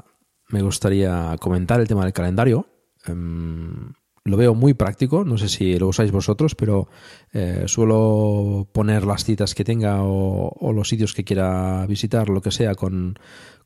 me 0.50 0.62
gustaría 0.62 1.36
comentar 1.40 1.80
el 1.80 1.88
tema 1.88 2.04
del 2.04 2.14
calendario. 2.14 2.68
Em, 3.06 3.94
lo 4.30 4.38
veo 4.38 4.56
muy 4.56 4.74
práctico, 4.74 5.26
no 5.26 5.38
sé 5.38 5.50
si 5.50 5.78
lo 5.78 5.88
usáis 5.88 6.12
vosotros, 6.12 6.56
pero 6.56 6.88
eh, 7.34 7.64
suelo 7.68 8.68
poner 8.72 9.06
las 9.06 9.24
citas 9.24 9.56
que 9.56 9.64
tenga 9.64 10.04
o, 10.04 10.72
los 10.74 10.88
sitios 10.88 11.14
que 11.14 11.24
quiera 11.24 11.86
visitar, 11.88 12.30
lo 12.30 12.42
que 12.42 12.52
sea, 12.52 12.76
con, 12.76 13.20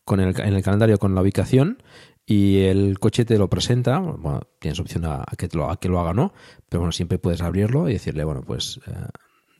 con 0.06 0.20
el, 0.20 0.40
en 0.40 0.54
el 0.54 0.64
calendario 0.64 0.98
con 0.98 1.14
la 1.16 1.22
ubicación 1.22 1.84
y 2.26 2.60
el 2.62 3.00
coche 3.00 3.26
te 3.26 3.38
lo 3.38 3.50
presenta, 3.50 4.00
bueno, 4.00 4.42
tienes 4.60 4.80
opción 4.80 5.06
a, 5.06 5.26
que, 5.38 5.50
lo, 5.52 5.70
a 5.70 5.80
que 5.80 5.90
lo 5.90 6.00
haga 6.00 6.14
no, 6.14 6.34
pero 6.70 6.82
bueno, 6.82 6.92
siempre 6.92 7.20
puedes 7.20 7.42
abrirlo 7.42 7.90
y 7.90 7.94
decirle, 7.94 8.24
bueno, 8.24 8.42
pues 8.42 8.80
eh, 8.88 8.92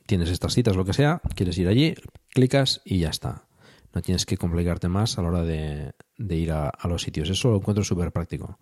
tienes 0.06 0.30
estas 0.30 0.54
citas, 0.54 0.76
lo 0.76 0.84
que 0.84 0.94
sea, 0.94 1.20
quieres 1.34 1.58
ir 1.58 1.68
allí, 1.68 1.94
clicas 2.30 2.80
y 2.84 2.98
ya 2.98 3.10
está. 3.10 3.46
No 3.94 4.02
tienes 4.02 4.26
que 4.26 4.36
complicarte 4.36 4.88
más 4.88 5.18
a 5.18 5.22
la 5.22 5.28
hora 5.28 5.42
de, 5.42 5.92
ir 6.18 6.50
a, 6.50 6.68
a 6.68 6.88
los 6.88 7.02
sitios. 7.02 7.30
Eso 7.30 7.50
lo 7.50 7.58
encuentro 7.58 7.84
súper 7.84 8.10
práctico. 8.10 8.58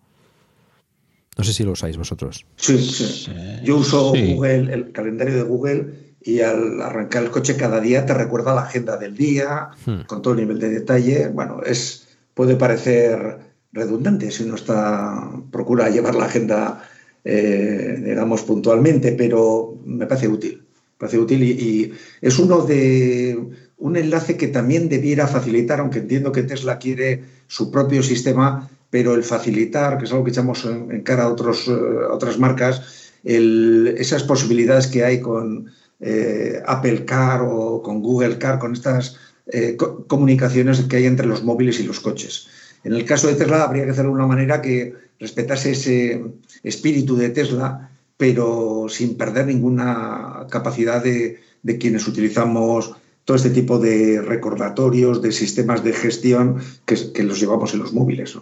No 1.37 1.43
sé 1.43 1.53
si 1.53 1.63
lo 1.63 1.71
usáis 1.71 1.97
vosotros. 1.97 2.45
Sí, 2.55 2.77
sí. 2.77 3.31
Yo 3.63 3.77
uso 3.77 4.11
Google, 4.11 4.73
el 4.73 4.91
calendario 4.91 5.35
de 5.35 5.43
Google 5.43 5.93
y 6.21 6.39
al 6.41 6.81
arrancar 6.81 7.23
el 7.23 7.31
coche 7.31 7.57
cada 7.57 7.79
día 7.79 8.05
te 8.05 8.13
recuerda 8.13 8.55
la 8.55 8.61
agenda 8.61 8.97
del 8.97 9.15
día, 9.15 9.69
hmm. 9.85 10.01
con 10.07 10.21
todo 10.21 10.33
el 10.33 10.41
nivel 10.41 10.59
de 10.59 10.69
detalle. 10.69 11.27
Bueno, 11.27 11.61
es 11.65 12.07
puede 12.33 12.55
parecer 12.55 13.39
redundante 13.71 14.31
si 14.31 14.43
uno 14.43 14.55
está 14.55 15.31
procura 15.51 15.89
llevar 15.89 16.15
la 16.15 16.25
agenda, 16.25 16.87
eh, 17.23 18.01
digamos, 18.03 18.43
puntualmente, 18.43 19.13
pero 19.13 19.77
me 19.85 20.05
parece 20.05 20.27
útil. 20.27 20.57
Me 20.57 20.97
parece 20.99 21.19
útil 21.19 21.43
y 21.43 21.93
es 22.21 22.39
uno 22.39 22.61
de 22.61 23.37
un 23.77 23.97
enlace 23.97 24.37
que 24.37 24.47
también 24.47 24.87
debiera 24.87 25.27
facilitar, 25.27 25.79
aunque 25.81 25.99
entiendo 25.99 26.31
que 26.31 26.43
Tesla 26.43 26.77
quiere 26.77 27.23
su 27.47 27.69
propio 27.69 28.01
sistema 28.01 28.69
pero 28.93 29.15
el 29.15 29.23
facilitar, 29.23 29.97
que 29.97 30.05
es 30.05 30.11
algo 30.11 30.23
que 30.23 30.29
echamos 30.29 30.65
en, 30.65 31.01
cara 31.01 31.23
a, 31.23 31.29
otros, 31.29 31.67
eh, 31.67 31.71
otras 32.11 32.37
marcas, 32.37 33.11
esas 33.23 34.21
posibilidades 34.21 34.85
que 34.85 35.03
hay 35.03 35.19
con 35.19 35.65
eh, 35.99 36.61
Apple 36.63 37.03
Car 37.03 37.41
o 37.41 37.81
con 37.81 38.03
Google 38.03 38.37
Car, 38.37 38.59
con 38.59 38.73
estas 38.73 39.17
eh, 39.47 39.75
comunicaciones 40.05 40.79
que 40.81 40.97
hay 40.97 41.05
entre 41.07 41.25
los 41.25 41.43
móviles 41.43 41.79
y 41.79 41.85
los 41.85 42.01
coches. 42.01 42.49
En 42.83 42.93
el 42.93 43.03
caso 43.03 43.27
de 43.27 43.33
Tesla 43.33 43.63
habría 43.63 43.85
que 43.85 43.89
hacerlo 43.89 44.11
de 44.11 44.17
una 44.17 44.27
manera 44.27 44.61
que 44.61 44.93
respetase 45.19 45.71
ese 45.71 46.23
espíritu 46.61 47.15
de 47.15 47.29
Tesla, 47.29 47.89
pero 48.15 48.85
sin 48.89 49.17
perder 49.17 49.47
ninguna 49.47 50.45
capacidad 50.51 51.03
de, 51.03 51.39
quienes 51.79 52.07
utilizamos 52.07 52.93
todo 53.25 53.37
este 53.37 53.49
tipo 53.49 53.79
de 53.79 54.21
recordatorios, 54.21 55.19
de 55.23 55.31
sistemas 55.31 55.83
de 55.83 55.93
gestión 55.93 56.57
que, 56.85 57.23
los 57.23 57.39
llevamos 57.39 57.73
en 57.73 57.79
los 57.79 57.91
móviles. 57.91 58.37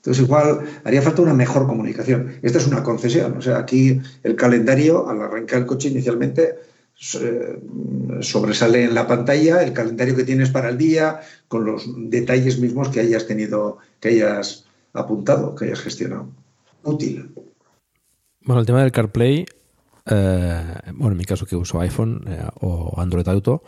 Entonces, 0.00 0.24
igual 0.24 0.60
haría 0.82 1.02
falta 1.02 1.20
una 1.20 1.34
mejor 1.34 1.66
comunicación. 1.66 2.38
Esta 2.40 2.56
es 2.56 2.66
una 2.66 2.82
concesión. 2.82 3.36
O 3.36 3.42
sea, 3.42 3.58
aquí 3.58 4.00
el 4.22 4.34
calendario, 4.34 5.06
al 5.06 5.20
arrancar 5.20 5.58
el 5.58 5.66
coche 5.66 5.88
inicialmente, 5.88 6.54
eh, 7.20 7.60
sobresale 8.20 8.84
en 8.84 8.94
la 8.94 9.06
pantalla 9.06 9.62
el 9.62 9.74
calendario 9.74 10.16
que 10.16 10.24
tienes 10.24 10.48
para 10.48 10.70
el 10.70 10.78
día, 10.78 11.20
con 11.48 11.66
los 11.66 11.84
detalles 12.10 12.58
mismos 12.58 12.88
que 12.88 13.00
hayas 13.00 13.26
tenido, 13.26 13.76
que 14.00 14.08
hayas 14.08 14.64
apuntado, 14.94 15.54
que 15.54 15.66
hayas 15.66 15.80
gestionado. 15.80 16.28
Útil. 16.82 17.34
Bueno, 18.42 18.60
el 18.60 18.66
tema 18.66 18.80
del 18.80 18.92
CarPlay, 18.92 19.44
eh, 20.06 20.74
bueno, 20.94 21.12
en 21.12 21.18
mi 21.18 21.24
caso 21.26 21.44
que 21.44 21.56
uso 21.56 21.78
iPhone 21.80 22.24
eh, 22.26 22.42
o 22.60 22.98
Android 22.98 23.28
Auto, 23.28 23.62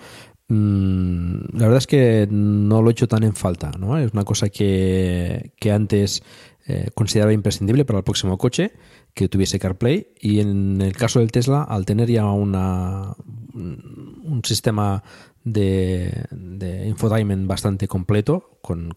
la 0.52 1.64
verdad 1.66 1.78
es 1.78 1.86
que 1.86 2.28
no 2.30 2.82
lo 2.82 2.90
he 2.90 2.92
hecho 2.92 3.08
tan 3.08 3.22
en 3.22 3.34
falta, 3.34 3.70
¿no? 3.78 3.96
Es 3.96 4.12
una 4.12 4.24
cosa 4.24 4.48
que, 4.48 5.52
antes 5.72 6.22
eh, 6.66 6.90
consideraba 6.94 7.32
imprescindible 7.32 7.84
para 7.84 8.00
el 8.00 8.04
próximo 8.04 8.36
coche, 8.36 8.72
que 9.14 9.28
tuviese 9.28 9.58
CarPlay, 9.58 10.08
y 10.20 10.40
en 10.40 10.80
el 10.80 10.96
caso 10.96 11.20
del 11.20 11.32
Tesla, 11.32 11.62
al 11.62 11.86
tener 11.86 12.10
ya 12.10 12.26
una, 12.26 13.14
un 13.54 14.42
sistema 14.44 15.02
de, 15.44 16.24
de 16.30 16.86
infotainment 16.86 17.46
bastante 17.46 17.88
completo, 17.88 18.58
con, 18.60 18.94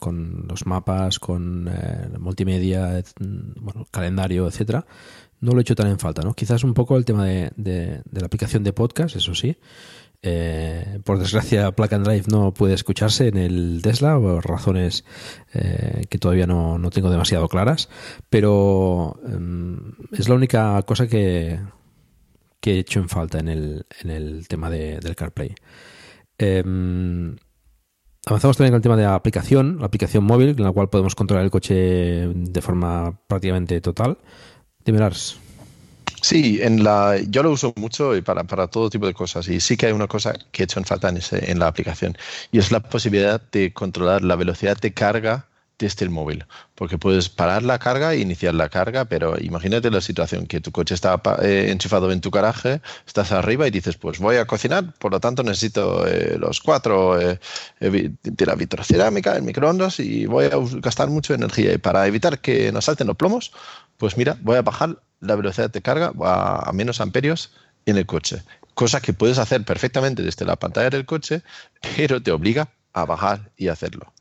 los 0.47 0.65
mapas, 0.65 1.19
con 1.19 1.69
eh, 1.69 2.09
multimedia, 2.19 3.01
bueno, 3.19 3.87
calendario, 3.91 4.47
etcétera, 4.47 4.85
no 5.41 5.51
lo 5.51 5.59
he 5.59 5.61
hecho 5.61 5.75
tan 5.75 5.87
en 5.87 5.99
falta, 5.99 6.21
¿no? 6.21 6.33
Quizás 6.33 6.63
un 6.63 6.73
poco 6.73 6.97
el 6.97 7.05
tema 7.05 7.25
de, 7.25 7.51
de 7.55 8.01
la 8.11 8.25
aplicación 8.25 8.63
de 8.63 8.73
podcast, 8.73 9.15
eso 9.15 9.35
sí, 9.35 9.57
eh, 10.21 10.99
por 11.03 11.19
desgracia, 11.19 11.71
Plug 11.71 11.93
and 11.93 12.05
Drive 12.05 12.25
no 12.27 12.53
puede 12.53 12.73
escucharse 12.73 13.27
en 13.27 13.37
el 13.37 13.79
Tesla 13.83 14.19
por 14.19 14.47
razones 14.47 15.05
eh, 15.53 16.05
que 16.09 16.17
todavía 16.17 16.47
no, 16.47 16.79
tengo 16.91 17.09
demasiado 17.09 17.47
claras, 17.47 17.89
pero 18.29 19.19
em, 19.27 19.93
es 20.11 20.29
la 20.29 20.35
única 20.35 20.81
cosa 20.83 21.07
que, 21.07 21.59
que, 22.59 22.75
he 22.75 22.79
hecho 22.79 22.99
en 22.99 23.09
falta 23.09 23.39
en 23.39 23.47
el, 23.47 23.85
en 24.01 24.09
el 24.09 24.47
tema 24.47 24.69
del 24.69 25.15
CarPlay. 25.15 25.55
Em, 26.37 27.35
avanzamos 28.25 28.57
también 28.57 28.71
con 28.71 28.77
el 28.77 28.83
tema 28.83 28.97
de 28.97 29.03
la 29.03 29.15
aplicación, 29.15 29.77
la 29.79 29.85
aplicación 29.85 30.23
móvil, 30.23 30.49
en 30.49 30.63
la 30.63 30.71
cual 30.71 30.89
podemos 30.89 31.15
controlar 31.15 31.45
el 31.45 31.51
coche 31.51 32.27
de 32.33 32.61
forma 32.61 33.19
prácticamente 33.27 33.79
total. 33.81 34.17
Dime, 34.83 34.99
Lars. 34.99 35.44
Sí, 36.27 36.59
en 36.63 36.83
la, 36.83 37.17
yo 37.29 37.43
lo 37.43 37.51
uso 37.51 37.71
mucho 37.75 38.11
para, 38.23 38.43
para 38.45 38.65
todo 38.67 38.89
tipo 38.89 39.05
de 39.05 39.13
cosas 39.13 39.47
y 39.47 39.59
sí 39.59 39.77
que 39.77 39.85
hay 39.85 39.91
una 39.93 40.07
cosa 40.07 40.33
que 40.51 40.63
he 40.63 40.65
hecho 40.65 40.79
en 40.79 40.85
falta 40.85 41.09
en, 41.09 41.17
ese, 41.17 41.51
en 41.51 41.59
la 41.59 41.67
aplicación 41.67 42.17
y 42.51 42.57
es 42.57 42.71
la 42.71 42.79
posibilidad 42.79 43.39
de 43.51 43.71
controlar 43.73 44.23
la 44.23 44.35
velocidad 44.35 44.75
de 44.75 44.91
carga 44.91 45.47
desde 45.77 46.03
el 46.03 46.09
móvil, 46.09 46.45
porque 46.73 46.97
puedes 46.97 47.29
parar 47.29 47.61
la 47.61 47.77
carga 47.77 48.13
e 48.13 48.21
iniciar 48.21 48.55
la 48.55 48.69
carga, 48.69 49.05
pero 49.05 49.37
imagínate 49.39 49.91
la 49.91 50.01
situación 50.01 50.47
que 50.47 50.61
tu 50.61 50.71
coche 50.71 50.95
está 50.95 51.21
eh, 51.43 51.67
enchufado 51.69 52.11
en 52.11 52.21
tu 52.21 52.31
garaje, 52.31 52.81
estás 53.05 53.31
arriba 53.31 53.67
y 53.67 53.71
dices, 53.71 53.95
pues 53.95 54.17
voy 54.17 54.37
a 54.37 54.47
cocinar, 54.47 54.93
por 54.97 55.11
lo 55.11 55.19
tanto 55.19 55.43
necesito 55.43 56.07
eh, 56.07 56.37
los 56.39 56.59
cuatro 56.59 57.19
eh, 57.21 57.39
de 57.79 58.45
la 58.47 58.55
vitrocerámica, 58.55 59.35
el 59.35 59.43
microondas 59.43 59.99
y 59.99 60.25
voy 60.25 60.45
a 60.45 60.57
gastar 60.81 61.09
mucha 61.09 61.35
energía 61.35 61.73
y 61.73 61.77
para 61.77 62.07
evitar 62.07 62.39
que 62.39 62.71
nos 62.71 62.85
salten 62.85 63.05
los 63.05 63.17
plomos, 63.17 63.51
pues 63.97 64.17
mira, 64.17 64.37
voy 64.41 64.57
a 64.57 64.63
bajar 64.63 64.97
la 65.19 65.35
velocidad 65.35 65.71
de 65.71 65.81
carga 65.81 66.13
a, 66.21 66.71
menos 66.73 67.01
amperios 67.01 67.51
en 67.85 67.97
el 67.97 68.05
coche. 68.05 68.43
Cosa 68.73 69.01
que 69.01 69.13
puedes 69.13 69.37
hacer 69.37 69.63
perfectamente 69.63 70.23
desde 70.23 70.45
la 70.45 70.55
pantalla 70.55 70.89
del 70.89 71.05
coche, 71.05 71.41
pero 71.95 72.21
te 72.21 72.31
obliga 72.31 72.69
a 72.93 73.05
bajar 73.05 73.51
y 73.57 73.67
hacerlo. 73.67 74.11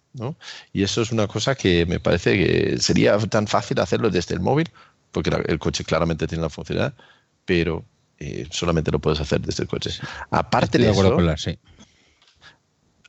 Y 0.72 0.82
eso 0.84 1.02
es 1.02 1.10
una 1.10 1.26
cosa 1.26 1.54
que 1.56 1.86
me 1.86 1.98
parece 1.98 2.36
que 2.36 2.78
sería 2.78 3.18
tan 3.18 3.48
fácil 3.48 3.80
hacerlo 3.80 4.10
desde 4.10 4.34
el 4.34 4.40
móvil, 4.40 4.70
porque 5.10 5.30
el 5.46 5.58
coche 5.58 5.84
claramente 5.84 6.26
tiene 6.26 6.42
la 6.42 6.50
funcionalidad, 6.50 6.94
pero 7.44 7.84
eh, 8.18 8.46
solamente 8.50 8.90
lo 8.92 9.00
puedes 9.00 9.20
hacer 9.20 9.40
desde 9.40 9.64
el 9.64 9.68
coche. 9.68 9.90
Aparte 10.30 10.78
de, 10.78 10.90
eso, 10.90 11.18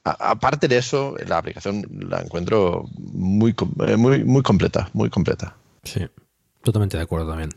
aparte 0.04 0.68
de 0.68 0.78
eso, 0.78 1.16
la 1.28 1.38
aplicación 1.38 1.86
la 2.10 2.22
encuentro 2.22 2.86
muy, 2.98 3.56
eh, 3.88 3.98
muy, 3.98 4.24
muy 4.24 4.42
completa, 4.42 4.90
muy 4.94 5.10
completa. 5.10 5.56
Sí, 5.84 6.08
totalmente 6.64 6.98
de 6.98 7.04
acuerdo 7.04 7.30
también. 7.30 7.50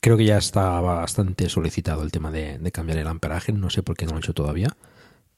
Creo 0.00 0.16
que 0.16 0.24
ya 0.24 0.38
está 0.38 0.80
bastante 0.80 1.48
solicitado 1.48 2.02
el 2.02 2.12
tema 2.12 2.30
de, 2.30 2.58
cambiar 2.72 2.98
el 2.98 3.08
amperaje, 3.08 3.52
no 3.52 3.68
sé 3.68 3.82
por 3.82 3.96
qué 3.96 4.06
no 4.06 4.12
lo 4.12 4.18
he 4.18 4.20
hecho 4.20 4.32
todavía, 4.32 4.76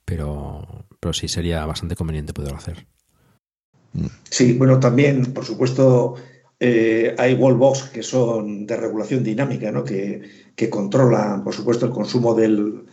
pero, 0.05 0.87
pero 1.01 1.15
sí 1.15 1.29
sería 1.29 1.65
bastante 1.65 1.97
conveniente 1.97 2.35
poderlo 2.35 2.59
hacer. 2.59 2.87
Sí, 4.29 4.53
bueno, 4.53 4.79
también, 4.79 5.33
por 5.33 5.45
supuesto, 5.45 6.17
eh, 6.59 7.15
hay 7.19 7.35
wallbox 7.35 7.85
que 7.85 8.03
son 8.03 8.67
de 8.67 8.77
regulación 8.77 9.25
dinámica, 9.25 9.73
¿no? 9.73 9.83
que, 9.83 10.23
que 10.55 10.69
controlan, 10.69 11.43
por 11.43 11.55
supuesto, 11.55 11.87
el 11.87 11.93
consumo 11.93 12.35
del, 12.35 12.85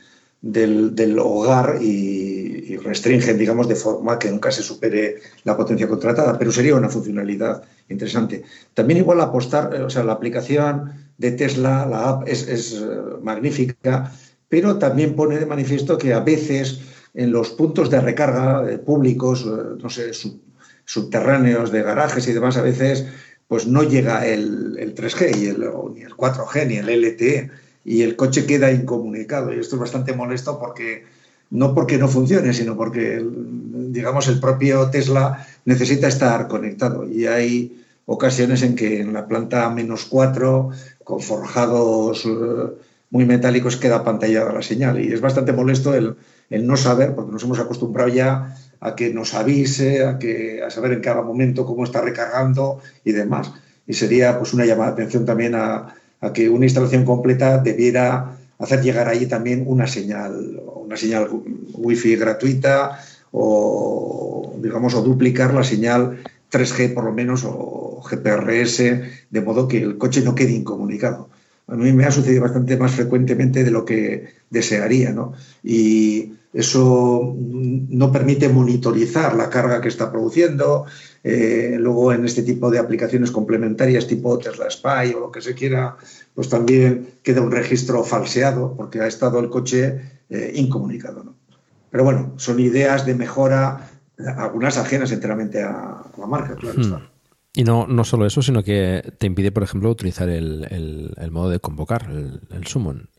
del, 0.41 1.19
hogar 1.19 1.79
y, 1.81 2.73
y, 2.73 2.77
restringen, 2.77 3.37
digamos, 3.37 3.67
de 3.67 3.75
forma 3.75 4.17
que 4.17 4.31
nunca 4.31 4.51
se 4.51 4.63
supere 4.63 5.17
la 5.43 5.57
potencia 5.57 5.87
contratada, 5.87 6.39
pero 6.39 6.51
sería 6.51 6.75
una 6.75 6.89
funcionalidad 6.89 7.61
interesante. 7.89 8.43
También 8.73 8.99
igual 8.99 9.19
apostar, 9.19 9.73
o 9.81 9.89
sea, 9.89 10.03
la 10.03 10.13
aplicación 10.13 11.06
de 11.17 11.31
Tesla, 11.31 11.85
la 11.85 12.09
app, 12.09 12.27
es, 12.27 12.47
es 12.47 12.83
magnífica, 13.21 14.11
pero 14.49 14.77
también 14.77 15.15
pone 15.15 15.39
de 15.39 15.45
manifiesto 15.45 15.97
que 15.97 16.13
a 16.13 16.19
veces 16.19 16.79
en 17.13 17.31
los 17.31 17.49
puntos 17.49 17.89
de 17.89 17.99
recarga 17.99 18.61
de 18.61 18.77
públicos, 18.77 19.45
no 19.45 19.89
sé, 19.89 20.13
sub, 20.13 20.39
subterráneos 20.85 21.71
de 21.71 21.83
garajes 21.83 22.27
y 22.27 22.33
demás, 22.33 22.57
a 22.57 22.61
veces 22.61 23.05
pues 23.47 23.67
no 23.67 23.83
llega 23.83 24.25
el, 24.25 24.77
el 24.79 24.95
3G 24.95 25.37
y 25.37 25.45
el, 25.47 25.59
ni 25.93 26.01
el 26.01 26.15
4G 26.15 26.67
ni 26.67 26.77
el 26.77 26.89
LTE 26.89 27.49
y 27.85 28.01
el 28.01 28.15
coche 28.15 28.45
queda 28.45 28.71
incomunicado. 28.71 29.53
Y 29.53 29.59
esto 29.59 29.75
es 29.75 29.81
bastante 29.81 30.13
molesto 30.13 30.59
porque 30.59 31.05
no 31.49 31.73
porque 31.73 31.97
no 31.97 32.07
funcione, 32.09 32.53
sino 32.53 32.75
porque, 32.75 33.25
digamos, 33.25 34.27
el 34.27 34.39
propio 34.39 34.89
Tesla 34.89 35.47
necesita 35.65 36.07
estar 36.07 36.47
conectado. 36.47 37.07
Y 37.07 37.25
hay 37.25 37.85
ocasiones 38.05 38.63
en 38.63 38.75
que 38.75 38.99
en 38.99 39.13
la 39.13 39.27
planta 39.27 39.69
menos 39.69 40.05
4, 40.05 40.71
con 41.07 41.21
forjados 41.21 42.27
muy 43.11 43.25
metálicos, 43.25 43.77
queda 43.77 44.03
pantallada 44.03 44.51
la 44.51 44.61
señal. 44.61 44.99
Y 44.99 45.13
es 45.13 45.21
bastante 45.21 45.53
molesto 45.53 45.95
el, 45.95 46.17
no 46.49 46.75
saber, 46.75 47.15
porque 47.15 47.31
nos 47.31 47.43
hemos 47.43 47.59
acostumbrado 47.59 48.09
ya 48.09 48.57
a 48.81 48.93
que 48.93 49.13
nos 49.13 49.33
avise, 49.33 50.03
a, 50.03 50.19
que, 50.19 50.61
a 50.61 50.69
saber 50.69 50.91
en 50.91 50.99
cada 50.99 51.21
momento 51.21 51.65
cómo 51.65 51.85
está 51.85 52.01
recargando 52.01 52.81
y 53.05 53.13
demás. 53.13 53.53
Y 53.87 53.93
sería 53.93 54.37
pues 54.37 54.53
una 54.53 54.65
llamada 54.65 54.91
de 54.91 54.93
atención 54.95 55.25
también 55.25 55.55
a, 55.55 55.95
a 56.19 56.33
que 56.33 56.49
una 56.49 56.65
instalación 56.65 57.05
completa 57.05 57.59
debiera 57.59 58.37
hacer 58.59 58.81
llegar 58.81 59.07
allí 59.07 59.27
también 59.27 59.63
una 59.65 59.87
señal, 59.87 60.61
una 60.75 60.97
señal 60.97 61.29
wifi 61.73 62.17
gratuita 62.17 62.99
o 63.31 64.57
digamos 64.57 64.93
o 64.93 65.01
duplicar 65.01 65.53
la 65.53 65.63
señal 65.63 66.17
3G 66.51 66.93
por 66.93 67.05
lo 67.05 67.13
menos 67.13 67.45
o 67.45 67.86
GPRS 68.01 68.77
de 69.29 69.41
modo 69.41 69.67
que 69.67 69.81
el 69.81 69.97
coche 69.97 70.21
no 70.21 70.35
quede 70.35 70.51
incomunicado. 70.51 71.29
A 71.67 71.75
mí 71.75 71.91
me 71.91 72.05
ha 72.05 72.11
sucedido 72.11 72.43
bastante 72.43 72.77
más 72.77 72.93
frecuentemente 72.93 73.63
de 73.63 73.71
lo 73.71 73.83
que 73.83 74.29
desearía, 74.49 75.11
¿no? 75.11 75.33
Y 75.63 76.33
eso 76.53 77.35
no 77.37 78.11
permite 78.11 78.47
monitorizar 78.47 79.35
la 79.35 79.49
carga 79.49 79.81
que 79.81 79.89
está 79.89 80.09
produciendo. 80.09 80.85
Eh, 81.23 81.75
luego, 81.77 82.13
en 82.13 82.23
este 82.23 82.41
tipo 82.43 82.71
de 82.71 82.79
aplicaciones 82.79 83.31
complementarias 83.31 84.07
tipo 84.07 84.37
Tesla 84.39 84.69
Spy 84.71 85.13
o 85.13 85.19
lo 85.19 85.31
que 85.31 85.41
se 85.41 85.55
quiera, 85.55 85.97
pues 86.33 86.47
también 86.47 87.09
queda 87.21 87.41
un 87.41 87.51
registro 87.51 88.03
falseado 88.03 88.73
porque 88.77 89.01
ha 89.01 89.07
estado 89.07 89.39
el 89.39 89.49
coche 89.49 89.99
eh, 90.29 90.53
incomunicado. 90.55 91.23
¿no? 91.23 91.35
Pero 91.91 92.05
bueno, 92.05 92.33
son 92.37 92.61
ideas 92.61 93.05
de 93.05 93.13
mejora, 93.13 93.91
algunas 94.17 94.77
ajenas 94.77 95.11
enteramente 95.11 95.61
a, 95.61 95.71
a 95.71 96.11
la 96.17 96.27
marca, 96.27 96.55
claro. 96.55 96.79
Hmm. 96.81 97.16
Y 97.57 97.63
no, 97.63 97.87
no 97.87 98.03
solo 98.03 98.27
eso, 98.27 98.43
sino 98.43 98.61
que 98.61 99.15
te 99.17 99.25
impide, 99.25 99.51
por 99.51 99.63
ejemplo, 99.63 99.89
utilizar 99.89 100.29
el, 100.29 100.67
el, 100.69 101.15
el 101.17 101.31
modo 101.31 101.49
de 101.49 101.59
convocar, 101.59 102.07
el, 102.07 102.39
el 102.51 102.67
summon. 102.67 103.09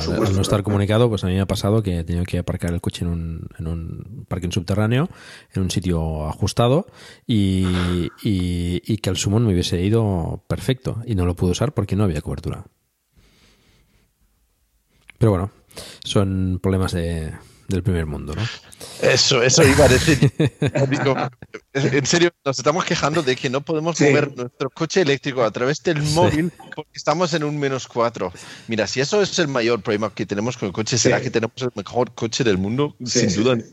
Supuesto, 0.00 0.26
al 0.26 0.34
no 0.34 0.42
estar 0.42 0.64
comunicado, 0.64 1.08
pues 1.08 1.22
a 1.22 1.28
mí 1.28 1.34
me 1.34 1.40
ha 1.40 1.46
pasado 1.46 1.84
que 1.84 2.00
he 2.00 2.02
tenido 2.02 2.24
que 2.24 2.38
aparcar 2.38 2.74
el 2.74 2.80
coche 2.80 3.04
en 3.04 3.12
un, 3.12 3.48
en 3.56 3.68
un 3.68 4.26
parking 4.26 4.50
subterráneo, 4.50 5.08
en 5.54 5.62
un 5.62 5.70
sitio 5.70 6.26
ajustado, 6.26 6.88
y, 7.28 7.64
y, 8.24 8.82
y, 8.84 8.96
que 8.96 9.08
el 9.08 9.16
summon 9.16 9.46
me 9.46 9.52
hubiese 9.52 9.80
ido 9.80 10.42
perfecto. 10.48 11.00
Y 11.06 11.14
no 11.14 11.24
lo 11.24 11.36
pude 11.36 11.52
usar 11.52 11.72
porque 11.72 11.94
no 11.94 12.02
había 12.02 12.22
cobertura. 12.22 12.64
Pero 15.16 15.30
bueno, 15.30 15.52
son 16.02 16.58
problemas 16.60 16.90
de, 16.90 17.34
del 17.68 17.82
primer 17.82 18.06
mundo, 18.06 18.34
¿no? 18.34 18.42
Eso, 19.02 19.42
eso 19.42 19.62
iba 19.62 19.84
a 19.84 19.88
decir. 19.88 20.18
Digo, 20.90 21.14
en 21.72 22.06
serio, 22.06 22.30
nos 22.44 22.58
estamos 22.58 22.84
quejando 22.84 23.22
de 23.22 23.36
que 23.36 23.50
no 23.50 23.60
podemos 23.60 23.96
sí. 23.96 24.04
mover 24.04 24.36
nuestro 24.36 24.70
coche 24.70 25.02
eléctrico 25.02 25.42
a 25.42 25.50
través 25.50 25.82
del 25.82 26.04
sí. 26.06 26.14
móvil 26.14 26.52
porque 26.74 26.92
estamos 26.94 27.34
en 27.34 27.44
un 27.44 27.58
menos 27.58 27.86
cuatro. 27.86 28.32
Mira, 28.68 28.86
si 28.86 29.00
eso 29.00 29.20
es 29.20 29.38
el 29.38 29.48
mayor 29.48 29.82
problema 29.82 30.12
que 30.12 30.26
tenemos 30.26 30.56
con 30.56 30.68
el 30.68 30.72
coche, 30.72 30.98
¿será 30.98 31.18
sí. 31.18 31.24
que 31.24 31.30
tenemos 31.30 31.60
el 31.60 31.70
mejor 31.74 32.12
coche 32.14 32.44
del 32.44 32.58
mundo? 32.58 32.96
Sin 33.04 33.34
duda. 33.34 33.56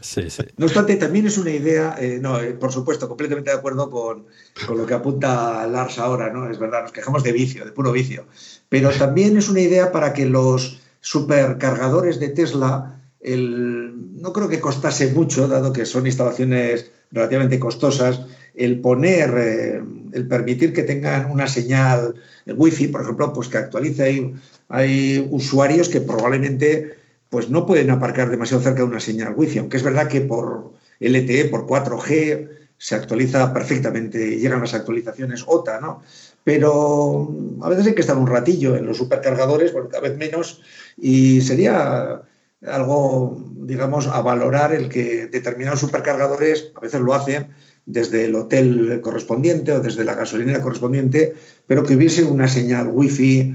Sí, 0.00 0.30
sí. 0.30 0.42
No 0.56 0.64
obstante, 0.64 0.96
también 0.96 1.26
es 1.26 1.36
una 1.36 1.50
idea, 1.50 1.94
eh, 1.98 2.18
no, 2.18 2.40
eh, 2.40 2.52
por 2.52 2.72
supuesto, 2.72 3.06
completamente 3.06 3.50
de 3.50 3.56
acuerdo 3.58 3.90
con, 3.90 4.24
con, 4.66 4.78
lo 4.78 4.86
que 4.86 4.94
apunta 4.94 5.66
Lars 5.66 5.98
ahora, 5.98 6.32
¿no? 6.32 6.50
Es 6.50 6.58
verdad, 6.58 6.84
nos 6.84 6.92
quejamos 6.92 7.22
de 7.22 7.32
vicio, 7.32 7.62
de 7.64 7.72
puro 7.72 7.92
vicio. 7.92 8.24
Pero 8.70 8.90
también 8.90 9.36
es 9.36 9.50
una 9.50 9.60
idea 9.60 9.92
para 9.92 10.14
que 10.14 10.24
los 10.24 10.80
supercargadores 11.02 12.18
de 12.18 12.30
Tesla 12.30 13.01
no 13.24 14.32
creo 14.32 14.48
que 14.48 14.60
costase 14.60 15.12
mucho, 15.12 15.46
dado 15.46 15.72
que 15.72 15.86
son 15.86 16.06
instalaciones 16.06 16.90
relativamente 17.12 17.58
costosas, 17.58 18.20
el 18.54 18.80
poner, 18.80 19.34
eh, 19.36 19.82
el 20.12 20.28
permitir 20.28 20.72
que 20.72 20.82
tengan 20.82 21.30
una 21.30 21.46
señal 21.46 22.14
wifi, 22.46 22.88
por 22.88 23.02
ejemplo, 23.02 23.32
pues 23.32 23.48
que 23.48 23.58
actualice. 23.58 24.02
Hay, 24.02 24.34
hay, 24.68 25.28
usuarios 25.30 25.88
que 25.88 26.00
probablemente 26.00 26.96
pues 27.30 27.48
no 27.48 27.64
pueden 27.64 27.90
aparcar 27.90 28.28
demasiado 28.28 28.62
cerca 28.62 28.80
de 28.80 28.88
una 28.88 29.00
señal 29.00 29.34
wifi, 29.36 29.58
aunque 29.58 29.78
es 29.78 29.82
verdad 29.82 30.08
que 30.08 30.20
por 30.20 30.72
LTE, 31.00 31.46
por 31.46 31.66
4G, 31.66 32.48
se 32.76 32.94
actualiza 32.96 33.52
perfectamente, 33.54 34.38
llegan 34.38 34.60
las 34.60 34.74
actualizaciones 34.74 35.44
OTA, 35.46 35.80
¿no? 35.80 36.02
Pero 36.44 37.32
a 37.62 37.68
veces 37.68 37.86
hay 37.86 37.94
que 37.94 38.00
estar 38.00 38.18
un 38.18 38.26
ratillo 38.26 38.76
en 38.76 38.84
los 38.84 38.96
supercargadores, 38.96 39.72
bueno, 39.72 39.88
cada 39.88 40.08
vez 40.08 40.18
menos, 40.18 40.60
y 40.98 41.40
sería 41.42 42.22
algo, 42.66 43.42
digamos, 43.56 44.06
a 44.06 44.20
valorar 44.20 44.72
el 44.72 44.88
que 44.88 45.26
determinados 45.26 45.80
supercargadores 45.80 46.72
a 46.74 46.80
veces 46.80 47.00
lo 47.00 47.14
hacen 47.14 47.48
desde 47.86 48.26
el 48.26 48.34
hotel 48.34 49.00
correspondiente 49.02 49.72
o 49.72 49.80
desde 49.80 50.04
la 50.04 50.14
gasolinera 50.14 50.62
correspondiente, 50.62 51.34
pero 51.66 51.82
que 51.84 51.96
hubiese 51.96 52.22
una 52.22 52.46
señal 52.46 52.88
wifi, 52.88 53.54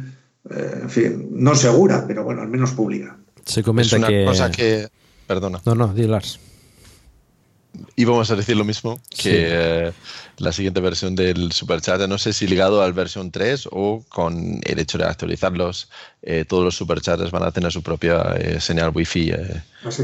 eh, 0.49 0.79
en 0.81 0.89
fin, 0.89 1.27
no 1.31 1.55
segura, 1.55 2.05
pero 2.07 2.23
bueno, 2.23 2.41
al 2.41 2.49
menos 2.49 2.71
pública. 2.71 3.17
Se 3.45 3.63
comenta 3.63 3.95
es 3.95 3.99
una 3.99 4.07
que... 4.07 4.25
cosa 4.25 4.51
que... 4.51 4.87
Perdona. 5.27 5.61
No, 5.65 5.75
no, 5.75 5.93
di 5.93 6.07
Lars. 6.07 6.39
Íbamos 7.95 8.29
a 8.31 8.35
decir 8.35 8.55
lo 8.55 8.63
mismo, 8.63 8.99
que 9.09 9.21
sí. 9.21 9.29
eh, 9.33 9.91
la 10.37 10.51
siguiente 10.51 10.79
versión 10.79 11.15
del 11.15 11.51
Superchat, 11.51 12.01
no 12.07 12.17
sé 12.17 12.33
si 12.33 12.47
ligado 12.47 12.81
al 12.81 12.93
versión 12.93 13.31
3 13.31 13.69
o 13.71 14.03
con 14.09 14.59
el 14.63 14.79
hecho 14.79 14.97
de 14.97 15.05
actualizarlos, 15.05 15.89
eh, 16.21 16.45
todos 16.47 16.63
los 16.63 16.75
Superchats 16.75 17.31
van 17.31 17.43
a 17.43 17.51
tener 17.51 17.71
su 17.71 17.81
propia 17.81 18.35
eh, 18.37 18.59
señal 18.59 18.91
Wi-Fi. 18.93 19.31
¿Ah, 19.83 19.91
sí? 19.91 20.03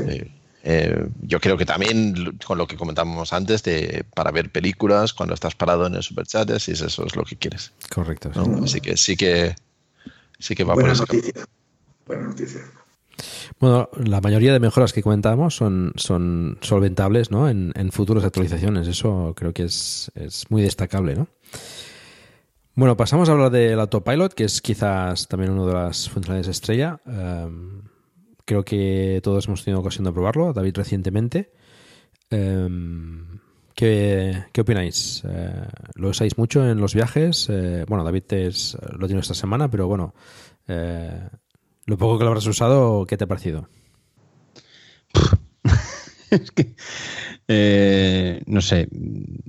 yo 1.23 1.41
creo 1.41 1.57
que 1.57 1.65
también 1.65 2.37
con 2.45 2.57
lo 2.57 2.67
que 2.67 2.77
comentábamos 2.77 3.33
antes, 3.33 3.63
de, 3.63 4.05
para 4.15 4.31
ver 4.31 4.49
películas 4.49 5.11
cuando 5.11 5.33
estás 5.33 5.55
parado 5.55 5.85
en 5.87 5.95
el 5.95 6.03
Superchat, 6.03 6.57
si 6.57 6.71
eso 6.71 6.85
es 7.05 7.15
lo 7.15 7.23
que 7.25 7.35
quieres. 7.35 7.73
Correcto. 7.89 8.31
¿no? 8.33 8.45
Sí. 8.45 8.63
Así 8.63 8.81
que 8.81 8.97
sí 8.97 9.17
que, 9.17 9.55
sí 10.39 10.55
que 10.55 10.63
va 10.63 10.73
Buena 10.73 10.93
por 10.93 10.99
noticia. 10.99 11.45
Buena 12.05 12.23
noticia. 12.27 12.61
Bueno, 13.59 13.89
la 14.03 14.21
mayoría 14.21 14.53
de 14.53 14.59
mejoras 14.59 14.93
que 14.93 15.03
comentábamos 15.03 15.55
son, 15.55 15.93
son 15.95 16.57
solventables 16.61 17.31
¿no? 17.31 17.49
en, 17.49 17.71
en 17.75 17.91
futuras 17.91 18.23
actualizaciones. 18.23 18.87
Eso 18.87 19.33
creo 19.35 19.53
que 19.53 19.63
es, 19.63 20.11
es, 20.15 20.49
muy 20.49 20.61
destacable. 20.61 21.15
¿no? 21.15 21.27
Bueno, 22.75 22.97
pasamos 22.97 23.29
a 23.29 23.33
hablar 23.33 23.51
del 23.51 23.79
autopilot, 23.79 24.33
que 24.33 24.45
es 24.45 24.61
quizás 24.61 25.27
también 25.27 25.51
una 25.51 25.65
de 25.65 25.73
las 25.73 26.09
funcionalidades 26.09 26.57
estrella. 26.57 26.99
Um, 27.05 27.83
creo 28.45 28.63
que 28.63 29.19
todos 29.23 29.47
hemos 29.47 29.63
tenido 29.63 29.79
ocasión 29.79 30.05
de 30.05 30.11
probarlo, 30.11 30.53
David 30.53 30.75
recientemente. 30.75 31.53
Um, 32.31 33.39
¿qué, 33.75 34.45
¿qué, 34.51 34.61
opináis? 34.61 35.23
Uh, 35.23 35.67
¿Lo 35.95 36.09
usáis 36.09 36.37
mucho 36.37 36.67
en 36.67 36.79
los 36.79 36.95
viajes? 36.95 37.47
Uh, 37.47 37.85
bueno, 37.87 38.03
David 38.03 38.23
es, 38.33 38.75
lo 38.97 39.05
tiene 39.05 39.21
esta 39.21 39.35
semana, 39.35 39.69
pero 39.69 39.87
bueno, 39.87 40.15
uh, 40.67 41.27
lo 41.85 41.97
poco 41.97 42.17
que 42.17 42.23
lo 42.23 42.29
habrás 42.29 42.47
usado, 42.47 43.05
¿qué 43.05 43.17
te 43.17 43.25
ha 43.25 43.27
parecido? 43.27 43.67
es 46.31 46.51
que, 46.51 46.75
eh, 47.47 48.41
no 48.45 48.61
sé, 48.61 48.87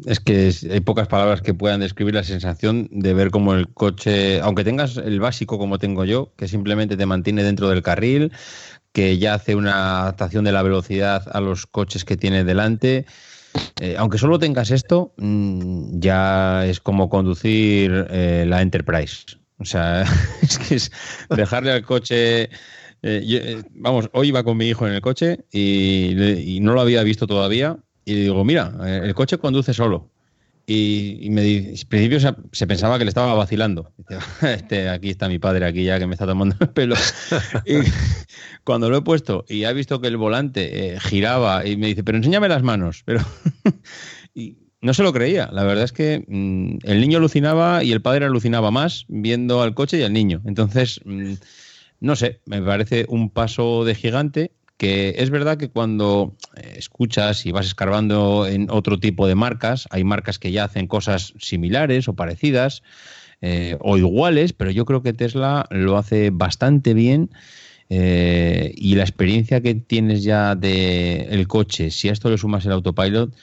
es 0.05 0.21
que 0.21 0.53
hay 0.71 0.81
pocas 0.81 1.09
palabras 1.09 1.43
que 1.43 1.55
puedan 1.55 1.81
describir 1.81 2.15
la 2.15 2.25
sensación 2.25 2.89
de 2.91 3.15
ver 3.15 3.31
como 3.31 3.55
el 3.55 3.69
coche, 3.69 4.41
aunque 4.41 4.65
tengas 4.65 4.97
el 4.97 5.21
básico 5.21 5.59
como 5.59 5.79
tengo 5.79 6.05
yo, 6.05 6.33
que 6.37 6.49
simplemente 6.49 6.97
te 6.97 7.07
mantiene 7.07 7.43
dentro 7.45 7.69
del 7.69 7.83
carril, 7.83 8.33
que 8.93 9.19
ya 9.19 9.35
hace 9.35 9.57
una 9.57 10.03
adaptación 10.03 10.45
de 10.45 10.53
la 10.53 10.63
velocidad 10.63 11.25
a 11.33 11.41
los 11.41 11.67
coches 11.67 12.05
que 12.05 12.17
tiene 12.17 12.45
delante. 12.45 13.07
Eh, 13.81 13.97
aunque 13.99 14.19
solo 14.19 14.39
tengas 14.39 14.71
esto, 14.71 15.13
mmm, 15.17 15.99
ya 16.01 16.67
es 16.67 16.81
como 16.81 17.09
conducir 17.09 18.07
eh, 18.11 18.45
la 18.47 18.63
Enterprise. 18.63 19.44
O 19.59 19.65
sea, 19.65 20.03
es 20.43 20.59
que 20.59 20.75
es 20.77 20.93
dejarle 21.31 21.73
al 21.73 21.83
coche 21.85 22.51
Eh, 23.03 23.23
yo, 23.27 23.39
eh, 23.39 23.63
vamos, 23.75 24.09
hoy 24.15 24.29
iba 24.29 24.45
con 24.45 24.57
mi 24.57 24.69
hijo 24.69 24.87
en 24.89 24.95
el 24.95 25.03
coche 25.03 25.45
y, 25.53 26.59
no 26.63 26.73
lo 26.75 26.81
había 26.81 27.03
visto 27.03 27.27
todavía. 27.27 27.79
Y 28.05 28.15
digo, 28.15 28.45
mira, 28.45 28.73
eh, 28.87 29.03
el 29.05 29.15
coche 29.15 29.39
conduce 29.39 29.75
solo. 29.75 30.11
Y, 30.67 31.19
y 31.23 31.31
me 31.31 31.43
di- 31.43 31.69
al 31.81 31.89
principio 31.89 32.21
se, 32.21 32.35
se 32.53 32.67
pensaba 32.67 32.99
que 32.99 33.05
le 33.05 33.11
estaba 33.11 33.35
vacilando. 33.35 33.93
Dice, 33.99 34.19
este, 34.43 34.89
aquí 34.89 35.11
está 35.11 35.29
mi 35.29 35.39
padre, 35.39 35.67
aquí 35.67 35.85
ya 35.85 35.99
que 35.99 36.07
me 36.07 36.15
está 36.15 36.27
tomando 36.27 36.57
el 36.61 36.71
pelo. 36.71 36.97
Y 37.67 37.81
cuando 38.65 38.91
lo 38.91 38.99
he 38.99 39.03
puesto 39.03 39.45
y 39.49 39.65
ha 39.65 39.73
visto 39.73 40.01
que 40.01 40.09
el 40.09 40.17
volante 40.17 40.95
eh, 40.95 41.01
giraba 41.01 41.67
y 41.67 41.77
me 41.77 41.89
dice, 41.89 42.05
pero 42.05 42.19
enséñame 42.19 42.49
las 42.49 42.63
manos. 42.63 43.03
Pero 43.05 43.21
y 44.35 44.59
no 44.85 44.93
se 44.93 45.03
lo 45.03 45.15
creía. 45.15 45.49
La 45.51 45.65
verdad 45.65 45.85
es 45.85 45.93
que 45.93 46.25
mm, 46.29 46.79
el 46.83 47.01
niño 47.01 47.17
alucinaba 47.19 47.83
y 47.83 47.93
el 47.93 48.03
padre 48.03 48.27
alucinaba 48.27 48.71
más 48.71 49.07
viendo 49.09 49.63
al 49.63 49.75
coche 49.75 49.99
y 49.99 50.03
al 50.03 50.13
niño. 50.13 50.43
Entonces, 50.45 51.01
mm, 51.07 51.33
no 52.01 52.17
sé, 52.17 52.41
me 52.45 52.61
parece 52.61 53.07
un 53.09 53.31
paso 53.31 53.85
de 53.85 53.95
gigante 53.95 54.53
que 54.77 55.15
es 55.19 55.31
verdad 55.31 55.57
que 55.57 55.71
cuando 55.71 56.37
eh, 56.57 56.75
escuchas 56.77 57.47
y 57.47 57.53
vas 57.53 57.65
escarbando 57.67 58.47
en 58.47 58.69
otro 58.71 58.99
tipo 58.99 59.27
de 59.27 59.35
marcas, 59.35 59.89
hay 59.91 60.05
marcas 60.05 60.39
que 60.39 60.53
ya 60.53 60.65
hacen 60.65 60.87
cosas 60.87 61.33
similares 61.39 62.09
o 62.09 62.15
parecidas 62.15 62.83
eh, 63.41 63.79
o 63.81 63.97
iguales, 63.97 64.53
pero 64.53 64.71
yo 64.71 64.85
creo 64.85 65.03
que 65.03 65.15
Tesla 65.15 65.67
lo 65.71 65.97
hace 65.97 66.29
bastante 66.31 66.93
bien. 66.93 67.31
eh, 67.91 68.73
y 68.77 68.97
la 68.97 69.05
experiencia 69.05 69.61
que 69.63 69.75
tienes 69.75 70.25
ya 70.25 70.55
de 70.57 71.23
el 71.31 71.47
coche, 71.49 71.91
si 71.91 72.09
a 72.09 72.13
esto 72.13 72.31
le 72.31 72.39
sumas 72.39 72.67
el 72.67 72.73
autopilot, 72.73 73.35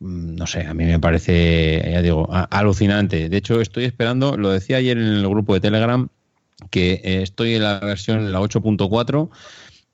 no 0.00 0.46
sé, 0.46 0.62
a 0.66 0.74
mí 0.74 0.84
me 0.84 0.98
parece, 1.00 1.88
ya 1.92 2.02
digo, 2.02 2.28
alucinante. 2.50 3.28
De 3.28 3.36
hecho, 3.36 3.60
estoy 3.60 3.84
esperando, 3.84 4.36
lo 4.36 4.50
decía 4.50 4.76
ayer 4.78 4.98
en 4.98 5.04
el 5.04 5.28
grupo 5.28 5.54
de 5.54 5.60
Telegram, 5.60 6.08
que 6.70 7.00
eh, 7.04 7.22
estoy 7.22 7.54
en 7.54 7.62
la 7.62 7.80
versión, 7.80 8.30
la 8.32 8.40
8.4. 8.40 9.30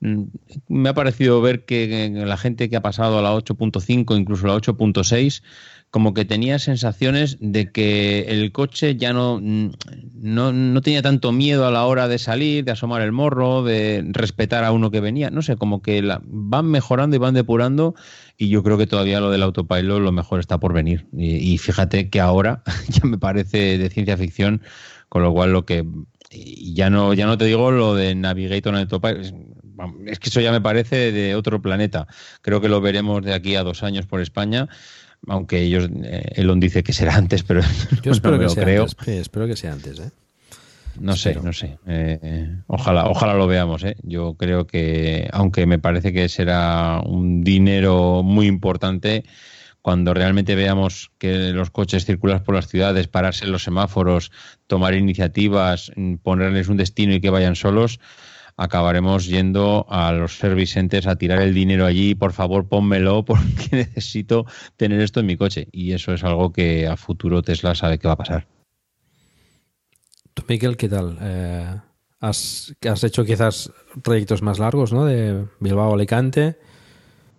Mm, 0.01 0.23
Me 0.69 0.89
ha 0.89 0.95
parecido 0.95 1.41
ver 1.41 1.65
que 1.65 2.11
la 2.13 2.37
gente 2.37 2.69
que 2.69 2.77
ha 2.77 2.83
pasado 2.83 3.19
a 3.19 3.23
la 3.23 3.33
8.5, 3.35 4.17
incluso 4.19 4.47
la 4.47 4.55
8.6, 4.55 5.43
como 5.91 6.15
que 6.15 6.25
tenía 6.25 6.59
sensaciones 6.59 7.37
de 7.41 7.71
que 7.71 8.21
el 8.29 8.51
coche 8.51 8.97
ya 8.97 9.13
no, 9.13 9.39
mm, 9.43 9.71
no, 10.15 10.51
no 10.53 10.81
tenía 10.81 11.03
tanto 11.03 11.33
miedo 11.33 11.67
a 11.67 11.71
la 11.71 11.85
hora 11.85 12.09
de 12.09 12.19
salir, 12.19 12.65
de 12.65 12.73
asomar 12.73 13.03
el 13.03 13.13
morro, 13.13 13.63
de 13.63 14.03
respetar 14.09 14.65
a 14.65 14.73
uno 14.73 14.91
que 14.91 15.01
venía. 15.01 15.31
No 15.31 15.43
sé, 15.43 15.57
como 15.57 15.83
que 15.83 16.01
la- 16.01 16.23
van 16.25 16.67
mejorando 16.67 17.15
y 17.17 17.19
van 17.19 17.35
depurando 17.35 17.95
y 18.45 18.49
yo 18.49 18.63
creo 18.63 18.79
que 18.79 18.87
todavía 18.87 19.21
lo 19.21 19.31
del 19.31 19.43
autopilot 19.43 20.01
lo 20.01 20.13
mejor 20.13 20.41
está 20.41 20.59
por 20.59 20.73
venir. 20.73 21.07
Y, 21.17 21.37
y 21.53 21.59
fíjate 21.59 22.09
que 22.11 22.21
ahora 22.21 22.63
ya 22.89 23.05
me 23.09 23.19
parece 23.19 23.79
de 23.79 23.91
ciencia 23.91 24.17
ficción, 24.17 24.63
con 25.09 25.23
lo 25.23 25.33
cual 25.33 25.53
lo 25.53 25.65
que... 25.65 25.85
Ya 26.31 26.89
no, 26.89 27.13
ya 27.13 27.27
no 27.27 27.37
te 27.37 27.45
digo 27.45 27.71
lo 27.71 27.95
de 27.95 28.15
Navigator 28.15 28.73
en 28.75 28.81
autopilot, 28.81 29.21
es- 30.07 30.19
que 30.19 30.29
eso 30.31 30.41
ya 30.41 30.51
me 30.53 30.61
parece 30.63 31.13
de 31.13 31.35
otro 31.35 31.61
planeta. 31.61 32.07
Creo 32.41 32.61
que 32.63 32.69
lo 32.71 32.81
veremos 32.81 33.23
de 33.23 33.35
aquí 33.35 33.55
a 33.57 33.63
dos 33.63 33.83
años 33.83 34.07
por 34.07 34.21
España, 34.23 34.69
aunque 35.29 35.61
ellos, 35.61 35.89
eh, 36.05 36.33
Elon 36.37 36.59
dice 36.59 36.83
que 36.83 36.93
será 36.95 37.17
antes, 37.17 37.43
pero 37.43 37.61
Yo 38.03 38.03
no 38.07 38.13
espero 38.13 38.39
que 38.39 38.49
sea 38.49 38.65
creo. 38.65 38.83
antes. 38.85 39.09
Espero 39.09 39.47
que 39.47 39.57
sea 39.57 39.73
antes, 39.73 39.99
¿eh? 39.99 40.11
No 40.99 41.17
sé, 41.17 41.35
no 41.43 41.53
sé. 41.53 41.79
Eh, 41.87 42.57
ojalá, 42.67 43.07
ojalá 43.07 43.35
lo 43.35 43.47
veamos. 43.47 43.85
¿eh? 43.85 43.97
Yo 44.03 44.35
creo 44.35 44.67
que, 44.67 45.29
aunque 45.33 45.67
me 45.67 45.79
parece 45.79 46.13
que 46.13 46.29
será 46.29 47.01
un 47.05 47.43
dinero 47.43 48.23
muy 48.23 48.47
importante, 48.47 49.25
cuando 49.83 50.15
realmente 50.15 50.55
veamos 50.55 51.11
que 51.19 51.51
los 51.53 51.71
coches 51.71 52.05
circulan 52.05 52.45
por 52.45 52.55
las 52.55 52.69
ciudades, 52.69 53.09
pararse 53.09 53.45
en 53.45 53.53
los 53.53 53.65
semáforos, 53.65 54.31
tomar 54.69 54.95
iniciativas, 54.95 55.91
mm, 55.97 56.15
ponerles 56.17 56.69
un 56.69 56.77
destino 56.77 57.15
y 57.15 57.21
que 57.21 57.31
vayan 57.31 57.57
solos, 57.57 57.99
acabaremos 58.57 59.27
yendo 59.27 59.87
a 59.89 60.13
los 60.13 60.39
service 60.39 60.75
centers 60.75 61.09
a 61.09 61.17
tirar 61.17 61.43
el 61.43 61.53
dinero 61.53 61.85
allí, 61.85 62.15
por 62.15 62.33
favor 62.33 62.69
pónmelo 62.69 63.25
porque 63.25 63.69
necesito 63.73 64.47
tener 64.77 65.01
esto 65.01 65.21
en 65.21 65.27
mi 65.27 65.37
coche. 65.37 65.69
Y 65.73 65.93
eso 65.93 66.15
es 66.15 66.23
algo 66.23 66.53
que 66.53 66.87
a 66.87 66.97
futuro 66.97 67.43
Tesla 67.43 67.75
sabe 67.75 67.99
que 67.99 68.07
va 68.07 68.15
a 68.15 68.19
pasar. 68.19 68.47
Tú, 70.35 70.43
Miquel, 70.49 70.77
¿qué 70.77 70.89
tal? 70.89 71.19
Eh, 71.21 71.77
has, 72.21 72.75
has 72.89 73.05
hecho 73.05 73.25
quizás 73.25 73.71
proyectos 74.03 74.43
más 74.43 74.59
largos, 74.59 74.93
¿no? 74.93 75.05
De 75.05 75.45
Bilbao 75.61 75.91
a 75.91 75.95
Alicante. 75.95 76.57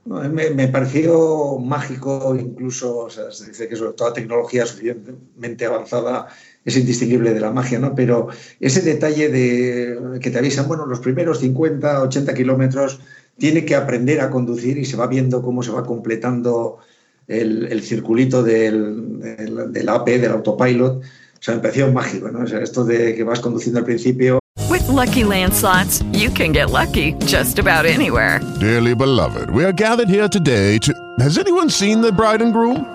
Me, 0.05 0.49
me 0.49 0.67
pareció 0.67 1.57
mágico, 1.59 2.35
incluso, 2.35 3.09
se 3.09 3.47
dice 3.47 3.69
que 3.69 3.77
toda 3.77 4.11
tecnología 4.11 4.65
suficientemente 4.65 5.65
avanzada 5.65 6.27
es 6.65 6.75
indistinguible 6.75 7.33
de 7.33 7.39
la 7.39 7.51
magia, 7.51 7.79
¿no? 7.79 7.95
Pero 7.95 8.27
ese 8.59 8.81
detalle 8.81 9.29
de 9.29 10.19
que 10.19 10.29
te 10.29 10.37
avisan, 10.37 10.67
bueno, 10.67 10.85
los 10.85 10.99
primeros 10.99 11.39
50, 11.39 12.01
80 12.01 12.33
kilómetros 12.33 12.99
tiene 13.37 13.63
que 13.63 13.75
aprender 13.75 14.19
a 14.19 14.29
conducir 14.29 14.77
y 14.77 14.85
se 14.85 14.97
va 14.97 15.07
viendo 15.07 15.41
cómo 15.41 15.63
se 15.63 15.71
va 15.71 15.85
completando 15.85 16.79
el, 17.27 17.71
el 17.71 17.81
circulito 17.81 18.43
del, 18.43 19.19
del, 19.19 19.71
del 19.71 19.89
AP, 19.89 20.05
del 20.05 20.31
autopilot. 20.31 21.01
O 21.43 21.45
sea, 21.45 21.55
me 21.55 21.61
pareció 21.61 21.91
mágico, 21.91 22.31
¿no? 22.31 22.45
O 22.45 22.47
sea, 22.47 22.59
esto 22.59 22.85
de 22.85 23.15
que 23.15 23.23
vas 23.25 23.41
conduciendo 23.41 23.79
al 23.79 23.85
principio 23.85 24.39
With 24.69 24.87
Lucky 24.87 25.25
Land 25.25 25.53
slots, 25.53 26.01
you 26.13 26.29
can 26.29 26.53
get 26.53 26.69
lucky 26.69 27.15
just 27.25 27.59
about 27.59 27.85
anywhere. 27.85 28.39
Dearly 28.61 28.95
beloved, 28.95 29.49
we 29.49 29.65
are 29.65 29.73
gathered 29.73 30.07
here 30.07 30.29
today 30.29 30.77
to. 30.79 30.93
Has 31.19 31.37
anyone 31.37 31.69
seen 31.69 31.99
the 31.99 32.13
bride 32.13 32.41
and 32.41 32.53
groom? 32.53 32.85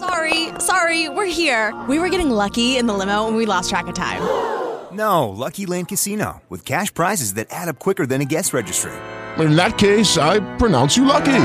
Sorry, 0.00 0.48
sorry, 0.58 1.10
we're 1.10 1.26
here. 1.26 1.74
We 1.86 1.98
were 1.98 2.08
getting 2.08 2.30
lucky 2.30 2.78
in 2.78 2.86
the 2.86 2.94
limo 2.94 3.26
and 3.28 3.36
we 3.36 3.44
lost 3.44 3.68
track 3.68 3.88
of 3.88 3.94
time. 3.94 4.22
No, 4.90 5.28
Lucky 5.28 5.66
Land 5.66 5.88
Casino, 5.88 6.40
with 6.48 6.64
cash 6.64 6.92
prizes 6.94 7.34
that 7.34 7.48
add 7.50 7.68
up 7.68 7.78
quicker 7.78 8.06
than 8.06 8.22
a 8.22 8.24
guest 8.24 8.54
registry. 8.54 8.90
In 9.36 9.54
that 9.54 9.76
case, 9.76 10.16
I 10.16 10.40
pronounce 10.56 10.96
you 10.96 11.04
lucky. 11.04 11.44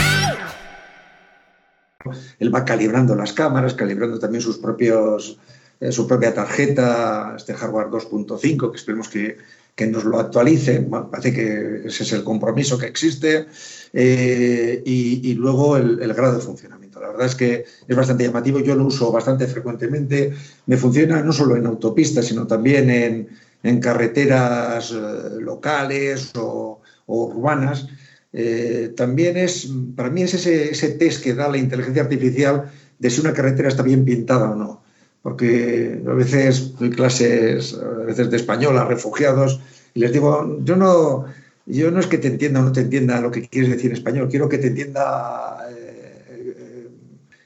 Él 2.39 2.53
va 2.53 2.65
calibrando 2.65 3.15
las 3.15 3.33
cámaras, 3.33 3.73
calibrando 3.73 4.19
también 4.19 4.41
sus 4.41 4.57
propios, 4.57 5.37
eh, 5.79 5.91
su 5.91 6.07
propia 6.07 6.33
tarjeta, 6.33 7.33
este 7.35 7.53
hardware 7.53 7.87
2.5, 7.87 8.71
que 8.71 8.77
esperemos 8.77 9.09
que, 9.09 9.37
que, 9.75 9.87
nos 9.87 10.03
lo 10.03 10.19
actualice. 10.19 10.79
Bueno, 10.79 11.09
parece 11.09 11.33
que 11.33 11.87
ese 11.87 12.03
es 12.03 12.13
el 12.13 12.23
compromiso 12.23 12.77
que 12.77 12.87
existe. 12.87 13.47
Eh, 13.93 14.81
y, 14.85 15.33
luego 15.33 15.77
el, 15.77 16.13
grado 16.13 16.35
de 16.35 16.41
funcionamiento. 16.41 17.01
La 17.01 17.07
verdad 17.07 17.25
es 17.25 17.35
que 17.35 17.65
es 17.87 17.95
bastante 17.95 18.25
llamativo. 18.25 18.59
Yo 18.59 18.75
lo 18.75 18.85
uso 18.85 19.11
bastante 19.11 19.47
frecuentemente. 19.47 20.33
Me 20.67 20.77
funciona 20.77 21.21
no 21.23 21.33
solo 21.33 21.55
en 21.55 21.65
autopistas, 21.65 22.25
sino 22.25 22.45
también 22.45 22.89
en, 22.89 23.29
en 23.63 23.79
carreteras 23.79 24.91
eh, 24.91 25.39
locales 25.39 26.31
o 26.35 26.81
urbanas. 27.07 27.87
Eh, 28.33 28.93
también 28.95 29.37
es, 29.37 29.69
para 29.95 30.09
mí 30.09 30.23
es 30.23 30.33
ese, 30.33 30.89
test 30.91 31.23
que 31.23 31.33
da 31.33 31.49
la 31.49 31.57
inteligencia 31.57 32.03
artificial 32.03 32.71
de 32.97 33.09
si 33.09 33.19
una 33.21 33.33
carretera 33.33 33.67
está 33.67 33.83
bien 33.83 34.05
pintada 34.05 34.51
o 34.51 34.55
no. 34.55 34.81
Porque 35.21 36.01
a 36.07 36.13
veces 36.13 36.77
doy 36.79 36.89
clases, 36.89 37.77
a 37.77 38.05
veces 38.05 38.31
de 38.31 38.37
español 38.37 38.77
a 38.77 38.85
refugiados, 38.85 39.59
y 39.93 39.99
les 39.99 40.13
digo, 40.13 40.57
yo 40.63 40.75
no, 40.75 41.25
yo 41.65 41.91
no 41.91 41.99
es 41.99 42.07
que 42.07 42.17
te 42.17 42.27
entienda 42.27 42.61
o 42.61 42.63
no 42.63 42.71
te 42.71 42.81
entienda 42.81 43.21
lo 43.21 43.29
que 43.29 43.47
quieres 43.47 43.69
decir 43.69 43.91
en 43.91 43.97
español, 43.97 44.29
quiero 44.29 44.49
que 44.49 44.57
te 44.57 44.67
entienda 44.67 45.57
eh, 45.69 46.87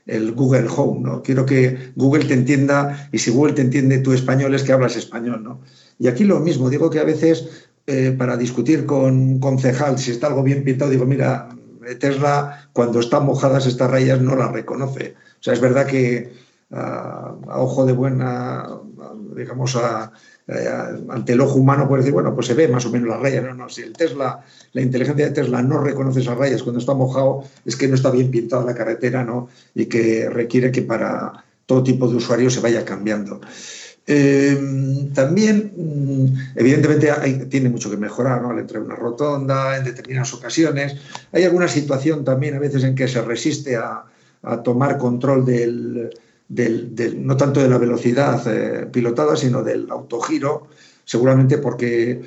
el 0.06 0.32
Google 0.34 0.68
Home, 0.74 1.02
¿no? 1.02 1.24
Quiero 1.24 1.46
que 1.46 1.92
Google 1.96 2.26
te 2.26 2.34
entienda, 2.36 3.10
y 3.12 3.18
si 3.18 3.32
Google 3.32 3.54
te 3.54 3.62
entiende 3.62 3.98
tu 4.00 4.14
español 4.14 4.54
es 4.56 4.64
que 4.64 4.72
hablas 4.72 4.96
español, 4.96 5.44
¿no? 5.44 5.62
Y 6.00 6.08
aquí 6.08 6.24
lo 6.24 6.40
mismo, 6.40 6.70
digo 6.70 6.90
que 6.90 7.00
a 7.00 7.04
veces 7.04 7.68
eh, 7.88 8.16
para 8.18 8.38
discutir 8.38 8.86
con 8.86 9.14
un 9.14 9.40
concejal 9.40 9.98
si 10.00 10.12
está 10.12 10.28
algo 10.28 10.44
bien 10.44 10.64
pintado, 10.64 10.92
digo, 10.92 11.06
mira, 11.06 11.50
Tesla 12.00 12.70
cuando 12.74 13.00
están 13.00 13.26
mojadas 13.26 13.68
estas 13.68 13.92
rayas 13.92 14.22
no 14.22 14.36
las 14.36 14.52
reconoce. 14.52 15.16
O 15.40 15.44
sea, 15.44 15.54
es 15.54 15.62
verdad 15.62 15.86
que 15.86 16.32
a, 16.72 17.36
a 17.48 17.60
ojo 17.60 17.86
de 17.86 17.94
buena, 17.94 18.68
digamos, 19.36 19.76
a, 19.76 20.12
eh, 20.48 20.70
ante 21.10 21.34
el 21.34 21.42
ojo 21.42 21.56
humano 21.56 21.88
puede 21.88 22.02
decir, 22.02 22.14
bueno, 22.14 22.34
pues 22.36 22.48
se 22.48 22.54
ve 22.54 22.68
más 22.68 22.86
o 22.86 22.92
menos 22.92 23.10
las 23.10 23.20
rayas. 23.20 23.44
No, 23.44 23.54
no, 23.54 23.70
si 23.70 23.82
el 23.82 23.94
Tesla, 23.94 24.44
la 24.74 24.82
inteligencia 24.82 25.26
de 25.26 25.32
Tesla 25.32 25.62
no 25.62 25.80
reconoce 25.82 26.20
esas 26.20 26.38
rayas 26.38 26.64
cuando 26.64 26.80
está 26.80 26.94
mojado, 26.94 27.44
es 27.66 27.76
que 27.76 27.88
no 27.88 27.96
está 27.96 28.12
bien 28.12 28.30
pintada 28.30 28.64
la 28.64 28.76
carretera, 28.76 29.24
¿no? 29.24 29.50
Y 29.74 29.88
que 29.88 30.30
requiere 30.30 30.72
que 30.72 30.84
para 30.84 31.46
todo 31.66 31.84
tipo 31.84 32.08
de 32.08 32.18
usuarios 32.18 32.54
se 32.54 32.60
vaya 32.60 32.86
cambiando. 32.86 33.42
Eh, 34.08 35.10
también, 35.14 35.74
mm, 35.76 36.26
evidentemente, 36.56 37.10
hay, 37.10 37.46
tiene 37.50 37.70
mucho 37.70 37.90
que 37.90 37.98
mejorar, 37.98 38.42
¿no? 38.42 38.52
Al 38.52 38.60
entrar 38.60 38.82
en 38.82 38.88
una 38.88 38.96
rotonda, 38.96 39.78
en 39.78 39.84
determinadas 39.84 40.34
ocasiones. 40.34 40.96
Hay 41.32 41.44
alguna 41.44 41.68
situación 41.68 42.24
también 42.24 42.56
a 42.56 42.60
veces 42.60 42.84
en 42.84 42.96
que 42.96 43.08
se 43.08 43.22
resiste 43.22 43.76
a, 43.78 44.06
tomar 44.64 45.00
control 45.00 45.44
del, 45.44 46.12
no 47.18 47.36
tanto 47.36 47.60
de 47.62 47.68
la 47.68 47.80
velocidad 47.80 48.44
eh, 48.46 48.86
pilotada, 48.86 49.36
sino 49.36 49.64
del 49.64 49.90
autogiro, 49.90 50.68
seguramente 51.04 51.58
porque 51.58 52.22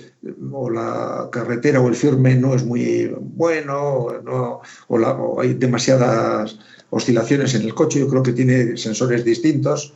o 0.51 0.69
la 0.69 1.29
carretera 1.31 1.81
o 1.81 1.87
el 1.87 1.95
firme 1.95 2.35
no 2.35 2.57
es 2.57 2.65
muy 2.65 3.15
bueno, 3.21 4.09
no, 4.25 4.63
o 4.89 5.41
hay 5.41 5.55
demasiadas 5.55 6.59
oscilaciones 6.91 7.55
en 7.55 7.63
el 7.63 7.75
coche, 7.75 8.01
yo 8.01 8.09
creo 8.09 8.25
que 8.25 8.33
tiene 8.33 8.77
sensores 8.77 9.25
distintos. 9.25 9.93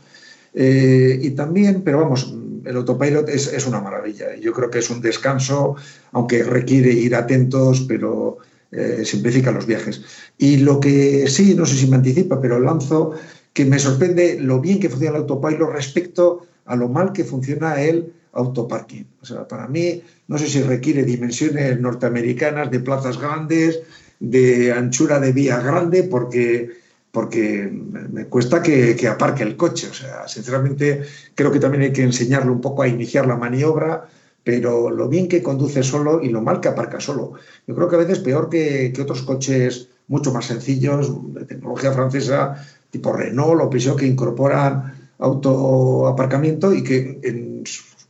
Eh, 0.54 1.18
y 1.22 1.30
también, 1.30 1.82
pero 1.82 2.00
vamos, 2.00 2.34
el 2.64 2.76
autopilot 2.76 3.28
es, 3.28 3.52
es, 3.52 3.66
una 3.66 3.80
maravilla. 3.80 4.36
Yo 4.36 4.52
creo 4.52 4.70
que 4.70 4.78
es 4.78 4.90
un 4.90 5.00
descanso, 5.00 5.76
aunque 6.12 6.42
requiere 6.44 6.92
ir 6.92 7.14
atentos, 7.14 7.84
pero 7.88 8.38
eh, 8.70 9.02
simplifica 9.04 9.52
los 9.52 9.66
viajes. 9.66 10.02
Y 10.38 10.58
lo 10.58 10.80
que 10.80 11.28
sí, 11.28 11.54
no 11.54 11.66
sé 11.66 11.76
si 11.76 11.86
me 11.86 11.96
anticipa, 11.96 12.40
pero 12.40 12.58
lanzo 12.58 13.12
que 13.52 13.64
me 13.64 13.78
sorprende 13.78 14.38
lo 14.40 14.60
bien 14.60 14.80
que 14.80 14.88
funciona 14.88 15.16
el 15.16 15.22
autopilot 15.22 15.72
respecto 15.72 16.46
a 16.64 16.76
lo 16.76 16.88
mal 16.88 17.12
que 17.12 17.24
funciona 17.24 17.82
el 17.82 18.12
autoparking. 18.32 19.06
O 19.20 19.26
sea, 19.26 19.46
para 19.46 19.68
mí, 19.68 20.02
no 20.26 20.38
sé 20.38 20.48
si 20.48 20.62
requiere 20.62 21.04
dimensiones 21.04 21.78
norteamericanas 21.80 22.70
de 22.70 22.80
plazas 22.80 23.18
grandes, 23.18 23.80
de 24.20 24.72
anchura 24.72 25.20
de 25.20 25.32
vía 25.32 25.60
grande, 25.60 26.04
porque 26.04 26.70
porque 27.12 27.70
me 27.70 28.26
cuesta 28.26 28.62
que, 28.62 28.96
que, 28.96 29.06
aparque 29.06 29.44
el 29.44 29.56
coche. 29.56 29.88
O 29.88 29.94
sea, 29.94 30.26
sinceramente, 30.26 31.02
creo 31.34 31.52
que 31.52 31.60
también 31.60 31.84
hay 31.84 31.92
que 31.92 32.02
enseñarle 32.02 32.50
un 32.50 32.60
poco 32.60 32.82
a 32.82 32.88
iniciar 32.88 33.26
la 33.26 33.36
maniobra, 33.36 34.08
pero 34.42 34.90
lo 34.90 35.08
bien 35.08 35.28
que 35.28 35.42
conduce 35.42 35.82
solo 35.82 36.22
y 36.22 36.30
lo 36.30 36.40
mal 36.40 36.60
que 36.60 36.68
aparca 36.68 36.98
solo. 37.00 37.34
Yo 37.66 37.74
creo 37.74 37.88
que 37.88 37.96
a 37.96 38.00
veces 38.00 38.18
peor 38.18 38.48
que, 38.48 38.92
que 38.92 39.02
otros 39.02 39.22
coches 39.22 39.90
mucho 40.08 40.32
más 40.32 40.46
sencillos, 40.46 41.34
de 41.34 41.44
tecnología 41.44 41.92
francesa, 41.92 42.66
tipo 42.90 43.12
Renault 43.12 43.62
o 43.62 43.70
Peugeot, 43.70 43.98
que 43.98 44.06
incorporan 44.06 45.10
autoaparcamiento 45.18 46.74
y 46.74 46.82
que 46.82 47.20
en 47.22 47.62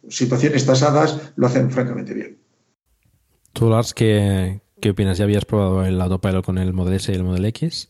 situaciones 0.08 0.64
tasadas 0.64 1.32
lo 1.36 1.46
hacen 1.48 1.70
francamente 1.70 2.14
bien. 2.14 2.38
Tú, 3.52 3.68
Lars, 3.68 3.94
¿qué, 3.94 4.62
qué 4.80 4.90
opinas? 4.90 5.18
¿Ya 5.18 5.24
habías 5.24 5.44
probado 5.44 5.84
el 5.84 6.00
autopilot 6.00 6.44
con 6.44 6.58
el 6.58 6.72
Model 6.72 6.94
S 6.94 7.12
y 7.12 7.14
el 7.14 7.24
Model 7.24 7.44
X? 7.46 7.88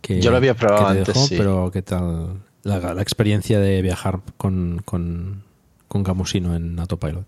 Que, 0.00 0.20
Yo 0.20 0.30
lo 0.30 0.36
había 0.36 0.54
probado 0.54 0.86
antes, 0.86 1.08
dejó, 1.08 1.26
sí. 1.26 1.36
Pero 1.36 1.70
¿qué 1.72 1.82
tal 1.82 2.40
la, 2.62 2.94
la 2.94 3.02
experiencia 3.02 3.58
de 3.58 3.82
viajar 3.82 4.20
con, 4.36 4.82
con, 4.84 5.42
con 5.88 6.04
Camusino 6.04 6.54
en 6.54 6.78
autopilot? 6.78 7.26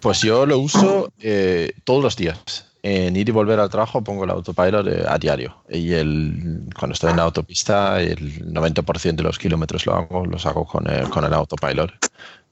Pues 0.00 0.20
yo 0.22 0.46
lo 0.46 0.58
uso 0.58 1.12
eh, 1.20 1.72
todos 1.84 2.02
los 2.02 2.16
días. 2.16 2.66
En 2.84 3.14
ir 3.14 3.28
y 3.28 3.32
volver 3.32 3.60
al 3.60 3.70
trabajo 3.70 4.02
pongo 4.02 4.24
el 4.24 4.30
autopilot 4.30 4.86
eh, 4.88 5.04
a 5.06 5.16
diario. 5.16 5.56
Y 5.68 5.92
el, 5.92 6.68
cuando 6.76 6.94
estoy 6.94 7.10
en 7.10 7.18
la 7.18 7.22
autopista, 7.22 8.00
el 8.00 8.52
90% 8.52 9.14
de 9.14 9.22
los 9.22 9.38
kilómetros 9.38 9.86
lo 9.86 9.94
hago, 9.94 10.26
los 10.26 10.46
hago 10.46 10.64
con 10.64 10.90
el, 10.90 11.08
con 11.08 11.24
el 11.24 11.32
autopilot. 11.32 11.92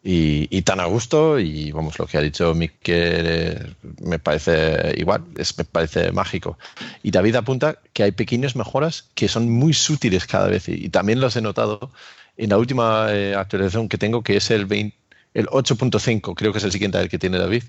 Y, 0.03 0.49
y, 0.57 0.63
tan 0.63 0.81
a 0.81 0.87
gusto 0.87 1.39
y 1.39 1.73
vamos 1.73 1.99
lo 1.99 2.07
que 2.07 2.17
ha 2.17 2.23
dicho 2.23 2.55
Miquel 2.55 3.77
me 4.01 4.19
parece 4.19 4.95
igual 4.97 5.25
es, 5.37 5.57
me 5.59 5.65
parece 5.65 6.11
mágico. 6.13 6.59
Y 7.03 7.11
David 7.11 7.37
apunta 7.37 7.79
que 7.93 8.05
hay 8.05 8.13
pequeñas 8.13 8.57
mejoras 8.57 9.11
que 9.15 9.29
son 9.29 9.51
muy 9.51 9.75
sutiles 9.75 10.27
cada 10.27 10.49
vez 10.49 10.71
y, 10.71 10.87
y 10.87 10.89
también 10.89 11.21
los 11.21 11.37
he 11.37 11.43
notado 11.43 11.91
en 12.39 12.49
la 12.49 12.57
última 12.57 13.09
eh, 13.11 13.35
actualización 13.35 13.91
que 13.91 13.99
tengo 13.99 14.23
que 14.23 14.39
es 14.39 14.51
el 14.51 14.65
20, 14.65 14.97
el 15.35 15.47
8.5 15.49 16.35
creo 16.35 16.53
que 16.53 16.59
es 16.59 16.65
el 16.65 16.73
siguiente 16.73 16.97
al 16.97 17.11
que 17.11 17.19
tiene 17.19 17.39
David. 17.39 17.65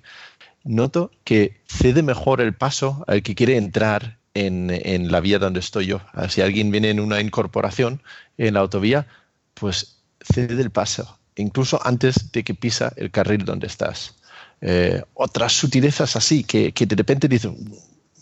Noto 0.63 1.11
que 1.25 1.59
cede 1.67 2.01
mejor 2.01 2.39
el 2.39 2.53
paso 2.53 3.03
al 3.07 3.23
que 3.23 3.35
quiere 3.35 3.57
entrar 3.57 4.19
en, 4.33 4.69
en 4.71 5.11
la 5.11 5.19
vía 5.19 5.37
donde 5.37 5.59
estoy 5.59 5.87
yo. 5.87 5.99
Si 6.29 6.41
alguien 6.41 6.71
viene 6.71 6.91
en 6.91 7.01
una 7.01 7.19
incorporación 7.19 8.01
en 8.37 8.53
la 8.53 8.61
autovía 8.61 9.07
pues 9.53 9.97
cede 10.21 10.61
el 10.61 10.71
paso 10.71 11.17
incluso 11.35 11.79
antes 11.83 12.31
de 12.31 12.43
que 12.43 12.53
pisa 12.53 12.91
el 12.95 13.11
carril 13.11 13.45
donde 13.45 13.67
estás. 13.67 14.15
Eh, 14.61 15.01
otras 15.13 15.53
sutilezas 15.53 16.15
así 16.15 16.43
que, 16.43 16.71
que, 16.71 16.85
de 16.85 16.95
repente 16.95 17.27
dicen, 17.27 17.57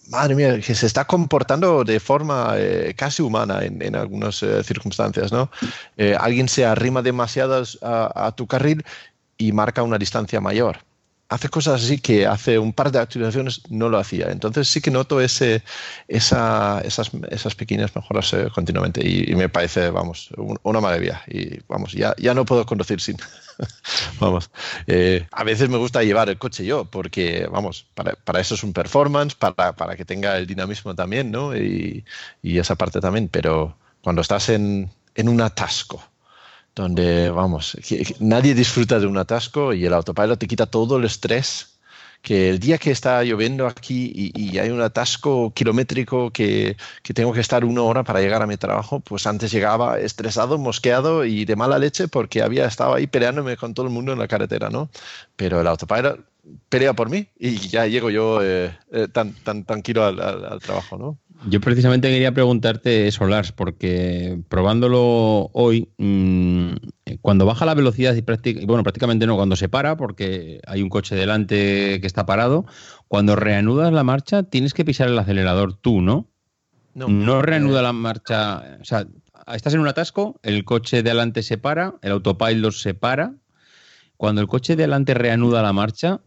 madre 0.08 0.36
mía, 0.36 0.60
que 0.60 0.74
se 0.74 0.86
está 0.86 1.06
comportando 1.06 1.84
de 1.84 2.00
forma 2.00 2.54
eh, 2.56 2.94
casi 2.96 3.22
humana 3.22 3.64
en, 3.64 3.82
en 3.82 3.96
algunas 3.96 4.42
eh, 4.44 4.64
circunstancias, 4.64 5.32
¿no? 5.32 5.52
alguien 6.18 6.48
se 6.48 6.66
arrima 6.66 7.02
demasiado 7.02 7.64
a 7.82 8.32
tu 8.36 8.48
carril 8.48 8.84
y 9.38 9.52
marca 9.52 9.84
una 9.84 9.98
distancia 9.98 10.40
mayor 10.40 10.80
hace 11.30 11.48
cosas 11.50 11.84
así 11.84 12.00
que 12.00 12.26
hace 12.26 12.58
un 12.58 12.74
par 12.74 12.92
de 12.92 13.00
actualizaciones 13.00 13.62
no 13.70 13.88
lo 13.88 14.00
hacía. 14.00 14.32
Entonces 14.32 14.68
sí 14.68 14.82
que 14.82 14.92
noto 14.92 15.22
ese, 15.22 15.64
esa, 16.08 16.82
esas, 16.82 17.12
esas, 17.30 17.56
pequeñas 17.56 17.96
mejoras 17.96 18.34
eh, 18.34 18.48
continuamente 18.54 19.08
y, 19.08 19.34
me 19.36 19.48
parece, 19.48 19.92
vamos, 19.92 20.32
un, 20.38 20.60
una 20.64 20.82
maravilla. 20.82 21.22
Y 21.28 21.60
vamos, 21.68 21.94
ya, 21.94 22.16
ya 22.18 22.34
no 22.34 22.46
puedo 22.46 22.66
conducir 22.66 23.00
sin. 23.00 23.18
vamos, 24.20 24.50
eh, 24.88 25.28
a 25.32 25.44
veces 25.44 25.70
me 25.70 25.78
gusta 25.78 26.04
llevar 26.04 26.30
el 26.30 26.38
coche 26.40 26.66
yo 26.66 26.86
porque, 26.86 27.48
vamos, 27.52 27.86
para, 27.94 28.14
para 28.14 28.40
eso 28.42 28.56
es 28.56 28.64
un 28.64 28.74
performance, 28.74 29.36
para, 29.36 29.74
para, 29.74 29.96
que 29.96 30.06
tenga 30.06 30.38
el 30.38 30.48
dinamismo 30.48 30.96
también, 30.96 31.30
¿no? 31.32 31.56
Y, 31.56 32.04
y 32.42 32.58
esa 32.58 32.76
parte 32.76 33.00
también, 33.00 33.28
pero 33.30 33.78
cuando 34.02 34.22
estás 34.22 34.50
en, 34.50 34.90
en 35.14 35.30
un 35.30 35.42
atasco, 35.42 36.09
donde, 36.80 37.30
vamos, 37.30 37.78
nadie 38.20 38.54
disfruta 38.56 39.00
de 39.00 39.08
un 39.08 39.18
atasco 39.18 39.74
y 39.74 39.86
el 39.86 39.94
autopilot 39.94 40.40
te 40.40 40.48
quita 40.48 40.66
todo 40.66 40.98
el 40.98 41.06
estrés. 41.06 41.76
Que 42.22 42.50
el 42.50 42.60
día 42.60 42.78
que 42.78 42.92
está 42.92 43.24
lloviendo 43.24 43.66
aquí 43.66 44.32
y, 44.36 44.58
hay 44.58 44.70
un 44.72 44.82
atasco 44.82 45.54
kilométrico 45.54 46.32
que, 46.32 46.76
que, 47.02 47.14
tengo 47.14 47.32
que 47.32 47.40
estar 47.40 47.64
una 47.64 47.82
hora 47.84 48.04
para 48.04 48.20
llegar 48.20 48.42
a 48.42 48.48
mi 48.48 48.58
trabajo, 48.58 49.00
pues 49.00 49.26
antes 49.26 49.52
llegaba 49.52 50.00
estresado, 50.00 50.58
mosqueado 50.58 51.24
y 51.24 51.46
de 51.46 51.56
mala 51.56 51.80
leche 51.80 52.10
porque 52.10 52.42
había 52.42 52.66
estado 52.66 52.94
ahí 52.94 53.08
peleándome 53.08 53.56
con 53.56 53.74
todo 53.74 53.86
el 53.86 53.94
mundo 53.94 54.12
en 54.12 54.20
la 54.20 54.28
carretera, 54.28 54.70
¿no? 54.70 54.90
Pero 55.38 55.62
el 55.62 55.68
autopilot 55.68 56.29
pelea 56.70 56.94
por 56.94 57.10
mí 57.10 57.28
y 57.38 57.58
ya 57.58 57.88
llego 57.88 58.10
yo 58.10 58.44
eh, 58.44 58.78
eh, 58.92 59.08
tan, 59.12 59.34
tan 59.34 59.66
tranquilo 59.66 60.06
al, 60.06 60.20
al, 60.22 60.46
al 60.46 60.60
trabajo, 60.60 60.98
¿no? 60.98 61.18
Yo 61.48 61.62
precisamente 61.62 62.10
quería 62.10 62.34
preguntarte 62.34 63.08
eso, 63.08 63.26
Lars, 63.26 63.54
porque 63.54 64.42
probándolo 64.50 65.50
hoy, 65.54 65.88
mmm, 65.98 66.74
cuando 67.22 67.46
baja 67.46 67.66
la 67.66 67.76
velocidad 67.76 68.14
y 68.16 68.22
prácticamente, 68.22 68.68
bueno, 68.68 68.84
prácticamente 68.84 69.26
no, 69.26 69.38
cuando 69.38 69.56
se 69.56 69.70
para, 69.70 69.96
porque 69.96 70.60
hay 70.68 70.82
un 70.82 70.90
coche 70.90 71.16
delante 71.16 72.02
que 72.02 72.08
está 72.08 72.26
parado, 72.26 72.66
cuando 73.08 73.38
reanudas 73.38 73.94
la 73.94 74.04
marcha 74.04 74.44
tienes 74.44 74.74
que 74.74 74.84
pisar 74.84 75.08
el 75.08 75.18
acelerador 75.18 75.76
tú, 75.76 76.02
¿no? 76.02 76.28
No, 76.94 77.08
no 77.08 77.42
reanuda 77.42 77.82
la 77.82 77.94
marcha, 77.94 78.78
o 78.82 78.84
sea, 78.84 79.08
estás 79.56 79.74
en 79.74 79.80
un 79.80 79.88
atasco, 79.88 80.40
el 80.44 80.66
coche 80.66 81.04
de 81.04 81.12
adelante 81.12 81.44
se 81.44 81.58
para, 81.58 81.96
el 82.02 82.12
autopilot 82.12 82.74
se 82.74 82.94
para, 82.94 83.36
cuando 84.18 84.42
el 84.42 84.48
coche 84.48 84.76
de 84.76 84.84
adelante 84.84 85.14
reanuda 85.14 85.62
la 85.62 85.72
marcha, 85.72 86.20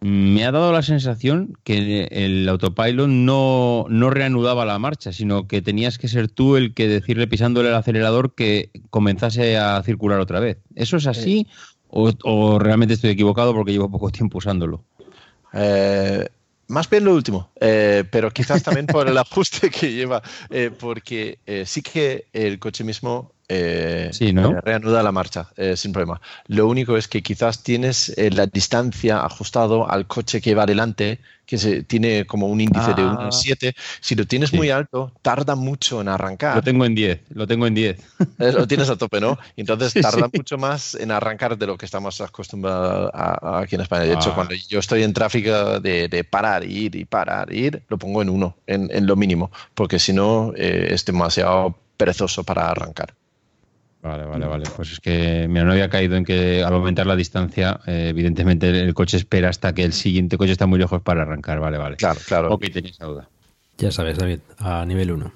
me 0.00 0.44
ha 0.46 0.52
dado 0.52 0.72
la 0.72 0.82
sensación 0.82 1.58
que 1.62 2.08
el 2.10 2.48
autopilot 2.48 3.08
no, 3.08 3.84
no, 3.88 4.10
reanudaba 4.10 4.64
la 4.64 4.78
marcha, 4.78 5.12
sino 5.12 5.46
que 5.46 5.60
tenías 5.60 5.98
que 5.98 6.08
ser 6.08 6.28
tú 6.28 6.56
el 6.56 6.72
que 6.72 6.88
decirle 6.88 7.26
pisándole 7.26 7.68
el 7.68 7.74
acelerador 7.74 8.34
que 8.34 8.70
comenzase 8.88 9.58
a 9.58 9.82
circular 9.82 10.18
otra 10.18 10.40
vez. 10.40 10.58
¿Eso 10.74 10.96
es 10.96 11.06
así 11.06 11.46
eh. 11.48 11.52
o, 11.88 12.12
o, 12.24 12.58
realmente 12.58 12.94
estoy 12.94 13.10
equivocado 13.10 13.52
porque 13.54 13.72
llevo 13.72 13.90
poco 13.90 14.10
tiempo 14.10 14.38
usándolo? 14.38 14.84
Eh, 15.52 16.28
más 16.68 16.88
bien 16.88 17.04
lo 17.04 17.14
último, 17.14 17.50
eh, 17.60 18.04
pero 18.10 18.30
quizás 18.30 18.62
también 18.62 18.86
por 18.86 19.08
el 19.08 19.18
ajuste 19.18 19.70
que 19.70 19.92
lleva, 19.92 20.22
eh, 20.50 20.70
porque 20.78 21.38
sí 21.66 21.82
que 21.82 22.26
el 22.32 22.58
coche 22.58 22.84
mismo 22.84 23.32
eh, 23.52 24.10
sí, 24.12 24.32
¿no? 24.32 24.52
eh, 24.52 24.60
reanuda 24.60 25.02
la 25.02 25.10
marcha 25.10 25.48
eh, 25.56 25.76
sin 25.76 25.92
problema. 25.92 26.20
Lo 26.46 26.68
único 26.68 26.96
es 26.96 27.08
que 27.08 27.20
quizás 27.20 27.64
tienes 27.64 28.14
la 28.16 28.46
distancia 28.46 29.24
ajustado 29.24 29.90
al 29.90 30.06
coche 30.06 30.40
que 30.40 30.54
va 30.54 30.62
adelante, 30.62 31.18
que 31.46 31.58
se, 31.58 31.82
tiene 31.82 32.26
como 32.26 32.46
un 32.46 32.60
índice 32.60 32.92
ah. 32.92 32.94
de 32.94 33.02
1,7. 33.02 33.74
Si 34.00 34.14
lo 34.14 34.24
tienes 34.24 34.50
sí. 34.50 34.56
muy 34.56 34.70
alto, 34.70 35.12
tarda 35.20 35.56
mucho 35.56 36.00
en 36.00 36.06
arrancar. 36.06 36.54
Lo 36.54 36.62
tengo 36.62 36.84
en 36.84 36.94
10, 36.94 37.22
lo 37.30 37.48
tengo 37.48 37.66
en 37.66 37.74
10. 37.74 37.98
Eh, 38.38 38.52
lo 38.52 38.68
tienes 38.68 38.88
a 38.88 38.96
tope, 38.96 39.20
¿no? 39.20 39.36
Entonces 39.56 39.92
sí, 39.92 40.00
tarda 40.00 40.30
mucho 40.32 40.56
más 40.56 40.94
en 40.94 41.10
arrancar 41.10 41.58
de 41.58 41.66
lo 41.66 41.76
que 41.76 41.86
estamos 41.86 42.20
acostumbrados 42.20 43.10
a, 43.12 43.56
a 43.56 43.60
aquí 43.62 43.74
en 43.74 43.80
España. 43.80 44.04
De 44.04 44.14
hecho, 44.14 44.30
ah. 44.30 44.34
cuando 44.36 44.54
yo 44.54 44.78
estoy 44.78 45.02
en 45.02 45.12
tráfico 45.12 45.80
de, 45.80 46.06
de, 46.06 46.22
parar, 46.22 46.64
ir 46.64 46.94
y 46.94 47.04
parar, 47.04 47.52
ir, 47.52 47.82
lo 47.88 47.98
pongo 47.98 48.22
en 48.22 48.28
uno, 48.28 48.56
en, 48.68 48.88
en 48.92 49.06
lo 49.06 49.16
mínimo, 49.16 49.50
porque 49.74 49.98
si 49.98 50.12
no 50.12 50.52
es 50.54 51.04
demasiado 51.04 51.76
perezoso 51.96 52.44
para 52.44 52.70
arrancar. 52.70 53.14
Vale, 54.02 54.24
vale, 54.24 54.46
vale. 54.46 54.64
Pues 54.74 54.92
es 54.92 55.00
que 55.00 55.46
mira, 55.48 55.64
no 55.64 55.72
había 55.72 55.90
caído 55.90 56.16
en 56.16 56.24
que 56.24 56.62
al 56.62 56.72
aumentar 56.72 57.06
la 57.06 57.16
distancia, 57.16 57.80
eh, 57.86 58.08
evidentemente 58.08 58.68
el 58.70 58.94
coche 58.94 59.18
espera 59.18 59.50
hasta 59.50 59.74
que 59.74 59.84
el 59.84 59.92
siguiente 59.92 60.38
coche 60.38 60.52
está 60.52 60.66
muy 60.66 60.78
lejos 60.78 61.02
para 61.02 61.22
arrancar. 61.22 61.60
Vale, 61.60 61.76
vale. 61.76 61.96
Claro, 61.96 62.18
claro. 62.26 62.54
Ok, 62.54 62.64
tenéis 62.72 62.94
esa 62.94 63.06
duda. 63.06 63.28
Ya 63.76 63.90
sabes, 63.90 64.18
David, 64.18 64.40
a 64.58 64.84
nivel 64.86 65.12
1. 65.12 65.32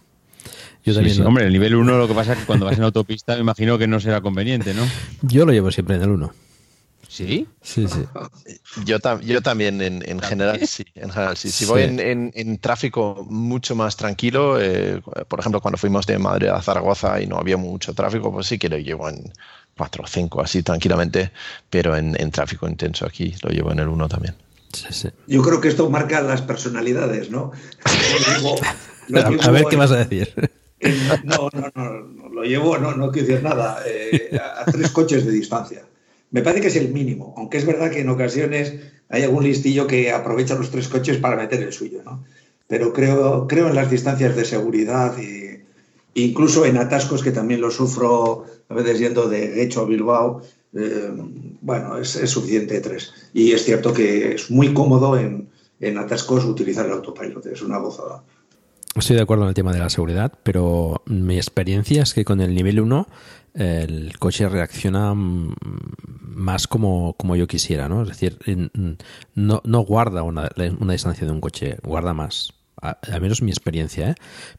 Yo 0.84 0.92
sí, 0.92 0.94
también. 0.94 1.16
Sí. 1.16 1.22
Hombre, 1.22 1.46
el 1.46 1.52
nivel 1.52 1.74
1 1.74 1.98
lo 1.98 2.08
que 2.08 2.14
pasa 2.14 2.32
es 2.32 2.38
que 2.38 2.44
cuando 2.44 2.66
vas 2.66 2.76
en 2.76 2.84
autopista 2.84 3.34
me 3.34 3.40
imagino 3.40 3.76
que 3.76 3.86
no 3.86 4.00
será 4.00 4.22
conveniente, 4.22 4.72
¿no? 4.72 4.82
Yo 5.22 5.44
lo 5.44 5.52
llevo 5.52 5.70
siempre 5.70 5.96
en 5.96 6.02
el 6.02 6.10
1. 6.10 6.32
¿Sí? 7.14 7.46
Sí, 7.62 7.86
sí. 7.86 8.00
Yo, 8.84 8.98
tam 8.98 9.20
yo 9.20 9.40
también, 9.40 9.80
en, 9.80 10.02
en 10.04 10.18
general, 10.18 10.66
sí. 10.66 10.84
En 10.96 11.10
general, 11.10 11.36
sí. 11.36 11.48
Si 11.48 11.64
voy 11.64 11.82
en, 11.82 12.00
en, 12.00 12.32
en, 12.34 12.58
tráfico 12.58 13.24
mucho 13.30 13.76
más 13.76 13.96
tranquilo, 13.96 14.60
eh, 14.60 15.00
por 15.28 15.38
ejemplo, 15.38 15.60
cuando 15.60 15.78
fuimos 15.78 16.06
de 16.06 16.18
Madrid 16.18 16.48
a 16.48 16.60
Zaragoza 16.60 17.20
y 17.20 17.28
no 17.28 17.38
había 17.38 17.56
mucho 17.56 17.94
tráfico, 17.94 18.32
pues 18.32 18.48
sí 18.48 18.58
que 18.58 18.68
lo 18.68 18.78
llevo 18.78 19.08
en 19.08 19.32
4 19.76 20.02
o 20.02 20.06
5 20.08 20.42
así 20.42 20.64
tranquilamente, 20.64 21.30
pero 21.70 21.94
en, 21.94 22.30
tráfico 22.32 22.66
intenso 22.68 23.06
aquí 23.06 23.32
lo 23.42 23.50
llevo 23.50 23.70
en 23.70 23.78
el 23.78 23.86
1 23.86 24.08
también. 24.08 24.34
Sí, 24.72 24.86
sí. 24.90 25.08
Yo 25.28 25.40
creo 25.42 25.60
que 25.60 25.68
esto 25.68 25.88
marca 25.88 26.20
las 26.20 26.42
personalidades, 26.42 27.30
¿no? 27.30 27.52
Lo 27.84 28.34
llevo, 28.34 28.56
lo 29.06 29.30
llevo 29.30 29.42
a 29.44 29.50
ver 29.50 29.64
qué 29.70 29.76
vas 29.76 29.92
a 29.92 30.04
decir. 30.04 30.34
No, 31.22 31.48
no, 31.52 31.70
no, 31.74 32.00
no, 32.00 32.28
lo 32.28 32.42
llevo, 32.42 32.76
no, 32.76 32.92
no 32.94 33.10
quiero 33.12 33.28
decir 33.28 33.42
nada, 33.42 33.78
eh, 33.86 34.36
a 34.36 34.64
tres 34.64 34.90
coches 34.90 35.24
de 35.24 35.30
distancia. 35.30 35.83
Me 36.34 36.42
parece 36.42 36.62
que 36.62 36.66
es 36.66 36.74
el 36.74 36.88
mínimo, 36.88 37.32
aunque 37.36 37.58
es 37.58 37.64
verdad 37.64 37.92
que 37.92 38.00
en 38.00 38.08
ocasiones 38.08 38.74
hay 39.08 39.22
algún 39.22 39.44
listillo 39.44 39.86
que 39.86 40.10
aprovecha 40.10 40.56
los 40.56 40.68
tres 40.68 40.88
coches 40.88 41.18
para 41.18 41.36
meter 41.36 41.62
el 41.62 41.72
suyo, 41.72 42.02
¿no? 42.04 42.24
Pero 42.66 42.92
creo, 42.92 43.46
creo 43.46 43.68
en 43.68 43.76
las 43.76 43.88
distancias 43.88 44.34
de 44.34 44.44
seguridad 44.44 45.16
e 45.16 45.62
incluso 46.14 46.66
en 46.66 46.76
atascos 46.76 47.22
que 47.22 47.30
también 47.30 47.60
lo 47.60 47.70
sufro 47.70 48.46
a 48.68 48.74
veces 48.74 48.98
yendo 48.98 49.28
de 49.28 49.62
Hecho 49.62 49.82
a 49.82 49.84
Bilbao. 49.84 50.42
Eh, 50.74 51.12
bueno, 51.60 51.98
es, 51.98 52.08
suficiente 52.08 52.80
tres. 52.80 53.12
Y 53.32 53.52
es 53.52 53.62
cierto 53.62 53.94
que 53.94 54.34
es 54.34 54.50
muy 54.50 54.74
cómodo 54.74 55.16
en, 55.16 55.48
en 55.78 55.98
atascos 55.98 56.44
utilizar 56.46 56.86
el 56.86 56.94
autopilot, 56.94 57.46
es 57.46 57.62
una 57.62 57.78
gozada. 57.78 58.24
Estoy 58.97 59.16
de 59.16 59.23
acuerdo 59.23 59.44
en 59.44 59.48
el 59.48 59.55
tema 59.55 59.73
de 59.73 59.81
la 59.81 59.90
seguridad, 59.90 60.32
pero 60.44 61.02
mi 61.06 61.36
experiencia 61.36 62.02
es 62.02 62.14
que 62.14 62.24
con 62.24 62.40
el 62.40 62.55
nivel 62.55 62.78
1 62.78 63.08
el 63.55 64.18
coche 64.18 64.48
reacciona 64.48 65.14
más 65.14 66.68
como, 66.68 67.14
como 67.14 67.34
yo 67.34 67.47
quisiera, 67.48 67.89
¿no? 67.89 68.02
Es 68.02 68.08
decir, 68.08 68.39
no, 69.34 69.60
no 69.64 69.81
guarda 69.81 70.23
una, 70.23 70.48
una 70.78 70.92
distancia 70.92 71.26
de 71.26 71.32
un 71.32 71.40
coche, 71.40 71.76
guarda 71.82 72.14
más. 72.14 72.52
Al 72.76 73.20
menos 73.20 73.42
mi 73.42 73.50
experiencia, 73.50 74.10
¿eh? 74.10 74.14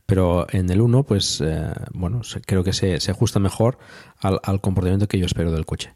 Pero 0.05 0.47
en 0.49 0.69
el 0.69 0.81
1, 0.81 1.03
pues, 1.03 1.41
eh, 1.45 1.73
bueno, 1.93 2.21
creo 2.45 2.63
que 2.63 2.73
se, 2.73 2.99
se 2.99 3.11
ajusta 3.11 3.39
mejor 3.39 3.77
al, 4.19 4.39
al, 4.43 4.61
comportamiento 4.61 5.07
que 5.07 5.19
yo 5.19 5.27
espero 5.27 5.51
del 5.51 5.65
coche. 5.65 5.93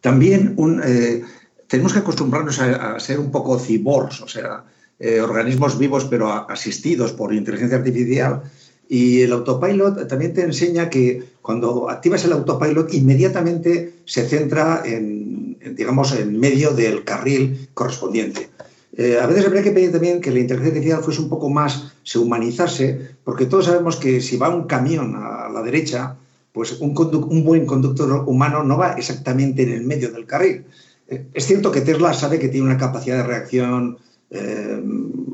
También 0.00 0.54
un, 0.56 0.80
eh, 0.82 1.22
tenemos 1.68 1.92
que 1.92 1.98
acostumbrarnos 1.98 2.60
a, 2.60 2.94
a, 2.94 3.00
ser 3.00 3.20
un 3.20 3.30
poco 3.30 3.58
cyborgs, 3.58 4.22
o 4.22 4.28
sea, 4.28 4.64
eh, 5.04 5.20
organismos 5.20 5.76
vivos 5.78 6.04
pero 6.04 6.30
asistidos 6.48 7.12
por 7.12 7.34
inteligencia 7.34 7.78
artificial 7.78 8.42
y 8.88 9.22
el 9.22 9.32
autopilot 9.32 10.06
también 10.06 10.32
te 10.32 10.42
enseña 10.42 10.88
que 10.88 11.24
cuando 11.42 11.90
activas 11.90 12.24
el 12.24 12.32
autopilot 12.34 12.94
inmediatamente 12.94 13.94
se 14.04 14.28
centra 14.28 14.82
en, 14.84 15.58
digamos, 15.74 16.12
en 16.14 16.38
medio 16.38 16.70
del 16.70 17.02
carril 17.02 17.68
correspondiente. 17.74 18.50
Eh, 18.96 19.18
a 19.20 19.26
veces 19.26 19.46
habría 19.46 19.64
que 19.64 19.72
pedir 19.72 19.90
también 19.90 20.20
que 20.20 20.30
la 20.30 20.38
inteligencia 20.38 20.76
artificial 20.76 21.02
fuese 21.02 21.20
un 21.20 21.28
poco 21.28 21.50
más, 21.50 21.94
se 22.04 22.20
humanizase, 22.20 23.16
porque 23.24 23.46
todos 23.46 23.64
sabemos 23.64 23.96
que 23.96 24.20
si 24.20 24.36
va 24.36 24.54
un 24.54 24.68
camión 24.68 25.16
a 25.16 25.48
la 25.48 25.62
derecha, 25.62 26.14
pues 26.52 26.78
un, 26.80 26.94
un 26.96 27.44
buen 27.44 27.66
conductor 27.66 28.22
humano 28.28 28.62
no 28.62 28.78
va 28.78 28.92
exactamente 28.92 29.64
en 29.64 29.72
el 29.72 29.82
medio 29.82 30.12
del 30.12 30.26
carril. 30.26 30.64
Eh, 31.08 31.26
es 31.34 31.46
cierto 31.46 31.72
que 31.72 31.80
Tesla 31.80 32.14
sabe 32.14 32.38
que 32.38 32.48
tiene 32.48 32.66
una 32.66 32.78
capacidad 32.78 33.16
de 33.16 33.22
reacción 33.24 33.98
eh, 34.34 34.82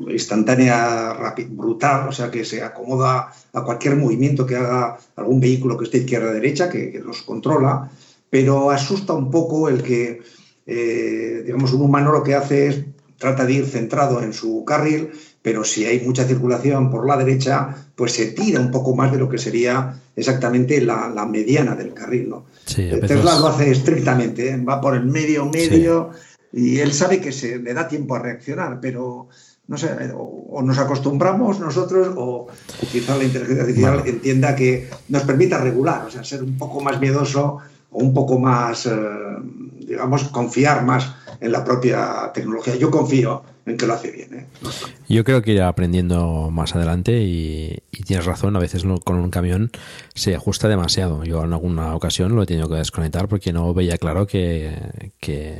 instantánea, 0.09 1.13
rápida, 1.13 1.47
brutal, 1.51 2.09
o 2.09 2.11
sea, 2.11 2.29
que 2.29 2.43
se 2.43 2.61
acomoda 2.61 3.31
a 3.53 3.63
cualquier 3.63 3.95
movimiento 3.95 4.45
que 4.45 4.57
haga 4.57 4.97
algún 5.15 5.39
vehículo 5.39 5.77
que 5.77 5.85
esté 5.85 5.99
izquierda-derecha, 5.99 6.69
que, 6.69 6.91
que, 6.91 6.99
los 6.99 7.21
controla, 7.21 7.89
pero 8.29 8.71
asusta 8.71 9.13
un 9.13 9.31
poco 9.31 9.69
el 9.69 9.81
que, 9.83 10.21
eh, 10.65 11.43
digamos, 11.45 11.71
un 11.71 11.83
humano 11.83 12.11
lo 12.11 12.23
que 12.23 12.35
hace 12.35 12.67
es 12.67 12.81
trata 13.17 13.45
de 13.45 13.53
ir 13.53 13.65
centrado 13.65 14.21
en 14.21 14.33
su 14.33 14.65
carril, 14.65 15.11
pero 15.41 15.63
si 15.63 15.85
hay 15.85 16.01
mucha 16.01 16.25
circulación 16.25 16.91
por 16.91 17.07
la 17.07 17.17
derecha, 17.17 17.75
pues 17.95 18.13
se 18.13 18.27
tira 18.27 18.59
un 18.59 18.71
poco 18.71 18.95
más 18.95 19.11
de 19.11 19.17
lo 19.17 19.29
que 19.29 19.37
sería 19.37 19.93
exactamente 20.15 20.81
la, 20.81 21.09
la 21.13 21.25
mediana 21.25 21.75
del 21.75 21.93
carril. 21.93 22.29
¿no? 22.29 22.45
Sí, 22.65 22.83
veces... 22.83 23.07
Tesla 23.07 23.39
lo 23.39 23.47
hace 23.47 23.71
estrictamente, 23.71 24.49
¿eh? 24.49 24.57
va 24.57 24.79
por 24.81 24.95
el 24.95 25.05
medio, 25.05 25.45
medio. 25.45 26.11
Sí 26.13 26.28
y 26.51 26.79
él 26.79 26.93
sabe 26.93 27.21
que 27.21 27.31
se 27.31 27.59
le 27.59 27.73
da 27.73 27.87
tiempo 27.87 28.15
a 28.15 28.19
reaccionar, 28.19 28.79
pero 28.81 29.27
no 29.67 29.77
sé, 29.77 29.89
o, 30.15 30.47
o 30.49 30.61
nos 30.63 30.79
acostumbramos 30.79 31.59
nosotros 31.59 32.09
o, 32.17 32.47
quizá 32.91 33.15
la 33.15 33.23
inteligencia 33.23 33.61
artificial 33.61 33.93
bueno. 33.99 34.09
entienda 34.09 34.55
que 34.55 34.89
nos 35.09 35.23
permita 35.23 35.59
regular, 35.59 36.05
o 36.05 36.09
sea, 36.09 36.23
ser 36.23 36.41
un 36.41 36.57
poco 36.57 36.81
más 36.81 36.99
miedoso 36.99 37.59
o 37.91 37.99
un 37.99 38.13
poco 38.13 38.39
más, 38.39 38.87
eh, 38.87 38.91
digamos, 39.85 40.23
confiar 40.29 40.83
más 40.85 41.13
en 41.41 41.51
la 41.51 41.63
propia 41.63 42.31
tecnología. 42.33 42.75
Yo 42.75 42.91
confío 42.91 43.43
en 43.65 43.77
que 43.77 43.85
lo 43.85 43.93
hace 43.93 44.11
bien. 44.11 44.33
¿eh? 44.33 44.45
Yo 45.07 45.23
creo 45.23 45.41
que 45.41 45.53
irá 45.53 45.67
aprendiendo 45.67 46.49
más 46.51 46.75
adelante 46.75 47.21
y, 47.21 47.81
tienes 48.05 48.25
razón, 48.25 48.55
a 48.55 48.59
veces 48.59 48.83
con 49.03 49.17
un 49.17 49.29
camión 49.29 49.71
se 50.15 50.35
ajusta 50.35 50.67
demasiado. 50.67 51.23
Yo 51.23 51.43
en 51.43 51.53
alguna 51.53 51.95
ocasión 51.95 52.35
lo 52.35 52.43
he 52.43 52.45
tenido 52.45 52.67
que 52.69 52.75
desconectar 52.75 53.27
porque 53.27 53.53
no 53.53 53.73
veía 53.73 53.97
claro 53.97 54.27
que, 54.27 54.73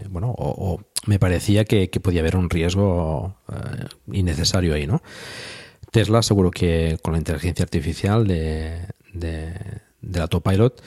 bueno, 0.10 0.34
o, 0.38 0.82
me 1.06 1.20
parecía 1.20 1.66
que, 1.66 1.90
que, 1.90 2.00
podía 2.00 2.22
haber 2.22 2.36
un 2.36 2.50
riesgo 2.50 3.36
eh, 3.52 3.86
innecesario 4.12 4.74
ahí, 4.74 4.86
¿no? 4.86 5.02
Tesla 5.92 6.22
seguro 6.22 6.52
que 6.52 6.98
con 7.02 7.14
la 7.14 7.20
inteligencia 7.20 7.64
artificial 7.64 8.28
de, 8.28 8.86
de, 9.14 9.54
del 10.02 10.22
autopilot 10.22 10.82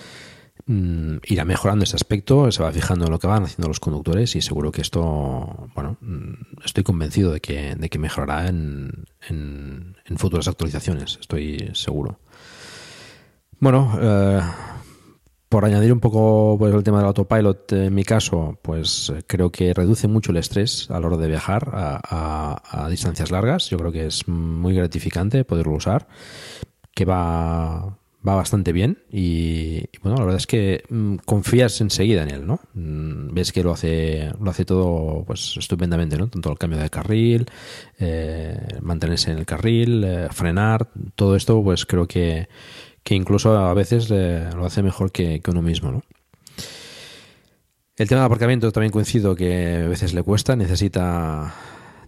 mmm, 0.67 1.17
irá 1.25 1.45
mejorando 1.45 1.85
ese 1.85 1.97
aspecto, 1.97 2.51
se 2.51 2.63
va 2.63 2.73
fijando 2.73 3.07
en 3.07 3.11
lo 3.11 3.19
que 3.19 3.27
van 3.27 3.45
haciendo 3.45 3.69
los 3.69 3.81
conductores 3.81 4.37
y 4.37 4.41
seguro 4.41 4.73
que 4.73 4.83
esto, 4.83 5.69
bueno, 5.75 5.97
mm, 6.01 6.65
estoy 6.65 6.85
convencido 6.85 7.33
de 7.33 7.41
que, 7.41 7.75
de 7.75 7.89
que 7.89 7.99
mejorará 7.99 8.49
en, 8.49 9.05
en, 9.29 9.97
futuras 10.17 10.47
actualizaciones, 10.47 11.19
estoy 11.21 11.71
seguro. 11.73 12.19
Bueno, 13.59 13.99
eh, 14.01 14.41
por 15.49 15.65
añadir 15.65 15.93
un 15.93 16.01
poco 16.01 16.57
pues, 16.59 16.75
el 16.75 16.83
tema 16.83 16.99
del 16.99 17.07
autopilot, 17.07 17.73
en 17.73 17.95
mi 17.95 18.05
caso, 18.05 18.59
pues 18.63 19.13
creo 19.27 19.51
que 19.51 19.75
reduce 19.75 20.07
mucho 20.09 20.33
el 20.33 20.39
estrés 20.39 20.91
a 20.91 21.01
la 21.01 21.07
hora 21.07 21.17
de 21.17 21.29
viajar 21.29 21.71
a, 21.73 22.63
a 22.85 22.89
distancias 22.89 23.31
largas. 23.31 23.69
Yo 23.69 23.79
creo 23.79 23.93
que 23.93 24.07
es 24.07 24.29
muy 24.29 24.75
gratificante 24.75 25.45
poderlo 25.45 25.75
usar, 25.75 26.09
que 26.95 27.05
va 27.05 27.99
va 28.27 28.35
bastante 28.35 28.73
bien 28.73 28.99
y, 29.11 29.85
bueno, 30.03 30.17
la 30.19 30.25
verdad 30.25 30.37
es 30.37 30.47
que 30.47 30.85
mmm, 30.89 31.17
confías 31.25 31.81
enseguida 31.81 32.23
en 32.23 32.31
él, 32.31 32.47
¿no? 32.47 32.61
Mmm, 32.75 33.35
ves 33.35 33.53
que 33.53 33.63
lo 33.63 33.73
hace, 33.73 34.31
lo 34.41 34.51
hace 34.51 34.65
todo 34.65 35.25
pues 35.27 35.57
estupendamente, 35.57 36.17
¿no? 36.17 36.29
Tanto 36.29 36.51
el 36.51 36.59
cambio 36.59 36.79
de 36.79 36.91
carril, 36.91 37.47
eh, 37.99 38.57
mantenerse 38.81 39.33
en 39.33 39.39
el 39.39 39.47
carril, 39.47 40.05
eh, 40.05 40.29
frenar, 40.31 40.89
todo 41.17 41.37
esto 41.37 41.63
pues 41.63 41.85
creo 41.87 42.07
que, 42.07 42.49
que 43.03 43.15
incluso 43.15 43.57
a 43.57 43.75
veces 43.75 44.09
eh, 44.11 44.49
lo 44.55 44.65
hace 44.65 44.83
mejor 44.83 45.11
que, 45.11 45.41
que, 45.41 45.51
uno 45.51 45.63
mismo, 45.63 45.91
¿no? 45.91 46.03
El 47.97 48.09
tema 48.09 48.23
del 48.23 48.27
aparcamiento 48.27 48.73
también 48.73 48.93
coincido 48.93 49.35
que 49.35 49.83
a 49.85 49.89
veces 49.89 50.15
le 50.15 50.23
cuesta, 50.23 50.57
necesita 50.57 51.55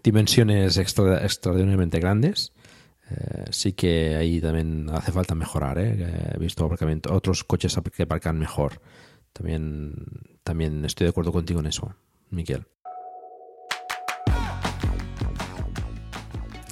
dimensiones 0.02 0.76
extra, 0.78 1.24
extraordinariamente 1.24 1.98
grandes. 1.98 2.52
Eh, 3.10 3.44
sí 3.50 3.72
que 3.72 4.16
ahí 4.16 4.40
también 4.40 4.88
hace 4.90 5.12
falta 5.12 5.34
mejorar. 5.34 5.78
¿eh? 5.78 6.32
He 6.34 6.38
visto 6.38 6.68
otros 7.10 7.44
coches 7.44 7.78
que 7.94 8.02
aparcan 8.04 8.38
mejor. 8.38 8.80
También, 9.32 9.94
también 10.42 10.84
estoy 10.84 11.06
de 11.06 11.10
acuerdo 11.10 11.32
contigo 11.32 11.60
en 11.60 11.66
eso, 11.66 11.94
Miquel. 12.30 12.66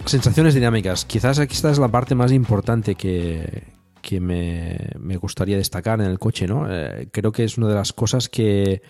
Sensaciones 0.05 0.55
dinámicas. 0.55 1.05
Quizás 1.05 1.39
aquí 1.39 1.55
esta 1.55 1.71
es 1.71 1.79
la 1.79 1.89
parte 1.89 2.15
más 2.15 2.33
importante 2.33 2.95
que, 2.95 3.65
que 4.01 4.21
me, 4.21 4.79
me, 4.99 5.17
gustaría 5.17 5.57
destacar 5.57 6.01
en 6.01 6.07
el 6.07 6.19
coche. 6.19 6.47
¿no? 6.47 6.67
Eh, 6.69 7.09
creo 7.13 7.33
que 7.33 7.45
es 7.45 7.57
una 7.57 7.69
de 7.69 7.75
las 7.75 7.93
cosas 7.93 8.29
que, 8.29 8.83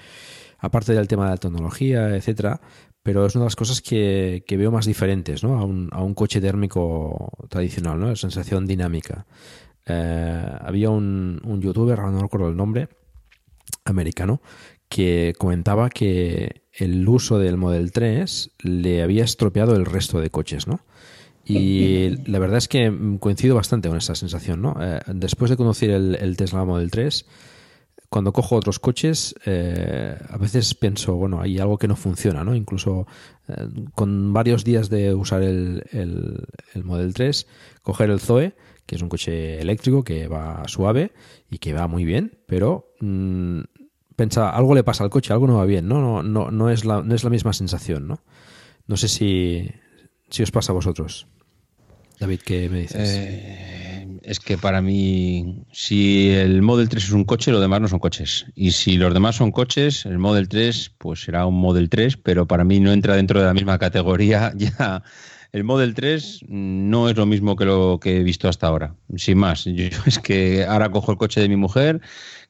aparte 0.59 0.95
del 0.95 1.09
tema 1.09 1.25
de 1.25 1.31
la 1.31 1.37
tecnología, 1.37 2.17
etcétera, 2.17 2.61
pero 3.03 3.27
es 3.27 3.35
una 3.35 3.45
de 3.45 3.47
las 3.47 3.57
cosas 3.57 3.81
que, 3.81 4.45
que 4.47 4.57
veo 4.57 4.71
más 4.71 4.87
diferentes 4.87 5.43
¿no? 5.43 5.59
a, 5.59 5.65
un, 5.65 5.89
a, 5.93 6.03
un, 6.03 6.15
coche 6.15 6.41
térmico 6.41 7.33
tradicional, 7.49 7.99
¿no? 7.99 8.09
la 8.09 8.17
sensación 8.17 8.67
dinámica. 8.67 9.27
Eh, 9.87 10.57
había 10.61 10.91
un, 10.91 11.41
un, 11.45 11.61
youtuber, 11.61 11.99
no 11.99 12.21
recuerdo 12.21 12.49
el 12.49 12.57
nombre, 12.57 12.89
americano, 13.85 14.41
que 14.89 15.35
comentaba 15.39 15.91
que 15.91 16.63
el 16.73 17.09
uso 17.09 17.39
del 17.39 17.57
Model 17.57 17.91
3 17.93 18.53
le 18.63 19.03
había 19.03 19.25
estropeado 19.25 19.75
el 19.75 19.85
resto 19.85 20.21
de 20.21 20.31
coches, 20.31 20.67
¿no? 20.67 20.81
Y 21.45 22.11
la 22.31 22.39
verdad 22.39 22.59
es 22.59 22.69
que 22.69 23.17
coincido 23.19 23.57
bastante 23.57 23.89
con 23.89 23.99
esa 23.99 24.15
sensación, 24.15 24.63
¿no? 24.63 24.77
Eh, 24.81 25.01
después 25.09 25.51
de 25.51 25.57
conocer 25.57 25.91
el, 25.91 26.15
el, 26.15 26.37
Tesla 26.37 26.65
Model 26.65 26.91
3, 26.91 27.27
cuando 28.13 28.35
cojo 28.35 28.57
otros 28.57 28.79
coches, 28.79 29.35
eh, 29.47 30.15
a 30.29 30.37
veces 30.37 30.75
pienso, 30.75 31.15
bueno, 31.15 31.41
hay 31.41 31.59
algo 31.59 31.79
que 31.79 31.89
no 31.89 31.97
funciona, 31.97 32.45
¿no? 32.45 32.55
Incluso 32.55 33.07
eh, 33.49 33.67
con 33.95 34.35
varios 34.35 34.65
días 34.65 34.91
de 34.91 35.15
usar 35.15 35.43
el, 35.43 35.83
el, 35.93 36.45
el 36.75 36.85
Model 36.85 37.15
3, 37.15 37.47
coger 37.81 38.11
el 38.11 38.21
Zoe, 38.21 38.55
que 38.85 38.97
es 38.97 39.03
un 39.03 39.09
coche 39.09 39.59
eléctrico 39.63 40.05
que 40.05 40.29
va 40.29 40.63
suave 40.69 41.13
y 41.51 41.57
que 41.57 41.73
va 41.73 41.89
muy 41.89 42.05
bien, 42.05 42.39
pero 42.47 42.93
mmm, 43.01 43.61
pensa, 44.15 44.51
algo 44.51 44.75
le 44.75 44.85
pasa 44.85 45.05
al 45.05 45.11
coche, 45.11 45.33
algo 45.33 45.47
no 45.47 45.57
va 45.57 45.65
bien, 45.65 45.89
¿no? 45.89 46.03
No, 46.03 46.23
no, 46.23 46.51
no, 46.51 46.69
es, 46.69 46.85
la, 46.85 47.03
no 47.03 47.15
es 47.15 47.25
la 47.25 47.31
misma 47.31 47.55
sensación, 47.55 48.07
¿no? 48.07 48.21
No 48.87 48.99
sé 48.99 49.09
si, 49.09 49.71
si 50.29 50.43
os 50.43 50.51
pasa 50.51 50.73
a 50.73 50.75
vosotros. 50.75 51.29
David, 52.21 52.41
¿qué 52.45 52.69
me 52.69 52.81
dices? 52.81 53.09
Eh, 53.11 53.82
es 54.23 54.41
que 54.41 54.59
para 54.59 54.81
mí, 54.81 55.65
si 55.73 56.31
el 56.31 56.63
Model 56.63 56.89
3 56.89 57.05
es 57.05 57.13
un 57.13 57.25
coche, 57.25 57.51
los 57.51 57.61
demás 57.61 57.81
no 57.81 57.89
son 57.89 57.99
coches. 57.99 58.47
Y 58.55 58.73
si 58.73 58.97
los 58.97 59.13
demás 59.13 59.37
son 59.37 59.53
coches, 59.53 60.07
el 60.07 60.19
Model 60.19 60.49
3 60.49 60.93
pues 60.99 61.23
será 61.23 61.47
un 61.47 61.61
Model 61.61 61.89
3, 61.89 62.17
pero 62.19 62.47
para 62.47 62.65
mí 62.65 62.81
no 62.81 62.93
entra 62.93 63.17
dentro 63.17 63.41
de 63.41 63.47
la 63.47 63.55
misma 63.55 63.79
categoría 63.79 64.53
ya 64.57 65.03
el 65.53 65.65
Model 65.65 65.95
3 65.95 66.47
no 66.49 67.11
es 67.11 67.17
lo 67.17 67.27
mismo 67.27 67.57
que 67.57 67.67
lo 67.67 68.01
que 68.01 68.17
he 68.17 68.23
visto 68.23 68.49
hasta 68.49 68.67
ahora. 68.67 68.97
Sin 69.17 69.39
más, 69.39 69.65
yo, 69.65 69.85
es 70.07 70.19
que 70.19 70.65
ahora 70.65 70.91
cojo 70.91 71.13
el 71.13 71.19
coche 71.19 71.41
de 71.41 71.49
mi 71.49 71.57
mujer, 71.57 72.01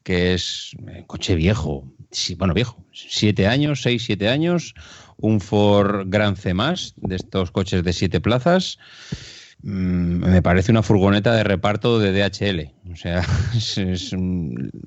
que 0.04 0.34
es 0.34 0.74
un 0.78 0.88
eh, 0.88 1.04
coche 1.06 1.34
viejo, 1.34 1.84
sí, 2.10 2.36
bueno, 2.36 2.54
viejo, 2.54 2.84
siete 2.92 3.48
años, 3.48 3.82
seis, 3.82 4.04
siete 4.04 4.28
años, 4.28 4.74
un 5.16 5.40
Ford 5.40 6.04
Gran 6.06 6.36
C+, 6.36 6.54
de 6.96 7.16
estos 7.16 7.50
coches 7.50 7.82
de 7.82 7.92
siete 7.92 8.20
plazas, 8.20 8.78
me 9.62 10.42
parece 10.42 10.72
una 10.72 10.82
furgoneta 10.82 11.34
de 11.34 11.44
reparto 11.44 11.98
de 11.98 12.12
DHL. 12.12 12.92
O 12.92 12.96
sea, 12.96 13.22
es, 13.54 14.12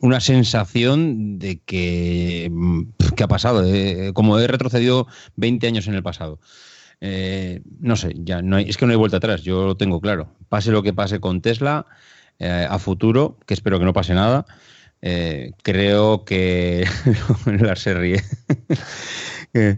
una 0.02 0.20
sensación 0.20 1.40
de 1.40 1.62
que, 1.66 2.50
mm, 2.52 2.82
¿qué 3.16 3.24
ha 3.24 3.28
pasado? 3.28 3.64
Eh, 3.66 4.12
como 4.14 4.40
he 4.40 4.48
retrocedido 4.48 5.08
20 5.36 5.68
años 5.68 5.88
en 5.88 5.96
el 5.96 6.04
pasado. 6.04 6.40
Eh, 7.02 7.62
no 7.80 7.96
sé, 7.96 8.14
ya 8.16 8.42
no 8.42 8.56
hay, 8.56 8.70
es 8.70 8.78
que 8.78 8.86
no 8.86 8.92
hay 8.92 8.98
vuelta 8.98 9.18
atrás, 9.18 9.44
yo 9.44 9.66
lo 9.66 9.78
tengo 9.78 10.02
claro. 10.02 10.30
Pase 10.50 10.72
lo 10.72 10.84
que 10.84 10.94
pase 10.94 11.20
con 11.20 11.42
Tesla 11.42 11.86
eh, 12.40 12.68
a 12.70 12.80
futuro, 12.80 13.38
que 13.46 13.54
espero 13.54 13.80
que 13.80 13.86
no 13.86 13.94
pase 13.94 14.14
nada, 14.14 14.46
eh, 15.02 15.52
creo 15.64 16.26
que. 16.26 16.86
la 17.46 17.76
se 17.76 17.94
ríe. 17.94 18.24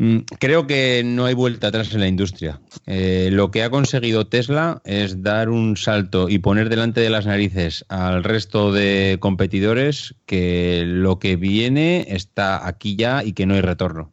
Mm, 0.00 0.20
creo 0.38 0.66
que 0.66 1.02
no 1.04 1.26
hay 1.26 1.34
vuelta 1.34 1.66
atrás 1.66 1.92
en 1.92 2.00
la 2.00 2.08
industria. 2.08 2.58
Eh, 2.86 3.28
lo 3.30 3.50
que 3.50 3.62
ha 3.62 3.68
conseguido 3.68 4.26
Tesla 4.26 4.80
es 4.86 5.22
dar 5.22 5.50
un 5.50 5.76
salto 5.76 6.30
y 6.30 6.38
poner 6.38 6.70
delante 6.70 7.02
de 7.02 7.10
las 7.10 7.26
narices 7.26 7.84
al 7.90 8.24
resto 8.24 8.72
de 8.72 9.18
competidores 9.20 10.14
que 10.24 10.84
lo 10.86 11.18
que 11.18 11.36
viene 11.36 12.06
está 12.08 12.66
aquí 12.66 12.96
ya 12.96 13.22
y 13.22 13.34
que 13.34 13.44
no 13.44 13.52
hay 13.52 13.60
retorno. 13.60 14.10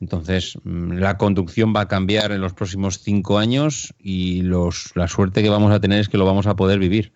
Entonces, 0.00 0.56
mm, 0.64 0.92
la 0.92 1.18
conducción 1.18 1.74
va 1.76 1.82
a 1.82 1.88
cambiar 1.88 2.32
en 2.32 2.40
los 2.40 2.54
próximos 2.54 3.00
cinco 3.00 3.38
años 3.38 3.92
y 3.98 4.40
la 4.40 5.06
suerte 5.06 5.42
que 5.42 5.50
vamos 5.50 5.70
a 5.70 5.80
tener 5.80 6.00
es 6.00 6.08
que 6.08 6.16
lo 6.16 6.24
vamos 6.24 6.46
a 6.46 6.56
poder 6.56 6.78
vivir, 6.78 7.12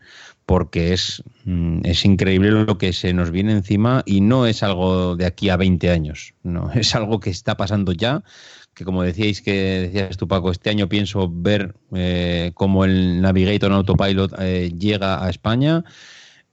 porque 0.47 0.93
es, 0.93 1.23
mm, 1.45 1.81
es 1.85 2.05
increíble 2.05 2.51
lo 2.51 2.79
que 2.79 2.93
se 2.93 3.13
nos 3.13 3.31
viene 3.31 3.53
encima 3.53 4.03
y 4.07 4.21
no 4.21 4.47
es 4.47 4.63
algo 4.63 5.17
de 5.17 5.27
aquí 5.27 5.49
a 5.49 5.57
20 5.57 5.91
años, 5.91 6.35
no, 6.43 6.71
es 6.75 6.95
algo 6.95 7.21
que 7.21 7.31
está 7.31 7.57
pasando 7.57 7.93
ya, 7.93 8.23
que 8.75 8.85
como 8.85 9.03
decíais 9.03 9.41
que 9.41 9.91
decías 9.91 10.17
tú 10.17 10.27
Paco, 10.29 10.51
este 10.51 10.71
año 10.71 10.89
pienso 10.89 11.31
ver 11.33 11.75
eh, 11.95 12.53
cómo 12.55 12.85
el 12.85 13.21
Navigator 13.21 13.73
Autopilot 13.73 14.35
eh, 14.41 14.73
llega 14.77 15.25
a 15.25 15.31
España 15.31 15.85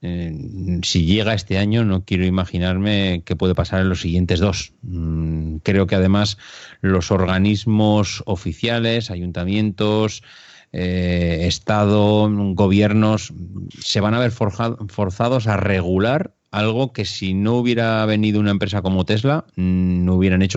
eh, 0.04 0.80
si 0.82 1.06
llega 1.06 1.32
este 1.32 1.58
año, 1.58 1.84
no 1.84 2.04
quiero 2.04 2.26
imaginarme 2.26 3.22
qué 3.24 3.36
puede 3.36 3.54
pasar 3.54 3.80
en 3.80 3.88
los 3.88 4.00
siguientes 4.00 4.40
dos. 4.40 4.74
Mm, 4.82 5.58
creo 5.58 5.86
que 5.86 5.94
además 5.94 6.38
los 6.80 7.12
organismos 7.12 8.24
oficiales, 8.26 9.12
ayuntamientos, 9.12 10.24
eh, 10.72 11.40
Estado, 11.42 12.28
gobiernos, 12.54 13.32
se 13.78 14.00
van 14.00 14.14
a 14.14 14.18
ver 14.18 14.30
forzados 14.32 15.46
a 15.46 15.56
regular 15.56 16.34
algo 16.50 16.92
que 16.92 17.04
si 17.04 17.34
no 17.34 17.54
hubiera 17.56 18.04
venido 18.06 18.38
una 18.38 18.50
empresa 18.50 18.82
como 18.82 19.04
Tesla, 19.04 19.46
mm, 19.56 20.04
no 20.04 20.14
hubieran 20.14 20.42
hecho. 20.42 20.56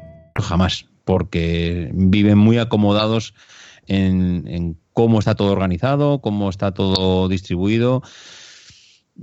Jamás, 0.41 0.85
porque 1.05 1.91
viven 1.93 2.37
muy 2.37 2.57
acomodados 2.57 3.33
en, 3.87 4.45
en 4.47 4.77
cómo 4.93 5.19
está 5.19 5.35
todo 5.35 5.51
organizado, 5.51 6.19
cómo 6.19 6.49
está 6.49 6.73
todo 6.73 7.27
distribuido. 7.27 8.01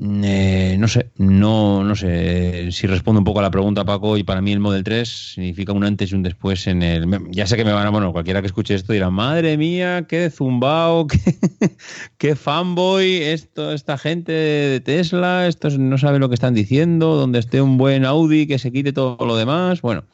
Eh, 0.00 0.76
no 0.78 0.86
sé, 0.86 1.10
no, 1.16 1.82
no 1.82 1.97
sé 1.97 2.70
si 2.70 2.86
respondo 2.86 3.18
un 3.20 3.24
poco 3.24 3.40
a 3.40 3.42
la 3.42 3.50
pregunta, 3.50 3.84
Paco, 3.84 4.16
y 4.16 4.22
para 4.22 4.40
mí 4.40 4.52
el 4.52 4.60
Model 4.60 4.84
3 4.84 5.32
significa 5.34 5.72
un 5.72 5.82
antes 5.82 6.12
y 6.12 6.14
un 6.14 6.22
después 6.22 6.66
en 6.68 6.82
el... 6.82 7.06
Ya 7.30 7.47
sé 7.47 7.56
que 7.56 7.64
me 7.64 7.72
van 7.72 7.86
a... 7.86 7.90
Bueno, 7.90 8.12
cualquiera 8.12 8.40
que 8.40 8.47
escuche 8.47 8.74
esto 8.74 8.92
dirá, 8.92 9.10
madre 9.10 9.56
mía, 9.56 10.06
qué 10.06 10.30
zumbao, 10.30 11.08
qué, 12.18 12.36
fanboy, 12.36 13.16
esto, 13.16 13.72
esta 13.72 13.98
gente 13.98 14.30
de 14.30 14.80
Tesla, 14.80 15.48
estos 15.48 15.78
no 15.78 15.98
sabe 15.98 16.20
lo 16.20 16.28
que 16.28 16.34
están 16.34 16.55
diciendo, 16.55 17.16
donde 17.16 17.40
esté 17.40 17.60
un 17.60 17.76
buen 17.76 18.05
Audi 18.05 18.47
que 18.47 18.60
se 18.60 18.70
quite 18.70 18.92
todo 18.92 19.16
lo 19.26 19.36
demás. 19.36 19.80
Bueno, 19.80 20.05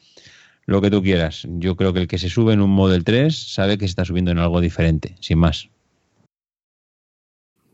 lo 0.65 0.81
que 0.81 0.89
tú 0.89 1.01
quieras. 1.01 1.45
Yo 1.49 1.75
creo 1.75 1.93
que 1.93 1.99
el 2.01 2.07
que 2.07 2.17
se 2.17 2.29
sube 2.29 2.53
en 2.53 2.61
un 2.61 2.69
Model 2.69 3.03
3 3.03 3.53
sabe 3.53 3.77
que 3.77 3.85
se 3.85 3.91
está 3.91 4.05
subiendo 4.05 4.31
en 4.31 4.39
algo 4.39 4.61
diferente, 4.61 5.15
sin 5.19 5.39
más. 5.39 5.69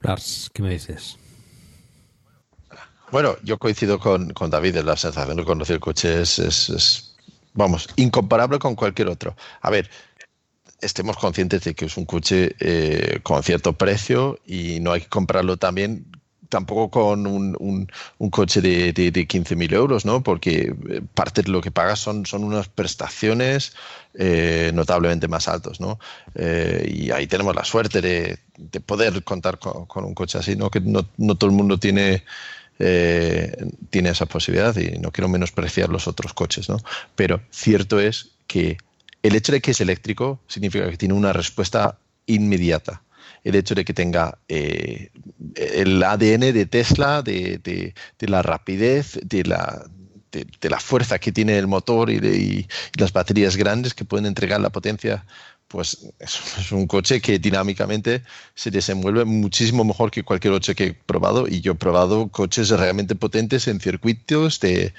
Lars, 0.01 0.49
¿qué 0.53 0.61
me 0.63 0.71
dices? 0.71 1.17
Bueno, 3.11 3.35
yo 3.43 3.57
coincido 3.57 3.99
con, 3.99 4.31
con 4.33 4.49
David 4.49 4.77
en 4.77 4.85
la 4.85 4.95
sensación 4.95 5.37
de 5.37 5.43
conocer 5.43 5.75
el 5.75 5.79
coche 5.79 6.21
es, 6.21 6.39
es, 6.39 6.69
es, 6.69 7.15
vamos, 7.53 7.87
incomparable 7.97 8.57
con 8.57 8.75
cualquier 8.75 9.09
otro. 9.09 9.35
A 9.61 9.69
ver, 9.69 9.89
estemos 10.79 11.17
conscientes 11.17 11.63
de 11.63 11.75
que 11.75 11.85
es 11.85 11.97
un 11.97 12.05
coche 12.05 12.55
eh, 12.59 13.19
con 13.21 13.43
cierto 13.43 13.73
precio 13.73 14.39
y 14.45 14.79
no 14.79 14.93
hay 14.93 15.01
que 15.01 15.09
comprarlo 15.09 15.57
también 15.57 16.05
tampoco 16.51 16.89
con 16.89 17.25
un, 17.25 17.87
coche 18.29 18.61
de, 18.61 18.91
de, 18.91 19.09
de 19.09 19.27
15.000 19.27 19.73
euros, 19.73 20.05
¿no? 20.05 20.21
Porque 20.21 20.75
eh, 20.89 21.01
parte 21.13 21.41
de 21.41 21.49
lo 21.49 21.61
que 21.61 21.71
pagas 21.71 21.99
son, 21.99 22.25
unas 22.33 22.67
prestaciones 22.67 23.73
eh, 24.13 24.71
notablemente 24.73 25.29
más 25.29 25.47
altos, 25.47 25.79
¿no? 25.79 25.97
Eh, 26.35 26.91
y 26.93 27.11
ahí 27.11 27.25
tenemos 27.25 27.55
la 27.55 27.63
suerte 27.63 28.01
de, 28.01 28.37
de 28.57 28.79
poder 28.81 29.23
contar 29.23 29.59
con, 29.59 30.03
un 30.03 30.13
coche 30.13 30.37
así, 30.37 30.57
¿no? 30.57 30.69
Que 30.69 30.81
no, 30.81 31.03
todo 31.35 31.49
el 31.49 31.55
mundo 31.55 31.79
tiene... 31.79 32.23
Tiene 33.91 34.09
esa 34.09 34.25
posibilidad 34.25 34.75
y 34.75 34.97
no 34.97 35.11
quiero 35.11 35.29
menospreciar 35.29 35.89
los 35.89 36.07
otros 36.07 36.33
coches, 36.33 36.67
¿no? 36.67 36.77
Pero 37.15 37.39
cierto 37.51 37.99
es 37.99 38.31
que 38.47 38.77
el 39.21 39.35
hecho 39.35 39.51
de 39.51 39.61
que 39.61 39.69
es 39.69 39.81
eléctrico 39.81 40.39
significa 40.47 40.89
que 40.89 40.97
tiene 40.97 41.13
una 41.13 41.31
respuesta 41.31 41.99
inmediata 42.25 43.03
el 43.43 43.55
hecho 43.55 43.75
de 43.75 43.85
que 43.85 43.93
tenga 43.93 44.37
eh, 44.47 45.09
el 45.55 46.03
ADN 46.03 46.53
de 46.53 46.65
Tesla, 46.65 47.21
de, 47.21 47.93
la 48.19 48.41
rapidez, 48.41 49.19
de 49.23 49.43
la, 49.43 50.79
fuerza 50.79 51.19
que 51.19 51.31
tiene 51.31 51.57
el 51.57 51.67
motor 51.67 52.09
y, 52.09 52.19
de, 52.19 52.67
las 52.97 53.13
baterías 53.13 53.55
grandes 53.55 53.93
que 53.93 54.05
pueden 54.05 54.25
entregar 54.27 54.61
la 54.61 54.69
potencia, 54.69 55.25
pues 55.67 56.07
es, 56.19 56.71
un 56.71 56.85
coche 56.85 57.21
que 57.21 57.39
dinámicamente 57.39 58.23
se 58.53 58.71
desenvuelve 58.71 59.25
muchísimo 59.25 59.83
mejor 59.83 60.11
que 60.11 60.23
cualquier 60.23 60.53
otro 60.53 60.75
que 60.75 60.85
he 60.87 60.93
probado. 60.93 61.47
Y 61.47 61.61
yo 61.61 61.73
he 61.73 61.75
probado 61.75 62.27
coches 62.29 62.69
realmente 62.69 63.15
potentes 63.15 63.67
en 63.67 63.79
circuitos 63.79 64.59
de, 64.59 64.93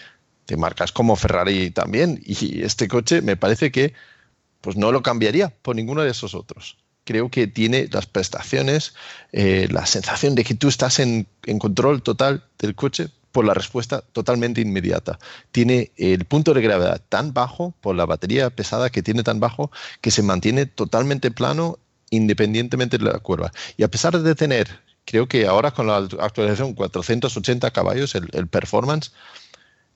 de 0.47 0.57
marcas 0.57 0.91
como 0.91 1.15
Ferrari 1.15 1.71
también. 1.71 2.21
Y 2.25 2.63
este 2.63 2.89
coche 2.89 3.23
me 3.23 3.37
parece 3.37 3.71
que 3.71 3.95
pues 4.61 4.77
no 4.77 4.93
lo 4.93 5.03
cambiaría 5.03 5.51
por 5.51 5.77
ninguno 5.77 6.03
de 6.03 6.11
esos 6.11 6.35
otros 6.35 6.82
creo 7.05 7.31
que 7.31 7.47
tiene 7.47 7.89
las 7.91 8.07
prestaciones, 8.07 8.95
eh, 9.33 9.69
la 9.71 9.87
sensación 9.87 10.35
de 10.35 10.45
que 10.45 10.55
tú 10.55 10.69
estás 10.69 10.99
en, 10.99 11.27
en, 11.45 11.59
control 11.59 12.03
total 12.03 12.45
del 12.59 12.75
coche 12.75 13.09
por 13.33 13.45
la 13.45 13.55
respuesta 13.55 14.03
totalmente 14.13 14.61
inmediata. 14.61 15.19
Tiene 15.51 15.91
el 15.97 16.25
punto 16.27 16.55
de 16.55 16.63
gravedad 16.63 17.01
tan 17.09 17.33
bajo 17.33 17.75
por 17.81 17.97
la 17.97 18.07
batería 18.07 18.51
pesada 18.51 18.91
que 18.91 19.03
tiene 19.03 19.23
tan 19.23 19.41
bajo 19.41 19.71
que 20.01 20.11
se 20.11 20.23
mantiene 20.23 20.67
totalmente 20.67 21.31
plano 21.31 21.79
independientemente 22.11 22.99
de 22.99 23.05
la 23.05 23.19
curva. 23.19 23.51
Y 23.79 23.83
a 23.83 23.89
pesar 23.89 24.21
de 24.21 24.35
tener, 24.35 24.69
creo 25.07 25.27
que 25.27 25.47
ahora 25.47 25.71
con 25.71 25.87
la 25.87 25.97
actualización 25.97 26.75
480 26.75 27.71
caballos, 27.71 28.15
el, 28.15 28.29
el 28.33 28.47
performance, 28.47 29.13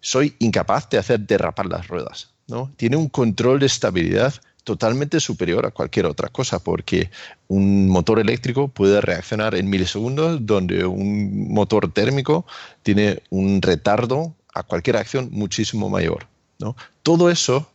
soy 0.01 0.35
incapaz 0.39 0.89
de 0.89 0.99
hacer 0.99 1.21
derrapar 1.21 1.67
las 1.67 1.89
ruedas. 1.89 2.31
¿no? 2.47 2.73
Tiene 2.77 2.97
un 2.97 3.09
control 3.09 3.61
de 3.61 3.67
estabilidad 3.67 4.35
totalmente 4.67 5.21
superior 5.21 5.65
a 5.65 5.71
cualquier 5.71 6.07
otra 6.07 6.29
cosa, 6.29 6.59
porque 6.59 7.09
un 7.47 7.89
motor 7.89 8.19
eléctrico 8.19 8.67
puede 8.67 9.01
reaccionar 9.01 9.55
en 9.55 9.71
milisegundos, 9.71 10.45
donde 10.45 10.85
un 10.85 11.53
motor 11.55 11.93
térmico 11.93 12.45
tiene 12.83 13.23
un 13.31 13.63
retardo 13.63 14.35
a 14.53 14.65
cualquier 14.65 14.97
acción 14.97 15.29
muchísimo 15.31 15.89
mayor. 15.89 16.27
¿no? 16.59 16.75
Todo 17.03 17.31
eso, 17.31 17.71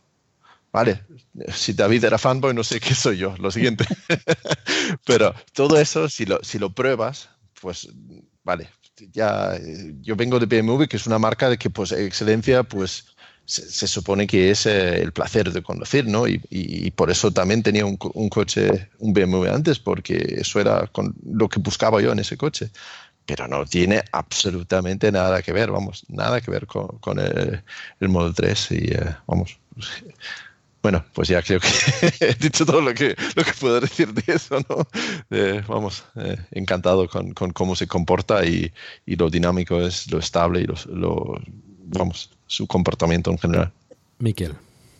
vale, 0.70 1.02
si 1.54 1.72
David 1.72 2.04
era 2.04 2.18
fanboy, 2.18 2.52
no 2.52 2.62
sé 2.62 2.78
qué 2.78 2.94
soy 2.94 3.16
yo, 3.16 3.34
lo 3.38 3.50
siguiente. 3.50 3.86
Pero 5.06 5.34
todo 5.54 5.78
eso, 5.78 6.10
si 6.10 6.26
lo, 6.26 6.44
si 6.44 6.58
lo 6.58 6.74
pruebas, 6.74 7.30
pues 7.58 7.88
vale, 8.44 8.68
ya 9.12 9.58
yo 10.02 10.14
vengo 10.14 10.38
de 10.38 10.44
BMW, 10.44 10.84
que 10.84 10.98
es 10.98 11.06
una 11.06 11.18
marca 11.18 11.48
de 11.48 11.56
que 11.56 11.70
pues 11.70 11.90
excelencia, 11.92 12.64
pues 12.64 13.11
se, 13.44 13.86
supone 13.86 14.26
que 14.26 14.50
es 14.50 14.66
eh, 14.66 15.02
el 15.02 15.12
placer 15.12 15.52
de 15.52 15.62
conducir, 15.62 16.06
¿no? 16.06 16.26
Y, 16.26 16.90
por 16.94 17.10
eso 17.10 17.32
también 17.32 17.62
tenía 17.62 17.84
un, 17.84 17.96
coche, 17.96 18.88
un 18.98 19.12
BMW 19.12 19.48
antes, 19.48 19.78
porque 19.78 20.36
eso 20.38 20.60
era 20.60 20.86
con 20.86 21.14
lo 21.24 21.48
que 21.48 21.60
buscaba 21.60 22.00
yo 22.00 22.12
en 22.12 22.20
ese 22.20 22.36
coche. 22.36 22.70
Pero 23.24 23.46
no 23.46 23.64
tiene 23.64 24.02
absolutamente 24.10 25.12
nada 25.12 25.42
que 25.42 25.52
ver, 25.52 25.70
vamos, 25.70 26.04
nada 26.08 26.40
que 26.40 26.50
ver 26.50 26.66
con, 26.66 27.18
el, 27.18 27.62
el, 28.00 28.08
Model 28.08 28.34
3 28.34 28.70
y 28.72 28.76
eh, 28.94 29.16
vamos. 29.26 29.58
Bueno, 30.82 31.04
pues 31.12 31.28
ya 31.28 31.40
creo 31.42 31.60
que 31.60 31.68
he 32.20 32.34
dicho 32.34 32.66
todo 32.66 32.80
lo 32.80 32.92
que, 32.92 33.14
lo 33.36 33.44
que 33.44 33.52
puedo 33.52 33.80
decir 33.80 34.12
de 34.12 34.34
eso, 34.34 34.58
¿no? 34.68 34.88
vamos, 35.68 36.04
eh, 36.16 36.36
encantado 36.50 37.08
con, 37.08 37.32
con, 37.32 37.52
cómo 37.52 37.76
se 37.76 37.86
comporta 37.86 38.44
y, 38.44 38.72
y, 39.06 39.14
lo 39.14 39.30
dinámico 39.30 39.80
es, 39.80 40.10
lo 40.10 40.18
estable 40.18 40.62
y 40.62 40.64
lo, 40.64 40.74
lo 40.88 41.40
vamos, 41.98 42.30
su 42.52 42.66
comportamiento 42.66 43.30
en 43.30 43.38
general. 43.38 43.72
Miquel. 44.18 44.52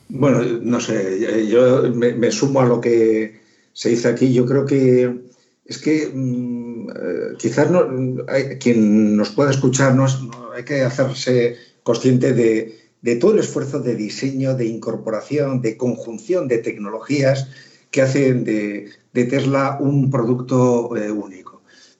Bueno, 0.08 0.42
no 0.62 0.80
sé, 0.80 1.46
yo 1.48 1.82
me, 1.92 2.30
sumo 2.30 2.60
a 2.60 2.66
lo 2.66 2.80
que 2.80 3.40
se 3.74 3.90
dice 3.90 4.08
aquí. 4.08 4.32
Yo 4.32 4.46
creo 4.46 4.64
que 4.64 5.20
es 5.66 5.78
que 5.78 6.10
mm, 6.12 6.88
eh, 6.88 7.36
quizás 7.38 7.70
no, 7.70 8.24
hay, 8.28 8.58
quien 8.58 9.16
nos 9.16 9.30
pueda 9.30 9.50
escucharnos 9.50 10.26
hay 10.54 10.64
que 10.64 10.80
hacerse 10.82 11.56
consciente 11.82 12.32
de, 12.32 13.16
todo 13.16 13.32
el 13.32 13.40
esfuerzo 13.40 13.80
de 13.80 13.96
diseño, 13.96 14.54
de 14.54 14.66
incorporación, 14.66 15.60
de 15.60 15.76
conjunción 15.76 16.48
de 16.48 16.58
tecnologías 16.58 17.48
que 17.90 18.00
hacen 18.00 18.44
de, 18.44 18.88
Tesla 19.12 19.76
un 19.78 20.10
producto 20.10 20.96
eh, 20.96 21.10
único. 21.10 21.51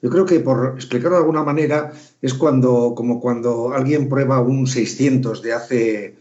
Yo 0.03 0.09
creo 0.09 0.25
que, 0.25 0.41
por 0.41 0.73
explicarlo 0.75 1.15
de 1.15 1.21
alguna 1.21 1.43
manera, 1.43 1.93
es 2.21 2.33
cuando, 2.33 2.93
como 2.93 3.21
cuando 3.21 3.71
alguien 3.73 4.09
prueba 4.09 4.41
un 4.41 4.67
600 4.67 5.41
de 5.41 5.53
hace 5.53 6.15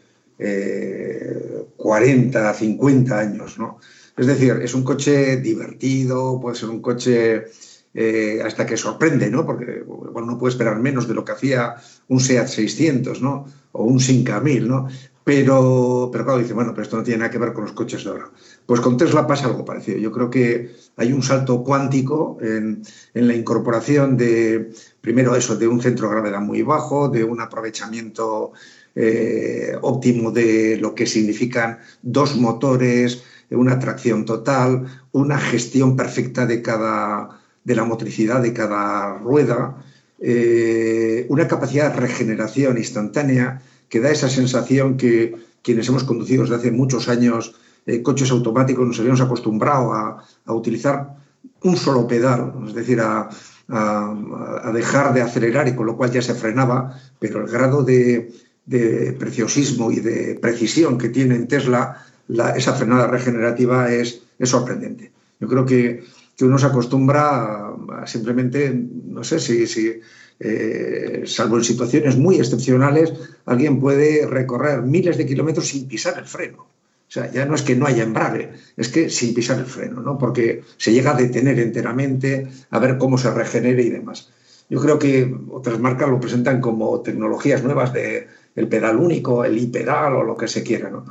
40, 1.77 2.51
eh, 2.51 2.55
50 2.55 3.19
años, 3.19 3.59
¿no? 3.59 3.81
Es 4.17 4.28
decir, 4.28 4.61
es 4.62 4.75
un 4.75 4.85
coche 4.85 5.39
divertido, 5.39 6.39
puede 6.41 6.55
ser 6.55 6.69
un 6.69 6.81
coche 6.81 7.47
eh, 7.93 8.41
hasta 8.44 8.65
que 8.67 8.77
sorprende, 8.77 9.28
¿no? 9.28 9.44
Porque 9.44 9.83
bueno, 9.85 10.31
no 10.31 10.39
puede 10.39 10.52
esperar 10.52 10.78
menos 10.78 11.09
de 11.09 11.15
lo 11.15 11.25
que 11.25 11.33
hacía 11.33 11.75
un 12.07 12.20
SEAT 12.20 12.47
600, 12.47 13.20
¿no? 13.20 13.47
O 13.73 13.83
un 13.83 13.99
5000, 13.99 14.69
¿no? 14.69 14.86
Pero, 15.25 16.09
pero 16.12 16.25
claro, 16.25 16.39
dice, 16.39 16.52
bueno, 16.52 16.70
pero 16.70 16.83
esto 16.83 16.97
no 16.97 17.02
tiene 17.02 17.19
nada 17.19 17.31
que 17.33 17.39
ver 17.39 17.52
con 17.52 17.65
los 17.65 17.73
coches 17.73 18.05
de 18.05 18.11
ahora. 18.11 18.31
Pues 18.66 18.81
con 18.81 18.97
Tesla 18.97 19.26
pasa 19.26 19.47
algo 19.47 19.65
parecido. 19.65 19.99
Yo 19.99 20.12
creo 20.12 20.31
que 20.31 20.74
hay 20.97 21.12
un 21.12 21.23
salto 21.23 21.62
cuántico 21.62 22.39
en, 22.41 22.82
la 23.15 23.34
incorporación 23.34 24.16
de, 24.16 24.73
primero 25.00 25.34
eso, 25.36 25.57
de 25.57 25.68
un 25.68 25.81
centro 25.81 26.08
de 26.08 26.15
gravedad 26.15 26.41
muy 26.41 26.62
bajo, 26.62 27.08
de 27.08 27.24
un 27.24 27.41
aprovechamiento 27.41 28.52
eh, 28.94 29.76
óptimo 29.81 30.31
de 30.31 30.78
lo 30.81 30.94
que 30.94 31.07
significan 31.07 31.78
dos 32.02 32.36
motores, 32.36 33.24
una 33.50 33.78
tracción 33.78 34.24
total, 34.24 34.86
una 35.12 35.39
gestión 35.39 35.97
perfecta 35.97 36.47
de 36.47 36.62
cada 36.62 37.42
de 37.65 37.76
la 37.76 37.84
motricidad 37.84 38.42
de 38.42 38.52
cada 38.52 39.18
rueda, 39.18 39.84
eh, 40.20 41.26
una 41.28 41.49
capacidad 41.49 41.92
de 41.92 42.00
regeneración 42.00 42.78
instantánea 42.78 43.62
que 43.89 44.00
da 44.00 44.10
esa 44.10 44.28
sensación 44.28 44.97
que 44.97 45.34
quienes 45.62 45.89
hemos 45.89 46.05
conducido 46.05 46.42
desde 46.42 46.57
hace 46.57 46.70
muchos 46.70 47.08
años 47.08 47.55
eh, 47.86 48.02
coches 48.02 48.31
automáticos 48.31 48.86
nos 48.86 48.99
habíamos 48.99 49.20
acostumbrado 49.20 49.93
a, 49.93 50.25
utilizar 50.47 51.17
un 51.62 51.77
solo 51.77 52.07
pedal, 52.07 52.52
es 52.67 52.75
decir, 52.75 53.01
a, 53.01 53.28
dejar 54.73 55.15
de 55.15 55.23
acelerar 55.23 55.67
y 55.69 55.75
con 55.75 55.86
lo 55.86 55.97
cual 55.97 56.11
ya 56.11 56.20
se 56.20 56.35
frenaba, 56.35 57.01
pero 57.19 57.41
el 57.41 57.51
grado 57.51 57.83
de, 57.83 58.31
preciosismo 59.19 59.91
y 59.91 60.01
de 60.01 60.39
precisión 60.41 60.99
que 60.99 61.09
tiene 61.09 61.36
en 61.36 61.49
Tesla 61.49 62.05
esa 62.57 62.75
frenada 62.75 63.07
regenerativa 63.07 63.91
es, 63.93 64.23
sorprendente. 64.43 65.12
Yo 65.41 65.49
creo 65.49 65.65
que, 65.65 66.05
uno 66.41 66.59
se 66.59 66.67
acostumbra 66.67 67.69
a, 67.69 68.07
simplemente, 68.07 68.75
no 68.75 69.23
sé 69.23 69.39
si, 69.39 69.65
si 69.69 70.01
eh, 70.41 71.23
salvo 71.25 71.57
en 71.57 71.62
situaciones 71.62 72.17
muy 72.17 72.36
excepcionales, 72.36 73.12
alguien 73.47 73.78
puede 73.78 74.27
recorrer 74.27 74.83
miles 74.83 75.17
de 75.17 75.27
kilómetros 75.27 75.69
sin 75.69 75.86
pisar 75.86 76.19
el 76.19 76.25
freno. 76.25 76.67
O 77.12 77.15
sea, 77.15 77.31
ya 77.31 77.44
no 77.44 77.55
es 77.55 77.60
que 77.60 77.76
no 77.76 77.84
haya 77.84 78.05
embrague, 78.05 78.52
es 78.74 78.89
que 78.89 79.10
sin 79.10 79.34
pisar 79.34 79.58
el 79.58 79.66
freno, 79.66 80.00
¿no? 80.00 80.16
Porque 80.16 80.62
se 80.78 80.94
llega 80.94 81.10
a 81.10 81.15
detener 81.15 81.60
enteramente, 81.60 82.49
a 82.70 82.78
ver 82.78 82.97
cómo 82.97 83.18
se 83.18 83.31
regenere 83.31 83.82
y 83.82 83.91
demás. 83.91 84.31
Yo 84.70 84.81
creo 84.81 84.99
que 84.99 85.31
otras 85.50 85.78
marcas 85.78 86.08
lo 86.08 86.18
presentan 86.18 86.62
como 86.62 87.02
tecnologías 87.02 87.62
nuevas 87.62 87.92
de 87.92 88.28
el 88.57 88.66
pedal 88.66 88.97
único, 88.97 89.44
el 89.44 89.58
i-pedal 89.58 90.15
o 90.15 90.23
lo 90.23 90.39
que 90.39 90.49
se 90.49 90.62
quiera, 90.62 90.89
¿no? 90.89 91.05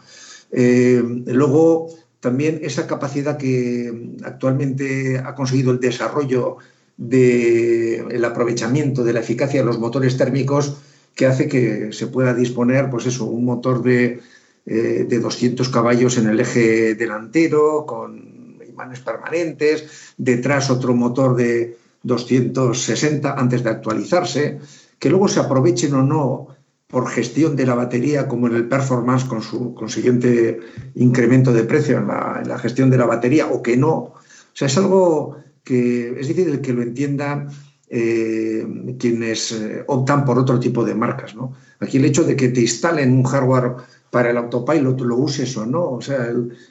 Eh, 0.52 1.04
luego, 1.28 1.90
también 2.20 2.62
esa 2.64 2.88
capacidad 2.88 3.38
que 3.38 4.16
actualmente 4.24 5.20
ha 5.20 5.36
conseguido 5.36 5.72
el 5.72 5.80
desarrollo 5.80 6.58
del 6.98 8.26
aprovechamiento 8.26 9.04
de 9.04 9.14
la 9.14 9.20
eficacia 9.20 9.60
de 9.60 9.68
los 9.68 9.78
motores 9.78 10.18
térmicos 10.18 10.78
que 11.14 11.28
hace 11.28 11.48
que 11.48 11.94
se 11.94 12.08
pueda 12.08 12.34
disponer, 12.34 12.90
pues 12.90 13.06
eso, 13.06 13.26
un 13.26 13.46
motor 13.46 13.84
de, 13.84 14.20
eh, 14.66 15.06
de 15.08 15.20
200 15.20 15.70
caballos 15.70 16.18
en 16.18 16.30
el 16.30 16.40
eje 16.40 16.96
delantero, 16.96 17.86
con 17.86 18.60
imanes 18.68 19.00
permanentes, 19.00 20.14
detrás 20.18 20.70
otro 20.70 20.94
motor 20.94 21.36
de 21.36 21.78
260 22.04 23.34
antes 23.34 23.64
de 23.64 23.70
actualizarse, 23.70 24.60
que 25.00 25.10
luego 25.10 25.28
se 25.28 25.40
aprovechen 25.40 25.94
o 25.94 26.04
no 26.04 26.48
por 26.88 27.08
gestión 27.08 27.56
de 27.56 27.66
la 27.66 27.76
batería, 27.76 28.28
como 28.28 28.48
en 28.48 28.56
el 28.56 28.68
performance 28.68 29.24
con 29.26 29.42
su 29.42 29.74
consiguiente 29.74 30.60
incremento 30.96 31.54
de 31.54 31.64
precio 31.64 31.98
en 31.98 32.08
la, 32.08 32.60
gestión 32.60 32.90
de 32.90 32.98
la 32.98 33.06
batería, 33.06 33.48
o 33.48 33.64
que 33.64 33.78
no. 33.78 33.94
O 33.94 34.20
sea, 34.54 34.68
es 34.68 34.78
algo 34.78 35.38
que 35.64 36.20
es 36.20 36.28
difícil 36.28 36.60
que 36.60 36.74
lo 36.74 36.82
entiendan 36.82 37.50
eh, 37.88 38.66
quienes 39.00 39.54
eh, 39.54 39.84
optan 39.88 40.26
por 40.26 40.38
otro 40.38 40.60
tipo 40.60 40.84
de 40.84 40.94
marcas. 40.94 41.34
¿no? 41.34 41.54
Aquí 41.80 41.98
el 41.98 42.06
hecho 42.06 42.24
de 42.24 42.36
que 42.36 42.50
te 42.50 42.62
instalen 42.62 43.14
un 43.14 43.24
hardware 43.24 43.76
para 44.12 44.30
el 44.30 44.38
autopilot 44.38 45.02
lo 45.02 45.18
uses 45.18 45.58
o 45.58 45.66
no, 45.66 45.90
o 45.92 46.02
sea, 46.02 46.28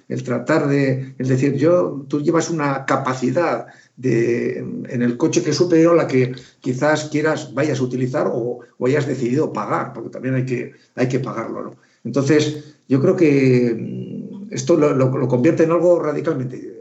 el, 0.08 0.22
tratar 0.22 0.68
de, 0.68 1.14
es 1.18 1.28
decir, 1.28 1.54
yo, 1.54 2.04
tú 2.06 2.20
llevas 2.20 2.50
una 2.50 2.84
capacidad 2.86 3.66
de, 3.96 4.58
en 4.58 5.02
el 5.02 5.16
coche 5.16 5.42
que 5.42 5.50
es 5.50 5.56
superior 5.56 5.94
a 5.94 6.02
la 6.02 6.06
que 6.06 6.34
quizás 6.60 7.08
quieras, 7.10 7.52
vayas 7.52 7.80
a 7.80 7.82
utilizar 7.82 8.30
o, 8.32 8.60
hayas 8.84 9.06
decidido 9.06 9.52
pagar, 9.52 9.92
porque 9.92 10.10
también 10.10 10.34
hay 10.34 10.44
que, 10.44 10.72
hay 10.94 11.08
que 11.08 11.18
pagarlo, 11.18 11.62
¿no? 11.64 11.76
Entonces, 12.04 12.76
yo 12.88 13.00
creo 13.00 13.16
que 13.16 13.74
mm, 13.76 14.52
esto 14.52 14.76
lo, 14.76 14.94
lo 14.94 15.28
convierte 15.28 15.64
en 15.64 15.72
algo 15.72 15.98
radicalmente 15.98 16.80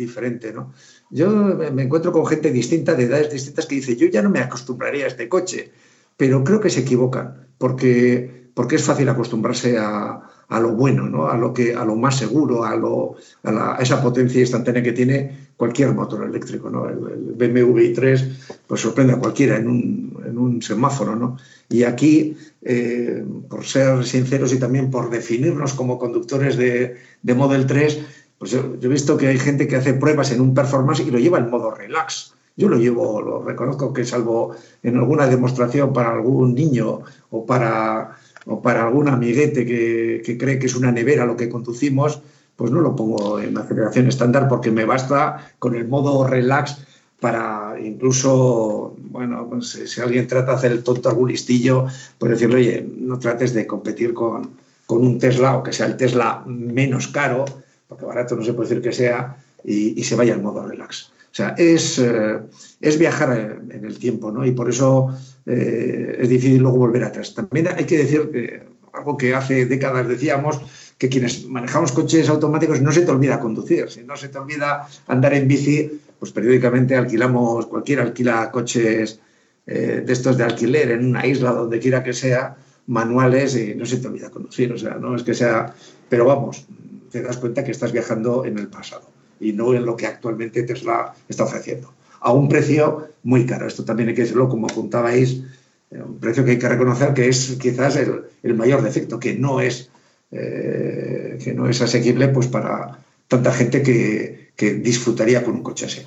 diferente, 0.00 0.52
¿no? 0.52 0.72
Yo 1.10 1.30
me 1.30 1.82
encuentro 1.82 2.10
con 2.12 2.26
gente 2.26 2.50
distinta, 2.50 2.94
de 2.94 3.04
edades 3.04 3.30
distintas, 3.30 3.66
que 3.66 3.76
dice, 3.76 3.96
yo 3.96 4.08
ya 4.08 4.22
no 4.22 4.30
me 4.30 4.40
acostumbraría 4.40 5.04
a 5.04 5.08
este 5.08 5.28
coche, 5.28 5.70
pero 6.16 6.42
creo 6.42 6.60
que 6.60 6.70
se 6.70 6.80
equivocan, 6.80 7.46
porque, 7.58 8.39
porque 8.60 8.76
es 8.76 8.84
fácil 8.84 9.08
acostumbrarse 9.08 9.78
a, 9.78 10.20
lo 10.60 10.72
bueno, 10.72 11.08
¿no? 11.08 11.28
a, 11.28 11.36
lo 11.38 11.54
que, 11.54 11.74
a 11.74 11.82
lo 11.82 11.96
más 11.96 12.18
seguro, 12.18 12.62
a, 12.62 12.76
lo, 12.76 13.16
a, 13.42 13.78
esa 13.80 14.02
potencia 14.02 14.38
instantánea 14.38 14.82
que 14.82 14.92
tiene 14.92 15.52
cualquier 15.56 15.94
motor 15.94 16.24
eléctrico. 16.24 16.68
¿no? 16.68 16.86
El, 16.86 16.98
BMW 17.38 17.94
i3 17.94 18.60
pues, 18.66 18.82
sorprende 18.82 19.14
a 19.14 19.18
cualquiera 19.18 19.56
en 19.56 19.66
un, 19.66 20.22
en 20.26 20.36
un 20.36 20.60
semáforo. 20.60 21.16
¿no? 21.16 21.38
Y 21.70 21.84
aquí, 21.84 22.36
eh, 22.60 23.24
por 23.48 23.64
ser 23.64 24.04
sinceros 24.04 24.52
y 24.52 24.58
también 24.58 24.90
por 24.90 25.08
definirnos 25.08 25.72
como 25.72 25.98
conductores 25.98 26.58
de, 26.58 26.96
de 27.22 27.34
Model 27.34 27.64
3, 27.64 27.98
pues 28.36 28.50
yo, 28.50 28.74
he 28.78 28.88
visto 28.88 29.16
que 29.16 29.28
hay 29.28 29.38
gente 29.38 29.66
que 29.66 29.76
hace 29.76 29.94
pruebas 29.94 30.32
en 30.32 30.42
un 30.42 30.52
performance 30.52 31.00
y 31.00 31.10
lo 31.10 31.18
lleva 31.18 31.38
en 31.38 31.48
modo 31.48 31.70
relax. 31.70 32.34
Yo 32.58 32.68
lo 32.68 32.76
llevo, 32.76 33.22
lo 33.22 33.42
reconozco 33.42 33.94
que 33.94 34.04
salvo 34.04 34.54
en 34.82 34.98
alguna 34.98 35.26
demostración 35.28 35.94
para 35.94 36.12
algún 36.12 36.54
niño 36.54 37.00
o 37.30 37.46
para, 37.46 38.18
o 38.50 38.60
para 38.60 38.82
algún 38.82 39.08
amiguete 39.08 39.64
que, 39.64 40.36
cree 40.36 40.58
que 40.58 40.66
es 40.66 40.74
una 40.74 40.90
nevera 40.90 41.24
lo 41.24 41.36
que 41.36 41.48
conducimos, 41.48 42.20
pues 42.56 42.72
no 42.72 42.80
lo 42.80 42.96
pongo 42.96 43.38
en 43.38 43.56
aceleración 43.56 44.08
estándar 44.08 44.48
porque 44.48 44.72
me 44.72 44.84
basta 44.84 45.52
con 45.60 45.76
el 45.76 45.86
modo 45.86 46.26
relax 46.26 46.84
para 47.20 47.76
incluso, 47.80 48.96
bueno, 48.98 49.46
pues, 49.48 49.78
si 49.86 50.00
alguien 50.00 50.26
trata 50.26 50.52
de 50.52 50.56
hacer 50.56 50.72
el 50.72 50.82
tonto 50.82 51.08
algún 51.08 51.28
listillo, 51.28 51.86
pues 52.18 52.32
decirle, 52.32 52.56
oye, 52.56 52.86
no 52.98 53.18
trates 53.18 53.54
de 53.54 53.66
competir 53.66 54.14
con, 54.14 54.50
con 54.86 55.06
un 55.06 55.18
Tesla 55.18 55.56
o 55.56 55.62
que 55.62 55.72
sea 55.72 55.86
el 55.86 55.96
Tesla 55.96 56.42
menos 56.46 57.08
caro, 57.08 57.44
porque 57.86 58.04
barato 58.04 58.34
no 58.34 58.42
se 58.42 58.52
puede 58.52 58.68
decir 58.68 58.82
que 58.82 58.92
sea, 58.92 59.36
y, 59.62 60.02
se 60.02 60.16
vaya 60.16 60.34
al 60.34 60.42
modo 60.42 60.66
relax. 60.66 61.12
O 61.30 61.34
sea, 61.34 61.54
es, 61.56 61.98
eh, 61.98 62.40
es 62.80 62.98
viajar 62.98 63.60
en 63.70 63.84
el 63.84 63.98
tiempo, 63.98 64.32
¿no? 64.32 64.44
Y 64.44 64.50
por 64.50 64.68
eso 64.68 65.16
eh, 65.46 66.16
es 66.18 66.28
difícil 66.28 66.58
luego 66.58 66.78
volver 66.78 67.04
atrás. 67.04 67.34
También 67.34 67.68
hay 67.68 67.84
que 67.84 67.98
decir 67.98 68.68
algo 68.92 69.16
que 69.16 69.34
hace 69.34 69.66
décadas 69.66 70.08
decíamos, 70.08 70.60
que 70.98 71.08
quienes 71.08 71.46
manejamos 71.46 71.92
coches 71.92 72.28
automáticos 72.28 72.80
no 72.80 72.92
se 72.92 73.02
te 73.02 73.10
olvida 73.10 73.40
conducir, 73.40 73.90
si 73.90 74.02
no 74.02 74.16
se 74.16 74.28
te 74.28 74.38
olvida 74.38 74.86
andar 75.06 75.34
en 75.34 75.48
bici, 75.48 76.00
pues 76.18 76.32
periódicamente 76.32 76.96
alquilamos, 76.96 77.66
cualquiera 77.66 78.02
alquila 78.02 78.50
coches 78.50 79.20
eh, 79.66 80.02
de 80.04 80.12
estos 80.12 80.36
de 80.36 80.44
alquiler 80.44 80.90
en 80.90 81.06
una 81.06 81.26
isla, 81.26 81.52
donde 81.52 81.78
quiera 81.78 82.02
que 82.02 82.12
sea, 82.12 82.56
manuales 82.86 83.56
y 83.56 83.74
no 83.74 83.86
se 83.86 83.98
te 83.98 84.08
olvida 84.08 84.30
conducir, 84.30 84.72
o 84.72 84.78
sea, 84.78 84.94
no 84.94 85.14
es 85.14 85.22
que 85.22 85.34
sea, 85.34 85.74
pero 86.08 86.24
vamos, 86.26 86.66
te 87.10 87.22
das 87.22 87.36
cuenta 87.38 87.64
que 87.64 87.70
estás 87.70 87.92
viajando 87.92 88.44
en 88.44 88.58
el 88.58 88.68
pasado 88.68 89.19
y 89.40 89.52
no 89.52 89.74
en 89.74 89.84
lo 89.84 89.96
que 89.96 90.06
actualmente 90.06 90.62
Tesla 90.62 91.14
está 91.28 91.44
ofreciendo. 91.44 91.92
A 92.20 92.32
un 92.32 92.48
precio 92.48 93.08
muy 93.22 93.46
caro. 93.46 93.66
Esto 93.66 93.84
también 93.84 94.10
hay 94.10 94.14
que 94.14 94.22
decirlo, 94.22 94.48
como 94.48 94.66
apuntabais, 94.66 95.42
eh, 95.90 96.02
un 96.02 96.18
precio 96.18 96.44
que 96.44 96.52
hay 96.52 96.58
que 96.58 96.68
reconocer 96.68 97.14
que 97.14 97.28
es 97.28 97.56
quizás 97.60 97.96
el, 97.96 98.54
mayor 98.54 98.82
defecto, 98.82 99.18
que 99.18 99.34
no 99.34 99.60
es, 99.60 99.90
eh, 100.30 101.38
que 101.42 101.54
no 101.54 101.68
es 101.68 101.80
asequible 101.80 102.28
pues, 102.28 102.46
para 102.46 102.98
tanta 103.26 103.52
gente 103.52 103.82
que, 103.82 104.38
disfrutaría 104.60 105.42
con 105.42 105.54
un 105.54 105.62
coche 105.62 105.86
así. 105.86 106.02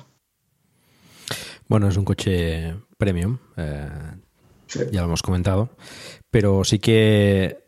Bueno, 1.66 1.88
es 1.88 1.96
un 1.96 2.04
coche 2.04 2.76
premium, 2.96 3.38
eh, 3.56 3.88
ya 4.92 5.00
lo 5.00 5.06
hemos 5.06 5.22
comentado, 5.22 5.70
pero 6.30 6.62
sí 6.62 6.78
que 6.78 7.64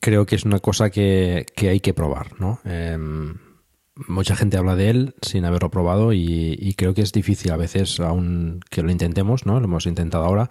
creo 0.00 0.26
que 0.26 0.36
es 0.36 0.44
una 0.44 0.58
cosa 0.58 0.90
que, 0.90 1.46
hay 1.56 1.80
que 1.80 1.94
probar, 1.94 2.38
¿no? 2.38 2.60
Em, 2.66 3.38
mucha 4.06 4.36
gente 4.36 4.56
habla 4.56 4.76
de 4.76 4.90
él 4.90 5.14
sin 5.22 5.44
haberlo 5.44 5.70
probado 5.70 6.12
y, 6.12 6.74
creo 6.76 6.94
que 6.94 7.02
es 7.02 7.12
difícil 7.12 7.50
a 7.50 7.56
veces, 7.56 8.00
aún 8.00 8.60
que 8.70 8.82
lo 8.82 8.90
intentemos, 8.90 9.46
¿no? 9.46 9.58
Lo 9.58 9.66
hemos 9.66 9.86
intentado 9.86 10.24
ahora, 10.24 10.50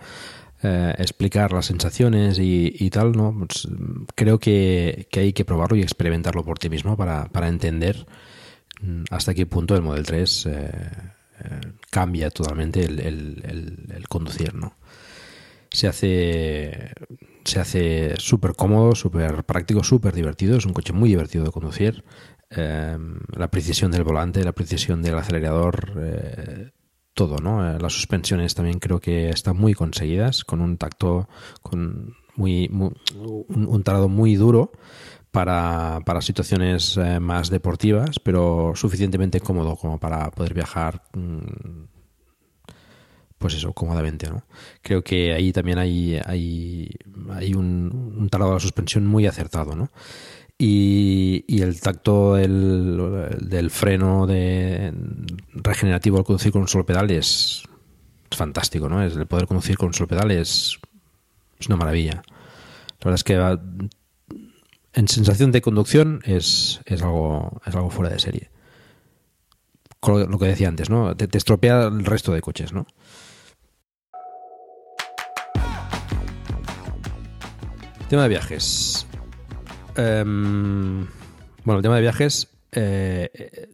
eh, 0.64 0.94
explicar 0.98 1.54
las 1.54 1.68
sensaciones 1.68 2.38
y, 2.40 2.90
tal, 2.90 3.14
¿no? 3.14 3.34
Pues, 3.38 3.68
creo 4.16 4.40
que, 4.40 5.08
hay 5.14 5.34
que 5.34 5.46
probarlo 5.46 5.78
y 5.78 5.82
experimentarlo 5.82 6.44
por 6.44 6.60
ti 6.60 6.70
mismo 6.70 6.98
para, 6.98 7.30
entender 7.48 8.06
mm, 8.82 9.04
hasta 9.12 9.34
qué 9.34 9.46
punto 9.46 9.76
el 9.76 9.82
Model 9.82 10.06
3 10.06 10.46
eh, 10.46 10.52
eh, 10.52 11.62
cambia 11.90 12.30
totalmente 12.30 12.84
el, 12.84 13.00
el 13.00 14.08
conducir, 14.08 14.54
¿no? 14.56 14.76
Se 15.70 15.88
hace 15.88 16.92
se 17.48 17.60
hace 17.60 18.14
súper 18.18 18.54
cómodo, 18.54 18.94
súper 18.94 19.44
práctico, 19.46 19.84
súper 19.84 20.14
divertido. 20.14 20.58
Es 20.58 20.66
un 20.66 20.74
coche 20.74 20.94
muy 20.94 21.10
divertido 21.10 21.46
de 21.46 21.52
conducir. 21.52 22.04
Em, 22.50 23.20
la 23.36 23.50
precisión 23.50 23.92
del 23.92 24.04
volante, 24.04 24.44
la 24.44 24.54
precisión 24.54 25.02
del 25.02 25.18
acelerador, 25.18 25.92
eh, 25.98 26.72
todo, 27.14 27.40
¿no? 27.40 27.76
Eh, 27.76 27.78
las 27.80 27.92
suspensiones 27.92 28.56
también 28.56 28.80
creo 28.80 29.02
que 29.02 29.30
están 29.30 29.58
muy 29.58 29.74
conseguidas, 29.74 30.46
con 30.46 30.62
un 30.62 30.78
tacto, 30.78 31.28
con 31.62 32.16
muy, 32.36 32.70
un, 32.72 32.96
un 33.50 34.12
muy 34.12 34.36
duro 34.36 34.72
para, 35.32 36.00
para 36.06 36.22
situaciones 36.22 36.96
eh, 36.98 37.20
más 37.20 37.50
deportivas, 37.50 38.20
pero 38.20 38.74
suficientemente 38.76 39.42
cómodo 39.42 39.76
como 39.76 40.00
para 40.00 40.32
poder 40.32 40.54
viajar. 40.54 41.04
Mm, 41.14 41.86
pues 43.38 43.54
eso, 43.54 43.74
cómodamente, 43.74 44.30
¿no? 44.30 44.44
Creo 44.82 45.04
que 45.04 45.34
ahí 45.34 45.52
también 45.52 45.78
hay, 45.78 46.20
hay, 46.26 46.90
hay 47.30 47.54
un, 47.54 48.16
un 48.18 48.30
talado 48.30 48.52
de 48.52 48.56
la 48.56 48.60
suspensión 48.60 49.06
muy 49.06 49.28
acertado, 49.28 49.76
¿no? 49.76 49.92
Y, 50.60 51.62
el 51.62 51.80
tacto 51.80 52.34
del, 52.34 53.70
freno 53.70 54.26
de 54.26 54.92
regenerativo 55.54 56.18
al 56.18 56.24
conducir 56.24 56.52
con 56.52 56.62
un 56.62 56.68
solo 56.68 56.86
pedal 56.86 57.12
es 57.12 57.64
fantástico, 58.32 58.90
¿no? 58.90 59.04
Es, 59.04 59.16
el 59.16 59.28
poder 59.28 59.46
conducir 59.46 59.78
con 59.78 59.90
un 59.90 59.94
solo 59.94 60.08
pedal 60.08 60.32
es, 60.32 60.80
una 61.68 61.76
maravilla. 61.76 62.24
La 63.00 63.12
verdad 63.12 63.16
es 63.16 63.24
que 63.24 63.36
en 64.94 65.08
sensación 65.08 65.52
de 65.52 65.62
conducción 65.62 66.22
es, 66.24 66.82
es, 66.86 67.04
algo, 67.04 67.62
es 67.66 67.76
algo 67.76 67.92
fuera 67.92 68.12
de 68.12 68.20
serie. 68.20 68.50
lo 70.02 70.40
que 70.40 70.48
decía 70.48 70.70
antes, 70.70 70.90
¿no? 70.90 71.16
Te 71.16 71.38
estropea 71.38 71.84
el 71.84 72.04
resto 72.04 72.34
de 72.34 72.42
coches, 72.42 72.74
¿no? 72.74 72.88
Tema 78.10 78.24
de 78.24 78.30
viajes. 78.30 79.06
Em, 79.98 81.08
bueno, 81.64 81.80
el 81.80 81.82
tema 81.82 81.96
de 81.96 82.02
viajes. 82.02 82.48
Eh, 82.72 83.68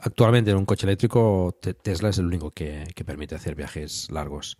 actualmente 0.00 0.50
en 0.50 0.56
un 0.56 0.64
coche 0.64 0.86
eléctrico 0.86 1.58
Tesla 1.82 2.10
es 2.10 2.18
el 2.18 2.26
único 2.26 2.50
que, 2.50 2.86
permite 3.04 3.34
hacer 3.34 3.54
viajes 3.54 4.10
largos. 4.10 4.56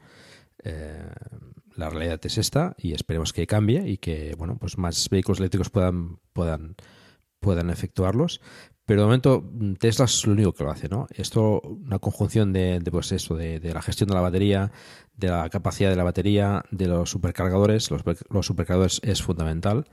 Eh, 0.62 1.08
la 1.74 1.90
realidad 1.90 2.20
es 2.24 2.38
esta 2.38 2.74
y 2.78 2.92
esperemos 2.92 3.32
que 3.32 3.46
cambie 3.46 3.86
y 3.86 3.98
que 3.98 4.34
bueno 4.36 4.56
pues 4.58 4.78
más 4.78 5.08
vehículos 5.10 5.38
eléctricos 5.38 5.70
puedan 5.70 6.18
puedan 6.32 6.74
puedan 7.38 7.68
efectuarlos 7.68 8.40
pero 8.86 9.02
de 9.02 9.06
momento 9.06 9.52
Tesla 9.78 10.06
es 10.06 10.26
lo 10.26 10.32
único 10.32 10.54
que 10.54 10.64
lo 10.64 10.70
hace 10.70 10.88
no 10.88 11.06
esto 11.10 11.60
una 11.60 11.98
conjunción 11.98 12.54
de, 12.54 12.80
pues 12.90 13.12
eso 13.12 13.36
de, 13.36 13.60
la 13.60 13.82
gestión 13.82 14.08
de 14.08 14.14
la 14.14 14.22
batería 14.22 14.72
de 15.14 15.28
la 15.28 15.50
capacidad 15.50 15.90
de 15.90 15.96
la 15.96 16.04
batería 16.04 16.64
de 16.70 16.86
los 16.88 17.10
supercargadores 17.10 17.90
los 17.90 18.46
supercargadores 18.46 19.00
es 19.04 19.22
fundamental 19.22 19.86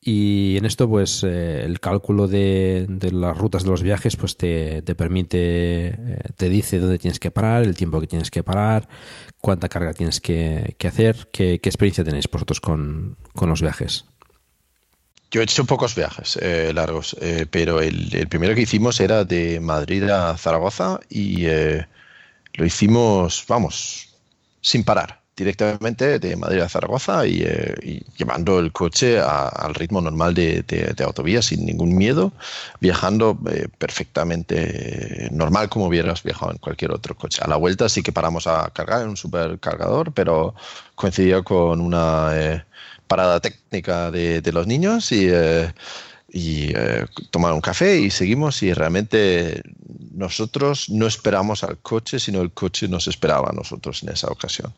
y 0.00 0.56
en 0.56 0.64
esto, 0.64 0.88
pues, 0.88 1.24
eh, 1.24 1.64
el 1.64 1.80
cálculo 1.80 2.28
de, 2.28 2.86
las 3.12 3.36
rutas 3.36 3.64
de 3.64 3.70
los 3.70 3.82
viajes, 3.82 4.16
pues 4.16 4.36
te, 4.36 4.82
permite, 4.96 5.88
eh, 5.88 5.94
te 6.36 6.48
dice 6.48 6.78
dónde 6.78 6.98
tienes 6.98 7.18
que 7.18 7.32
parar, 7.32 7.64
el 7.64 7.76
tiempo 7.76 8.00
que 8.00 8.06
tienes 8.06 8.30
que 8.30 8.44
parar, 8.44 8.88
cuánta 9.40 9.68
carga 9.68 9.92
tienes 9.92 10.20
que, 10.20 10.76
hacer. 10.86 11.28
¿Qué, 11.32 11.54
experiencia 11.54 12.04
tenéis 12.04 12.28
vosotros 12.30 12.60
con, 12.60 13.16
los 13.40 13.60
viajes? 13.60 14.04
Yo 15.30 15.40
he 15.40 15.44
hecho 15.44 15.66
pocos 15.66 15.94
viajes 15.94 16.38
eh, 16.40 16.72
largos, 16.72 17.14
pero 17.50 17.82
el, 17.82 18.14
el, 18.14 18.28
primero 18.28 18.54
que 18.54 18.62
hicimos 18.62 19.00
era 19.00 19.24
de 19.24 19.60
Madrid 19.60 20.04
a 20.04 20.38
Zaragoza 20.38 21.00
y 21.10 21.44
lo 22.54 22.64
hicimos, 22.64 23.44
vamos, 23.46 24.08
sin 24.62 24.84
parar 24.84 25.17
directamente 25.38 26.18
de 26.18 26.36
Madrid 26.36 26.60
a 26.60 26.68
Zaragoza 26.68 27.24
y, 27.26 27.42
eh, 27.44 28.02
llevando 28.16 28.58
el 28.58 28.72
coche 28.72 29.20
al 29.20 29.74
ritmo 29.74 30.00
normal 30.00 30.34
de, 30.34 30.94
autovía 31.04 31.42
sin 31.42 31.64
ningún 31.64 31.96
miedo, 31.96 32.32
viajando 32.80 33.38
eh, 33.50 33.68
perfectamente 33.78 35.28
normal 35.30 35.68
como 35.68 35.86
hubieras 35.86 36.22
viajado 36.24 36.50
en 36.50 36.58
cualquier 36.58 36.90
otro 36.90 37.14
coche. 37.14 37.40
A 37.42 37.48
la 37.48 37.56
vuelta 37.56 37.88
sí 37.88 38.02
que 38.02 38.12
paramos 38.12 38.46
a 38.46 38.70
cargar 38.70 39.02
en 39.02 39.10
un 39.10 39.16
supercargador, 39.16 40.12
pero 40.12 40.54
coincidió 40.96 41.44
con 41.44 41.80
una 41.80 42.30
eh, 42.34 42.64
parada 43.06 43.40
técnica 43.40 44.10
de, 44.10 44.42
los 44.52 44.66
niños 44.66 45.12
y 45.12 45.28
y 46.30 46.74
tomar 47.30 47.54
un 47.54 47.62
café 47.62 47.98
y 47.98 48.10
seguimos 48.10 48.62
y 48.62 48.74
realmente 48.74 49.62
nosotros 50.12 50.90
no 50.90 51.06
esperamos 51.06 51.64
al 51.64 51.78
coche, 51.78 52.18
sino 52.18 52.42
el 52.42 52.50
coche 52.50 52.86
nos 52.86 53.06
esperaba 53.06 53.48
a 53.48 53.54
nosotros 53.54 54.02
en 54.02 54.10
esa 54.10 54.28
ocasión. 54.28 54.74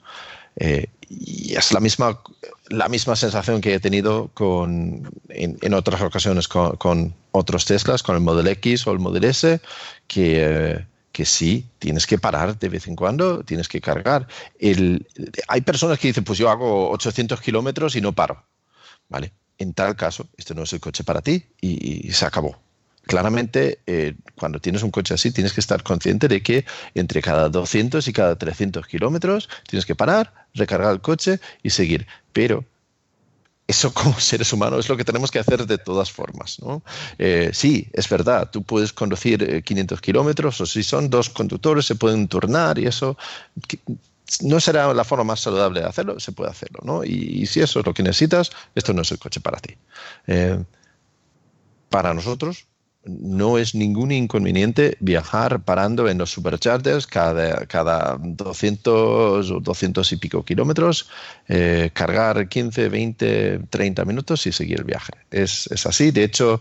Eh, 0.60 0.88
y 1.08 1.54
es 1.56 1.72
la 1.72 1.80
misma, 1.80 2.20
la 2.68 2.88
misma 2.88 3.16
sensación 3.16 3.60
que 3.60 3.74
he 3.74 3.80
tenido 3.80 4.28
con, 4.34 5.10
en, 5.30 5.74
otras 5.74 6.00
ocasiones 6.02 6.46
con, 6.46 7.14
otros 7.32 7.64
Teslas, 7.64 8.02
con 8.02 8.14
el 8.14 8.20
Model 8.20 8.46
X 8.46 8.86
o 8.86 8.92
el 8.92 9.00
Model 9.00 9.24
S, 9.24 9.60
que, 10.06 10.36
eh, 10.38 10.86
que 11.10 11.24
sí, 11.24 11.66
tienes 11.78 12.06
que 12.06 12.18
parar 12.18 12.58
de 12.58 12.68
vez 12.68 12.86
en 12.86 12.94
cuando, 12.94 13.42
tienes 13.42 13.68
que 13.68 13.80
cargar. 13.80 14.28
El, 14.58 15.08
hay 15.48 15.62
personas 15.62 15.98
que 15.98 16.08
dicen, 16.08 16.24
pues 16.24 16.38
yo 16.38 16.50
hago 16.50 16.90
800 16.90 17.40
kilómetros 17.40 17.96
y 17.96 18.00
no 18.00 18.12
paro. 18.12 18.44
¿Vale? 19.08 19.32
En 19.58 19.74
tal 19.74 19.96
caso, 19.96 20.28
este 20.36 20.54
no 20.54 20.62
es 20.62 20.72
el 20.72 20.80
coche 20.80 21.02
para 21.02 21.22
ti 21.22 21.44
y 21.60 22.12
se 22.12 22.24
acabó 22.24 22.56
claramente 23.06 23.80
eh, 23.86 24.14
cuando 24.36 24.60
tienes 24.60 24.82
un 24.82 24.90
coche 24.90 25.14
así 25.14 25.30
tienes 25.30 25.52
que 25.52 25.60
estar 25.60 25.82
consciente 25.82 26.28
de 26.28 26.42
que 26.42 26.64
entre 26.94 27.22
cada 27.22 27.48
200 27.48 28.06
y 28.06 28.12
cada 28.12 28.36
300 28.36 28.86
kilómetros 28.86 29.48
tienes 29.68 29.86
que 29.86 29.94
parar, 29.94 30.46
recargar 30.54 30.92
el 30.92 31.00
coche 31.00 31.40
y 31.62 31.70
seguir. 31.70 32.06
Pero 32.32 32.64
eso 33.66 33.92
como 33.94 34.18
seres 34.18 34.52
humanos 34.52 34.80
es 34.80 34.88
lo 34.88 34.96
que 34.96 35.04
tenemos 35.04 35.30
que 35.30 35.38
hacer 35.38 35.66
de 35.66 35.78
todas 35.78 36.10
formas. 36.10 36.58
Eh, 37.18 37.50
sí, 37.52 37.88
es 37.92 38.08
verdad, 38.08 38.50
tú 38.50 38.62
puedes 38.62 38.92
conducir 38.92 39.62
500 39.62 39.98
eh, 39.98 40.02
kilómetros 40.02 40.60
o 40.60 40.66
si 40.66 40.82
son 40.82 41.10
dos 41.10 41.30
conductores 41.30 41.86
se 41.86 41.94
pueden 41.94 42.28
turnar 42.28 42.78
y 42.78 42.86
eso 42.86 43.16
no 44.42 44.60
será 44.60 44.94
la 44.94 45.02
forma 45.02 45.24
más 45.24 45.40
saludable 45.40 45.80
de 45.80 45.86
hacerlo, 45.86 46.20
se 46.20 46.30
puede 46.30 46.50
hacerlo. 46.50 46.80
¿no? 46.84 47.02
Y, 47.02 47.46
si 47.46 47.60
eso 47.60 47.80
es 47.80 47.86
lo 47.86 47.92
que 47.92 48.04
necesitas, 48.04 48.50
esto 48.76 48.92
no 48.92 49.02
es 49.02 49.10
el 49.10 49.18
coche 49.18 49.40
para 49.40 49.58
ti. 49.58 49.76
para 51.88 52.14
nosotros, 52.14 52.69
no 53.04 53.56
es 53.56 53.74
ningún 53.74 54.12
inconveniente 54.12 54.96
viajar 55.00 55.62
parando 55.62 56.08
en 56.08 56.18
los 56.18 56.30
superchargers 56.30 57.06
cada, 57.06 57.66
cada 57.66 58.18
200 58.20 59.50
o 59.50 59.60
200 59.60 60.12
y 60.12 60.16
pico 60.16 60.44
kilómetros, 60.44 61.08
eh, 61.48 61.90
cargar 61.94 62.48
15, 62.48 62.88
20, 62.88 63.60
30 63.70 64.04
minutos 64.04 64.46
y 64.46 64.52
seguir 64.52 64.80
el 64.80 64.84
viaje. 64.84 65.12
Es, 65.30 65.66
es 65.68 65.86
así, 65.86 66.10
de 66.10 66.24
hecho, 66.24 66.60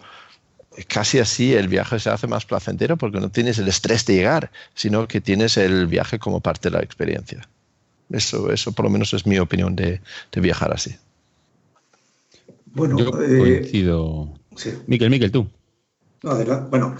casi 0.87 1.19
así 1.19 1.53
el 1.53 1.67
viaje 1.67 1.99
se 1.99 2.09
hace 2.09 2.27
más 2.27 2.45
placentero 2.45 2.95
porque 2.95 3.19
no 3.19 3.29
tienes 3.29 3.57
el 3.57 3.67
estrés 3.67 4.05
de 4.05 4.15
llegar, 4.15 4.51
sino 4.75 5.07
que 5.07 5.19
tienes 5.19 5.57
el 5.57 5.87
viaje 5.87 6.19
como 6.19 6.39
parte 6.39 6.69
de 6.69 6.77
la 6.77 6.83
experiencia. 6.83 7.47
Eso, 8.09 8.51
eso 8.51 8.71
por 8.71 8.85
lo 8.85 8.91
menos 8.91 9.13
es 9.13 9.25
mi 9.25 9.37
opinión 9.39 9.75
de, 9.75 10.01
de 10.31 10.41
viajar 10.41 10.73
así. 10.73 10.95
Bueno, 12.65 12.97
yo 12.97 13.07
eh, 13.21 13.37
coincido. 13.37 14.33
Sí. 14.55 14.73
Miquel, 14.87 15.09
Miquel, 15.09 15.31
tú. 15.31 15.47
Bueno, 16.21 16.95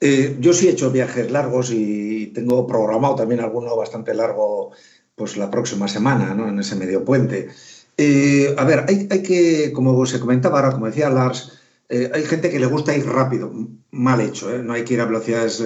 eh, 0.00 0.36
yo 0.40 0.52
sí 0.52 0.68
he 0.68 0.70
hecho 0.70 0.90
viajes 0.90 1.30
largos 1.30 1.70
y 1.70 2.28
tengo 2.28 2.66
programado 2.66 3.14
también 3.14 3.40
alguno 3.40 3.76
bastante 3.76 4.14
largo 4.14 4.72
pues 5.14 5.36
la 5.36 5.50
próxima 5.50 5.88
semana, 5.88 6.34
¿no? 6.34 6.48
En 6.48 6.58
ese 6.58 6.74
medio 6.74 7.04
puente. 7.04 7.48
Eh, 7.96 8.54
a 8.56 8.64
ver, 8.64 8.86
hay, 8.88 9.22
que, 9.22 9.72
como 9.72 10.06
se 10.06 10.18
comentaba 10.20 10.58
ahora, 10.58 10.72
como 10.72 10.86
decía 10.86 11.10
Lars, 11.10 11.58
hay 11.90 12.24
gente 12.24 12.48
que 12.48 12.58
le 12.58 12.64
gusta 12.64 12.96
ir 12.96 13.04
rápido, 13.04 13.52
mal 13.90 14.18
hecho, 14.22 14.48
no 14.62 14.72
hay 14.72 14.82
que 14.82 14.94
ir 14.94 15.02
a 15.02 15.04
velocidades 15.04 15.62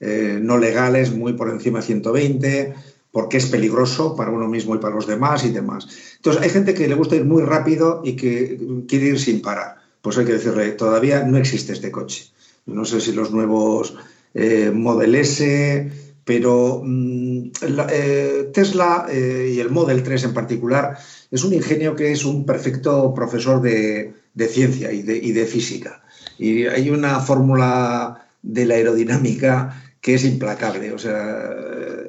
no 0.00 0.58
legales, 0.58 1.12
muy 1.12 1.32
por 1.32 1.50
encima 1.50 1.80
de 1.80 1.86
120, 1.86 2.74
porque 3.10 3.38
es 3.38 3.46
peligroso 3.46 4.14
para 4.14 4.30
uno 4.30 4.46
mismo 4.46 4.76
y 4.76 4.78
para 4.78 4.94
los 4.94 5.08
demás 5.08 5.44
y 5.44 5.50
demás. 5.50 5.88
Entonces, 6.16 6.40
hay 6.40 6.50
gente 6.50 6.72
que 6.72 6.86
le 6.86 6.94
gusta 6.94 7.16
ir 7.16 7.24
muy 7.24 7.42
rápido 7.42 8.02
y 8.04 8.14
que 8.14 8.84
quiere 8.86 9.06
ir 9.06 9.18
sin 9.18 9.42
parar. 9.42 9.83
Pues 10.04 10.18
hay 10.18 10.26
que 10.26 10.34
decirle, 10.34 10.72
todavía 10.72 11.24
no 11.24 11.38
existe 11.38 11.72
este 11.72 11.90
coche. 11.90 12.26
No 12.66 12.84
sé 12.84 13.00
si 13.00 13.12
los 13.12 13.30
nuevos 13.30 13.96
eh, 14.34 14.70
Model 14.70 15.14
S, 15.14 15.90
pero 16.26 16.82
mm, 16.84 17.44
eh, 17.90 18.50
Tesla 18.52 19.06
eh, 19.10 19.52
y 19.56 19.60
el 19.60 19.70
Model 19.70 20.02
3 20.02 20.24
en 20.24 20.34
particular 20.34 20.98
es 21.30 21.42
un 21.42 21.54
ingenio 21.54 21.96
que 21.96 22.12
es 22.12 22.26
un 22.26 22.44
perfecto 22.44 23.14
profesor 23.14 23.62
de, 23.62 24.12
ciencia 24.50 24.92
y 24.92 25.00
de, 25.00 25.16
y 25.16 25.32
de 25.32 25.46
física. 25.46 26.02
Y 26.38 26.66
hay 26.66 26.90
una 26.90 27.20
fórmula 27.20 28.28
de 28.42 28.66
la 28.66 28.74
aerodinámica 28.74 29.82
que 30.02 30.16
es 30.16 30.26
implacable, 30.26 30.92
o 30.92 30.98
sea, 30.98 31.48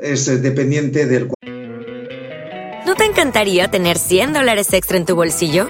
es 0.02 0.26
dependiente 0.44 1.06
del... 1.06 1.30
¿No 2.86 2.96
te 2.96 3.06
encantaría 3.06 3.72
tener 3.72 3.98
100 3.98 4.34
dólares 4.34 4.74
extra 4.74 4.98
en 4.98 5.06
tu 5.06 5.16
bolsillo? 5.16 5.70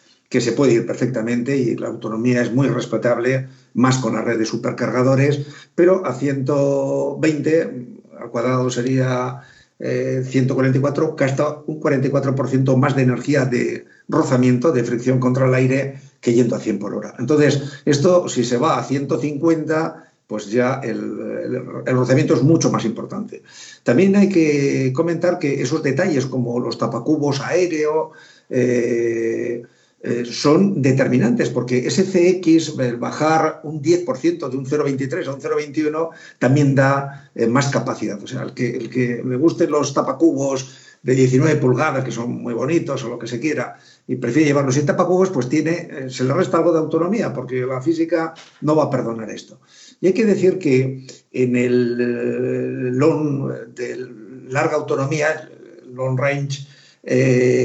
que 0.31 0.39
se 0.39 0.53
puede 0.53 0.75
ir 0.75 0.85
perfectamente 0.85 1.57
y 1.57 1.75
la 1.75 1.89
autonomía 1.89 2.41
es 2.41 2.53
muy 2.53 2.69
respetable, 2.69 3.49
más 3.73 3.97
con 3.97 4.15
la 4.15 4.21
red 4.21 4.39
de 4.39 4.45
supercargadores, 4.45 5.41
pero 5.75 6.05
a 6.05 6.13
120 6.13 7.87
al 8.17 8.29
cuadrado 8.31 8.69
sería 8.69 9.41
144, 9.77 11.05
eh, 11.05 11.13
gasta 11.17 11.57
un 11.67 11.81
44% 11.81 12.77
más 12.77 12.95
de 12.95 13.01
energía 13.01 13.43
de 13.43 13.85
rozamiento, 14.07 14.71
de 14.71 14.85
fricción 14.85 15.19
contra 15.19 15.47
el 15.47 15.53
aire 15.53 15.99
que 16.21 16.33
yendo 16.33 16.55
a 16.55 16.59
100 16.59 16.79
por 16.79 16.95
hora. 16.95 17.13
Entonces, 17.19 17.81
esto 17.83 18.29
si 18.29 18.45
se 18.45 18.55
va 18.55 18.79
a 18.79 18.85
150, 18.85 20.13
pues 20.27 20.49
ya 20.49 20.79
el, 20.81 21.83
rozamiento 21.87 22.35
es 22.35 22.41
mucho 22.41 22.71
más 22.71 22.85
importante. 22.85 23.43
También 23.83 24.15
hay 24.15 24.29
que 24.29 24.93
comentar 24.95 25.39
que 25.39 25.61
esos 25.61 25.83
detalles 25.83 26.25
como 26.25 26.57
los 26.61 26.77
tapacubos 26.77 27.41
aéreo 27.41 28.11
eh, 28.49 29.63
eh, 30.03 30.25
son 30.25 30.81
determinantes 30.81 31.51
porque 31.51 31.85
ese 31.85 32.03
CX, 32.03 32.79
el 32.79 32.97
bajar 32.97 33.61
un 33.63 33.83
10% 33.83 34.49
de 34.49 34.57
un 34.57 34.65
0,23 34.65 35.27
a 35.27 35.33
un 35.33 35.39
0,21, 35.39 36.09
también 36.39 36.73
da 36.73 37.29
eh, 37.35 37.45
más 37.45 37.69
capacidad. 37.69 38.21
O 38.21 38.25
sea, 38.25 38.41
el 38.41 38.55
que, 38.55 38.75
el 38.75 39.23
me 39.23 39.35
gusten 39.35 39.69
los 39.69 39.93
tapacubos 39.93 40.97
de 41.03 41.13
19 41.13 41.57
pulgadas, 41.57 42.03
que 42.03 42.11
son 42.11 42.41
muy 42.41 42.55
bonitos 42.55 43.03
o 43.03 43.09
lo 43.09 43.19
que 43.19 43.27
se 43.27 43.39
quiera, 43.39 43.77
y 44.07 44.15
prefiere 44.15 44.47
llevarlos 44.47 44.73
sin 44.73 44.87
tapacubos, 44.87 45.29
pues 45.29 45.47
tiene, 45.47 45.87
eh, 45.91 46.09
se 46.09 46.23
le 46.23 46.33
resta 46.33 46.57
algo 46.57 46.73
de 46.73 46.79
autonomía, 46.79 47.31
porque 47.31 47.61
la 47.61 47.79
física 47.79 48.33
no 48.61 48.75
va 48.75 48.85
a 48.85 48.89
perdonar 48.89 49.29
esto. 49.29 49.59
Y 49.99 50.07
hay 50.07 50.13
que 50.13 50.25
decir 50.25 50.57
que 50.57 51.05
en 51.31 51.55
el 51.55 52.97
long 52.97 53.51
de 53.75 54.07
larga 54.49 54.77
autonomía, 54.77 55.47
long 55.93 56.17
range, 56.17 56.67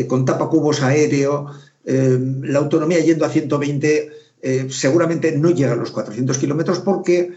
con 0.08 0.24
tapacubos 0.24 0.82
aéreo, 0.82 1.50
la 1.86 2.58
autonomía 2.58 2.98
yendo 2.98 3.24
a 3.24 3.31
120 3.31 4.10
seguramente 4.68 5.36
no 5.39 5.50
llega 5.50 5.73
a 5.73 5.76
los 5.76 5.92
400 5.92 6.36
kilómetros 6.36 6.81
porque 6.81 7.34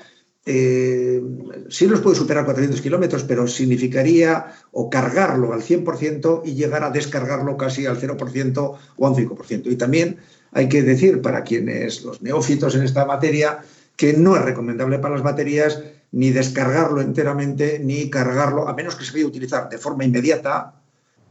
eh, 0.51 1.21
sí 1.69 1.85
los 1.87 1.99
puede 1.99 2.15
superar 2.15 2.45
400 2.45 2.81
kilómetros, 2.81 3.23
pero 3.23 3.47
significaría 3.47 4.47
o 4.71 4.89
cargarlo 4.89 5.53
al 5.53 5.61
100% 5.61 6.41
y 6.43 6.55
llegar 6.55 6.83
a 6.83 6.89
descargarlo 6.89 7.55
casi 7.55 7.85
al 7.85 7.99
0% 7.99 8.77
o 8.97 9.05
a 9.05 9.09
un 9.09 9.15
5%. 9.15 9.71
Y 9.71 9.75
también 9.75 10.17
hay 10.51 10.67
que 10.67 10.81
decir 10.81 11.21
para 11.21 11.43
quienes 11.43 12.03
los 12.03 12.21
neófitos 12.21 12.75
en 12.75 12.83
esta 12.83 13.05
materia 13.05 13.59
que 13.95 14.13
no 14.13 14.35
es 14.35 14.41
recomendable 14.41 14.97
para 14.97 15.15
las 15.15 15.23
baterías 15.23 15.83
ni 16.11 16.31
descargarlo 16.31 17.01
enteramente 17.01 17.79
ni 17.79 18.09
cargarlo, 18.09 18.67
a 18.67 18.73
menos 18.73 18.95
que 18.95 19.05
se 19.05 19.11
vaya 19.11 19.25
a 19.25 19.27
utilizar 19.27 19.69
de 19.69 19.77
forma 19.77 20.05
inmediata 20.05 20.78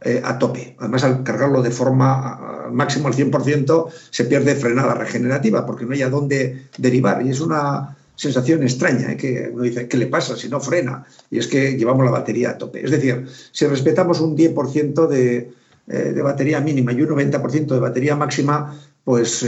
eh, 0.01 0.21
a 0.23 0.37
tope. 0.37 0.75
Además, 0.79 1.03
al 1.03 1.23
cargarlo 1.23 1.61
de 1.61 1.71
forma 1.71 2.69
máximo 2.71 3.07
al 3.07 3.15
100%, 3.15 3.87
se 4.09 4.25
pierde 4.25 4.55
frenada 4.55 4.93
regenerativa 4.93 5.65
porque 5.65 5.85
no 5.85 5.93
hay 5.93 6.03
a 6.03 6.09
dónde 6.09 6.67
derivar. 6.77 7.25
Y 7.25 7.29
es 7.29 7.41
una 7.41 7.97
sensación 8.15 8.63
extraña, 8.63 9.11
¿eh? 9.11 9.17
que 9.17 9.49
uno 9.53 9.63
dice, 9.63 9.87
¿qué 9.87 9.97
le 9.97 10.07
pasa 10.07 10.35
si 10.35 10.49
no 10.49 10.59
frena? 10.59 11.05
Y 11.31 11.39
es 11.39 11.47
que 11.47 11.77
llevamos 11.77 12.05
la 12.05 12.11
batería 12.11 12.51
a 12.51 12.57
tope. 12.57 12.83
Es 12.83 12.91
decir, 12.91 13.25
si 13.51 13.65
respetamos 13.65 14.19
un 14.19 14.35
10% 14.35 15.07
de, 15.07 15.51
eh, 15.87 16.11
de, 16.13 16.21
batería 16.21 16.59
mínima 16.59 16.91
y 16.91 17.01
un 17.01 17.09
90% 17.09 17.67
de 17.67 17.79
batería 17.79 18.15
máxima, 18.15 18.77
pues 19.03 19.45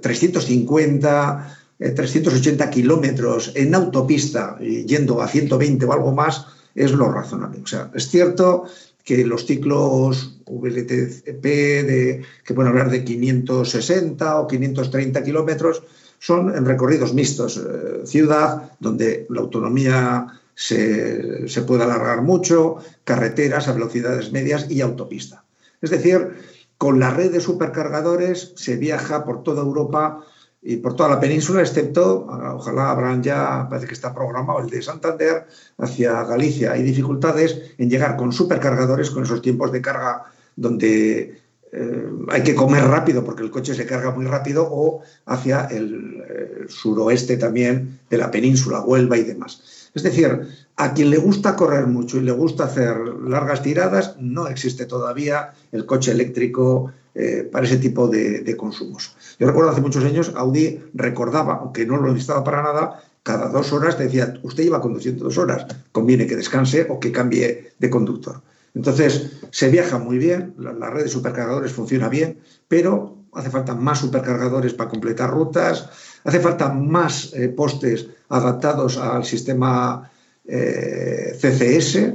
350, 0.00 1.56
eh, 1.78 1.90
380 1.90 2.70
kilómetros 2.70 3.52
en 3.54 3.74
autopista, 3.74 4.58
yendo 4.58 5.22
a 5.22 5.28
120 5.28 5.84
o 5.86 5.92
algo 5.92 6.12
más, 6.12 6.46
es 6.74 6.92
lo 6.92 7.10
razonable. 7.10 7.60
O 7.62 7.66
sea, 7.66 7.90
es 7.94 8.08
cierto 8.08 8.64
que 9.04 9.24
los 9.24 9.46
ciclos 9.46 10.40
VLTP, 10.46 11.44
de, 11.44 12.22
que 12.44 12.54
pueden 12.54 12.70
hablar 12.70 12.90
de 12.90 13.04
560 13.04 14.40
o 14.40 14.46
530 14.46 15.22
kilómetros, 15.22 15.82
son 16.18 16.54
en 16.54 16.64
recorridos 16.64 17.14
mixtos, 17.14 17.56
eh, 17.56 18.06
ciudad, 18.06 18.70
donde 18.78 19.26
la 19.28 19.40
autonomía 19.40 20.40
se, 20.54 21.62
puede 21.66 21.82
alargar 21.82 22.22
mucho, 22.22 22.76
carreteras 23.04 23.66
a 23.66 23.72
velocidades 23.72 24.30
medias 24.30 24.70
y 24.70 24.80
autopista. 24.80 25.44
Es 25.80 25.90
decir, 25.90 26.34
con 26.78 27.00
la 27.00 27.10
red 27.10 27.32
de 27.32 27.40
supercargadores 27.40 28.52
se 28.56 28.76
viaja 28.76 29.24
por 29.24 29.42
toda 29.42 29.62
Europa 29.62 30.24
y 30.62 30.76
por 30.76 30.94
toda 30.94 31.08
la 31.08 31.20
península, 31.20 31.60
excepto, 31.60 32.24
ojalá 32.54 32.90
habrán 32.90 33.20
ya, 33.20 33.66
parece 33.68 33.88
que 33.88 33.94
está 33.94 34.14
programado 34.14 34.60
el 34.60 34.70
de 34.70 34.80
Santander, 34.80 35.46
hacia 35.78 36.22
Galicia. 36.22 36.72
Hay 36.72 36.84
dificultades 36.84 37.74
en 37.78 37.90
llegar 37.90 38.16
con 38.16 38.32
supercargadores, 38.32 39.10
con 39.10 39.24
esos 39.24 39.42
tiempos 39.42 39.72
de 39.72 39.82
carga 39.82 40.22
donde 40.54 41.42
eh, 41.72 42.10
hay 42.28 42.42
que 42.42 42.54
comer 42.54 42.84
rápido 42.84 43.24
porque 43.24 43.42
el 43.42 43.50
coche 43.50 43.74
se 43.74 43.86
carga 43.86 44.10
muy 44.12 44.26
rápido 44.26 44.68
o 44.70 45.02
hacia 45.26 45.64
el, 45.66 46.22
suroeste 46.68 47.36
también 47.38 47.98
de 48.08 48.18
la 48.18 48.30
península, 48.30 48.80
Huelva 48.82 49.16
y 49.18 49.24
demás. 49.24 49.90
Es 49.94 50.04
decir, 50.04 50.46
a 50.76 50.94
quien 50.94 51.10
le 51.10 51.18
gusta 51.18 51.56
correr 51.56 51.86
mucho 51.86 52.18
y 52.18 52.20
le 52.20 52.32
gusta 52.32 52.64
hacer 52.64 52.96
largas 53.26 53.62
tiradas, 53.62 54.16
no 54.20 54.46
existe 54.46 54.86
todavía 54.86 55.52
el 55.72 55.86
coche 55.86 56.12
eléctrico 56.12 56.92
eh, 57.14 57.48
para 57.50 57.66
ese 57.66 57.76
tipo 57.76 58.08
de, 58.08 58.56
consumos. 58.56 59.14
Yo 59.38 59.46
recuerdo 59.46 59.70
hace 59.70 59.80
muchos 59.80 60.04
años, 60.04 60.32
Audi 60.36 60.80
recordaba, 60.94 61.54
aunque 61.54 61.86
no 61.86 61.96
lo 61.96 62.08
necesitaba 62.08 62.44
para 62.44 62.62
nada, 62.62 63.02
cada 63.22 63.48
dos 63.48 63.72
horas 63.72 63.96
te 63.96 64.04
decía, 64.04 64.34
usted 64.42 64.64
iba 64.64 64.80
conduciendo 64.80 65.24
dos 65.24 65.38
horas, 65.38 65.66
conviene 65.92 66.26
que 66.26 66.36
descanse 66.36 66.86
o 66.90 66.98
que 66.98 67.12
cambie 67.12 67.72
de 67.78 67.90
conductor. 67.90 68.40
Entonces, 68.74 69.32
se 69.50 69.68
viaja 69.68 69.98
muy 69.98 70.18
bien, 70.18 70.54
la, 70.58 70.90
red 70.90 71.04
de 71.04 71.08
supercargadores 71.08 71.72
funciona 71.72 72.08
bien, 72.08 72.38
pero 72.68 73.16
hace 73.34 73.50
falta 73.50 73.74
más 73.74 74.00
supercargadores 74.00 74.74
para 74.74 74.90
completar 74.90 75.30
rutas, 75.30 75.88
Hace 76.24 76.40
falta 76.40 76.68
más 76.68 77.32
eh, 77.34 77.48
postes 77.48 78.06
adaptados 78.28 78.96
al 78.96 79.24
sistema 79.24 80.10
eh, 80.46 81.36
CCS, 81.40 82.14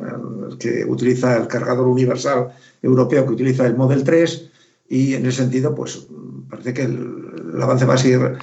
que 0.57 0.85
utiliza 0.85 1.37
el 1.37 1.47
cargador 1.47 1.87
universal 1.87 2.47
europeo, 2.81 3.25
que 3.25 3.33
utiliza 3.33 3.65
el 3.65 3.75
Model 3.75 4.03
3, 4.03 4.49
y 4.89 5.15
en 5.15 5.25
ese 5.25 5.37
sentido, 5.43 5.75
pues 5.75 6.07
parece 6.49 6.73
que 6.73 6.83
el, 6.83 7.61
avance 7.61 7.85
va 7.85 7.95
a 7.95 7.97
ser 7.97 8.37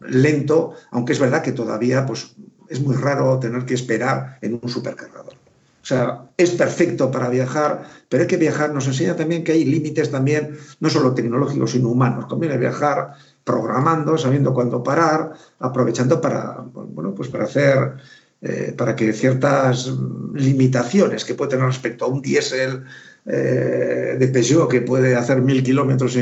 lento, 0.00 0.74
aunque 0.90 1.12
es 1.12 1.18
verdad 1.18 1.42
que 1.42 1.52
todavía 1.52 2.06
pues, 2.06 2.34
es 2.68 2.80
muy 2.80 2.96
raro 2.96 3.38
tener 3.38 3.64
que 3.64 3.74
esperar 3.74 4.38
en 4.42 4.58
un 4.62 4.68
supercargador. 4.68 5.34
O 5.82 5.86
sea, 5.86 6.30
es 6.36 6.50
perfecto 6.50 7.10
para 7.10 7.30
viajar, 7.30 7.84
pero 8.08 8.22
hay 8.22 8.26
que 8.26 8.36
viajar, 8.36 8.72
nos 8.72 8.86
enseña 8.86 9.16
también 9.16 9.42
que 9.42 9.52
hay 9.52 9.64
límites 9.64 10.10
también, 10.10 10.56
no 10.78 10.90
solo 10.90 11.14
tecnológicos, 11.14 11.70
sino 11.70 11.88
humanos. 11.88 12.26
Conviene 12.26 12.58
viajar 12.58 13.14
programando, 13.44 14.18
sabiendo 14.18 14.52
cuándo 14.52 14.82
parar, 14.82 15.32
aprovechando 15.58 16.20
para, 16.20 16.58
bueno, 16.72 17.14
pues 17.14 17.28
para 17.30 17.44
hacer, 17.44 17.94
eh, 18.42 18.74
para 18.76 18.94
que 18.94 19.12
ciertas 19.14 19.90
limitaciones 20.34 21.24
que 21.24 21.34
puede 21.34 21.52
tener 21.52 21.66
respecto 21.66 22.04
a 22.04 22.08
un 22.08 22.20
diésel 22.20 22.84
eh, 23.26 24.16
de 24.18 24.28
Peugeot 24.28 24.68
que 24.68 24.80
puede 24.80 25.14
hacer 25.16 25.42
mil 25.42 25.62
kilómetros 25.62 26.16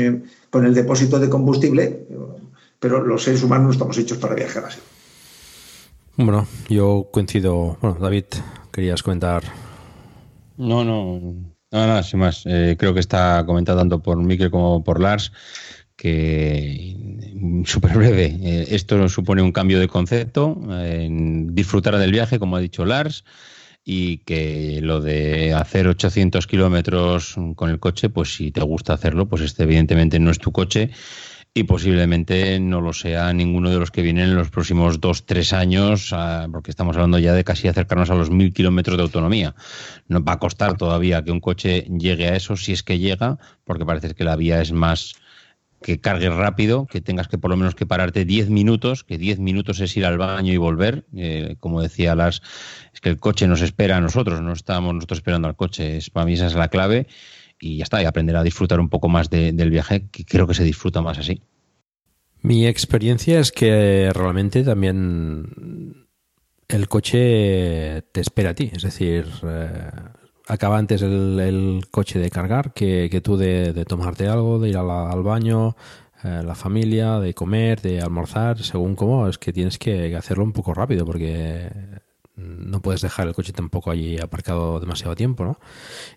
con 0.49 0.65
el 0.65 0.73
depósito 0.73 1.19
de 1.19 1.29
combustible, 1.29 2.07
pero 2.79 3.03
los 3.03 3.23
seres 3.23 3.43
humanos 3.43 3.65
no 3.65 3.71
estamos 3.71 3.97
hechos 3.97 4.17
para 4.17 4.35
viajar 4.35 4.65
así. 4.65 4.79
Bueno, 6.15 6.47
yo 6.67 7.07
coincido. 7.11 7.77
Bueno, 7.81 7.97
David, 7.99 8.25
querías 8.71 9.01
comentar. 9.03 9.43
No, 10.57 10.83
no, 10.83 11.35
nada, 11.71 11.87
nada, 11.87 12.03
sin 12.03 12.19
más. 12.19 12.43
Eh, 12.45 12.75
creo 12.77 12.93
que 12.93 12.99
está 12.99 13.43
comentado 13.45 13.79
tanto 13.79 14.01
por 14.01 14.17
Mikel 14.17 14.51
como 14.51 14.83
por 14.83 14.99
Lars 14.99 15.31
que 15.95 16.95
súper 17.65 17.97
breve. 17.97 18.37
Eh, 18.41 18.67
esto 18.69 19.07
supone 19.09 19.41
un 19.41 19.51
cambio 19.51 19.79
de 19.79 19.87
concepto, 19.87 20.57
en 20.81 21.53
disfrutar 21.53 21.97
del 21.97 22.11
viaje, 22.11 22.39
como 22.39 22.55
ha 22.55 22.59
dicho 22.59 22.85
Lars, 22.85 23.25
y 23.91 24.19
que 24.19 24.81
lo 24.83 25.01
de 25.01 25.51
hacer 25.55 25.87
800 25.87 26.45
kilómetros 26.45 27.35
con 27.55 27.71
el 27.71 27.79
coche, 27.79 28.09
pues 28.09 28.35
si 28.35 28.51
te 28.51 28.61
gusta 28.61 28.93
hacerlo, 28.93 29.27
pues 29.27 29.41
este 29.41 29.63
evidentemente 29.63 30.19
no 30.19 30.29
es 30.29 30.37
tu 30.37 30.51
coche 30.51 30.91
y 31.55 31.63
posiblemente 31.63 32.59
no 32.59 32.81
lo 32.81 32.93
sea 32.93 33.33
ninguno 33.33 33.71
de 33.71 33.79
los 33.79 33.89
que 33.89 34.03
vienen 34.03 34.29
en 34.29 34.35
los 34.35 34.51
próximos 34.51 35.01
dos, 35.01 35.25
tres 35.25 35.53
años, 35.53 36.13
ah, 36.13 36.47
porque 36.51 36.69
estamos 36.69 36.97
hablando 36.97 37.17
ya 37.17 37.33
de 37.33 37.43
casi 37.43 37.67
acercarnos 37.67 38.11
a 38.11 38.15
los 38.15 38.29
mil 38.29 38.53
kilómetros 38.53 38.95
de 38.95 39.01
autonomía. 39.01 39.55
Nos 40.07 40.21
va 40.21 40.33
a 40.33 40.39
costar 40.39 40.77
todavía 40.77 41.23
que 41.23 41.31
un 41.31 41.39
coche 41.39 41.87
llegue 41.89 42.27
a 42.27 42.35
eso, 42.35 42.57
si 42.57 42.73
es 42.73 42.83
que 42.83 42.99
llega, 42.99 43.39
porque 43.63 43.87
parece 43.87 44.13
que 44.13 44.23
la 44.23 44.35
vía 44.35 44.61
es 44.61 44.71
más 44.71 45.15
que 45.81 45.99
cargue 45.99 46.29
rápido, 46.29 46.85
que 46.85 47.01
tengas 47.01 47.27
que 47.27 47.37
por 47.37 47.49
lo 47.49 47.57
menos 47.57 47.75
que 47.75 47.85
pararte 47.85 48.25
10 48.25 48.49
minutos, 48.49 49.03
que 49.03 49.17
10 49.17 49.39
minutos 49.39 49.79
es 49.79 49.95
ir 49.95 50.05
al 50.05 50.17
baño 50.17 50.51
y 50.51 50.57
volver. 50.57 51.05
Eh, 51.15 51.55
como 51.59 51.81
decía 51.81 52.15
Lars, 52.15 52.41
es 52.93 53.01
que 53.01 53.09
el 53.09 53.17
coche 53.17 53.47
nos 53.47 53.61
espera 53.61 53.97
a 53.97 54.01
nosotros, 54.01 54.41
no 54.41 54.53
estamos 54.53 54.93
nosotros 54.93 55.19
esperando 55.19 55.47
al 55.47 55.55
coche. 55.55 55.97
Es, 55.97 56.09
para 56.09 56.25
mí 56.25 56.33
esa 56.33 56.47
es 56.47 56.55
la 56.55 56.67
clave 56.67 57.07
y 57.59 57.77
ya 57.77 57.83
está, 57.83 58.01
y 58.01 58.05
aprender 58.05 58.35
a 58.35 58.43
disfrutar 58.43 58.79
un 58.79 58.89
poco 58.89 59.09
más 59.09 59.29
del 59.29 59.69
viaje, 59.69 60.07
que 60.09 60.23
creo 60.23 60.47
que 60.47 60.53
se 60.53 60.63
disfruta 60.63 61.01
más 61.01 61.17
así. 61.17 61.41
Mi 62.41 62.65
experiencia 62.67 63.39
es 63.39 63.51
que 63.51 64.11
realmente 64.13 64.63
también 64.63 66.07
el 66.69 66.87
coche 66.87 68.03
te 68.13 68.21
espera 68.21 68.51
a 68.51 68.53
ti, 68.53 68.71
es 68.73 68.83
decir, 68.83 69.27
eh, 69.43 69.89
acaba 70.49 70.77
antes 70.77 71.01
el, 71.01 71.85
coche 71.91 72.19
de 72.19 72.29
cargar 72.29 72.73
que, 72.73 73.07
que 73.09 73.21
tú 73.21 73.37
de, 73.37 73.85
tomarte 73.85 74.27
algo, 74.27 74.59
de 74.59 74.69
ir 74.69 74.77
al 74.77 75.23
baño, 75.23 75.75
eh, 76.23 76.41
la 76.43 76.55
familia, 76.55 77.19
de 77.19 77.33
comer, 77.33 77.81
de 77.81 78.01
almorzar, 78.01 78.57
según 78.61 78.95
cómo, 78.95 79.27
es 79.27 79.37
que 79.37 79.53
tienes 79.53 79.77
que 79.77 80.15
hacerlo 80.15 80.43
un 80.43 80.51
poco 80.51 80.73
rápido 80.73 81.05
porque 81.05 81.69
no 82.39 82.81
puedes 82.81 83.01
dejar 83.01 83.27
el 83.27 83.33
coche 83.33 83.53
tampoco 83.53 83.91
allí 83.91 84.19
aparcado 84.19 84.79
demasiado 84.79 85.15
tiempo, 85.15 85.45
¿no? 85.45 85.59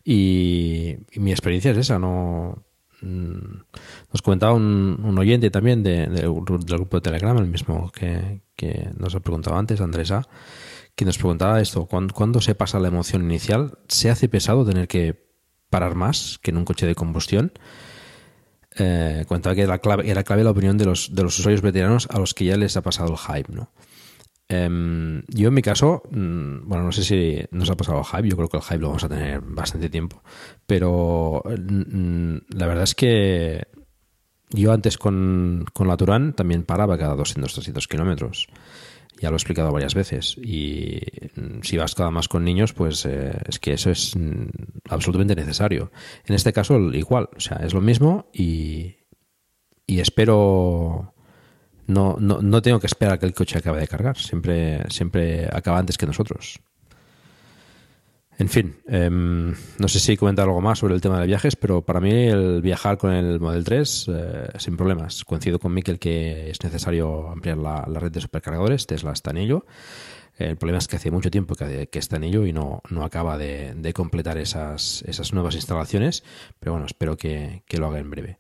Y, 0.05 0.97
mi 1.17 1.31
experiencia 1.31 1.73
es 1.73 1.79
esa, 1.79 1.99
no... 1.99 2.65
Mm, 3.03 3.59
nos 4.13 4.23
comentaba 4.23 4.55
un, 4.55 5.17
oyente 5.19 5.51
también 5.51 5.83
del 5.83 6.33
grupo 6.33 6.97
de 6.97 7.01
Telegram, 7.01 7.37
el 7.39 7.49
mismo 7.49 7.91
que, 7.93 8.41
nos 8.97 9.15
ha 9.15 9.21
preguntado 9.21 9.57
antes, 9.57 9.81
Andresa, 9.81 10.23
que 10.95 11.05
nos 11.05 11.19
preguntaba 11.19 11.61
esto, 11.61 11.87
¿cuándo, 11.87 12.41
se 12.41 12.55
pasa 12.55 12.79
la 12.79 12.89
emoción 12.89 13.23
inicial? 13.23 13.79
¿Se 13.89 14.11
hace 14.11 14.29
pesado 14.29 14.65
tener 14.65 14.89
que 14.89 15.27
parar 15.71 15.95
más 15.95 16.39
que 16.43 16.51
en 16.51 16.59
un 16.59 16.65
coche 16.65 16.87
de 16.87 16.95
combustión? 16.95 17.53
Eh, 18.77 19.27
que 19.29 19.63
era 19.63 19.79
clave, 19.79 20.11
era 20.11 20.23
clave 20.23 20.45
la 20.45 20.51
opinión 20.51 20.79
de 20.79 20.87
los, 20.87 21.15
de 21.15 21.23
los 21.23 21.39
usuarios 21.39 21.61
veteranos 21.61 22.09
a 22.11 22.19
los 22.19 22.35
que 22.35 22.47
ya 22.47 22.57
les 22.57 22.77
ha 22.77 22.83
pasado 22.83 23.13
el 23.13 23.19
hype, 23.19 23.53
¿no? 23.53 23.71
Em, 24.49 25.23
yo 25.29 25.49
en 25.49 25.55
mi 25.55 25.63
caso, 25.63 26.03
mm, 26.11 26.69
bueno, 26.69 26.85
no 26.85 26.93
sé 26.93 27.05
si 27.05 27.43
nos 27.53 27.71
ha 27.71 27.77
pasado 27.77 28.01
el 28.01 28.05
hype, 28.05 28.29
yo 28.29 28.37
creo 28.37 28.49
que 28.49 28.59
el 28.59 28.63
hype 28.63 28.79
lo 28.79 28.89
vamos 28.89 29.05
a 29.05 29.09
tener 29.09 29.41
bastante 29.41 29.89
tiempo, 29.89 30.23
pero 30.67 31.43
mm, 31.45 32.37
la 32.51 32.67
verdad 32.67 32.85
es 32.85 32.95
que 32.95 33.67
yo 34.51 34.73
antes 34.73 34.99
con, 34.99 35.65
con 35.73 35.89
la 35.89 35.97
Turán 35.97 36.35
también 36.35 36.65
paraba 36.65 36.99
cada 36.99 37.17
200-300 37.17 37.87
kilómetros. 37.89 38.49
Ya 39.23 39.31
lo 39.31 39.37
he 39.37 39.39
explicado 39.39 39.71
varias 39.71 39.95
veces. 39.95 40.37
Y 40.37 41.01
mm, 41.37 41.63
si 41.63 41.77
vas 41.77 41.95
cada 41.95 42.11
más 42.11 42.27
con 42.27 42.45
niños, 42.45 42.73
pues 42.73 43.07
eh, 43.07 43.33
es 43.49 43.61
que 43.61 43.73
eso 43.73 43.89
es 43.91 44.15
absolutamente 44.89 45.37
necesario. 45.37 45.93
En 46.27 46.35
este 46.35 46.53
caso, 46.53 46.77
igual. 46.93 47.29
O 47.37 47.41
sea, 47.41 47.59
es 47.59 47.73
lo 47.73 47.81
mismo 47.81 48.29
y, 48.35 48.97
y 49.87 50.01
espero 50.01 51.15
no, 51.87 52.17
no, 52.19 52.43
no 52.43 52.63
tengo 52.63 52.81
que 52.81 52.89
esperar 52.89 53.15
a 53.15 53.19
que 53.19 53.27
el 53.27 53.35
coche 53.35 53.59
acabe 53.59 53.79
de 53.79 53.87
cargar, 53.87 54.19
siempre, 54.19 54.83
siempre 54.91 55.49
acaba 55.53 55.79
antes 55.79 55.97
que 55.97 56.07
nosotros. 56.07 56.61
En 58.43 58.49
fin, 58.49 58.75
em, 58.89 59.55
no 59.79 59.87
sé 59.87 60.01
si 60.01 60.17
comentar 60.17 60.49
algo 60.49 60.61
más 60.61 60.81
sobre 60.81 60.95
el 60.95 61.01
tema 61.01 61.21
de 61.21 61.29
viajes, 61.29 61.55
pero 61.55 61.83
para 61.83 62.01
mí 62.01 62.11
el 62.11 62.61
viajar 62.61 62.99
con 62.99 63.13
el 63.13 63.39
Model 63.39 63.63
3 63.63 64.07
eh, 64.09 64.49
sin 64.59 64.77
problemas. 64.77 65.25
Coincido 65.25 65.61
con 65.61 65.73
Mikel 65.73 66.01
que 66.01 66.51
es 66.51 66.61
necesario 66.61 67.29
ampliar 67.29 67.59
la, 67.59 67.85
red 67.85 68.11
de 68.11 68.21
supercargadores, 68.21 68.89
Tesla 68.89 69.13
está 69.13 69.31
en 69.31 69.37
ello. 69.37 69.65
El 70.37 70.57
problema 70.57 70.79
es 70.79 70.89
que 70.89 70.97
hace 70.97 71.13
mucho 71.13 71.31
tiempo 71.31 71.55
que, 71.55 71.89
está 71.93 72.17
en 72.17 72.25
ello 72.25 72.45
y 72.45 72.53
no, 72.53 72.83
no 72.91 73.05
acaba 73.05 73.39
de, 73.39 73.93
completar 73.95 74.39
esas, 74.39 75.05
esas 75.07 75.33
nuevas 75.33 75.55
instalaciones, 75.55 76.25
pero 76.59 76.73
bueno, 76.73 76.87
espero 76.87 77.17
que, 77.17 77.63
que 77.69 77.79
lo 77.79 77.87
haga 77.87 78.01
en 78.01 78.11
breve. 78.11 78.39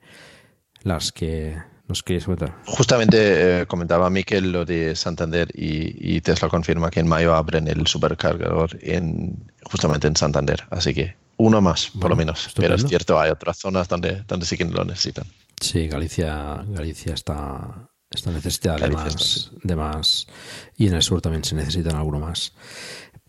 Lars, 0.82 1.12
que 1.12 1.62
¿Nos 1.88 2.02
queréis 2.02 2.24
comentar? 2.24 2.56
Justamente 2.64 3.60
eh, 3.62 3.66
comentaba 3.66 4.08
Miquel 4.08 4.52
lo 4.52 4.64
de 4.64 4.94
Santander 4.96 5.48
y, 5.52 6.20
Tesla 6.20 6.48
confirma 6.48 6.90
que 6.90 7.00
en 7.00 7.08
mayo 7.08 7.34
abren 7.34 7.66
el 7.68 7.86
supercargador 7.86 8.78
en, 8.80 9.50
justamente 9.64 10.06
en 10.06 10.16
Santander. 10.16 10.64
Así 10.70 10.94
que 10.94 11.16
uno 11.36 11.60
más, 11.60 11.90
por 12.00 12.10
lo 12.10 12.16
menos. 12.16 12.50
Pero 12.54 12.76
es 12.76 12.86
cierto, 12.86 13.20
hay 13.20 13.30
otras 13.30 13.58
zonas 13.58 13.88
donde, 13.88 14.22
donde 14.28 14.46
sí 14.46 14.56
que 14.56 14.64
lo 14.64 14.84
necesitan. 14.84 15.24
Sí, 15.60 15.88
Galicia, 15.88 16.64
Galicia 16.68 17.14
está, 17.14 17.90
está 18.10 18.30
necesitada 18.30 18.78
de, 18.78 18.90
más, 18.90 19.50
de 19.62 19.76
más. 19.76 20.26
Y 20.76 20.86
en 20.86 20.94
el 20.94 21.02
sur 21.02 21.20
también 21.20 21.42
se 21.44 21.56
necesitan 21.56 21.96
alguno 21.96 22.20
más 22.20 22.52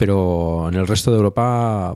pero 0.04 0.68
en 0.68 0.76
el 0.76 0.86
resto 0.86 1.12
de 1.12 1.16
Europa 1.16 1.96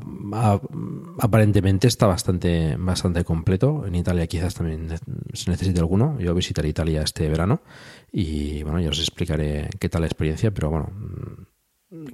aparentemente 1.20 1.90
está 1.90 2.08
bastante, 2.08 2.78
bastante 2.80 3.26
completo. 3.26 3.86
En 3.86 3.96
Italia 3.96 4.28
quizás 4.28 4.56
también 4.56 4.88
se 5.34 5.52
necesite 5.52 5.82
alguno. 5.82 6.18
Yo 6.18 6.34
visitaré 6.34 6.70
Italia 6.70 7.02
este 7.02 7.28
verano 7.28 7.60
y 8.10 8.64
bueno, 8.64 8.80
ya 8.80 8.92
os 8.92 9.00
explicaré 9.00 9.70
qué 9.78 9.90
tal 9.90 10.04
la 10.04 10.08
experiencia, 10.08 10.52
pero 10.52 10.70
bueno, 10.70 10.90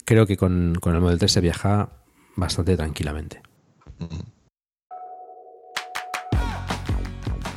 creo 0.04 0.26
que 0.26 0.36
con, 0.36 0.80
el 0.84 1.00
Model 1.00 1.20
3 1.20 1.32
se 1.32 1.42
viaja 1.42 1.90
bastante 2.38 2.76
tranquilamente. 2.76 3.44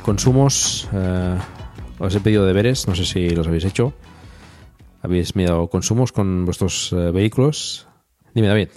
Consumos, 0.05 0.87
eh, 0.93 1.39
os 1.97 2.13
he 2.13 2.19
pedido 2.19 2.45
deberes, 2.45 2.87
no 2.87 2.93
sé 2.93 3.03
si 3.03 3.31
los 3.31 3.47
habéis 3.47 3.65
hecho. 3.65 3.93
¿Habéis 5.01 5.35
mirado 5.35 5.71
consumos 5.71 6.11
con 6.11 6.45
vuestros 6.45 6.93
eh, 6.93 7.09
vehículos? 7.09 7.86
Dime, 8.37 8.49
David. 8.49 8.69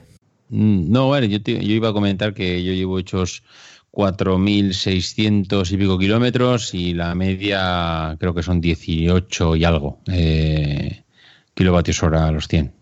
Mm, 0.48 0.90
no, 0.90 1.08
bueno, 1.08 1.26
yo, 1.26 1.36
yo 1.36 1.74
iba 1.74 1.90
a 1.90 1.92
comentar 1.92 2.32
que 2.32 2.64
yo 2.64 2.72
llevo 2.72 2.98
hechos 2.98 3.42
4.600 3.90 5.70
y 5.70 5.76
pico 5.76 5.98
kilómetros 5.98 6.72
y 6.72 6.94
la 6.94 7.14
media 7.14 8.16
creo 8.18 8.32
que 8.32 8.42
son 8.42 8.62
18 8.62 9.56
y 9.56 9.64
algo 9.64 10.00
eh, 10.06 11.04
kilovatios 11.52 12.02
hora 12.02 12.28
a 12.28 12.32
los 12.32 12.48
100. 12.48 12.72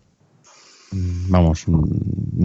Mm, 0.91 1.29
vamos, 1.29 1.67
mm, 1.67 1.83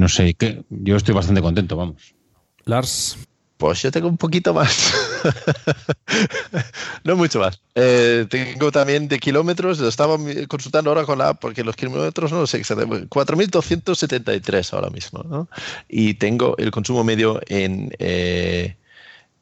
no 0.00 0.08
sé, 0.08 0.34
que 0.34 0.64
yo 0.68 0.96
estoy 0.96 1.14
bastante 1.14 1.40
contento, 1.40 1.76
vamos. 1.76 2.16
Lars. 2.64 3.16
Pues 3.56 3.82
yo 3.82 3.92
tengo 3.92 4.08
un 4.08 4.16
poquito 4.16 4.52
más. 4.52 4.94
no 7.04 7.16
mucho 7.16 7.40
más. 7.40 7.60
Eh, 7.74 8.26
tengo 8.28 8.70
también 8.70 9.08
de 9.08 9.18
kilómetros, 9.18 9.78
lo 9.78 9.88
estaba 9.88 10.16
consultando 10.48 10.90
ahora 10.90 11.04
con 11.04 11.18
la 11.18 11.30
app 11.30 11.40
porque 11.40 11.64
los 11.64 11.76
kilómetros 11.76 12.32
no 12.32 12.40
lo 12.40 12.46
sé 12.46 12.58
exactamente. 12.58 13.08
4.273 13.08 14.72
ahora 14.72 14.90
mismo. 14.90 15.22
¿no? 15.24 15.48
Y 15.88 16.14
tengo 16.14 16.56
el 16.58 16.70
consumo 16.70 17.04
medio 17.04 17.40
en, 17.48 17.90
eh, 17.98 18.76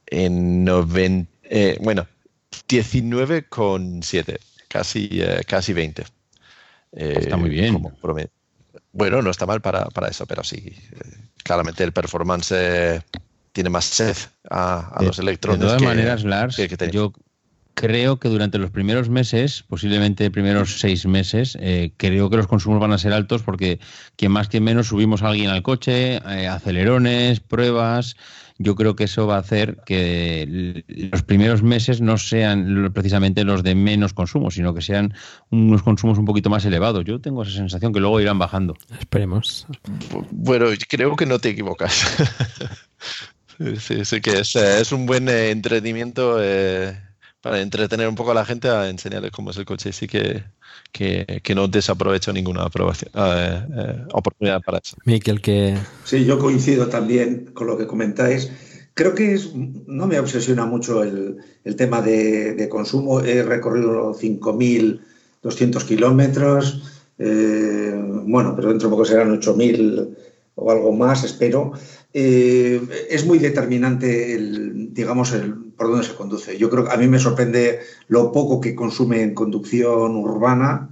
en 0.07 0.65
90, 0.65 1.31
eh, 1.44 1.78
bueno, 1.81 2.07
19,7 2.69 4.39
casi, 4.69 5.09
eh, 5.12 5.43
casi 5.47 5.73
20. 5.73 6.05
Eh, 6.93 7.15
Está 7.20 7.36
muy 7.36 7.51
bien. 7.51 7.75
como. 7.75 7.93
Bueno, 8.93 9.23
no 9.23 9.31
está 9.31 9.47
mal 9.47 9.62
para, 9.62 9.86
para 9.86 10.09
eso, 10.09 10.27
pero 10.27 10.44
sí, 10.44 10.75
claramente 11.43 11.83
el 11.83 11.93
performance 11.93 12.52
tiene 13.53 13.71
más 13.71 13.85
sed 13.85 14.17
a, 14.51 14.91
a 14.97 15.01
De- 15.01 15.07
los 15.07 15.19
electrones. 15.19 15.61
De 15.61 15.67
todas 15.67 15.81
que- 15.81 15.89
maneras, 15.89 16.25
Lars, 16.25 16.57
que- 16.57 16.69
que 16.69 16.77
tenéis. 16.77 16.95
yo 16.95 17.13
creo 17.75 18.19
que 18.19 18.29
durante 18.29 18.59
los 18.59 18.71
primeros 18.71 19.09
meses, 19.09 19.65
posiblemente 19.67 20.31
primeros 20.31 20.79
seis 20.79 21.07
meses, 21.07 21.57
eh, 21.61 21.93
creo 21.97 22.29
que 22.31 22.37
los 22.37 22.47
consumos 22.47 22.81
van 22.81 22.93
a 22.93 22.99
ser 22.99 23.13
altos 23.15 23.43
porque 23.43 23.81
quien 24.17 24.31
más, 24.33 24.49
quien 24.49 24.63
menos, 24.65 24.89
subimos 24.89 25.23
a 25.23 25.29
alguien 25.29 25.49
al 25.51 25.63
coche, 25.63 26.17
eh, 26.17 26.49
acelerones, 26.49 27.41
pruebas. 27.41 28.17
Yo 28.59 28.77
creo 28.77 28.95
que 28.95 29.05
eso 29.05 29.27
va 29.27 29.37
a 29.37 29.41
hacer 29.41 29.79
que 29.87 30.85
los 30.87 31.23
primeros 31.23 31.63
meses 31.63 32.01
no 32.01 32.17
sean 32.19 32.91
precisamente 32.95 33.43
los 33.43 33.63
de 33.65 33.75
menos 33.75 34.13
consumo, 34.13 34.51
sino 34.53 34.73
que 34.75 34.83
sean 34.83 35.15
unos 35.51 35.83
consumos 35.83 36.19
un 36.19 36.27
poquito 36.27 36.49
más 36.51 36.65
elevados. 36.65 37.05
Yo 37.05 37.21
tengo 37.21 37.43
esa 37.43 37.53
sensación 37.53 37.93
que 37.93 37.99
luego 37.99 38.21
irán 38.21 38.39
bajando. 38.39 38.77
Esperemos. 39.01 39.67
Bueno, 40.31 40.67
creo 40.89 41.17
que 41.17 41.27
no 41.27 41.39
te 41.41 41.49
equivocas. 41.49 42.05
sí, 43.79 44.05
sí 44.05 44.21
que 44.21 44.41
es, 44.41 44.57
eh, 44.57 44.81
es 44.81 44.93
un 44.93 45.07
buen 45.07 45.29
eh, 45.29 45.51
entretenimiento 45.51 46.37
eh, 46.41 46.97
para 47.41 47.61
entretener 47.61 48.09
un 48.09 48.15
poco 48.15 48.31
a 48.31 48.35
la 48.35 48.45
gente, 48.45 48.69
a 48.69 48.89
enseñarles 48.89 49.31
cómo 49.33 49.51
es 49.51 49.57
el 49.57 49.65
coche. 49.65 49.93
Sí 49.93 50.07
que, 50.07 50.45
que, 50.93 51.41
que 51.43 51.55
no 51.55 51.69
desaprovecho 51.69 52.33
ninguna 52.33 52.63
aprobación, 52.63 53.11
eh, 53.15 53.67
eh, 53.77 54.05
oportunidad 54.13 54.61
para 54.63 54.79
eso. 54.79 54.97
Miquel, 55.05 55.41
que 55.41 55.77
Sí, 56.05 56.25
yo 56.25 56.39
coincido 56.39 56.89
también 56.89 57.51
con 57.55 57.67
lo 57.67 57.77
que 57.77 57.87
comentáis. 57.87 58.51
Creo 58.95 59.15
que 59.15 59.35
es, 59.35 59.53
no 59.55 60.07
me 60.07 60.21
obsesiona 60.21 60.67
mucho 60.67 61.03
el, 61.03 61.39
el 61.65 61.77
tema 61.77 62.03
de, 62.03 62.53
de 62.55 62.69
consumo. 62.69 63.21
He 63.21 63.43
recorrido 63.43 64.15
5.200 64.15 65.85
kilómetros. 65.87 66.83
eh, 67.19 67.95
bueno, 68.25 68.55
pero 68.55 68.69
dentro 68.69 68.89
de 68.89 68.93
poco 68.93 69.05
serán 69.05 69.31
8.000 69.41 70.17
o 70.55 70.71
algo 70.71 70.93
más, 70.93 71.25
espero. 71.25 71.73
Eh, 72.15 72.81
es 73.09 73.25
muy 73.25 73.39
determinante, 73.39 74.35
el, 74.35 74.93
digamos, 74.93 75.33
el, 75.33 75.55
por 75.55 75.89
dónde 75.89 76.07
se 76.07 76.15
conduce. 76.15 76.59
Yo 76.59 76.69
creo 76.71 76.85
que 76.85 76.93
a 76.93 76.97
mí 76.97 77.09
me 77.09 77.19
sorprende 77.19 77.81
lo 78.09 78.33
poco 78.33 78.61
que 78.61 78.75
consume 78.75 79.23
en 79.23 79.35
conducción 79.35 80.17
urbana. 80.17 80.89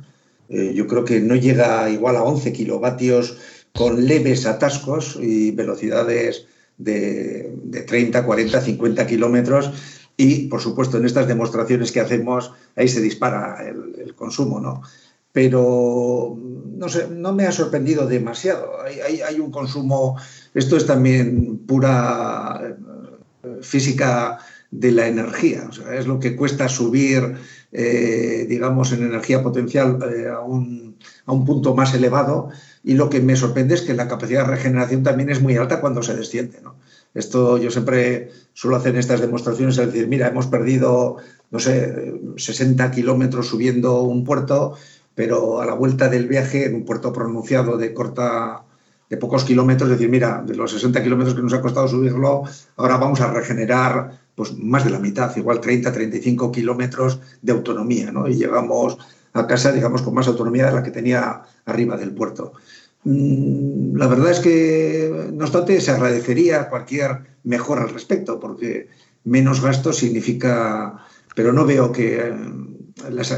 Eh, 0.49 0.73
yo 0.75 0.87
creo 0.87 1.05
que 1.05 1.21
no 1.21 1.37
llega 1.37 1.89
igual 1.91 2.17
a 2.17 2.23
11 2.25 2.53
kilovatios 2.53 3.39
con 3.75 4.07
leves 4.07 4.47
atascos 4.47 5.17
y 5.21 5.51
velocidades 5.53 6.47
de, 6.79 7.53
de 7.63 7.83
30, 7.83 8.25
40, 8.25 8.61
50 8.61 9.07
kilómetros. 9.07 9.71
Y, 10.17 10.49
por 10.49 10.61
supuesto, 10.61 10.99
en 10.99 11.05
estas 11.07 11.29
demostraciones 11.29 11.93
que 11.93 12.01
hacemos, 12.01 12.53
ahí 12.77 12.89
se 12.89 13.01
dispara 13.01 13.67
el, 13.69 14.15
consumo, 14.15 14.61
¿no? 14.61 14.83
Pero, 15.33 16.37
no 16.37 16.89
sé, 16.89 17.07
no 17.09 17.33
me 17.33 17.47
ha 17.47 17.53
sorprendido 17.53 18.07
demasiado. 18.07 18.83
Hay- 18.83 19.21
hay 19.21 19.39
un 19.41 19.51
consumo, 19.51 20.17
esto 20.55 20.77
es 20.77 20.87
también 20.87 21.59
pura 21.67 22.61
eh, 22.63 23.59
física 23.63 24.39
de 24.71 24.93
la 24.93 25.09
energía, 25.09 25.69
es 25.93 26.07
lo 26.07 26.21
que 26.21 26.37
cuesta 26.37 26.69
subir, 26.69 27.35
eh, 27.73 28.47
digamos, 28.49 28.93
en 28.93 29.03
energía 29.05 29.43
potencial 29.43 29.99
eh, 30.15 30.29
a, 30.29 30.41
un, 30.41 30.97
a 31.27 31.33
un 31.33 31.45
punto 31.45 31.75
más 31.75 31.93
elevado 31.95 32.51
y 32.85 32.95
lo 32.95 33.11
que 33.11 33.21
me 33.21 33.35
sorprende 33.35 33.75
es 33.75 33.83
que 33.83 33.95
la 33.95 34.07
capacidad 34.07 34.45
de 34.45 34.51
regeneración 34.53 35.03
también 35.03 35.31
es 35.31 35.43
muy 35.43 35.57
alta 35.57 35.81
cuando 35.81 36.03
se 36.03 36.15
desciende, 36.15 36.61
¿no? 36.63 36.77
Esto 37.15 37.59
yo 37.59 37.71
siempre 37.71 38.31
suelo 38.53 38.77
hacer 38.77 38.95
en 38.95 39.01
estas 39.01 39.21
demostraciones, 39.21 39.77
es 39.79 39.87
decir, 39.87 40.07
mira, 40.07 40.29
hemos 40.29 40.47
perdido, 40.47 41.17
no 41.51 41.59
sé, 41.59 42.15
60 42.37 42.91
kilómetros 42.93 43.49
subiendo 43.49 44.03
un 44.03 44.23
puerto, 44.25 44.77
pero 45.17 45.61
a 45.61 45.67
la 45.67 45.75
vuelta 45.75 46.09
del 46.09 46.29
viaje, 46.29 46.67
en 46.67 46.77
un 46.77 46.85
puerto 46.85 47.13
pronunciado 47.13 47.77
de 47.77 47.93
corta, 47.93 48.63
de 49.11 49.17
pocos 49.17 49.45
kilómetros, 49.45 49.91
decir, 49.91 50.09
mira, 50.09 50.43
de 50.47 50.55
los 50.55 50.71
60 50.71 51.03
kilómetros 51.03 51.35
que 51.35 51.43
nos 51.43 51.53
ha 51.53 51.61
costado 51.61 51.89
subirlo, 51.89 52.45
ahora 52.77 52.97
vamos 52.97 53.21
a 53.21 53.33
regenerar 53.33 54.21
pues 54.37 54.57
más 54.57 54.85
de 54.85 54.91
la 54.91 55.01
mitad, 55.01 55.37
igual 55.37 55.61
30, 55.61 55.93
35 55.93 56.53
kilómetros 56.53 57.21
de 57.43 57.53
autonomía, 57.53 58.13
¿no? 58.13 58.29
Y 58.29 58.37
llegamos 58.37 58.97
a 59.33 59.47
casa, 59.49 59.73
digamos, 59.73 60.03
con 60.03 60.15
más 60.15 60.29
autonomía 60.29 60.67
de 60.67 60.73
la 60.73 60.83
que 60.85 60.93
tenía 60.93 61.43
arriba 61.67 61.97
del 61.97 62.15
puerto. 62.15 62.53
Mm, 63.05 63.97
La 63.97 64.07
verdad 64.07 64.31
es 64.31 64.39
que, 64.39 65.31
no 65.33 65.45
obstante, 65.45 65.81
se 65.81 65.91
agradecería 65.91 66.69
cualquier 66.69 67.37
mejora 67.43 67.83
al 67.83 67.91
respecto, 67.91 68.39
porque 68.39 68.89
menos 69.25 69.61
gasto 69.61 69.93
significa, 69.93 71.05
pero 71.35 71.53
no 71.53 71.67
veo 71.67 71.91
que 71.91 72.21
eh, 72.21 72.35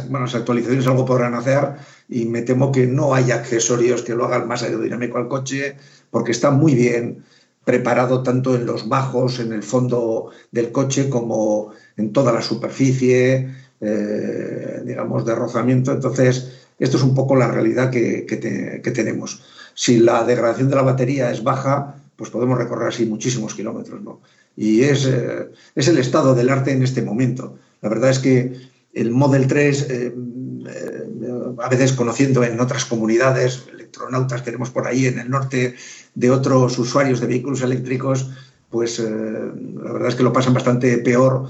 bueno, 0.08 0.20
las 0.20 0.34
actualizaciones 0.34 0.86
algo 0.86 1.04
podrán 1.04 1.34
hacer 1.34 1.76
y 2.12 2.26
me 2.26 2.42
temo 2.42 2.70
que 2.72 2.86
no 2.86 3.14
hay 3.14 3.30
accesorios 3.30 4.02
que 4.02 4.14
lo 4.14 4.24
hagan 4.26 4.46
más 4.48 4.62
aerodinámico 4.62 5.18
al 5.18 5.28
coche, 5.28 5.76
porque 6.10 6.32
está 6.32 6.50
muy 6.50 6.74
bien 6.74 7.24
preparado 7.64 8.22
tanto 8.22 8.54
en 8.56 8.66
los 8.66 8.88
bajos, 8.88 9.38
en 9.40 9.52
el 9.52 9.62
fondo 9.62 10.30
del 10.50 10.72
coche, 10.72 11.08
como 11.08 11.72
en 11.96 12.12
toda 12.12 12.32
la 12.32 12.42
superficie, 12.42 13.48
eh, 13.80 14.82
digamos, 14.84 15.24
de 15.24 15.34
rozamiento. 15.34 15.92
Entonces, 15.92 16.52
esto 16.78 16.96
es 16.96 17.02
un 17.02 17.14
poco 17.14 17.36
la 17.36 17.48
realidad 17.50 17.90
que, 17.90 18.26
que 18.26 18.36
te- 18.36 18.80
que 18.82 18.90
tenemos. 18.90 19.42
Si 19.74 19.98
la 19.98 20.24
degradación 20.24 20.68
de 20.70 20.76
la 20.76 20.82
batería 20.82 21.30
es 21.30 21.42
baja, 21.42 21.96
pues 22.16 22.30
podemos 22.30 22.58
recorrer 22.58 22.88
así 22.88 23.06
muchísimos 23.06 23.54
kilómetros, 23.54 24.02
¿no? 24.02 24.20
Y 24.56 24.82
es, 24.82 25.06
eh, 25.06 25.48
es 25.74 25.88
el 25.88 25.98
estado 25.98 26.34
del 26.34 26.50
arte 26.50 26.72
en 26.72 26.82
este 26.82 27.02
momento. 27.02 27.58
La 27.80 27.88
verdad 27.88 28.10
es 28.10 28.18
que 28.18 28.52
el 28.92 29.10
Model 29.10 29.46
3, 29.46 29.88
eh, 29.90 30.12
eh, 30.66 31.01
a 31.60 31.68
veces 31.68 31.92
conociendo 31.92 32.44
en 32.44 32.60
otras 32.60 32.84
comunidades, 32.84 33.64
electronautas 33.72 34.40
que 34.40 34.46
tenemos 34.46 34.70
por 34.70 34.86
ahí 34.86 35.06
en 35.06 35.18
el 35.18 35.30
norte, 35.30 35.76
de 36.14 36.30
otros 36.30 36.78
usuarios 36.78 37.20
de 37.20 37.26
vehículos 37.26 37.62
eléctricos, 37.62 38.30
pues 38.70 38.98
eh, 38.98 39.04
la 39.04 39.92
verdad 39.92 40.08
es 40.08 40.14
que 40.14 40.22
lo 40.22 40.32
pasan 40.32 40.54
bastante 40.54 40.98
peor. 40.98 41.48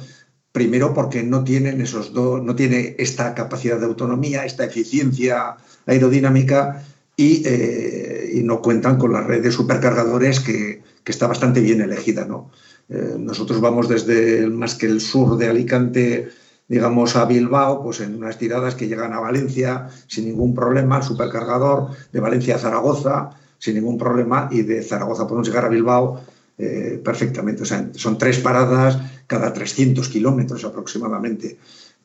Primero 0.50 0.92
porque 0.92 1.22
no 1.22 1.44
tienen 1.44 1.80
esos 1.80 2.12
dos, 2.12 2.42
no 2.42 2.54
tiene 2.54 2.94
esta 2.98 3.34
capacidad 3.34 3.78
de 3.78 3.86
autonomía, 3.86 4.44
esta 4.44 4.64
eficiencia 4.64 5.56
aerodinámica 5.86 6.84
y, 7.16 7.42
eh, 7.46 8.40
no 8.44 8.60
cuentan 8.60 8.98
con 8.98 9.12
la 9.12 9.22
red 9.22 9.42
de 9.42 9.52
supercargadores 9.52 10.40
que, 10.40 10.82
está 11.04 11.26
bastante 11.26 11.60
bien 11.60 11.80
elegida, 11.80 12.24
¿no? 12.24 12.50
Eh, 12.88 13.16
nosotros 13.18 13.60
vamos 13.60 13.88
desde 13.88 14.46
más 14.46 14.74
que 14.74 14.86
el 14.86 15.00
sur 15.00 15.36
de 15.36 15.48
Alicante, 15.48 16.28
digamos, 16.72 17.16
a 17.16 17.26
Bilbao, 17.26 17.82
pues 17.82 18.00
en 18.00 18.14
unas 18.14 18.38
tiradas 18.38 18.74
que 18.74 18.88
llegan 18.88 19.12
a 19.12 19.20
Valencia 19.20 19.88
sin 20.06 20.24
ningún 20.24 20.54
problema, 20.54 20.96
el 20.96 21.02
supercargador, 21.02 21.88
de 22.10 22.18
Valencia 22.18 22.54
a 22.56 22.58
Zaragoza 22.58 23.28
sin 23.58 23.74
ningún 23.74 23.98
problema 23.98 24.48
y 24.50 24.62
de 24.62 24.82
Zaragoza 24.82 25.26
podemos 25.26 25.46
llegar 25.46 25.66
a 25.66 25.68
Bilbao 25.68 26.22
eh, 26.56 26.98
perfectamente. 27.04 27.64
O 27.64 27.66
sea, 27.66 27.90
son 27.92 28.16
tres 28.16 28.38
paradas 28.38 28.98
cada 29.26 29.52
300 29.52 30.08
kilómetros 30.08 30.64
aproximadamente. 30.64 31.58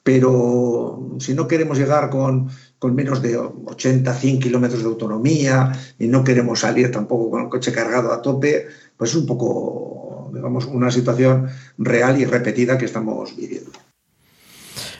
Pero 0.04 1.16
si 1.20 1.34
no 1.34 1.48
queremos 1.48 1.78
llegar 1.78 2.10
con, 2.10 2.50
con 2.78 2.94
menos 2.94 3.22
de 3.22 3.38
80, 3.38 4.14
100 4.14 4.40
kilómetros 4.42 4.82
de 4.82 4.90
autonomía 4.90 5.72
y 5.98 6.08
no 6.08 6.26
queremos 6.26 6.60
salir 6.60 6.92
tampoco 6.92 7.32
con 7.32 7.44
el 7.44 7.50
coche 7.50 7.72
cargado 7.72 8.12
a 8.12 8.22
tope, 8.22 8.68
pues 8.98 9.12
es 9.12 9.16
un 9.16 9.26
poco, 9.26 10.30
digamos, 10.34 10.66
una 10.66 10.92
situación 10.92 11.48
real 11.78 12.20
y 12.20 12.26
repetida 12.26 12.78
que 12.78 12.84
estamos 12.84 13.34
viviendo. 13.34 13.86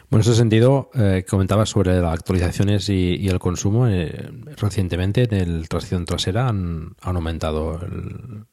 Bueno, 0.10 0.24
en 0.24 0.32
ese 0.32 0.40
sentido, 0.40 0.90
eh, 0.94 1.26
comentabas 1.30 1.70
sobre 1.70 2.00
las 2.00 2.14
actualizaciones 2.14 2.88
y, 2.88 3.28
el 3.28 3.40
consumo. 3.40 3.90
eh, 3.90 4.30
recientemente, 4.56 5.24
en 5.24 5.34
el 5.34 5.68
tracción 5.68 6.06
trasera 6.06 6.48
han, 6.48 6.96
aumentado 7.02 7.82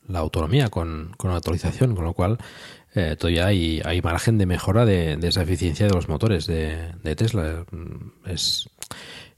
la 0.08 0.18
autonomía 0.18 0.68
con, 0.68 1.12
la 1.23 1.36
actualización, 1.36 1.94
con 1.94 2.05
lo 2.05 2.12
cual 2.12 2.39
eh, 2.97 3.15
todavía 3.16 3.47
hay, 3.47 4.00
margen 4.02 4.36
de 4.36 4.47
mejora 4.47 4.84
de, 4.84 5.16
esa 5.23 5.42
eficiencia 5.42 5.86
de 5.86 5.94
los 5.94 6.08
motores 6.08 6.47
de, 6.47 7.15
Tesla. 7.16 7.65
Mm, 7.70 8.28
Es, 8.28 8.68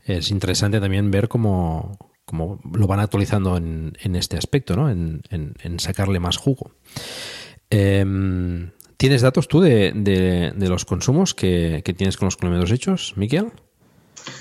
es 0.06 0.30
interesante 0.30 0.80
también 0.80 1.10
ver 1.10 1.28
cómo, 1.28 1.98
lo 2.72 2.86
van 2.86 3.00
actualizando 3.00 3.58
en, 3.58 3.92
en 4.00 4.16
este 4.16 4.38
aspecto, 4.38 4.74
¿no? 4.74 4.88
en 4.88 5.80
sacarle 5.80 6.18
más 6.18 6.38
jugo. 6.38 6.70
Em, 7.68 8.70
¿Tienes 8.96 9.22
datos 9.22 9.48
tú 9.48 9.60
de, 9.60 9.92
de- 9.94 10.52
de 10.56 10.68
los 10.68 10.84
consumos 10.84 11.34
que, 11.34 11.82
que 11.84 11.92
tienes 11.94 12.16
con 12.16 12.26
los 12.26 12.36
kilómetros 12.36 12.70
hechos, 12.70 13.12
Miquel? 13.16 13.52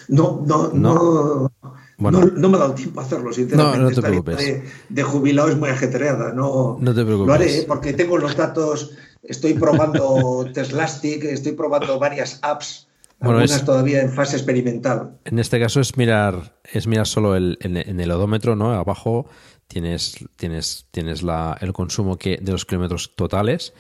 No, 0.07 0.43
no, 0.47 0.69
no. 0.73 1.51
Bueno. 1.97 2.19
no, 2.21 2.25
no 2.25 2.49
me 2.49 2.57
ha 2.57 2.59
dado 2.61 2.73
tiempo 2.73 2.99
a 2.99 3.03
hacerlo, 3.03 3.31
sinceramente. 3.31 3.77
No, 3.77 3.83
no 3.83 3.89
te 3.89 3.95
Esta 3.95 4.07
preocupes. 4.07 4.37
De, 4.37 4.63
de 4.89 5.03
jubilado 5.03 5.49
es 5.49 5.57
muy 5.57 5.69
ajetreada. 5.69 6.33
No, 6.33 6.77
No 6.79 6.93
te 6.93 7.03
preocupes. 7.05 7.27
Lo 7.27 7.33
haré 7.33 7.57
¿eh? 7.59 7.65
porque 7.67 7.93
tengo 7.93 8.17
los 8.17 8.35
datos, 8.35 8.91
estoy 9.23 9.53
probando 9.53 10.45
Teslastic, 10.53 11.23
estoy 11.25 11.53
probando 11.53 11.97
varias 11.99 12.39
apps 12.41 12.87
Bueno, 13.19 13.39
algunas 13.39 13.57
es- 13.61 13.65
todavía 13.65 14.01
en 14.01 14.11
fase 14.11 14.35
experimental. 14.37 15.17
En 15.25 15.39
este 15.39 15.59
caso 15.59 15.79
es 15.79 15.95
mirar, 15.97 16.55
es 16.71 16.87
mirar 16.87 17.07
solo 17.07 17.35
el, 17.35 17.57
en, 17.61 17.77
en 17.77 17.99
el 17.99 18.11
odómetro, 18.11 18.55
¿no? 18.55 18.71
Abajo 18.73 19.27
tienes, 19.67 20.15
tienes, 20.37 20.87
tienes 20.91 21.23
la, 21.23 21.57
el 21.61 21.71
consumo 21.71 22.17
que, 22.17 22.37
de 22.41 22.51
los 22.51 22.65
kilómetros 22.65 23.15
totales. 23.15 23.73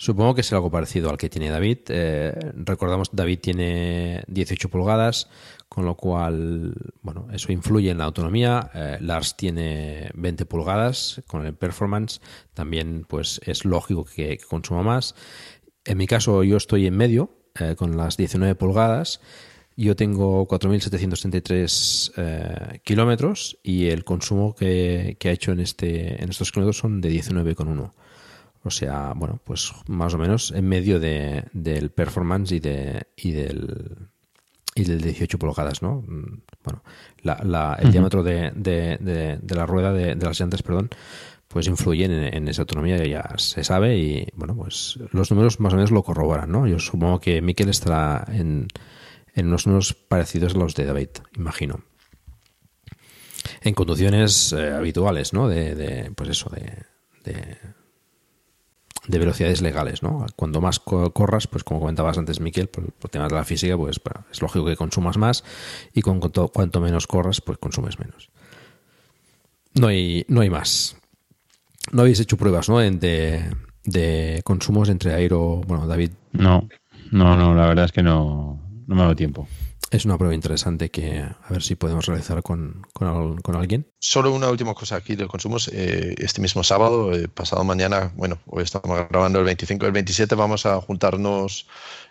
Supongo 0.00 0.36
que 0.36 0.42
es 0.42 0.52
algo 0.52 0.70
parecido 0.70 1.10
al 1.10 1.18
que 1.18 1.28
tiene 1.28 1.50
David. 1.50 1.78
Eh, 1.88 2.32
recordamos, 2.54 3.10
David 3.12 3.40
tiene 3.40 4.22
18 4.28 4.68
pulgadas, 4.68 5.28
con 5.68 5.86
lo 5.86 5.96
cual, 5.96 6.72
bueno, 7.02 7.26
eso 7.32 7.50
influye 7.50 7.90
en 7.90 7.98
la 7.98 8.04
autonomía. 8.04 8.70
Eh, 8.74 8.98
Lars 9.00 9.36
tiene 9.36 10.08
20 10.14 10.46
pulgadas 10.46 11.20
con 11.26 11.44
el 11.44 11.54
performance. 11.54 12.20
También, 12.54 13.06
pues, 13.08 13.40
es 13.44 13.64
lógico 13.64 14.04
que, 14.04 14.38
consuma 14.38 14.84
más. 14.84 15.16
En 15.84 15.98
mi 15.98 16.06
caso, 16.06 16.44
yo 16.44 16.58
estoy 16.58 16.86
en 16.86 16.96
medio, 16.96 17.34
eh, 17.58 17.74
con 17.76 17.96
las 17.96 18.16
19 18.16 18.54
pulgadas. 18.54 19.20
Yo 19.76 19.96
tengo 19.96 20.46
4.733 20.46 22.12
eh, 22.16 22.80
kilómetros 22.84 23.58
y 23.64 23.88
el 23.88 24.04
consumo 24.04 24.54
que, 24.54 25.16
que 25.18 25.28
ha 25.30 25.32
hecho 25.32 25.50
en, 25.50 25.58
este, 25.58 26.22
en 26.22 26.30
estos 26.30 26.52
kilómetros 26.52 26.78
son 26.78 27.00
de 27.00 27.10
19,1. 27.10 27.90
O 28.64 28.70
sea, 28.70 29.12
bueno, 29.16 29.40
pues 29.44 29.72
más 29.86 30.14
o 30.14 30.18
menos 30.18 30.50
en 30.50 30.68
medio 30.68 30.98
de, 31.00 31.44
del 31.52 31.90
performance 31.90 32.52
y, 32.52 32.60
de, 32.60 33.06
y 33.16 33.32
del 33.32 34.08
y 34.74 34.84
del 34.84 35.00
18 35.00 35.38
pulgadas, 35.38 35.82
¿no? 35.82 36.02
Mm, 36.06 36.40
Bueno, 36.62 36.82
la- 37.22 37.40
la- 37.44 37.74
el 37.80 37.90
diámetro 37.90 38.22
de, 38.22 38.52
de- 38.54 38.96
de- 39.00 39.38
de 39.40 39.54
la 39.56 39.66
rueda 39.66 39.92
de, 39.92 40.14
las 40.16 40.38
llantas, 40.38 40.62
perdón, 40.62 40.90
pues 41.48 41.66
influyen 41.66 42.12
en, 42.12 42.34
en 42.34 42.48
esa 42.48 42.62
autonomía, 42.62 42.96
ya 43.04 43.24
se 43.38 43.64
sabe, 43.64 43.96
y 43.96 44.26
bueno, 44.34 44.54
pues 44.54 44.98
los 45.12 45.30
números 45.30 45.58
más 45.60 45.72
o 45.72 45.76
menos 45.76 45.90
lo 45.90 46.02
corroboran, 46.04 46.52
¿no? 46.52 46.66
Yo 46.68 46.78
supongo 46.78 47.18
que 47.20 47.40
Mikel 47.42 47.70
estará 47.70 48.24
en, 48.28 48.68
en 49.34 49.46
unos 49.48 49.66
números 49.66 49.94
parecidos 49.94 50.54
a 50.54 50.58
los 50.58 50.74
de 50.74 50.84
David, 50.84 51.08
imagino. 51.36 51.80
En 53.62 53.74
conducciones 53.74 54.52
eh, 54.52 54.72
habituales, 54.72 55.32
¿no? 55.32 55.48
De, 55.48 55.74
de, 55.74 56.10
pues 56.14 56.28
eso, 56.30 56.50
de, 56.50 56.84
de, 57.24 57.56
de 59.08 59.18
velocidades 59.18 59.60
legales, 59.62 60.02
¿no? 60.02 60.24
Cuando 60.36 60.60
más 60.60 60.78
co- 60.78 61.12
corras, 61.12 61.46
pues 61.46 61.64
como 61.64 61.80
comentabas 61.80 62.16
antes, 62.18 62.40
Miquel, 62.40 62.68
por, 62.68 62.92
por 62.92 63.10
temas 63.10 63.30
de 63.30 63.34
la 63.36 63.44
física, 63.44 63.76
pues 63.76 64.00
bueno, 64.04 64.26
es 64.30 64.40
lógico 64.40 64.66
que 64.66 64.76
consumas 64.76 65.16
más 65.16 65.42
y 65.92 66.02
con 66.02 66.20
cuanto, 66.20 66.80
menos 66.80 67.06
corras, 67.06 67.40
pues 67.40 67.58
consumes 67.58 67.98
menos. 67.98 68.30
No 69.74 69.88
hay, 69.88 70.24
no 70.28 70.40
hay 70.42 70.50
más. 70.50 70.96
No 71.92 72.02
habéis 72.02 72.20
hecho 72.20 72.36
pruebas, 72.36 72.68
¿no? 72.68 72.78
De, 72.78 73.50
de 73.84 74.40
consumos 74.44 74.88
entre 74.88 75.14
aero, 75.14 75.62
bueno, 75.66 75.86
David. 75.86 76.10
No, 76.32 76.68
no, 77.10 77.36
no, 77.36 77.54
la 77.54 77.66
verdad 77.66 77.86
es 77.86 77.92
que 77.92 78.02
no, 78.02 78.60
no 78.86 78.94
me 78.94 79.00
ha 79.00 79.04
dado 79.04 79.16
tiempo. 79.16 79.48
Es 79.90 80.04
una 80.04 80.18
prueba 80.18 80.34
interesante 80.34 80.90
que 80.90 81.20
a 81.20 81.38
ver 81.48 81.62
si 81.62 81.74
podemos 81.74 82.04
realizar 82.04 82.42
con, 82.42 82.86
con, 82.92 83.08
al- 83.08 83.42
con 83.42 83.56
alguien. 83.56 83.90
Solo 83.98 84.32
una 84.32 84.50
última 84.50 84.74
cosa 84.74 84.96
aquí 84.96 85.16
de 85.16 85.26
consumos. 85.26 85.68
Eh, 85.72 86.14
este 86.18 86.42
mismo 86.42 86.62
sábado, 86.62 87.14
eh, 87.14 87.26
pasado 87.28 87.64
mañana, 87.64 88.12
bueno, 88.14 88.38
hoy 88.46 88.64
estamos 88.64 88.98
grabando 89.08 89.38
el 89.38 89.46
25, 89.46 89.86
el 89.86 89.92
27 89.92 90.34
vamos 90.34 90.66
a 90.66 90.78
juntarnos, 90.82 91.66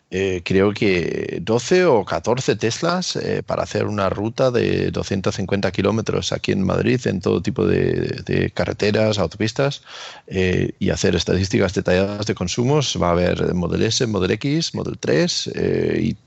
eh, 0.10 0.42
creo 0.46 0.74
que 0.74 1.40
12 1.42 1.86
o 1.86 2.06
14 2.06 2.56
Teslas 2.56 3.18
eh, 3.18 3.44
para 3.46 3.64
hacer 3.64 3.86
una 3.86 4.10
ruta 4.10 4.52
de 4.52 4.90
250 4.90 5.70
kilómetros 5.72 6.32
aquí 6.32 6.54
en 6.54 6.64
Madrid, 6.64 7.06
en 7.08 7.20
todo 7.20 7.42
tipo 7.42 7.68
de, 7.68 8.52
carreteras, 8.54 9.20
autopistas, 9.20 9.82
eh, 10.28 10.72
y 10.80 10.92
hacer 10.92 11.16
estadísticas 11.16 11.74
detalladas 11.74 12.26
de 12.26 12.36
consumos. 12.36 12.98
Va 13.02 13.10
a 13.10 13.12
haber 13.12 13.54
Model 13.54 13.84
S, 13.84 14.08
Model 14.08 14.32
X, 14.32 14.74
Model 14.74 14.98
3 14.98 15.52
eh, 15.56 16.00
y, 16.02 16.18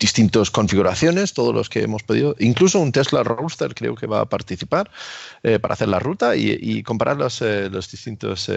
distintas 0.00 0.50
configuraciones, 0.50 1.32
todos 1.32 1.54
los 1.54 1.68
que 1.68 1.82
hemos 1.82 2.02
pedido. 2.02 2.34
Incluso 2.40 2.80
un 2.80 2.90
Tesla 2.90 3.22
Roadster 3.22 3.74
creo 3.74 3.94
que 3.94 4.06
va 4.08 4.22
a 4.22 4.26
participar 4.26 4.90
para 5.60 5.74
hacer 5.74 5.88
la 5.88 6.00
ruta 6.00 6.34
y, 6.34 6.58
y 6.60 6.82
comparar 6.82 7.16
los, 7.16 7.40
los 7.40 7.90
distintos 7.90 8.50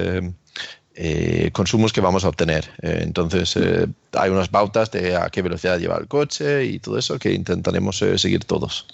eh, 0.95 1.49
consumos 1.53 1.93
que 1.93 2.01
vamos 2.01 2.25
a 2.25 2.29
obtener. 2.29 2.69
Eh, 2.81 2.99
entonces, 3.03 3.55
eh, 3.57 3.87
hay 4.13 4.29
unas 4.29 4.49
pautas 4.49 4.91
de 4.91 5.15
a 5.15 5.29
qué 5.29 5.41
velocidad 5.41 5.79
lleva 5.79 5.97
el 5.97 6.07
coche 6.07 6.65
y 6.65 6.79
todo 6.79 6.97
eso 6.97 7.17
que 7.19 7.33
intentaremos 7.33 7.97
seguir 7.97 8.43
todos. 8.45 8.87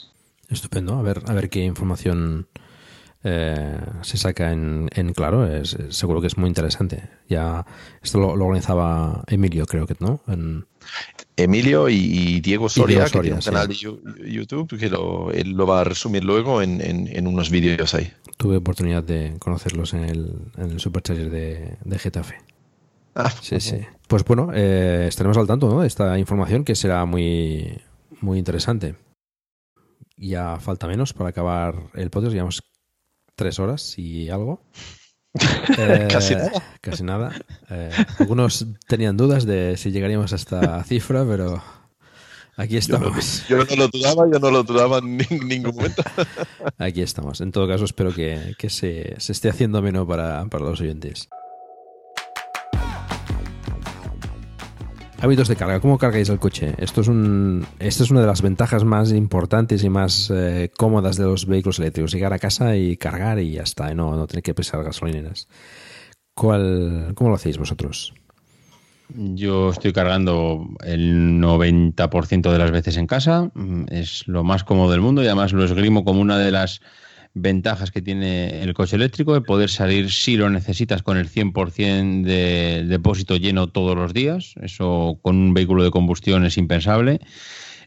Estupendo, 0.49 0.97
a 0.97 1.01
ver, 1.01 1.21
a 1.27 1.33
ver 1.33 1.49
qué 1.49 1.63
información 1.63 2.47
se 3.23 4.15
saca 4.17 4.53
en, 4.53 4.89
en 4.95 5.11
claro. 5.13 5.45
Es, 5.53 5.73
es- 5.73 5.97
seguro 5.97 6.21
que 6.21 6.27
es 6.27 6.37
muy 6.37 6.47
interesante. 6.47 7.09
Ya 7.27 7.65
esto 8.01 8.19
lo, 8.19 8.37
lo 8.37 8.45
organizaba 8.45 9.23
Emilio, 9.27 9.65
creo 9.65 9.85
que 9.85 9.95
no. 9.99 10.21
En- 10.27 10.65
Emilio 11.35 11.89
y, 11.89 12.39
Diego 12.39 12.69
Soria, 12.69 13.03
Diego 13.05 13.09
Soria, 13.09 13.21
que 13.21 13.21
tiene 13.21 13.35
un 13.35 13.41
sí. 13.41 13.49
canal 13.49 13.67
de 13.67 14.31
YouTube, 14.31 14.77
que 14.79 14.89
lo, 14.89 15.31
él 15.31 15.51
lo 15.51 15.67
va 15.67 15.81
a 15.81 15.83
resumir 15.83 16.23
luego 16.23 16.61
en, 16.61 16.79
en- 16.79 17.07
en 17.07 17.27
unos 17.27 17.49
vídeos 17.49 17.93
ahí. 17.93 18.11
Tuve 18.37 18.57
oportunidad 18.57 19.03
de 19.03 19.35
conocerlos 19.39 19.93
en 19.93 20.03
el, 20.05 20.51
en 20.57 20.71
el 20.71 20.79
Supercharger 20.79 21.29
de, 21.29 21.77
de 21.83 21.99
Getafe. 21.99 22.37
Ah, 23.15 23.31
Sí, 23.41 23.59
sí. 23.59 23.79
Pues 24.07 24.23
bueno, 24.23 24.51
eh, 24.53 25.07
estaremos 25.07 25.37
al 25.37 25.47
tanto 25.47 25.69
¿no? 25.69 25.81
de 25.81 25.87
esta 25.87 26.17
información 26.19 26.63
que 26.63 26.75
será 26.75 27.03
muy, 27.05 27.81
muy 28.21 28.37
interesante. 28.37 28.95
Ya 30.15 30.59
falta 30.59 30.87
menos 30.87 31.13
para 31.13 31.31
acabar 31.31 31.75
el 31.95 32.09
podcast, 32.09 32.33
llevamos 32.33 32.63
tres 33.35 33.59
horas 33.59 33.97
y 33.97 34.29
algo. 34.29 34.61
Eh, 35.77 36.07
Casi 36.11 36.33
nada. 36.33 36.51
Casi 36.81 37.03
nada. 37.03 37.31
Eh, 37.69 37.91
algunos 38.17 38.65
tenían 38.87 39.17
dudas 39.17 39.45
de 39.45 39.77
si 39.77 39.91
llegaríamos 39.91 40.33
a 40.33 40.37
esta 40.37 40.83
cifra, 40.83 41.23
pero 41.25 41.61
aquí 42.57 42.79
Yo 42.79 42.99
no, 42.99 43.07
estamos. 43.07 43.43
yo 43.49 43.57
no 43.57 43.75
lo 43.75 43.87
dudaba, 43.87 44.29
yo 44.31 44.39
no 44.39 44.51
lo 44.51 44.63
dudaba 44.63 44.97
en 44.97 45.19
nin- 45.19 45.45
ningún 45.47 45.75
momento. 45.75 46.01
Aquí 46.77 47.01
estamos. 47.01 47.39
En 47.41 47.51
todo 47.51 47.67
caso, 47.67 47.85
espero 47.85 48.13
que, 48.13 48.53
que 48.57 48.69
se, 48.69 49.15
se 49.19 49.31
esté 49.31 49.49
haciendo 49.49 49.81
menos 49.81 50.05
para, 50.07 50.45
para 50.47 50.65
los 50.65 50.81
oyentes. 50.81 51.29
Hábitos 55.19 55.47
de 55.47 55.55
carga. 55.55 55.79
¿Cómo 55.79 55.97
cargáis 55.97 56.29
el 56.29 56.37
coche? 56.37 56.75
Esto 56.77 57.01
es, 57.01 57.07
un, 57.07 57.65
esto 57.79 58.03
es 58.03 58.11
una 58.11 58.21
de 58.21 58.27
las 58.27 58.43
ventajas 58.43 58.83
más 58.83 59.11
importantes 59.11 59.83
y 59.83 59.89
más 59.89 60.31
eh, 60.31 60.69
cómodas 60.77 61.17
de 61.17 61.23
los 61.23 61.47
vehículos 61.47 61.79
eléctricos. 61.79 62.11
Llegar 62.11 62.33
a 62.33 62.39
casa 62.39 62.75
y 62.75 62.97
cargar 62.97 63.39
y 63.39 63.53
ya 63.53 63.63
está. 63.63 63.91
y 63.91 63.95
no, 63.95 64.15
no 64.15 64.27
tener 64.27 64.43
que 64.43 64.53
pesar 64.53 64.83
gasolineras. 64.83 65.47
¿Cuál, 66.35 67.13
¿Cómo 67.15 67.31
lo 67.31 67.35
hacéis 67.35 67.57
vosotros? 67.57 68.13
Yo 69.09 69.69
estoy 69.69 69.93
cargando 69.93 70.67
el 70.83 71.39
90% 71.39 72.51
de 72.51 72.57
las 72.57 72.71
veces 72.71 72.97
en 72.97 73.07
casa. 73.07 73.49
Mm, 73.53 73.85
Es 73.89 74.27
lo 74.27 74.43
más 74.43 74.63
cómodo 74.63 74.91
del 74.91 75.01
mundo 75.01 75.23
y 75.23 75.27
además 75.27 75.53
lo 75.53 75.63
esgrimo 75.63 76.03
como 76.03 76.21
una 76.21 76.37
de 76.37 76.51
las 76.51 76.81
ventajas 77.33 77.91
que 77.91 78.01
tiene 78.01 78.63
el 78.63 78.73
coche 78.73 78.95
eléctrico 78.95 79.33
de 79.33 79.41
poder 79.41 79.69
salir 79.69 80.11
si 80.11 80.37
lo 80.37 80.49
necesitas 80.49 81.03
con 81.03 81.17
el 81.17 81.29
100% 81.29 82.23
de 82.23 82.83
depósito 82.87 83.37
lleno 83.37 83.67
todos 83.67 83.95
los 83.95 84.13
días. 84.13 84.55
Eso 84.61 85.19
con 85.21 85.37
un 85.37 85.53
vehículo 85.53 85.83
de 85.83 85.91
combustión 85.91 86.45
es 86.45 86.57
impensable. 86.57 87.19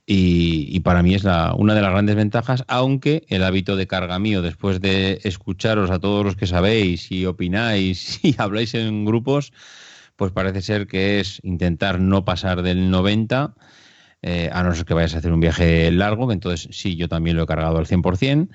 Y, 0.06 0.66
y 0.74 0.80
para 0.80 1.02
mí 1.02 1.14
es 1.14 1.24
la, 1.24 1.54
una 1.56 1.74
de 1.74 1.82
las 1.82 1.90
grandes 1.92 2.16
ventajas, 2.16 2.64
aunque 2.66 3.24
el 3.28 3.44
hábito 3.44 3.76
de 3.76 3.86
carga 3.86 4.18
mío, 4.18 4.42
después 4.42 4.80
de 4.80 5.20
escucharos 5.24 5.90
a 5.90 6.00
todos 6.00 6.24
los 6.24 6.36
que 6.36 6.46
sabéis 6.46 7.12
y 7.12 7.26
opináis 7.26 8.18
y 8.24 8.34
habláis 8.38 8.74
en 8.74 9.04
grupos, 9.04 9.52
pues 10.20 10.32
parece 10.32 10.60
ser 10.60 10.86
que 10.86 11.18
es 11.18 11.40
intentar 11.44 11.98
no 11.98 12.26
pasar 12.26 12.60
del 12.60 12.90
90, 12.90 13.54
eh, 14.20 14.50
a 14.52 14.62
no 14.62 14.74
ser 14.74 14.84
que 14.84 14.92
vayas 14.92 15.14
a 15.14 15.18
hacer 15.18 15.32
un 15.32 15.40
viaje 15.40 15.90
largo, 15.90 16.30
entonces 16.30 16.68
sí, 16.72 16.94
yo 16.94 17.08
también 17.08 17.38
lo 17.38 17.44
he 17.44 17.46
cargado 17.46 17.78
al 17.78 17.86
100%, 17.86 18.50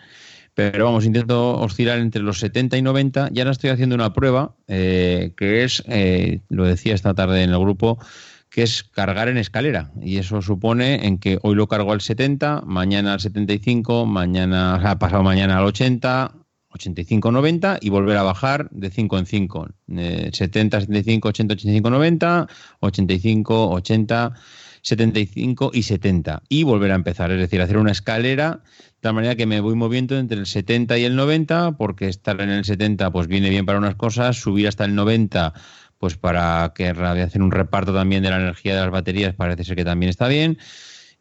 pero 0.53 0.85
vamos, 0.85 1.05
intento 1.05 1.57
oscilar 1.57 1.97
entre 1.97 2.21
los 2.21 2.37
70 2.37 2.77
y 2.77 2.83
90. 2.83 3.29
Ya 3.31 3.41
ahora 3.41 3.51
estoy 3.51 3.71
haciendo 3.71 3.95
una 3.95 4.13
prueba 4.13 4.53
eh, 4.67 5.33
que 5.35 5.63
es, 5.63 5.83
eh, 5.87 6.41
lo 6.49 6.65
decía 6.65 6.93
esta 6.93 7.15
tarde 7.15 7.41
en 7.41 7.49
el 7.49 7.57
grupo, 7.57 7.97
que 8.51 8.61
es 8.61 8.83
cargar 8.83 9.27
en 9.27 9.37
escalera. 9.37 9.89
Y 9.99 10.17
eso 10.17 10.43
supone 10.43 11.07
en 11.07 11.17
que 11.17 11.39
hoy 11.41 11.55
lo 11.55 11.65
cargo 11.65 11.93
al 11.93 12.01
70, 12.01 12.61
mañana 12.67 13.13
al 13.13 13.21
75, 13.21 14.05
mañana, 14.05 14.75
o 14.75 14.81
sea, 14.81 14.99
pasado 14.99 15.23
mañana 15.23 15.57
al 15.57 15.65
80, 15.65 16.44
85, 16.75 17.31
90 17.31 17.79
y 17.81 17.89
volver 17.89 18.17
a 18.17 18.23
bajar 18.23 18.69
de 18.71 18.89
5 18.89 19.17
en 19.17 19.25
5. 19.25 19.67
Eh, 19.97 20.29
70, 20.31 20.81
75, 20.81 21.29
80, 21.29 21.53
85, 21.53 21.89
90, 21.89 22.47
85, 22.79 23.69
80, 23.71 24.33
75 24.81 25.71
y 25.73 25.83
70. 25.83 26.43
Y 26.49 26.63
volver 26.63 26.91
a 26.91 26.95
empezar, 26.95 27.31
es 27.31 27.39
decir, 27.39 27.61
hacer 27.61 27.77
una 27.77 27.91
escalera 27.91 28.61
de 28.61 29.01
tal 29.01 29.13
manera 29.13 29.35
que 29.35 29.45
me 29.45 29.59
voy 29.59 29.75
moviendo 29.75 30.17
entre 30.17 30.37
el 30.37 30.47
70 30.47 30.97
y 30.97 31.03
el 31.03 31.15
90, 31.15 31.73
porque 31.77 32.07
estar 32.07 32.39
en 32.41 32.49
el 32.49 32.65
70 32.65 33.11
pues 33.11 33.27
viene 33.27 33.49
bien 33.49 33.65
para 33.65 33.77
unas 33.77 33.95
cosas, 33.95 34.35
subir 34.37 34.67
hasta 34.67 34.85
el 34.85 34.95
90 34.95 35.53
pues 35.99 36.17
para 36.17 36.73
que 36.75 36.89
hacer 36.89 37.41
un 37.41 37.51
reparto 37.51 37.93
también 37.93 38.21
de 38.21 38.29
la 38.29 38.37
energía 38.37 38.75
de 38.75 38.81
las 38.81 38.91
baterías 38.91 39.33
parece 39.33 39.63
ser 39.63 39.75
que 39.75 39.85
también 39.85 40.09
está 40.09 40.27
bien. 40.27 40.57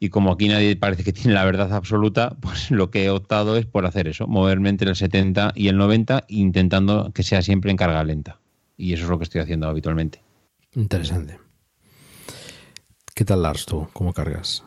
Y 0.05 0.11
como 0.11 0.33
aquí 0.33 0.49
nadie 0.49 0.77
parece 0.77 1.03
que 1.03 1.13
tiene 1.15 1.33
la 1.33 1.47
verdad 1.47 1.73
absoluta, 1.73 2.37
pues 2.43 2.71
lo 2.71 2.91
que 2.91 3.07
he 3.07 3.11
optado 3.11 3.57
es 3.57 3.65
por 3.65 3.87
hacer 3.87 4.07
eso, 4.07 4.27
moverme 4.27 4.69
entre 4.69 4.91
el 4.91 4.97
70 4.97 5.53
y 5.55 5.69
el 5.69 5.79
90, 5.79 6.25
intentando 6.29 7.11
que 7.15 7.23
sea 7.23 7.41
siempre 7.41 7.71
en 7.71 7.79
carga 7.79 8.05
lenta. 8.05 8.39
Y 8.77 8.93
eso 8.93 9.05
es 9.05 9.09
lo 9.09 9.17
que 9.17 9.25
estoy 9.25 9.41
haciendo 9.41 9.67
habitualmente. 9.67 10.21
Interesante. 10.75 11.39
¿Qué 13.15 13.25
tal, 13.25 13.41
Lars, 13.41 13.65
tú? 13.65 13.89
¿Cómo 13.95 14.13
cargas? 14.13 14.63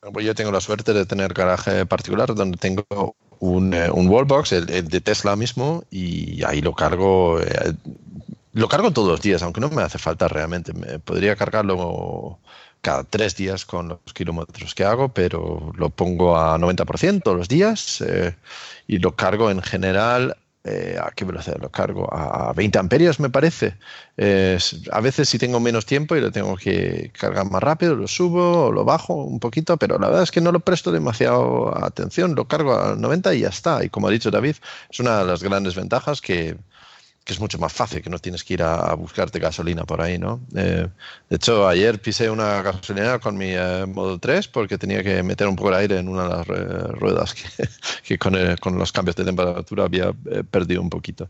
Pues 0.00 0.24
yo 0.24 0.34
tengo 0.34 0.50
la 0.50 0.62
suerte 0.62 0.94
de 0.94 1.04
tener 1.04 1.34
garaje 1.34 1.84
particular 1.84 2.34
donde 2.34 2.56
tengo 2.56 3.16
un, 3.40 3.74
eh, 3.74 3.90
un 3.90 4.08
wallbox, 4.08 4.52
el, 4.52 4.70
el 4.70 4.88
de 4.88 5.02
Tesla 5.02 5.36
mismo, 5.36 5.84
y 5.90 6.42
ahí 6.42 6.62
lo 6.62 6.72
cargo. 6.72 7.38
eh, 7.38 7.74
lo 8.54 8.68
cargo 8.68 8.92
todos 8.92 9.08
los 9.08 9.20
días, 9.20 9.42
aunque 9.42 9.60
no 9.60 9.68
me 9.68 9.82
hace 9.82 9.98
falta 9.98 10.26
realmente. 10.26 10.72
Me 10.72 11.00
podría 11.00 11.36
cargarlo 11.36 12.38
cada 12.84 13.02
tres 13.04 13.34
días 13.36 13.64
con 13.64 13.88
los 13.88 14.12
kilómetros 14.14 14.74
que 14.74 14.84
hago, 14.84 15.08
pero 15.12 15.72
lo 15.76 15.88
pongo 15.90 16.36
a 16.38 16.58
90% 16.58 17.22
todos 17.24 17.36
los 17.38 17.48
días 17.48 18.00
eh, 18.02 18.36
y 18.86 18.98
lo 18.98 19.16
cargo 19.16 19.50
en 19.50 19.62
general. 19.62 20.36
eh, 20.66 20.96
¿A 21.00 21.10
qué 21.12 21.24
velocidad 21.26 21.58
lo 21.60 21.70
cargo? 21.70 22.08
A 22.12 22.52
20 22.54 22.78
amperios, 22.78 23.20
me 23.20 23.28
parece. 23.30 23.76
Es- 24.16 24.80
a 24.92 25.00
veces, 25.00 25.28
si 25.28 25.38
tengo 25.38 25.60
menos 25.60 25.84
tiempo 25.86 26.16
y 26.16 26.20
lo 26.22 26.30
tengo 26.32 26.56
que 26.56 27.10
cargar 27.18 27.50
más 27.50 27.62
rápido, 27.62 27.94
lo 27.96 28.06
subo 28.08 28.66
o 28.68 28.72
lo 28.72 28.84
bajo 28.84 29.14
un 29.14 29.40
poquito, 29.40 29.76
pero 29.76 29.98
la 29.98 30.06
verdad 30.08 30.22
es 30.22 30.30
que 30.30 30.40
no 30.40 30.52
lo 30.52 30.60
presto 30.60 30.90
demasiado 30.92 31.76
atención. 31.84 32.34
Lo 32.34 32.46
cargo 32.48 32.74
a 32.78 32.94
90 32.96 33.34
y 33.34 33.40
ya 33.40 33.48
está. 33.48 33.84
Y 33.84 33.90
como 33.90 34.08
ha 34.08 34.10
dicho 34.10 34.30
David, 34.30 34.56
es 34.90 35.00
una 35.00 35.18
de 35.20 35.26
las 35.26 35.42
grandes 35.42 35.74
ventajas 35.74 36.20
que, 36.22 36.56
que 37.24 37.32
es 37.32 37.40
mucho 37.40 37.58
más 37.58 37.72
fácil, 37.72 38.02
que 38.02 38.10
no 38.10 38.18
tienes 38.18 38.44
que 38.44 38.52
ir 38.52 38.62
a, 38.62 38.74
a 38.74 38.94
buscarte 38.94 39.38
gasolina 39.38 39.84
por 39.84 40.02
ahí, 40.02 40.18
¿no? 40.18 40.40
Eh, 40.54 40.86
de 41.30 41.36
hecho, 41.36 41.66
ayer 41.66 41.98
pisé 41.98 42.28
una 42.28 42.60
gasolinera 42.60 43.18
con 43.18 43.36
mi 43.38 43.46
eh, 43.48 43.86
Model 43.88 44.20
3 44.20 44.46
porque 44.48 44.76
tenía 44.76 45.02
que 45.02 45.22
meter 45.22 45.48
un 45.48 45.56
poco 45.56 45.70
de 45.70 45.76
aire 45.78 45.98
en 45.98 46.08
una 46.08 46.24
de 46.24 46.28
las 46.28 46.48
eh, 46.50 46.52
ruedas 46.98 47.32
que, 47.32 47.48
que 48.04 48.18
con, 48.18 48.34
el- 48.34 48.60
con 48.60 48.78
los 48.78 48.92
cambios 48.92 49.16
de 49.16 49.24
temperatura 49.24 49.84
había 49.84 50.12
eh, 50.30 50.44
perdido 50.48 50.82
un 50.82 50.90
poquito. 50.90 51.28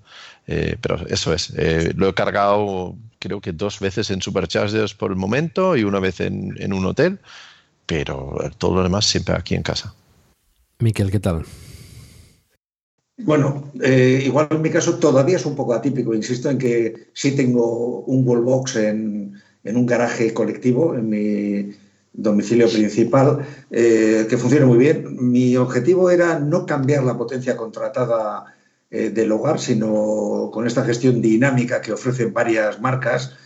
Eh, 0.49 0.77
pero 0.81 0.97
eso 1.07 1.33
es, 1.33 1.51
eh, 1.57 1.93
lo 1.97 2.09
he 2.09 2.15
cargado 2.15 2.97
creo 3.21 3.41
que 3.41 3.53
dos 3.53 3.79
veces 3.79 4.11
en 4.11 4.21
Superchargers 4.21 4.95
por 4.95 5.11
el 5.13 5.17
momento 5.17 5.77
y 5.77 5.85
una 5.85 6.01
vez 6.01 6.21
en, 6.21 6.55
en 6.61 6.73
un 6.73 6.85
hotel, 6.87 7.21
pero 7.87 8.45
eh, 8.45 8.51
todo 8.59 8.75
lo 8.75 8.83
demás 8.83 9.07
siempre 9.07 9.35
aquí 9.37 9.55
en 9.55 9.63
casa. 9.63 9.95
Miquel, 10.81 11.11
¿qué 11.13 11.21
tal? 11.21 11.45
Bueno, 13.17 13.71
eh, 13.81 14.23
igual 14.27 14.49
en 14.51 14.63
mi 14.63 14.71
caso 14.71 14.99
todavía 14.99 15.37
es 15.37 15.47
un 15.47 15.55
poco 15.55 15.73
atípico. 15.73 16.15
Insisto 16.15 16.51
en 16.51 16.59
que 16.59 17.09
sí 17.13 17.33
tengo 17.33 18.01
un 18.01 18.27
wallbox 18.27 18.77
en, 18.77 19.41
en 19.63 19.77
un 19.77 19.87
garaje 19.87 20.35
colectivo, 20.35 20.97
en 20.97 21.09
mi 21.09 21.73
domicilio 22.13 22.69
principal, 22.69 23.47
eh, 23.71 24.27
que 24.29 24.37
funciona 24.37 24.67
muy 24.67 24.79
bien. 24.79 25.17
Mi 25.21 25.57
objetivo 25.57 26.11
era 26.11 26.41
no 26.41 26.67
cambiar 26.67 27.05
la 27.05 27.17
potencia 27.17 27.57
contratada 27.57 28.47
eh, 28.91 29.11
del 29.11 29.31
hogar, 29.31 29.61
sino 29.61 30.51
con 30.53 30.67
esta 30.67 30.85
gestión 30.85 31.23
dinámica 31.23 31.81
que 31.81 31.93
ofrecen 31.93 32.33
varias 32.33 32.81
marcas. 32.81 33.37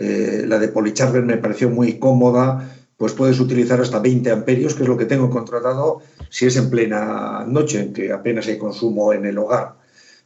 La 0.00 0.60
de 0.60 0.68
Polycharger 0.68 1.24
me 1.24 1.38
pareció 1.38 1.70
muy 1.70 1.98
cómoda, 1.98 2.77
pues 2.98 3.12
puedes 3.12 3.38
utilizar 3.38 3.80
hasta 3.80 4.00
20 4.00 4.30
amperios, 4.30 4.74
que 4.74 4.82
es 4.82 4.88
lo 4.88 4.98
que 4.98 5.06
tengo 5.06 5.30
contratado 5.30 6.02
si 6.30 6.46
es 6.46 6.56
en 6.56 6.68
plena 6.68 7.44
noche, 7.46 7.80
en 7.80 7.92
que 7.92 8.12
apenas 8.12 8.48
hay 8.48 8.58
consumo 8.58 9.12
en 9.12 9.24
el 9.24 9.38
hogar. 9.38 9.76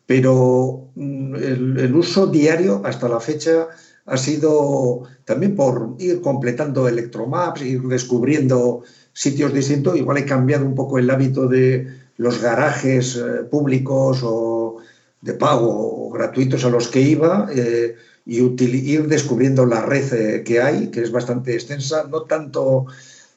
Pero 0.06 0.88
mm, 0.94 1.34
el, 1.36 1.94
uso 1.94 2.26
diario 2.26 2.80
hasta 2.84 3.10
la 3.10 3.20
fecha 3.20 3.68
ha 4.06 4.16
sido 4.16 5.02
también 5.26 5.54
por 5.54 5.96
ir 5.98 6.22
completando 6.22 6.88
electromaps, 6.88 7.60
ir 7.62 7.82
descubriendo 7.82 8.82
sitios 9.12 9.52
distintos. 9.52 9.96
Igual 9.98 10.18
he 10.18 10.24
cambiado 10.24 10.64
un 10.64 10.74
poco 10.74 10.98
el 10.98 11.10
hábito 11.10 11.46
de 11.46 11.86
los 12.16 12.40
garajes 12.40 13.16
eh, 13.16 13.44
públicos 13.50 14.20
o 14.22 14.78
de 15.20 15.34
pago 15.34 16.06
o 16.06 16.10
gratuitos 16.10 16.64
a 16.64 16.70
los 16.70 16.88
que 16.88 17.02
iba 17.02 17.48
eh, 17.54 17.96
y 18.24 18.40
ir 18.40 19.08
descubriendo 19.08 19.66
la 19.66 19.84
red 19.84 20.12
eh, 20.12 20.42
que 20.44 20.60
hay, 20.60 20.88
que 20.90 21.02
es 21.02 21.10
bastante 21.10 21.54
extensa, 21.54 22.04
no 22.08 22.22
tanto, 22.22 22.86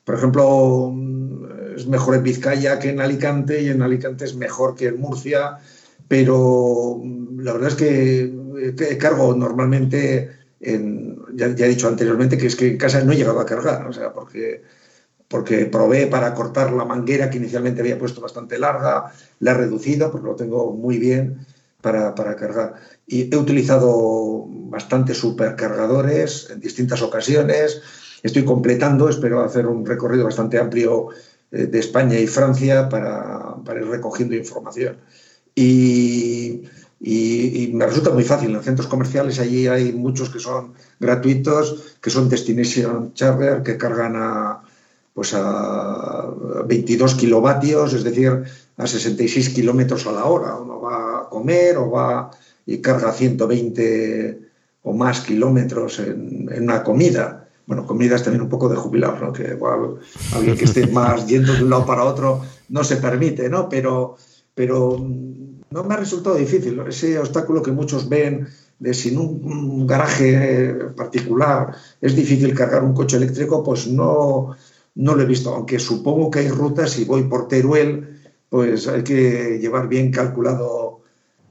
por 0.03 0.15
ejemplo, 0.15 0.91
mm, 0.93 1.75
es 1.77 1.87
mejor 1.87 2.15
en 2.15 2.23
Vizcaya 2.23 2.79
que 2.79 2.89
en 2.89 2.99
Alicante 3.01 3.61
y 3.61 3.69
en 3.69 3.81
Alicante 3.81 4.25
es 4.25 4.35
mejor 4.35 4.75
que 4.75 4.87
en 4.87 4.99
Murcia, 4.99 5.57
pero 6.07 7.01
mm, 7.03 7.39
la 7.39 7.53
verdad 7.53 7.69
es 7.69 7.75
que 7.75 8.33
eh, 8.59 8.97
cargo 8.97 9.35
normalmente, 9.35 10.31
en, 10.59 11.17
ya, 11.33 11.53
ya 11.55 11.65
he 11.65 11.69
dicho 11.69 11.87
anteriormente 11.87 12.37
que 12.37 12.47
es 12.47 12.55
que 12.55 12.67
en 12.69 12.77
casa 12.77 13.03
no 13.03 13.11
he 13.11 13.17
llegado 13.17 13.39
a 13.39 13.45
cargar, 13.45 13.87
o 13.87 13.93
sea, 13.93 14.13
porque 14.13 14.61
porque 15.27 15.65
probé 15.65 16.07
para 16.07 16.33
cortar 16.33 16.71
la 16.71 16.85
manguera 16.85 17.29
que 17.29 17.37
inicialmente 17.37 17.81
había 17.81 17.97
puesto 17.97 18.21
bastante 18.21 18.59
larga, 18.59 19.11
la 19.39 19.51
he 19.51 19.53
reducido 19.55 20.11
porque 20.11 20.27
lo 20.27 20.35
tengo 20.35 20.73
muy 20.73 20.97
bien 20.99 21.45
para, 21.81 22.13
para 22.15 22.35
cargar. 22.35 22.75
Y 23.07 23.33
he 23.33 23.37
utilizado 23.37 24.45
bastantes 24.49 25.17
supercargadores 25.17 26.49
en 26.49 26.59
distintas 26.59 27.01
ocasiones. 27.01 27.81
Estoy 28.23 28.43
completando, 28.43 29.07
espero 29.09 29.41
hacer 29.43 29.67
un 29.67 29.85
recorrido 29.85 30.25
bastante 30.25 30.57
amplio 30.57 31.09
eh, 31.51 31.67
de 31.67 31.79
España 31.79 32.17
y 32.19 32.25
Francia 32.27 32.89
para, 32.89 33.55
para 33.63 33.79
ir 33.81 33.87
recogiendo 33.87 34.35
información. 34.35 34.97
Y, 35.53 36.63
y- 36.99 37.63
y 37.63 37.73
me 37.73 37.85
resulta 37.85 38.09
muy 38.11 38.23
fácil. 38.23 38.55
En 38.55 38.63
centros 38.63 38.87
comerciales 38.87 39.39
allí 39.39 39.67
hay 39.67 39.91
muchos 39.93 40.29
que 40.29 40.39
son 40.39 40.73
gratuitos, 40.99 41.97
que 42.01 42.09
son 42.09 42.27
Destination 42.29 43.13
Charger, 43.13 43.61
que 43.63 43.77
cargan 43.77 44.15
a, 44.17 44.61
pues 45.13 45.33
a 45.33 46.27
22 46.65 47.15
kilovatios, 47.15 47.93
es 47.93 48.03
decir, 48.03 48.43
a 48.77 48.87
66 48.87 49.49
kilómetros 49.49 50.05
a 50.07 50.11
la 50.11 50.25
hora. 50.25 50.55
Uno 50.55 50.81
va 50.81 51.19
a 51.21 51.29
comer 51.29 51.77
o 51.77 51.89
va 51.91 52.31
y 52.65 52.79
carga 52.79 53.11
120 53.11 54.39
o 54.83 54.93
más 54.93 55.21
kilómetros 55.21 55.99
en, 55.99 56.49
en 56.51 56.63
una 56.63 56.83
comida. 56.83 57.47
Bueno, 57.65 57.85
comida 57.85 58.15
es 58.15 58.23
también 58.23 58.43
un 58.43 58.49
poco 58.49 58.69
de 58.69 58.75
jubilado, 58.75 59.17
¿no? 59.19 59.33
que 59.33 59.53
igual 59.53 59.95
alguien 60.33 60.57
que 60.57 60.65
esté 60.65 60.87
más 60.91 61.27
yendo 61.27 61.53
de 61.53 61.63
un 61.63 61.69
lado 61.69 61.85
para 61.85 62.03
otro 62.03 62.41
no 62.69 62.83
se 62.83 62.97
permite, 62.97 63.49
¿no? 63.49 63.67
Pero, 63.67 64.17
pero 64.53 64.97
mm, 64.97 65.61
no 65.71 65.83
me 65.83 65.93
ha 65.95 65.97
resultado 65.97 66.35
difícil. 66.35 66.79
Ese 66.87 67.17
obstáculo 67.19 67.63
que 67.63 67.71
muchos 67.71 68.07
ven 68.07 68.47
de 68.77 68.93
sin 68.93 69.17
un, 69.17 69.41
un 69.43 69.87
garaje 69.87 70.73
particular 70.95 71.75
es 72.01 72.15
difícil 72.15 72.53
cargar 72.53 72.83
un 72.83 72.93
coche 72.93 73.17
eléctrico, 73.17 73.63
pues 73.63 73.87
no, 73.87 74.55
no 74.95 75.15
lo 75.15 75.21
he 75.21 75.25
visto, 75.25 75.53
aunque 75.53 75.79
supongo 75.79 76.29
que 76.29 76.39
hay 76.39 76.49
rutas, 76.49 76.91
si 76.91 77.05
voy 77.05 77.23
por 77.23 77.47
Teruel, 77.47 78.19
pues 78.49 78.87
hay 78.87 79.03
que 79.03 79.59
llevar 79.59 79.87
bien 79.87 80.11
calculado 80.11 80.84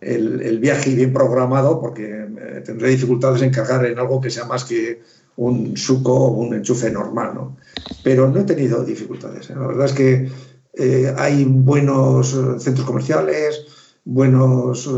el, 0.05 0.59
viaje 0.59 0.95
bien 0.95 1.13
programado, 1.13 1.81
porque 1.81 2.05
eh, 2.07 2.63
tendré 2.65 2.91
dificultades 2.91 3.43
en 3.43 3.51
cargar 3.51 3.85
en 3.87 3.99
algo 3.99 4.21
que 4.21 4.31
sea 4.31 4.45
más 4.45 4.65
que 4.65 5.01
un 5.37 5.77
suco 5.77 6.15
o 6.15 6.31
un 6.33 6.55
enchufe 6.55 6.91
normal, 6.91 7.33
¿no? 7.35 7.57
Pero 8.03 8.31
no 8.31 8.41
he 8.41 8.45
tenido 8.45 8.85
dificultades. 8.85 9.51
¿eh? 9.51 9.55
La 9.57 9.67
verdad 9.67 9.87
es 9.87 9.93
que 9.93 10.29
eh, 10.75 11.15
hay 11.17 11.45
buenos 11.45 12.37
centros 12.59 12.87
comerciales, 12.87 13.65
buenos, 14.05 14.91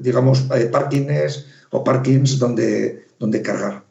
digamos, 0.00 0.48
parkings 0.72 1.46
o 1.70 1.84
parkings 1.84 2.38
donde, 2.38 3.06
donde 3.18 3.42
cargar. 3.42 3.84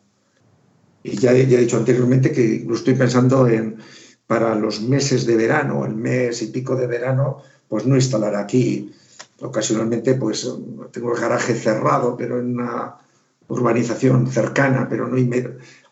Y 1.03 1.17
ya, 1.17 1.33
ya 1.33 1.57
he 1.57 1.61
dicho 1.61 1.77
anteriormente 1.77 2.31
que 2.31 2.63
lo 2.65 2.75
estoy 2.75 2.95
pensando 2.95 3.47
en 3.47 3.77
para 4.27 4.55
los 4.55 4.81
meses 4.81 5.25
de 5.25 5.35
verano, 5.35 5.85
el 5.85 5.95
mes 5.95 6.41
y 6.41 6.47
pico 6.47 6.75
de 6.75 6.87
verano, 6.87 7.43
pues 7.67 7.85
no 7.85 7.95
instalar 7.95 8.35
aquí. 8.35 8.91
Ocasionalmente, 9.41 10.15
pues 10.15 10.49
tengo 10.91 11.13
el 11.13 11.19
garaje 11.19 11.53
cerrado, 11.55 12.15
pero 12.15 12.39
en 12.39 12.59
una 12.59 12.95
urbanización 13.47 14.27
cercana, 14.27 14.87
pero 14.89 15.07
no, 15.07 15.17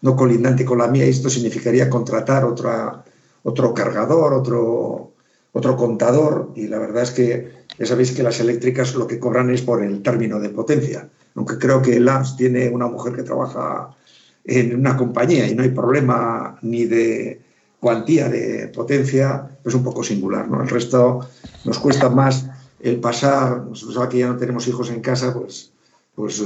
no 0.01 0.15
colindante 0.15 0.65
con 0.65 0.77
la 0.77 0.87
mía. 0.87 1.05
Y 1.05 1.09
esto 1.09 1.29
significaría 1.29 1.89
contratar 1.89 2.45
otra, 2.45 3.03
otro 3.43 3.73
cargador, 3.73 4.33
otro, 4.33 5.11
otro 5.51 5.75
contador. 5.75 6.51
Y 6.55 6.67
la 6.67 6.79
verdad 6.79 7.03
es 7.03 7.11
que 7.11 7.51
ya 7.77 7.85
sabéis 7.85 8.11
que 8.11 8.23
las 8.23 8.39
eléctricas 8.39 8.95
lo 8.95 9.07
que 9.07 9.19
cobran 9.19 9.49
es 9.49 9.61
por 9.61 9.83
el 9.83 10.01
término 10.01 10.39
de 10.39 10.49
potencia. 10.49 11.09
Aunque 11.35 11.57
creo 11.57 11.81
que 11.81 11.99
LAMS 11.99 12.35
tiene 12.35 12.69
una 12.69 12.87
mujer 12.87 13.15
que 13.15 13.23
trabaja 13.23 13.95
en 14.43 14.75
una 14.75 14.97
compañía 14.97 15.47
y 15.47 15.55
no 15.55 15.63
hay 15.63 15.69
problema 15.69 16.57
ni 16.61 16.85
de 16.85 17.41
cuantía 17.79 18.29
de 18.29 18.67
potencia, 18.67 19.49
es 19.65 19.73
un 19.73 19.83
poco 19.83 20.03
singular. 20.03 20.47
¿no? 20.47 20.61
El 20.61 20.69
resto 20.69 21.27
nos 21.65 21.79
cuesta 21.79 22.09
más 22.09 22.45
el 22.83 22.99
pasar, 22.99 23.65
nosotros 23.65 23.97
aquí 23.99 24.19
ya 24.19 24.27
no 24.27 24.37
tenemos 24.37 24.67
hijos 24.67 24.89
en 24.89 25.01
casa, 25.01 25.33
pues, 25.33 25.71
pues 26.15 26.39
eh, 26.39 26.43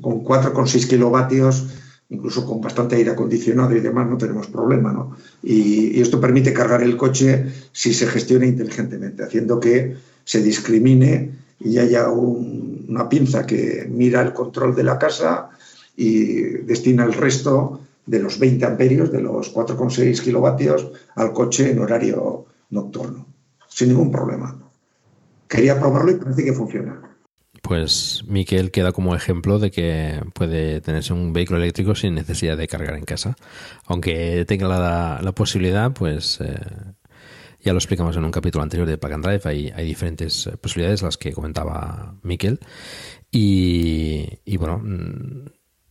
con 0.00 0.24
4,6 0.24 0.86
kilovatios, 0.88 1.66
incluso 2.08 2.44
con 2.44 2.60
bastante 2.60 2.96
aire 2.96 3.10
acondicionado 3.10 3.74
y 3.76 3.80
demás, 3.80 4.08
no 4.08 4.16
tenemos 4.18 4.48
problema. 4.48 4.92
¿no? 4.92 5.16
Y, 5.42 6.00
esto 6.00 6.20
permite 6.20 6.52
cargar 6.52 6.82
el 6.82 6.96
coche 6.96 7.46
si 7.72 7.92
se 7.92 8.06
gestiona 8.06 8.46
inteligentemente, 8.46 9.22
haciendo 9.22 9.60
que 9.60 9.96
se 10.24 10.42
discrimine 10.42 11.30
y 11.60 11.78
haya 11.78 12.08
un- 12.08 12.86
una 12.88 13.08
pinza 13.08 13.46
que 13.46 13.86
mira 13.88 14.22
el 14.22 14.32
control 14.32 14.74
de 14.74 14.82
la 14.82 14.98
casa 14.98 15.50
y 15.96 16.42
destina 16.64 17.04
el 17.04 17.12
resto 17.12 17.80
de 18.06 18.18
los 18.18 18.38
20 18.38 18.64
amperios, 18.66 19.12
de 19.12 19.20
los 19.20 19.50
4,6 19.50 20.20
kilovatios, 20.20 20.90
al 21.14 21.32
coche 21.32 21.70
en 21.70 21.78
horario 21.78 22.46
nocturno, 22.70 23.26
sin 23.68 23.88
ningún 23.88 24.10
problema. 24.10 24.59
Quería 25.50 25.78
probarlo 25.78 26.12
y 26.12 26.14
parece 26.14 26.44
que 26.44 26.52
funciona. 26.52 27.02
pues 27.62 28.22
Miquel 28.28 28.70
queda 28.70 28.92
como 28.92 29.14
ejemplo 29.16 29.58
de 29.58 29.70
que 29.72 30.22
puede 30.32 30.80
tenerse 30.80 31.12
un 31.12 31.32
vehículo 31.32 31.58
eléctrico 31.58 31.94
sin 31.94 32.14
necesidad 32.14 32.56
de 32.56 32.68
cargar 32.68 32.94
en 32.94 33.04
casa. 33.04 33.36
Aunque 33.86 34.44
tenga 34.46 34.68
la, 34.68 35.32
posibilidad, 35.32 35.92
pues 35.92 36.40
eh, 36.40 36.56
ya 37.62 37.72
lo 37.72 37.78
explicamos 37.78 38.16
en 38.16 38.24
un 38.24 38.30
capítulo 38.30 38.62
anterior 38.62 38.88
de 38.88 38.96
Pack 38.96 39.12
and 39.12 39.24
Drive, 39.24 39.40
hay, 39.44 39.84
diferentes 39.84 40.46
eh, 40.46 40.56
posibilidades, 40.56 41.02
las 41.02 41.18
que 41.18 41.32
comentaba 41.32 42.14
Miquel. 42.22 42.60
Y, 43.32 44.56
bueno, 44.56 44.78
mm, 44.78 45.50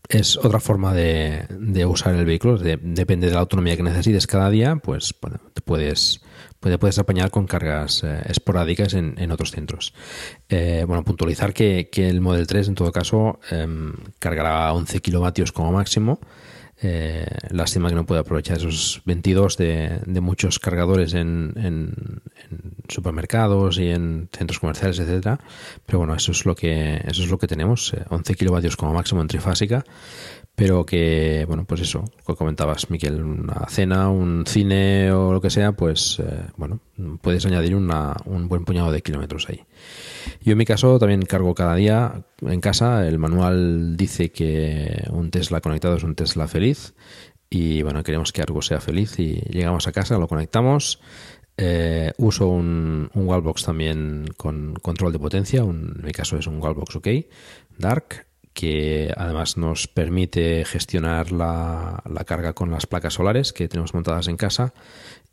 es 0.10 0.38
otra 0.38 0.60
forma 0.60 0.94
de, 0.94 1.86
usar 1.86 2.16
el 2.16 2.26
vehículo, 2.26 2.58
de- 2.58 2.80
depende 2.82 3.28
de 3.28 3.34
la 3.34 3.42
autonomía 3.42 3.78
que 3.78 3.84
necesites 3.84 4.26
cada 4.26 4.50
día, 4.50 4.78
pues 4.78 5.14
bueno, 5.22 5.40
te 5.54 5.62
puedes, 5.62 6.22
puede- 6.60 6.78
puedes 6.78 7.00
apañar 7.00 7.30
con 7.32 7.46
cargas 7.48 8.04
eh, 8.04 8.22
esporádicas 8.26 8.94
en, 8.94 9.16
en 9.18 9.32
otros 9.32 9.52
centros. 9.52 9.94
Eh, 10.50 10.84
bueno, 10.88 11.04
puntualizar 11.04 11.54
que, 11.54 11.90
que 11.92 12.10
el 12.10 12.22
Model 12.22 12.48
3 12.48 12.68
en 12.70 12.76
todo 12.76 12.92
caso 12.92 13.40
em, 13.52 13.94
cargará 14.20 14.72
11 14.74 15.00
kilovatios 15.02 15.52
como 15.52 15.72
máximo. 15.72 16.20
Eh, 16.82 17.26
lástima 17.50 17.90
que 17.90 17.96
no 17.96 18.06
puede 18.06 18.22
aprovechar 18.22 18.56
esos 18.56 19.02
22 19.04 19.58
de, 19.58 20.00
de 20.06 20.22
muchos 20.22 20.60
cargadores 20.60 21.14
en, 21.14 21.52
en- 21.58 22.22
en 22.50 22.74
supermercados 22.88 23.78
y 23.80 23.90
en 23.90 24.30
centros 24.32 24.60
comerciales, 24.60 24.98
etcétera. 25.00 25.42
Pero 25.86 26.00
bueno, 26.00 26.16
eso 26.16 26.32
es 26.32 26.46
lo 26.46 26.56
que 26.56 27.02
eso 27.06 27.24
es 27.24 27.30
lo 27.30 27.38
que 27.38 27.48
tenemos, 27.48 27.94
eh, 27.94 28.06
11 28.10 28.34
kilovatios 28.36 28.78
como 28.78 28.94
máximo 28.94 29.22
en 29.22 29.28
trifásica. 29.28 29.84
Pero 30.60 30.86
que, 30.86 31.46
bueno, 31.48 31.64
pues 31.66 31.80
eso, 31.82 32.04
que 32.28 32.36
comentabas, 32.36 32.90
Miquel, 32.92 33.24
una 33.24 33.66
cena, 33.70 34.10
un 34.10 34.44
cine 34.46 35.10
o 35.12 35.32
lo 35.32 35.40
que 35.40 35.50
sea, 35.50 35.72
pues, 35.72 36.20
eh, 36.20 36.48
bueno, 36.58 36.80
puedes 37.22 37.46
añadir 37.46 37.76
una- 37.76 38.16
un 38.26 38.50
buen 38.50 38.66
puñado 38.66 38.92
de 38.92 39.02
kilómetros 39.02 39.48
ahí. 39.50 39.62
Yo 40.42 40.52
en 40.52 40.58
mi 40.58 40.66
caso 40.66 41.00
también 41.00 41.22
cargo 41.22 41.56
cada 41.56 41.76
día 41.76 42.26
en 42.42 42.60
casa. 42.60 43.08
El 43.08 43.20
manual 43.20 43.96
dice 43.96 44.32
que 44.34 45.06
un 45.12 45.32
Tesla 45.32 45.62
conectado 45.62 45.96
es 45.96 46.04
un 46.04 46.16
Tesla 46.16 46.48
feliz. 46.48 46.94
Y 47.50 47.82
bueno, 47.82 48.04
queremos 48.04 48.32
que 48.32 48.42
algo 48.42 48.62
sea 48.62 48.80
feliz 48.82 49.18
y 49.18 49.36
llegamos 49.50 49.88
a 49.88 49.92
casa, 49.92 50.18
lo 50.20 50.28
conectamos. 50.28 51.00
Eh, 51.58 52.12
uso 52.18 52.48
un, 52.48 53.10
un 53.14 53.28
wallbox 53.28 53.64
también 53.64 54.26
con 54.38 54.76
control 54.82 55.12
de 55.14 55.20
potencia. 55.20 55.64
un- 55.64 55.96
en 56.00 56.06
mi 56.06 56.12
caso 56.12 56.38
es 56.38 56.48
un 56.48 56.62
wallbox 56.62 56.98
OK, 56.98 57.08
Dark, 57.78 58.28
que 58.60 59.14
además 59.16 59.56
nos 59.56 59.88
permite 59.88 60.66
gestionar 60.66 61.32
la, 61.32 62.04
la 62.04 62.26
carga 62.26 62.52
con 62.52 62.70
las 62.72 62.88
placas 62.88 63.14
solares 63.14 63.54
que 63.54 63.70
tenemos 63.70 63.94
montadas 63.94 64.28
en 64.28 64.36
casa. 64.36 64.74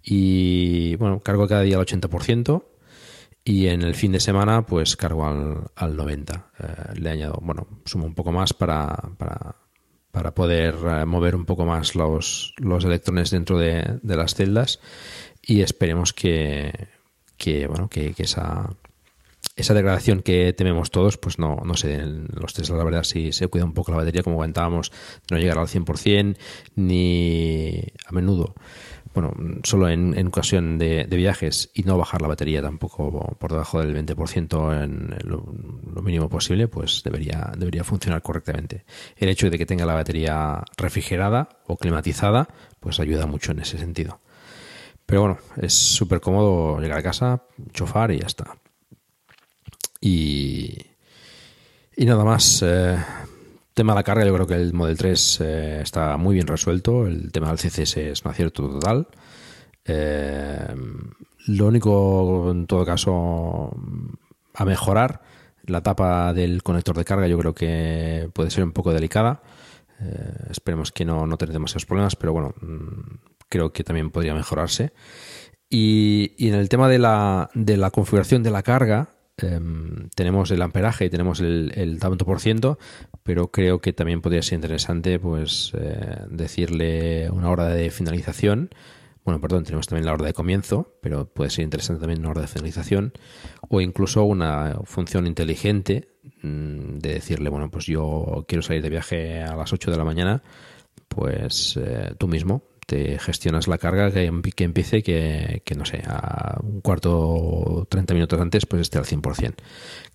Y 0.01 0.95
bueno, 0.95 1.19
cargo 1.19 1.49
cada 1.49 1.63
día 1.63 1.77
al 1.77 1.85
80%. 1.85 2.63
Y 3.43 3.67
en 3.67 3.83
el 3.83 3.97
fin 3.97 4.13
de 4.13 4.21
semana, 4.21 4.63
pues 4.65 4.97
cargo 4.97 5.27
al, 5.27 5.65
al 5.75 5.97
90. 5.97 6.53
Eh, 6.57 7.01
le 7.01 7.11
añado, 7.11 7.41
bueno, 7.43 7.67
sumo 7.85 8.07
un 8.07 8.15
poco 8.15 8.31
más 8.31 8.53
para, 8.53 8.95
para, 9.19 9.57
para 10.13 10.33
poder 10.33 10.77
eh, 10.87 11.05
mover 11.05 11.35
un 11.35 11.47
poco 11.47 11.65
más 11.65 11.97
los, 11.97 12.55
los 12.59 12.85
electrones 12.85 13.33
dentro 13.33 13.59
de, 13.59 13.99
de 14.03 14.17
las 14.17 14.37
celdas. 14.37 14.79
Y 15.43 15.63
esperemos 15.63 16.13
que, 16.13 16.73
que 17.37 17.67
bueno, 17.67 17.89
que, 17.89 18.15
que 18.15 18.23
esa, 18.23 18.71
esa 19.55 19.75
degradación 19.75 20.23
que 20.23 20.53
tememos 20.53 20.91
todos, 20.91 21.19
pues 21.19 21.39
no, 21.39 21.57
no 21.65 21.75
den 21.75 22.29
los 22.33 22.55
Tesla, 22.55 22.77
la 22.77 22.85
verdad, 22.85 23.05
si 23.05 23.33
se 23.33 23.49
cuida 23.49 23.65
un 23.65 23.75
poco 23.75 23.93
la 23.93 23.99
batería, 23.99 24.23
como 24.23 24.37
comentábamos, 24.37 24.93
no 25.31 25.39
llegar 25.39 25.59
al 25.59 25.69
100%, 25.69 26.37
ni 26.75 27.83
a 28.07 28.13
menudo, 28.13 28.55
bueno, 29.17 29.33
solo 29.63 29.89
en, 29.89 30.27
ocasión 30.27 30.77
de, 30.77 31.07
viajes 31.07 31.71
y 31.73 31.85
no 31.85 31.97
bajar 31.97 32.21
la 32.21 32.29
batería 32.29 32.61
tampoco 32.61 33.35
por 33.39 33.51
debajo 33.51 33.81
del 33.81 33.97
20% 33.97 34.85
en 34.85 35.17
lo, 35.27 35.43
lo 35.91 36.03
mínimo 36.03 36.29
posible, 36.29 36.69
pues 36.69 37.01
debería, 37.03 37.51
debería 37.57 37.83
funcionar 37.83 38.21
correctamente. 38.21 38.85
El 39.17 39.31
hecho 39.31 39.49
de 39.49 39.57
que 39.57 39.65
tenga 39.65 39.87
la 39.87 39.95
batería 39.95 40.63
refrigerada 40.77 41.49
o 41.67 41.79
climatizada, 41.79 42.47
pues 42.79 43.01
ayuda 43.01 43.27
mucho 43.27 43.53
en 43.53 43.61
ese 43.61 43.79
sentido. 43.79 44.21
Pero 45.07 45.23
bueno, 45.23 45.39
es 45.63 45.73
súper 45.73 46.21
cómodo 46.21 46.79
llegar 46.79 46.99
a 46.99 47.03
casa, 47.03 47.43
chofar 47.73 48.11
y 48.11 48.19
ya 48.19 48.27
está. 48.27 48.59
Y, 50.01 50.77
y 51.97 52.05
nada 52.05 52.25
más. 52.25 52.63
eh, 52.63 52.97
tema 53.77 53.93
de 53.93 53.97
la 53.99 54.05
carga, 54.05 54.25
yo 54.25 54.33
creo 54.33 54.47
que 54.47 54.55
el 54.55 54.73
Model 54.73 54.97
3 54.97 55.41
eh, 55.43 55.81
está 55.83 56.17
muy 56.17 56.35
bien 56.35 56.47
resuelto. 56.47 57.07
El 57.07 57.31
tema 57.31 57.49
del 57.49 57.59
CCS 57.59 57.99
es 57.99 58.25
un 58.25 58.31
acierto 58.31 58.71
total. 58.71 59.07
Eh, 59.85 60.75
lo 61.49 61.67
único, 61.67 62.51
en 62.51 62.67
todo 62.67 62.87
caso, 62.87 63.71
a 64.55 64.65
mejorar, 64.65 65.21
la 65.67 65.83
tapa 65.83 66.33
del 66.33 66.63
conector 66.63 66.97
de 66.97 67.05
carga 67.05 67.27
yo 67.27 67.39
creo 67.39 67.55
que 67.55 68.31
puede 68.33 68.51
ser 68.51 68.65
un 68.65 68.73
poco 68.73 68.95
delicada. 68.95 69.43
Eh, 70.01 70.47
esperemos 70.51 70.91
que 70.91 71.05
no, 71.05 71.27
no 71.27 71.37
tener 71.37 71.53
demasiados 71.53 71.85
problemas, 71.85 72.17
pero 72.17 72.33
bueno, 72.33 72.55
mm, 72.61 73.19
creo 73.51 73.75
que 73.75 73.85
también 73.85 74.11
podría 74.11 74.33
mejorarse. 74.35 74.95
Y, 75.69 76.33
y 76.39 76.49
en 76.49 76.55
el 76.55 76.71
tema 76.71 76.89
de 76.89 76.99
la, 76.99 77.51
de 77.53 77.77
la 77.77 77.91
configuración 77.91 78.43
de 78.43 78.51
la 78.53 78.63
carga, 78.63 79.11
em, 79.39 80.09
tenemos 80.15 80.51
el 80.51 80.63
amperaje 80.63 81.07
y 81.07 81.11
tenemos 81.11 81.41
el, 81.41 81.73
el 81.75 81.99
tanto 81.99 82.25
por 82.25 82.41
ciento, 82.41 82.79
pero 83.23 83.51
creo 83.51 83.81
que 83.81 83.93
también 83.93 84.23
podría 84.23 84.43
ser 84.43 84.57
interesante 84.57 85.19
pues 85.19 85.73
eh, 85.77 86.21
decirle 86.31 87.29
una 87.31 87.51
hora 87.51 87.69
de 87.69 87.91
finalización. 87.91 88.71
Bueno, 89.25 89.41
perdón, 89.41 89.65
tenemos 89.65 89.89
también 89.89 90.07
la 90.07 90.13
hora 90.13 90.27
de 90.27 90.33
comienzo, 90.33 90.97
pero 91.03 91.27
puede 91.27 91.51
ser 91.51 91.65
interesante 91.65 92.01
también 92.01 92.21
una 92.21 92.31
hora 92.31 92.43
de 92.43 92.47
finalización 92.47 93.13
o 93.69 93.81
incluso 93.81 94.23
una 94.23 94.79
función 94.85 95.27
inteligente 95.27 96.09
mm, 96.43 96.99
de 96.99 97.15
decirle, 97.15 97.51
bueno, 97.51 97.69
pues 97.69 97.87
yo 97.87 98.45
quiero 98.47 98.63
salir 98.63 98.83
de 98.83 98.91
viaje 98.91 99.43
a 99.43 99.57
las 99.57 99.73
8 99.73 99.91
de 99.91 99.97
la 99.97 100.05
mañana, 100.05 100.43
pues 101.09 101.77
eh, 101.77 102.15
tú 102.19 102.29
mismo 102.29 102.63
te 102.87 103.19
gestionas 103.19 103.69
la 103.69 103.79
carga 103.79 104.11
que, 104.11 104.25
em- 104.25 104.43
empiece 104.59 105.03
que, 105.03 105.63
que, 105.65 105.75
no 105.75 105.85
sé, 105.85 106.03
a 106.07 106.59
un 106.63 106.81
cuarto 106.81 107.19
o 107.19 107.85
30 107.89 108.15
minutos 108.15 108.41
antes 108.41 108.65
pues 108.67 108.83
esté 108.83 108.99
al 108.99 109.05
100%. 109.05 109.55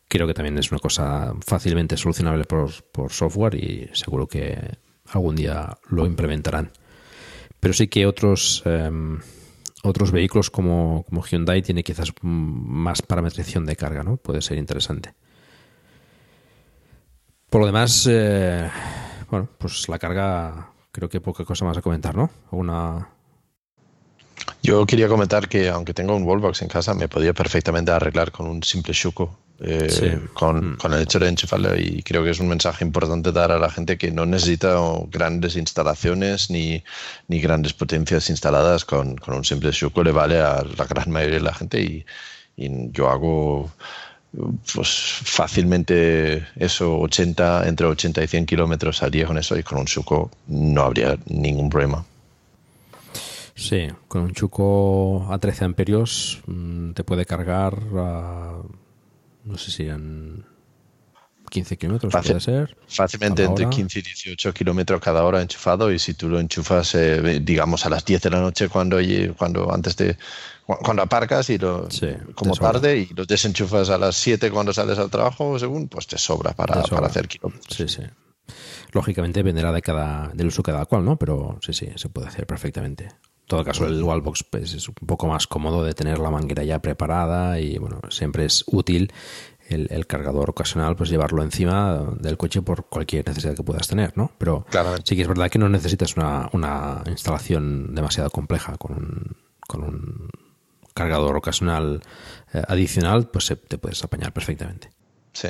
Creo 0.08 0.28
que 0.28 0.34
también 0.34 0.58
es 0.58 0.72
una 0.72 0.80
cosa 0.80 1.34
fácilmente 1.46 1.98
solucionable 1.98 2.46
por, 2.46 2.72
por 2.92 3.12
software 3.12 3.56
y 3.56 3.90
seguro 3.94 4.28
que 4.28 4.78
algún 5.12 5.36
día 5.36 5.78
lo 5.90 6.06
implementarán. 6.06 6.72
Pero 7.60 7.74
sí 7.74 7.88
que 7.88 8.06
otros 8.06 8.64
em, 8.66 9.20
otros 9.84 10.12
vehículos 10.12 10.50
como, 10.50 11.04
como 11.08 11.24
Hyundai 11.24 11.62
tiene 11.62 11.84
quizás 11.84 12.14
más 12.22 13.02
parametrización 13.02 13.66
de 13.66 13.76
carga, 13.76 14.04
¿no? 14.04 14.18
Puede 14.18 14.42
ser 14.42 14.58
interesante. 14.58 15.14
Por 17.50 17.62
lo 17.62 17.68
demás, 17.68 18.08
eh, 18.10 18.70
bueno, 19.30 19.50
pues 19.58 19.90
la 19.90 20.00
carga 20.00 20.71
creo 20.92 21.10
que 21.10 21.22
poca 21.22 21.46
cosa 21.46 21.66
más 21.66 21.78
a 21.78 21.82
comentar, 21.82 22.16
¿no? 22.16 22.30
¿Alguna, 22.52 23.10
Yo 24.64 24.86
quería 24.86 25.08
comentar 25.08 25.48
que 25.48 25.70
aunque 25.70 25.94
tengo 25.94 26.16
un 26.16 26.24
wallbox 26.24 26.62
en 26.62 26.68
casa, 26.68 26.94
me 26.94 27.08
podía 27.08 27.34
perfectamente 27.34 27.92
arreglar 27.92 28.32
con 28.32 28.48
un 28.48 28.62
simple 28.64 28.94
Shuko, 28.94 29.38
eh, 29.60 29.90
Sí. 29.90 30.12
con, 30.34 30.76
con 30.78 30.94
el 30.94 31.02
hecho 31.02 31.20
de 31.20 31.30
enchufarlo. 31.30 31.76
Y 31.78 32.02
creo 32.04 32.24
que 32.24 32.32
es 32.32 32.40
un 32.40 32.48
mensaje 32.48 32.84
importante 32.84 33.32
dar 33.32 33.52
a 33.52 33.60
la 33.60 33.70
gente 33.70 33.98
que 33.98 34.12
no 34.12 34.26
necesita 34.26 34.76
grandes 35.10 35.56
instalaciones 35.56 36.50
ni, 36.50 36.84
ni 37.28 37.40
grandes 37.42 37.74
potencias 37.74 38.30
instaladas. 38.30 38.86
Con, 38.86 39.16
con 39.18 39.36
un 39.36 39.44
simple 39.46 39.72
Shuko 39.72 40.04
le 40.04 40.12
vale 40.12 40.40
a 40.42 40.64
la 40.78 40.86
gran 40.86 41.10
mayoría 41.12 41.38
de 41.38 41.44
la 41.44 41.54
gente. 41.54 41.82
Y, 41.82 42.06
y 42.58 42.92
yo 42.92 43.10
hago 43.10 43.72
pues 44.74 44.88
fácilmente 45.24 46.48
eso, 46.56 46.98
80, 47.00 47.68
entre 47.68 47.86
80 47.88 48.24
y 48.24 48.28
100 48.28 48.46
kilómetros 48.46 49.04
al 49.04 49.12
día 49.12 49.26
con 49.26 49.38
eso. 49.38 49.58
Y 49.58 49.64
con 49.64 49.80
un 49.80 49.86
Shuko 49.86 50.32
no 50.48 50.82
habría 50.84 51.18
ningún 51.28 51.70
problema. 51.70 52.06
Sí, 53.56 53.88
con 54.08 54.24
un 54.24 54.32
chuco 54.34 55.28
a 55.32 55.38
13 55.38 55.66
amperios 55.66 56.42
mm, 56.48 56.92
te 56.92 57.04
puede 57.04 57.26
cargar 57.26 57.78
a, 57.98 58.62
no 59.44 59.58
sé 59.58 59.72
si 59.72 59.84
en 59.88 60.46
15 61.50 61.78
kilómetros, 61.78 62.14
Fácil- 62.14 62.30
puede 62.32 62.40
ser. 62.40 62.78
Fácilmente 62.88 63.44
entre 63.44 63.66
hora. 63.66 63.76
15 63.76 64.00
y 64.00 64.02
18 64.04 64.54
kilómetros 64.54 65.02
cada 65.02 65.24
hora 65.26 65.42
enchufado 65.42 65.92
y 65.92 66.00
si 66.00 66.14
tú 66.14 66.30
lo 66.30 66.40
enchufas, 66.40 66.96
eh, 66.96 67.40
digamos, 67.44 67.86
a 67.86 67.90
las 67.90 68.06
10 68.06 68.22
de 68.22 68.30
la 68.30 68.40
noche 68.40 68.70
cuando, 68.70 68.98
cuando 69.38 69.72
antes 69.72 69.98
de 69.98 70.18
cuando 70.78 71.04
aparcas 71.04 71.50
y 71.50 71.58
lo, 71.58 71.88
como 72.36 72.56
tarde 72.56 72.98
y 72.98 73.14
lo 73.14 73.26
desenchufas 73.26 73.90
a 73.90 73.98
las 73.98 74.16
7 74.16 74.52
cuando 74.52 74.74
sales 74.74 74.98
al 75.00 75.10
trabajo, 75.10 75.58
según, 75.60 75.88
pues 75.88 76.08
te 76.08 76.18
sobra 76.18 76.52
para, 76.54 76.76
Te 76.76 76.82
sobra. 76.88 76.96
para 76.98 77.08
hacer 77.08 77.28
kilómetros. 77.28 77.76
Sí, 77.76 77.88
sí. 77.88 78.04
Lógicamente 78.92 79.40
dependerá 79.40 79.72
de 79.72 79.82
cada, 79.82 80.30
del 80.34 80.48
uso 80.48 80.62
cada 80.64 80.86
cual, 80.86 81.06
¿no? 81.06 81.18
Pero 81.18 81.58
sí, 81.62 81.74
sí, 81.74 81.90
se 81.96 82.10
puede 82.10 82.28
hacer 82.28 82.46
perfectamente. 82.46 83.06
En 83.06 83.48
todo 83.48 83.64
caso, 83.64 83.86
el 83.86 84.02
wallbox 84.02 84.44
pues, 84.44 84.74
es 84.74 84.88
un 84.88 84.96
poco 85.06 85.28
más 85.28 85.48
cómodo 85.48 85.84
de 85.84 85.94
tener 85.94 86.20
la 86.20 86.30
manguera 86.30 86.64
ya 86.64 86.80
preparada 86.80 87.60
y, 87.60 87.78
bueno, 87.78 88.00
siempre 88.10 88.46
es 88.46 88.64
útil 88.68 89.12
el, 89.68 89.88
el 89.92 90.08
cargador 90.08 90.50
ocasional, 90.50 90.96
pues 90.96 91.10
llevarlo 91.10 91.44
encima 91.44 92.14
del 92.20 92.38
coche 92.38 92.62
por 92.62 92.86
cualquier 92.88 93.28
necesidad 93.28 93.56
que 93.56 93.64
puedas 93.64 93.88
tener, 93.88 94.18
¿no? 94.18 94.32
Pero 94.38 94.66
sí 95.04 95.16
que 95.16 95.22
es 95.22 95.28
verdad 95.28 95.50
que 95.50 95.60
no 95.60 95.70
necesitas 95.70 96.16
una, 96.18 96.50
una 96.54 97.04
instalación 97.08 97.94
demasiado 97.96 98.30
compleja 98.30 98.78
con 98.78 98.94
un, 98.94 99.38
con 99.68 99.84
un 99.84 100.30
cargador 100.94 101.36
ocasional 101.36 102.02
eh, 102.54 102.62
adicional, 102.68 103.30
pues 103.30 103.46
se, 103.46 103.56
te 103.56 103.78
puedes 103.78 104.04
apañar 104.04 104.34
perfectamente. 104.34 104.92
Sí. 105.34 105.50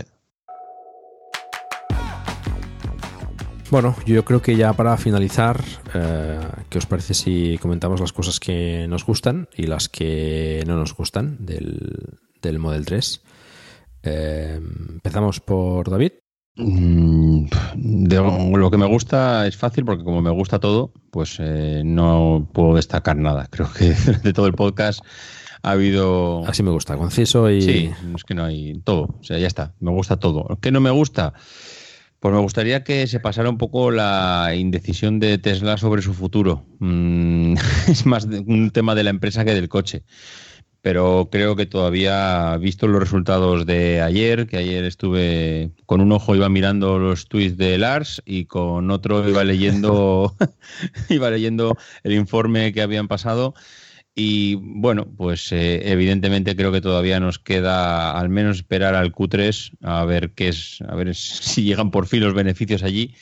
Bueno, 3.72 3.96
yo 4.06 4.26
creo 4.26 4.42
que 4.42 4.58
ya 4.58 4.74
para 4.74 4.98
finalizar, 4.98 5.64
eh, 5.94 6.40
¿qué 6.70 6.78
os 6.78 6.86
parece 6.86 7.14
si 7.14 7.58
comentamos 7.62 8.02
las 8.02 8.12
cosas 8.12 8.40
que 8.42 8.86
nos 8.90 9.06
gustan 9.06 9.48
y 9.56 9.66
las 9.68 9.88
que 9.88 10.62
no 10.68 10.76
nos 10.76 10.94
gustan 10.94 11.38
del, 11.40 12.20
del 12.42 12.60
Model 12.60 12.86
3? 12.86 13.22
Eh, 14.04 14.60
empezamos 14.90 15.40
por 15.40 15.90
David. 15.90 16.12
Mm, 16.56 17.46
de 17.76 18.16
lo 18.18 18.70
que 18.70 18.78
me 18.78 18.86
gusta 18.86 19.48
es 19.48 19.56
fácil 19.56 19.86
porque 19.86 20.04
como 20.04 20.22
me 20.22 20.30
gusta 20.32 20.60
todo, 20.60 20.94
pues 21.10 21.38
eh, 21.40 21.82
no 21.86 22.50
puedo 22.54 22.76
destacar 22.76 23.18
nada. 23.18 23.48
Creo 23.50 23.72
que 23.72 23.94
de 24.24 24.34
todo 24.34 24.48
el 24.48 24.54
podcast 24.54 25.02
ha 25.64 25.72
habido... 25.72 26.46
Así 26.48 26.64
me 26.64 26.72
gusta, 26.72 26.98
conciso 26.98 27.50
y... 27.50 27.62
Sí, 27.62 27.92
es 28.16 28.24
que 28.24 28.36
no 28.36 28.44
hay 28.44 28.80
todo. 28.84 29.16
O 29.20 29.24
sea, 29.24 29.38
ya 29.38 29.48
está, 29.48 29.74
me 29.80 29.92
gusta 29.92 30.18
todo. 30.18 30.58
¿Qué 30.62 30.72
no 30.72 30.82
me 30.82 30.90
gusta? 30.90 31.34
Pues 32.20 32.34
me 32.34 32.42
gustaría 32.42 32.84
que 32.84 33.08
se 33.08 33.20
pasara 33.20 33.50
un 33.50 33.58
poco 33.58 33.90
la 33.90 34.54
indecisión 34.56 35.20
de 35.20 35.38
Tesla 35.38 35.78
sobre 35.78 36.02
su 36.02 36.14
futuro. 36.14 36.66
Mm, 36.80 37.56
es 37.88 38.06
más 38.06 38.26
un 38.26 38.72
tema 38.72 38.94
de 38.94 39.04
la 39.04 39.10
empresa 39.10 39.46
que 39.46 39.54
del 39.54 39.70
coche. 39.70 40.04
Pero 40.82 41.30
creo 41.32 41.56
que 41.56 41.68
todavía, 41.68 42.58
visto 42.58 42.88
los 42.88 43.00
resultados 43.00 43.68
de 43.68 44.02
ayer, 44.02 44.48
que 44.48 44.58
ayer 44.58 44.84
estuve 44.84 45.72
con 45.86 46.02
un 46.02 46.12
ojo 46.12 46.36
iba 46.36 46.50
mirando 46.50 46.98
los 46.98 47.28
tweets 47.28 47.58
de 47.58 47.78
Lars 47.78 48.22
y 48.26 48.46
con 48.46 48.90
otro 48.90 49.28
iba 49.30 49.44
leyendo, 49.44 50.36
iba 51.10 51.30
leyendo 51.30 51.78
el 52.04 52.14
informe 52.14 52.74
que 52.74 52.82
habían 52.82 53.08
pasado 53.08 53.54
y 54.14 54.56
bueno, 54.56 55.08
pues 55.16 55.52
eh, 55.52 55.90
evidentemente 55.92 56.56
creo 56.56 56.72
que 56.72 56.82
todavía 56.82 57.20
nos 57.20 57.40
queda 57.40 58.18
al 58.20 58.30
menos 58.30 58.58
esperar 58.58 58.94
al 58.94 59.14
Q3 59.14 59.78
a 59.82 60.04
ver 60.06 60.32
qué 60.34 60.50
es, 60.50 60.80
a 60.88 60.96
ver 60.96 61.16
si 61.16 61.64
llegan 61.64 61.92
por 61.92 62.08
fin 62.08 62.22
los 62.22 62.34
beneficios 62.34 62.84
allí. 62.84 63.16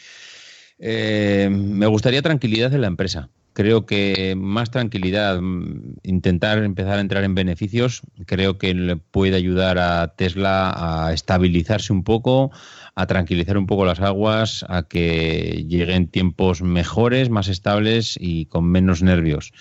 Eh, 0.79 1.49
me 1.51 1.85
gustaría 1.87 2.21
tranquilidad 2.21 2.73
en 2.73 2.81
la 2.81 2.87
empresa. 2.87 3.29
Creo 3.59 3.85
que 3.85 4.35
más 4.37 4.71
tranquilidad, 4.71 5.41
mm, 5.41 5.97
intentar 6.03 6.63
empezar 6.63 6.97
a 6.97 7.01
entrar 7.01 7.25
en 7.25 7.35
beneficios, 7.35 8.03
creo 8.25 8.57
que 8.57 8.73
le 8.73 8.95
puede 8.95 9.35
ayudar 9.35 9.77
a 9.79 10.15
Tesla 10.15 10.71
a 10.77 11.11
estabilizarse 11.11 11.91
un 11.91 12.05
poco, 12.05 12.51
a 12.95 13.05
tranquilizar 13.05 13.57
un 13.57 13.67
poco 13.67 13.83
las 13.83 13.99
aguas, 13.99 14.65
a 14.69 14.83
que 14.83 15.65
lleguen 15.67 16.07
tiempos 16.07 16.61
mejores, 16.61 17.29
más 17.29 17.49
estables 17.49 18.17
y 18.17 18.45
con 18.45 18.63
menos 18.63 19.03
nervios. 19.03 19.51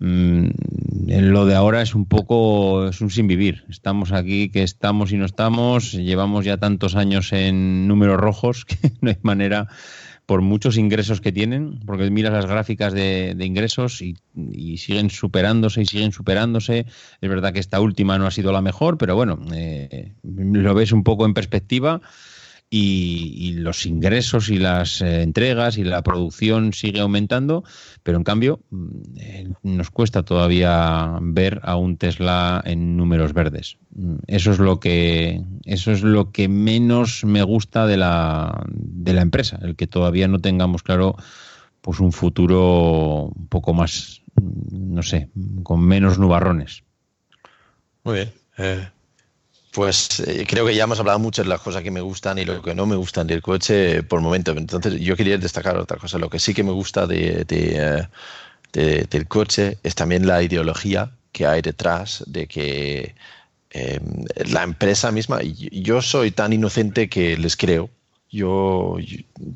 Mm, 0.00 0.48
lo 1.08 1.46
de 1.46 1.54
ahora 1.54 1.80
es 1.80 1.94
un 1.94 2.04
poco, 2.04 2.88
es 2.88 3.00
un 3.00 3.08
sin 3.08 3.26
vivir. 3.26 3.64
Estamos 3.70 4.12
aquí 4.12 4.50
que 4.50 4.62
estamos 4.62 5.12
y 5.12 5.16
no 5.16 5.24
estamos, 5.24 5.92
llevamos 5.92 6.44
ya 6.44 6.58
tantos 6.58 6.94
años 6.94 7.32
en 7.32 7.88
números 7.88 8.20
rojos 8.20 8.64
que 8.66 8.76
no 9.00 9.08
hay 9.08 9.18
manera, 9.22 9.68
por 10.30 10.42
muchos 10.42 10.76
ingresos 10.76 11.20
que 11.20 11.32
tienen, 11.32 11.80
porque 11.84 12.08
miras 12.08 12.32
las 12.32 12.46
gráficas 12.46 12.92
de, 12.92 13.34
ingresos 13.40 14.00
y, 14.00 14.14
siguen 14.76 15.10
superándose 15.10 15.82
y 15.82 15.86
siguen 15.86 16.12
superándose. 16.12 16.86
Es 17.20 17.28
verdad 17.28 17.52
que 17.52 17.58
esta 17.58 17.80
última 17.80 18.16
no 18.16 18.28
ha 18.28 18.30
sido 18.30 18.52
la 18.52 18.62
mejor, 18.62 18.96
pero 18.96 19.16
bueno, 19.16 19.40
eh, 19.52 20.12
lo 20.22 20.72
ves 20.72 20.92
un 20.92 21.02
poco 21.02 21.26
en 21.26 21.34
perspectiva 21.34 22.00
y, 22.72 23.54
los 23.54 23.84
ingresos 23.84 24.48
y 24.48 24.58
las 24.58 25.02
eh, 25.02 25.22
entregas 25.22 25.76
y 25.76 25.82
la 25.82 26.02
producción 26.02 26.72
sigue 26.72 27.00
aumentando, 27.00 27.64
pero 28.04 28.16
en 28.16 28.24
cambio 28.24 28.60
mm, 28.70 28.88
eh, 29.16 29.48
nos 29.64 29.90
cuesta 29.90 30.22
todavía 30.22 31.18
ver 31.20 31.60
a 31.64 31.74
un 31.74 31.96
Tesla 31.96 32.62
en 32.64 32.96
números 32.96 33.32
verdes. 33.32 33.76
Mm, 33.90 34.16
eso 34.28 34.52
es 34.52 34.60
lo 34.60 34.78
que 34.78 35.42
eso 35.64 35.90
es 35.90 36.02
lo 36.02 36.30
que 36.30 36.48
menos 36.48 37.24
me 37.24 37.42
gusta 37.42 37.86
de 37.86 37.96
la, 37.96 38.64
de 38.68 39.14
la 39.14 39.22
empresa, 39.22 39.58
el 39.62 39.74
que 39.74 39.88
todavía 39.88 40.28
no 40.28 40.38
tengamos 40.38 40.84
claro 40.84 41.16
pues 41.80 41.98
un 41.98 42.12
futuro 42.12 43.32
un 43.34 43.48
poco 43.48 43.74
más 43.74 44.22
mm, 44.36 44.94
no 44.94 45.02
sé, 45.02 45.28
con 45.64 45.80
menos 45.80 46.20
nubarrones. 46.20 46.84
Muy 48.04 48.14
bien. 48.14 48.32
Eh, 48.58 48.88
pues 49.72 50.20
eh, 50.20 50.44
creo 50.48 50.66
que 50.66 50.74
ya 50.74 50.84
hemos 50.84 50.98
hablado 50.98 51.18
mucho 51.18 51.42
de 51.42 51.48
las 51.48 51.60
cosas 51.60 51.82
que 51.82 51.90
me 51.90 52.00
gustan 52.00 52.38
y 52.38 52.44
lo 52.44 52.60
que 52.60 52.74
no 52.74 52.86
me 52.86 52.96
gustan 52.96 53.26
del 53.26 53.42
coche 53.42 54.02
por 54.02 54.20
momento. 54.20 54.52
Entonces 54.52 55.00
yo 55.00 55.16
quería 55.16 55.38
destacar 55.38 55.76
otra 55.76 55.98
cosa. 55.98 56.18
Lo 56.18 56.28
que 56.28 56.38
sí 56.40 56.54
que 56.54 56.64
me 56.64 56.72
gusta 56.72 57.06
de, 57.06 57.46
eh, 57.48 59.06
del 59.08 59.28
coche 59.28 59.78
es 59.82 59.94
también 59.94 60.26
la 60.26 60.42
ideología 60.42 61.12
que 61.32 61.46
hay 61.46 61.62
detrás 61.62 62.24
de 62.26 62.46
que 62.48 63.14
la 64.46 64.64
empresa 64.64 65.12
misma, 65.12 65.40
yo 65.42 66.02
soy 66.02 66.32
tan 66.32 66.52
inocente 66.52 67.08
que 67.08 67.36
les 67.36 67.56
creo. 67.56 67.88
Yo, 68.32 68.96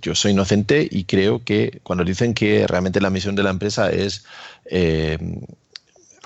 yo 0.01 0.15
soy 0.15 0.33
inocente 0.33 0.89
y 0.91 1.05
creo 1.05 1.45
que 1.45 1.81
cuando 1.83 2.05
dicen 2.05 2.35
que 2.35 2.67
realmente 2.67 3.01
la 3.01 3.11
misión 3.11 3.35
de 3.37 3.43
la 3.43 3.51
empresa 3.51 3.91
es 3.91 4.25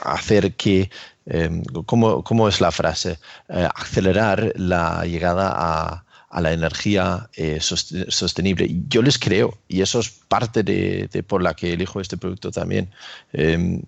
hacer 0.02 0.54
que 0.54 0.90
Em, 1.30 1.62
¿cómo, 1.84 2.48
es 2.48 2.60
la 2.60 2.70
frase? 2.70 3.18
Eh, 3.48 3.68
acelerar 3.74 4.52
la 4.56 5.04
llegada 5.04 5.52
a, 5.54 6.04
la 6.40 6.52
energía 6.52 7.28
eh, 7.36 7.58
sostenible. 7.60 8.68
Yo 8.88 9.02
les 9.02 9.18
creo 9.18 9.58
y 9.66 9.80
eso 9.80 10.00
es 10.00 10.10
parte 10.10 10.62
de, 10.62 11.24
por 11.26 11.42
la 11.42 11.54
que 11.54 11.72
elijo 11.72 12.00
este 12.00 12.16
producto 12.16 12.50
también. 12.50 12.90
Em, 13.32 13.82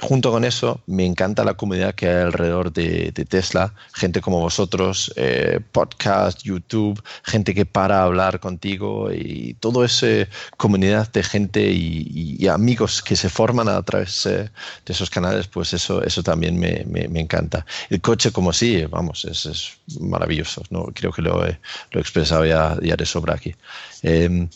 junto 0.00 0.30
con 0.30 0.44
eso, 0.44 0.80
me 0.86 1.04
encanta 1.04 1.44
la 1.44 1.54
comunidad 1.54 1.94
que 1.94 2.08
hay 2.08 2.22
alrededor 2.22 2.72
de, 2.72 3.12
Tesla, 3.28 3.74
gente 3.92 4.20
como 4.20 4.40
vosotros, 4.40 5.12
eh, 5.16 5.60
podcast, 5.72 6.42
YouTube, 6.42 7.02
gente 7.24 7.54
que 7.54 7.66
para 7.66 8.02
hablar 8.02 8.38
contigo 8.38 9.12
y 9.12 9.54
toda 9.60 9.86
esa 9.86 10.28
comunidad 10.56 11.10
de 11.12 11.22
gente 11.22 11.70
y, 11.70 12.46
amigos 12.48 13.02
que 13.02 13.16
se 13.16 13.28
forman 13.28 13.68
a 13.68 13.82
través 13.82 14.24
eh, 14.24 14.50
de 14.86 14.92
esos 14.92 15.10
canales, 15.10 15.48
pues 15.48 15.74
eso, 15.74 16.02
eso 16.02 16.22
también 16.22 16.58
me, 16.58 17.20
encanta. 17.20 17.66
El 17.90 18.00
coche 18.00 18.30
como 18.32 18.52
sí, 18.52 18.84
vamos, 18.86 19.24
es, 19.24 19.78
maravilloso, 20.00 20.62
¿no? 20.70 20.86
creo 20.94 21.12
que 21.12 21.22
lo 21.22 21.44
he, 21.44 21.58
lo 21.90 21.98
he 21.98 22.00
expresado 22.00 22.46
ya, 22.46 22.74
de 22.76 23.06
sobra 23.06 23.34
aquí. 23.34 23.54
Em, 24.02 24.48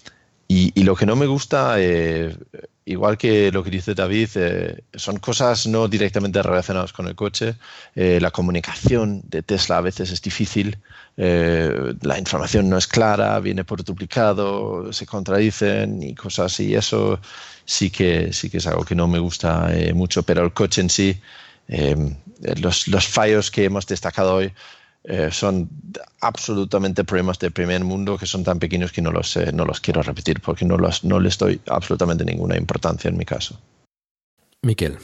y, 0.55 0.83
lo 0.83 0.95
que 0.95 1.07
no 1.07 1.17
me 1.17 1.27
gusta, 1.27 1.77
eh, 1.79 2.37
igual 2.85 3.17
que 3.17 3.51
lo 3.51 3.65
que 3.65 3.71
dice 3.71 3.95
David, 3.95 4.29
eh, 4.35 4.85
son 4.95 5.17
cosas 5.19 5.67
no 5.67 5.89
directamente 5.89 6.43
relacionadas 6.43 6.93
con 6.93 7.07
el 7.09 7.15
coche. 7.15 7.55
Eh, 7.95 8.19
la 8.21 8.31
comunicación 8.31 9.23
de 9.25 9.43
Tesla 9.43 9.79
a 9.79 9.81
veces 9.81 10.11
es 10.11 10.21
difícil, 10.21 10.79
la 11.17 12.19
información 12.19 12.69
no 12.69 12.79
es 12.79 12.87
clara, 12.87 13.39
viene 13.41 13.65
por 13.65 13.85
duplicado, 13.85 14.93
se 14.93 15.07
contradicen 15.07 16.03
y 16.03 16.15
cosas 16.15 16.53
así. 16.53 16.75
Eso 16.75 17.21
sí 17.65 17.91
que, 17.91 18.33
sí 18.33 18.51
que 18.51 18.59
es 18.59 18.67
algo 18.67 18.85
que 18.85 18.95
no 18.95 19.09
me 19.09 19.19
gusta 19.19 19.71
mucho, 19.95 20.23
pero 20.23 20.43
el 20.43 20.53
coche 20.53 20.81
en 20.81 20.91
sí, 20.91 21.21
los, 22.61 22.89
los 22.89 23.07
fallos 23.07 23.51
que 23.51 23.65
hemos 23.65 23.87
destacado 23.87 24.37
hoy, 24.37 24.53
eh, 25.05 25.31
son 25.33 25.69
absolutamente 26.21 27.03
problemas 27.03 27.39
de 27.41 27.51
primer 27.51 27.83
mundo 27.83 28.17
que 28.17 28.27
son 28.27 28.45
tan 28.45 28.61
pequeños 28.61 28.93
que 28.93 29.03
no 29.03 29.11
los, 29.11 29.37
eh, 29.37 29.51
no 29.53 29.65
los 29.65 29.81
quiero 29.81 30.01
repetir 30.01 30.41
porque 30.41 30.65
no, 30.65 30.79
los, 30.79 31.03
no 31.03 31.19
les 31.19 31.37
doy 31.39 31.61
absolutamente 31.67 32.25
ninguna 32.25 32.57
importancia 32.57 33.09
en 33.09 33.17
mi 33.17 33.25
caso. 33.25 33.59
Miquel. 34.63 34.99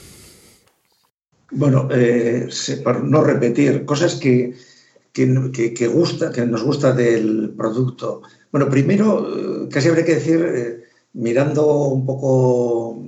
Bueno, 1.51 1.89
eh, 1.91 2.47
para 2.81 2.99
no 2.99 3.23
repetir, 3.23 3.83
cosas 3.83 4.15
que, 4.15 4.55
que, 5.11 5.87
gusta, 5.87 6.31
que 6.31 6.45
nos 6.45 6.63
gusta 6.63 6.93
del 6.93 7.53
producto. 7.57 8.21
Bueno, 8.51 8.69
primero, 8.69 9.67
casi 9.69 9.89
habría 9.89 10.05
que 10.05 10.15
decir, 10.15 10.85
mirando 11.11 11.65
un 11.87 12.05
poco 12.05 13.03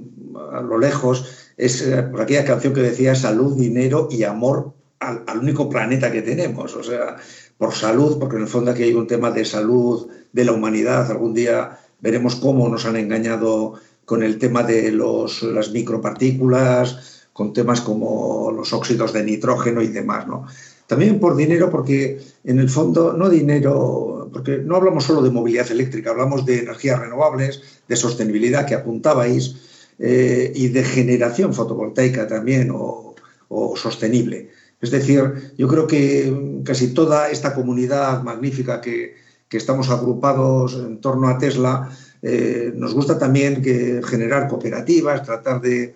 a 0.52 0.60
lo 0.60 0.78
lejos, 0.78 1.54
es 1.56 1.84
por 2.12 2.22
aquella 2.22 2.44
canción 2.44 2.74
que 2.74 2.82
decía 2.82 3.16
salud, 3.16 3.56
dinero 3.58 4.10
y 4.12 4.24
amor 4.24 4.74
al, 5.02 5.40
único 5.40 5.70
planeta 5.70 6.12
que 6.12 6.22
tenemos. 6.22 6.76
O 6.76 6.84
sea, 6.84 7.18
por 7.58 7.74
salud, 7.74 8.18
porque 8.20 8.38
en 8.38 8.44
el 8.44 8.48
fondo 8.48 8.72
aquí 8.72 8.84
hay 8.84 8.94
un 8.94 9.08
tema 9.08 9.32
de 9.32 9.44
salud 9.44 10.08
de 10.32 10.46
la 10.46 10.54
humanidad. 10.54 11.12
Algún 11.12 11.34
día 11.34 11.80
veremos 12.00 12.36
cómo 12.36 12.70
nos 12.70 12.86
han 12.86 12.96
engañado 12.96 13.74
con 14.06 14.24
el 14.24 14.38
tema 14.38 14.64
de 14.64 14.92
los, 14.92 15.44
las 15.44 15.72
micropartículas, 15.72 17.28
con 17.34 17.54
temas 17.54 17.82
como 17.82 18.52
los 18.52 18.74
óxidos 18.74 19.14
de 19.14 19.24
nitrógeno 19.24 19.82
y 19.82 19.88
demás. 19.88 20.28
¿no? 20.28 20.46
También 20.88 21.20
por 21.20 21.36
dinero, 21.36 21.70
porque 21.70 22.22
en 22.44 22.60
el 22.60 22.70
fondo, 22.70 23.14
no 23.14 23.30
dinero, 23.30 24.30
porque 24.32 24.58
no 24.58 24.76
hablamos 24.76 25.06
solo 25.06 25.22
de 25.22 25.32
movilidad 25.32 25.72
eléctrica, 25.72 26.12
hablamos 26.12 26.46
de 26.46 26.60
energías 26.60 27.00
renovables, 27.00 27.62
de 27.88 27.96
sostenibilidad 27.96 28.66
que 28.66 28.76
apuntabais, 28.76 29.56
eh, 30.04 30.52
y 30.56 30.70
de 30.70 30.84
generación 30.84 31.54
fotovoltaica 31.54 32.28
también 32.28 32.72
o, 32.74 33.14
o 33.50 33.78
sostenible. 33.78 34.50
Es 34.82 34.90
decir, 34.90 35.54
yo 35.58 35.68
creo 35.68 35.86
que 35.86 36.62
casi 36.64 36.94
toda 36.94 37.30
esta 37.30 37.54
comunidad 37.54 38.24
magnífica 38.24 38.82
que, 38.82 39.20
estamos 39.52 39.90
agrupados 39.90 40.76
en 40.76 41.02
torno 41.02 41.28
a 41.28 41.38
Tesla, 41.38 41.90
eh, 42.22 42.72
nos 42.74 42.94
gusta 42.94 43.20
también 43.20 43.62
que 43.62 44.02
generar 44.02 44.48
cooperativas, 44.48 45.24
tratar 45.24 45.60
de, 45.60 45.94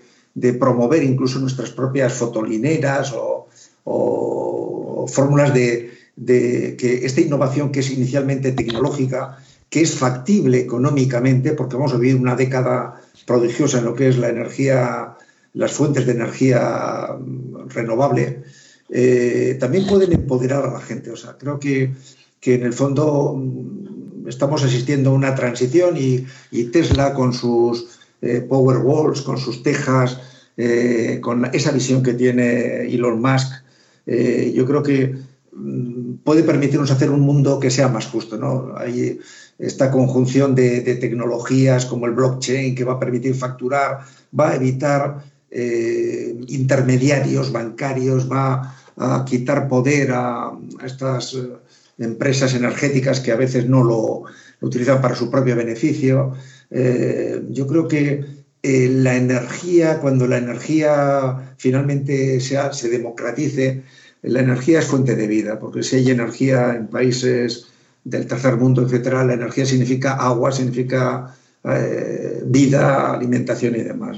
promover 0.60 1.02
incluso 1.04 1.40
nuestras 1.40 1.72
propias 1.72 2.14
fotolineras 2.14 3.14
o, 3.16 3.48
fórmulas 5.08 5.54
de, 5.54 6.76
que 6.78 7.06
esta 7.06 7.22
innovación 7.22 7.72
que 7.72 7.80
es 7.80 7.90
inicialmente 7.92 8.52
tecnológica, 8.52 9.38
que 9.70 9.82
es 9.82 9.96
factible 9.96 10.60
económicamente, 10.60 11.54
porque 11.54 11.78
vamos 11.78 11.94
a 11.94 11.98
vivir 11.98 12.20
una 12.20 12.36
década 12.36 13.02
prodigiosa 13.26 13.80
en 13.80 13.86
lo 13.86 13.96
que 13.96 14.10
es 14.10 14.18
la 14.18 14.30
energía, 14.30 15.16
las 15.54 15.72
fuentes 15.72 16.06
de 16.06 16.12
energía 16.12 17.16
mm, 17.18 17.70
renovable, 17.70 18.44
eh, 18.90 19.58
también 19.60 19.88
pueden 19.88 20.14
empoderar 20.14 20.66
a 20.66 20.74
la 20.74 20.82
gente. 20.82 21.12
O 21.12 21.18
sea, 21.18 21.38
creo 21.38 21.60
que, 21.60 21.94
que 22.40 22.56
en 22.56 22.64
el 22.64 22.74
fondo 22.74 23.36
mm, 23.36 24.28
estamos 24.28 24.64
asistiendo 24.64 25.12
a 25.12 25.14
una 25.14 25.36
transición 25.36 25.96
y, 25.98 26.26
Tesla 26.72 27.14
con 27.14 27.34
sus 27.34 28.00
eh, 28.22 28.42
power 28.48 28.78
walls, 28.78 29.22
con 29.22 29.38
sus 29.38 29.64
tejas, 29.64 30.20
eh, 30.58 31.20
con 31.22 31.46
esa 31.54 31.72
visión 31.72 32.02
que 32.02 32.14
tiene 32.14 32.88
Elon 32.88 33.22
Musk, 33.22 33.52
yo 34.06 34.66
creo 34.66 34.84
que 34.84 35.16
mm, 35.52 36.16
puede 36.24 36.44
permitirnos 36.44 36.92
hacer 36.92 37.10
un 37.10 37.22
mundo 37.22 37.60
que 37.60 37.72
sea 37.72 37.88
más 37.88 38.08
justo. 38.08 38.38
¿no? 38.38 38.74
Hay 38.78 39.20
esta 39.58 39.90
conjunción 39.92 40.54
de, 40.56 40.82
tecnologías 40.96 41.86
como 41.86 42.06
el 42.06 42.14
blockchain 42.14 42.76
que 42.76 42.84
va 42.84 42.94
a 42.94 43.00
permitir 43.00 43.36
facturar, 43.36 44.02
va 44.38 44.52
a 44.52 44.56
evitar 44.56 45.24
eh, 45.58 46.36
intermediarios 46.48 47.54
bancarios, 47.54 48.30
va 48.30 48.76
a 48.98 49.24
quitar 49.24 49.70
poder 49.70 50.12
a, 50.12 50.52
estas 50.84 51.34
eh, 51.34 51.48
empresas 51.98 52.54
energéticas 52.56 53.22
que 53.22 53.32
a 53.32 53.38
veces 53.38 53.66
no 53.70 53.82
lo, 53.82 54.24
utilizan 54.60 55.02
para 55.02 55.16
su 55.16 55.32
propio 55.32 55.56
beneficio. 55.56 56.34
Eh, 56.72 57.42
yo 57.52 57.68
creo 57.68 57.88
que 57.88 58.26
la 58.64 59.16
energía, 59.16 60.00
cuando 60.02 60.28
la 60.28 60.40
energía 60.40 61.54
finalmente 61.56 62.42
sea, 62.42 62.74
se 62.74 62.90
democratice, 62.90 63.84
la 64.24 64.42
energía 64.42 64.80
es 64.80 64.86
fuente 64.88 65.16
de 65.16 65.28
vida, 65.28 65.58
porque 65.58 65.84
si 65.84 65.96
hay 65.96 66.10
energía 66.10 66.76
en 66.76 66.88
países 66.88 67.68
del 68.04 68.28
tercer 68.28 68.58
mundo, 68.58 68.82
etcétera, 68.82 69.24
la 69.24 69.36
energía 69.36 69.66
significa 69.66 70.16
agua, 70.16 70.52
significa 70.52 71.34
eh, 71.68 72.44
vida, 72.46 73.14
alimentación 73.14 73.76
y 73.76 73.82
demás. 73.82 74.18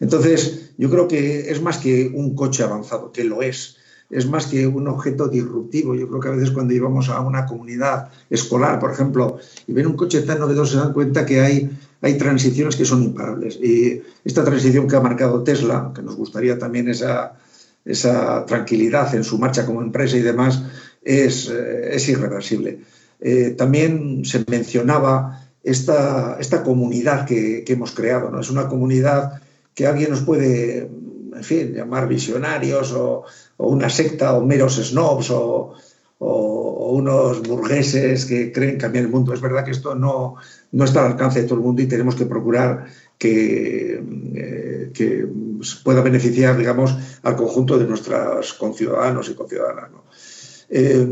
Entonces, 0.00 0.70
yo 0.78 0.90
creo 0.90 1.08
que 1.08 1.50
es 1.50 1.60
más 1.60 1.78
que 1.78 2.10
un 2.14 2.34
coche 2.34 2.62
avanzado, 2.62 3.12
que 3.12 3.24
lo 3.24 3.42
es. 3.42 3.76
Es 4.08 4.28
más 4.28 4.46
que 4.46 4.68
un 4.68 4.86
objeto 4.86 5.26
disruptivo. 5.26 5.96
Yo 5.96 6.06
creo 6.08 6.20
que 6.20 6.28
a 6.28 6.32
veces 6.32 6.52
cuando 6.52 6.74
íbamos 6.74 7.08
a 7.08 7.20
una 7.20 7.44
comunidad 7.44 8.08
escolar, 8.30 8.78
por 8.78 8.92
ejemplo, 8.92 9.38
y 9.66 9.72
ven 9.72 9.88
un 9.88 9.96
coche 9.96 10.22
tan 10.22 10.38
novedoso, 10.38 10.74
se 10.74 10.78
dan 10.78 10.92
cuenta 10.92 11.26
que 11.26 11.40
hay, 11.40 11.70
hay 12.02 12.16
transiciones 12.16 12.76
que 12.76 12.84
son 12.84 13.02
imparables. 13.02 13.56
Y 13.56 14.02
esta 14.24 14.44
transición 14.44 14.86
que 14.86 14.94
ha 14.94 15.00
marcado 15.00 15.42
Tesla, 15.42 15.90
que 15.92 16.02
nos 16.02 16.14
gustaría 16.14 16.56
también 16.56 16.88
esa, 16.88 17.36
esa 17.84 18.46
tranquilidad 18.46 19.12
en 19.16 19.24
su 19.24 19.38
marcha 19.38 19.66
como 19.66 19.82
empresa 19.82 20.16
y 20.16 20.22
demás, 20.22 20.62
es, 21.02 21.48
es 21.48 22.08
irreversible. 22.08 22.78
Eh, 23.20 23.54
también 23.56 24.24
se 24.24 24.44
mencionaba 24.48 25.45
esta, 25.66 26.36
esta 26.38 26.62
comunidad 26.62 27.26
que, 27.26 27.64
hemos 27.66 27.90
creado. 27.90 28.30
¿no? 28.30 28.40
Es 28.40 28.50
una 28.50 28.68
comunidad 28.68 29.42
que 29.74 29.86
alguien 29.86 30.10
nos 30.10 30.20
puede, 30.20 30.78
en 31.34 31.44
fin, 31.44 31.74
llamar 31.74 32.06
visionarios 32.06 32.92
o, 32.92 33.24
una 33.58 33.90
secta 33.90 34.34
o 34.34 34.46
meros 34.46 34.76
snobs 34.76 35.30
o, 35.30 35.74
o, 36.18 36.92
unos 36.92 37.42
burgueses 37.42 38.26
que 38.26 38.52
creen 38.52 38.78
cambiar 38.78 39.06
el 39.06 39.10
mundo. 39.10 39.34
Es 39.34 39.40
verdad 39.40 39.64
que 39.64 39.72
esto 39.72 39.96
no, 39.96 40.36
no 40.70 40.84
está 40.84 41.04
al 41.04 41.12
alcance 41.12 41.42
de 41.42 41.48
todo 41.48 41.58
el 41.58 41.64
mundo 41.64 41.82
y 41.82 41.88
tenemos 41.88 42.14
que 42.14 42.26
procurar 42.26 42.86
que, 43.18 44.00
eh, 44.34 44.90
que 44.94 45.26
pueda 45.82 46.00
beneficiar, 46.00 46.56
digamos, 46.56 46.96
al 47.24 47.34
conjunto 47.34 47.76
de 47.76 47.86
nuestros 47.86 48.54
conciudadanos 48.54 49.28
y 49.28 49.34
conciudadanas. 49.34 49.90
¿no? 49.90 50.04
Eh, 50.68 51.06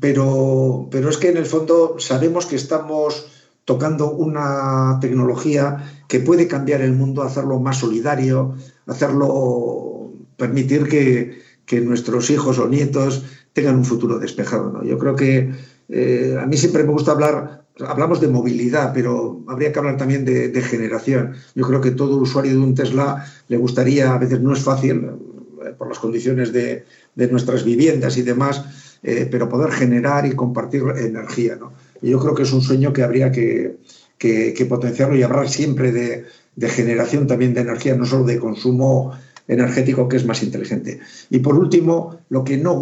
pero, 0.00 0.88
pero 0.90 1.10
es 1.10 1.16
que 1.16 1.28
en 1.28 1.36
el 1.36 1.46
fondo 1.46 1.94
sabemos 2.00 2.46
que 2.46 2.56
estamos 2.56 3.28
tocando 3.64 4.10
una 4.12 4.98
tecnología 5.00 5.84
que 6.08 6.20
puede 6.20 6.48
cambiar 6.48 6.80
el 6.80 6.92
mundo, 6.92 7.22
hacerlo 7.22 7.60
más 7.60 7.78
solidario, 7.78 8.54
hacerlo, 8.86 10.12
permitir 10.36 10.88
que, 10.88 11.40
nuestros 11.72 12.28
hijos 12.28 12.58
o 12.58 12.68
nietos 12.68 13.24
tengan 13.54 13.76
un 13.76 13.86
futuro 13.86 14.18
despejado. 14.18 14.82
Yo 14.84 14.98
creo 14.98 15.16
que 15.16 15.54
eh, 15.88 16.36
a 16.38 16.44
mí 16.44 16.58
siempre 16.58 16.84
me 16.84 16.92
gusta 16.92 17.12
hablar, 17.12 17.64
hablamos 17.80 18.20
de 18.20 18.28
movilidad, 18.28 18.92
pero 18.92 19.42
habría 19.48 19.72
que 19.72 19.78
hablar 19.78 19.96
también 19.96 20.26
de, 20.26 20.60
generación. 20.60 21.32
Yo 21.54 21.66
creo 21.66 21.80
que 21.80 21.92
todo 21.92 22.18
usuario 22.18 22.52
de 22.52 22.58
un 22.58 22.74
Tesla 22.74 23.24
le 23.48 23.56
gustaría, 23.56 24.12
a 24.12 24.18
veces 24.18 24.42
no 24.42 24.52
es 24.52 24.60
fácil, 24.60 25.12
eh, 25.64 25.72
por 25.78 25.88
las 25.88 25.98
condiciones 25.98 26.52
de, 26.52 26.84
de 27.14 27.28
nuestras 27.28 27.64
viviendas 27.64 28.18
y 28.18 28.22
demás, 28.22 28.98
eh, 29.02 29.26
pero 29.30 29.48
poder 29.48 29.72
generar 29.72 30.26
y 30.26 30.32
compartir 30.32 30.82
energía. 30.98 31.56
¿no? 31.56 31.72
Yo 32.02 32.18
creo 32.18 32.34
que 32.34 32.42
es 32.42 32.52
un 32.52 32.62
sueño 32.62 32.92
que 32.92 33.02
habría 33.02 33.30
que, 33.30 33.78
potenciarlo 34.68 35.16
y 35.16 35.22
hablar 35.22 35.48
siempre 35.48 35.92
de, 35.92 36.24
generación 36.68 37.26
también 37.26 37.54
de 37.54 37.60
energía, 37.60 37.94
no 37.94 38.04
solo 38.04 38.24
de 38.24 38.38
consumo 38.38 39.12
energético 39.48 40.08
que 40.08 40.16
es 40.16 40.26
más 40.26 40.42
inteligente. 40.42 41.00
Y 41.30 41.38
por 41.38 41.56
último, 41.56 42.18
lo 42.28 42.44
que 42.44 42.56
no, 42.56 42.78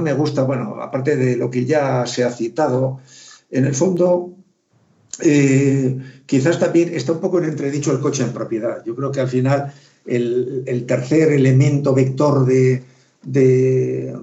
me 0.00 0.12
gusta, 0.12 0.42
bueno, 0.42 0.76
aparte 0.80 1.16
de 1.16 1.36
lo 1.36 1.50
que 1.50 1.64
ya 1.64 2.06
se 2.06 2.24
ha 2.24 2.30
citado, 2.30 3.00
en 3.50 3.64
el 3.64 3.74
fondo, 3.74 4.34
eh, 5.22 5.96
quizás 6.26 6.58
también 6.58 6.94
está 6.94 7.12
un 7.12 7.20
poco 7.20 7.38
en 7.38 7.44
entredicho 7.44 7.92
el 7.92 8.00
coche 8.00 8.24
en 8.24 8.32
propiedad. 8.32 8.82
Yo 8.84 8.96
creo 8.96 9.12
que 9.12 9.20
al 9.20 9.28
final 9.28 9.72
el, 10.06 10.84
tercer 10.86 11.32
elemento 11.32 11.94
vector 11.94 12.44
de 12.44 12.82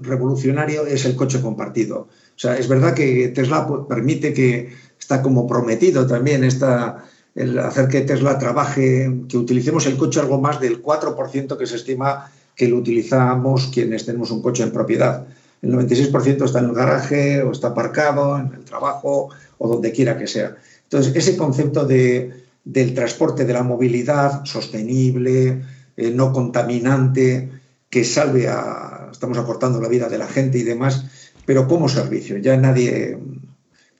revolucionario 0.02 0.86
es 0.86 1.06
el 1.06 1.16
coche 1.16 1.42
compartido. 1.42 2.08
O 2.36 2.40
sea, 2.42 2.58
es 2.58 2.68
verdad 2.68 2.94
que 2.94 3.30
Tesla 3.30 3.68
permite 3.88 4.34
que 4.34 4.74
está 5.00 5.22
como 5.22 5.48
prometido 5.48 6.08
también 6.08 6.44
esta, 6.44 7.06
el 7.36 7.58
hacer 7.60 7.88
que 7.88 8.02
Tesla 8.02 8.40
trabaje, 8.40 9.12
que 9.28 9.38
utilicemos 9.38 9.86
el 9.86 9.98
coche 9.98 10.20
algo 10.20 10.40
más 10.40 10.60
del 10.60 10.82
4% 10.82 11.58
que 11.58 11.68
se 11.68 11.76
estima 11.76 12.32
que 12.56 12.68
lo 12.68 12.78
utilizamos 12.78 13.68
quienes 13.74 14.06
tenemos 14.06 14.32
un 14.32 14.42
coche 14.42 14.64
en 14.64 14.72
propiedad. 14.72 15.26
El 15.62 15.74
96% 15.74 16.46
está 16.46 16.60
en 16.60 16.66
el 16.66 16.74
garaje 16.74 17.42
o 17.44 17.52
está 17.52 17.70
aparcado, 17.70 18.38
en 18.38 18.54
el 18.54 18.66
trabajo 18.66 19.30
o 19.58 19.68
donde 19.68 19.92
quiera 19.92 20.18
que 20.18 20.28
sea. 20.28 20.58
Entonces, 20.84 21.16
ese 21.16 21.38
concepto 21.38 21.86
de, 21.86 22.34
del 22.64 22.94
transporte, 22.94 23.46
de 23.46 23.54
la 23.54 23.64
movilidad 23.64 24.44
sostenible, 24.46 25.62
eh, 25.98 26.12
no 26.12 26.34
contaminante, 26.34 27.50
que 27.90 28.04
salve 28.04 28.48
a, 28.48 29.10
estamos 29.12 29.38
acortando 29.38 29.80
la 29.82 29.88
vida 29.88 30.10
de 30.10 30.18
la 30.18 30.28
gente 30.28 30.58
y 30.58 30.64
demás, 30.64 31.06
pero 31.46 31.68
como 31.68 31.90
servicio. 31.90 32.38
Ya 32.38 32.58
nadie 32.58 33.18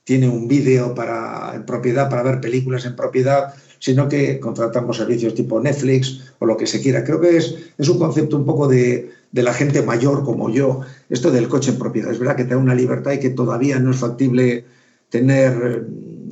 tiene 0.04 0.28
un 0.28 0.48
vídeo 0.48 0.94
para, 0.96 1.54
en 1.56 1.66
propiedad 1.66 2.10
para 2.10 2.24
ver 2.24 2.42
películas 2.42 2.86
en 2.86 2.96
propiedad, 2.96 3.54
sino 3.80 4.08
que 4.08 4.40
contratamos 4.40 4.98
servicios 4.98 5.36
tipo 5.36 5.60
Netflix 5.60 6.34
o 6.40 6.46
lo 6.46 6.58
que 6.58 6.68
se 6.68 6.82
quiera. 6.82 7.04
Creo 7.04 7.20
que 7.22 7.38
es, 7.38 7.56
es 7.78 7.90
un 7.90 8.00
concepto 8.00 8.38
un 8.38 8.46
poco 8.46 8.68
de, 8.68 9.12
de, 9.32 9.44
la 9.44 9.54
gente 9.54 9.82
mayor 9.82 10.24
como 10.24 10.50
yo, 10.50 10.82
esto 11.10 11.32
del 11.32 11.48
coche 11.48 11.72
en 11.72 11.78
propiedad. 11.78 12.12
Es 12.12 12.20
verdad 12.20 12.36
que 12.36 12.44
te 12.44 12.52
da 12.52 12.58
una 12.58 12.76
libertad 12.76 13.14
y 13.14 13.20
que 13.20 13.30
todavía 13.30 13.80
no 13.80 13.92
es 13.92 13.98
factible 13.98 14.66
tener 15.10 15.86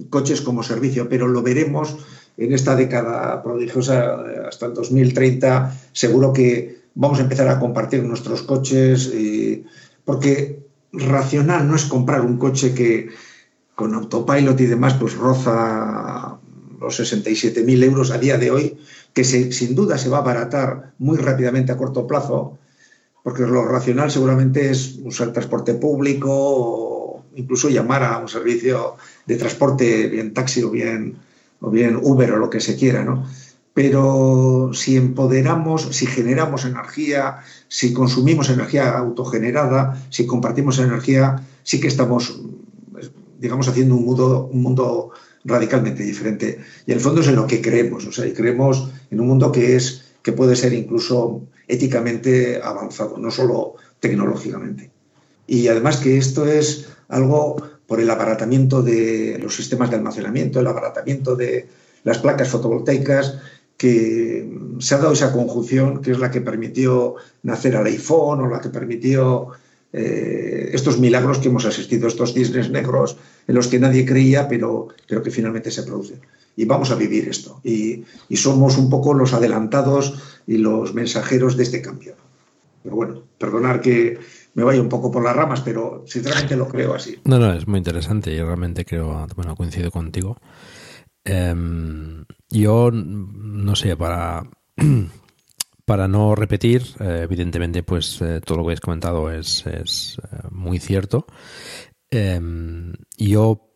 coches 0.10 0.42
como 0.42 0.64
servicio, 0.64 1.08
pero 1.10 1.28
lo 1.28 1.42
veremos 1.42 1.98
en 2.38 2.54
esta 2.54 2.76
década 2.76 3.44
prodigiosa 3.44 4.16
hasta 4.48 4.68
el 4.68 4.74
2030. 4.74 5.76
Seguro 5.92 6.34
que 6.34 6.80
vamos 6.96 7.20
a 7.20 7.24
empezar 7.24 7.48
a 7.48 7.60
compartir 7.60 8.04
nuestros 8.04 8.44
coches, 8.44 9.12
eh, 9.14 9.64
porque 10.06 10.69
racional 10.92 11.68
no 11.68 11.76
es 11.76 11.86
comprar 11.86 12.22
un 12.22 12.38
coche 12.38 12.74
que 12.74 13.10
con 13.76 13.94
autopilot 13.94 14.60
y 14.60 14.66
demás 14.66 14.96
pues 14.96 15.16
roza 15.16 16.38
los 16.80 17.00
67.000 17.00 17.84
euros 17.84 18.12
a 18.12 18.18
día 18.18 18.38
de 18.38 18.52
hoy, 18.52 18.78
que 19.14 19.24
sin 19.24 19.76
duda 19.76 19.98
se 19.98 20.10
va 20.10 20.18
a 20.18 20.22
abaratar 20.22 20.94
muy 20.98 21.18
rápidamente 21.18 21.72
a 21.72 21.78
corto 21.78 22.08
plazo, 22.08 22.58
porque 23.24 23.44
lo 23.44 23.66
racional 23.66 24.12
seguramente 24.12 24.70
es 24.72 24.98
usar 25.04 25.34
transporte 25.34 25.74
público 25.74 26.30
o 26.32 27.26
incluso 27.36 27.70
llamar 27.70 28.04
a 28.04 28.18
un 28.18 28.30
servicio 28.30 28.96
de 29.26 29.36
transporte, 29.36 30.08
bien 30.08 30.34
taxi 30.34 30.64
o 30.64 30.70
bien, 30.70 31.18
o 31.62 31.70
bien 31.70 32.00
Uber 32.02 32.32
o 32.32 32.38
lo 32.38 32.50
que 32.50 32.62
se 32.62 32.76
quiera, 32.76 33.04
¿no? 33.04 33.28
Pero 33.74 34.72
si 34.74 34.98
empoderamos, 34.98 35.96
si 35.96 36.06
generamos 36.06 36.66
energía, 36.66 37.40
si 37.68 37.94
consumimos 37.94 38.50
energía 38.50 38.98
autogenerada, 38.98 40.02
si 40.10 40.26
compartimos 40.26 40.80
energía, 40.80 41.46
sí 41.64 41.80
que 41.80 41.88
estamos, 41.88 42.42
digamos, 43.40 43.68
haciendo 43.68 43.96
un 43.96 44.06
mundo, 44.06 44.50
un 44.52 44.62
mundo 44.62 45.12
radicalmente 45.46 46.04
diferente. 46.04 46.60
Y 46.86 46.92
en 46.92 46.98
el 46.98 47.04
fondo 47.04 47.22
es 47.22 47.28
en 47.28 47.36
lo 47.36 47.48
que 47.48 47.62
creemos, 47.62 48.06
o 48.06 48.12
sea, 48.12 48.26
y 48.26 48.34
creemos 48.34 48.90
en 49.12 49.20
un 49.20 49.28
mundo 49.28 49.52
que 49.52 49.76
es 49.76 50.06
que 50.22 50.34
puede 50.34 50.56
ser 50.56 50.74
incluso 50.74 51.44
éticamente 51.68 52.60
avanzado, 52.62 53.18
no 53.18 53.32
solo 53.32 53.76
tecnológicamente. 54.00 54.92
Y 55.48 55.68
además 55.68 55.98
que 55.98 56.18
esto 56.18 56.46
es 56.46 56.90
algo 57.08 57.56
por 57.88 58.00
el 58.00 58.10
abaratamiento 58.10 58.84
de 58.84 59.40
los 59.42 59.56
sistemas 59.56 59.90
de 59.90 59.96
almacenamiento, 59.96 60.60
el 60.60 60.68
abaratamiento 60.68 61.36
de 61.36 61.68
las 62.04 62.20
placas 62.20 62.50
fotovoltaicas, 62.50 63.40
que 63.80 64.46
se 64.80 64.94
ha 64.94 64.98
dado 64.98 65.14
esa 65.14 65.32
conjunción 65.32 66.02
que 66.02 66.12
es 66.12 66.20
la 66.20 66.30
que 66.30 66.42
permitió 66.42 67.16
nacer 67.44 67.78
al 67.78 67.86
iPhone 67.86 68.42
o 68.42 68.50
la 68.50 68.60
que 68.60 68.68
permitió 68.68 69.52
eh, 69.94 70.70
estos 70.74 71.00
milagros 71.00 71.40
que 71.40 71.48
hemos 71.48 71.64
asistido, 71.64 72.10
estos 72.10 72.34
cisnes 72.34 72.70
negros 72.70 73.16
en 73.48 73.56
los 73.56 73.70
que 73.70 73.80
nadie 73.80 74.06
creía, 74.06 74.50
pero, 74.50 74.90
pero 75.08 75.24
que 75.24 75.32
finalmente 75.32 75.72
se 75.72 75.84
producen. 75.84 76.20
Y 76.58 76.66
vamos 76.66 76.92
a 76.92 76.96
vivir 76.96 77.30
esto. 77.30 77.62
Y, 77.64 78.04
y 78.28 78.36
somos 78.36 78.78
un 78.78 78.90
poco 78.90 79.14
los 79.14 79.34
adelantados 79.34 80.42
y 80.46 80.58
los 80.58 80.94
mensajeros 80.94 81.56
de 81.56 81.64
este 81.64 81.82
cambio. 81.82 82.16
Pero 82.84 82.98
bueno, 82.98 83.24
perdonar 83.38 83.80
que 83.80 84.20
me 84.56 84.66
vaya 84.66 84.82
un 84.82 84.90
poco 84.90 85.10
por 85.10 85.24
las 85.24 85.38
ramas, 85.38 85.62
pero 85.62 86.04
sinceramente 86.06 86.58
lo 86.58 86.68
creo 86.68 86.94
así. 86.96 87.18
No, 87.24 87.40
no, 87.40 87.54
es 87.54 87.66
muy 87.66 87.78
interesante. 87.78 88.36
Yo 88.36 88.46
realmente 88.46 88.84
creo, 88.84 89.26
bueno, 89.38 89.56
coincido 89.56 89.90
contigo. 89.90 90.36
Em, 91.24 92.26
yo, 92.50 92.92
no 92.92 93.76
sé, 93.76 93.96
para, 93.96 94.44
para 95.86 96.08
no 96.08 96.36
repetir, 96.36 96.84
eh, 97.00 97.22
evidentemente, 97.24 97.84
pues 97.84 98.22
eh, 98.22 98.42
todo 98.44 98.58
lo 98.58 98.64
que 98.64 98.68
habéis 98.68 98.82
comentado 98.82 99.32
es, 99.32 99.66
es 99.68 100.18
eh, 100.32 100.48
muy 100.52 100.80
cierto. 100.80 101.28
Em, 102.10 102.94
yo 103.18 103.72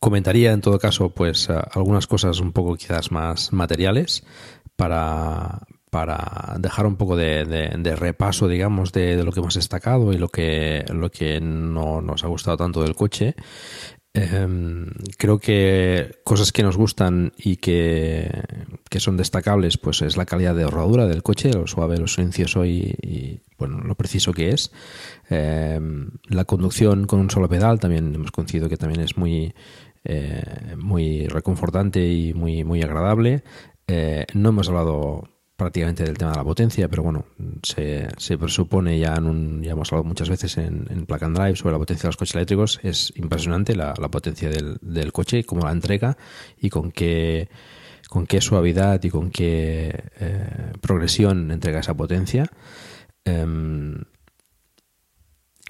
comentaría, 0.00 0.52
en 0.52 0.60
todo 0.60 0.78
caso, 0.78 1.10
pues 1.10 1.48
algunas 1.50 2.06
cosas 2.06 2.40
un 2.40 2.52
poco 2.52 2.76
quizás 2.76 3.12
más 3.12 3.52
materiales 3.52 4.24
para, 4.76 5.66
para 5.90 6.56
dejar 6.58 6.86
un 6.86 6.96
poco 6.96 7.16
de, 7.16 7.44
de, 7.44 7.96
repaso, 7.96 8.48
digamos, 8.48 8.92
de, 8.92 9.16
de, 9.16 9.24
lo 9.24 9.30
que 9.30 9.40
hemos 9.40 9.54
destacado 9.54 10.12
y 10.12 10.18
lo 10.18 10.28
que, 10.28 10.84
lo 10.88 11.10
que 11.10 11.40
no 11.40 12.00
nos 12.00 12.24
ha 12.24 12.28
gustado 12.28 12.56
tanto 12.56 12.82
del 12.82 12.96
coche. 12.96 13.34
Em, 14.14 14.90
creo 15.16 15.38
que 15.38 16.20
cosas 16.22 16.52
que 16.52 16.62
nos 16.62 16.76
gustan 16.76 17.32
y 17.38 17.56
que, 17.56 18.30
que, 18.90 19.00
son 19.00 19.16
destacables, 19.16 19.78
pues 19.78 20.02
es 20.02 20.18
la 20.18 20.26
calidad 20.26 20.54
de 20.54 20.66
rodadura 20.66 21.06
del 21.06 21.22
coche, 21.22 21.50
lo 21.50 21.66
suave, 21.66 21.96
lo 21.96 22.06
silencioso 22.06 22.66
y, 22.66 23.40
bueno, 23.58 23.78
lo 23.78 23.94
preciso 23.94 24.34
que 24.34 24.50
es. 24.50 24.70
Em, 25.30 26.10
la 26.28 26.44
conducción 26.44 27.06
con 27.06 27.20
un 27.20 27.30
solo 27.30 27.48
pedal 27.48 27.80
también 27.80 28.14
hemos 28.14 28.32
coincidido 28.32 28.68
que 28.68 28.76
también 28.76 29.00
es 29.00 29.16
muy, 29.16 29.54
eh, 30.04 30.76
muy 30.76 31.26
reconfortante 31.28 32.06
y 32.06 32.34
muy, 32.34 32.64
muy 32.64 32.82
agradable. 32.82 33.42
Eh, 33.86 34.26
no 34.34 34.50
hemos 34.50 34.68
hablado 34.68 35.31
prácticamente 35.62 36.04
del 36.04 36.18
tema 36.18 36.32
de 36.32 36.36
la 36.36 36.44
potencia, 36.44 36.88
pero 36.88 37.02
bueno, 37.02 37.24
se, 37.62 38.08
se 38.16 38.38
presupone 38.38 38.98
ya 38.98 39.14
en 39.14 39.26
un, 39.26 39.62
ya 39.62 39.72
hemos 39.72 39.92
hablado 39.92 40.04
muchas 40.04 40.28
veces 40.28 40.56
en, 40.58 40.86
en 40.90 41.06
and 41.08 41.36
Drive 41.36 41.56
sobre 41.56 41.72
la 41.72 41.78
potencia 41.78 42.02
de 42.02 42.08
los 42.08 42.16
coches 42.16 42.34
eléctricos, 42.34 42.80
es 42.82 43.12
impresionante 43.16 43.74
la, 43.74 43.94
potencia 43.94 44.48
del, 44.48 44.78
del 44.80 45.12
coche, 45.12 45.44
cómo 45.44 45.64
la 45.64 45.72
entrega 45.72 46.16
y 46.60 46.70
con 46.70 46.92
qué 46.92 47.48
con 48.08 48.26
qué 48.26 48.42
suavidad 48.42 49.02
y 49.02 49.08
con 49.08 49.30
qué 49.30 50.04
eh, 50.20 50.72
progresión 50.82 51.50
entrega 51.50 51.80
esa 51.80 51.94
potencia. 51.94 52.44
Um, 53.24 54.02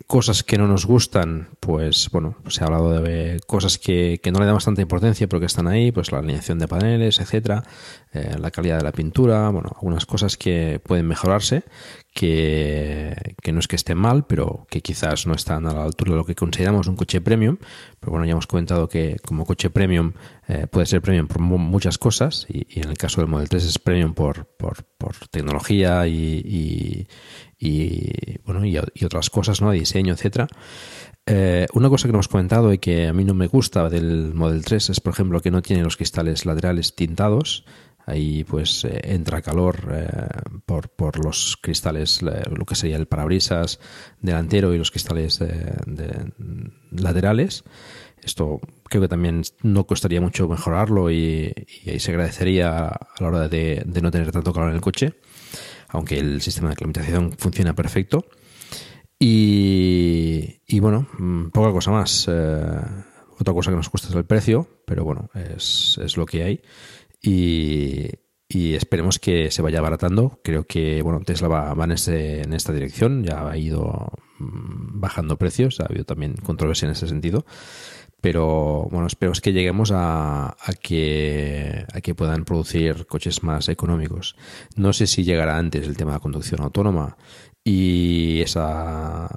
cosas 0.06 0.42
que 0.42 0.58
no 0.58 0.66
nos 0.66 0.86
gustan, 0.86 1.48
pues 1.60 2.08
bueno, 2.10 2.36
se 2.48 2.62
ha 2.62 2.66
hablado 2.66 3.02
de 3.02 3.40
cosas 3.46 3.78
que, 3.78 4.20
que, 4.22 4.32
no 4.32 4.40
le 4.40 4.46
damos 4.46 4.64
tanta 4.64 4.82
importancia 4.82 5.26
pero 5.26 5.40
que 5.40 5.46
están 5.46 5.68
ahí, 5.68 5.92
pues 5.92 6.12
la 6.12 6.18
alineación 6.18 6.58
de 6.58 6.68
paneles, 6.68 7.20
etcétera, 7.20 7.64
eh, 8.12 8.36
la 8.38 8.50
calidad 8.50 8.78
de 8.78 8.84
la 8.84 8.92
pintura, 8.92 9.48
bueno, 9.50 9.70
algunas 9.74 10.06
cosas 10.06 10.36
que 10.36 10.80
pueden 10.84 11.06
mejorarse, 11.06 11.64
que, 12.12 13.34
no 13.52 13.58
es 13.58 13.68
que 13.68 13.76
estén 13.76 13.98
mal, 13.98 14.26
pero 14.26 14.66
que 14.70 14.80
quizás 14.82 15.26
no 15.26 15.34
están 15.34 15.66
a 15.66 15.72
la 15.72 15.84
altura 15.84 16.12
de 16.12 16.18
lo 16.18 16.24
que 16.24 16.34
consideramos 16.34 16.86
un 16.86 16.96
coche 16.96 17.20
premium. 17.20 17.56
Pero 18.00 18.12
bueno, 18.12 18.24
ya 18.26 18.32
hemos 18.32 18.46
comentado 18.46 18.88
que 18.88 19.16
como 19.24 19.46
coche 19.46 19.70
premium 19.70 20.12
eh, 20.48 20.66
puede 20.66 20.86
ser 20.86 21.00
premium 21.00 21.26
por 21.26 21.40
muchas 21.40 21.98
cosas, 21.98 22.46
y, 22.48 22.80
en 22.80 22.90
el 22.90 22.98
caso 22.98 23.20
del 23.20 23.30
Model 23.30 23.48
3 23.48 23.64
es 23.64 23.78
premium 23.78 24.14
por, 24.14 24.46
por, 24.56 24.84
por 24.98 25.16
tecnología 25.28 26.06
y, 26.06 26.42
y 26.44 27.06
y 27.62 28.38
bueno 28.44 28.64
y, 28.66 28.76
otras 29.04 29.30
cosas, 29.30 29.62
¿no? 29.62 29.70
diseño, 29.70 30.14
etcétera. 30.14 30.48
Eh, 31.26 31.68
una 31.74 31.88
cosa 31.88 32.08
que 32.08 32.12
hemos 32.12 32.26
comentado 32.26 32.72
y 32.72 32.78
que 32.78 33.06
a 33.06 33.12
mí 33.12 33.24
no 33.24 33.34
me 33.34 33.46
gusta 33.46 33.88
del 33.88 34.34
Model 34.34 34.64
3 34.64 34.90
es, 34.90 35.00
por 35.00 35.12
ejemplo, 35.12 35.40
que 35.40 35.52
no 35.52 35.62
tiene 35.62 35.84
los 35.84 35.96
cristales 35.96 36.44
laterales 36.44 36.96
tintados. 36.96 37.64
Ahí 38.06 38.44
pues 38.44 38.84
eh, 38.84 39.00
entra 39.04 39.42
calor 39.42 39.88
eh, 39.92 40.08
por, 40.66 40.88
por, 40.90 41.24
los 41.24 41.56
cristales, 41.60 42.20
lo 42.22 42.64
que 42.64 42.74
sería 42.74 42.96
el 42.96 43.06
parabrisas 43.06 43.78
delantero 44.20 44.74
y 44.74 44.78
los 44.78 44.90
cristales 44.90 45.38
de, 45.38 46.32
laterales. 46.90 47.64
Esto 48.22 48.60
creo 48.84 49.02
que 49.02 49.08
también 49.08 49.42
no 49.62 49.86
costaría 49.86 50.20
mucho 50.20 50.48
mejorarlo 50.48 51.10
y, 51.10 51.52
y 51.84 51.90
ahí 51.90 52.00
se 52.00 52.12
agradecería 52.12 52.88
a 52.88 53.08
la 53.18 53.28
hora 53.28 53.48
de, 53.48 53.82
de 53.84 54.02
no 54.02 54.10
tener 54.10 54.30
tanto 54.30 54.52
calor 54.52 54.70
en 54.70 54.76
el 54.76 54.80
coche 54.80 55.14
aunque 55.92 56.18
el 56.18 56.40
sistema 56.40 56.70
de 56.70 56.76
climatización 56.76 57.32
funciona 57.32 57.74
perfecto. 57.74 58.24
Y, 59.18 60.62
y 60.66 60.80
bueno, 60.80 61.06
mm, 61.18 61.50
poca 61.50 61.70
cosa 61.70 61.90
más. 61.90 62.26
Eh, 62.28 62.80
otra 63.38 63.54
cosa 63.54 63.70
que 63.70 63.76
nos 63.76 63.88
cuesta 63.88 64.08
es 64.08 64.14
el 64.14 64.24
precio, 64.24 64.66
pero 64.86 65.04
bueno, 65.04 65.30
es, 65.34 65.98
es 66.02 66.16
lo 66.16 66.26
que 66.26 66.42
hay. 66.42 66.62
Y, 67.22 68.10
esperemos 68.54 69.18
que 69.18 69.50
se 69.50 69.62
vaya 69.62 69.78
abaratando. 69.78 70.40
Creo 70.44 70.64
que 70.66 71.00
bueno, 71.02 71.20
Tesla 71.24 71.48
va, 71.48 71.74
va 71.74 71.84
en, 71.84 71.92
este, 71.92 72.42
en 72.42 72.52
esta 72.52 72.72
dirección, 72.72 73.24
ya 73.24 73.48
ha 73.48 73.56
ido 73.56 74.12
mm, 74.38 75.00
bajando 75.00 75.38
precios, 75.38 75.80
ha 75.80 75.86
habido 75.86 76.04
también 76.04 76.34
controversia 76.36 76.86
en 76.86 76.92
ese 76.92 77.08
sentido 77.08 77.46
pero 78.22 78.86
bueno, 78.92 79.08
esperemos 79.08 79.40
que 79.40 79.52
lleguemos 79.52 79.90
a, 79.90 80.50
a, 80.50 80.72
que, 80.80 81.84
a 81.92 82.00
que 82.00 82.14
puedan 82.14 82.44
producir 82.44 83.04
coches 83.08 83.42
más 83.42 83.68
económicos. 83.68 84.36
No 84.76 84.92
sé 84.92 85.08
si 85.08 85.24
llegará 85.24 85.58
antes 85.58 85.88
el 85.88 85.96
tema 85.96 86.12
de 86.12 86.18
la 86.18 86.22
conducción 86.22 86.62
autónoma 86.62 87.16
y 87.64 88.40
esa, 88.40 89.28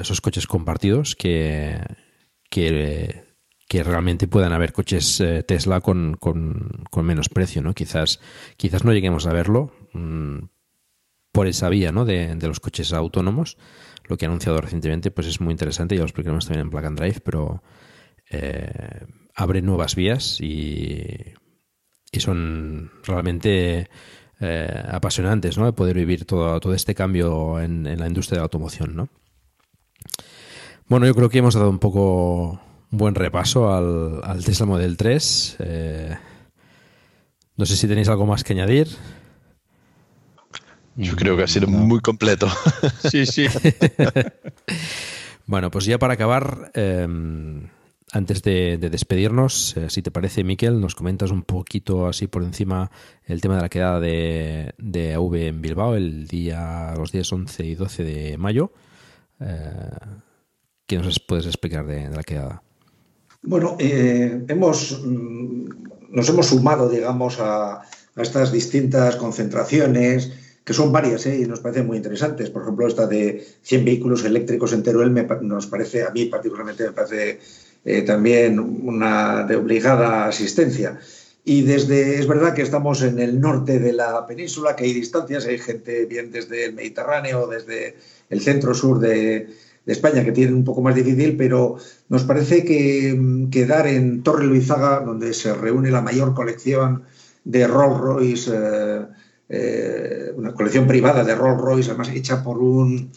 esos 0.00 0.20
coches 0.20 0.46
compartidos 0.46 1.16
que, 1.16 1.80
que, 2.48 3.24
que 3.68 3.84
realmente 3.84 4.26
puedan 4.26 4.52
haber 4.52 4.72
coches 4.72 5.20
eh, 5.20 5.42
Tesla 5.42 5.82
con, 5.82 6.16
con, 6.18 6.84
con, 6.90 7.04
menos 7.04 7.28
precio, 7.28 7.62
¿no? 7.62 7.74
Quizás, 7.74 8.18
quizás 8.56 8.84
no 8.84 8.92
lleguemos 8.92 9.26
a 9.26 9.32
verlo 9.32 9.72
mmm, 9.92 10.38
por 11.32 11.46
esa 11.46 11.68
vía, 11.68 11.92
¿no? 11.92 12.06
De, 12.06 12.34
los 12.40 12.60
coches 12.60 12.94
autónomos. 12.94 13.58
Lo 14.04 14.16
que 14.16 14.24
ha 14.24 14.28
anunciado 14.28 14.60
recientemente, 14.62 15.10
pues 15.10 15.26
es 15.26 15.42
muy 15.42 15.52
interesante, 15.52 15.94
ya 15.94 16.00
lo 16.00 16.06
explicaremos 16.06 16.46
también 16.46 16.62
en 16.62 16.70
Plug 16.70 16.84
and 16.86 16.98
Drive, 16.98 17.20
pero 17.20 17.62
eh, 18.30 19.04
abre 19.34 19.60
nuevas 19.60 19.94
vías 19.94 20.40
y, 20.40 21.34
y 22.10 22.20
son 22.20 22.90
realmente 23.04 23.90
eh, 24.40 24.82
apasionantes, 24.88 25.58
¿no? 25.58 25.66
De 25.66 25.74
poder 25.74 25.94
vivir 25.94 26.24
todo, 26.24 26.58
todo 26.58 26.72
este 26.72 26.94
cambio 26.94 27.60
en, 27.60 27.86
en, 27.86 28.00
la 28.00 28.06
industria 28.06 28.36
de 28.36 28.40
la 28.40 28.44
automoción, 28.44 28.96
¿no? 28.96 29.10
Bueno, 30.86 31.04
yo 31.04 31.14
creo 31.14 31.28
que 31.28 31.38
hemos 31.38 31.52
dado 31.52 31.68
un 31.68 31.78
poco 31.78 32.62
un 32.90 32.98
buen 32.98 33.14
repaso 33.14 33.72
al, 33.72 34.20
al 34.22 34.44
Tesla 34.44 34.66
Model 34.66 34.96
3. 34.96 35.56
Eh, 35.60 36.16
no 37.56 37.66
sé 37.66 37.76
si 37.76 37.88
tenéis 37.88 38.08
algo 38.08 38.26
más 38.26 38.44
que 38.44 38.52
añadir. 38.52 38.88
Yo 40.96 41.14
creo 41.14 41.36
que 41.36 41.44
ha 41.44 41.48
sido 41.48 41.66
no. 41.66 41.78
muy 41.78 42.00
completo. 42.00 42.48
sí, 43.10 43.24
sí. 43.26 43.46
bueno, 45.46 45.70
pues 45.70 45.84
ya 45.84 45.98
para 45.98 46.14
acabar, 46.14 46.72
eh, 46.74 47.06
antes 48.12 48.42
de, 48.42 48.78
de 48.78 48.90
despedirnos, 48.90 49.76
eh, 49.76 49.90
si 49.90 50.02
te 50.02 50.10
parece, 50.10 50.42
Miquel, 50.42 50.80
nos 50.80 50.94
comentas 50.94 51.30
un 51.30 51.42
poquito 51.42 52.06
así 52.06 52.26
por 52.26 52.42
encima 52.42 52.90
el 53.26 53.40
tema 53.40 53.56
de 53.56 53.62
la 53.62 53.68
quedada 53.68 54.00
de, 54.00 54.74
de 54.78 55.14
AV 55.14 55.34
en 55.34 55.62
Bilbao 55.62 55.94
el 55.94 56.26
día, 56.26 56.94
los 56.96 57.12
días 57.12 57.30
11 57.32 57.66
y 57.66 57.74
12 57.74 58.04
de 58.04 58.38
mayo. 58.38 58.72
Eh, 59.40 59.90
¿Qué 60.86 60.98
nos 60.98 61.20
puedes 61.20 61.46
explicar 61.46 61.86
de, 61.86 62.08
de 62.08 62.16
la 62.16 62.22
quedada? 62.22 62.62
Bueno, 63.42 63.76
eh, 63.78 64.44
hemos, 64.48 65.02
nos 65.04 66.28
hemos 66.28 66.46
sumado, 66.46 66.88
digamos, 66.88 67.38
a, 67.40 67.82
estas 68.16 68.50
distintas 68.50 69.16
concentraciones, 69.16 70.32
que 70.64 70.72
son 70.74 70.90
varias 70.90 71.24
¿eh? 71.26 71.38
y 71.38 71.46
nos 71.46 71.60
parecen 71.60 71.86
muy 71.86 71.96
interesantes. 71.96 72.50
Por 72.50 72.62
ejemplo, 72.62 72.86
esta 72.86 73.06
de 73.06 73.46
100 73.62 73.84
vehículos 73.84 74.24
eléctricos 74.24 74.72
en 74.72 74.82
Teruel 74.82 75.10
me, 75.10 75.22
nos 75.42 75.66
parece, 75.68 76.02
a 76.02 76.10
mí 76.10 76.24
particularmente 76.26 76.84
me 76.84 76.92
parece 76.92 77.38
eh, 77.84 78.02
también 78.02 78.58
una 78.58 79.44
de 79.44 79.56
obligada 79.56 80.26
asistencia. 80.26 80.98
Y 81.44 81.62
desde, 81.62 82.18
es 82.18 82.26
verdad 82.26 82.54
que 82.54 82.62
estamos 82.62 83.02
en 83.02 83.20
el 83.20 83.40
norte 83.40 83.78
de 83.78 83.92
la 83.92 84.26
península, 84.26 84.76
que 84.76 84.84
hay 84.84 84.92
distancias, 84.92 85.46
hay 85.46 85.58
gente 85.58 86.04
bien 86.04 86.30
desde 86.30 86.66
el 86.66 86.74
Mediterráneo, 86.74 87.46
desde 87.46 87.96
el 88.28 88.40
centro-sur 88.42 88.98
de, 88.98 89.46
de, 89.86 89.92
España, 89.92 90.24
que 90.24 90.32
tienen 90.32 90.54
un 90.56 90.64
poco 90.64 90.82
más 90.82 90.94
difícil, 90.94 91.36
pero 91.38 91.78
nos 92.08 92.24
parece 92.24 92.64
que 92.64 93.46
quedar 93.50 93.86
en 93.86 94.22
Torre 94.22 94.46
Luizaga, 94.46 95.00
donde 95.00 95.34
se 95.34 95.54
reúne 95.54 95.90
la 95.90 96.00
mayor 96.00 96.34
colección 96.34 97.02
de 97.44 97.66
Rolls 97.66 97.98
Royce, 97.98 98.50
eh, 98.54 99.06
eh, 99.50 100.32
una 100.36 100.54
colección 100.54 100.86
privada 100.86 101.24
de 101.24 101.34
Rolls 101.34 101.60
Royce, 101.60 101.90
además 101.90 102.10
hecha 102.10 102.42
por 102.42 102.58
un 102.58 103.10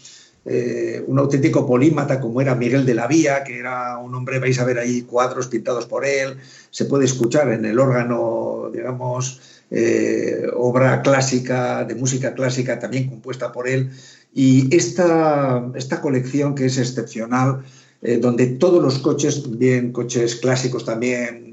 eh, 0.44 1.04
un 1.06 1.20
auténtico 1.20 1.68
polímata 1.68 2.20
como 2.20 2.42
era 2.42 2.56
Miguel 2.56 2.84
de 2.84 2.96
la 2.96 3.06
Vía, 3.06 3.44
que 3.44 3.60
era 3.60 4.00
un 4.00 4.16
hombre, 4.16 4.40
vais 4.40 4.58
a 4.58 4.66
ver 4.66 4.80
ahí 4.80 5.04
cuadros 5.04 5.48
pintados 5.48 5.86
por 5.86 6.04
él, 6.04 6.38
se 6.72 6.86
puede 6.86 7.06
escuchar 7.06 7.52
en 7.52 7.64
el 7.64 7.78
órgano, 7.78 8.72
digamos, 8.74 9.40
obra 10.56 11.02
clásica, 11.02 11.86
de 11.86 11.96
música 11.96 12.34
clásica 12.34 12.80
también 12.80 13.08
compuesta 13.08 13.52
por 13.52 13.70
él, 13.70 13.92
Y 14.34 14.76
esta, 14.76 15.70
esta 15.76 16.02
colección 16.02 16.56
que 16.56 16.66
es 16.66 16.78
excepcional, 16.78 17.64
eh, 18.02 18.18
donde 18.18 18.48
todos 18.48 18.82
los 18.82 19.00
coches, 19.00 19.58
bien 19.58 19.92
coches 19.92 20.36
clásicos 20.36 20.86
también, 20.86 21.52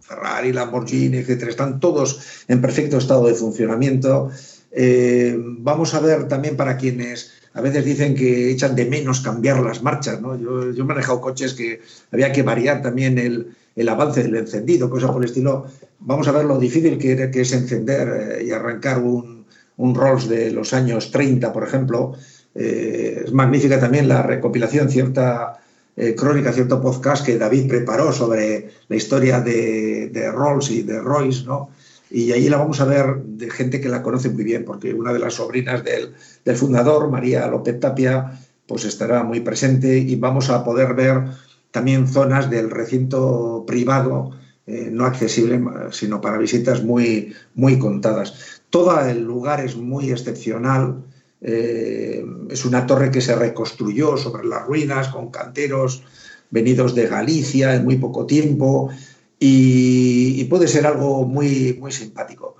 Ferrari, 0.00 0.52
Lamborghini, 0.52 1.18
etcétera, 1.18 1.50
están 1.50 1.80
todos 1.80 2.44
en 2.48 2.60
perfecto 2.60 2.98
estado 2.98 3.26
de 3.26 3.34
funcionamiento. 3.34 4.30
Eh, 4.72 5.36
vamos 5.38 5.94
a 5.94 6.00
ver 6.00 6.28
también 6.28 6.56
para 6.56 6.76
quienes 6.76 7.32
a 7.52 7.60
veces 7.60 7.84
dicen 7.84 8.14
que 8.14 8.50
echan 8.50 8.76
de 8.76 8.86
menos 8.86 9.20
cambiar 9.20 9.60
las 9.60 9.82
marchas. 9.82 10.20
¿no? 10.20 10.36
Yo, 10.36 10.72
yo 10.72 10.82
he 10.84 10.86
manejado 10.86 11.20
coches 11.20 11.54
que 11.54 11.80
había 12.12 12.32
que 12.32 12.42
variar 12.42 12.82
también 12.82 13.18
el, 13.18 13.54
el 13.76 13.88
avance 13.88 14.22
del 14.22 14.36
encendido, 14.36 14.90
cosas 14.90 15.10
por 15.10 15.22
el 15.22 15.28
estilo. 15.28 15.66
Vamos 16.00 16.28
a 16.28 16.32
ver 16.32 16.44
lo 16.44 16.58
difícil 16.58 16.98
que, 16.98 17.30
que 17.30 17.40
es 17.40 17.52
encender 17.52 18.38
eh, 18.38 18.44
y 18.44 18.50
arrancar 18.52 18.98
un, 18.98 19.46
un, 19.76 19.94
Rolls 19.94 20.28
de 20.28 20.50
los 20.50 20.72
años 20.72 21.10
30, 21.10 21.52
por 21.52 21.64
ejemplo. 21.64 22.14
Eh, 22.54 23.22
es 23.26 23.32
magnífica 23.32 23.78
también 23.78 24.08
la 24.08 24.22
recopilación, 24.22 24.88
cierta 24.88 25.60
eh, 25.96 26.14
crónica, 26.14 26.52
cierto 26.52 26.80
podcast 26.80 27.24
que 27.24 27.38
David 27.38 27.68
preparó 27.68 28.12
sobre 28.12 28.70
la 28.88 28.96
historia 28.96 29.40
de, 29.40 30.08
de 30.08 30.30
Rolls 30.30 30.70
y 30.70 30.82
de 30.82 31.00
Royce, 31.00 31.44
¿no? 31.44 31.70
y 32.10 32.32
allí 32.32 32.48
la 32.48 32.58
vamos 32.58 32.80
a 32.80 32.84
ver 32.84 33.22
de 33.22 33.50
gente 33.50 33.80
que 33.80 33.88
la 33.88 34.02
conoce 34.02 34.30
muy 34.30 34.42
bien, 34.42 34.64
porque 34.64 34.92
una 34.92 35.12
de 35.12 35.20
las 35.20 35.34
sobrinas 35.34 35.84
del, 35.84 36.12
del, 36.44 36.56
fundador, 36.56 37.08
María 37.08 37.46
López 37.46 37.78
Tapia, 37.78 38.32
pues 38.66 38.84
estará 38.84 39.22
muy 39.22 39.40
presente 39.40 39.96
y 39.98 40.16
vamos 40.16 40.50
a 40.50 40.64
poder 40.64 40.94
ver 40.94 41.24
también 41.70 42.08
zonas 42.08 42.50
del 42.50 42.70
recinto 42.70 43.64
privado, 43.66 44.32
eh, 44.66 44.88
no 44.92 45.06
accesible, 45.06 45.60
sino 45.92 46.20
para 46.20 46.38
visitas 46.38 46.82
muy, 46.82 47.32
muy 47.54 47.78
contadas. 47.78 48.62
Todo 48.70 49.00
el 49.00 49.22
lugar 49.22 49.64
es 49.64 49.76
muy 49.76 50.10
excepcional. 50.10 51.04
Eh, 51.42 52.24
es 52.50 52.64
una 52.64 52.86
torre 52.86 53.10
que 53.10 53.20
se 53.20 53.34
reconstruyó 53.34 54.16
sobre 54.16 54.46
las 54.46 54.66
ruinas 54.66 55.08
con 55.08 55.30
canteros 55.30 56.02
venidos 56.50 56.94
de 56.94 57.06
Galicia 57.06 57.74
en 57.74 57.84
muy 57.84 57.96
poco 57.96 58.26
tiempo 58.26 58.90
y, 59.38 60.44
puede 60.44 60.68
ser 60.68 60.86
algo 60.86 61.24
muy, 61.24 61.76
muy 61.80 61.92
simpático. 61.92 62.56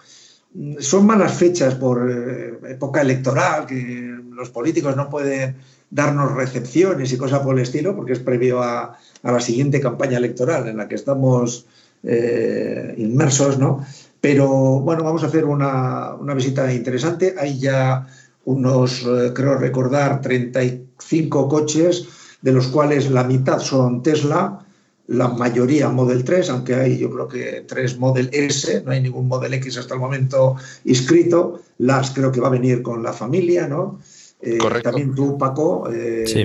Son 0.78 1.04
malas 1.06 1.34
fechas 1.34 1.74
por 1.74 2.10
eh, 2.10 2.72
época 2.72 3.02
electoral, 3.02 3.66
que 3.66 4.18
los 4.32 4.50
políticos 4.50 4.96
no 4.96 5.10
pueden 5.10 5.56
darnos 5.90 6.32
recepciones 6.32 7.12
y 7.12 7.18
cosas 7.18 7.40
por 7.40 7.56
el 7.56 7.62
estilo, 7.62 7.94
porque 7.94 8.12
es 8.12 8.20
previo 8.20 8.62
a, 8.62 8.96
a 9.22 9.32
la 9.32 9.40
siguiente 9.40 9.80
campaña 9.80 10.18
electoral 10.18 10.68
en 10.68 10.76
la 10.76 10.88
que 10.88 10.94
estamos 10.94 11.66
eh, 12.02 12.94
inmersos, 12.96 13.58
¿no? 13.58 13.84
Pero 14.20 14.48
bueno, 14.80 15.02
vamos 15.04 15.22
a 15.22 15.26
hacer 15.26 15.44
una, 15.44 16.14
una 16.14 16.34
visita 16.34 16.72
interesante. 16.72 17.34
Hay 17.38 17.58
ya 17.58 18.06
unos, 18.44 19.02
eh, 19.02 19.32
creo 19.34 19.56
recordar, 19.58 20.20
35 20.20 21.48
coches, 21.48 22.08
de 22.42 22.52
los 22.52 22.68
cuales 22.68 23.10
la 23.10 23.24
mitad 23.24 23.58
son 23.58 24.02
Tesla, 24.02 24.64
la 25.08 25.28
mayoría 25.28 25.88
Model 25.88 26.22
3, 26.24 26.50
aunque 26.50 26.74
hay 26.74 26.98
yo 26.98 27.10
creo 27.10 27.26
que 27.26 27.64
tres 27.66 27.98
Model 27.98 28.30
S, 28.32 28.82
no 28.84 28.92
hay 28.92 29.00
ningún 29.00 29.26
Model 29.26 29.54
X 29.54 29.78
hasta 29.78 29.94
el 29.94 30.00
momento 30.00 30.54
inscrito. 30.84 31.60
Las 31.78 32.12
creo 32.12 32.30
que 32.30 32.40
va 32.40 32.46
a 32.46 32.52
venir 32.52 32.80
con 32.80 33.02
la 33.02 33.12
familia, 33.12 33.66
¿no? 33.66 33.98
Eh, 34.40 34.58
también 34.82 35.14
tú, 35.14 35.36
Paco. 35.36 35.90
Eh, 35.92 36.24
sí. 36.26 36.44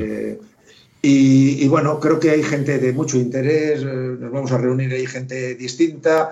y, 1.07 1.64
y, 1.64 1.67
bueno, 1.67 1.99
creo 1.99 2.19
que 2.19 2.32
hay 2.32 2.41
gente 2.41 2.80
de 2.80 2.91
mucho 2.91 3.17
interés, 3.17 3.83
nos 3.83 4.32
vamos 4.32 4.51
a 4.51 4.57
reunir, 4.57 4.91
hay 4.91 5.06
gente 5.06 5.53
distinta. 5.53 6.32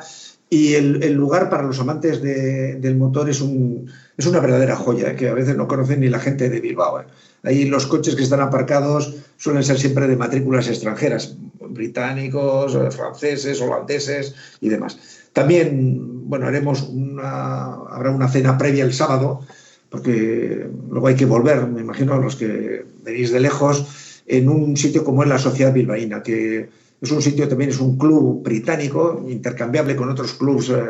Y 0.50 0.74
el, 0.74 1.04
el 1.04 1.14
lugar 1.14 1.52
para 1.52 1.64
los 1.64 1.80
amantes 1.80 2.22
de, 2.22 2.76
del 2.76 2.96
motor 2.96 3.30
es, 3.30 3.42
un, 3.42 3.92
es 4.18 4.26
una 4.26 4.40
verdadera 4.40 4.76
joya, 4.76 5.12
¿eh? 5.12 5.16
que 5.16 5.30
a 5.30 5.34
veces 5.34 5.56
no 5.56 5.68
conocen 5.68 6.02
ni 6.02 6.10
la 6.10 6.20
gente 6.20 6.50
de 6.50 6.60
Bilbao. 6.60 7.02
¿eh? 7.02 7.06
Ahí 7.44 7.66
los 7.66 7.88
coches 7.88 8.16
que 8.16 8.24
están 8.24 8.42
aparcados 8.42 9.14
suelen 9.38 9.64
ser 9.64 9.78
siempre 9.78 10.08
de 10.08 10.16
matrículas 10.16 10.68
extranjeras, 10.68 11.36
británicos, 11.60 12.78
franceses, 12.96 13.62
holandeses 13.62 14.36
y 14.62 14.70
demás. 14.70 14.98
También, 15.34 16.30
bueno, 16.30 16.48
haremos 16.48 16.84
una, 16.84 17.74
habrá 17.90 18.12
una 18.12 18.28
cena 18.28 18.58
previa 18.58 18.84
el 18.84 18.94
sábado, 18.94 19.42
porque 19.90 20.68
luego 20.90 21.08
hay 21.08 21.16
que 21.16 21.26
volver, 21.26 21.66
me 21.68 21.82
imagino, 21.82 22.18
los 22.18 22.36
que 22.36 22.86
venís 23.04 23.32
de 23.32 23.40
lejos, 23.40 24.22
en 24.28 24.48
un 24.48 24.78
sitio 24.78 25.04
como 25.04 25.24
es 25.24 25.30
la 25.30 25.40
Sociedad 25.40 25.74
Bilbaína, 25.74 26.24
que 26.24 26.70
es 27.02 27.12
un 27.12 27.22
sitio 27.22 27.48
también, 27.48 27.72
es 27.72 27.80
un 27.80 27.98
club 27.98 28.44
británico, 28.44 29.26
intercambiable 29.28 29.96
con 29.96 30.10
otros 30.10 30.34
clubes 30.34 30.70
eh, 30.70 30.84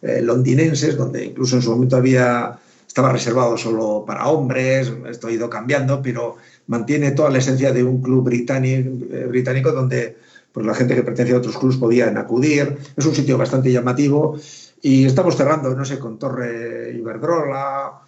eh, 0.00 0.22
londinenses, 0.22 0.96
donde 0.96 1.24
incluso 1.26 1.56
en 1.56 1.62
su 1.62 1.70
momento 1.72 1.96
había 1.96 2.58
estaba 2.88 3.12
reservado 3.12 3.56
solo 3.56 4.02
para 4.04 4.26
hombres, 4.26 4.90
esto 5.08 5.28
ha 5.28 5.32
ido 5.32 5.48
cambiando, 5.48 6.02
pero 6.02 6.36
mantiene 6.66 7.12
toda 7.12 7.30
la 7.30 7.38
esencia 7.38 7.72
de 7.72 7.84
un 7.84 8.02
club 8.02 8.24
británico, 8.24 8.90
eh, 9.12 9.26
británico 9.28 9.70
donde 9.70 10.16
pues, 10.52 10.66
la 10.66 10.74
gente 10.74 10.96
que 10.96 11.04
pertenece 11.04 11.34
a 11.34 11.38
otros 11.38 11.58
clubes 11.58 11.76
podían 11.76 12.16
acudir. 12.16 12.76
Es 12.96 13.06
un 13.06 13.14
sitio 13.14 13.38
bastante 13.38 13.70
llamativo 13.70 14.36
y 14.82 15.04
estamos 15.04 15.36
cerrando, 15.36 15.74
no 15.74 15.84
sé, 15.84 15.98
con 15.98 16.18
Torre 16.18 16.92
Iberdrola 16.96 18.00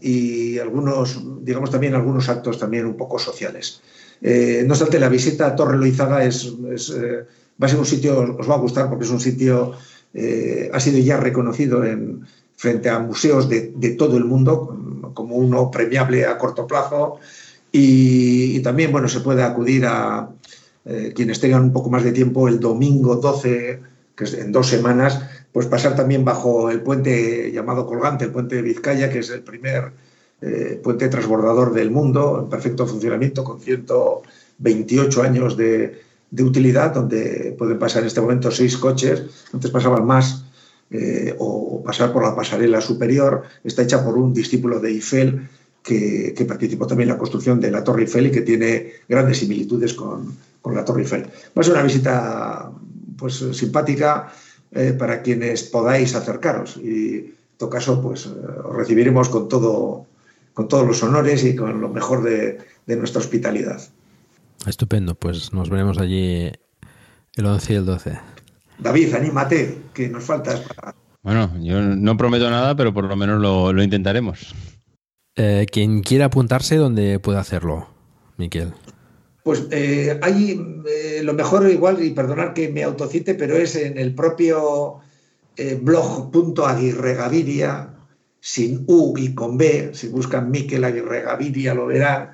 y 0.00 0.58
algunos, 0.58 1.22
digamos 1.42 1.70
también 1.70 1.94
algunos 1.94 2.28
actos 2.28 2.58
también 2.58 2.84
un 2.84 2.96
poco 2.96 3.18
sociales. 3.18 3.80
Eh, 4.20 4.64
no 4.66 4.72
obstante, 4.72 4.98
la 4.98 5.08
visita 5.08 5.46
a 5.46 5.56
Torre 5.56 5.78
Loizaga 5.78 6.24
es, 6.24 6.46
eh, 6.46 7.24
va 7.62 7.66
a 7.66 7.68
ser 7.68 7.78
un 7.78 7.86
sitio, 7.86 8.36
os 8.38 8.48
va 8.48 8.54
a 8.54 8.58
gustar 8.58 8.88
porque 8.88 9.04
es 9.04 9.10
un 9.10 9.20
sitio, 9.20 9.72
eh, 10.12 10.70
ha 10.72 10.80
sido 10.80 10.98
ya 10.98 11.18
reconocido 11.18 11.84
en, 11.84 12.26
frente 12.56 12.88
a 12.88 12.98
museos 12.98 13.48
de, 13.48 13.96
todo 13.98 14.16
el 14.16 14.24
mundo 14.24 15.12
como 15.14 15.36
uno 15.36 15.70
premiable 15.70 16.26
a 16.26 16.38
corto 16.38 16.66
plazo. 16.66 17.18
Y, 17.72 18.56
y 18.56 18.60
también, 18.60 18.92
bueno, 18.92 19.08
se 19.08 19.20
puede 19.20 19.42
acudir 19.42 19.84
a 19.86 20.28
eh, 20.86 21.12
quienes 21.14 21.40
tengan 21.40 21.62
un 21.62 21.72
poco 21.72 21.88
más 21.88 22.04
de 22.04 22.12
tiempo 22.12 22.46
el 22.46 22.60
domingo 22.60 23.16
12, 23.16 23.80
que 24.14 24.24
es 24.24 24.34
en 24.34 24.52
dos 24.52 24.68
semanas, 24.68 25.20
pues 25.50 25.66
pasar 25.66 25.96
también 25.96 26.24
bajo 26.24 26.70
el 26.70 26.82
puente 26.82 27.50
llamado 27.52 27.86
Colgante, 27.86 28.26
el 28.26 28.32
puente 28.32 28.56
de 28.56 28.62
Vizcaya, 28.62 29.10
que 29.10 29.20
es 29.20 29.30
el 29.30 29.42
primer 29.42 29.92
eh, 30.42 30.78
puente 30.82 31.08
transbordador 31.08 31.72
del 31.72 31.90
mundo, 31.90 32.40
en 32.42 32.50
perfecto 32.50 32.86
funcionamiento, 32.86 33.44
con 33.44 33.60
128 33.60 35.22
años 35.22 35.56
de, 35.56 36.02
de, 36.30 36.42
utilidad, 36.42 36.92
donde 36.92 37.54
pueden 37.58 37.78
pasar 37.78 38.02
en 38.02 38.08
este 38.08 38.20
momento 38.20 38.50
seis 38.50 38.76
coches, 38.76 39.22
antes 39.54 39.70
pasaban 39.70 40.04
más, 40.06 40.43
eh, 40.96 41.34
o 41.40 41.82
pasar 41.82 42.12
por 42.12 42.22
la 42.22 42.36
pasarela 42.36 42.80
superior, 42.80 43.42
está 43.64 43.82
hecha 43.82 44.04
por 44.04 44.16
un 44.16 44.32
discípulo 44.32 44.78
de 44.78 44.90
Eiffel 44.90 45.48
que, 45.82 46.32
participó 46.46 46.86
también 46.86 47.08
en 47.08 47.14
la 47.14 47.18
construcción 47.18 47.58
de 47.58 47.72
la 47.72 47.82
Torre 47.82 48.02
Eiffel 48.02 48.28
y 48.28 48.30
que 48.30 48.42
tiene 48.42 48.92
grandes 49.08 49.38
similitudes 49.38 49.92
con, 49.92 50.36
la 50.72 50.84
Torre 50.84 51.02
Eiffel. 51.02 51.22
Va 51.22 51.60
a 51.60 51.62
ser 51.64 51.72
una 51.72 51.82
visita 51.82 52.70
pues, 53.16 53.44
simpática 53.52 54.32
eh, 54.70 54.94
para 54.96 55.20
quienes 55.20 55.64
podáis 55.64 56.14
acercaros 56.14 56.76
y 56.76 57.16
en 57.16 57.34
todo 57.56 57.70
caso 57.70 58.00
pues, 58.00 58.26
os 58.26 58.76
recibiremos 58.76 59.28
con 59.28 59.48
todo 59.48 60.06
con 60.52 60.68
todos 60.68 60.86
los 60.86 61.02
honores 61.02 61.42
y 61.42 61.56
con 61.56 61.80
lo 61.80 61.88
mejor 61.88 62.22
de, 62.22 62.58
de, 62.86 62.96
nuestra 62.96 63.20
hospitalidad. 63.20 63.82
Estupendo, 64.64 65.16
pues 65.16 65.52
nos 65.52 65.68
veremos 65.70 65.98
allí 65.98 66.52
el 67.34 67.46
11 67.46 67.72
y 67.72 67.76
el 67.76 67.84
12. 67.84 68.33
David, 68.78 69.14
anímate, 69.14 69.78
que 69.92 70.08
nos 70.08 70.24
falta. 70.24 70.62
Para... 70.62 70.94
Bueno, 71.22 71.52
yo 71.60 71.80
no 71.80 72.16
prometo 72.16 72.50
nada, 72.50 72.76
pero 72.76 72.92
por 72.92 73.04
lo 73.04 73.16
menos 73.16 73.40
lo, 73.40 73.72
lo 73.72 73.82
intentaremos. 73.82 74.54
Eh, 75.36 75.66
quien 75.70 76.02
quiera 76.02 76.26
apuntarse, 76.26 76.76
¿dónde 76.76 77.18
puede 77.18 77.38
hacerlo, 77.38 77.88
Miquel? 78.36 78.72
Pues 79.44 79.66
eh, 79.70 80.18
hay 80.22 80.60
eh, 80.86 81.20
lo 81.22 81.34
mejor 81.34 81.70
igual, 81.70 82.02
y 82.02 82.10
perdonar 82.10 82.54
que 82.54 82.70
me 82.70 82.82
autocite, 82.82 83.34
pero 83.34 83.56
es 83.56 83.76
en 83.76 83.98
el 83.98 84.14
propio 84.14 85.00
eh, 85.56 85.78
blog.aguirregaviria, 85.80 87.90
sin 88.40 88.84
U 88.86 89.14
y 89.18 89.34
con 89.34 89.58
B, 89.58 89.90
si 89.92 90.08
buscan 90.08 90.50
Miquel 90.50 90.84
Aguirre 90.84 91.22
Gaviria 91.22 91.74
lo 91.74 91.86
verán. 91.86 92.30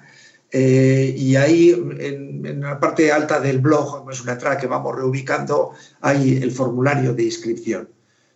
Eh, 0.52 1.14
y 1.16 1.36
ahí, 1.36 1.70
en, 2.00 2.60
la 2.60 2.80
parte 2.80 3.12
alta 3.12 3.40
del 3.40 3.58
blog, 3.58 4.10
es 4.10 4.20
una 4.22 4.32
entrada 4.32 4.58
que 4.58 4.66
vamos 4.66 4.96
reubicando, 4.96 5.72
hay 6.00 6.38
el 6.42 6.50
formulario 6.50 7.14
de 7.14 7.24
inscripción. 7.24 7.88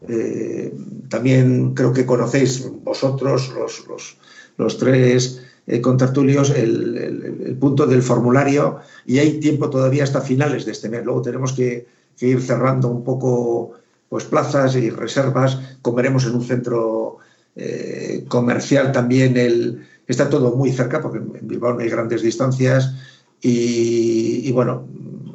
Eh, 0.07 0.73
también 1.09 1.75
creo 1.75 1.93
que 1.93 2.07
conocéis 2.07 2.71
vosotros, 2.83 3.53
los, 3.55 3.87
los, 3.89 4.17
los 4.59 4.79
tres 4.79 5.43
eh, 5.67 5.81
contertulios, 5.81 6.51
el, 6.51 6.97
el, 6.99 7.43
el, 7.47 7.57
punto 7.57 7.87
del 7.87 8.03
formulario 8.03 8.81
y 9.07 9.19
hay 9.19 9.41
tiempo 9.41 9.71
todavía 9.71 10.05
hasta 10.05 10.21
finales 10.21 10.67
de 10.67 10.73
este 10.73 10.91
mes. 10.91 11.05
Luego 11.05 11.23
tenemos 11.23 11.55
que, 11.55 11.87
que 12.19 12.27
ir 12.29 12.43
cerrando 12.43 12.89
un 12.89 13.03
poco 13.03 13.73
pues, 14.09 14.25
plazas 14.25 14.77
y 14.77 14.91
reservas. 14.91 15.59
Comeremos 15.81 16.27
en 16.27 16.35
un 16.35 16.45
centro 16.45 17.19
eh, 17.57 18.25
comercial 18.29 18.93
también 18.93 19.37
el, 19.37 19.87
está 20.07 20.29
todo 20.29 20.55
muy 20.57 20.73
cerca 20.73 21.01
porque 21.01 21.19
en 21.19 21.49
Bilbao 21.49 21.75
no 21.75 21.81
hay 21.81 21.89
grandes 21.89 22.23
distancias 22.23 22.95
y, 23.41 24.51
bueno, 24.53 24.87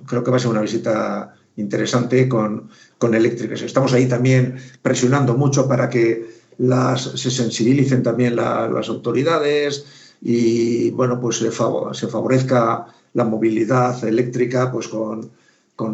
creo 0.07 0.23
que 0.23 0.31
va 0.31 0.37
a 0.37 0.39
ser 0.39 0.49
una 0.49 0.61
visita 0.61 1.35
interesante 1.57 2.27
con, 2.27 2.69
con 2.97 3.13
eléctricas. 3.13 3.61
Estamos 3.61 3.93
ahí 3.93 4.07
también 4.07 4.57
presionando 4.81 5.37
mucho 5.37 5.67
para 5.67 5.89
que 5.89 6.27
las, 6.57 7.03
se 7.03 7.29
sensibilicen 7.29 8.01
también 8.01 8.35
la, 8.35 8.67
las 8.67 8.89
autoridades, 8.89 9.85
y 10.21 10.91
bueno, 10.91 11.19
pues 11.19 11.37
se, 11.37 11.51
favorezca 11.51 12.87
la 13.13 13.23
movilidad 13.23 14.03
eléctrica 14.03 14.71
pues 14.71 14.87
con, 14.87 15.31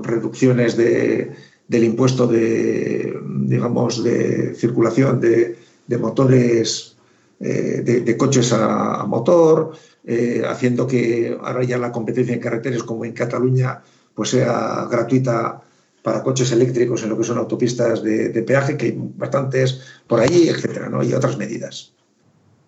reducciones 0.04 0.76
del 0.76 1.84
impuesto 1.84 2.26
de, 2.26 3.20
digamos, 3.24 4.04
de 4.04 4.56
circulación 4.56 5.20
de, 5.22 5.58
motores, 6.00 6.95
eh, 7.40 7.82
de, 7.84 8.18
coches 8.18 8.54
a, 8.54 9.06
motor, 9.06 9.72
eh, 10.06 10.44
haciendo 10.48 10.88
que 10.88 11.38
ahora 11.42 11.64
ya 11.64 11.78
la 11.78 11.92
competencia 11.92 12.34
en 12.34 12.40
carreteras 12.40 12.84
como 12.84 13.04
en 13.04 13.14
Cataluña 13.14 13.82
pues 14.14 14.30
sea 14.30 14.88
gratuita 14.90 15.62
para 16.02 16.24
coches 16.24 16.52
eléctricos 16.52 17.04
en 17.04 17.10
lo 17.10 17.18
que 17.18 17.24
son 17.24 17.38
autopistas 17.38 18.02
de, 18.02 18.44
peaje, 18.44 18.78
que 18.78 18.86
hay 18.86 18.96
bastantes 18.96 19.82
por 20.08 20.20
ahí, 20.22 20.48
etcétera, 20.48 20.88
¿no? 20.88 21.04
Y 21.04 21.14
otras 21.14 21.38
medidas 21.38 21.94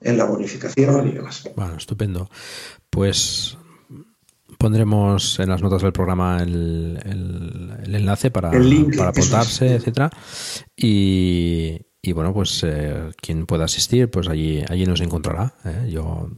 en 0.01 0.17
la 0.17 0.25
bonificación 0.25 1.07
y 1.07 1.11
demás. 1.13 1.49
Bueno, 1.55 1.77
estupendo. 1.77 2.29
Pues 2.89 3.57
pondremos 4.57 5.39
en 5.39 5.49
las 5.49 5.61
notas 5.61 5.83
del 5.83 5.93
programa 5.93 6.41
el, 6.41 6.99
enlace 7.85 8.31
para, 8.31 8.51
para 8.51 9.09
apuntarse, 9.09 9.75
etcétera. 9.75 10.09
Y, 10.75 11.79
bueno, 12.11 12.33
pues 12.33 12.63
eh, 12.63 13.11
quien 13.21 13.45
pueda 13.45 13.65
asistir, 13.65 14.09
pues 14.09 14.27
allí, 14.27 14.63
allí 14.67 14.85
nos 14.85 15.01
encontrará. 15.01 15.53
¿eh? 15.65 15.89
Yo, 15.89 16.29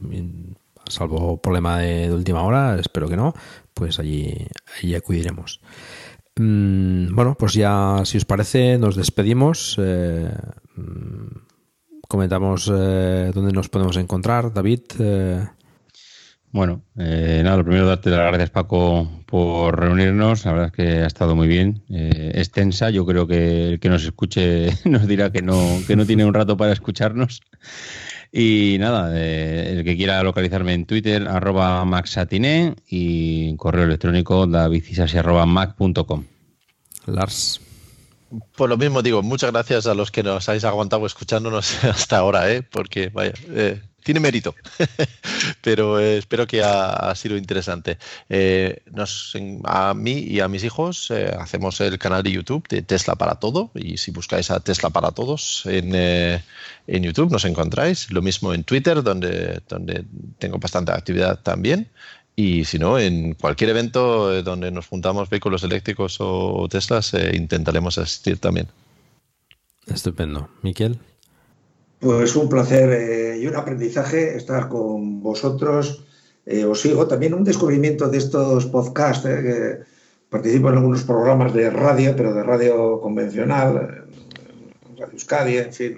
salvo 0.86 1.40
problema 1.40 1.78
de, 1.78 2.12
última 2.12 2.42
hora, 2.42 2.78
espero 2.78 3.08
que 3.08 3.16
no, 3.16 3.34
pues 3.74 3.98
allí, 3.98 4.46
allí 4.82 4.94
acudiremos. 4.94 5.60
Mm, 6.36 7.14
bueno, 7.14 7.36
pues 7.38 7.54
ya, 7.54 8.02
si 8.04 8.18
os 8.18 8.24
parece, 8.24 8.78
nos 8.78 8.96
despedimos. 8.96 9.76
Eh, 9.78 10.30
mm, 10.76 12.06
comentamos 12.08 12.66
dónde 12.66 13.52
nos 13.52 13.68
podemos 13.68 13.96
encontrar. 13.96 14.52
David. 14.52 14.82
Eh. 16.50 16.52
Bueno, 16.52 16.82
eh, 16.98 17.40
nada, 17.44 17.56
lo 17.58 17.64
primero 17.64 17.86
darte 17.86 18.10
las 18.10 18.26
gracias 18.26 18.50
Paco 18.50 19.08
por 19.26 19.78
reunirnos, 19.78 20.44
la 20.44 20.52
verdad 20.52 20.66
es 20.66 20.72
que 20.72 21.02
ha 21.02 21.06
estado 21.06 21.36
muy 21.36 21.46
bien, 21.46 21.82
extensa, 21.88 22.90
yo 22.90 23.06
creo 23.06 23.26
que 23.26 23.68
el 23.68 23.80
que 23.80 23.88
nos 23.88 24.04
escuche 24.04 24.70
nos 24.84 25.06
dirá 25.06 25.30
que 25.30 25.42
no, 25.42 25.78
que 25.86 25.94
no 25.96 26.04
tiene 26.04 26.24
un 26.24 26.34
rato 26.34 26.56
para 26.56 26.72
escucharnos. 26.72 27.40
Y 28.32 28.76
nada, 28.78 29.16
el 29.20 29.82
que 29.82 29.96
quiera 29.96 30.22
localizarme 30.22 30.74
en 30.74 30.86
Twitter, 30.86 31.26
arroba 31.26 31.84
maxatine 31.84 32.76
y 32.88 33.56
correo 33.56 33.84
electrónico 33.84 34.46
davidisasi 34.46 35.18
arroba 35.18 35.46
mac.com. 35.46 36.24
Lars. 37.06 37.60
Pues 38.56 38.70
lo 38.70 38.76
mismo 38.76 39.02
digo, 39.02 39.22
muchas 39.22 39.50
gracias 39.50 39.86
a 39.88 39.94
los 39.94 40.12
que 40.12 40.22
nos 40.22 40.48
habéis 40.48 40.64
aguantado 40.64 41.04
escuchándonos 41.04 41.82
hasta 41.84 42.18
ahora, 42.18 42.52
¿eh? 42.52 42.62
porque 42.62 43.08
vaya, 43.08 43.32
eh, 43.48 43.80
tiene 44.02 44.20
mérito, 44.20 44.54
pero 45.62 45.98
eh, 45.98 46.18
espero 46.18 46.46
que 46.46 46.62
ha, 46.62 47.14
sido 47.14 47.36
interesante. 47.36 47.98
Eh, 48.28 48.82
nos, 48.92 49.36
a 49.64 49.94
mí 49.94 50.12
y 50.12 50.40
a 50.40 50.48
mis 50.48 50.64
hijos 50.64 51.10
hacemos 51.38 51.80
el 51.80 51.98
canal 51.98 52.22
de 52.22 52.32
YouTube 52.32 52.66
de 52.68 52.82
Tesla 52.82 53.14
para 53.14 53.36
Todo 53.36 53.70
y 53.74 53.96
si 53.96 54.10
buscáis 54.10 54.50
a 54.50 54.60
Tesla 54.60 54.90
para 54.90 55.10
Todos 55.10 55.62
en, 55.66 55.94
en 55.94 57.02
YouTube 57.02 57.30
nos 57.30 57.44
encontráis. 57.44 58.10
Lo 58.10 58.22
mismo 58.22 58.52
en 58.54 58.64
Twitter, 58.64 59.02
donde, 59.02 59.60
donde 59.68 60.04
tengo 60.38 60.58
bastante 60.58 60.92
actividad 60.92 61.40
también. 61.40 61.88
Y 62.36 62.64
si 62.64 62.78
no, 62.78 62.98
en 62.98 63.34
cualquier 63.34 63.70
evento 63.70 64.32
eh, 64.32 64.42
donde 64.42 64.70
nos 64.70 64.86
juntamos 64.86 65.28
vehículos 65.28 65.62
eléctricos 65.62 66.16
o 66.20 66.66
Teslas, 66.70 67.12
eh, 67.14 67.36
intentaremos 67.36 67.98
asistir 67.98 68.38
también. 68.38 68.68
Estupendo. 69.86 70.48
Miquel. 70.62 70.98
Pues 72.00 72.34
un 72.34 72.48
placer 72.48 72.90
eh, 72.92 73.38
y 73.38 73.46
un 73.46 73.56
aprendizaje 73.56 74.36
estar 74.36 74.68
con 74.68 75.22
vosotros. 75.22 76.04
os 76.68 76.80
sigo 76.80 77.06
también 77.06 77.34
un 77.34 77.44
descubrimiento 77.44 78.08
de 78.08 78.18
estos 78.18 78.66
podcasts, 78.66 79.22
que 79.22 79.80
participo 80.28 80.70
en 80.70 80.76
algunos 80.76 81.04
programas 81.04 81.52
de 81.52 81.70
radio, 81.70 82.16
pero 82.16 82.32
de 82.32 82.42
radio 82.42 83.00
convencional, 83.00 84.06
Radio 84.98 85.12
Euskadi, 85.12 85.58
en 85.58 85.72
fin. 85.72 85.96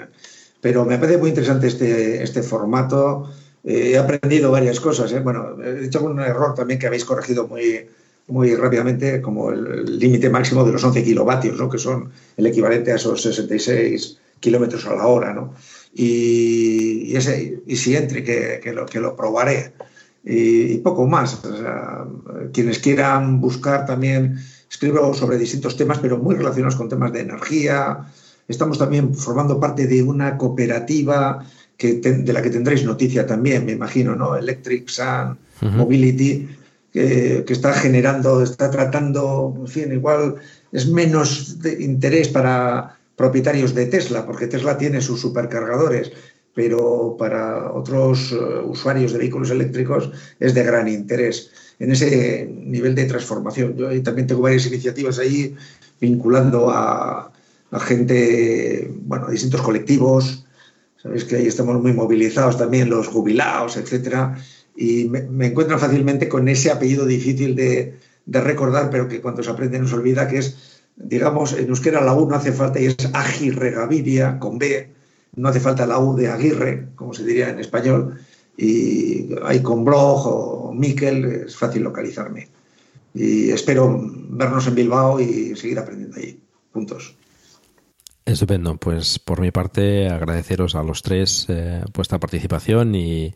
Pero 0.61 0.85
me 0.85 0.99
parece 0.99 1.19
muy 1.19 1.31
interesante 1.31 1.69
este, 1.69 2.23
este 2.23 2.43
formato 2.43 3.31
eh, 3.65 3.93
he 3.93 3.99
aprendido 3.99 4.51
varias 4.51 4.81
cosas. 4.81 5.13
¿eh? 5.13 5.21
Bueno, 5.21 5.57
he 5.63 5.87
hecho 5.87 6.05
un 6.05 6.21
error 6.21 6.55
también 6.55 6.79
que 6.79 6.87
habéis 6.87 7.05
corregido 7.05 7.47
muy, 7.47 7.87
muy 8.29 8.55
rápidamente, 8.57 9.21
como 9.21 9.51
el 9.51 9.99
límite 9.99 10.31
máximo 10.31 10.65
de 10.65 10.73
los 10.73 10.83
11 10.83 11.05
kilovatios, 11.05 11.59
¿no? 11.59 11.69
que 11.69 11.79
son 11.79 12.11
el 12.37 12.47
equivalente 12.47 12.93
a 12.93 12.97
esos 12.97 13.23
66 13.23 14.19
kilómetros 14.41 14.87
a 14.87 14.95
la 14.95 15.07
hora. 15.07 15.33
¿no? 15.33 15.55
Y, 15.95 17.15
ese, 17.15 17.63
y 17.67 17.77
si 17.77 17.97
entre, 17.97 18.25
que, 18.25 18.61
que, 18.63 18.73
lo, 18.73 18.87
que 18.87 19.01
lo 19.01 19.15
probaré. 19.15 19.73
Y, 20.25 20.79
poco 20.79 21.07
más. 21.07 21.41
quienes 22.53 22.79
quieran 22.79 23.41
buscar 23.41 23.87
también, 23.87 24.39
escribo 24.71 25.13
sobre 25.15 25.39
distintos 25.39 25.77
temas, 25.77 25.99
pero 25.99 26.19
muy 26.19 26.35
relacionados 26.35 26.77
con 26.77 26.89
temas 26.89 27.13
de 27.13 27.21
energía. 27.21 28.07
Estamos 28.49 28.79
también 28.79 29.15
formando 29.15 29.61
parte 29.61 29.87
de 29.87 30.03
una 30.03 30.37
cooperativa 30.39 31.45
de 31.79 32.33
la 32.33 32.43
que 32.43 32.51
tendréis 32.51 32.85
noticia 32.85 33.27
también, 33.27 33.67
me 33.67 33.73
imagino, 33.73 34.15
¿no? 34.15 34.37
Electric 34.37 34.89
Sun 34.89 35.37
Mobility, 35.63 36.49
que, 36.93 37.45
está 37.49 37.73
generando, 37.73 38.43
está 38.43 38.71
tratando, 38.71 39.55
en 39.59 39.69
fin, 39.69 39.93
igual 39.93 40.37
es 40.71 40.87
menos 40.89 41.61
de 41.61 41.83
interés 41.83 42.29
para 42.29 42.99
propietarios 43.23 43.73
de 43.73 43.87
Tesla, 43.87 44.27
porque 44.27 44.49
Tesla 44.49 44.77
tiene 44.77 45.01
sus 45.01 45.21
supercargadores, 45.21 46.11
pero 46.55 47.15
para 47.17 47.71
otros 47.73 48.33
eh, 48.33 48.37
usuarios 48.67 49.13
de 49.13 49.21
vehículos 49.21 49.51
eléctricos 49.51 50.11
es 50.41 50.55
de 50.55 50.65
gran 50.65 50.89
interés 50.89 51.53
en 51.79 51.93
ese 51.93 52.51
nivel 52.53 52.97
de 52.97 53.05
transformación. 53.05 53.77
Yo 53.77 53.87
también 54.03 54.27
tengo 54.27 54.43
varias 54.43 54.67
iniciativas 54.67 55.21
ahí 55.21 55.55
vinculando 56.01 56.69
a, 56.69 57.31
gente, 57.87 58.91
bueno, 59.05 59.29
a 59.29 59.31
distintos 59.31 59.63
colectivos, 59.63 60.45
Sabéis 61.01 61.25
que 61.25 61.37
ahí 61.37 61.47
estamos 61.47 61.81
muy 61.83 61.93
movilizados 61.93 62.59
también, 62.59 62.89
los 62.89 63.09
jubilados, 63.09 63.77
etcétera, 63.77 64.37
y 64.77 65.09
me, 65.09 65.47
encuentro 65.47 65.77
fácilmente 65.77 66.29
con 66.29 66.49
ese 66.49 66.71
apellido 66.71 67.07
difícil 67.07 67.57
de, 67.57 67.99
recordar, 68.27 68.89
pero 68.89 69.09
que 69.09 69.21
cuando 69.21 69.43
se 69.43 69.51
aprende 69.51 69.81
no 69.81 69.89
se 69.89 69.97
olvida, 69.97 70.29
que 70.29 70.39
es, 70.39 70.72
digamos, 70.97 71.53
en 71.53 71.69
euskera 71.69 72.01
la 72.01 72.15
U 72.15 72.29
no 72.29 72.37
hace 72.37 72.53
falta 72.53 72.81
y 72.81 72.87
es 72.87 72.97
Agirregaviria, 73.13 74.39
con 74.39 74.59
B, 74.59 74.91
no 75.37 75.49
hace 75.49 75.61
falta 75.61 75.87
la 75.87 75.99
U 75.99 76.17
de 76.17 76.29
Aguirre, 76.29 76.89
como 76.95 77.15
se 77.15 77.25
diría 77.25 77.51
en 77.51 77.59
español, 77.59 78.19
y 78.57 79.31
hay 79.43 79.63
con 79.63 79.85
blog 79.85 80.27
o 80.27 80.73
Miquel, 80.75 81.25
es 81.47 81.57
fácil 81.57 81.83
localizarme. 81.83 82.49
Y 83.15 83.51
espero 83.51 83.99
vernos 84.31 84.67
en 84.67 84.75
Bilbao 84.75 85.21
y 85.21 85.57
seguir 85.57 85.79
aprendiendo 85.79 86.17
allí. 86.17 86.41
Puntos. 86.71 87.15
Estupendo, 88.25 88.77
pues 88.77 89.19
por 89.19 89.41
mi 89.41 89.51
parte 89.51 90.09
agradeceros 90.09 90.77
a 90.77 90.83
los 90.85 91.03
tres 91.03 91.47
eh, 91.49 91.83
vuestra 91.93 92.21
participación 92.21 92.95
y, 92.95 93.35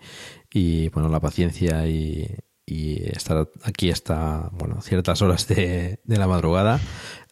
bueno 0.91 1.09
la 1.09 1.20
paciencia 1.20 1.86
y, 1.86 2.28
estar 2.68 3.49
aquí 3.62 3.91
hasta 3.91 4.49
bueno 4.52 4.81
ciertas 4.81 5.23
horas 5.23 5.47
de, 5.47 6.01
la 6.07 6.26
madrugada 6.26 6.81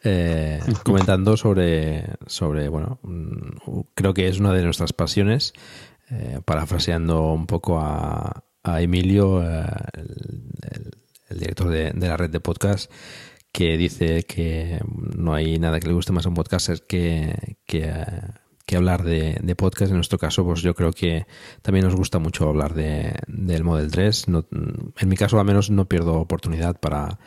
eh, 0.05 0.59
comentando 0.83 1.35
sobre 1.35 2.05
sobre 2.27 2.69
bueno 2.69 2.99
mm, 3.01 3.79
creo 3.95 4.13
que 4.13 4.27
es 4.27 4.39
una 4.39 4.53
de 4.53 4.63
nuestras 4.63 4.93
pasiones 4.93 5.53
eh, 6.11 6.39
parafraseando 6.45 7.33
un 7.33 7.47
poco 7.47 7.79
a, 7.79 8.43
Emilio 8.79 9.43
el, 9.43 11.39
director 11.39 11.69
de, 11.69 11.93
la 11.93 12.17
red 12.17 12.31
de 12.31 12.39
podcast 12.39 12.91
que 13.51 13.77
dice 13.77 14.23
que 14.23 14.79
no 15.15 15.33
hay 15.33 15.59
nada 15.59 15.79
que 15.79 15.87
le 15.87 15.93
guste 15.93 16.11
más 16.11 16.25
a 16.25 16.29
un 16.29 16.35
podcaster 16.35 16.81
que, 16.81 17.57
que, 17.65 18.75
hablar 18.75 19.03
de, 19.03 19.37
de, 19.41 19.55
podcast. 19.55 19.91
En 19.91 19.97
nuestro 19.97 20.17
caso, 20.17 20.43
pues 20.43 20.61
yo 20.61 20.73
creo 20.73 20.91
que 20.91 21.27
también 21.61 21.85
nos 21.85 21.95
gusta 21.95 22.19
mucho 22.19 22.49
hablar 22.49 22.73
de, 22.73 23.13
del 23.27 23.63
Model 23.63 23.91
3. 23.91 24.25
en 24.27 25.09
mi 25.09 25.15
caso, 25.15 25.39
al 25.39 25.45
menos, 25.45 25.69
no 25.69 25.87
pierdo 25.87 26.15
oportunidad 26.15 26.79
para, 26.79 27.19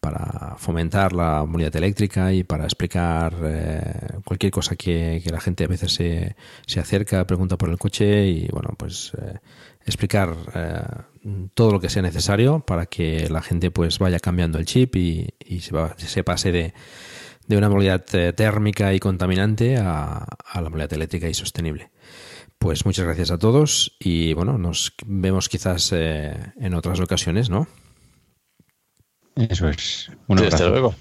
para 0.00 0.56
fomentar 0.56 1.12
la 1.12 1.44
movilidad 1.44 1.76
eléctrica 1.76 2.32
y 2.32 2.42
para 2.42 2.64
explicar 2.64 3.36
eh, 3.42 4.18
cualquier 4.24 4.50
cosa 4.50 4.74
que, 4.74 5.22
la 5.30 5.40
gente 5.40 5.64
a 5.64 5.68
veces 5.68 5.92
se, 5.92 6.36
se, 6.66 6.80
acerca, 6.80 7.26
pregunta 7.26 7.58
por 7.58 7.68
el 7.68 7.78
coche 7.78 8.26
y, 8.26 8.48
bueno, 8.48 8.70
pues 8.76 9.12
eh, 9.20 9.38
explicar 9.84 10.34
eh, 10.54 10.82
todo 11.52 11.72
lo 11.72 11.80
que 11.80 11.90
sea 11.90 12.02
necesario 12.02 12.60
para 12.60 12.86
que 12.86 13.28
la 13.28 13.42
gente 13.42 13.70
pues 13.70 13.98
vaya 13.98 14.18
cambiando 14.18 14.58
el 14.58 14.64
chip 14.64 14.96
y, 14.96 15.34
se, 15.60 16.24
pase 16.24 16.50
de, 16.50 16.72
una 17.56 17.68
movilidad 17.68 18.04
térmica 18.34 18.94
y 18.94 19.00
contaminante 19.00 19.76
a, 19.76 20.26
la 20.54 20.62
movilidad 20.62 20.94
eléctrica 20.94 21.28
y 21.28 21.34
sostenible. 21.34 21.90
Pues 22.58 22.84
muchas 22.86 23.04
gracias 23.04 23.30
a 23.30 23.38
todos 23.38 23.96
y 23.98 24.32
bueno, 24.34 24.58
nos 24.58 24.94
vemos 25.06 25.48
quizás 25.48 25.92
en 25.92 26.74
otras 26.74 27.00
ocasiones, 27.00 27.48
¿no? 27.48 27.66
Eso 29.48 29.68
es. 29.68 30.10
Bueno, 30.26 30.42
hasta 30.46 30.68
luego. 30.68 30.94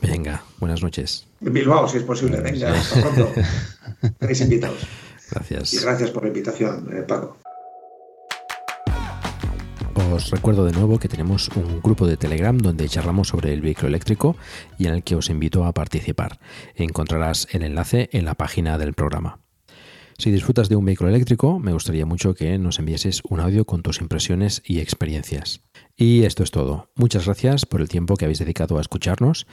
Venga, 0.00 0.42
buenas 0.58 0.82
noches. 0.82 1.26
En 1.40 1.52
Bilbao, 1.52 1.86
si 1.88 1.98
es 1.98 2.04
posible. 2.04 2.40
Venga, 2.40 2.72
hasta 2.72 3.00
pronto. 3.00 3.32
Estáis 4.02 4.40
invitados. 4.40 4.78
Gracias. 5.30 5.74
Y 5.74 5.78
gracias 5.78 6.10
por 6.10 6.22
la 6.22 6.28
invitación, 6.28 6.88
Paco. 7.06 7.36
Os 9.94 10.30
recuerdo 10.30 10.64
de 10.64 10.72
nuevo 10.72 10.98
que 10.98 11.08
tenemos 11.08 11.48
un 11.54 11.80
grupo 11.80 12.06
de 12.06 12.16
Telegram 12.16 12.56
donde 12.56 12.88
charlamos 12.88 13.28
sobre 13.28 13.52
el 13.52 13.60
vehículo 13.60 13.88
eléctrico 13.88 14.36
y 14.78 14.86
en 14.86 14.94
el 14.94 15.02
que 15.02 15.16
os 15.16 15.30
invito 15.30 15.64
a 15.64 15.72
participar. 15.72 16.38
Encontrarás 16.74 17.46
el 17.52 17.62
enlace 17.62 18.08
en 18.12 18.24
la 18.24 18.34
página 18.34 18.78
del 18.78 18.94
programa. 18.94 19.38
Si 20.18 20.30
disfrutas 20.30 20.68
de 20.68 20.76
un 20.76 20.84
vehículo 20.84 21.10
eléctrico, 21.10 21.58
me 21.58 21.72
gustaría 21.72 22.06
mucho 22.06 22.34
que 22.34 22.58
nos 22.58 22.78
envieses 22.78 23.22
un 23.28 23.40
audio 23.40 23.64
con 23.64 23.82
tus 23.82 24.00
impresiones 24.00 24.62
y 24.64 24.80
experiencias. 24.80 25.62
Y 25.96 26.24
esto 26.24 26.42
es 26.42 26.50
todo. 26.50 26.88
Muchas 26.94 27.26
gracias 27.26 27.66
por 27.66 27.80
el 27.80 27.88
tiempo 27.88 28.16
que 28.16 28.24
habéis 28.24 28.38
dedicado 28.38 28.78
a 28.78 28.80
escucharnos. 28.80 29.46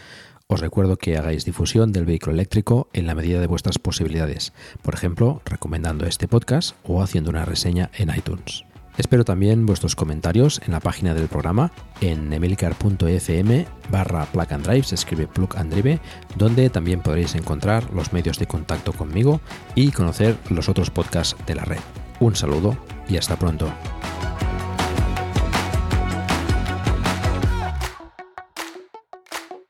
Os 0.48 0.61
recuerdo 0.61 0.98
que 0.98 1.18
hagáis 1.18 1.45
difusión 1.45 1.92
del 1.92 2.06
vehículo 2.06 2.34
eléctrico 2.34 2.90
en 2.93 3.06
la 3.06 3.14
medida 3.14 3.40
de 3.40 3.48
vuestras 3.48 3.77
posibilidades, 3.77 4.51
por 4.82 4.95
ejemplo, 4.95 5.42
recomendando 5.45 6.06
este 6.06 6.27
podcast 6.27 6.76
o 6.84 7.03
haciendo 7.03 7.30
una 7.30 7.45
reseña 7.45 7.92
en 7.93 8.09
iTunes. 8.16 8.64
Espero 8.98 9.24
también 9.24 9.66
vuestros 9.66 9.95
comentarios 9.95 10.59
en 10.66 10.74
la 10.74 10.82
página 10.82 11.14
del 11.14 11.30
programa 11.30 11.72
en 12.01 12.34
emilcar.fm 12.34 13.66
barra 13.90 14.26
plug 14.26 14.51
and 14.51 14.66
drive, 14.66 14.84
se 14.84 14.95
escribe 14.95 15.26
plug 15.26 15.56
and 15.56 15.72
drive, 15.72 16.01
donde 16.35 16.69
también 16.69 17.01
podréis 17.01 17.35
encontrar 17.35 17.93
los 17.93 18.11
medios 18.11 18.40
de 18.40 18.48
contacto 18.48 18.92
conmigo 18.92 19.40
y 19.74 19.92
conocer 19.92 20.35
los 20.50 20.68
otros 20.68 20.90
podcasts 20.90 21.38
de 21.45 21.56
la 21.56 21.64
red. 21.64 21.80
Un 22.19 22.35
saludo 22.35 22.76
y 23.08 23.16
hasta 23.16 23.38
pronto. 23.40 23.72